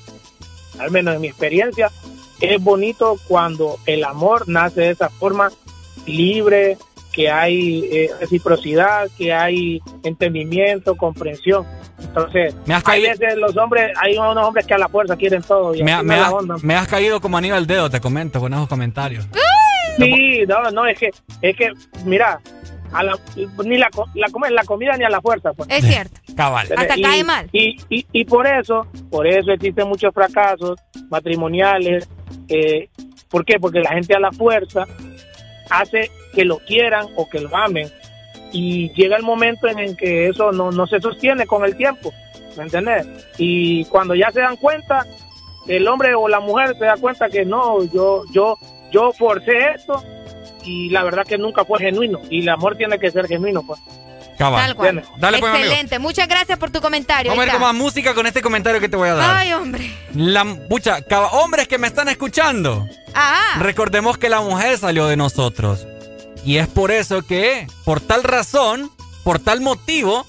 al 0.80 0.90
menos 0.90 1.14
en 1.14 1.22
mi 1.22 1.28
experiencia, 1.28 1.92
es 2.42 2.60
bonito 2.64 3.18
cuando 3.28 3.78
el 3.86 4.04
amor 4.04 4.50
nace 4.50 4.82
de 4.82 4.90
esa 4.92 5.10
forma 5.10 5.52
libre, 6.08 6.78
que 7.14 7.30
hay 7.30 7.84
eh, 7.92 8.10
reciprocidad, 8.20 9.10
que 9.18 9.34
hay 9.34 9.82
entendimiento, 10.04 10.96
comprensión. 10.96 11.66
Entonces, 12.00 12.56
Me 12.66 12.74
has 12.76 12.84
hay 12.88 13.02
caído- 13.04 13.20
veces 13.20 13.38
los 13.38 13.58
hombres, 13.58 13.92
hay 14.00 14.18
unos 14.18 14.46
hombres 14.46 14.66
que 14.66 14.74
a 14.74 14.78
la 14.78 14.88
fuerza 14.88 15.16
quieren 15.18 15.42
todo. 15.42 15.76
Y 15.76 15.84
Me, 15.84 15.92
así 15.94 16.06
me 16.06 16.16
has, 16.16 16.22
la 16.22 16.32
onda. 16.32 16.56
me 16.62 16.76
has 16.76 16.88
caído 16.88 17.20
como 17.20 17.38
anillo 17.38 17.56
al 17.56 17.68
dedo, 17.68 17.90
te 17.90 18.00
comento, 18.00 18.40
con 18.40 18.54
esos 18.54 18.68
comentarios. 18.68 19.28
Sí, 19.98 20.44
no, 20.48 20.72
no, 20.72 20.86
es 20.86 20.98
que, 20.98 21.10
es 21.42 21.56
que, 21.58 21.72
mira, 22.06 22.40
a 22.94 23.04
la, 23.04 23.18
ni 23.66 23.78
la, 23.78 23.90
co- 23.90 24.08
la, 24.16 24.28
la 24.50 24.64
comida 24.64 24.96
ni 24.96 25.04
a 25.04 25.10
la 25.10 25.20
fuerza. 25.20 25.52
Pues. 25.54 25.68
Es 25.70 25.84
cierto. 25.86 26.22
Cabal. 26.38 26.68
Hasta 26.76 26.98
y, 26.98 27.02
cae 27.02 27.24
mal. 27.24 27.50
Y, 27.52 27.76
y, 27.90 28.06
y 28.14 28.24
por 28.26 28.48
eso, 28.48 28.88
por 29.12 29.28
eso 29.28 29.52
existen 29.52 29.88
muchos 29.90 30.14
fracasos 30.14 30.80
matrimoniales. 31.10 32.08
Eh, 32.48 32.90
¿Por 33.30 33.44
qué? 33.46 33.60
Porque 33.60 33.80
la 33.82 33.90
gente 33.92 34.16
a 34.16 34.20
la 34.20 34.32
fuerza 34.32 34.86
hace 35.70 36.12
que 36.34 36.46
lo 36.46 36.60
quieran 36.60 37.08
o 37.16 37.30
que 37.30 37.40
lo 37.40 37.56
amen. 37.56 37.90
Y 38.52 38.92
llega 38.94 39.16
el 39.16 39.24
momento 39.24 39.68
en 39.68 39.80
el 39.80 39.96
que 39.96 40.28
eso 40.28 40.52
no, 40.52 40.72
no 40.72 40.88
se 40.88 41.00
sostiene 41.00 41.46
con 41.46 41.64
el 41.66 41.76
tiempo. 41.76 42.14
¿Me 42.58 42.64
entiendes? 42.64 43.08
Y 43.38 43.86
cuando 43.86 44.16
ya 44.16 44.32
se 44.32 44.42
dan 44.42 44.58
cuenta, 44.58 45.06
el 45.68 45.88
hombre 45.88 46.16
o 46.16 46.28
la 46.28 46.40
mujer 46.40 46.76
se 46.78 46.86
da 46.86 46.98
cuenta 46.98 47.30
que 47.30 47.46
no, 47.46 47.84
yo, 47.86 48.24
yo, 48.32 48.58
yo 48.92 49.12
forcé 49.12 49.72
esto 49.76 50.04
y 50.66 50.90
la 50.90 51.04
verdad 51.04 51.26
que 51.26 51.38
nunca 51.38 51.64
fue 51.64 51.80
genuino. 51.80 52.20
Y 52.30 52.42
el 52.42 52.50
amor 52.50 52.76
tiene 52.76 53.00
que 53.00 53.12
ser 53.12 53.28
genuino, 53.28 53.64
pues. 53.64 53.80
Cabal. 54.40 54.66
Tal 54.68 54.76
cual. 54.76 55.04
Dale, 55.18 55.38
pues. 55.40 55.54
Excelente. 55.54 56.00
Muchas 56.00 56.28
gracias 56.28 56.58
por 56.58 56.72
tu 56.72 56.80
comentario. 56.82 57.30
Vamos 57.32 57.44
a 57.44 57.46
está. 57.48 57.60
con 57.60 57.68
más 57.68 57.76
música 57.76 58.14
con 58.16 58.26
este 58.26 58.42
comentario 58.42 58.80
que 58.80 58.88
te 58.90 58.96
voy 58.96 59.10
a 59.10 59.14
dar. 59.16 59.36
Ay, 59.38 59.52
hombre. 59.54 59.94
La 60.16 60.46
pucha, 60.68 61.02
caba- 61.02 61.28
hombres 61.32 61.68
que 61.68 61.78
me 61.78 61.88
están 61.88 62.08
escuchando. 62.08 62.88
Ah, 63.14 63.56
Recordemos 63.60 64.18
que 64.18 64.30
la 64.30 64.40
mujer 64.40 64.78
salió 64.78 65.08
de 65.08 65.18
nosotros. 65.18 65.86
Y 66.46 66.56
es 66.58 66.68
por 66.68 66.90
eso 66.90 67.22
que, 67.22 67.68
por 67.84 68.00
tal 68.00 68.24
razón, 68.24 68.90
por 69.26 69.40
tal 69.40 69.60
motivo, 69.60 70.26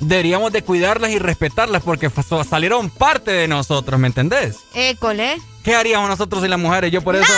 deberíamos 0.00 0.52
de 0.52 0.62
cuidarlas 0.62 1.10
y 1.10 1.18
respetarlas 1.18 1.82
porque 1.82 2.10
salieron 2.48 2.88
parte 2.88 3.30
de 3.30 3.46
nosotros, 3.46 4.00
¿me 4.00 4.06
entendés? 4.06 4.56
école. 4.74 5.36
¿Qué 5.62 5.74
haríamos 5.76 6.08
nosotros 6.08 6.40
sin 6.40 6.48
las 6.48 6.58
mujeres? 6.58 6.90
Yo 6.90 7.02
por 7.02 7.14
eso, 7.14 7.30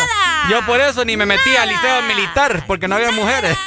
yo 0.48 0.64
por 0.66 0.80
eso 0.80 1.04
ni 1.04 1.16
me 1.16 1.26
metí 1.26 1.56
al 1.56 1.68
liceo 1.68 2.02
militar 2.02 2.62
porque 2.68 2.86
no 2.86 2.94
había 2.94 3.10
mujeres. 3.10 3.58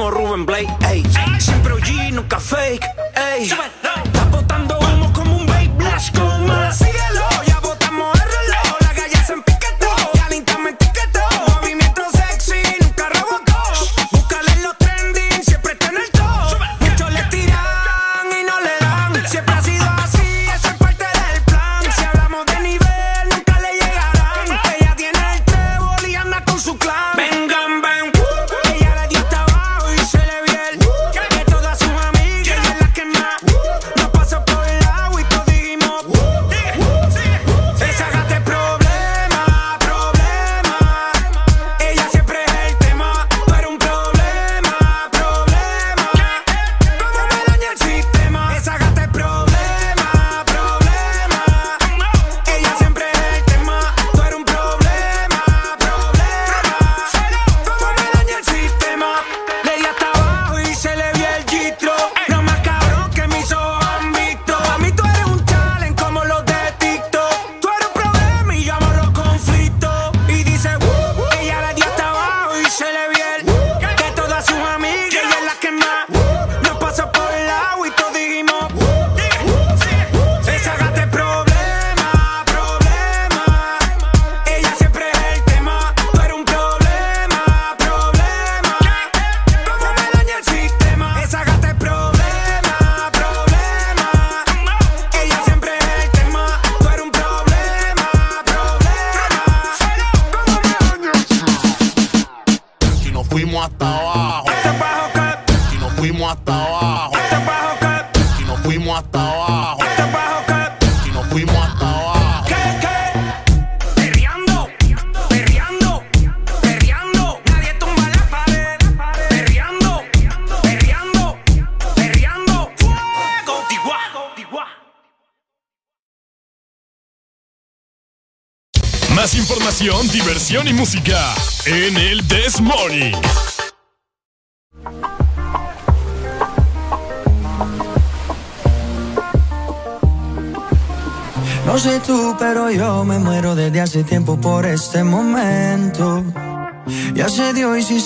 Como 0.00 0.10
Ruben 0.12 0.46
Blake. 0.46 0.68
ey. 0.88 1.02
Siempre 1.38 1.74
OG, 1.74 2.12
nunca 2.12 2.40
fake. 2.40 2.86
ey. 3.14 3.50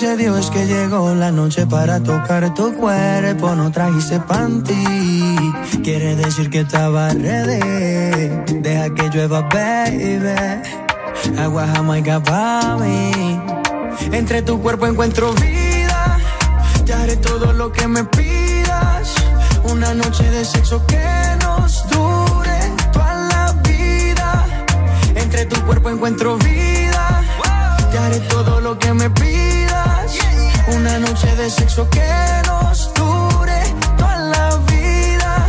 Dio 0.01 0.37
es 0.37 0.49
que 0.49 0.65
llegó 0.65 1.15
la 1.15 1.31
noche 1.31 1.65
para 1.67 2.01
tocar 2.01 2.53
tu 2.53 2.73
cuerpo. 2.75 3.55
No 3.55 3.71
trajiste 3.71 4.19
panty, 4.19 5.53
quiere 5.83 6.15
decir 6.15 6.49
que 6.49 6.61
estaba 6.61 7.09
ready. 7.09 8.59
Deja 8.61 8.93
que 8.93 9.09
llueva, 9.09 9.41
baby. 9.41 10.35
Agua 11.39 11.67
jamaica 11.73 12.21
para 12.21 12.75
mí. 12.77 13.39
Entre 14.11 14.41
tu 14.41 14.61
cuerpo 14.61 14.85
encuentro 14.85 15.33
vida. 15.33 16.19
Ya 16.83 17.01
haré 17.01 17.15
todo 17.15 17.53
lo 17.53 17.71
que 17.71 17.87
me 17.87 18.03
pidas. 18.03 19.15
Una 19.63 19.93
noche 19.93 20.29
de 20.29 20.43
sexo 20.43 20.85
que 20.87 21.07
nos 21.41 21.87
dure 21.89 22.59
toda 22.91 23.13
la 23.13 23.53
vida. 23.63 24.45
Entre 25.15 25.45
tu 25.45 25.61
cuerpo 25.65 25.89
encuentro 25.89 26.37
vida. 26.37 27.23
Ya 27.93 28.05
haré 28.05 28.19
todo 28.21 28.59
lo 28.59 28.77
que 28.77 28.93
me 28.93 29.09
pidas. 29.09 29.54
Una 30.67 30.97
noche 30.99 31.35
de 31.35 31.49
sexo 31.49 31.87
que 31.89 32.01
nos 32.47 32.91
dure 32.95 33.61
toda 33.97 34.17
la 34.17 34.57
vida. 34.71 35.47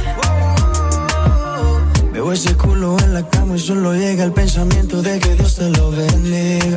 Veo 2.13 2.33
ese 2.33 2.55
culo 2.55 2.97
en 3.01 3.15
la 3.15 3.27
cama 3.29 3.57
y 3.57 3.59
solo 3.59 3.95
llega 3.95 4.25
el 4.25 4.33
pensamiento 4.33 5.01
de 5.01 5.19
que 5.19 5.35
Dios 5.35 5.57
te 5.57 5.71
lo 5.71 5.91
bendiga. 5.91 6.77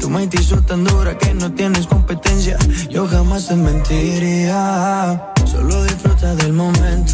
Tu 0.00 0.10
mente 0.10 0.40
hizo 0.40 0.60
tan 0.62 0.84
dura 0.84 1.16
que 1.16 1.32
no 1.32 1.52
tienes 1.52 1.86
competencia. 1.86 2.58
Yo 2.90 3.06
jamás 3.06 3.46
te 3.46 3.54
mentiría. 3.54 5.32
Solo 5.44 5.84
disfruta 5.84 6.34
del 6.34 6.52
momento. 6.52 7.13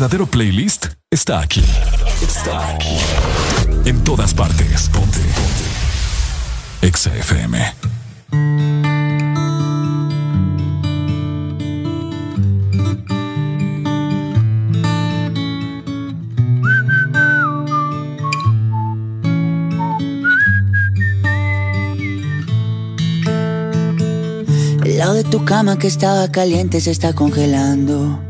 verdadero 0.00 0.24
playlist 0.24 0.86
está 1.10 1.40
aquí. 1.40 1.62
Está 2.22 2.70
aquí. 2.70 2.96
En 3.84 4.02
todas 4.02 4.32
partes. 4.32 4.88
Ponte. 4.88 5.18
Ponte. 5.18 6.86
Exa 6.86 7.14
FM. 7.14 7.58
El 24.82 24.96
lado 24.96 25.12
de 25.12 25.24
tu 25.24 25.44
cama 25.44 25.78
que 25.78 25.88
estaba 25.88 26.32
caliente 26.32 26.80
se 26.80 26.90
está 26.90 27.12
congelando. 27.12 28.29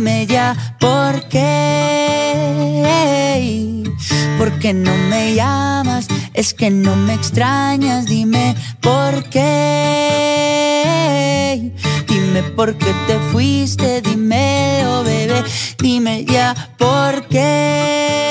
Dime 0.00 0.24
ya 0.26 0.56
por 0.78 1.28
qué. 1.28 1.42
¿Por 4.38 4.50
qué 4.58 4.72
no 4.72 4.96
me 5.10 5.34
llamas? 5.34 6.08
Es 6.32 6.54
que 6.54 6.70
no 6.70 6.96
me 6.96 7.12
extrañas. 7.12 8.06
Dime 8.06 8.56
por 8.80 9.24
qué. 9.24 9.60
Dime 12.08 12.42
por 12.56 12.78
qué 12.78 12.94
te 13.06 13.18
fuiste. 13.30 14.00
Dímelo, 14.00 15.04
bebé. 15.04 15.44
Dime 15.76 16.24
ya 16.24 16.54
por 16.78 17.26
qué. 17.26 18.30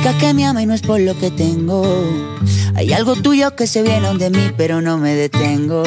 que 0.01 0.33
me 0.33 0.45
ama 0.45 0.63
y 0.63 0.65
no 0.65 0.73
es 0.73 0.81
por 0.81 0.99
lo 0.99 1.15
que 1.17 1.29
tengo. 1.29 1.83
Hay 2.75 2.91
algo 2.91 3.15
tuyo 3.15 3.55
que 3.55 3.67
se 3.67 3.83
viene 3.83 4.11
de 4.15 4.31
mí, 4.31 4.51
pero 4.57 4.81
no 4.81 4.97
me 4.97 5.13
detengo. 5.13 5.83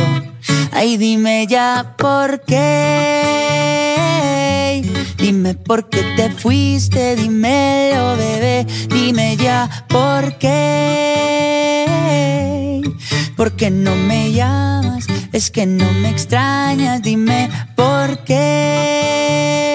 Ay, 0.71 0.97
dime 0.97 1.49
ya 1.49 1.97
por 1.99 2.43
qué. 2.43 3.25
Dime 5.19 5.55
por 5.55 5.89
qué 5.89 6.05
te 6.17 6.31
fuiste, 6.31 7.17
dímelo, 7.17 8.17
bebé. 8.17 8.65
Dime 8.89 9.37
ya 9.37 9.69
por 9.89 10.39
qué. 10.39 11.85
¿Por 13.37 13.53
qué 13.53 13.71
no 13.71 13.95
me 13.97 14.33
llamas? 14.33 15.07
Es 15.33 15.51
que 15.51 15.67
no 15.67 15.91
me 15.93 16.11
extrañas, 16.11 17.03
dime 17.03 17.51
por 17.75 18.19
qué. 18.25 19.75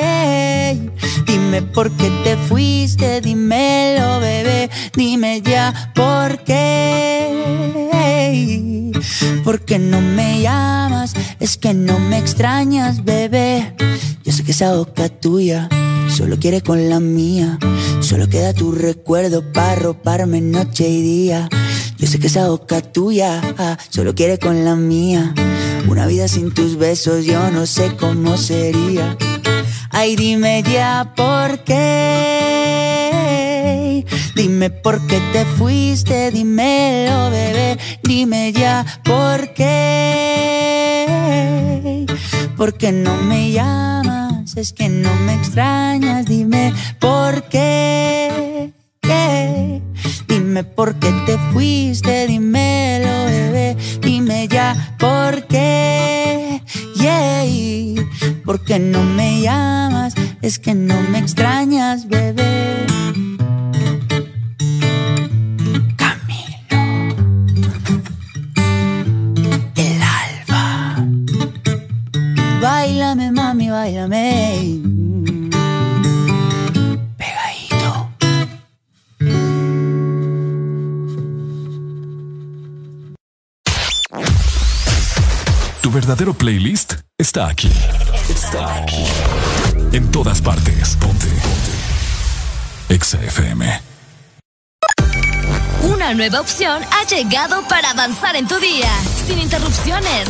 Dime 1.25 1.61
por 1.61 1.91
qué 1.91 2.09
te 2.23 2.37
fuiste, 2.37 3.21
dímelo, 3.21 4.19
bebé. 4.19 4.69
Dime 4.95 5.41
ya 5.41 5.91
por 5.93 6.43
qué. 6.43 7.29
¿Por 9.43 9.61
qué 9.61 9.79
no 9.79 10.01
me 10.01 10.41
llamas? 10.41 11.13
Es 11.39 11.57
que 11.57 11.73
no 11.73 11.99
me 11.99 12.17
extrañas, 12.17 13.03
bebé. 13.03 13.75
Yo 14.23 14.31
sé 14.31 14.43
que 14.43 14.51
esa 14.51 14.75
boca 14.75 15.09
tuya 15.09 15.69
solo 16.09 16.37
quiere 16.39 16.61
con 16.61 16.89
la 16.89 16.99
mía. 16.99 17.57
Solo 18.01 18.27
queda 18.27 18.53
tu 18.53 18.71
recuerdo 18.71 19.51
para 19.53 19.75
roparme 19.75 20.41
noche 20.41 20.87
y 20.89 21.01
día. 21.01 21.49
Yo 21.97 22.07
sé 22.07 22.19
que 22.19 22.27
esa 22.27 22.47
boca 22.47 22.81
tuya 22.81 23.41
ah, 23.57 23.77
solo 23.89 24.15
quiere 24.15 24.39
con 24.39 24.63
la 24.63 24.75
mía. 24.75 25.33
Una 25.87 26.05
vida 26.07 26.27
sin 26.27 26.53
tus 26.53 26.77
besos 26.77 27.25
yo 27.25 27.51
no 27.51 27.65
sé 27.65 27.95
cómo 27.97 28.37
sería. 28.37 29.17
Ay, 29.91 30.15
dime 30.15 30.63
ya 30.63 31.13
por 31.15 31.63
qué. 31.63 32.89
Dime 34.35 34.69
por 34.69 35.05
qué 35.07 35.19
te 35.33 35.43
fuiste, 35.45 36.31
dímelo, 36.31 37.29
bebé. 37.31 37.77
Dime 38.03 38.53
ya 38.53 38.85
por 39.03 39.53
qué. 39.53 41.05
¿Por 42.55 42.75
qué 42.75 42.91
no 42.91 43.15
me 43.23 43.51
llamas? 43.51 44.18
Es 44.55 44.73
que 44.73 44.89
no 44.89 45.13
me 45.15 45.35
extrañas, 45.35 46.25
dime 46.25 46.73
por 46.99 47.43
qué. 47.43 48.73
Dime 50.27 50.63
por 50.63 50.95
qué 50.95 51.11
te 51.25 51.37
fuiste, 51.51 52.27
dímelo, 52.27 53.25
bebé. 53.25 53.77
Dime 54.01 54.47
ya 54.47 54.95
por 54.97 55.45
qué. 55.47 56.61
Yeah. 56.95 57.29
¿Por 58.43 58.63
qué 58.63 58.79
no 58.79 59.03
me 59.03 59.41
llamas? 59.41 60.15
Es 60.41 60.57
que 60.57 60.73
no 60.73 60.99
me 61.11 61.19
extrañas, 61.19 62.07
bebé. 62.07 62.87
Báilame, 73.09 73.31
mami, 73.31 73.69
báilame. 73.71 74.81
Pegadito. 77.17 78.11
Tu 85.81 85.91
verdadero 85.91 86.35
playlist 86.35 86.97
está 87.17 87.47
aquí. 87.47 87.71
Está 88.29 88.75
aquí. 88.75 89.03
En 89.91 90.11
todas 90.11 90.39
partes. 90.39 90.95
Ponte. 90.97 91.25
Ponte. 91.25 92.93
Exa 92.93 93.17
FM. 93.23 93.81
Una 95.81 96.13
nueva 96.13 96.41
opción 96.41 96.83
ha 96.91 97.07
llegado 97.07 97.67
para 97.67 97.89
avanzar 97.89 98.35
en 98.35 98.47
tu 98.47 98.59
día, 98.59 98.91
sin 99.25 99.39
interrupciones. 99.39 100.29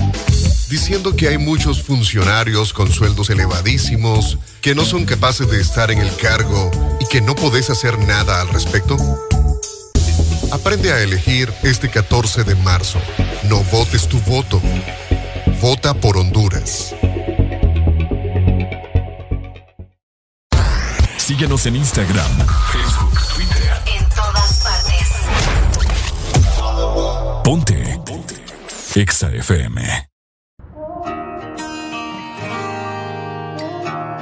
Diciendo 0.71 1.17
que 1.17 1.27
hay 1.27 1.37
muchos 1.37 1.83
funcionarios 1.83 2.71
con 2.71 2.89
sueldos 2.89 3.29
elevadísimos, 3.29 4.37
que 4.61 4.73
no 4.73 4.85
son 4.85 5.03
capaces 5.03 5.51
de 5.51 5.59
estar 5.59 5.91
en 5.91 5.97
el 5.97 6.15
cargo 6.15 6.71
y 7.01 7.05
que 7.07 7.19
no 7.19 7.35
podés 7.35 7.69
hacer 7.69 7.99
nada 7.99 8.39
al 8.39 8.47
respecto. 8.47 8.95
Aprende 10.49 10.93
a 10.93 11.01
elegir 11.01 11.51
este 11.63 11.89
14 11.89 12.45
de 12.45 12.55
marzo. 12.55 13.01
No 13.49 13.61
votes 13.65 14.07
tu 14.07 14.17
voto. 14.21 14.61
Vota 15.61 15.93
por 15.93 16.15
Honduras. 16.15 16.95
Síguenos 21.17 21.65
en 21.65 21.75
Instagram, 21.75 22.31
Facebook, 22.71 23.19
Twitter. 23.35 23.73
En 23.99 24.05
todas 24.09 24.63
partes. 24.63 25.09
Ponte. 27.43 27.99
Ponte. 28.05 28.35
Exa 28.95 29.29
FM. 29.31 30.10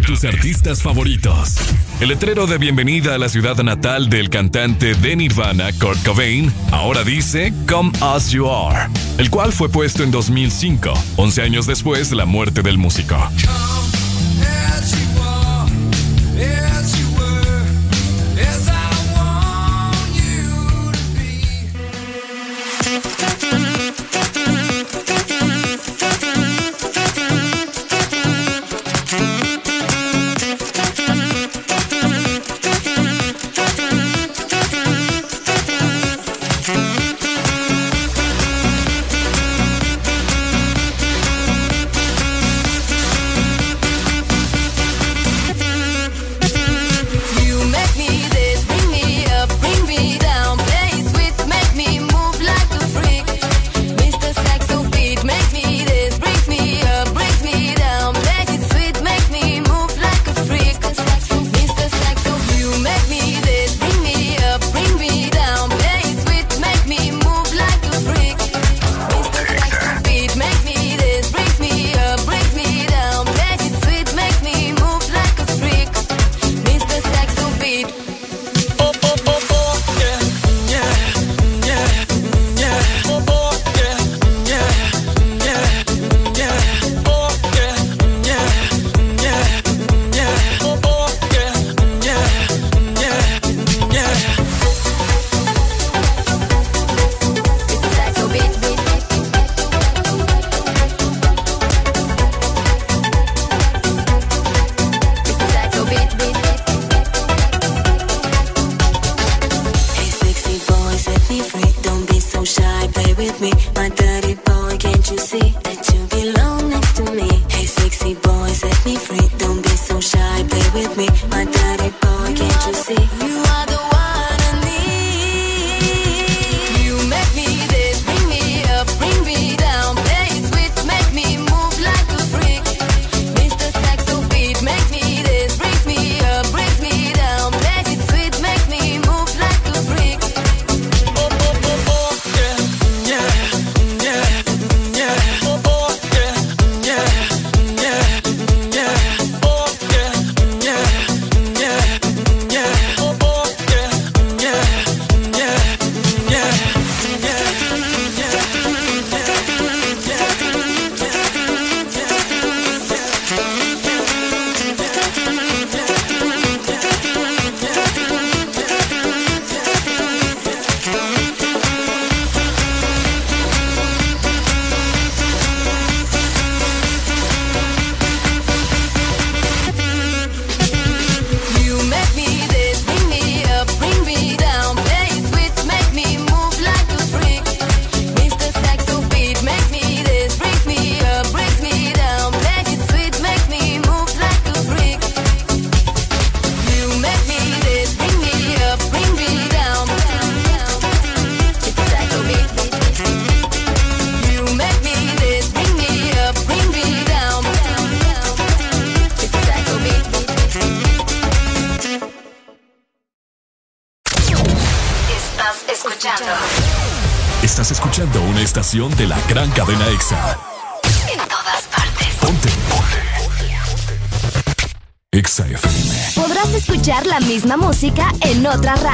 tus 0.00 0.24
artistas 0.24 0.82
favoritos. 0.82 1.56
El 2.00 2.08
letrero 2.08 2.46
de 2.46 2.58
bienvenida 2.58 3.14
a 3.14 3.18
la 3.18 3.28
ciudad 3.28 3.56
natal 3.62 4.08
del 4.08 4.30
cantante 4.30 4.94
de 4.94 5.16
Nirvana, 5.16 5.72
Kurt 5.72 6.04
Cobain, 6.04 6.52
ahora 6.70 7.04
dice 7.04 7.52
Come 7.68 7.92
As 8.00 8.30
You 8.30 8.48
Are, 8.48 8.90
el 9.18 9.30
cual 9.30 9.52
fue 9.52 9.68
puesto 9.68 10.02
en 10.02 10.10
2005, 10.10 10.92
11 11.16 11.42
años 11.42 11.66
después 11.66 12.10
de 12.10 12.16
la 12.16 12.24
muerte 12.24 12.62
del 12.62 12.78
músico. 12.78 13.16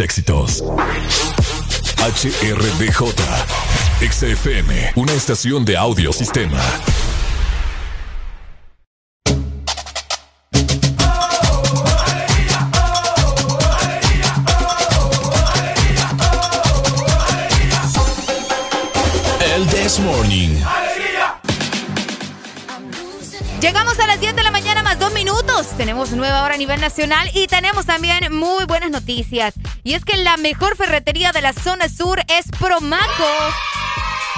Éxitos. 0.00 0.64
HRDJ, 1.98 3.14
XFM, 4.00 4.92
una 4.96 5.12
estación 5.12 5.64
de 5.64 5.76
audio 5.76 6.12
sistema. 6.12 6.58
El 19.54 19.66
This 19.66 19.98
Morning. 20.00 20.60
Llegamos 23.60 23.98
a 23.98 24.06
las 24.06 24.18
10 24.18 24.34
de 24.36 24.42
la 24.42 24.50
mañana 24.50 24.82
más 24.82 24.98
dos 24.98 25.12
minutos. 25.12 25.68
Tenemos 25.76 26.12
nueva 26.12 26.44
hora 26.44 26.54
a 26.54 26.58
nivel 26.58 26.80
nacional 26.80 27.30
y 27.34 27.46
tenemos 27.46 27.84
también 27.84 28.34
muy 28.34 28.64
buenas 28.64 28.90
noticias. 28.90 29.52
Y 29.82 29.94
es 29.94 30.04
que 30.04 30.16
la 30.16 30.36
mejor 30.36 30.76
ferretería 30.76 31.32
de 31.32 31.40
la 31.40 31.52
zona 31.52 31.88
sur 31.88 32.20
es 32.28 32.46
Promaco. 32.58 33.28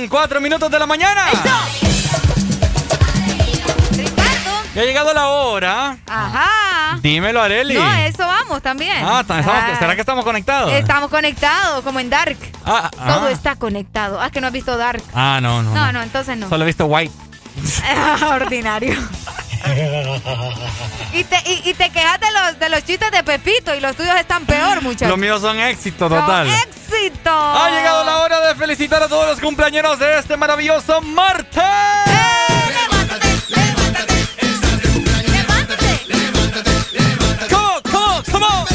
10 0.00 0.08
con 0.10 0.18
4 0.20 0.40
minutos 0.40 0.70
de 0.70 0.78
la 0.78 0.86
mañana. 0.86 1.26
Ya 4.74 4.82
ha 4.82 4.84
llegado 4.84 5.12
la 5.12 5.28
hora. 5.28 5.96
Ajá. 6.06 6.96
Dímelo, 7.02 7.42
Areli. 7.42 7.74
No, 7.74 7.82
a 7.84 8.06
eso 8.06 8.24
vamos 8.24 8.62
también. 8.62 8.96
Ah, 9.04 9.20
estamos- 9.22 9.46
Ah. 9.48 9.76
¿será 9.78 9.94
que 9.96 10.00
estamos 10.00 10.24
conectados? 10.24 10.72
Estamos 10.72 11.10
conectados, 11.10 11.82
como 11.82 11.98
en 11.98 12.08
Dark. 12.08 12.36
Ah, 12.64 12.88
Todo 12.92 13.26
ah. 13.26 13.30
está 13.32 13.56
conectado. 13.56 14.20
Ah, 14.20 14.30
que 14.30 14.40
no 14.40 14.46
has 14.46 14.52
visto 14.52 14.76
Dark. 14.76 15.02
Ah, 15.12 15.40
no, 15.42 15.62
no. 15.64 15.74
No, 15.74 15.92
no, 15.92 16.02
entonces 16.02 16.36
no. 16.38 16.48
Solo 16.48 16.62
he 16.62 16.66
visto 16.66 16.86
White. 16.86 17.12
Ordinario. 18.32 18.96
Y 21.12 21.24
te, 21.24 21.36
y, 21.44 21.70
y 21.70 21.74
te 21.74 21.90
quejas 21.90 22.20
de 22.20 22.26
los, 22.30 22.58
de 22.60 22.68
los 22.68 22.84
chistes 22.84 23.10
de 23.10 23.24
Pepito 23.24 23.74
y 23.74 23.80
los 23.80 23.96
tuyos 23.96 24.14
están 24.16 24.46
peor, 24.46 24.80
muchachos. 24.80 25.08
Los 25.08 25.18
míos 25.18 25.40
son 25.40 25.58
éxito 25.58 26.08
total. 26.08 26.48
¡Éxito! 26.48 27.30
Ha 27.30 27.68
llegado 27.70 28.04
la 28.04 28.18
hora 28.20 28.40
de 28.46 28.54
felicitar 28.54 29.02
a 29.02 29.08
todos 29.08 29.26
los 29.26 29.40
cumpleaños 29.40 29.98
de 29.98 30.18
este 30.18 30.36
maravilloso 30.36 31.00
martes. 31.00 31.64
¿Cómo? 37.48 37.80
¿Cómo? 37.90 38.22
¿Cómo? 38.30 38.69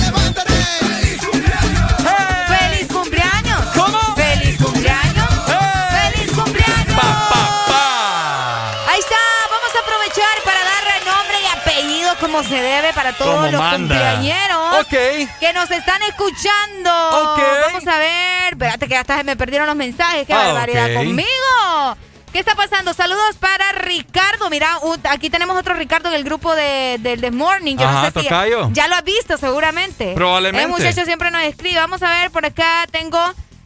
Como 12.35 12.47
se 12.49 12.61
debe 12.61 12.93
para 12.93 13.13
todos 13.13 13.35
Como 13.35 13.47
los 13.47 13.59
manda. 13.61 13.77
cumpleañeros 13.77 14.87
que 15.39 15.53
nos 15.53 15.71
están 15.71 16.01
escuchando. 16.03 16.91
Vamos 16.91 17.87
a 17.87 17.97
ver, 17.97 18.53
espérate 18.53 18.87
que 18.87 18.97
hasta 18.97 19.17
se 19.17 19.23
me 19.23 19.35
perdieron 19.35 19.67
los 19.67 19.75
mensajes, 19.75 20.25
qué 20.27 20.33
Ah, 20.33 20.47
barbaridad 20.53 20.93
conmigo. 20.95 21.97
¿Qué 22.31 22.39
está 22.39 22.53
pasando? 22.55 22.93
Saludos 22.93 23.37
para 23.39 23.71
Ricardo. 23.71 24.49
Mira, 24.49 24.77
aquí 25.09 25.29
tenemos 25.29 25.57
otro 25.57 25.73
Ricardo 25.73 26.09
en 26.09 26.15
el 26.15 26.25
grupo 26.25 26.53
de, 26.53 26.97
del 26.99 27.21
The 27.21 27.31
Morning. 27.31 27.77
Yo 27.77 27.89
no 27.89 27.97
Ajá, 27.97 28.07
si 28.07 28.23
tocayo. 28.23 28.69
ya 28.73 28.89
lo 28.89 28.95
has 28.95 29.05
visto 29.05 29.37
seguramente. 29.37 30.13
Probablemente. 30.15 30.65
El 30.65 30.69
muchacho 30.69 31.05
siempre 31.05 31.31
nos 31.31 31.43
escribe. 31.43 31.79
Vamos 31.79 32.03
a 32.03 32.09
ver, 32.09 32.31
por 32.31 32.45
acá 32.45 32.85
tengo 32.91 33.17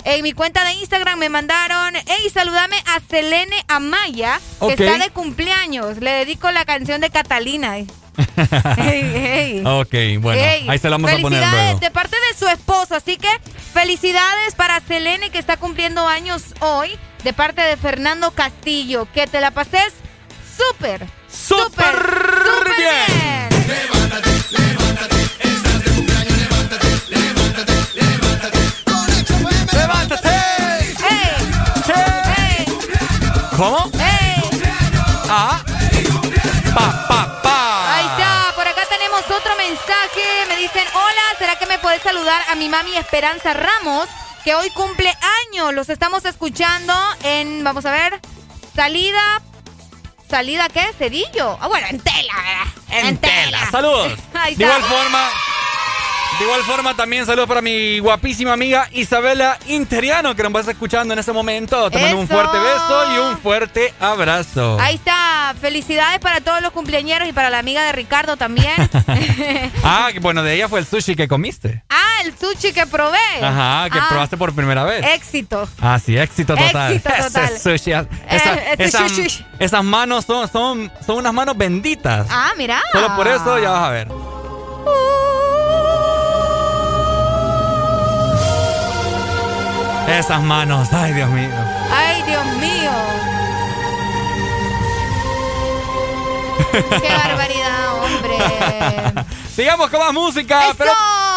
en 0.06 0.22
mi 0.24 0.34
cuenta 0.34 0.64
de 0.64 0.74
Instagram 0.74 1.18
me 1.20 1.30
mandaron, 1.30 1.94
hey, 1.96 2.30
saludame 2.34 2.78
a 2.96 3.00
Selene 3.10 3.66
Amaya, 3.68 4.40
que 4.60 4.74
está 4.74 4.98
de 5.00 5.10
cumpleaños. 5.10 5.98
Le 5.98 6.12
dedico 6.12 6.52
la 6.52 6.64
canción 6.64 7.02
de 7.02 7.10
Catalina. 7.10 7.76
Hey, 8.78 9.12
hey. 9.14 9.64
Ok, 9.66 10.22
bueno, 10.22 10.42
Hey, 10.44 10.66
ahí 10.70 10.78
se 10.80 10.90
la 10.90 10.96
vamos 10.98 11.12
a 11.12 11.18
poner 11.18 11.40
felicidades 11.40 11.64
luego. 11.72 11.80
de 11.80 11.92
parte 11.92 12.16
de 12.32 12.38
su 12.38 12.48
esposo. 12.48 12.96
Así 12.96 13.18
que 13.18 13.30
felicidades 13.74 14.56
para 14.56 14.80
Selene 14.82 15.30
que 15.30 15.40
está 15.40 15.58
cumpliendo 15.58 16.08
años 16.08 16.44
hoy. 16.60 16.98
De 17.24 17.34
parte 17.34 17.62
de 17.62 17.76
Fernando 17.78 18.32
Castillo. 18.32 19.08
Que 19.14 19.28
te 19.28 19.42
la 19.42 19.52
pases 19.52 19.94
súper, 20.58 21.06
súper, 21.30 21.96
súper 21.96 22.78
bien. 22.78 23.50
¡Levántate! 29.74 30.30
¡Hey! 31.08 32.66
¿Cómo? 33.58 33.90
¡Hey! 33.98 34.42
Ah. 35.30 35.64
¿Será 42.00 42.12
que 42.12 42.18
me 42.18 42.24
puedes 42.24 42.32
saludar 42.34 42.42
a 42.50 42.56
mi 42.56 42.70
mami 42.70 42.96
Esperanza 42.96 43.54
Ramos? 43.54 44.08
Que 44.44 44.56
hoy 44.56 44.70
cumple 44.72 45.10
años. 45.52 45.74
Los 45.74 45.90
estamos 45.90 46.26
escuchando 46.26 46.94
en, 47.24 47.64
vamos 47.64 47.86
a 47.86 47.92
ver, 47.92 48.20
salida. 48.76 49.42
¿Salida 50.30 50.70
qué? 50.70 50.86
Cedillo. 50.98 51.58
Ah, 51.60 51.68
bueno, 51.68 51.88
en 51.90 52.00
tela, 52.00 52.34
¿verdad? 52.36 53.08
En, 53.08 53.18
tela. 53.18 53.72
Saludos. 53.72 54.14
Ahí 54.34 54.56
De 54.56 54.64
igual 54.64 54.84
forma, 54.84 55.30
de 56.40 56.46
igual 56.46 56.62
forma 56.64 56.96
también 56.96 57.26
saludos 57.26 57.48
para 57.50 57.62
mi 57.62 58.00
guapísima 58.00 58.54
amiga 58.54 58.88
Isabela 58.94 59.58
Interiano 59.68 60.36
que 60.36 60.44
nos 60.44 60.52
vas 60.54 60.68
escuchando 60.70 61.14
en 61.14 61.20
este 61.20 61.34
momento. 61.34 61.90
Te 61.92 62.00
mando 62.02 62.18
un 62.20 62.28
fuerte 62.28 62.58
beso 62.58 63.14
y 63.14 63.18
un 63.20 63.38
fuerte 63.40 63.94
abrazo. 64.00 64.78
Ahí 64.80 64.96
está. 64.96 65.54
Felicidades 65.60 66.20
para 66.20 66.40
todos 66.42 66.62
los 66.62 66.72
cumpleañeros 66.72 67.28
y 67.28 67.34
para 67.34 67.50
la 67.50 67.60
amiga 67.60 67.84
de 67.84 67.92
Ricardo 67.92 68.38
también. 68.38 68.74
Ah, 69.84 70.10
bueno, 70.22 70.44
de 70.44 70.54
ella 70.54 70.68
fue 70.70 70.80
el 70.80 70.86
sushi 70.86 71.16
que 71.16 71.28
comiste. 71.28 71.84
ah, 71.90 72.22
el 72.24 72.38
sushi 72.38 72.74
que 72.74 72.86
probé. 72.86 73.18
Ajá, 73.42 73.90
que 73.90 73.98
Ah, 73.98 74.08
probaste 74.10 74.38
por 74.38 74.54
primera 74.54 74.84
vez. 74.84 75.06
Éxito. 75.06 75.68
Ah, 75.82 75.98
sí, 76.04 76.18
éxito 76.18 76.56
total. 76.56 76.94
Éxito 76.94 77.10
total. 77.24 77.44
Ese 77.46 77.78
sushi, 77.78 77.92
esa- 77.92 78.08
Eh, 78.56 78.76
este 78.78 78.92
sushi. 79.10 79.46
esas 79.60 79.84
manos 79.84 80.26
son, 80.26 80.50
son, 80.52 80.92
son 81.06 81.18
unas 81.18 81.34
manos 81.34 81.58
benditas. 81.58 82.28
Ah, 82.30 82.52
mira. 82.58 82.82
Solo 82.92 83.16
por 83.16 83.28
eso 83.28 83.58
ya 83.60 83.70
vas 83.72 83.84
a 83.84 83.90
ver. 83.90 84.08
Esas 90.18 90.42
manos, 90.42 90.90
ay 90.92 91.14
Dios 91.14 91.30
mío. 91.30 91.50
Ay, 91.94 92.22
Dios 92.24 92.46
mío. 92.58 92.92
Qué 96.72 97.14
barbaridad, 97.14 98.04
hombre. 98.04 99.24
Sigamos 99.56 99.90
con 99.90 100.00
más 100.00 100.14
música, 100.14 100.70
¡Eso! 100.70 100.76
pero, 100.78 100.92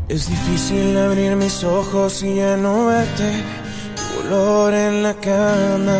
Es 0.08 0.30
difícil 0.30 0.98
abrir 0.98 1.36
mis 1.36 1.64
ojos 1.64 2.22
y 2.24 2.36
ya 2.36 2.56
no 2.58 2.86
verte. 2.88 3.44
Tu 3.96 4.28
olor 4.28 4.74
en 4.74 5.04
la 5.04 5.14
cama 5.16 6.00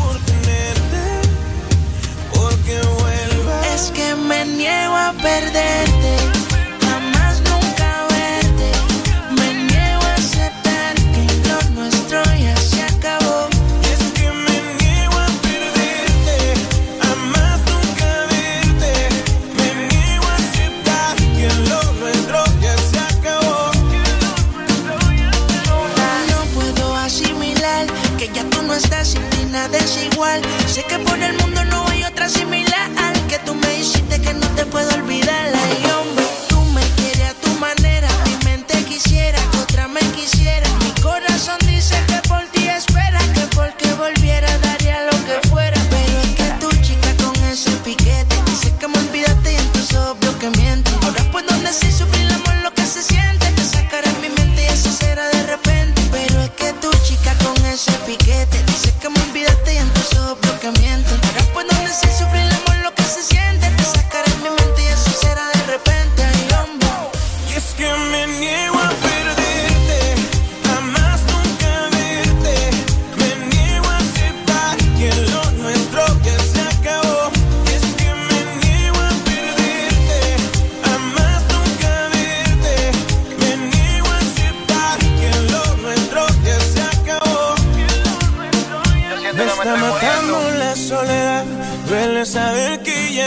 Es 3.81 3.89
que 3.89 4.13
me 4.15 4.45
niego 4.45 4.95
a 4.95 5.11
perderte, 5.13 6.15
jamás 6.85 7.41
nunca 7.41 8.05
verte. 8.09 8.71
Me 9.31 9.53
niego 9.55 10.03
a 10.03 10.13
aceptar 10.13 10.93
que 11.13 11.25
lo 11.47 11.57
nuestro 11.71 12.21
ya 12.35 12.55
se 12.57 12.83
acabó. 12.83 13.49
Es 13.91 14.01
que 14.13 14.27
me 14.45 14.57
niego 14.79 15.17
a 15.17 15.29
perderte, 15.47 16.37
jamás 17.01 17.59
nunca 17.71 18.09
verte. 18.29 18.93
Me 19.57 19.69
niego 19.87 20.27
a 20.27 20.35
aceptar 20.35 21.15
que 21.15 21.47
lo 21.67 21.81
nuestro 21.93 22.43
ya 22.61 22.77
se 22.77 22.99
acabó. 22.99 23.71
No 26.29 26.39
puedo 26.53 26.95
asimilar 26.97 27.87
que 28.19 28.27
ya 28.27 28.43
tú 28.43 28.61
no 28.61 28.75
estás 28.75 29.07
sin 29.07 29.27
ti 29.31 29.43
nada 29.45 29.75
es 29.75 29.97
igual. 30.03 30.39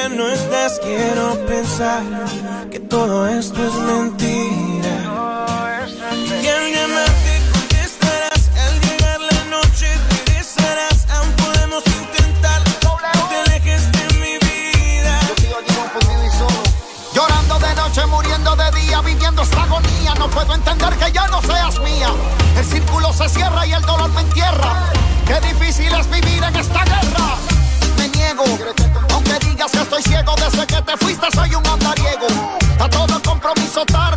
Que 0.08 0.16
no 0.16 0.28
estás. 0.28 0.80
Quiero 0.80 1.46
pensar 1.46 2.02
que 2.70 2.80
todo 2.80 3.26
esto 3.26 3.64
es 3.64 3.74
mentira. 3.74 4.94
Y 6.42 6.46
al 6.46 6.72
llamarte 6.72 7.32
contestarás. 7.52 8.42
Al 8.64 8.80
llegar 8.80 9.20
la 9.20 9.44
noche 9.56 9.86
regresarás. 10.10 11.06
Aún 11.10 11.32
podemos 11.32 11.82
intentar. 11.86 12.60
No 12.82 13.28
te 13.28 13.36
alejes 13.36 13.92
de 13.92 14.04
mi 14.20 14.34
vida. 14.38 15.20
Llorando 17.14 17.58
de 17.58 17.74
noche, 17.74 18.06
muriendo 18.06 18.56
de 18.56 18.70
día, 18.80 19.00
viviendo 19.00 19.42
esta 19.42 19.62
agonía. 19.62 20.14
No 20.18 20.28
puedo 20.28 20.54
entender 20.54 20.94
que 20.96 21.12
ya 21.12 21.26
no 21.28 21.40
seas 21.42 21.78
mía. 21.80 22.08
El 22.58 22.64
círculo 22.64 23.12
se 23.12 23.28
cierra 23.28 23.66
y 23.66 23.72
el 23.72 23.82
dolor 23.82 24.10
me 24.10 24.22
entierra. 24.22 24.92
Qué 25.26 25.40
difícil 25.40 25.92
es 25.94 26.10
vivir 26.10 26.42
en 26.42 26.56
esta 26.56 26.84
guerra. 26.84 27.36
Me 27.96 28.08
niego, 28.08 28.44
digas 29.64 29.72
que 29.72 29.78
estoy 29.78 30.02
ciego 30.02 30.34
desde 30.36 30.66
que 30.66 30.82
te 30.82 30.96
fuiste, 30.96 31.26
soy 31.34 31.54
un 31.54 31.66
andariego. 31.66 32.26
A 32.80 32.88
todo 32.88 33.22
compromiso 33.22 33.84
tarde 33.86 34.13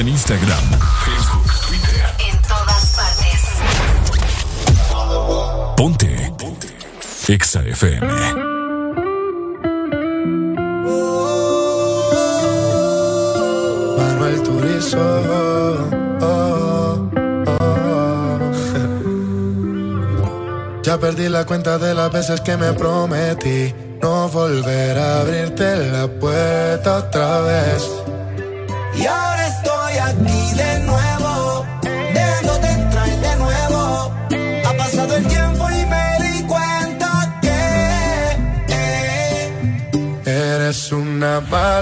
en 0.00 0.08
Instagram, 0.08 0.64
Facebook, 1.04 1.44
Twitter. 1.68 2.04
En 2.26 2.40
todas 2.48 2.96
partes. 2.96 3.40
Ponte. 5.76 6.32
Ponte. 6.38 6.68
Exa 7.28 7.60
FM. 7.60 8.06
Manuel 13.98 14.42
Turizo. 14.42 14.98
oh, 16.22 17.10
oh. 17.46 18.38
Ya 20.82 20.98
perdí 20.98 21.28
la 21.28 21.44
cuenta 21.44 21.76
de 21.76 21.94
las 21.94 22.10
veces 22.10 22.40
que 22.40 22.56
me 22.56 22.72
prometí 22.72 23.74
no 24.00 24.28
volver 24.30 24.98
a 24.98 25.20
abrirte 25.20 25.76
la 25.92 26.08
puerta 26.08 26.96
otra 26.96 27.40
vez. 27.42 27.99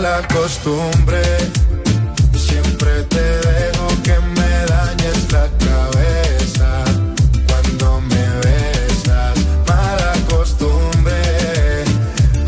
mala 0.01 0.23
costumbre. 0.29 1.23
Siempre 2.33 3.03
te 3.15 3.25
dejo 3.49 3.87
que 4.05 4.17
me 4.37 4.53
dañes 4.73 5.19
la 5.33 5.47
cabeza 5.67 6.71
cuando 7.49 8.01
me 8.03 8.25
besas. 8.45 9.37
Mala 9.67 10.13
costumbre. 10.31 11.21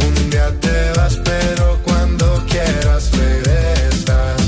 Un 0.07 0.31
día 0.31 0.49
te 0.61 0.93
vas, 0.97 1.17
pero 1.25 1.81
cuando 1.83 2.25
quieras 2.49 3.11
regresas. 3.19 4.41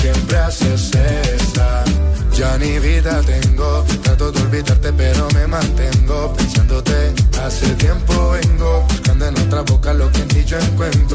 Siempre 0.00 0.38
haces 0.38 0.90
esa, 0.94 1.84
Ya 2.32 2.56
ni 2.56 2.78
vida 2.78 3.20
tengo. 3.26 3.84
Trato 4.02 4.32
de 4.32 4.40
olvidarte, 4.40 4.90
pero 4.94 5.28
me 5.34 5.46
mantengo 5.46 6.32
pensándote. 6.32 7.12
Hace 7.44 7.68
tiempo 7.74 8.30
vengo 8.30 8.86
buscando 8.88 9.26
en 9.26 9.38
otra 9.38 9.60
boca 9.62 9.92
lo 9.92 10.10
que 10.12 10.22
en 10.22 10.28
ti 10.28 10.44
yo 10.46 10.58
encuentro 10.58 11.07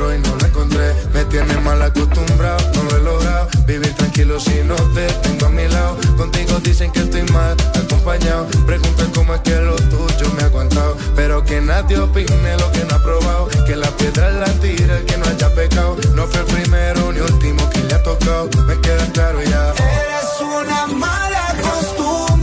acostumbrado, 1.86 2.72
no 2.74 2.84
lo 2.84 2.98
he 2.98 3.02
logrado. 3.02 3.48
Vivir 3.66 3.94
tranquilo 3.96 4.40
si 4.40 4.64
no 4.64 4.76
te 4.94 5.08
tengo 5.22 5.46
a 5.48 5.50
mi 5.50 5.68
lado. 5.68 5.98
Contigo 6.18 6.60
dicen 6.60 6.92
que 6.92 7.00
estoy 7.00 7.24
mal 7.32 7.56
acompañado. 7.76 8.48
Preguntan 8.66 9.12
cómo 9.12 9.36
es 9.36 9.42
que 9.42 9.56
lo 9.56 9.76
tuyo 9.76 10.32
me 10.36 10.44
ha 10.44 10.46
aguantado. 10.46 10.96
Pero 11.16 11.44
que 11.44 11.62
nadie 11.62 11.98
opine 11.98 12.58
lo 12.58 12.72
que 12.72 12.86
no 12.86 12.96
ha 12.96 13.00
probado. 13.00 13.48
Que 13.66 13.76
la 13.76 13.90
piedra 13.98 14.32
la 14.32 14.52
tira 14.60 14.98
el 14.98 15.06
que 15.06 15.18
no 15.18 15.26
haya 15.26 15.54
pecado. 15.54 15.98
No 16.16 16.28
fue 16.28 16.40
el 16.42 16.46
primero 16.46 17.12
ni 17.12 17.20
último 17.20 17.70
que 17.70 17.80
le 17.80 17.94
ha 17.94 18.04
tocado. 18.04 18.50
Me 18.68 18.80
queda 18.82 19.06
claro 19.14 19.42
ya. 19.44 19.74
Eres 19.74 20.42
una 20.42 20.88
mala 20.88 21.56
costumbre. 21.62 22.43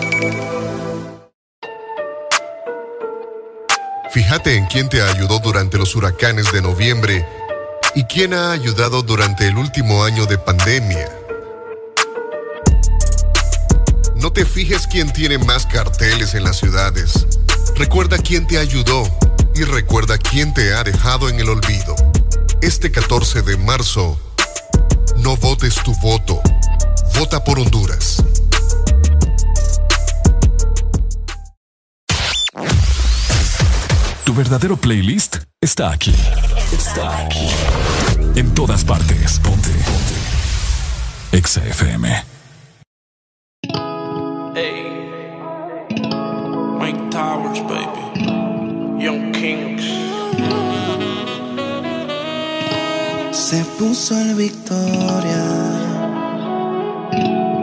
Fíjate 4.31 4.55
en 4.55 4.65
quién 4.67 4.87
te 4.87 5.01
ayudó 5.01 5.39
durante 5.39 5.77
los 5.77 5.93
huracanes 5.93 6.53
de 6.53 6.61
noviembre 6.61 7.27
y 7.95 8.05
quién 8.05 8.33
ha 8.33 8.53
ayudado 8.53 9.01
durante 9.01 9.45
el 9.45 9.57
último 9.57 10.05
año 10.05 10.25
de 10.25 10.37
pandemia. 10.37 11.05
No 14.15 14.31
te 14.31 14.45
fijes 14.45 14.87
quién 14.87 15.11
tiene 15.11 15.37
más 15.37 15.65
carteles 15.65 16.33
en 16.33 16.45
las 16.45 16.59
ciudades. 16.59 17.27
Recuerda 17.75 18.17
quién 18.19 18.47
te 18.47 18.57
ayudó 18.57 19.03
y 19.53 19.65
recuerda 19.65 20.17
quién 20.17 20.53
te 20.53 20.75
ha 20.75 20.85
dejado 20.85 21.27
en 21.27 21.37
el 21.37 21.49
olvido. 21.49 21.93
Este 22.61 22.89
14 22.89 23.41
de 23.41 23.57
marzo, 23.57 24.17
no 25.17 25.35
votes 25.35 25.75
tu 25.83 25.93
voto. 25.95 26.41
Vota 27.19 27.43
por 27.43 27.59
Honduras. 27.59 28.23
Tu 34.31 34.37
verdadero 34.37 34.77
playlist 34.77 35.39
está 35.59 35.91
aquí. 35.91 36.13
Está 36.71 37.25
aquí. 37.25 37.49
En 38.35 38.53
todas 38.53 38.85
partes. 38.85 39.37
Ponte. 39.39 39.69
Ponte. 39.69 41.37
Exa 41.37 41.61
FM. 41.65 42.07
Hey. 44.55 45.37
Mike 46.79 47.09
Towers, 47.11 47.59
baby. 47.67 49.03
Young 49.03 49.33
Kings. 49.33 49.83
Se 53.35 53.65
puso 53.77 54.17
el 54.17 54.35
Victoria. 54.35 55.43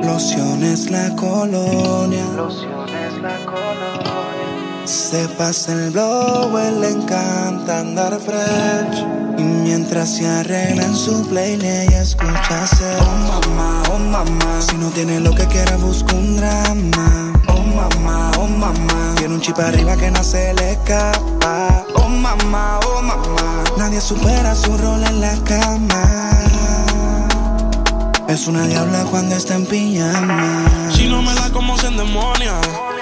Lociones 0.02 0.90
la 0.90 1.16
colonia. 1.16 2.26
Lociones 2.36 3.22
la 3.22 3.38
colonia. 3.46 3.97
Se 5.10 5.26
pasa 5.26 5.72
el 5.72 5.90
blow, 5.90 6.58
él 6.58 6.82
le 6.82 6.90
encanta 6.90 7.80
andar 7.80 8.20
fresh. 8.20 9.06
Y 9.38 9.42
mientras 9.42 10.10
se 10.16 10.28
arregla 10.28 10.84
en 10.84 10.94
su 10.94 11.26
playlist, 11.30 11.92
escucha 11.92 12.64
hacer. 12.64 12.98
Oh 13.00 13.40
mamá, 13.40 13.82
oh 13.90 13.98
mamá. 13.98 14.60
Si 14.60 14.76
no 14.76 14.90
tiene 14.90 15.18
lo 15.20 15.34
que 15.34 15.46
quiera, 15.46 15.78
busca 15.78 16.14
un 16.14 16.36
drama. 16.36 17.32
Oh 17.46 17.62
mamá, 17.62 18.32
oh 18.36 18.48
mamá. 18.48 19.14
Tiene 19.16 19.32
un 19.32 19.40
chip 19.40 19.58
arriba 19.58 19.96
que 19.96 20.10
no 20.10 20.22
se 20.22 20.52
le 20.52 20.72
escapa. 20.72 21.86
Oh 21.94 22.10
mamá, 22.10 22.78
oh 22.86 23.00
mamá. 23.00 23.64
Nadie 23.78 24.02
supera 24.02 24.54
su 24.54 24.76
rol 24.76 25.02
en 25.04 25.22
la 25.22 25.34
cama. 25.44 26.32
Es 28.28 28.46
una 28.46 28.66
diabla 28.66 29.04
cuando 29.10 29.36
está 29.36 29.54
en 29.54 29.64
pijama. 29.64 30.66
Si 30.94 31.08
no 31.08 31.22
me 31.22 31.32
da 31.32 31.48
como 31.50 31.78
se 31.78 31.86
endemonia. 31.86 32.60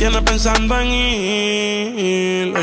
Tienes 0.00 0.22
pensando 0.22 0.80
en 0.80 0.88
ir. 0.88 2.54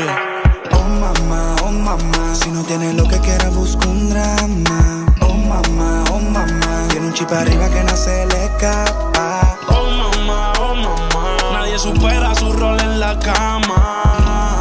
Oh 0.72 0.82
mamá, 0.82 1.54
oh 1.62 1.70
mamá. 1.70 2.34
Si 2.34 2.50
no 2.50 2.64
tiene 2.64 2.92
lo 2.94 3.06
que 3.06 3.16
quiera, 3.20 3.48
busca 3.50 3.86
un 3.86 4.10
drama. 4.10 5.06
Oh 5.20 5.34
mamá, 5.34 6.02
oh 6.10 6.18
mamá. 6.18 6.88
Tiene 6.88 7.06
un 7.06 7.12
chip 7.12 7.30
arriba 7.30 7.68
que 7.68 7.84
no 7.84 7.96
se 7.96 8.26
le 8.26 8.46
escapa. 8.46 9.56
Oh 9.68 9.88
mamá, 9.88 10.52
oh 10.58 10.74
mamá. 10.74 11.36
Nadie 11.52 11.78
supera 11.78 12.34
su 12.34 12.52
rol 12.54 12.80
en 12.80 12.98
la 12.98 13.16
cama. 13.20 14.58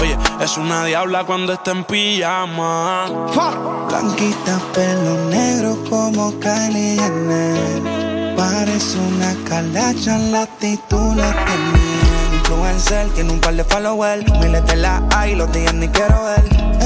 Oye, 0.00 0.16
es 0.40 0.56
una 0.56 0.86
diabla 0.86 1.24
cuando 1.24 1.52
está 1.52 1.72
en 1.72 1.84
pijama. 1.84 3.04
Blanquita, 3.90 4.58
pelo 4.72 5.28
negro 5.28 5.76
como 5.90 6.32
Kylie 6.40 6.96
Jenner. 6.98 8.06
Parece 8.34 8.98
una 8.98 9.34
calacha, 9.46 10.16
la 10.18 10.45
actitud 10.56 11.14
la 11.16 11.32
tiene. 11.32 12.38
Influencer, 12.38 13.08
tiene 13.14 13.32
un 13.32 13.40
par 13.40 13.54
de 13.54 13.64
followers. 13.64 14.24
Miles 14.40 14.64
de 14.66 14.76
la 14.76 15.02
hay, 15.14 15.34
los 15.34 15.52
días 15.52 15.74
ni 15.74 15.88
quiero 15.88 16.24
ver. 16.24 16.44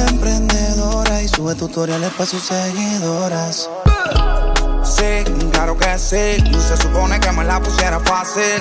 Emprendedora 0.08 1.23
y 1.23 1.28
sube 1.28 1.55
tutoriales 1.55 2.10
para 2.12 2.26
sus 2.26 2.42
seguidoras. 2.42 3.70
Sí, 4.82 5.24
claro 5.52 5.76
que 5.76 5.99
sí. 5.99 6.42
Se 6.68 6.76
supone 6.76 7.20
que 7.20 7.31
me 7.31 7.44
la 7.44 7.60
pusiera 7.60 8.00
fácil. 8.00 8.60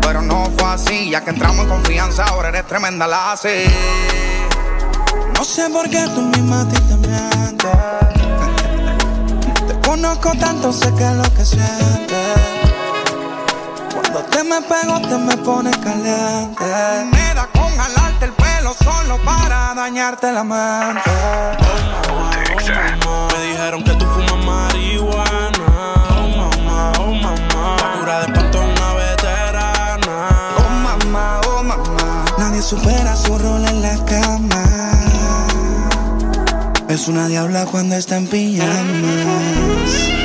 Pero 0.00 0.22
no 0.22 0.50
fue 0.58 0.68
así, 0.68 1.10
ya 1.10 1.22
que 1.22 1.30
entramos 1.30 1.64
en 1.64 1.68
confianza, 1.68 2.24
ahora 2.24 2.48
eres 2.48 2.66
tremenda 2.66 3.06
la 3.06 3.32
así. 3.32 3.64
No 5.36 5.44
sé 5.44 5.68
por 5.70 5.88
qué 5.88 6.04
tú 6.14 6.22
misma 6.22 6.62
a 6.62 6.68
ti 6.68 6.80
te 6.80 6.96
mientes. 6.96 7.70
Te 9.68 9.88
conozco 9.88 10.32
tanto, 10.38 10.72
sé 10.72 10.92
que 10.94 11.04
es 11.04 11.14
lo 11.14 11.34
que 11.34 11.44
sientes. 11.44 11.95
Me 14.48 14.62
pego, 14.62 15.00
te 15.00 15.18
me 15.18 15.36
pones 15.38 15.76
caliente. 15.78 16.64
Me 17.12 17.34
da 17.34 17.48
con 17.52 17.76
jalarte 17.76 18.26
el 18.26 18.32
pelo 18.32 18.74
solo 18.74 19.18
para 19.24 19.74
dañarte 19.74 20.30
la 20.30 20.44
mente. 20.44 21.10
Me 23.34 23.48
dijeron 23.48 23.82
que 23.82 23.92
tú 23.94 24.04
fumas 24.06 24.44
marihuana. 24.44 25.66
Oh 26.10 26.28
mamá, 26.36 26.92
oh 27.00 27.12
mamá. 27.12 27.76
La 27.80 27.98
cura 27.98 28.20
de 28.20 28.26
espanto 28.26 28.62
es 28.62 28.78
una 28.78 28.94
veterana. 28.94 30.28
Oh 30.58 30.70
mamá, 30.70 31.40
oh 31.48 31.62
mamá. 31.64 32.24
Nadie 32.38 32.62
supera 32.62 33.16
su 33.16 33.36
rol 33.36 33.64
en 33.64 33.82
la 33.82 33.96
cama. 34.04 34.64
Es 36.88 37.08
una 37.08 37.26
diabla 37.26 37.66
cuando 37.66 37.96
está 37.96 38.16
en 38.16 38.28
pijamas. 38.28 40.15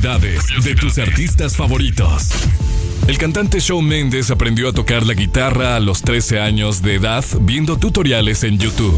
De 0.00 0.76
tus 0.76 0.96
artistas 0.98 1.56
favoritos. 1.56 2.28
El 3.08 3.18
cantante 3.18 3.58
Shawn 3.58 3.84
Mendes 3.84 4.30
aprendió 4.30 4.68
a 4.68 4.72
tocar 4.72 5.04
la 5.04 5.14
guitarra 5.14 5.74
a 5.74 5.80
los 5.80 6.02
13 6.02 6.38
años 6.38 6.82
de 6.82 6.94
edad 6.94 7.24
viendo 7.40 7.78
tutoriales 7.78 8.44
en 8.44 8.60
YouTube. 8.60 8.96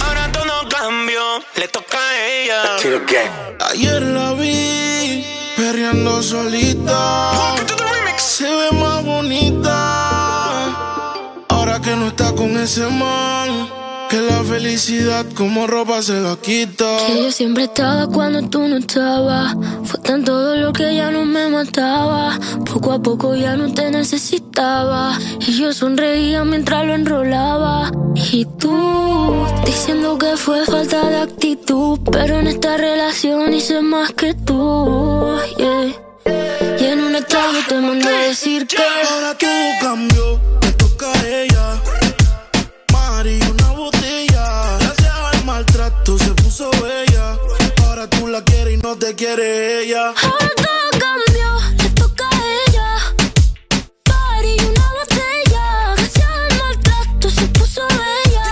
Ahora 0.00 0.32
todo 0.32 0.68
cambió, 0.70 1.20
le 1.56 1.68
toca 1.68 1.98
a 1.98 2.26
ella. 2.26 2.62
Ayer 3.70 4.00
la 4.00 4.32
vi 4.32 5.22
perreando 5.54 6.22
solita. 6.22 7.56
Se 8.16 8.44
ve 8.44 8.70
más 8.80 9.04
bonita. 9.04 9.93
Que 11.84 11.96
no 11.96 12.08
está 12.08 12.32
con 12.34 12.56
ese 12.56 12.86
man. 12.88 13.68
Que 14.08 14.20
la 14.20 14.42
felicidad 14.42 15.26
como 15.34 15.66
ropa 15.66 16.00
se 16.00 16.20
la 16.20 16.36
quita. 16.36 16.86
Que 17.06 17.22
yo 17.24 17.30
siempre 17.30 17.64
estaba 17.64 18.06
cuando 18.06 18.48
tú 18.48 18.66
no 18.68 18.76
estabas. 18.78 19.54
Fue 19.84 20.00
tan 20.00 20.24
todo 20.24 20.56
lo 20.56 20.72
que 20.72 20.94
ya 20.94 21.10
no 21.10 21.26
me 21.26 21.48
mataba. 21.48 22.38
Poco 22.64 22.92
a 22.92 23.02
poco 23.02 23.34
ya 23.34 23.56
no 23.56 23.72
te 23.72 23.90
necesitaba. 23.90 25.18
Y 25.40 25.58
yo 25.58 25.72
sonreía 25.74 26.44
mientras 26.44 26.86
lo 26.86 26.94
enrolaba. 26.94 27.90
Y 28.32 28.46
tú 28.58 29.44
diciendo 29.66 30.16
que 30.16 30.36
fue 30.38 30.64
falta 30.64 31.08
de 31.10 31.16
actitud. 31.18 31.98
Pero 32.10 32.38
en 32.38 32.46
esta 32.46 32.78
relación 32.78 33.52
hice 33.52 33.82
más 33.82 34.12
que 34.12 34.32
tú. 34.32 35.36
yeah. 35.58 36.04
Y 36.80 36.84
en 36.86 37.00
un 37.00 37.14
estado 37.14 37.52
te 37.68 37.78
mandé 37.78 38.08
a 38.08 38.28
decir 38.28 38.66
que. 38.66 38.76
Ahora 38.78 39.36
todo 39.36 39.50
cambió, 39.80 40.40
te 49.04 49.14
quiere 49.16 49.82
ella. 49.82 50.14
Ahora 50.22 50.48
todo 50.56 50.90
cambió, 51.04 51.48
le 51.76 51.90
toca 51.90 52.24
a 52.24 52.40
ella. 52.66 52.88
Party, 54.02 54.56
una 54.64 54.92
botella. 54.98 55.94
Gracias 55.94 56.26
al 56.26 56.58
maltrato 56.58 57.28
se 57.28 57.46
puso 57.48 57.82
bella. 57.86 58.46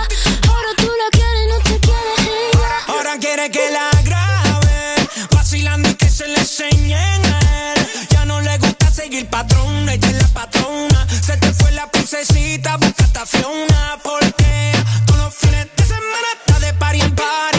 Ahora 0.47 0.69
tú 0.77 0.91
la 1.01 1.09
quieres 1.11 1.45
no 1.49 1.57
te 1.63 1.79
quiere 1.79 2.13
ella. 2.51 2.69
Ahora 2.87 3.17
quiere 3.19 3.49
que 3.49 3.71
la 3.71 3.89
grabe, 4.03 4.95
vacilando 5.31 5.89
y 5.89 5.95
que 5.95 6.09
se 6.09 6.27
le 6.27 6.39
a 6.39 7.15
él. 7.15 7.87
Ya 8.11 8.25
no 8.25 8.39
le 8.39 8.55
gusta 8.59 8.91
seguir 8.91 9.27
patrón, 9.31 9.89
ella 9.89 10.07
es 10.07 10.21
la 10.21 10.27
patrona. 10.27 11.07
Se 11.19 11.35
te 11.37 11.51
fue 11.51 11.71
la 11.71 11.89
princesita, 11.89 12.77
busca 12.77 13.21
a 13.21 13.25
Fiona. 13.25 13.97
Porque 14.03 14.71
todos 15.07 15.19
los 15.19 15.33
fines 15.33 15.67
de 15.75 15.83
semana 15.83 16.27
está 16.37 16.59
de 16.59 16.73
party 16.73 17.01
en 17.01 17.15
party. 17.15 17.52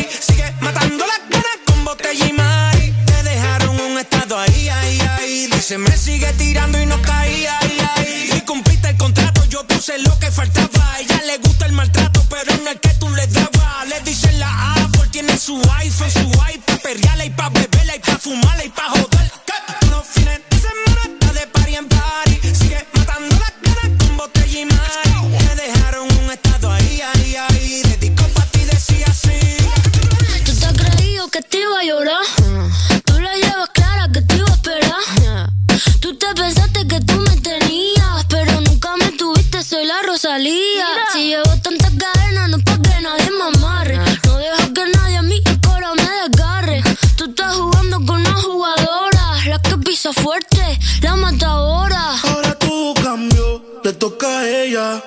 Dice, 5.64 5.78
me 5.78 5.96
sigue 5.96 6.30
tirando 6.34 6.78
y 6.78 6.84
no 6.84 7.00
caía, 7.00 7.58
ahí, 7.60 7.78
ahí. 7.96 8.30
Y 8.36 8.40
cumpliste 8.42 8.90
el 8.90 8.98
contrato, 8.98 9.42
yo 9.46 9.66
puse 9.66 9.98
lo 10.00 10.18
que 10.18 10.30
faltaba. 10.30 11.00
Ella 11.00 11.22
le 11.24 11.38
gusta 11.38 11.64
el 11.64 11.72
maltrato, 11.72 12.22
pero 12.28 12.54
no 12.62 12.68
el 12.68 12.78
que 12.78 12.90
tú 13.00 13.08
le 13.08 13.26
dabas. 13.28 13.88
Le 13.88 13.98
dicen 14.00 14.38
la 14.38 14.74
Apple, 14.74 15.08
tiene 15.10 15.38
su 15.38 15.58
iPhone, 15.78 16.10
su 16.10 16.28
iPad, 16.52 16.80
perreala 16.82 17.24
y 17.24 17.30
pa' 17.30 17.48
beberla 17.48 17.96
y 17.96 17.98
pa' 17.98 18.18
fumarla 18.18 18.62
y 18.62 18.68
pa' 18.68 18.90
joder. 18.90 19.32
Los 19.88 20.06
fines 20.06 20.42
de 20.50 20.58
semana 20.58 21.00
está 21.02 21.32
de 21.32 21.46
party 21.46 21.74
en 21.76 21.88
party. 21.88 22.40
Sigue 22.54 22.86
matando 22.92 23.34
las 23.34 23.54
ganas 23.62 24.04
con 24.04 24.16
botella 24.18 24.60
y 24.60 24.66
mari. 24.66 25.46
Me 25.46 25.54
dejaron 25.62 26.12
un 26.18 26.30
estado 26.30 26.72
ahí, 26.72 27.00
ahí, 27.00 27.36
ahí. 27.36 27.82
Dedicó 27.84 28.28
pa' 28.34 28.44
ti, 28.52 28.66
decía 28.66 29.06
así. 29.08 29.56
Tú 30.44 30.54
te 30.56 30.66
has 30.66 30.74
creído 30.74 31.26
que 31.30 31.40
te 31.40 31.58
iba 31.58 31.80
a 31.80 31.84
llorar. 31.84 32.63
Tú 36.04 36.14
te 36.16 36.26
pensaste 36.34 36.86
que 36.86 37.00
tú 37.00 37.14
me 37.14 37.34
tenías, 37.38 38.26
pero 38.28 38.60
nunca 38.60 38.94
me 38.98 39.10
tuviste, 39.12 39.62
soy 39.62 39.86
la 39.86 40.02
Rosalía. 40.02 40.84
Si 41.14 41.28
llevo 41.28 41.50
tantas 41.62 41.92
cadenas, 41.92 42.50
no 42.50 42.58
es 42.58 42.62
pa' 42.62 42.76
que 42.76 43.00
nadie 43.00 43.30
me 43.30 43.56
amarre. 43.56 43.96
No 44.26 44.36
dejo 44.36 44.74
que 44.74 44.84
nadie 44.96 45.16
a 45.16 45.22
mí 45.22 45.40
el 45.46 45.60
cora 45.62 45.94
me 45.94 46.28
desgarre. 46.28 46.82
Tú 47.16 47.24
estás 47.30 47.54
jugando 47.54 47.96
con 48.04 48.20
una 48.20 48.34
jugadora, 48.34 49.46
la 49.48 49.58
que 49.60 49.78
pisa 49.78 50.12
fuerte, 50.12 50.78
la 51.00 51.16
matadora. 51.16 52.20
Ahora 52.22 52.54
todo 52.58 52.92
cambió, 53.02 53.64
le 53.82 53.92
toca 53.94 54.40
a 54.40 54.46
ella. 54.46 55.02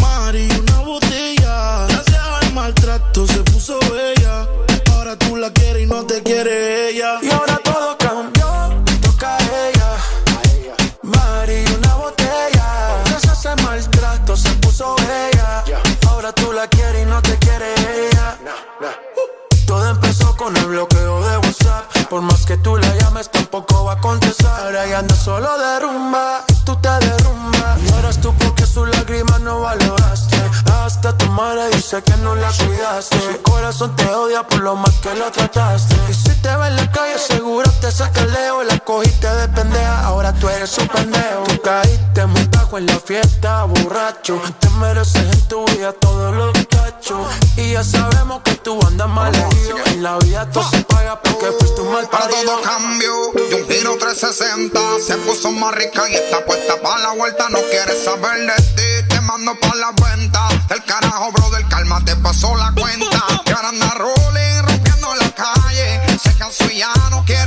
Mari, 0.00 0.48
una 0.58 0.78
botella. 0.78 1.86
Gracias 1.88 2.22
al 2.40 2.52
maltrato 2.54 3.26
se 3.26 3.42
puso 3.42 3.78
bella. 3.90 4.48
Ahora 4.94 5.18
tú 5.18 5.36
la 5.36 5.52
quieres 5.52 5.82
y 5.82 5.86
no 5.86 6.02
te 6.06 6.22
quiere 6.22 6.88
ella. 6.88 7.18
Y 7.20 7.28
ahora 7.30 7.58
todo 7.58 8.01
Por 22.12 22.20
más 22.20 22.44
que 22.44 22.58
tú 22.58 22.76
la 22.76 22.94
llames, 22.94 23.30
tampoco 23.30 23.84
va 23.84 23.94
a 23.94 23.98
contestar. 23.98 24.66
Ahora 24.66 24.86
ya 24.86 24.98
anda 24.98 25.14
solo 25.14 25.48
de 25.56 25.80
rumba 25.80 26.44
Hasta 31.04 31.18
tu 31.18 31.26
madre 31.32 31.68
dice 31.70 32.00
que 32.00 32.16
no 32.18 32.36
la 32.36 32.48
cuidaste. 32.52 33.18
Su 33.18 33.42
corazón 33.42 33.96
te 33.96 34.06
odia 34.06 34.46
por 34.46 34.60
lo 34.60 34.76
mal 34.76 34.92
que 35.00 35.12
lo 35.16 35.32
trataste. 35.32 35.96
Y 36.08 36.14
si 36.14 36.30
te 36.40 36.56
ve 36.56 36.68
en 36.68 36.76
la 36.76 36.88
calle, 36.92 37.18
seguro 37.18 37.68
te 37.80 37.90
saca 37.90 38.20
el 38.20 38.32
leo. 38.32 38.62
La 38.62 38.78
cogiste 38.78 39.26
de 39.26 39.48
pendeja, 39.48 40.04
ahora 40.04 40.32
tú 40.32 40.48
eres 40.48 40.78
un 40.78 40.86
pendejo. 40.86 41.42
Tú 41.48 41.60
caíste 41.60 42.26
muy 42.26 42.44
bajo 42.44 42.78
en 42.78 42.86
la 42.86 43.00
fiesta, 43.00 43.64
borracho. 43.64 44.40
Te 44.60 44.70
mereces 44.78 45.24
en 45.24 45.48
tu 45.48 45.64
vida 45.72 45.92
todos 45.92 46.36
los 46.36 46.52
cachos. 46.68 47.26
Y 47.56 47.72
ya 47.72 47.82
sabemos 47.82 48.42
que 48.44 48.54
tú 48.54 48.78
andas 48.86 49.08
mal 49.08 49.34
herido. 49.34 49.78
En 49.86 50.04
la 50.04 50.18
vida 50.18 50.48
todo 50.52 50.70
se 50.70 50.84
paga 50.84 51.20
porque 51.20 51.46
fuiste 51.58 51.80
un 51.80 51.92
mal 51.92 52.08
Para 52.08 52.28
parido. 52.28 52.42
todo 52.44 52.62
cambio, 52.62 53.12
de 53.50 53.54
un 53.56 53.68
giro 53.68 53.96
360 53.98 54.80
Se 55.04 55.16
puso 55.16 55.50
más 55.50 55.74
rica 55.74 56.08
y 56.08 56.14
está 56.14 56.44
puesta 56.44 56.80
para 56.80 56.98
la 57.02 57.12
vuelta 57.12 57.48
No 57.50 57.58
quieres 57.70 58.04
saber 58.04 58.46
de 58.46 58.62
ti, 58.62 59.08
mando 59.22 59.54
pa' 59.58 59.74
la 59.76 59.92
venta 59.92 60.48
El 60.70 60.84
carajo, 60.84 61.32
brother, 61.32 61.66
calma, 61.68 62.04
te 62.04 62.14
pasó 62.16 62.56
la 62.56 62.72
cuenta. 62.72 63.24
Que 63.44 63.52
ahora 63.52 63.68
anda 63.68 63.94
rolling, 63.94 64.62
rompiendo 64.66 65.14
la 65.14 65.30
calle. 65.30 66.18
Se 66.18 66.34
cansó 66.36 66.64
y 66.70 66.78
ya 66.78 66.92
no 67.10 67.24
quiere 67.24 67.41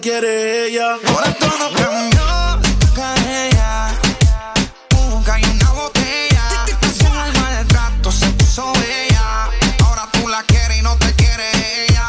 y 0.00 0.06
no 0.06 0.10
quiere 0.12 0.66
ella. 0.66 0.96
Ahora 1.06 1.34
todo 1.34 1.70
cambió, 1.74 2.58
le 2.62 2.70
toca 2.86 3.14
ella. 3.28 3.98
Nunca 5.10 5.34
hay 5.34 5.44
una 5.44 5.70
botella. 5.72 6.42
Al 7.22 7.32
maltrato 7.38 8.12
se 8.12 8.26
puso 8.30 8.72
bella. 8.74 9.50
Ahora 9.84 10.08
tú 10.12 10.28
la 10.28 10.42
quieres 10.44 10.78
y 10.78 10.82
no 10.82 10.96
te 10.96 11.12
quiere 11.14 11.44
ella. 11.86 12.06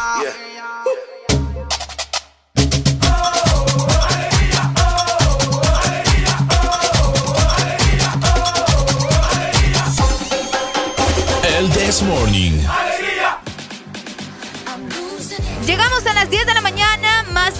El 11.58 11.70
This 11.70 12.02
Morning. 12.02 12.62
Llegamos 15.66 16.01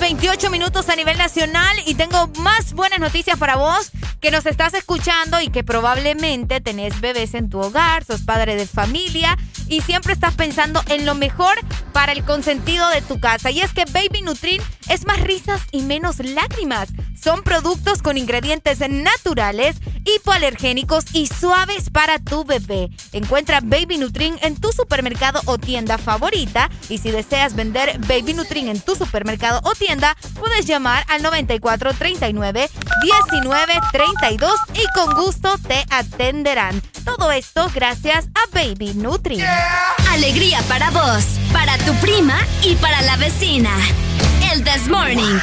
28 0.03 0.51
minutos 0.51 0.89
a 0.89 0.97
nivel 0.97 1.17
nacional 1.17 1.77
y 1.87 1.95
tengo 1.95 2.27
más 2.41 2.73
buenas 2.73 2.99
noticias 2.99 3.39
para 3.39 3.55
vos 3.55 3.93
que 4.21 4.33
nos 4.33 4.47
estás 4.47 4.75
escuchando 4.75 5.41
y 5.41 5.49
que 5.49 5.63
probablemente 5.63 6.61
tenés 6.61 7.01
bebés 7.01 7.35
en 7.35 7.49
tu 7.49 7.61
hogar, 7.61 8.05
sos 8.05 8.23
padre 8.23 8.57
de 8.57 8.67
familia 8.67 9.39
y 9.69 9.81
siempre 9.81 10.13
estás 10.13 10.35
pensando 10.35 10.83
en 10.89 11.07
lo 11.07 11.15
mejor 11.15 11.55
para 11.93 12.13
el 12.13 12.25
consentido 12.25 12.89
de 12.91 13.01
tu 13.03 13.21
casa. 13.21 13.51
Y 13.51 13.61
es 13.61 13.73
que 13.73 13.85
Baby 13.85 14.23
Nutrin 14.23 14.61
es 14.89 15.07
más 15.07 15.21
risas 15.21 15.63
y 15.71 15.83
menos 15.83 16.19
lágrimas. 16.19 16.89
Son 17.21 17.43
productos 17.43 18.03
con 18.03 18.19
ingredientes 18.19 18.81
naturales, 18.81 19.77
hipoalergénicos 20.05 21.05
y 21.15 21.29
suaves 21.29 21.91
para 21.91 22.19
tu 22.19 22.45
bebé. 22.45 22.91
Encuentra 23.13 23.61
Baby 23.63 23.99
Nutrin 23.99 24.39
en 24.43 24.61
tu 24.61 24.73
supermercado 24.73 25.41
o 25.47 25.59
tienda 25.59 25.99
favorita 25.99 26.71
y 26.89 26.99
si 26.99 27.11
deseas 27.11 27.55
vender 27.55 27.99
Baby 28.09 28.35
Nutrin 28.35 28.69
en 28.69 28.81
tu 28.81 28.97
supermercado 28.97 29.61
o 29.65 29.75
tienda, 29.75 29.92
puedes 30.39 30.67
llamar 30.67 31.05
al 31.09 31.23
9439 31.23 32.71
1932 33.03 34.53
y 34.75 34.85
con 34.95 35.15
gusto 35.15 35.57
te 35.59 35.85
atenderán. 35.91 36.81
Todo 37.05 37.31
esto 37.33 37.69
gracias 37.75 38.27
a 38.35 38.55
Baby 38.55 38.95
Nutrin. 38.95 39.45
Alegría 40.11 40.61
para 40.69 40.91
vos, 40.91 41.25
para 41.53 41.77
tu 41.79 41.93
prima 41.95 42.39
y 42.63 42.75
para 42.77 43.03
la 43.03 43.17
vecina. 43.17 43.71
El 44.53 44.65
This 44.65 44.89
Morning. 44.89 45.39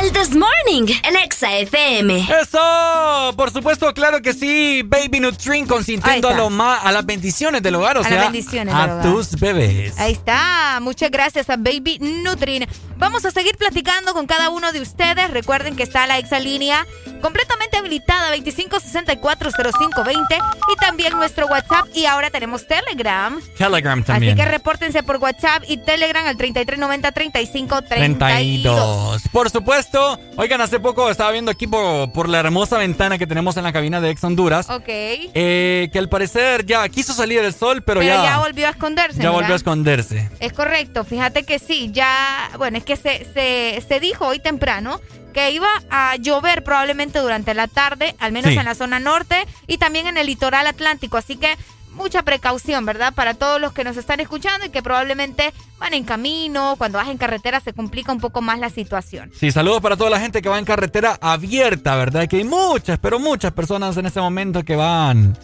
El 0.00 0.12
This 0.12 0.30
Morning 0.36 0.86
en 1.02 1.16
Exa 1.16 1.56
FM. 1.58 2.28
¡Eso! 2.40 3.32
Por 3.36 3.50
supuesto, 3.50 3.92
claro 3.94 4.22
que 4.22 4.32
sí. 4.32 4.82
Baby 4.84 5.20
Nutrin 5.20 5.66
consintiendo 5.66 6.28
a, 6.28 6.34
lo 6.34 6.50
ma- 6.50 6.76
a 6.76 6.92
las 6.92 7.04
bendiciones 7.04 7.62
del 7.62 7.74
hogar, 7.74 7.96
o 7.96 8.00
A 8.00 8.02
las 8.04 8.10
sea, 8.12 8.22
bendiciones 8.24 8.72
del 8.74 8.90
a 8.90 8.94
hogar. 8.94 9.02
tus 9.02 9.32
bebés. 9.40 9.98
Ahí 9.98 10.12
está. 10.12 10.78
Muchas 10.80 11.10
gracias 11.10 11.50
a 11.50 11.56
Baby 11.56 11.98
Nutrin. 12.00 12.66
Vamos 12.96 13.24
a 13.24 13.30
seguir 13.30 13.56
platicando 13.56 14.12
con 14.14 14.26
cada 14.26 14.50
uno 14.50 14.72
de 14.72 14.80
ustedes. 14.80 15.30
Recuerden 15.30 15.74
que 15.74 15.82
está 15.82 16.06
la 16.06 16.18
exalínea 16.18 16.86
completamente 17.20 17.76
habilitada 17.76 18.34
25640520 18.36 20.38
y 20.72 20.76
también 20.76 21.12
nuestro 21.14 21.46
WhatsApp 21.46 21.86
y 21.94 22.06
ahora 22.06 22.30
tenemos 22.30 22.66
Telegram. 22.66 23.40
Telegram 23.56 24.02
también. 24.02 24.32
Así 24.34 24.42
que 24.44 24.50
repórtense 24.50 25.02
por 25.02 25.16
WhatsApp 25.16 25.62
y 25.66 25.78
Telegram 25.78 26.26
al 26.26 26.36
3390 26.36 27.12
3532. 27.12 27.88
32. 27.88 29.22
Por 29.32 29.50
supuesto. 29.50 30.18
Oigan, 30.36 30.60
hace 30.60 30.80
poco 30.80 31.10
estaba 31.10 31.30
viendo 31.32 31.50
aquí 31.50 31.66
por, 31.66 32.12
por 32.12 32.28
la 32.28 32.38
hermosa 32.40 32.78
ventana 32.78 33.18
que 33.18 33.26
tenemos 33.26 33.56
en 33.56 33.64
la 33.64 33.72
cabina 33.72 34.00
de 34.00 34.10
Ex 34.10 34.22
Honduras. 34.24 34.68
Ok. 34.70 34.84
eh, 34.88 35.88
que 35.92 35.98
al 35.98 36.08
parecer 36.08 36.64
ya 36.66 36.88
quiso 36.88 37.12
salir 37.12 37.40
el 37.40 37.54
sol, 37.54 37.82
pero, 37.82 38.00
Pero 38.00 38.14
ya, 38.14 38.22
ya 38.24 38.38
volvió 38.38 38.66
a 38.66 38.70
esconderse. 38.70 39.22
ya 39.22 39.30
volvió 39.30 39.52
a 39.52 39.56
esconderse. 39.56 40.30
Es 40.40 40.52
correcto, 40.52 41.04
fíjate 41.04 41.44
que 41.44 41.58
sí, 41.58 41.90
ya, 41.92 42.50
bueno, 42.58 42.78
es 42.78 42.84
que 42.84 42.96
se, 42.96 43.26
se, 43.34 43.82
se 43.86 44.00
dijo 44.00 44.26
hoy 44.26 44.38
temprano 44.40 45.00
que 45.38 45.52
iba 45.52 45.68
a 45.88 46.16
llover 46.16 46.64
probablemente 46.64 47.20
durante 47.20 47.54
la 47.54 47.68
tarde, 47.68 48.16
al 48.18 48.32
menos 48.32 48.50
Sí. 48.50 48.58
en 48.58 48.64
la 48.64 48.74
zona 48.74 48.98
norte 48.98 49.46
y 49.68 49.78
también 49.78 50.08
en 50.08 50.16
el 50.16 50.26
litoral 50.26 50.66
atlántico, 50.66 51.16
así 51.16 51.36
que 51.36 51.56
mucha 51.92 52.22
precaución, 52.24 52.84
¿verdad? 52.84 53.14
Para 53.14 53.34
todos 53.34 53.60
los 53.60 53.72
que 53.72 53.84
nos 53.84 53.96
están 53.96 54.18
escuchando 54.18 54.66
y 54.66 54.70
que 54.70 54.82
probablemente 54.82 55.52
van 55.78 55.94
en 55.94 56.02
camino, 56.02 56.74
cuando 56.76 56.98
vas 56.98 57.06
en 57.08 57.18
carretera 57.18 57.60
se 57.60 57.72
complica 57.72 58.10
un 58.10 58.18
poco 58.18 58.40
más 58.40 58.58
la 58.58 58.68
situación. 58.68 59.30
Sí, 59.38 59.52
saludos 59.52 59.80
para 59.80 59.96
toda 59.96 60.10
la 60.10 60.18
gente 60.18 60.42
que 60.42 60.48
va 60.48 60.58
en 60.58 60.64
carretera 60.64 61.16
abierta, 61.20 61.94
¿verdad? 61.94 62.26
Que 62.26 62.38
hay 62.38 62.44
muchas, 62.44 62.98
pero 62.98 63.20
muchas 63.20 63.52
personas 63.52 63.96
en 63.96 64.06
este 64.06 64.20
momento 64.20 64.64
que 64.64 64.74
van 64.74 65.38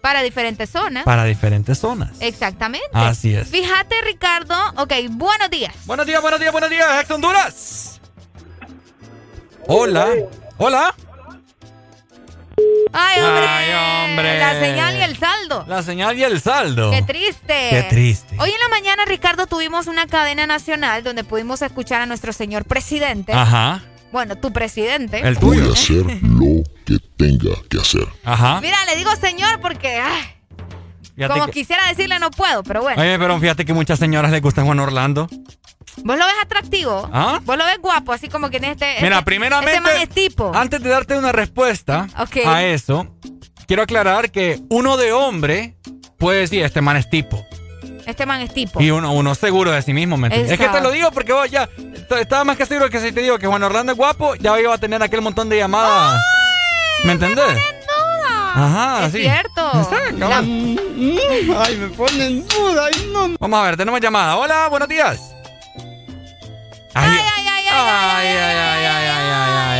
Para 0.00 0.22
diferentes 0.22 0.70
zonas. 0.70 1.04
para 1.04 1.24
diferentes 1.24 1.78
zonas. 1.78 2.12
Exactamente. 2.20 2.88
Así 2.94 3.34
es. 3.34 3.48
Fíjate, 3.50 3.96
Ricardo, 4.02 4.54
ok, 4.78 4.94
buenos 5.10 5.50
días. 5.50 5.74
Buenos 5.84 6.06
días, 6.06 6.22
buenos 6.22 6.40
días, 6.40 6.52
buenos 6.52 6.70
días, 6.70 6.86
Ex 7.02 7.10
Honduras. 7.10 7.89
Hola. 9.72 10.08
Hola. 10.58 10.92
Ay, 12.92 13.20
hombre. 13.22 13.46
Ay, 13.46 14.08
hombre. 14.10 14.38
La 14.40 14.58
señal 14.60 14.96
y 14.96 15.00
el 15.02 15.16
saldo. 15.16 15.64
La 15.68 15.82
señal 15.84 16.18
y 16.18 16.24
el 16.24 16.40
saldo. 16.40 16.90
Qué 16.90 17.02
triste. 17.02 17.68
Qué 17.70 17.86
triste. 17.88 18.36
Hoy 18.40 18.50
en 18.50 18.58
la 18.58 18.68
mañana, 18.68 19.04
Ricardo, 19.04 19.46
tuvimos 19.46 19.86
una 19.86 20.08
cadena 20.08 20.44
nacional 20.48 21.04
donde 21.04 21.22
pudimos 21.22 21.62
escuchar 21.62 22.00
a 22.00 22.06
nuestro 22.06 22.32
señor 22.32 22.64
presidente. 22.64 23.32
Ajá. 23.32 23.80
Bueno, 24.10 24.36
tu 24.36 24.52
presidente. 24.52 25.20
El 25.20 25.38
tuyo. 25.38 25.60
Voy 25.60 25.70
a 25.70 25.72
hacer 25.72 26.04
lo 26.20 26.64
que 26.84 26.98
tenga 27.16 27.54
que 27.68 27.78
hacer. 27.78 28.08
Ajá. 28.24 28.60
Mira, 28.60 28.76
le 28.86 28.96
digo 28.96 29.14
señor 29.14 29.60
porque 29.60 30.00
ay, 30.00 31.28
como 31.28 31.46
que- 31.46 31.52
quisiera 31.52 31.86
decirle 31.86 32.18
no 32.18 32.32
puedo, 32.32 32.64
pero 32.64 32.82
bueno. 32.82 33.00
Oye, 33.00 33.16
pero 33.20 33.38
fíjate 33.38 33.64
que 33.64 33.72
muchas 33.72 34.00
señoras 34.00 34.32
les 34.32 34.42
gusta 34.42 34.64
Juan 34.64 34.80
Orlando. 34.80 35.28
¿Vos 35.98 36.16
lo 36.18 36.24
ves 36.24 36.34
atractivo? 36.42 37.08
¿Ah? 37.12 37.40
¿Vos 37.44 37.56
lo 37.56 37.64
ves 37.64 37.78
guapo? 37.80 38.12
Así 38.12 38.28
como 38.28 38.48
que 38.50 38.56
en 38.58 38.64
este... 38.64 38.96
Mira, 39.02 39.16
este- 39.16 39.24
primeramente, 39.26 39.76
Este 39.76 39.80
man 39.82 40.00
es 40.02 40.08
tipo. 40.08 40.52
antes 40.54 40.82
de 40.82 40.88
darte 40.88 41.16
una 41.18 41.32
respuesta 41.32 42.06
a 42.46 42.62
eso, 42.64 43.06
quiero 43.66 43.82
aclarar 43.82 44.30
que 44.30 44.60
uno 44.70 44.96
de 44.96 45.12
hombre 45.12 45.76
puede 46.18 46.40
decir, 46.40 46.62
este 46.62 46.80
man 46.80 46.96
es 46.96 47.08
tipo. 47.10 47.44
Este 48.06 48.26
man 48.26 48.40
es 48.40 48.52
tipo. 48.52 48.80
Y 48.80 48.90
uno, 48.90 49.12
uno 49.12 49.34
seguro 49.34 49.70
de 49.70 49.82
sí 49.82 49.92
mismo, 49.92 50.16
¿me 50.16 50.28
entiendes? 50.28 50.52
Es 50.52 50.58
que 50.58 50.68
te 50.68 50.80
lo 50.80 50.90
digo 50.90 51.10
porque 51.12 51.32
vos 51.32 51.48
ya 51.50 51.68
estaba 52.18 52.44
más 52.44 52.56
que 52.56 52.66
seguro 52.66 52.88
que 52.90 52.98
si 53.00 53.12
te 53.12 53.20
digo 53.20 53.38
que 53.38 53.46
Juan 53.46 53.62
Orlando 53.62 53.92
es 53.92 53.98
guapo, 53.98 54.34
ya 54.36 54.58
iba 54.60 54.74
a 54.74 54.78
tener 54.78 55.02
aquel 55.02 55.20
montón 55.20 55.48
de 55.48 55.58
llamadas. 55.58 56.20
¿Me 57.04 57.12
entendés? 57.12 57.56
Ajá, 58.52 59.06
es 59.06 59.12
sí. 59.12 59.20
cierto. 59.22 59.64
Exacto, 59.74 60.16
La-. 60.18 60.38
Ay, 60.38 61.76
me 61.76 61.88
pone 61.96 62.26
en 62.26 62.48
duda. 62.48 62.86
Ay, 62.92 63.10
no. 63.12 63.28
Vamos 63.38 63.60
a 63.60 63.62
ver, 63.62 63.76
tenemos 63.76 64.00
llamada. 64.00 64.36
Hola, 64.38 64.66
buenos 64.68 64.88
días. 64.88 65.20
Ay, 66.94 67.18
ay, 67.18 67.46
ay, 67.46 67.66
ay, 67.70 68.26
ay, 68.26 68.86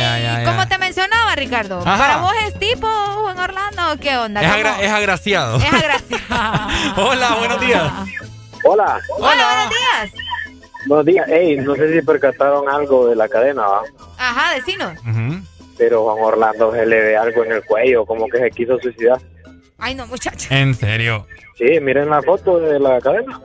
ay, 0.03 0.25
ay, 0.25 0.45
¿Cómo 0.45 0.67
te 0.67 0.77
mencionaba, 0.77 1.35
Ricardo? 1.35 1.83
Para 1.83 2.17
vos 2.17 2.33
es 2.47 2.57
tipo 2.57 2.87
Juan 2.87 3.37
Orlando, 3.37 3.81
¿qué 3.99 4.17
onda? 4.17 4.41
Es, 4.41 4.91
agraciado. 4.91 5.57
Es 5.57 5.73
agraciado. 5.73 6.67
Hola, 6.97 7.35
buenos 7.35 7.59
días. 7.59 7.91
Hola. 8.63 9.01
Hola, 9.17 9.45
buenos 9.45 9.69
días. 9.69 10.11
Buenos 10.85 11.05
días. 11.05 11.27
Ey, 11.29 11.57
no 11.57 11.75
sé 11.75 11.93
si 11.93 12.01
percataron 12.05 12.69
algo 12.69 13.07
de 13.07 13.15
la 13.15 13.27
cadena, 13.27 13.63
¿va? 13.63 13.81
Ajá, 14.17 14.53
decinos. 14.53 14.93
Pero 15.77 16.03
Juan 16.03 16.23
Orlando 16.23 16.71
se 16.71 16.85
le 16.85 17.01
ve 17.01 17.17
algo 17.17 17.43
en 17.43 17.51
el 17.53 17.63
cuello, 17.65 18.05
como 18.05 18.27
que 18.27 18.37
se 18.37 18.51
quiso 18.51 18.79
suicidar. 18.79 19.19
Ay, 19.77 19.95
no, 19.95 20.07
muchacho. 20.07 20.47
¿En 20.53 20.75
serio? 20.75 21.25
Sí, 21.57 21.79
miren 21.81 22.09
la 22.09 22.21
foto 22.21 22.59
de 22.59 22.79
la 22.79 23.01
cadena. 23.01 23.41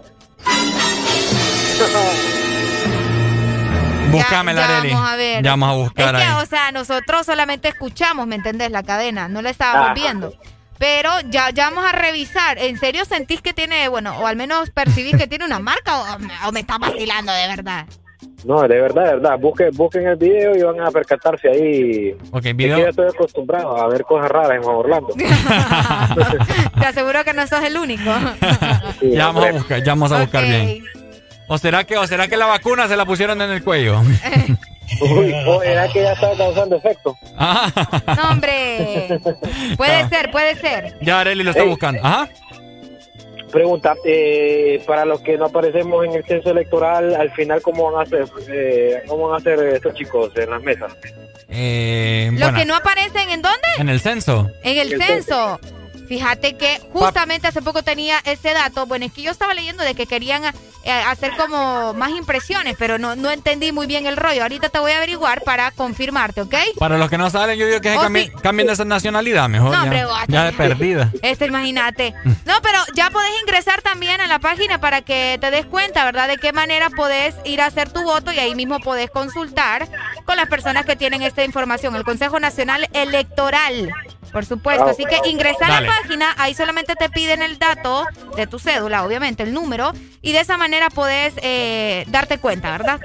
Búscamela, 4.17 4.61
ya 4.67 4.79
Arely. 4.79 4.93
vamos 4.95 5.11
a 5.11 5.17
ver. 5.17 5.43
Ya 5.45 5.51
vamos 5.51 5.69
a 5.69 5.73
buscar 5.75 6.15
es 6.15 6.21
que, 6.21 6.27
ahí. 6.29 6.43
o 6.43 6.47
sea, 6.47 6.73
nosotros 6.73 7.27
solamente 7.27 7.69
escuchamos, 7.69 8.27
¿me 8.27 8.37
entendés? 8.37 8.71
La 8.71 8.83
cadena, 8.83 9.29
no 9.29 9.43
la 9.43 9.51
estábamos 9.51 9.87
Ajá. 9.87 9.95
viendo. 9.95 10.33
Pero 10.79 11.11
ya, 11.31 11.51
ya 11.51 11.71
vamos 11.71 11.87
a 11.87 11.93
revisar. 11.93 12.59
¿En 12.59 12.79
serio 12.79 13.05
sentís 13.07 13.41
que 13.41 13.55
tiene, 13.55 13.89
bueno, 13.89 14.19
o 14.19 14.27
al 14.27 14.37
menos 14.37 14.71
percibís 14.71 15.17
que 15.17 15.27
tiene 15.27 15.45
una 15.47 15.59
marca 15.59 15.97
o, 16.15 16.19
me- 16.19 16.33
o 16.49 16.53
me 16.53 16.61
está 16.61 16.77
vacilando 16.79 17.33
de 17.33 17.47
verdad? 17.49 17.87
No, 18.45 18.61
de 18.61 18.81
verdad, 18.81 19.05
de 19.07 19.11
verdad. 19.15 19.39
Busquen, 19.41 19.71
busquen 19.75 20.07
el 20.07 20.17
video 20.17 20.55
y 20.55 20.63
van 20.63 20.81
a 20.81 20.91
percatarse 20.91 21.49
ahí. 21.49 22.15
Ok, 22.31 22.45
Es 22.47 22.57
video. 22.57 22.77
que 22.77 22.83
ya 22.83 22.89
estoy 22.91 23.07
acostumbrado 23.09 23.77
a 23.77 23.89
ver 23.89 24.03
cosas 24.05 24.31
raras 24.31 24.53
en 24.57 24.63
Juan 24.63 24.77
Orlando. 24.77 25.15
Te 26.79 26.87
aseguro 26.87 27.25
que 27.25 27.33
no 27.33 27.47
sos 27.47 27.63
el 27.65 27.77
único. 27.79 28.11
Ya 29.03 29.27
vamos 29.27 29.47
a 29.47 29.53
buscar, 29.53 29.83
ya 29.83 29.93
vamos 29.93 30.13
a 30.13 30.21
buscar 30.21 30.45
bien. 30.45 30.85
¿O 31.49 31.59
será 31.59 31.85
que, 31.85 31.97
o 31.97 32.07
será 32.07 32.29
que 32.29 32.37
la 32.37 32.47
vacuna 32.47 32.89
se 32.89 32.97
la 32.97 33.05
pusieron 33.05 33.41
en 33.41 33.51
el 33.51 33.63
cuello? 33.63 34.01
Uy, 35.01 35.33
o 35.47 35.63
era 35.63 35.89
que 35.89 36.03
ya 36.03 36.13
estaba 36.13 36.37
causando 36.37 36.77
efecto. 36.77 37.17
No, 38.17 38.31
hombre. 38.31 39.19
Puede 39.77 40.09
ser, 40.09 40.31
puede 40.31 40.55
ser. 40.57 40.97
Ya 41.01 41.21
Areli 41.21 41.43
lo 41.43 41.51
está 41.51 41.63
Ey. 41.65 41.69
buscando. 41.69 42.01
Ajá. 42.05 42.29
Pregunta, 43.51 43.95
eh, 44.05 44.83
para 44.87 45.05
los 45.05 45.21
que 45.21 45.37
no 45.39 45.47
aparecemos 45.47 46.05
en 46.05 46.13
el 46.15 46.25
censo 46.25 46.51
electoral, 46.51 47.15
al 47.15 47.31
final, 47.33 47.63
¿cómo 47.63 47.91
van 47.91 48.01
a 48.01 48.03
hacer, 48.03 48.27
eh, 48.49 49.03
cómo 49.07 49.29
van 49.29 49.35
a 49.35 49.39
hacer 49.39 49.59
estos 49.75 49.95
chicos 49.95 50.31
en 50.37 50.51
las 50.51 50.63
mesas? 50.63 50.93
Eh, 51.49 52.29
Los 52.33 52.41
bueno, 52.43 52.59
que 52.59 52.65
no 52.65 52.75
aparecen, 52.75 53.31
¿en 53.31 53.43
dónde? 53.43 53.59
en 53.79 53.89
el 53.89 54.01
censo. 54.01 54.51
En 54.63 54.79
el 54.79 54.93
El 54.95 55.01
censo. 55.03 55.61
Fíjate 56.09 56.57
que 56.57 56.81
justamente 56.93 57.49
hace 57.49 57.63
poco 57.63 57.83
tenía 57.83 58.19
ese 58.25 58.53
dato. 58.55 58.87
Bueno, 58.87 59.05
es 59.07 59.13
que 59.13 59.23
yo 59.23 59.31
estaba 59.31 59.55
leyendo 59.55 59.83
de 59.83 59.95
que 59.95 60.07
querían 60.07 60.45
eh, 60.45 60.53
hacer 60.93 61.33
como 61.37 61.95
más 61.95 62.11
impresiones, 62.11 62.77
pero 62.79 62.99
no, 62.99 63.17
no 63.17 63.31
entendí 63.31 63.73
muy 63.73 63.87
bien 63.87 64.07
el 64.07 64.17
rollo. 64.17 64.43
Ahorita 64.43 64.69
te 64.69 64.79
voy 64.79 64.93
a 64.93 64.99
averiguar 64.99 65.43
para 65.43 65.71
confirmarte, 65.73 66.43
¿ok? 66.43 66.55
Para 66.79 66.97
los 66.99 67.11
que 67.11 67.19
no 67.19 67.29
saben, 67.31 67.59
yo 67.59 67.67
digo 67.67 67.81
que 67.81 67.91
se 67.91 67.97
Oh, 67.99 68.03
cambien, 68.03 68.27
sí. 68.27 68.33
cambien 68.43 68.67
de 68.69 68.73
esa 68.75 68.85
nacionalidad 68.85 69.49
mejor. 69.49 69.71
No, 69.71 69.75
ya, 69.77 69.83
hombre, 69.83 70.05
ya 70.29 70.45
de 70.45 70.53
perdida. 70.53 71.13
Este, 71.23 71.47
imagínate. 71.47 72.15
No, 72.45 72.55
pero 72.63 72.79
ya 72.95 73.11
podés 73.11 73.31
ingresar 73.43 73.83
también 73.83 74.21
a 74.21 74.27
la 74.27 74.39
página 74.39 74.81
para 74.81 75.03
que 75.03 75.39
te 75.41 75.51
des 75.51 75.67
cuenta, 75.67 76.05
¿verdad? 76.05 76.29
De 76.29 76.37
qué 76.37 76.53
manera 76.53 76.91
podés 76.91 77.35
ir 77.45 77.61
a 77.61 77.67
hacer 77.67 77.91
tu 77.93 78.03
voto 78.03 78.33
y 78.33 78.39
ahí 78.39 78.55
mismo 78.55 78.79
podés 78.81 79.11
consultar 79.11 79.89
con 80.25 80.37
las 80.37 80.47
personas 80.49 80.85
que 80.87 80.95
tienen 80.97 81.23
esta 81.23 81.45
información. 81.45 81.97
El 81.97 82.05
Consejo 82.05 82.39
Nacional 82.39 82.89
Electoral, 82.93 83.91
por 84.37 84.45
supuesto. 84.45 84.85
Así 84.85 85.07
que 85.07 85.31
ingresa 85.31 85.65
a 85.65 85.81
la 85.81 85.87
página, 85.89 86.35
ahí 86.37 86.53
solamente 86.53 86.95
te 86.95 87.09
piden 87.09 87.41
el 87.41 87.59
dato 87.59 88.05
de 88.37 88.47
tu 88.47 88.59
cédula, 88.59 89.03
obviamente, 89.03 89.43
el 89.43 89.55
número, 89.55 89.95
y 90.21 90.33
de 90.33 90.41
esa 90.41 90.59
manera 90.59 90.91
podés 90.91 91.33
eh, 91.39 92.05
darte 92.09 92.37
cuenta, 92.37 92.71
¿verdad? 92.71 93.01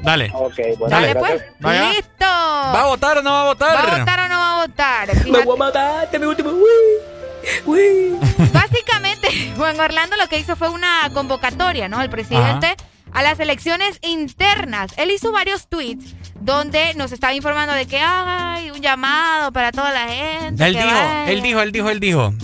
Dale. 0.00 0.30
Ok, 0.32 0.54
bueno, 0.78 0.94
Dale, 0.94 1.12
gracias. 1.12 1.42
pues. 1.42 1.44
Vaya. 1.58 1.88
¡Listo! 1.90 2.24
¿Va 2.24 2.82
a 2.82 2.86
votar 2.86 3.18
o 3.18 3.22
no 3.22 3.32
va 3.32 3.40
a 3.40 3.44
votar? 3.46 3.74
¿Va 3.74 3.80
a 3.94 3.98
votar 3.98 4.20
o 4.20 4.28
no 4.28 4.38
va 4.38 4.52
a 4.52 4.66
votar? 4.66 5.08
Me 5.08 5.22
voy 5.24 5.40
a 5.40 5.42
Fíjate. 5.42 5.58
matar, 5.58 6.10
te 6.12 6.18
me 6.20 6.26
último. 6.28 6.50
Uy, 6.50 7.64
uy. 7.64 8.18
Básicamente, 8.52 9.28
Juan 9.56 9.80
Orlando 9.80 10.14
lo 10.16 10.28
que 10.28 10.38
hizo 10.38 10.54
fue 10.54 10.68
una 10.68 11.10
convocatoria, 11.12 11.88
¿no? 11.88 12.00
El 12.00 12.10
presidente 12.10 12.76
a 13.16 13.22
las 13.22 13.40
elecciones 13.40 13.98
internas. 14.02 14.92
Él 14.98 15.10
hizo 15.10 15.32
varios 15.32 15.68
tweets 15.68 16.14
donde 16.38 16.92
nos 16.94 17.12
estaba 17.12 17.32
informando 17.32 17.72
de 17.72 17.86
que 17.86 17.98
hay 17.98 18.70
un 18.70 18.82
llamado 18.82 19.52
para 19.52 19.72
toda 19.72 19.90
la 19.90 20.06
gente. 20.06 20.62
Él 20.66 20.74
dijo, 20.74 20.86
vaya. 20.86 21.30
él 21.30 21.42
dijo, 21.42 21.60
él 21.62 21.72
dijo, 21.72 21.90
él 21.90 22.00
dijo. 22.00 22.34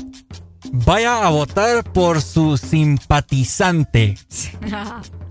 Vaya 0.73 1.27
a 1.27 1.29
votar 1.29 1.85
por 1.85 2.23
su 2.23 2.57
simpatizante. 2.57 4.17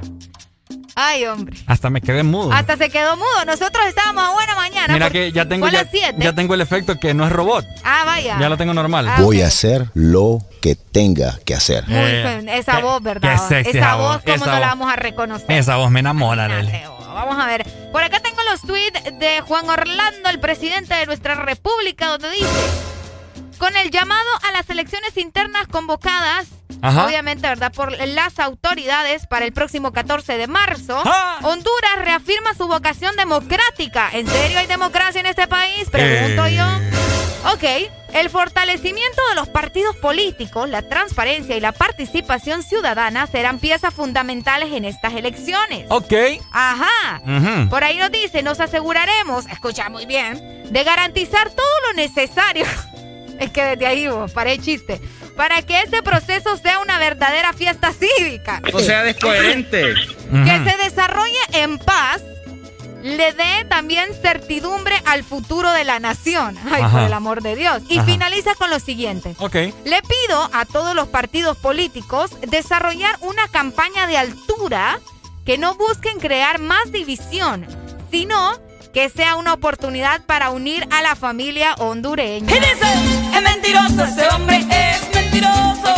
Ay, 0.95 1.25
hombre. 1.25 1.57
Hasta 1.67 1.89
me 1.89 2.01
quedé 2.01 2.23
mudo. 2.23 2.51
Hasta 2.51 2.75
se 2.77 2.89
quedó 2.89 3.15
mudo. 3.17 3.45
Nosotros 3.45 3.85
estábamos 3.87 4.23
a 4.25 4.33
buena 4.33 4.55
mañana. 4.55 4.93
Mira 4.93 5.09
que 5.09 5.31
ya 5.31 5.47
tengo 5.47 5.67
ya, 5.69 5.83
las 5.83 5.91
7. 5.91 6.15
ya 6.19 6.33
tengo 6.33 6.53
el 6.53 6.61
efecto 6.61 6.99
que 6.99 7.13
no 7.13 7.25
es 7.25 7.31
robot. 7.31 7.65
Ah, 7.83 8.03
vaya. 8.05 8.37
Ya 8.39 8.49
lo 8.49 8.57
tengo 8.57 8.73
normal. 8.73 9.07
Ah, 9.07 9.17
Voy 9.21 9.41
a 9.41 9.47
hacer 9.47 9.87
lo 9.93 10.39
que 10.61 10.75
tenga 10.75 11.39
que 11.45 11.55
hacer. 11.55 11.87
Muy 11.87 11.97
Eh, 11.97 12.41
fe- 12.45 12.57
esa 12.59 12.77
qué- 12.77 12.81
voz, 12.83 13.01
¿verdad? 13.01 13.31
qué 13.33 13.55
sexy 13.63 13.77
esa 13.77 13.95
voz, 13.95 14.13
voz, 14.15 14.21
¿cómo 14.23 14.35
esa 14.35 14.45
no 14.53 14.59
la 14.59 14.67
vamos 14.67 14.91
a 14.91 14.95
reconocer? 14.95 15.51
Esa 15.51 15.77
voz 15.77 15.89
me 15.91 16.01
enamora, 16.01 16.47
Lele. 16.47 16.83
Vamos 17.13 17.37
a 17.39 17.45
ver. 17.45 17.65
Por 17.91 18.03
acá 18.03 18.19
tengo 18.19 18.37
los 18.49 18.61
tweets 18.61 19.03
de 19.19 19.41
Juan 19.41 19.69
Orlando, 19.69 20.29
el 20.29 20.39
presidente 20.39 20.93
de 20.95 21.05
nuestra 21.05 21.35
república, 21.35 22.07
donde 22.07 22.31
dice, 22.31 22.47
con 23.61 23.77
el 23.77 23.91
llamado 23.91 24.27
a 24.49 24.51
las 24.53 24.67
elecciones 24.71 25.15
internas 25.17 25.67
convocadas, 25.67 26.47
Ajá. 26.81 27.05
obviamente, 27.05 27.47
¿verdad? 27.47 27.71
Por 27.71 27.91
las 28.07 28.39
autoridades 28.39 29.27
para 29.27 29.45
el 29.45 29.53
próximo 29.53 29.93
14 29.93 30.35
de 30.35 30.47
marzo, 30.47 30.99
Ah. 31.05 31.37
Honduras 31.43 31.91
reafirma 32.03 32.55
su 32.55 32.67
vocación 32.67 33.15
democrática. 33.17 34.09
¿En 34.13 34.25
serio 34.27 34.57
hay 34.57 34.65
democracia 34.65 35.19
en 35.21 35.27
este 35.27 35.45
país? 35.47 35.87
Pregunto 35.91 36.45
Eh. 36.47 36.55
yo. 36.55 37.51
Ok, 37.53 37.63
el 38.15 38.31
fortalecimiento 38.31 39.21
de 39.29 39.35
los 39.35 39.47
partidos 39.49 39.95
políticos, 39.97 40.67
la 40.67 40.81
transparencia 40.81 41.55
y 41.55 41.59
la 41.59 41.71
participación 41.71 42.63
ciudadana 42.63 43.27
serán 43.27 43.59
piezas 43.59 43.93
fundamentales 43.93 44.73
en 44.73 44.85
estas 44.85 45.13
elecciones. 45.13 45.85
Ok. 45.89 46.13
Ajá. 46.51 47.21
Por 47.69 47.83
ahí 47.83 47.97
nos 47.99 48.11
dice, 48.11 48.41
nos 48.41 48.59
aseguraremos, 48.59 49.45
escucha 49.51 49.87
muy 49.89 50.07
bien, 50.07 50.63
de 50.73 50.83
garantizar 50.83 51.51
todo 51.51 51.75
lo 51.87 51.93
necesario. 51.93 52.65
Es 53.41 53.49
que 53.49 53.63
desde 53.63 53.87
ahí, 53.87 54.07
vos, 54.07 54.31
paré 54.31 54.53
el 54.53 54.61
chiste. 54.61 55.01
Para 55.35 55.63
que 55.63 55.81
este 55.81 56.03
proceso 56.03 56.55
sea 56.57 56.79
una 56.79 56.99
verdadera 56.99 57.53
fiesta 57.53 57.91
cívica. 57.91 58.61
O 58.71 58.79
sea, 58.79 59.01
descoherente. 59.01 59.95
Que 60.45 60.63
se 60.63 60.77
desarrolle 60.77 61.39
en 61.53 61.79
paz, 61.79 62.21
le 63.01 63.33
dé 63.33 63.65
también 63.67 64.09
certidumbre 64.21 65.01
al 65.05 65.23
futuro 65.23 65.71
de 65.71 65.83
la 65.83 65.99
nación. 65.99 66.55
Ay, 66.71 66.83
Ajá. 66.83 66.91
por 66.99 67.07
el 67.07 67.13
amor 67.13 67.41
de 67.41 67.55
Dios. 67.55 67.81
Y 67.89 67.97
Ajá. 67.97 68.05
finaliza 68.05 68.53
con 68.53 68.69
lo 68.69 68.79
siguiente. 68.79 69.35
Ok. 69.39 69.55
Le 69.55 70.01
pido 70.03 70.49
a 70.53 70.65
todos 70.65 70.93
los 70.93 71.07
partidos 71.07 71.57
políticos 71.57 72.29
desarrollar 72.47 73.17
una 73.21 73.47
campaña 73.47 74.05
de 74.05 74.17
altura 74.17 74.99
que 75.45 75.57
no 75.57 75.73
busquen 75.73 76.19
crear 76.19 76.59
más 76.59 76.91
división, 76.91 77.65
sino 78.11 78.59
que 78.93 79.09
sea 79.09 79.35
una 79.35 79.53
oportunidad 79.53 80.21
para 80.25 80.49
unir 80.49 80.87
a 80.91 81.01
la 81.01 81.15
familia 81.15 81.75
hondureña. 81.79 82.49
Y 82.51 82.59
dice, 82.59 82.93
es 83.35 83.41
mentiroso, 83.41 84.03
ese 84.05 84.27
hombre 84.29 84.57
es 84.69 85.15
mentiroso. 85.15 85.93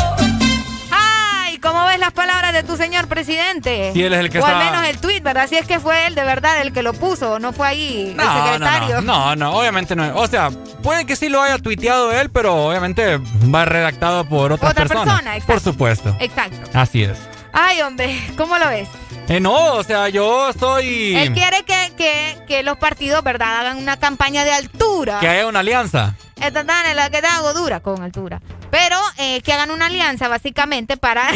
¡Ay! 0.92 1.58
¿Cómo 1.60 1.86
ves 1.86 1.98
las 2.00 2.12
palabras 2.12 2.54
de 2.54 2.64
tu 2.64 2.78
señor 2.78 3.08
presidente? 3.08 3.92
Sí, 3.94 4.04
él 4.04 4.14
es 4.14 4.20
el 4.20 4.30
que 4.30 4.40
o 4.40 4.46
al 4.46 4.58
menos 4.58 4.86
el 4.86 5.00
tweet, 5.00 5.22
¿verdad? 5.22 5.48
Si 5.50 5.56
es 5.58 5.66
que 5.66 5.80
fue 5.80 6.06
él 6.08 6.16
de 6.16 6.24
verdad 6.24 6.62
el 6.62 6.72
que 6.72 6.84
lo 6.84 6.94
puso, 6.94 7.40
no 7.40 7.52
fue 7.54 7.68
ahí 7.68 8.10
el 8.12 8.18
No, 8.18 8.46
secretario. 8.46 9.02
No, 9.02 9.36
no, 9.36 9.36
no, 9.36 9.58
obviamente 9.58 9.96
no. 9.96 10.16
O 10.16 10.28
sea, 10.28 10.52
puede 10.84 11.06
que 11.06 11.16
sí 11.16 11.30
lo 11.30 11.42
haya 11.42 11.58
tuiteado 11.58 12.12
él, 12.12 12.30
pero 12.30 12.68
obviamente 12.68 13.18
va 13.54 13.66
redactado 13.66 14.26
por 14.26 14.52
otra, 14.52 14.70
Otra 14.70 14.86
persona, 14.86 15.36
exacto. 15.36 15.46
Por 15.48 15.60
supuesto. 15.62 16.16
Exacto. 16.20 16.70
Así 16.74 17.04
es. 17.04 17.18
Ay, 17.54 17.82
hombre, 17.82 18.20
¿cómo 18.38 18.58
lo 18.58 18.68
ves? 18.68 18.88
Eh, 19.30 19.40
no, 19.40 19.76
o 19.76 19.84
sea, 19.84 20.10
yo 20.10 20.50
estoy... 20.50 21.16
Él 21.16 21.34
quiere 21.34 21.64
que, 21.64 21.94
que, 21.96 22.38
que 22.46 22.64
los 22.64 22.78
partidos, 22.78 23.24
¿verdad?, 23.24 23.62
hagan 23.62 23.78
una 23.78 23.98
campaña 23.98 24.44
de 24.44 24.52
altura. 24.52 25.20
Que 25.20 25.30
haya 25.30 25.48
una 25.48 25.60
alianza. 25.60 26.16
Esta 26.42 26.64
la 26.94 27.10
que 27.10 27.22
te 27.22 27.28
hago 27.28 27.54
dura 27.54 27.80
con 27.80 28.04
altura. 28.04 28.42
Pero 28.70 28.98
eh, 29.18 29.42
que 29.42 29.54
hagan 29.54 29.72
una 29.72 29.86
alianza 29.86 30.28
básicamente 30.28 30.98
para, 30.98 31.30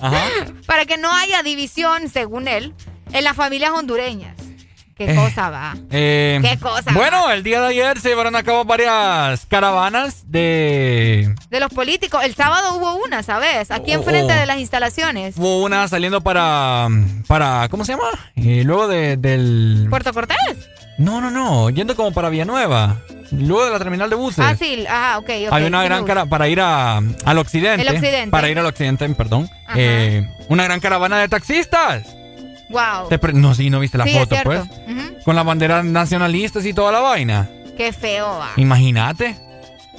Ajá. 0.00 0.24
para 0.66 0.86
que 0.86 0.96
no 0.96 1.12
haya 1.12 1.42
división, 1.42 2.08
según 2.08 2.48
él, 2.48 2.72
en 3.12 3.24
las 3.24 3.36
familias 3.36 3.72
hondureñas. 3.72 4.36
¿Qué 5.06 5.12
Eh, 5.12 5.16
cosa 5.16 5.50
va? 5.50 5.76
Eh, 5.90 6.40
¿Qué 6.42 6.58
cosa? 6.58 6.92
Bueno, 6.92 7.30
el 7.30 7.42
día 7.42 7.60
de 7.60 7.68
ayer 7.68 7.98
se 8.00 8.08
llevaron 8.10 8.36
a 8.36 8.42
cabo 8.42 8.64
varias 8.64 9.46
caravanas 9.46 10.30
de... 10.30 11.34
De 11.50 11.60
los 11.60 11.72
políticos. 11.72 12.22
El 12.24 12.34
sábado 12.34 12.76
hubo 12.76 12.96
una, 13.04 13.22
¿sabes? 13.22 13.70
Aquí 13.70 13.92
Oh, 13.92 13.98
enfrente 13.98 14.32
oh. 14.32 14.36
de 14.36 14.46
las 14.46 14.58
instalaciones. 14.58 15.36
Hubo 15.36 15.62
una 15.62 15.86
saliendo 15.88 16.20
para... 16.20 16.88
para 17.26 17.68
¿Cómo 17.70 17.84
se 17.84 17.92
llama? 17.92 18.08
Y 18.34 18.62
luego 18.64 18.88
de, 18.88 19.16
del... 19.16 19.86
¿Puerto 19.90 20.12
Cortés? 20.12 20.36
No, 20.98 21.20
no, 21.20 21.30
no. 21.30 21.70
Yendo 21.70 21.96
como 21.96 22.12
para 22.12 22.28
Villanueva. 22.28 22.96
Luego 23.32 23.64
de 23.64 23.70
la 23.70 23.78
terminal 23.78 24.10
de 24.10 24.16
buses. 24.16 24.44
Ah, 24.46 24.54
sí. 24.58 24.84
Ajá, 24.86 25.18
ok. 25.18 25.24
ok, 25.46 25.52
Hay 25.52 25.64
una 25.64 25.82
gran 25.84 26.04
cara 26.04 26.26
para 26.26 26.48
ir 26.48 26.60
a, 26.60 26.98
al 26.98 27.38
occidente. 27.38 27.80
El 27.82 27.88
occidente. 27.96 28.30
Para 28.30 28.50
ir 28.50 28.58
al 28.58 28.66
occidente, 28.66 29.08
perdón. 29.10 29.48
Eh, 29.74 30.28
una 30.48 30.64
gran 30.64 30.80
caravana 30.80 31.18
de 31.18 31.28
taxistas. 31.28 32.02
Wow. 32.72 33.08
Te 33.08 33.32
no, 33.34 33.54
sí, 33.54 33.70
no 33.70 33.78
viste 33.80 33.98
la 33.98 34.04
Sí, 34.04 34.18
foto, 34.18 34.36
pues. 34.44 34.62
Con 35.24 35.36
las 35.36 35.44
banderas 35.44 35.84
nacionalistas 35.84 36.64
y 36.66 36.72
toda 36.72 36.90
la 36.92 37.00
vaina. 37.00 37.48
Qué 37.76 37.92
feo 37.92 38.38
va. 38.38 38.50
Imagínate. 38.56 39.36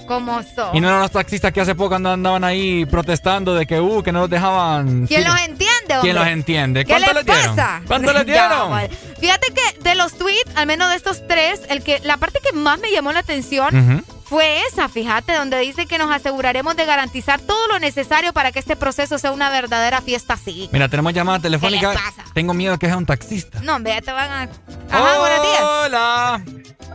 ¿Cómo 0.08 0.42
son? 0.44 0.76
Y 0.76 0.82
no 0.82 0.90
eran 0.90 1.00
los 1.00 1.12
taxistas 1.12 1.54
que 1.54 1.62
hace 1.62 1.76
poco 1.76 1.96
andaban, 1.96 2.44
ahí 2.44 2.86
protestando 2.86 3.56
de 3.56 3.66
que, 3.66 3.80
uh, 3.80 4.04
que 4.04 4.12
no 4.12 4.20
los 4.22 4.30
dejaban. 4.30 5.08
¿Quién 5.08 5.22
Sí. 5.22 5.28
los 5.30 5.40
entiende, 5.40 5.70
hombre? 5.96 6.02
¿Quién 6.02 6.16
los 6.18 6.28
entiende? 6.28 6.84
¿Qué 6.86 6.90
¿Cuánto 6.92 7.14
les 7.14 7.16
les 7.16 7.26
dieron? 7.26 7.56
pasa? 7.56 7.82
¿Cuánto 7.88 8.12
les 8.14 8.26
Ya, 8.26 8.48
dieron? 8.50 8.70
vale. 8.72 8.90
Fíjate 9.20 9.48
que 9.54 9.80
de 9.82 9.96
los 9.96 10.14
tweets, 10.18 10.52
al 10.56 10.68
menos 10.68 10.90
de 10.90 10.98
estos 10.98 11.26
tres, 11.26 11.62
el 11.70 11.84
que 11.84 12.00
la 12.04 12.18
parte 12.18 12.40
que 12.44 12.52
más 12.52 12.80
me 12.82 12.92
llamó 12.92 13.14
la 13.14 13.20
atención. 13.20 14.04
Fue 14.34 14.62
esa, 14.66 14.90
fíjate, 14.90 15.36
donde 15.36 15.60
dice 15.60 15.86
que 15.86 16.00
nos 16.00 16.10
aseguraremos 16.10 16.76
de 16.76 16.86
garantizar 16.88 17.40
todo 17.40 17.68
lo 17.68 17.78
necesario 17.78 18.34
para 18.34 18.52
que 18.52 18.58
este 18.58 18.76
proceso 18.76 19.20
sea 19.20 19.32
una 19.32 19.52
verdadera 19.52 20.02
fiesta 20.02 20.34
así. 20.34 20.70
Mira, 20.72 20.90
tenemos 20.90 21.14
llamada 21.14 21.38
telefónica. 21.38 21.92
¿Qué 21.92 21.96
les 22.00 22.04
pasa? 22.04 22.24
Tengo 22.34 22.56
miedo 22.56 22.80
que 22.80 22.88
sea 22.88 22.98
un 22.98 23.06
taxista. 23.06 23.60
No, 23.62 23.76
hombre, 23.76 23.94
ya 23.94 24.02
te 24.02 24.12
van 24.12 24.32
a... 24.32 24.42
Ajá, 24.90 25.20
buenos 25.20 25.42
días. 25.44 25.62
Hola. 25.62 26.44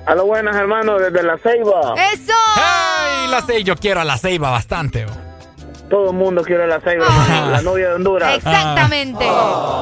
A 0.05 0.15
lo 0.17 0.27
buenas, 0.27 0.57
hermano, 0.57 0.99
desde 0.99 1.23
La 1.23 1.39
Ceiba. 1.39 1.95
¡Eso! 2.13 2.33
¡Ay, 2.57 3.29
la 3.29 3.41
Ceiba! 3.43 3.61
Yo 3.61 3.77
quiero 3.77 4.01
a 4.01 4.05
la 4.05 4.19
Ceiba 4.19 4.51
bastante. 4.51 5.07
oh. 5.07 5.28
Todo 5.89 6.11
el 6.11 6.17
mundo 6.17 6.43
quiere 6.43 6.67
La 6.67 6.77
hermano, 6.77 7.51
la 7.51 7.63
novia 7.63 7.89
de 7.89 7.95
Honduras. 7.95 8.37
Exactamente. 8.37 9.25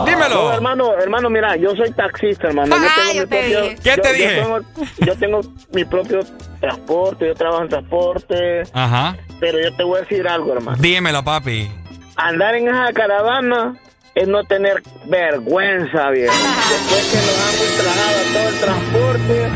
Dímelo. 0.06 0.34
No, 0.34 0.52
hermano, 0.52 0.92
hermano, 0.98 1.30
mira, 1.30 1.56
yo 1.56 1.70
soy 1.74 1.90
taxista, 1.92 2.48
hermano. 2.48 2.76
Yo 2.76 2.82
Ah, 2.86 2.94
tengo 2.96 3.12
yo 3.12 3.22
mi 3.22 3.26
te 3.28 3.36
propio, 3.38 3.62
dije. 3.62 3.76
¿Qué 3.82 3.90
yo- 3.96 4.02
te 4.02 4.18
yo 4.18 4.42
tengo- 4.42 4.60
yo 4.98 5.16
tengo 5.18 5.40
mi 5.72 5.84
propio 5.84 6.20
transporte, 6.60 7.26
yo 7.26 7.34
trabajo 7.34 7.62
en 7.62 7.68
transporte, 7.68 8.62
Ajá. 8.72 9.16
pero 9.40 9.58
yo 9.60 9.74
te 9.74 9.82
voy 9.84 9.98
a 9.98 10.00
decir 10.02 10.28
algo, 10.28 10.52
hermano. 10.52 10.76
Dímelo, 10.80 11.24
papi. 11.24 11.70
Andar 12.16 12.54
en 12.54 12.68
esa 12.68 12.92
caravana 12.92 13.74
es 14.14 14.28
no 14.28 14.44
tener 14.44 14.82
vergüenza, 15.06 16.08
viejo. 16.10 16.32
Después 16.32 17.10
que 17.10 17.16
nos 17.16 17.38
han 17.42 17.54
ultrajado 17.68 18.18
todo 18.32 18.48
el 18.48 18.60
transporte, 18.60 19.48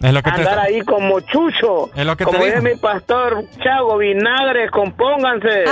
Es 0.00 0.12
lo 0.12 0.22
que 0.22 0.30
te 0.30 0.36
andar 0.40 0.58
ahí 0.60 0.80
como 0.82 1.20
chucho. 1.20 1.90
Es 1.94 2.06
lo 2.06 2.16
que 2.16 2.24
te 2.24 2.30
como 2.30 2.44
digo. 2.44 2.56
dice 2.60 2.74
mi 2.74 2.80
pastor 2.80 3.44
Chago, 3.62 3.98
vinagre, 3.98 4.70
compónganse. 4.70 5.64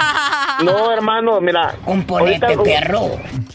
no, 0.64 0.90
hermano, 0.92 1.40
mira. 1.40 1.74
Componente, 1.84 2.46
ahorita- 2.46 2.62
perro. 2.62 3.00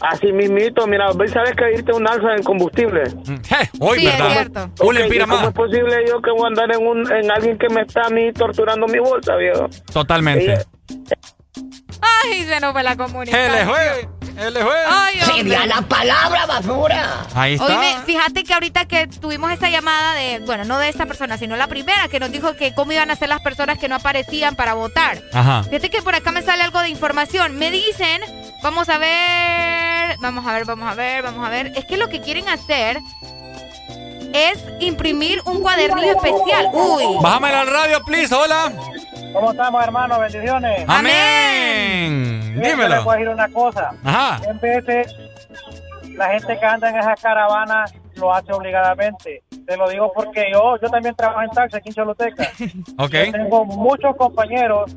Así 0.00 0.32
mismito, 0.32 0.86
mira. 0.86 1.06
¿sabes 1.32 1.52
que 1.56 1.72
irte 1.72 1.92
un 1.92 2.06
alza 2.08 2.34
en 2.36 2.42
combustible? 2.42 3.02
Eh, 3.02 3.68
hoy, 3.80 3.98
Sí, 4.00 4.06
es 4.06 4.12
¿verdad? 4.18 4.32
cierto. 4.32 4.60
Un 4.84 4.88
Ok, 4.88 4.92
lempira 5.00 5.24
¿y 5.24 5.28
¿Cómo 5.28 5.36
más. 5.40 5.48
es 5.48 5.54
posible 5.54 6.04
yo 6.08 6.22
que 6.22 6.30
voy 6.30 6.44
a 6.44 6.46
andar 6.46 6.72
en, 6.74 6.86
un, 6.86 7.12
en 7.12 7.30
alguien 7.30 7.58
que 7.58 7.68
me 7.68 7.82
está 7.82 8.02
a 8.06 8.10
mí 8.10 8.32
torturando 8.32 8.86
mi 8.86 8.98
bolsa, 8.98 9.36
viejo? 9.36 9.68
Totalmente. 9.92 10.58
Ay, 12.00 12.44
se 12.44 12.60
nos 12.60 12.72
fue 12.72 12.82
la 12.82 12.96
comunicación. 12.96 13.54
es 13.54 13.66
juez. 13.68 14.08
Es 14.38 14.62
juez. 14.62 14.86
Ay. 14.88 15.20
Sería 15.20 15.66
la 15.66 15.82
palabra 15.82 16.46
basura. 16.46 17.26
Ahí 17.34 17.54
está. 17.54 17.66
Oíme, 17.66 17.96
fíjate 18.06 18.44
que 18.44 18.54
ahorita 18.54 18.86
que 18.86 19.06
tuvimos 19.06 19.50
esa 19.52 19.68
llamada 19.68 20.14
de, 20.14 20.40
bueno, 20.40 20.64
no 20.64 20.78
de 20.78 20.88
esta 20.88 21.06
persona, 21.06 21.36
sino 21.36 21.56
la 21.56 21.66
primera 21.66 22.08
que 22.08 22.20
nos 22.20 22.30
dijo 22.30 22.54
que 22.56 22.74
cómo 22.74 22.92
iban 22.92 23.10
a 23.10 23.16
ser 23.16 23.28
las 23.28 23.40
personas 23.40 23.78
que 23.78 23.88
no 23.88 23.96
aparecían 23.96 24.56
para 24.56 24.74
votar. 24.74 25.22
Ajá. 25.32 25.64
Fíjate 25.64 25.90
que 25.90 26.02
por 26.02 26.14
acá 26.14 26.32
me 26.32 26.42
sale 26.42 26.62
algo 26.62 26.80
de 26.80 26.88
información. 26.88 27.56
Me 27.58 27.70
dicen, 27.70 28.22
vamos 28.62 28.88
a 28.88 28.98
ver, 28.98 30.16
vamos 30.20 30.46
a 30.46 30.52
ver, 30.52 30.64
vamos 30.64 30.90
a 30.90 30.94
ver, 30.94 31.22
vamos 31.22 31.46
a 31.46 31.50
ver. 31.50 31.72
Es 31.76 31.84
que 31.84 31.96
lo 31.96 32.08
que 32.08 32.20
quieren 32.20 32.48
hacer 32.48 32.98
es 34.32 34.58
imprimir 34.80 35.42
un 35.44 35.60
cuadernillo 35.60 36.12
especial. 36.12 36.70
Uy. 36.72 37.04
Bájame 37.20 37.50
la 37.50 37.64
radio, 37.64 38.02
please. 38.04 38.34
Hola. 38.34 38.72
¿Cómo 39.32 39.50
estamos, 39.52 39.82
hermano? 39.84 40.18
Bendiciones. 40.18 40.84
Amén. 40.88 42.54
Yo 42.56 42.60
Dímelo. 42.62 42.88
Les 42.96 43.04
voy 43.04 43.14
a 43.14 43.18
decir 43.18 43.28
una 43.34 43.48
cosa. 43.48 43.90
Ajá. 44.04 44.40
En 44.50 44.58
veces, 44.60 45.14
la 46.16 46.28
gente 46.30 46.58
que 46.58 46.66
anda 46.66 46.90
en 46.90 46.98
esas 46.98 47.20
caravanas 47.20 47.94
lo 48.16 48.34
hace 48.34 48.52
obligadamente. 48.52 49.42
Te 49.66 49.76
lo 49.76 49.88
digo 49.88 50.12
porque 50.12 50.48
yo 50.52 50.76
yo 50.82 50.88
también 50.88 51.14
trabajo 51.14 51.42
en 51.42 51.50
taxi 51.50 51.76
aquí 51.76 51.88
en 51.90 51.94
Choluteca. 51.94 52.50
Ok. 52.98 53.12
Yo 53.12 53.32
tengo 53.32 53.64
muchos 53.64 54.16
compañeros 54.16 54.96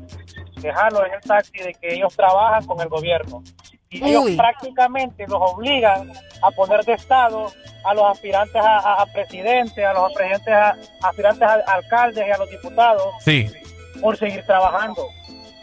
que 0.60 0.72
jalo 0.72 1.06
en 1.06 1.12
el 1.14 1.20
taxi 1.20 1.58
de 1.58 1.72
que 1.74 1.94
ellos 1.94 2.14
trabajan 2.16 2.64
con 2.66 2.80
el 2.80 2.88
gobierno. 2.88 3.42
Y 3.90 4.04
ellos 4.04 4.24
prácticamente 4.36 5.24
los 5.28 5.38
obligan 5.40 6.10
a 6.42 6.50
poner 6.50 6.84
de 6.84 6.94
estado 6.94 7.52
a 7.84 7.94
los 7.94 8.04
aspirantes 8.10 8.56
a, 8.56 8.78
a- 8.78 9.02
a 9.02 9.06
presidente, 9.06 9.86
a 9.86 9.92
los 9.92 10.10
aspirantes 10.10 10.48
a, 10.52 10.76
aspirantes 11.08 11.42
a 11.48 11.54
alcaldes 11.74 12.26
y 12.26 12.30
a 12.30 12.36
los 12.38 12.50
diputados 12.50 13.04
Sí, 13.20 13.48
por 14.04 14.18
seguir 14.18 14.44
trabajando. 14.44 15.08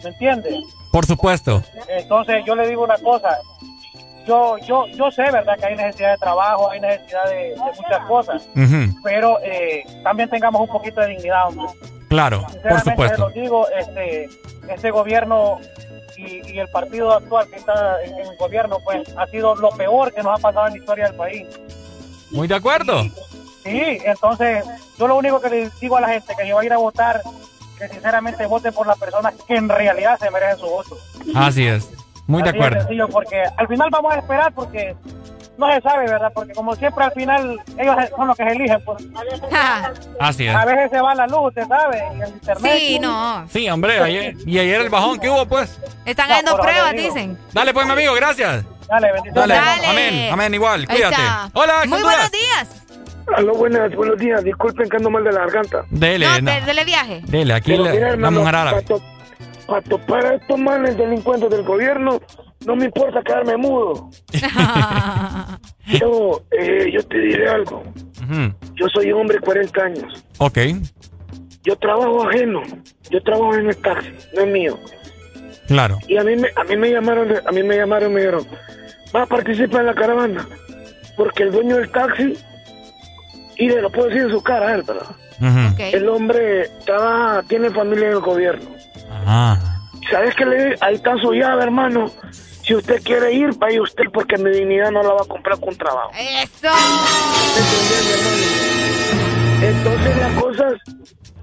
¿Me 0.03 0.09
entiendes? 0.09 0.55
por 0.91 1.05
supuesto. 1.05 1.61
Entonces 1.87 2.43
yo 2.45 2.55
le 2.55 2.67
digo 2.67 2.83
una 2.83 2.97
cosa, 2.97 3.37
yo 4.25 4.57
yo 4.57 4.87
yo 4.87 5.09
sé, 5.11 5.21
¿verdad? 5.31 5.57
Que 5.57 5.67
hay 5.67 5.75
necesidad 5.75 6.11
de 6.11 6.17
trabajo, 6.17 6.69
hay 6.69 6.81
necesidad 6.81 7.29
de, 7.29 7.35
de 7.51 7.55
muchas 7.55 8.05
cosas, 8.07 8.49
pero 9.03 9.39
eh, 9.41 9.83
también 10.03 10.29
tengamos 10.29 10.59
un 10.61 10.67
poquito 10.67 10.99
de 10.99 11.07
dignidad, 11.09 11.47
hombre. 11.47 11.67
Claro, 12.09 12.45
por 12.67 12.81
supuesto. 12.81 13.29
lo 13.29 13.29
digo, 13.29 13.67
este, 13.69 14.27
este 14.67 14.91
gobierno 14.91 15.59
y, 16.17 16.51
y 16.51 16.59
el 16.59 16.67
partido 16.67 17.13
actual 17.13 17.47
que 17.49 17.55
está 17.57 18.03
en, 18.03 18.13
en 18.19 18.27
el 18.27 18.37
gobierno, 18.37 18.79
pues 18.83 19.07
ha 19.17 19.27
sido 19.27 19.55
lo 19.55 19.69
peor 19.69 20.11
que 20.13 20.23
nos 20.23 20.39
ha 20.39 20.41
pasado 20.41 20.67
en 20.67 20.73
la 20.73 20.79
historia 20.79 21.05
del 21.05 21.15
país. 21.15 21.47
Muy 22.31 22.47
de 22.49 22.55
acuerdo. 22.55 23.03
Sí, 23.63 23.99
entonces 24.03 24.65
yo 24.97 25.07
lo 25.07 25.15
único 25.17 25.39
que 25.39 25.49
le 25.49 25.69
digo 25.79 25.95
a 25.97 26.01
la 26.01 26.09
gente 26.09 26.33
que 26.35 26.47
yo 26.47 26.55
voy 26.55 26.65
a 26.65 26.67
ir 26.67 26.73
a 26.73 26.77
votar, 26.77 27.21
que 27.81 27.93
sinceramente 27.93 28.45
vote 28.45 28.71
por 28.71 28.85
las 28.87 28.97
personas 28.97 29.33
que 29.47 29.55
en 29.55 29.67
realidad 29.69 30.17
se 30.19 30.29
merecen 30.31 30.59
su 30.59 30.67
voto. 30.67 30.97
Así 31.35 31.65
es. 31.67 31.89
Muy 32.27 32.41
de 32.43 32.49
Así 32.49 32.57
de 32.57 32.63
acuerdo. 32.65 32.79
sencillo, 32.81 33.07
porque 33.09 33.43
al 33.57 33.67
final 33.67 33.89
vamos 33.91 34.13
a 34.13 34.17
esperar 34.19 34.53
porque 34.53 34.95
no 35.57 35.71
se 35.73 35.81
sabe, 35.81 36.07
¿verdad? 36.07 36.31
Porque 36.33 36.53
como 36.53 36.75
siempre 36.75 37.03
al 37.03 37.11
final 37.11 37.59
ellos 37.77 37.95
son 38.15 38.27
los 38.27 38.37
que 38.37 38.43
se 38.43 38.51
eligen. 38.51 38.83
Pues. 38.85 39.03
Así 40.19 40.47
es. 40.47 40.55
A 40.55 40.65
veces 40.65 40.91
se 40.91 41.01
va 41.01 41.13
la 41.15 41.27
luz, 41.27 41.47
usted 41.49 41.67
sabe, 41.67 42.01
y 42.17 42.21
el 42.21 42.29
internet. 42.29 42.73
Sí, 42.77 42.99
no. 42.99 43.45
Sí, 43.49 43.69
hombre, 43.69 43.99
ayer, 43.99 44.35
y 44.45 44.59
ayer 44.59 44.81
el 44.81 44.89
bajón 44.89 45.19
que 45.19 45.29
hubo, 45.29 45.45
pues. 45.45 45.77
Están 46.05 46.29
No, 46.29 46.33
haciendo 46.35 46.57
pruebas, 46.57 46.93
dicen. 46.93 47.37
Dale, 47.51 47.73
pues, 47.73 47.85
mi 47.85 47.91
amigo, 47.93 48.13
gracias. 48.13 48.63
Dale, 48.87 49.11
bendiciones. 49.13 49.57
Dale, 49.57 49.87
amén, 49.87 50.29
amén, 50.33 50.53
igual, 50.53 50.87
cuídate. 50.87 51.21
Hola, 51.53 51.83
Muy 51.87 52.01
buenos 52.01 52.31
días. 52.31 52.80
Aló, 53.35 53.53
buenas, 53.55 53.93
buenos 53.95 54.17
días. 54.19 54.43
Disculpen 54.43 54.89
que 54.89 54.97
ando 54.97 55.09
mal 55.09 55.23
de 55.23 55.31
la 55.31 55.39
garganta. 55.41 55.85
Dele, 55.89 56.25
No, 56.25 56.41
no. 56.41 56.51
de- 56.51 56.61
dele 56.61 56.85
viaje. 56.85 57.21
Dele, 57.27 57.53
aquí 57.53 57.71
Pero 57.71 57.83
le, 57.85 57.91
mira, 57.91 58.07
la 58.07 58.13
hermano, 58.13 58.39
mujer 58.39 58.55
árabe. 58.55 58.85
Para 59.67 59.81
topar 59.83 60.25
a 60.25 60.33
estos 60.35 60.59
manes 60.59 60.97
delincuentes 60.97 61.49
del 61.49 61.63
gobierno, 61.63 62.19
no 62.65 62.75
me 62.75 62.85
importa 62.85 63.21
quedarme 63.23 63.55
mudo. 63.57 64.09
yo, 65.99 66.41
eh, 66.51 66.89
yo 66.93 67.03
te 67.07 67.17
diré 67.19 67.49
algo. 67.49 67.83
Yo 68.75 68.87
soy 68.93 69.11
hombre 69.11 69.37
de 69.37 69.41
40 69.41 69.81
años. 69.83 70.25
Ok. 70.37 70.57
Yo 71.63 71.75
trabajo 71.77 72.27
ajeno. 72.27 72.61
Yo 73.09 73.21
trabajo 73.23 73.55
en 73.55 73.67
el 73.69 73.77
taxi, 73.77 74.09
no 74.35 74.41
es 74.41 74.47
mío. 74.47 74.79
Claro. 75.67 75.97
Y 76.07 76.17
a 76.17 76.23
mí 76.23 76.35
me, 76.35 76.49
a 76.55 76.63
mí 76.63 76.75
me 76.77 76.91
llamaron, 76.91 77.27
de- 77.29 77.41
a 77.45 77.51
mí 77.51 77.63
me 77.63 77.77
llamaron 77.77 78.11
y 78.11 78.13
me 78.15 78.19
dijeron, 78.21 78.45
va 79.15 79.23
a 79.23 79.25
participar 79.25 79.81
en 79.81 79.87
la 79.87 79.93
caravana. 79.95 80.47
Porque 81.17 81.43
el 81.43 81.51
dueño 81.51 81.77
del 81.77 81.91
taxi, 81.91 82.37
y 83.61 83.69
le 83.69 83.79
lo 83.79 83.91
puedo 83.91 84.07
decir 84.07 84.23
en 84.23 84.31
su 84.31 84.41
cara, 84.41 84.69
a 84.69 84.73
él, 84.73 84.81
¿verdad? 84.81 85.05
El 85.77 86.09
hombre 86.09 86.67
trabaja, 86.83 87.43
tiene 87.47 87.69
familia 87.69 88.07
en 88.07 88.13
el 88.13 88.19
gobierno. 88.19 88.67
Ah. 89.27 89.55
¿Sabes 90.09 90.33
qué 90.35 90.45
le 90.45 90.75
Ahí 90.81 90.95
está 90.95 91.15
su 91.17 91.31
llave, 91.31 91.61
hermano. 91.61 92.11
Si 92.31 92.73
usted 92.73 93.03
quiere 93.03 93.33
ir, 93.33 93.51
vaya 93.57 93.79
usted 93.83 94.05
porque 94.11 94.35
mi 94.39 94.49
dignidad 94.49 94.89
no 94.89 95.03
la 95.03 95.13
va 95.13 95.21
a 95.21 95.27
comprar 95.27 95.59
con 95.59 95.75
trabajo. 95.75 96.09
Eso. 96.17 96.69
Entonces 99.61 100.17
las 100.17 100.41
cosas 100.41 100.73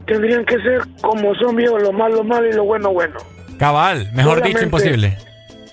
tendrían 0.05 0.45
que 0.45 0.57
ser 0.61 0.83
como 1.01 1.37
son 1.37 1.55
viejos, 1.55 1.81
lo 1.81 1.93
malo 1.93 2.25
malo 2.25 2.49
y 2.49 2.53
lo 2.53 2.65
bueno 2.65 2.93
bueno. 2.93 3.21
Cabal, 3.61 4.11
mejor 4.13 4.43
dicho, 4.43 4.63
imposible. 4.65 5.17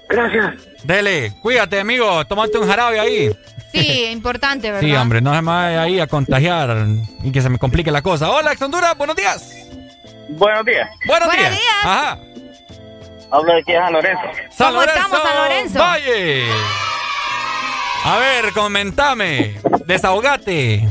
Gracias. 0.09 0.53
Dele, 0.83 1.33
cuídate, 1.41 1.79
amigo. 1.79 2.23
Tómate 2.25 2.59
un 2.59 2.67
jarabe 2.67 2.99
ahí. 2.99 3.35
Sí, 3.81 4.05
importante, 4.11 4.71
¿verdad? 4.71 4.87
Sí, 4.87 4.95
hombre, 4.95 5.21
no 5.21 5.33
se 5.33 5.41
me 5.41 5.47
vaya 5.51 5.81
ahí 5.83 5.99
a 5.99 6.07
contagiar 6.07 6.75
y 7.23 7.31
que 7.31 7.41
se 7.41 7.49
me 7.49 7.57
complique 7.59 7.91
la 7.91 8.01
cosa. 8.01 8.29
Hola, 8.31 8.51
ex 8.53 8.61
Honduras, 8.61 8.97
buenos 8.97 9.15
días. 9.15 9.53
Buenos 10.29 10.65
días. 10.65 10.89
Buenos, 11.05 11.27
Buenos 11.27 11.49
días. 11.49 11.51
días. 11.59 11.75
Ajá. 11.83 12.17
Hablo 13.31 13.53
de 13.53 13.59
aquí 13.59 13.73
a 13.73 13.83
San 13.83 13.93
Lorenzo. 13.93 14.21
San 14.51 14.67
¿Cómo 14.73 14.81
estamos, 14.83 15.21
San 15.21 15.35
Lorenzo? 15.35 15.79
Valle. 15.79 16.43
A 18.05 18.17
ver, 18.17 18.51
comentame. 18.53 19.55
Desahogate. 19.85 20.87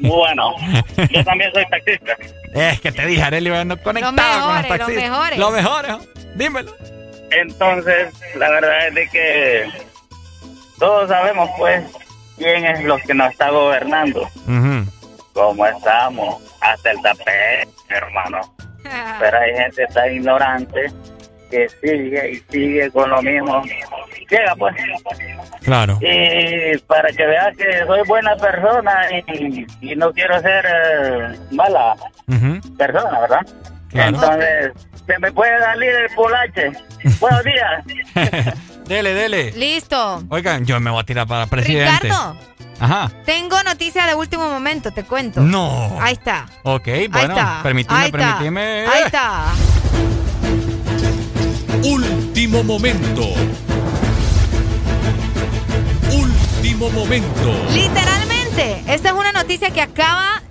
Bueno, 0.00 0.54
yo 1.10 1.24
también 1.24 1.50
soy 1.54 1.64
taxista. 1.68 2.16
Es 2.52 2.80
que 2.80 2.92
te 2.92 3.06
dije, 3.06 3.22
Arely, 3.22 3.48
no 3.64 3.76
conectado 3.78 4.12
con 4.46 4.54
los 4.54 4.64
mejores, 4.64 4.68
los 4.68 4.78
taxistas. 4.78 5.10
mejores. 5.10 5.38
Lo 5.38 5.50
mejores. 5.50 5.92
Dímelo. 6.34 6.76
Entonces, 7.30 8.12
la 8.36 8.50
verdad 8.50 8.88
es 8.88 8.94
de 8.94 9.08
que 9.08 9.70
todos 10.78 11.08
sabemos, 11.08 11.48
pues, 11.56 11.82
quién 12.36 12.64
es 12.64 12.84
los 12.84 13.00
que 13.02 13.14
nos 13.14 13.30
está 13.32 13.50
gobernando. 13.50 14.28
Cómo 15.32 15.66
estamos, 15.66 16.42
hasta 16.60 16.90
el 16.90 17.02
tapete, 17.02 17.68
hermano. 17.88 18.40
Pero 19.20 19.38
hay 19.38 19.54
gente 19.54 19.86
tan 19.86 20.12
ignorante 20.12 20.92
que 21.50 21.68
sigue 21.68 22.30
y 22.30 22.36
sigue 22.50 22.90
con 22.90 23.10
lo 23.10 23.22
mismo. 23.22 23.62
Llega, 24.28 24.54
pues. 24.56 24.74
Claro. 25.62 25.98
Y 26.00 26.78
para 26.78 27.12
que 27.12 27.26
veas 27.26 27.56
que 27.56 27.84
soy 27.86 28.00
buena 28.06 28.34
persona 28.36 29.06
y, 29.28 29.66
y 29.80 29.94
no 29.94 30.12
quiero 30.12 30.40
ser 30.40 30.64
eh, 30.66 31.38
mala 31.50 31.94
persona, 32.78 33.20
¿verdad? 33.20 33.46
Claro. 33.90 34.16
Entonces, 34.16 34.72
se 35.06 35.18
me 35.18 35.32
puede 35.32 35.58
salir 35.60 35.90
el 35.90 36.14
polache. 36.14 36.72
Buenos 37.20 37.44
días. 37.44 38.54
Dele, 38.86 39.14
dele. 39.14 39.52
Listo. 39.52 40.22
Oigan, 40.28 40.66
yo 40.66 40.78
me 40.80 40.90
voy 40.90 41.00
a 41.00 41.04
tirar 41.04 41.26
para 41.26 41.46
presidente. 41.46 42.08
Ricardo, 42.08 42.36
Ajá. 42.80 43.10
tengo 43.24 43.62
noticia 43.62 44.06
de 44.06 44.14
último 44.14 44.48
momento, 44.50 44.90
te 44.90 45.04
cuento. 45.04 45.40
No. 45.40 45.96
Ahí 46.00 46.14
está. 46.14 46.46
Ok, 46.64 46.86
bueno, 47.10 47.34
Ahí 47.34 47.40
está. 47.40 47.60
permíteme, 47.62 48.10
permíteme. 48.10 48.86
Ahí 48.86 49.02
está. 49.06 49.44
Último 51.84 52.62
momento. 52.64 53.22
Último 56.12 56.90
momento. 56.90 57.66
Literalmente, 57.72 58.82
esta 58.86 59.08
es 59.08 59.14
una 59.14 59.32
noticia 59.32 59.70
que 59.70 59.80
acaba 59.80 60.42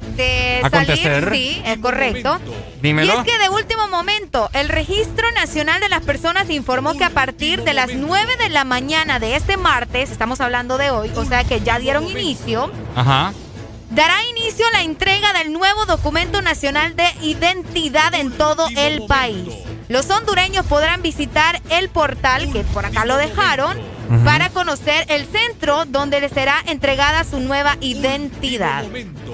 Acontecer. 0.64 1.26
salir. 1.26 1.34
Sí, 1.34 1.62
es 1.66 1.78
correcto. 1.80 2.40
Dímelo. 2.82 3.14
Y 3.14 3.18
es 3.18 3.24
que 3.24 3.38
de 3.38 3.50
último 3.50 3.88
momento, 3.88 4.50
el 4.54 4.70
Registro 4.70 5.30
Nacional 5.32 5.82
de 5.82 5.90
las 5.90 6.02
Personas 6.02 6.50
informó 6.50 6.94
que 6.96 7.04
a 7.04 7.10
partir 7.10 7.64
de 7.64 7.74
las 7.74 7.94
9 7.94 8.38
de 8.38 8.50
la 8.50 8.64
mañana 8.64 9.20
de 9.20 9.36
este 9.36 9.58
martes, 9.58 10.12
estamos 10.12 10.42
hablando 10.42 10.78
de 10.78 10.90
hoy, 10.92 11.12
o 11.16 11.26
sea 11.26 11.44
que 11.44 11.62
ya 11.62 11.80
dieron 11.80 12.08
inicio, 12.08 12.72
Ajá. 12.96 13.34
dará 13.90 14.16
inicio 14.30 14.66
la 14.74 14.82
entrega 14.84 15.34
del 15.34 15.54
nuevo 15.54 15.86
documento 15.86 16.42
nacional 16.42 16.96
de 16.96 17.08
identidad 17.22 18.14
en 18.16 18.32
todo 18.32 18.68
el 18.76 19.06
país. 19.06 19.50
Los 19.90 20.10
hondureños 20.10 20.66
podrán 20.66 21.02
visitar 21.02 21.62
el 21.70 21.90
portal, 21.90 22.52
que 22.54 22.64
por 22.64 22.86
acá 22.86 23.06
lo 23.06 23.18
dejaron, 23.18 23.78
para 24.26 24.50
conocer 24.50 25.06
el 25.08 25.26
centro 25.26 25.86
donde 25.86 26.20
les 26.20 26.32
será 26.34 26.62
entregada 26.68 27.24
su 27.24 27.40
nueva 27.40 27.78
identidad. 27.80 28.84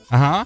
Ajá. 0.09 0.45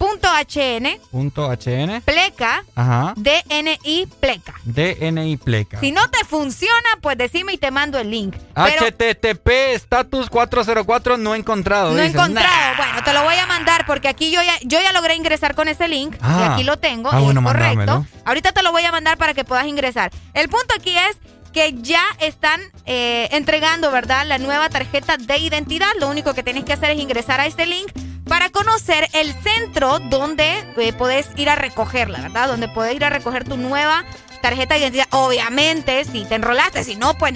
Punto 0.00 0.28
HN, 0.32 0.98
Punto 1.10 1.50
HN. 1.52 2.00
pleca, 2.06 2.64
Ajá. 2.74 3.12
DNI, 3.16 4.06
pleca. 4.18 4.54
DNI 4.64 5.36
pleca. 5.36 5.78
Si 5.78 5.92
no 5.92 6.08
te 6.08 6.24
funciona, 6.24 6.88
pues 7.02 7.18
decime 7.18 7.52
y 7.52 7.58
te 7.58 7.70
mando 7.70 7.98
el 7.98 8.10
link. 8.10 8.34
Pero 8.54 8.86
HTTP 8.86 9.74
status 9.74 10.30
404 10.30 11.18
no 11.18 11.34
encontrado. 11.34 11.92
no 11.92 12.00
encontrado. 12.00 12.76
Bueno, 12.78 13.04
te 13.04 13.12
lo 13.12 13.24
voy 13.24 13.34
a 13.34 13.44
mandar 13.46 13.84
porque 13.84 14.08
aquí 14.08 14.30
yo 14.30 14.40
ya, 14.42 14.54
yo 14.62 14.80
ya 14.80 14.92
logré 14.92 15.16
ingresar 15.16 15.54
con 15.54 15.68
ese 15.68 15.86
link. 15.86 16.16
Ah. 16.22 16.46
Y 16.48 16.52
aquí 16.54 16.64
lo 16.64 16.78
tengo. 16.78 17.10
Ah, 17.12 17.20
y 17.20 17.24
bueno, 17.24 17.40
es 17.40 17.46
correcto. 17.46 18.06
Ahorita 18.24 18.52
te 18.52 18.62
lo 18.62 18.72
voy 18.72 18.84
a 18.84 18.92
mandar 18.92 19.18
para 19.18 19.34
que 19.34 19.44
puedas 19.44 19.66
ingresar. 19.66 20.10
El 20.32 20.48
punto 20.48 20.74
aquí 20.78 20.96
es 20.96 21.18
que 21.52 21.74
ya 21.74 22.04
están 22.20 22.58
eh, 22.86 23.28
entregando, 23.32 23.90
¿verdad? 23.90 24.24
La 24.26 24.38
nueva 24.38 24.70
tarjeta 24.70 25.18
de 25.18 25.36
identidad. 25.36 25.90
Lo 25.98 26.08
único 26.08 26.32
que 26.32 26.42
tienes 26.42 26.64
que 26.64 26.72
hacer 26.72 26.92
es 26.92 26.98
ingresar 26.98 27.38
a 27.40 27.44
este 27.44 27.66
link 27.66 27.90
para 28.30 28.48
conocer 28.50 29.08
el 29.12 29.34
centro 29.42 29.98
donde 29.98 30.64
eh, 30.78 30.92
puedes 30.92 31.28
ir 31.36 31.50
a 31.50 31.56
recogerla, 31.56 32.20
¿verdad? 32.20 32.46
Donde 32.46 32.68
puedes 32.68 32.94
ir 32.94 33.04
a 33.04 33.10
recoger 33.10 33.42
tu 33.42 33.56
nueva 33.56 34.04
tarjeta 34.40 34.74
de 34.74 34.80
identidad. 34.82 35.06
Obviamente, 35.10 36.04
si 36.04 36.24
te 36.24 36.36
enrolaste, 36.36 36.84
si 36.84 36.94
no, 36.94 37.14
pues 37.18 37.34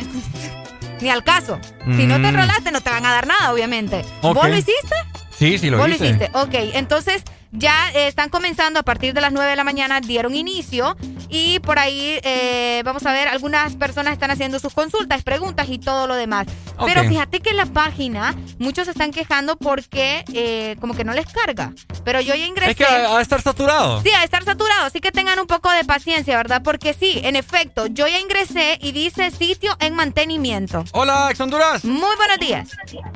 ni 1.01 1.11
al 1.11 1.25
caso. 1.25 1.59
Si 1.85 2.07
no 2.07 2.15
te 2.15 2.21
Mm. 2.23 2.27
enrolaste, 2.27 2.71
no 2.71 2.81
te 2.81 2.91
van 2.91 3.05
a 3.05 3.11
dar 3.13 3.27
nada, 3.27 3.53
obviamente. 3.53 4.05
¿Vos 4.23 4.35
lo 4.49 4.57
hiciste? 4.57 4.95
Sí, 5.37 5.59
sí 5.59 5.69
lo 5.69 5.79
Vos 5.79 5.89
hice. 5.89 5.99
lo 5.99 6.05
hiciste. 6.07 6.31
Ok, 6.33 6.55
entonces 6.75 7.23
ya 7.55 7.91
eh, 7.95 8.09
están 8.09 8.29
comenzando 8.29 8.81
a 8.81 8.83
partir 8.83 9.15
de 9.15 9.21
las 9.21 9.33
9 9.33 9.51
de 9.51 9.57
la 9.57 9.65
mañana, 9.65 10.01
dieron 10.01 10.35
inicio 10.35 10.97
y 11.29 11.59
por 11.61 11.79
ahí 11.79 12.21
eh, 12.23 12.83
vamos 12.85 13.05
a 13.07 13.13
ver, 13.13 13.29
algunas 13.29 13.77
personas 13.77 14.13
están 14.13 14.31
haciendo 14.31 14.59
sus 14.59 14.73
consultas, 14.73 15.23
preguntas 15.23 15.69
y 15.69 15.79
todo 15.79 16.07
lo 16.07 16.15
demás. 16.15 16.47
Pero 16.85 17.05
fíjate 17.05 17.41
que 17.41 17.51
en 17.51 17.57
la 17.57 17.67
página 17.67 18.35
muchos 18.59 18.87
se 18.87 18.91
están 18.91 19.11
quejando 19.11 19.57
porque 19.57 20.25
eh, 20.33 20.77
como 20.81 20.95
que 20.95 21.05
no 21.05 21.13
les 21.13 21.27
carga. 21.27 21.73
Pero 22.05 22.21
yo 22.21 22.35
ya 22.35 22.47
ingresé. 22.47 22.73
Es 22.73 22.77
que 22.77 22.85
a, 22.85 23.21
estar 23.21 23.41
saturado. 23.41 24.03
Sí, 24.03 24.11
a 24.11 24.25
estar 24.25 24.45
saturado. 24.45 24.85
Así 24.85 25.01
que 25.01 25.13
tengan 25.13 25.39
un 25.39 25.47
poco 25.47 25.71
de 25.71 25.85
paciencia, 25.85 26.37
¿verdad? 26.37 26.63
Porque 26.63 26.93
sí, 26.93 27.21
en 27.25 27.37
efecto, 27.37 27.87
yo 27.87 28.07
ya 28.07 28.19
ingresé 28.19 28.79
y 28.81 28.93
dice 28.93 29.31
sitio 29.31 29.73
en 29.81 29.95
mantenimiento. 29.95 30.85
Hola, 30.93 31.29
ex 31.31 31.41
Honduras. 31.41 31.85
Muy 31.85 32.17
buenos 32.17 32.39
días. 32.39 32.71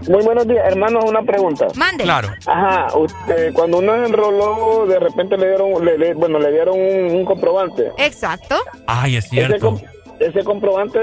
Muy 0.08 0.22
buenos 0.24 0.46
días, 0.46 0.64
hermanos. 0.66 1.04
Una 1.04 1.22
pregunta. 1.22 1.66
Mande. 1.74 2.04
Claro. 2.04 2.32
Ajá, 2.46 2.96
usted, 2.96 3.52
cuando 3.52 3.78
uno 3.78 3.94
enroló, 4.28 4.86
de 4.86 4.98
repente 4.98 5.36
le 5.36 5.48
dieron, 5.48 5.84
le, 5.84 6.14
bueno, 6.14 6.38
le 6.38 6.52
dieron 6.52 6.78
un, 6.78 7.24
comprobante. 7.24 7.92
Exacto. 7.98 8.56
Ay, 8.86 9.16
es 9.16 9.28
cierto. 9.28 9.80
ese 10.20 10.44
comprobante 10.44 11.00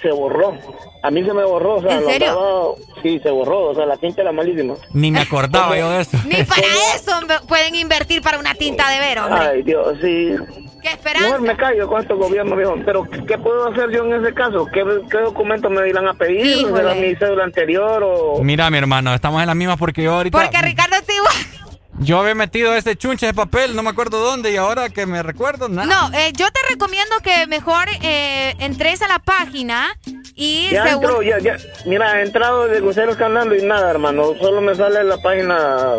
se 0.00 0.10
borró. 0.10 0.54
A 1.02 1.10
mí 1.10 1.24
se 1.24 1.32
me 1.32 1.44
borró, 1.44 1.76
o 1.76 1.82
sea, 1.82 1.94
¿En 1.94 2.04
serio? 2.04 2.76
sí, 3.02 3.20
se 3.20 3.30
borró, 3.30 3.70
o 3.70 3.74
sea, 3.74 3.86
la 3.86 3.96
tinta 3.96 4.22
era 4.22 4.32
malísima. 4.32 4.74
Ni 4.92 5.10
me 5.10 5.20
acordaba 5.20 5.76
yo 5.76 5.90
de 5.90 6.00
eso. 6.00 6.18
Ni 6.26 6.42
para 6.44 6.66
eso 6.94 7.12
pueden 7.46 7.74
invertir 7.74 8.20
para 8.20 8.38
una 8.38 8.54
tinta 8.54 8.90
de 8.90 8.98
ver, 8.98 9.18
hombre. 9.18 9.40
Ay, 9.40 9.62
Dios, 9.62 9.96
sí. 10.00 10.34
¿Qué 10.82 10.90
esperanza? 10.90 11.28
Mejor 11.28 11.40
me 11.42 11.56
callo 11.56 11.88
con 11.88 12.00
este 12.00 12.14
gobierno, 12.14 12.56
viejo. 12.56 12.76
Pero, 12.84 13.04
¿qué 13.26 13.38
puedo 13.38 13.68
hacer 13.68 13.90
yo 13.90 14.04
en 14.04 14.24
ese 14.24 14.34
caso? 14.34 14.66
¿Qué, 14.66 14.84
qué 15.10 15.18
documentos 15.18 15.70
me 15.70 15.88
irán 15.88 16.06
a 16.06 16.14
pedir? 16.14 16.66
¿De 16.66 16.94
mi 16.94 17.16
cédula 17.16 17.44
anterior 17.44 18.02
o...? 18.04 18.42
Mira, 18.42 18.70
mi 18.70 18.78
hermano, 18.78 19.12
estamos 19.14 19.40
en 19.40 19.48
la 19.48 19.54
misma 19.54 19.76
porque 19.76 20.02
yo 20.02 20.14
ahorita... 20.14 20.38
Porque 20.38 20.62
Ricardo 20.62 20.96
está 20.96 21.12
igual. 21.12 21.67
Yo 22.00 22.20
había 22.20 22.34
metido 22.34 22.74
ese 22.74 22.96
chunche 22.96 23.26
de 23.26 23.34
papel, 23.34 23.74
no 23.74 23.82
me 23.82 23.90
acuerdo 23.90 24.20
dónde, 24.20 24.52
y 24.52 24.56
ahora 24.56 24.88
que 24.88 25.04
me 25.04 25.22
recuerdo, 25.22 25.68
nada. 25.68 25.86
No, 25.86 26.16
eh, 26.16 26.32
yo 26.34 26.50
te 26.50 26.60
recomiendo 26.70 27.16
que 27.22 27.46
mejor 27.46 27.86
eh, 28.02 28.54
entres 28.60 29.02
a 29.02 29.08
la 29.08 29.18
página 29.18 29.88
y... 30.34 30.70
Ya 30.70 30.90
entró, 30.90 31.22
ya, 31.22 31.38
ya. 31.38 31.56
Mira, 31.86 32.20
he 32.20 32.24
entrado 32.24 32.68
de 32.68 32.80
cruceros 32.80 33.16
canando 33.16 33.54
y 33.54 33.62
nada, 33.62 33.90
hermano. 33.90 34.34
Solo 34.40 34.60
me 34.60 34.74
sale 34.74 35.02
la 35.02 35.18
página 35.18 35.94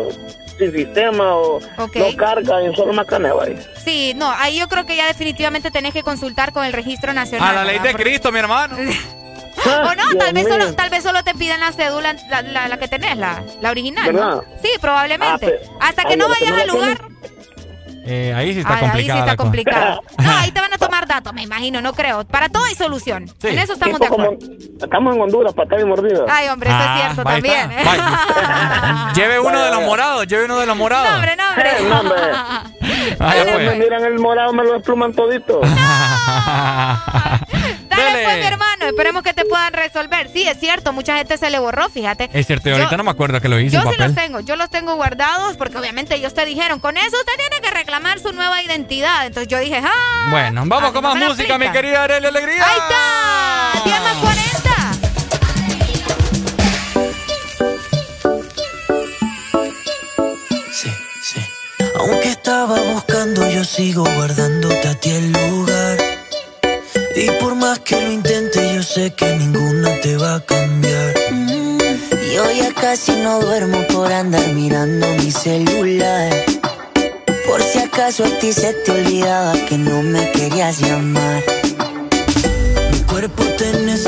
sin 0.58 0.72
sistema 0.72 1.36
o 1.36 1.60
no 1.60 2.16
carga 2.16 2.62
y 2.62 2.74
solo 2.74 2.92
macaneo 2.92 3.40
ahí. 3.40 3.58
Sí, 3.84 4.12
no, 4.16 4.30
ahí 4.30 4.58
yo 4.58 4.68
creo 4.68 4.86
que 4.86 4.96
ya 4.96 5.06
definitivamente 5.06 5.70
tenés 5.70 5.92
que 5.92 6.02
consultar 6.02 6.52
con 6.52 6.64
el 6.64 6.72
registro 6.72 7.12
nacional. 7.12 7.48
A 7.48 7.52
la 7.52 7.64
ley 7.64 7.78
de 7.78 7.94
Cristo, 7.94 8.32
mi 8.32 8.38
hermano. 8.38 8.76
o 9.66 9.94
no, 9.94 10.18
tal 10.18 10.32
vez, 10.32 10.48
solo, 10.48 10.74
tal 10.74 10.90
vez 10.90 11.02
solo 11.02 11.22
te 11.22 11.34
pidan 11.34 11.60
la 11.60 11.72
cédula, 11.72 12.14
la, 12.28 12.68
la, 12.68 12.78
que 12.78 12.88
tenés, 12.88 13.16
la, 13.16 13.42
la 13.60 13.70
original. 13.70 14.14
¿no? 14.14 14.42
Sí, 14.62 14.70
probablemente. 14.80 15.60
Ah, 15.80 15.88
Hasta 15.88 16.04
que 16.04 16.16
no 16.16 16.28
vayas 16.28 16.52
al 16.52 16.68
lugar. 16.68 17.10
Eh, 18.06 18.32
ahí 18.34 18.54
sí 18.54 18.60
está 18.60 18.80
complicado. 18.80 18.98
Ahí 18.98 19.04
sí 19.04 19.18
está 19.18 19.36
complicado. 19.36 20.00
No, 20.20 20.36
ahí 20.36 20.50
te 20.52 20.60
van 20.60 20.72
a 20.72 20.78
tomar 20.78 21.06
datos, 21.06 21.32
me 21.32 21.42
imagino, 21.42 21.80
no 21.80 21.92
creo. 21.92 22.24
Para 22.24 22.48
todo 22.48 22.64
hay 22.64 22.74
solución. 22.74 23.30
En 23.42 23.58
eso 23.58 23.72
estamos 23.72 23.98
de 23.98 24.06
acuerdo. 24.06 24.36
estamos 24.82 25.14
en 25.14 25.22
Honduras, 25.22 25.54
patada 25.54 25.80
y 25.80 25.84
mordida. 25.84 26.24
Ay, 26.28 26.48
hombre, 26.48 26.68
eso 26.70 26.78
es 26.78 26.86
ah, 26.86 26.98
cierto 27.00 27.24
también. 27.24 27.72
¿eh? 27.72 27.82
lleve 29.14 29.40
uno 29.40 29.62
de 29.62 29.70
los 29.70 29.82
morados, 29.82 30.26
lleve 30.26 30.44
uno 30.44 30.58
de 30.58 30.66
los 30.66 30.76
morados. 30.76 31.08
No, 31.10 31.16
hombre, 31.16 31.36
no, 31.36 31.48
hombre. 31.48 31.70
no, 31.88 32.00
hombre. 32.00 32.16
me 33.70 33.74
miran 33.76 34.04
el 34.04 34.18
morado, 34.18 34.52
me 34.52 34.64
lo 34.64 34.74
despluman 34.74 35.12
todito. 35.12 35.60
Dale, 37.88 38.24
pues, 38.24 38.36
mi 38.38 38.44
hermano. 38.44 38.69
Esperemos 38.80 39.22
que 39.22 39.34
te 39.34 39.44
puedan 39.44 39.72
resolver. 39.72 40.30
Sí, 40.32 40.46
es 40.48 40.58
cierto, 40.58 40.92
mucha 40.92 41.16
gente 41.16 41.36
se 41.38 41.50
le 41.50 41.58
borró, 41.58 41.88
fíjate. 41.90 42.30
Es 42.32 42.46
cierto, 42.46 42.68
y 42.68 42.72
ahorita 42.72 42.96
no 42.96 43.04
me 43.04 43.10
acuerdo 43.10 43.40
que 43.40 43.48
lo 43.48 43.58
hice. 43.60 43.76
Yo 43.76 43.82
sí 43.82 43.96
los 43.98 44.14
tengo, 44.14 44.40
yo 44.40 44.56
los 44.56 44.70
tengo 44.70 44.94
guardados 44.96 45.56
porque 45.56 45.76
obviamente 45.78 46.14
ellos 46.14 46.34
te 46.34 46.44
dijeron, 46.44 46.80
con 46.80 46.96
eso 46.96 47.16
usted 47.16 47.32
tiene 47.36 47.60
que 47.60 47.70
reclamar 47.70 48.18
su 48.20 48.32
nueva 48.32 48.62
identidad. 48.62 49.26
Entonces 49.26 49.48
yo 49.48 49.58
dije, 49.58 49.80
¡ah! 49.84 50.28
Bueno, 50.30 50.62
vamos 50.66 50.92
con 50.92 51.02
más 51.02 51.16
música, 51.16 51.58
mi 51.58 51.70
querida 51.70 52.04
Arely 52.04 52.26
Alegría. 52.26 52.64
Ahí 52.64 52.78
está, 52.78 53.84
10 53.84 54.00
más 54.00 54.16
40. 54.16 54.50
Sí, 60.72 60.90
sí. 61.22 61.40
Aunque 61.96 62.28
estaba 62.30 62.80
buscando, 62.80 63.48
yo 63.50 63.64
sigo 63.64 64.04
guardándote 64.04 64.88
a 64.88 64.94
ti 64.94 65.10
el 65.10 65.32
lugar. 65.32 65.98
Y 67.16 67.30
por 67.40 67.54
más 67.54 67.80
que 67.80 68.00
lo 68.00 68.10
intente, 68.10 68.40
yo 68.40 68.49
sé 68.94 69.12
que 69.12 69.36
ninguna 69.36 70.00
te 70.00 70.16
va 70.16 70.34
a 70.36 70.40
cambiar. 70.40 71.14
Mm, 71.30 71.78
yo 72.34 72.50
ya 72.50 72.74
casi 72.74 73.12
no 73.22 73.40
duermo 73.40 73.86
por 73.92 74.12
andar 74.12 74.48
mirando 74.52 75.06
mi 75.18 75.30
celular. 75.30 76.32
Por 77.46 77.62
si 77.62 77.78
acaso 77.78 78.24
a 78.24 78.38
ti 78.40 78.52
se 78.52 78.72
te 78.72 78.90
olvidaba 78.90 79.52
que 79.68 79.78
no 79.78 80.02
me 80.02 80.32
querías 80.32 80.80
llamar. 80.80 81.44
Mi 82.90 83.00
cuerpo 83.02 83.44
te 83.58 83.72
necesita, 83.84 83.99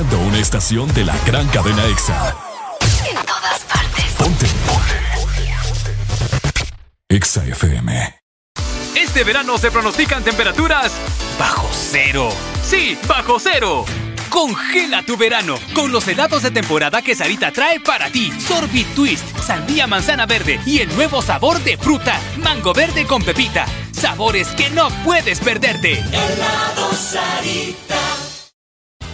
escuchando 0.00 0.28
una 0.28 0.38
estación 0.38 0.94
de 0.94 1.04
la 1.04 1.16
gran 1.26 1.46
cadena 1.48 1.84
EXA. 1.86 2.34
En 3.08 3.16
todas 3.26 3.60
partes. 3.60 4.04
Ponte. 4.16 4.46
EXA 7.08 7.44
FM. 7.44 8.20
Este 8.94 9.24
verano 9.24 9.58
se 9.58 9.70
pronostican 9.70 10.22
temperaturas 10.22 10.92
bajo 11.38 11.68
cero. 11.72 12.30
Sí, 12.64 12.96
bajo 13.06 13.38
cero. 13.38 13.84
Congela 14.30 15.02
tu 15.02 15.16
verano 15.16 15.56
con 15.74 15.90
los 15.92 16.06
helados 16.06 16.42
de 16.42 16.50
temporada 16.50 17.02
que 17.02 17.14
Sarita 17.14 17.50
trae 17.50 17.80
para 17.80 18.10
ti. 18.10 18.32
Sorbit 18.40 18.94
Twist, 18.94 19.24
sandía 19.38 19.86
manzana 19.86 20.24
verde 20.24 20.60
y 20.64 20.78
el 20.78 20.94
nuevo 20.94 21.20
sabor 21.20 21.58
de 21.60 21.76
fruta, 21.76 22.18
mango 22.38 22.72
verde 22.72 23.06
con 23.06 23.22
pepita. 23.22 23.66
Sabores 23.92 24.48
que 24.48 24.70
no 24.70 24.88
puedes 25.04 25.40
perderte. 25.40 25.98
Helado 25.98 26.92
Sarita. 26.94 28.29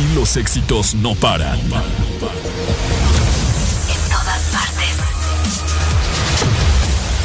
Aquí 0.00 0.14
los 0.14 0.34
éxitos 0.38 0.94
no 0.94 1.14
paran. 1.14 1.58
En 1.58 1.68
todas 4.08 4.42
partes. 4.50 4.96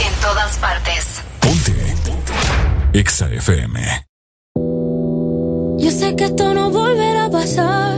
En 0.06 0.14
todas 0.22 0.58
partes. 0.58 1.22
Ponte. 1.40 1.96
EXA 2.92 3.30
FM. 3.32 4.06
Yo 5.78 5.90
sé 5.90 6.18
que 6.18 6.26
esto 6.26 6.54
no 6.54 6.70
volverá 6.70 7.26
a 7.26 7.30
pasar, 7.30 7.98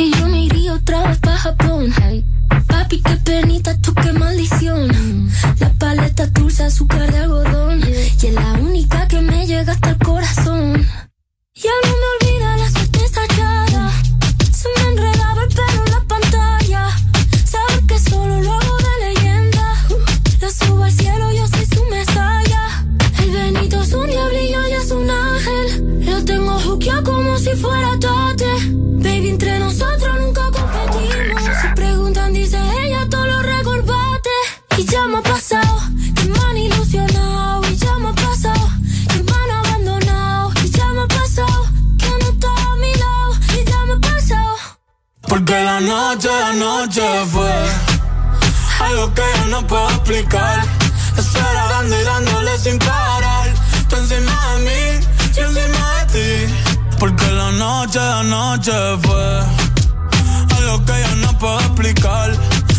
Que 0.00 0.10
yo 0.12 0.28
me 0.28 0.46
iría 0.46 0.72
otra 0.72 1.08
vez 1.08 1.18
para 1.18 1.36
Japón. 1.36 1.92
Papi, 2.68 3.02
qué 3.02 3.16
penita, 3.16 3.76
tú 3.82 3.92
qué 3.92 4.14
maldición. 4.14 4.88
La 5.58 5.70
paleta 5.74 6.26
dulce, 6.28 6.64
azúcar 6.64 7.12
de 7.12 7.18
algodón. 7.18 7.82
Y 7.86 8.26
es 8.26 8.32
la 8.32 8.54
única 8.54 9.06
que 9.08 9.20
me 9.20 9.46
llega 9.46 9.74
hasta 9.74 9.90
el 9.90 9.98
corazón. 9.98 10.86
Ya 11.52 11.70
no 11.84 11.92
me 12.00 12.06
olvida 12.16 12.56
la 12.56 12.70
suerte 12.70 12.98
echada. 13.04 13.92
Se 14.50 14.68
me 14.74 14.88
enredaba 14.90 15.42
el 15.42 15.48
pelo 15.48 15.84
en 15.84 15.92
la 15.92 16.00
pantalla. 16.08 16.88
Sabes 17.44 17.80
que 17.86 17.98
solo 17.98 18.40
lo 18.40 18.52
hago 18.54 18.76
de 18.78 19.06
leyenda. 19.06 19.86
Lo 20.40 20.50
subo 20.50 20.84
al 20.84 20.92
cielo, 20.92 21.30
yo 21.30 21.46
soy 21.46 21.66
su 21.66 21.84
mesaya. 21.90 22.86
El 23.22 23.30
Benito 23.32 23.82
es 23.82 23.92
un 23.92 24.06
diablillo 24.06 24.66
y 24.66 24.72
es 24.72 24.90
un 24.92 25.10
ángel. 25.10 26.06
Lo 26.06 26.24
tengo 26.24 26.58
juqueado 26.58 27.02
como 27.02 27.36
si 27.36 27.50
fuera 27.50 27.98
tate. 28.00 28.29
Entre 29.40 29.58
nosotros 29.58 30.20
nunca 30.20 30.42
competimos. 30.52 31.42
Si 31.62 31.68
preguntan, 31.74 32.30
dice 32.34 32.58
ella, 32.84 33.08
todo 33.08 33.24
lo 33.24 33.40
recorbate. 33.40 34.28
Y 34.76 34.84
ya 34.84 35.06
me 35.06 35.16
ha 35.16 35.22
pasado 35.22 35.80
que 36.14 36.24
me 36.26 36.38
han 36.38 36.58
ilusionado. 36.58 37.62
Y 37.70 37.74
ya 37.74 37.96
me 38.00 38.10
ha 38.10 38.12
pasado 38.12 38.68
que 39.08 39.22
me 39.22 39.32
han 39.32 39.50
abandonado. 39.50 40.52
Y 40.62 40.70
ya 40.70 40.86
me 40.88 41.00
ha 41.00 41.06
pasado 41.06 41.66
que 41.96 42.10
no 42.10 42.28
está 42.28 42.48
a 42.48 42.76
mi 42.82 42.92
lado. 42.92 43.32
Y 43.58 43.64
ya 43.64 43.78
me 43.86 43.92
ha 43.94 44.12
pasado. 44.12 44.56
Porque 45.22 45.64
la 45.64 45.80
noche, 45.80 46.28
la 46.28 46.52
noche 46.52 47.02
fue 47.32 47.50
algo 48.80 49.14
que 49.14 49.22
yo 49.38 49.46
no 49.46 49.66
puedo 49.66 49.88
explicar. 49.88 50.66
Estar 51.16 51.54
dando 51.70 51.98
y 51.98 52.04
dándole 52.04 52.58
sin 52.58 52.78
parar. 52.78 53.54
Tú 53.88 53.96
encima 53.96 54.32
de 54.52 54.60
mí, 54.66 55.06
yo 55.34 55.44
encima 55.46 56.04
de 56.04 56.46
ti. 56.46 56.59
Porque 57.00 57.26
la 57.32 57.50
noche, 57.52 57.98
la 57.98 58.22
noche 58.22 58.72
fue 59.00 59.40
algo 60.58 60.84
que 60.84 60.92
yo 60.92 61.16
no 61.16 61.38
puedo 61.38 61.58
explicar. 61.60 62.30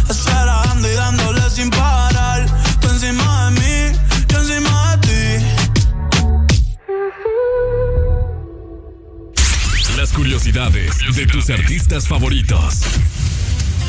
Estar 0.09 0.45
dando 0.45 0.87
y 0.87 0.93
dándole 0.93 1.49
sin 1.49 1.71
parar. 1.71 2.45
Tú 2.79 2.87
encima 2.89 3.49
de 3.49 3.59
mí, 3.59 3.99
yo 4.29 4.39
encima 4.39 4.95
de 4.95 5.07
ti. 5.07 5.45
Las 9.97 10.13
curiosidades 10.13 11.15
de 11.15 11.25
tus 11.25 11.49
artistas 11.49 12.07
favoritos. 12.07 12.81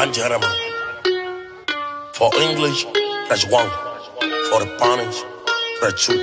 And 0.00 0.14
Jeremy. 0.14 0.46
For 2.12 2.30
English, 2.40 2.86
press 3.26 3.44
one. 3.50 3.68
For 4.48 4.60
the 4.62 4.68
Spanish, 4.76 5.18
press 5.80 6.06
two. 6.06 6.20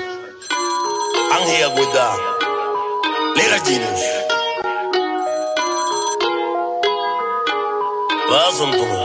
I'm 1.33 1.43
here 1.51 1.69
with 1.77 1.91
the 1.97 2.07
Little 3.37 3.61
Genius. 3.67 4.03
Listen 8.31 8.71
to 8.79 8.85
me. 8.93 9.03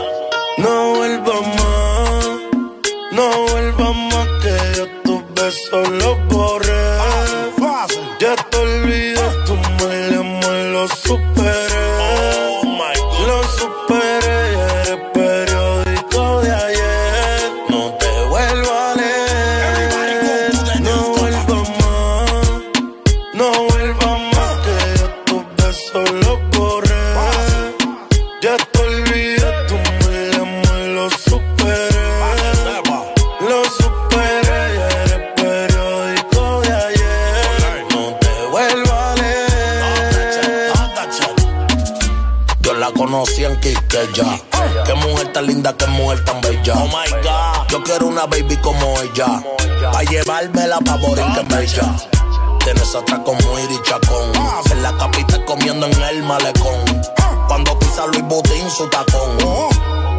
No 0.63 0.93
vuelvas 0.95 1.41
más, 1.57 2.25
no 3.11 3.27
vuelvas 3.47 3.95
más 4.11 4.27
que 4.41 4.55
yo 4.77 4.85
tus 5.03 5.21
besos 5.35 5.89
los 5.89 6.17
borré. 6.29 6.83
Ah, 7.59 7.87
ya 8.19 8.35
te 8.35 8.57
olvidé, 8.57 9.27
tu 9.45 9.55
mal 9.55 10.13
amor 10.19 10.57
lo 10.73 10.87
superé. 10.87 11.72
En. 43.69 44.41
Qué 44.85 44.93
mujer 44.95 45.31
tan 45.31 45.47
linda, 45.47 45.73
qué 45.77 45.87
mujer 45.87 46.23
tan 46.25 46.41
bella. 46.41 46.73
Oh 46.75 46.87
my 46.87 47.09
God. 47.21 47.67
Yo 47.69 47.83
quiero 47.83 48.07
una 48.07 48.25
baby 48.25 48.57
como 48.57 48.99
ella. 49.01 49.43
Pa' 49.91 50.03
llevármela 50.03 50.79
pa' 50.79 50.97
morir 50.97 51.25
que 51.35 51.55
bella. 51.55 51.95
Tienes 52.63 52.95
otra 52.95 53.23
como 53.23 53.59
Iri 53.59 53.79
Chacón. 53.83 54.31
En 54.71 54.83
la 54.83 54.95
capital 54.97 55.45
comiendo 55.45 55.85
en 55.87 56.01
el 56.01 56.23
malecón. 56.23 57.03
Cuando 57.47 57.77
pisa 57.79 58.05
Luis 58.07 58.23
Butín 58.23 58.69
su 58.69 58.87
tacón. 58.87 59.37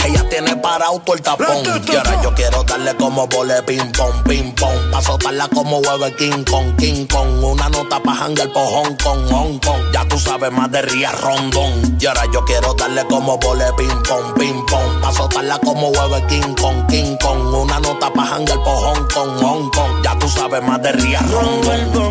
Ella 0.04 0.28
tiene 0.28 0.56
parado 0.56 1.00
todo 1.00 1.16
el 1.16 1.22
tapón. 1.22 1.46
Y 1.64 1.96
ahora 1.96 2.22
yo 2.22 2.34
quiero 2.34 2.62
darle 2.64 2.94
como 2.96 3.26
vole 3.26 3.62
ping 3.62 3.90
pong, 3.92 4.22
ping 4.24 4.52
pong. 4.52 4.90
Pa' 4.90 5.02
soltarla 5.02 5.48
como 5.48 5.78
huevo 5.78 6.06
King 6.16 6.44
Kong, 6.44 6.76
King 6.76 7.06
Kong. 7.06 7.42
Una 7.42 7.68
nota 7.68 8.00
pa' 8.00 8.12
hangar 8.12 8.52
por 8.52 8.66
Hong 8.66 8.96
Kong, 9.02 9.30
Hong 9.30 9.58
Kong. 9.58 9.82
Ya 9.92 10.06
tú 10.06 10.18
sabes 10.18 10.52
más 10.52 10.70
de 10.70 10.82
Ría 10.82 11.10
Rondón. 11.12 11.96
Y 11.98 12.06
ahora 12.06 12.24
yo 12.32 12.44
quiero 12.44 12.74
darle 12.74 13.04
como 13.06 13.38
vole 13.38 13.64
ping 13.76 14.02
pong, 14.08 14.34
ping 14.38 14.66
pong. 14.66 15.00
Pa' 15.00 15.12
soltarla 15.12 15.58
como 15.60 15.88
huevo 15.88 16.26
King 16.28 16.54
Kong, 16.60 16.86
King 16.88 17.16
Kong. 17.22 17.54
Una 17.54 17.80
nota 17.80 18.12
pa' 18.12 18.34
hangar 18.34 18.62
por 18.62 18.76
Hong 18.76 19.08
Kong, 19.14 19.42
Hong 19.42 19.70
Kong. 19.70 20.02
Ya 20.04 20.18
tú 20.18 20.28
sabes 20.28 20.62
más 20.62 20.82
de 20.82 20.92
Ría 20.92 21.20
Rondón. 21.20 22.10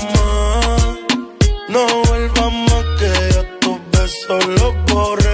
No 1.70 1.86
vuelvas 2.08 2.54
más 2.54 2.86
que 3.00 3.34
yo 3.34 3.44
tus 3.60 3.80
besos 3.92 4.46
los 4.46 4.74
borré. 4.86 5.33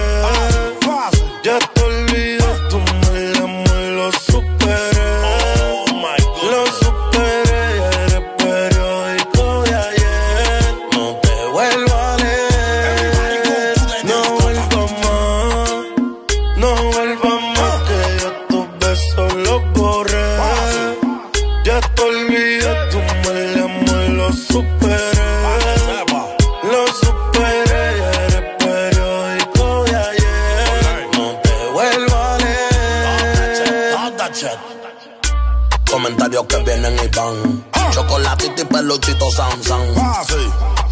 Que 36.48 36.56
vienen 36.64 36.96
y 36.98 37.08
van. 37.16 37.64
Chocolatito 37.92 38.62
y 38.62 38.64
peluchito 38.64 39.30
Sam 39.30 39.62
Sam. 39.62 39.82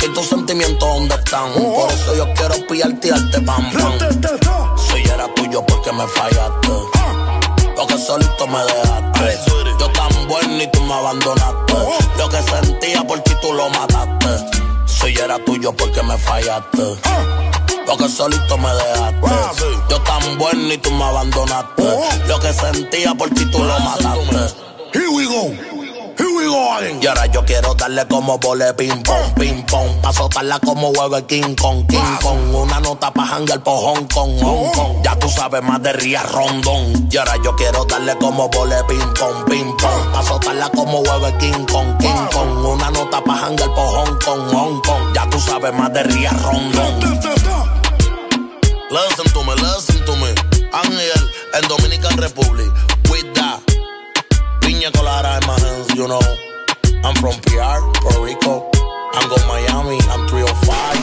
¿Y 0.00 0.08
tus 0.12 0.26
sentimientos 0.26 0.88
dónde 0.88 1.14
están? 1.14 1.52
Por 1.52 1.90
eso 1.90 2.14
yo 2.14 2.32
quiero 2.34 2.54
pillarte 2.68 3.08
y 3.08 3.10
darte 3.10 3.40
pam 3.40 3.72
pam. 3.72 3.98
Si 4.76 5.02
yo 5.02 5.14
era 5.14 5.34
tuyo 5.34 5.64
porque 5.66 5.90
me 5.92 6.06
fallaste. 6.06 6.68
Porque 7.74 7.98
solito 7.98 8.47
me 8.47 8.58
dejaste. 8.58 9.38
Yo 9.81 9.90
tan 9.90 10.28
bueno 10.28 10.62
y 10.62 10.70
tú 10.70 10.81
me 10.82 10.94
abandonaste. 10.94 11.74
Lo 12.18 12.28
que 12.28 12.42
sentía 12.42 13.02
por 13.04 13.20
ti 13.20 13.32
tú 13.40 13.52
lo 13.52 13.70
mataste. 13.70 14.60
Si 14.86 15.12
yo 15.14 15.24
era 15.24 15.42
tuyo 15.44 15.72
porque 15.72 16.02
me 16.02 16.18
fallaste. 16.18 16.94
Porque 17.86 18.08
solito 18.08 18.58
me 18.58 18.68
dejaste. 18.74 19.64
Yo 19.88 20.00
tan 20.02 20.38
bueno 20.38 20.72
y 20.72 20.78
tú 20.78 20.90
me 20.92 21.04
abandonaste. 21.04 21.82
Lo 22.26 22.38
que 22.38 22.52
sentía 22.52 23.14
por 23.14 23.31
ti 23.31 23.44
tú 23.47 23.58
lo 23.58 23.78
mataste. 23.81 24.68
Here 24.92 25.10
we 25.10 25.24
go. 25.26 25.51
Here 26.19 26.33
we 26.35 26.44
go 26.47 26.76
again. 26.78 27.01
Y 27.03 27.06
ahora 27.06 27.26
yo 27.26 27.44
quiero 27.44 27.74
darle 27.74 28.06
como 28.08 28.38
vole 28.38 28.72
ping 28.74 29.03
pong, 29.03 29.35
ping 29.37 29.62
pong. 29.67 30.01
Pa' 30.03 30.12
soltarla 30.12 30.58
como 30.60 30.88
huevo 30.90 31.17
de 31.17 31.26
King 31.26 31.54
Kong, 31.54 31.87
King 31.87 32.17
Kong. 32.22 32.54
Una 32.54 32.81
nota 32.81 33.12
pa' 33.12 33.24
hangar 33.24 33.62
por 33.62 33.78
Hong 33.78 34.06
Kong, 34.08 34.38
Hong 34.40 34.72
Kong. 34.72 35.03
Ya 35.04 35.15
tú 35.19 35.28
sabes 35.28 35.62
más 35.62 35.83
de 35.83 35.92
Ría 35.92 36.22
Rondón. 36.22 37.08
Y 37.10 37.17
ahora 37.17 37.35
yo 37.44 37.54
quiero 37.56 37.85
darle 37.85 38.17
como 38.19 38.49
vole 38.49 38.76
ping 38.88 39.12
pong, 39.19 39.44
ping 39.47 39.76
pong. 39.76 40.12
Pa' 40.12 40.22
soltarla 40.22 40.71
como 40.71 41.01
huevo 41.01 41.26
de 41.26 41.37
King 41.38 41.65
Kong, 41.71 41.97
King 41.99 42.26
Kong. 42.33 42.65
Una 42.65 42.90
nota 42.90 43.22
pa' 43.22 43.47
hangar 43.47 43.74
por 43.74 43.87
Hong 43.87 44.19
Kong, 44.24 44.53
Hong 44.53 44.81
Kong. 44.83 45.15
Ya 45.15 45.28
tú 45.31 45.38
sabes 45.40 45.72
más 45.74 45.92
de 45.92 46.03
Ría 46.03 46.31
Rondón. 46.31 47.01
Listen 48.90 49.33
to 49.35 49.44
me, 49.44 49.54
listen 49.54 50.04
to 50.06 50.17
me. 50.17 50.35
Ángel 50.72 51.31
en 51.54 51.69
Dominican 51.69 52.17
Republic. 52.17 52.72
Piña 54.88 54.92
colada 54.92 55.38
in 55.38 55.97
you 55.97 56.06
know. 56.08 56.21
I'm 57.04 57.15
from 57.17 57.35
PR, 57.42 57.81
Puerto 58.01 58.22
Rico. 58.22 58.71
I'm 59.12 59.28
going 59.28 59.47
Miami, 59.47 59.99
I'm 60.08 60.26
305. 60.28 60.97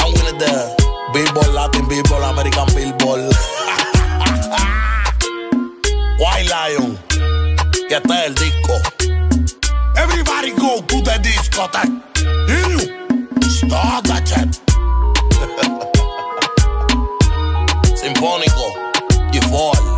I'm 0.00 0.12
winning 0.12 0.38
the 0.38 0.74
Billboard, 1.12 1.48
Latin 1.54 1.88
Billboard, 1.88 2.22
American 2.24 2.66
Billboard. 2.74 3.20
White 6.18 6.48
Lion. 6.48 6.98
Y 7.88 7.94
este 7.94 8.12
es 8.12 8.26
el 8.26 8.34
disco. 8.34 8.74
Everybody 9.96 10.50
go 10.52 10.82
to 10.82 11.00
the 11.02 11.18
discotheque. 11.22 12.02
You? 12.48 12.78
Start 13.48 14.04
that 14.04 14.28
shit. 14.28 14.60
Sinfónico. 17.98 18.74
G4. 19.32 19.74
Fácil. 19.78 19.97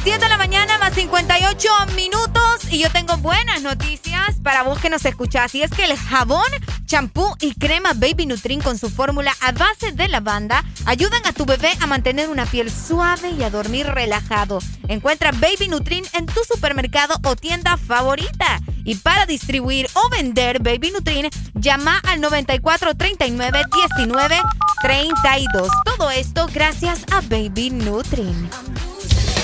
Las 0.00 0.04
10 0.04 0.20
de 0.20 0.28
la 0.28 0.38
mañana 0.38 0.78
más 0.78 0.94
58 0.94 1.68
minutos 1.94 2.64
y 2.70 2.78
yo 2.78 2.90
tengo 2.90 3.16
buenas 3.18 3.60
noticias 3.60 4.36
para 4.42 4.62
vos 4.62 4.78
que 4.78 4.88
nos 4.88 5.04
escuchás. 5.04 5.54
Y 5.54 5.62
es 5.62 5.70
que 5.70 5.84
el 5.84 5.96
jabón, 5.96 6.46
champú 6.86 7.34
y 7.40 7.54
crema 7.54 7.92
Baby 7.94 8.26
Nutrin 8.26 8.60
con 8.62 8.78
su 8.78 8.88
fórmula 8.88 9.34
a 9.40 9.52
base 9.52 9.92
de 9.92 10.08
lavanda 10.08 10.64
ayudan 10.86 11.26
a 11.26 11.32
tu 11.32 11.44
bebé 11.44 11.70
a 11.80 11.86
mantener 11.86 12.30
una 12.30 12.46
piel 12.46 12.70
suave 12.70 13.30
y 13.30 13.42
a 13.42 13.50
dormir 13.50 13.86
relajado. 13.86 14.60
Encuentra 14.88 15.32
Baby 15.32 15.68
Nutrin 15.68 16.04
en 16.14 16.26
tu 16.26 16.40
supermercado 16.44 17.16
o 17.24 17.36
tienda 17.36 17.76
favorita. 17.76 18.60
Y 18.84 18.94
para 18.94 19.26
distribuir 19.26 19.88
o 19.94 20.08
vender 20.08 20.62
Baby 20.62 20.92
Nutrin, 20.92 21.28
llama 21.54 22.00
al 22.04 22.20
9439 22.20 23.62
1932. 23.98 25.68
Todo 25.84 26.10
esto 26.10 26.48
gracias 26.52 27.00
a 27.12 27.20
Baby 27.20 27.70
Nutrin. 27.70 28.48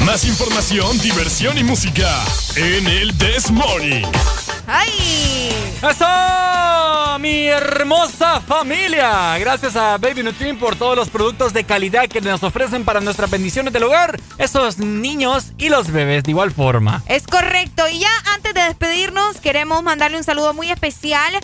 Más 0.07 0.25
información, 0.25 0.97
diversión 1.01 1.59
y 1.59 1.65
música 1.65 2.09
en 2.55 2.87
el 2.87 3.19
This 3.19 3.51
Morning. 3.51 4.05
¡Ay! 4.69 4.89
¡Eso! 5.83 7.19
Mi 7.19 7.47
hermosa 7.49 8.41
familia. 8.41 9.37
Gracias 9.39 9.75
a 9.75 9.99
Baby 9.99 10.23
Nutrin 10.23 10.59
por 10.59 10.77
todos 10.77 10.97
los 10.97 11.11
productos 11.11 11.53
de 11.53 11.65
calidad 11.65 12.07
que 12.07 12.21
nos 12.21 12.45
ofrecen 12.45 12.85
para 12.85 13.01
nuestras 13.01 13.29
bendiciones 13.29 13.73
del 13.73 13.83
hogar. 13.83 14.21
Esos 14.39 14.79
niños 14.79 15.47
y 15.59 15.71
los 15.71 15.91
bebés 15.91 16.23
de 16.23 16.31
igual 16.31 16.53
forma. 16.53 17.03
Es 17.07 17.27
correcto. 17.27 17.89
Y 17.89 17.99
ya 17.99 18.11
antes 18.33 18.55
de 18.55 18.63
despedirnos, 18.63 19.41
queremos 19.41 19.83
mandarle 19.83 20.19
un 20.19 20.25
saludo 20.25 20.55
muy 20.55 20.71
especial 20.71 21.35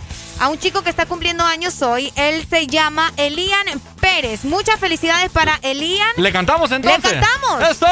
a 0.43 0.49
un 0.49 0.59
chico 0.59 0.83
que 0.83 0.91
está 0.91 1.07
cumpliendo 1.07 1.45
años 1.45 1.83
hoy. 1.83 2.13
Él 2.17 2.45
se 2.51 2.67
llama 2.67 3.13
Elian 3.17 3.81
Pérez. 4.01 4.45
Muchas 4.45 4.81
felicidades 4.81 5.31
para 5.31 5.61
Elian. 5.63 6.11
¿Le 6.17 6.33
cantamos 6.33 6.73
entonces? 6.73 7.13
¡Le 7.13 7.21
cantamos! 7.21 7.71
¡Eso! 7.71 7.87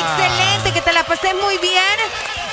Excelente, 0.00 0.72
que 0.72 0.80
te 0.80 0.92
la 0.92 1.04
pases 1.04 1.32
muy 1.40 1.58
bien 1.58 1.82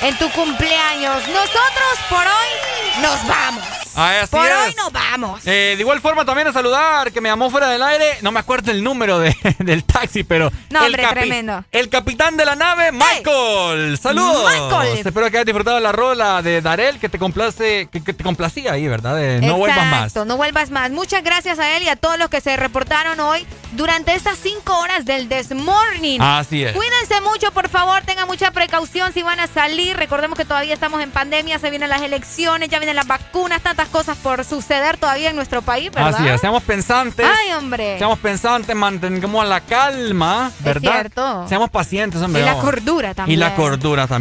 en 0.02 0.16
tu 0.18 0.30
cumpleaños. 0.30 1.26
Nosotros 1.26 1.98
por 2.08 2.20
hoy 2.20 3.02
nos 3.02 3.26
vamos. 3.26 3.79
Así 3.96 4.30
por 4.30 4.46
es. 4.46 4.52
hoy 4.56 4.74
nos 4.76 4.92
vamos. 4.92 5.46
Eh, 5.46 5.74
de 5.76 5.80
igual 5.80 6.00
forma 6.00 6.24
también 6.24 6.48
a 6.48 6.52
saludar, 6.52 7.12
que 7.12 7.20
me 7.20 7.28
llamó 7.28 7.50
fuera 7.50 7.68
del 7.68 7.82
aire, 7.82 8.18
no 8.22 8.32
me 8.32 8.40
acuerdo 8.40 8.70
el 8.70 8.82
número 8.82 9.18
de- 9.18 9.36
del 9.58 9.84
taxi, 9.84 10.24
pero... 10.24 10.50
No, 10.70 10.84
el 10.84 10.94
hombre, 10.94 11.06
tremendo. 11.08 11.64
El 11.72 11.88
capitán 11.88 12.36
de 12.36 12.44
la 12.44 12.54
nave, 12.56 12.92
Michael. 12.92 13.98
Saludos. 13.98 14.50
Michael. 14.50 14.98
Espero 15.06 15.30
que 15.30 15.36
hayas 15.38 15.46
disfrutado 15.46 15.76
de 15.76 15.82
la 15.82 15.92
rola 15.92 16.42
de 16.42 16.60
Darel, 16.60 16.98
que 16.98 17.08
te 17.08 17.18
complace, 17.18 17.88
que, 17.90 18.02
que 18.02 18.12
te 18.12 18.22
complacía 18.24 18.72
ahí, 18.72 18.86
¿verdad? 18.88 19.16
De 19.16 19.40
no 19.40 19.56
vuelvas 19.56 19.86
más. 19.86 20.02
Exacto, 20.04 20.24
no 20.24 20.36
vuelvas 20.36 20.70
más. 20.70 20.90
Muchas 20.90 21.22
gracias 21.22 21.58
a 21.58 21.76
él 21.76 21.82
y 21.82 21.88
a 21.88 21.96
todos 21.96 22.18
los 22.18 22.28
que 22.28 22.40
se 22.40 22.56
reportaron 22.56 23.18
hoy 23.20 23.46
durante 23.72 24.14
estas 24.14 24.38
cinco 24.38 24.78
horas 24.78 25.04
del 25.04 25.28
This 25.28 25.52
Morning. 25.52 26.20
Así 26.20 26.62
es. 26.64 26.72
Cuídense 26.72 27.20
mucho, 27.22 27.52
por 27.52 27.68
favor, 27.68 28.02
tengan 28.02 28.26
mucha 28.26 28.50
precaución 28.50 29.12
si 29.12 29.22
van 29.22 29.40
a 29.40 29.46
salir. 29.46 29.96
Recordemos 29.96 30.36
que 30.38 30.44
todavía 30.44 30.74
estamos 30.74 31.02
en 31.02 31.10
pandemia, 31.10 31.58
se 31.58 31.70
vienen 31.70 31.88
las 31.88 32.02
elecciones, 32.02 32.68
ya 32.68 32.78
vienen 32.78 32.96
las 32.96 33.06
vacunas, 33.06 33.60
tantas 33.62 33.79
cosas 33.88 34.16
por 34.18 34.44
suceder 34.44 34.96
todavía 34.96 35.30
en 35.30 35.36
nuestro 35.36 35.62
país, 35.62 35.90
¿verdad? 35.92 36.14
Así 36.14 36.28
es, 36.28 36.40
seamos 36.40 36.62
pensantes. 36.62 37.26
Ay, 37.26 37.52
hombre. 37.54 37.98
Seamos 37.98 38.18
pensantes, 38.18 38.74
mantengamos 38.76 39.46
la 39.46 39.60
calma, 39.60 40.50
¿verdad? 40.60 40.92
cierto. 40.92 41.48
Seamos 41.48 41.70
pacientes, 41.70 42.20
hombre. 42.22 42.42
Y 42.42 42.44
la 42.44 42.54
cordura 42.54 43.10
Y 43.10 43.14
también. 43.14 43.40
la 43.40 43.54
cordura 43.54 44.06
también. 44.06 44.20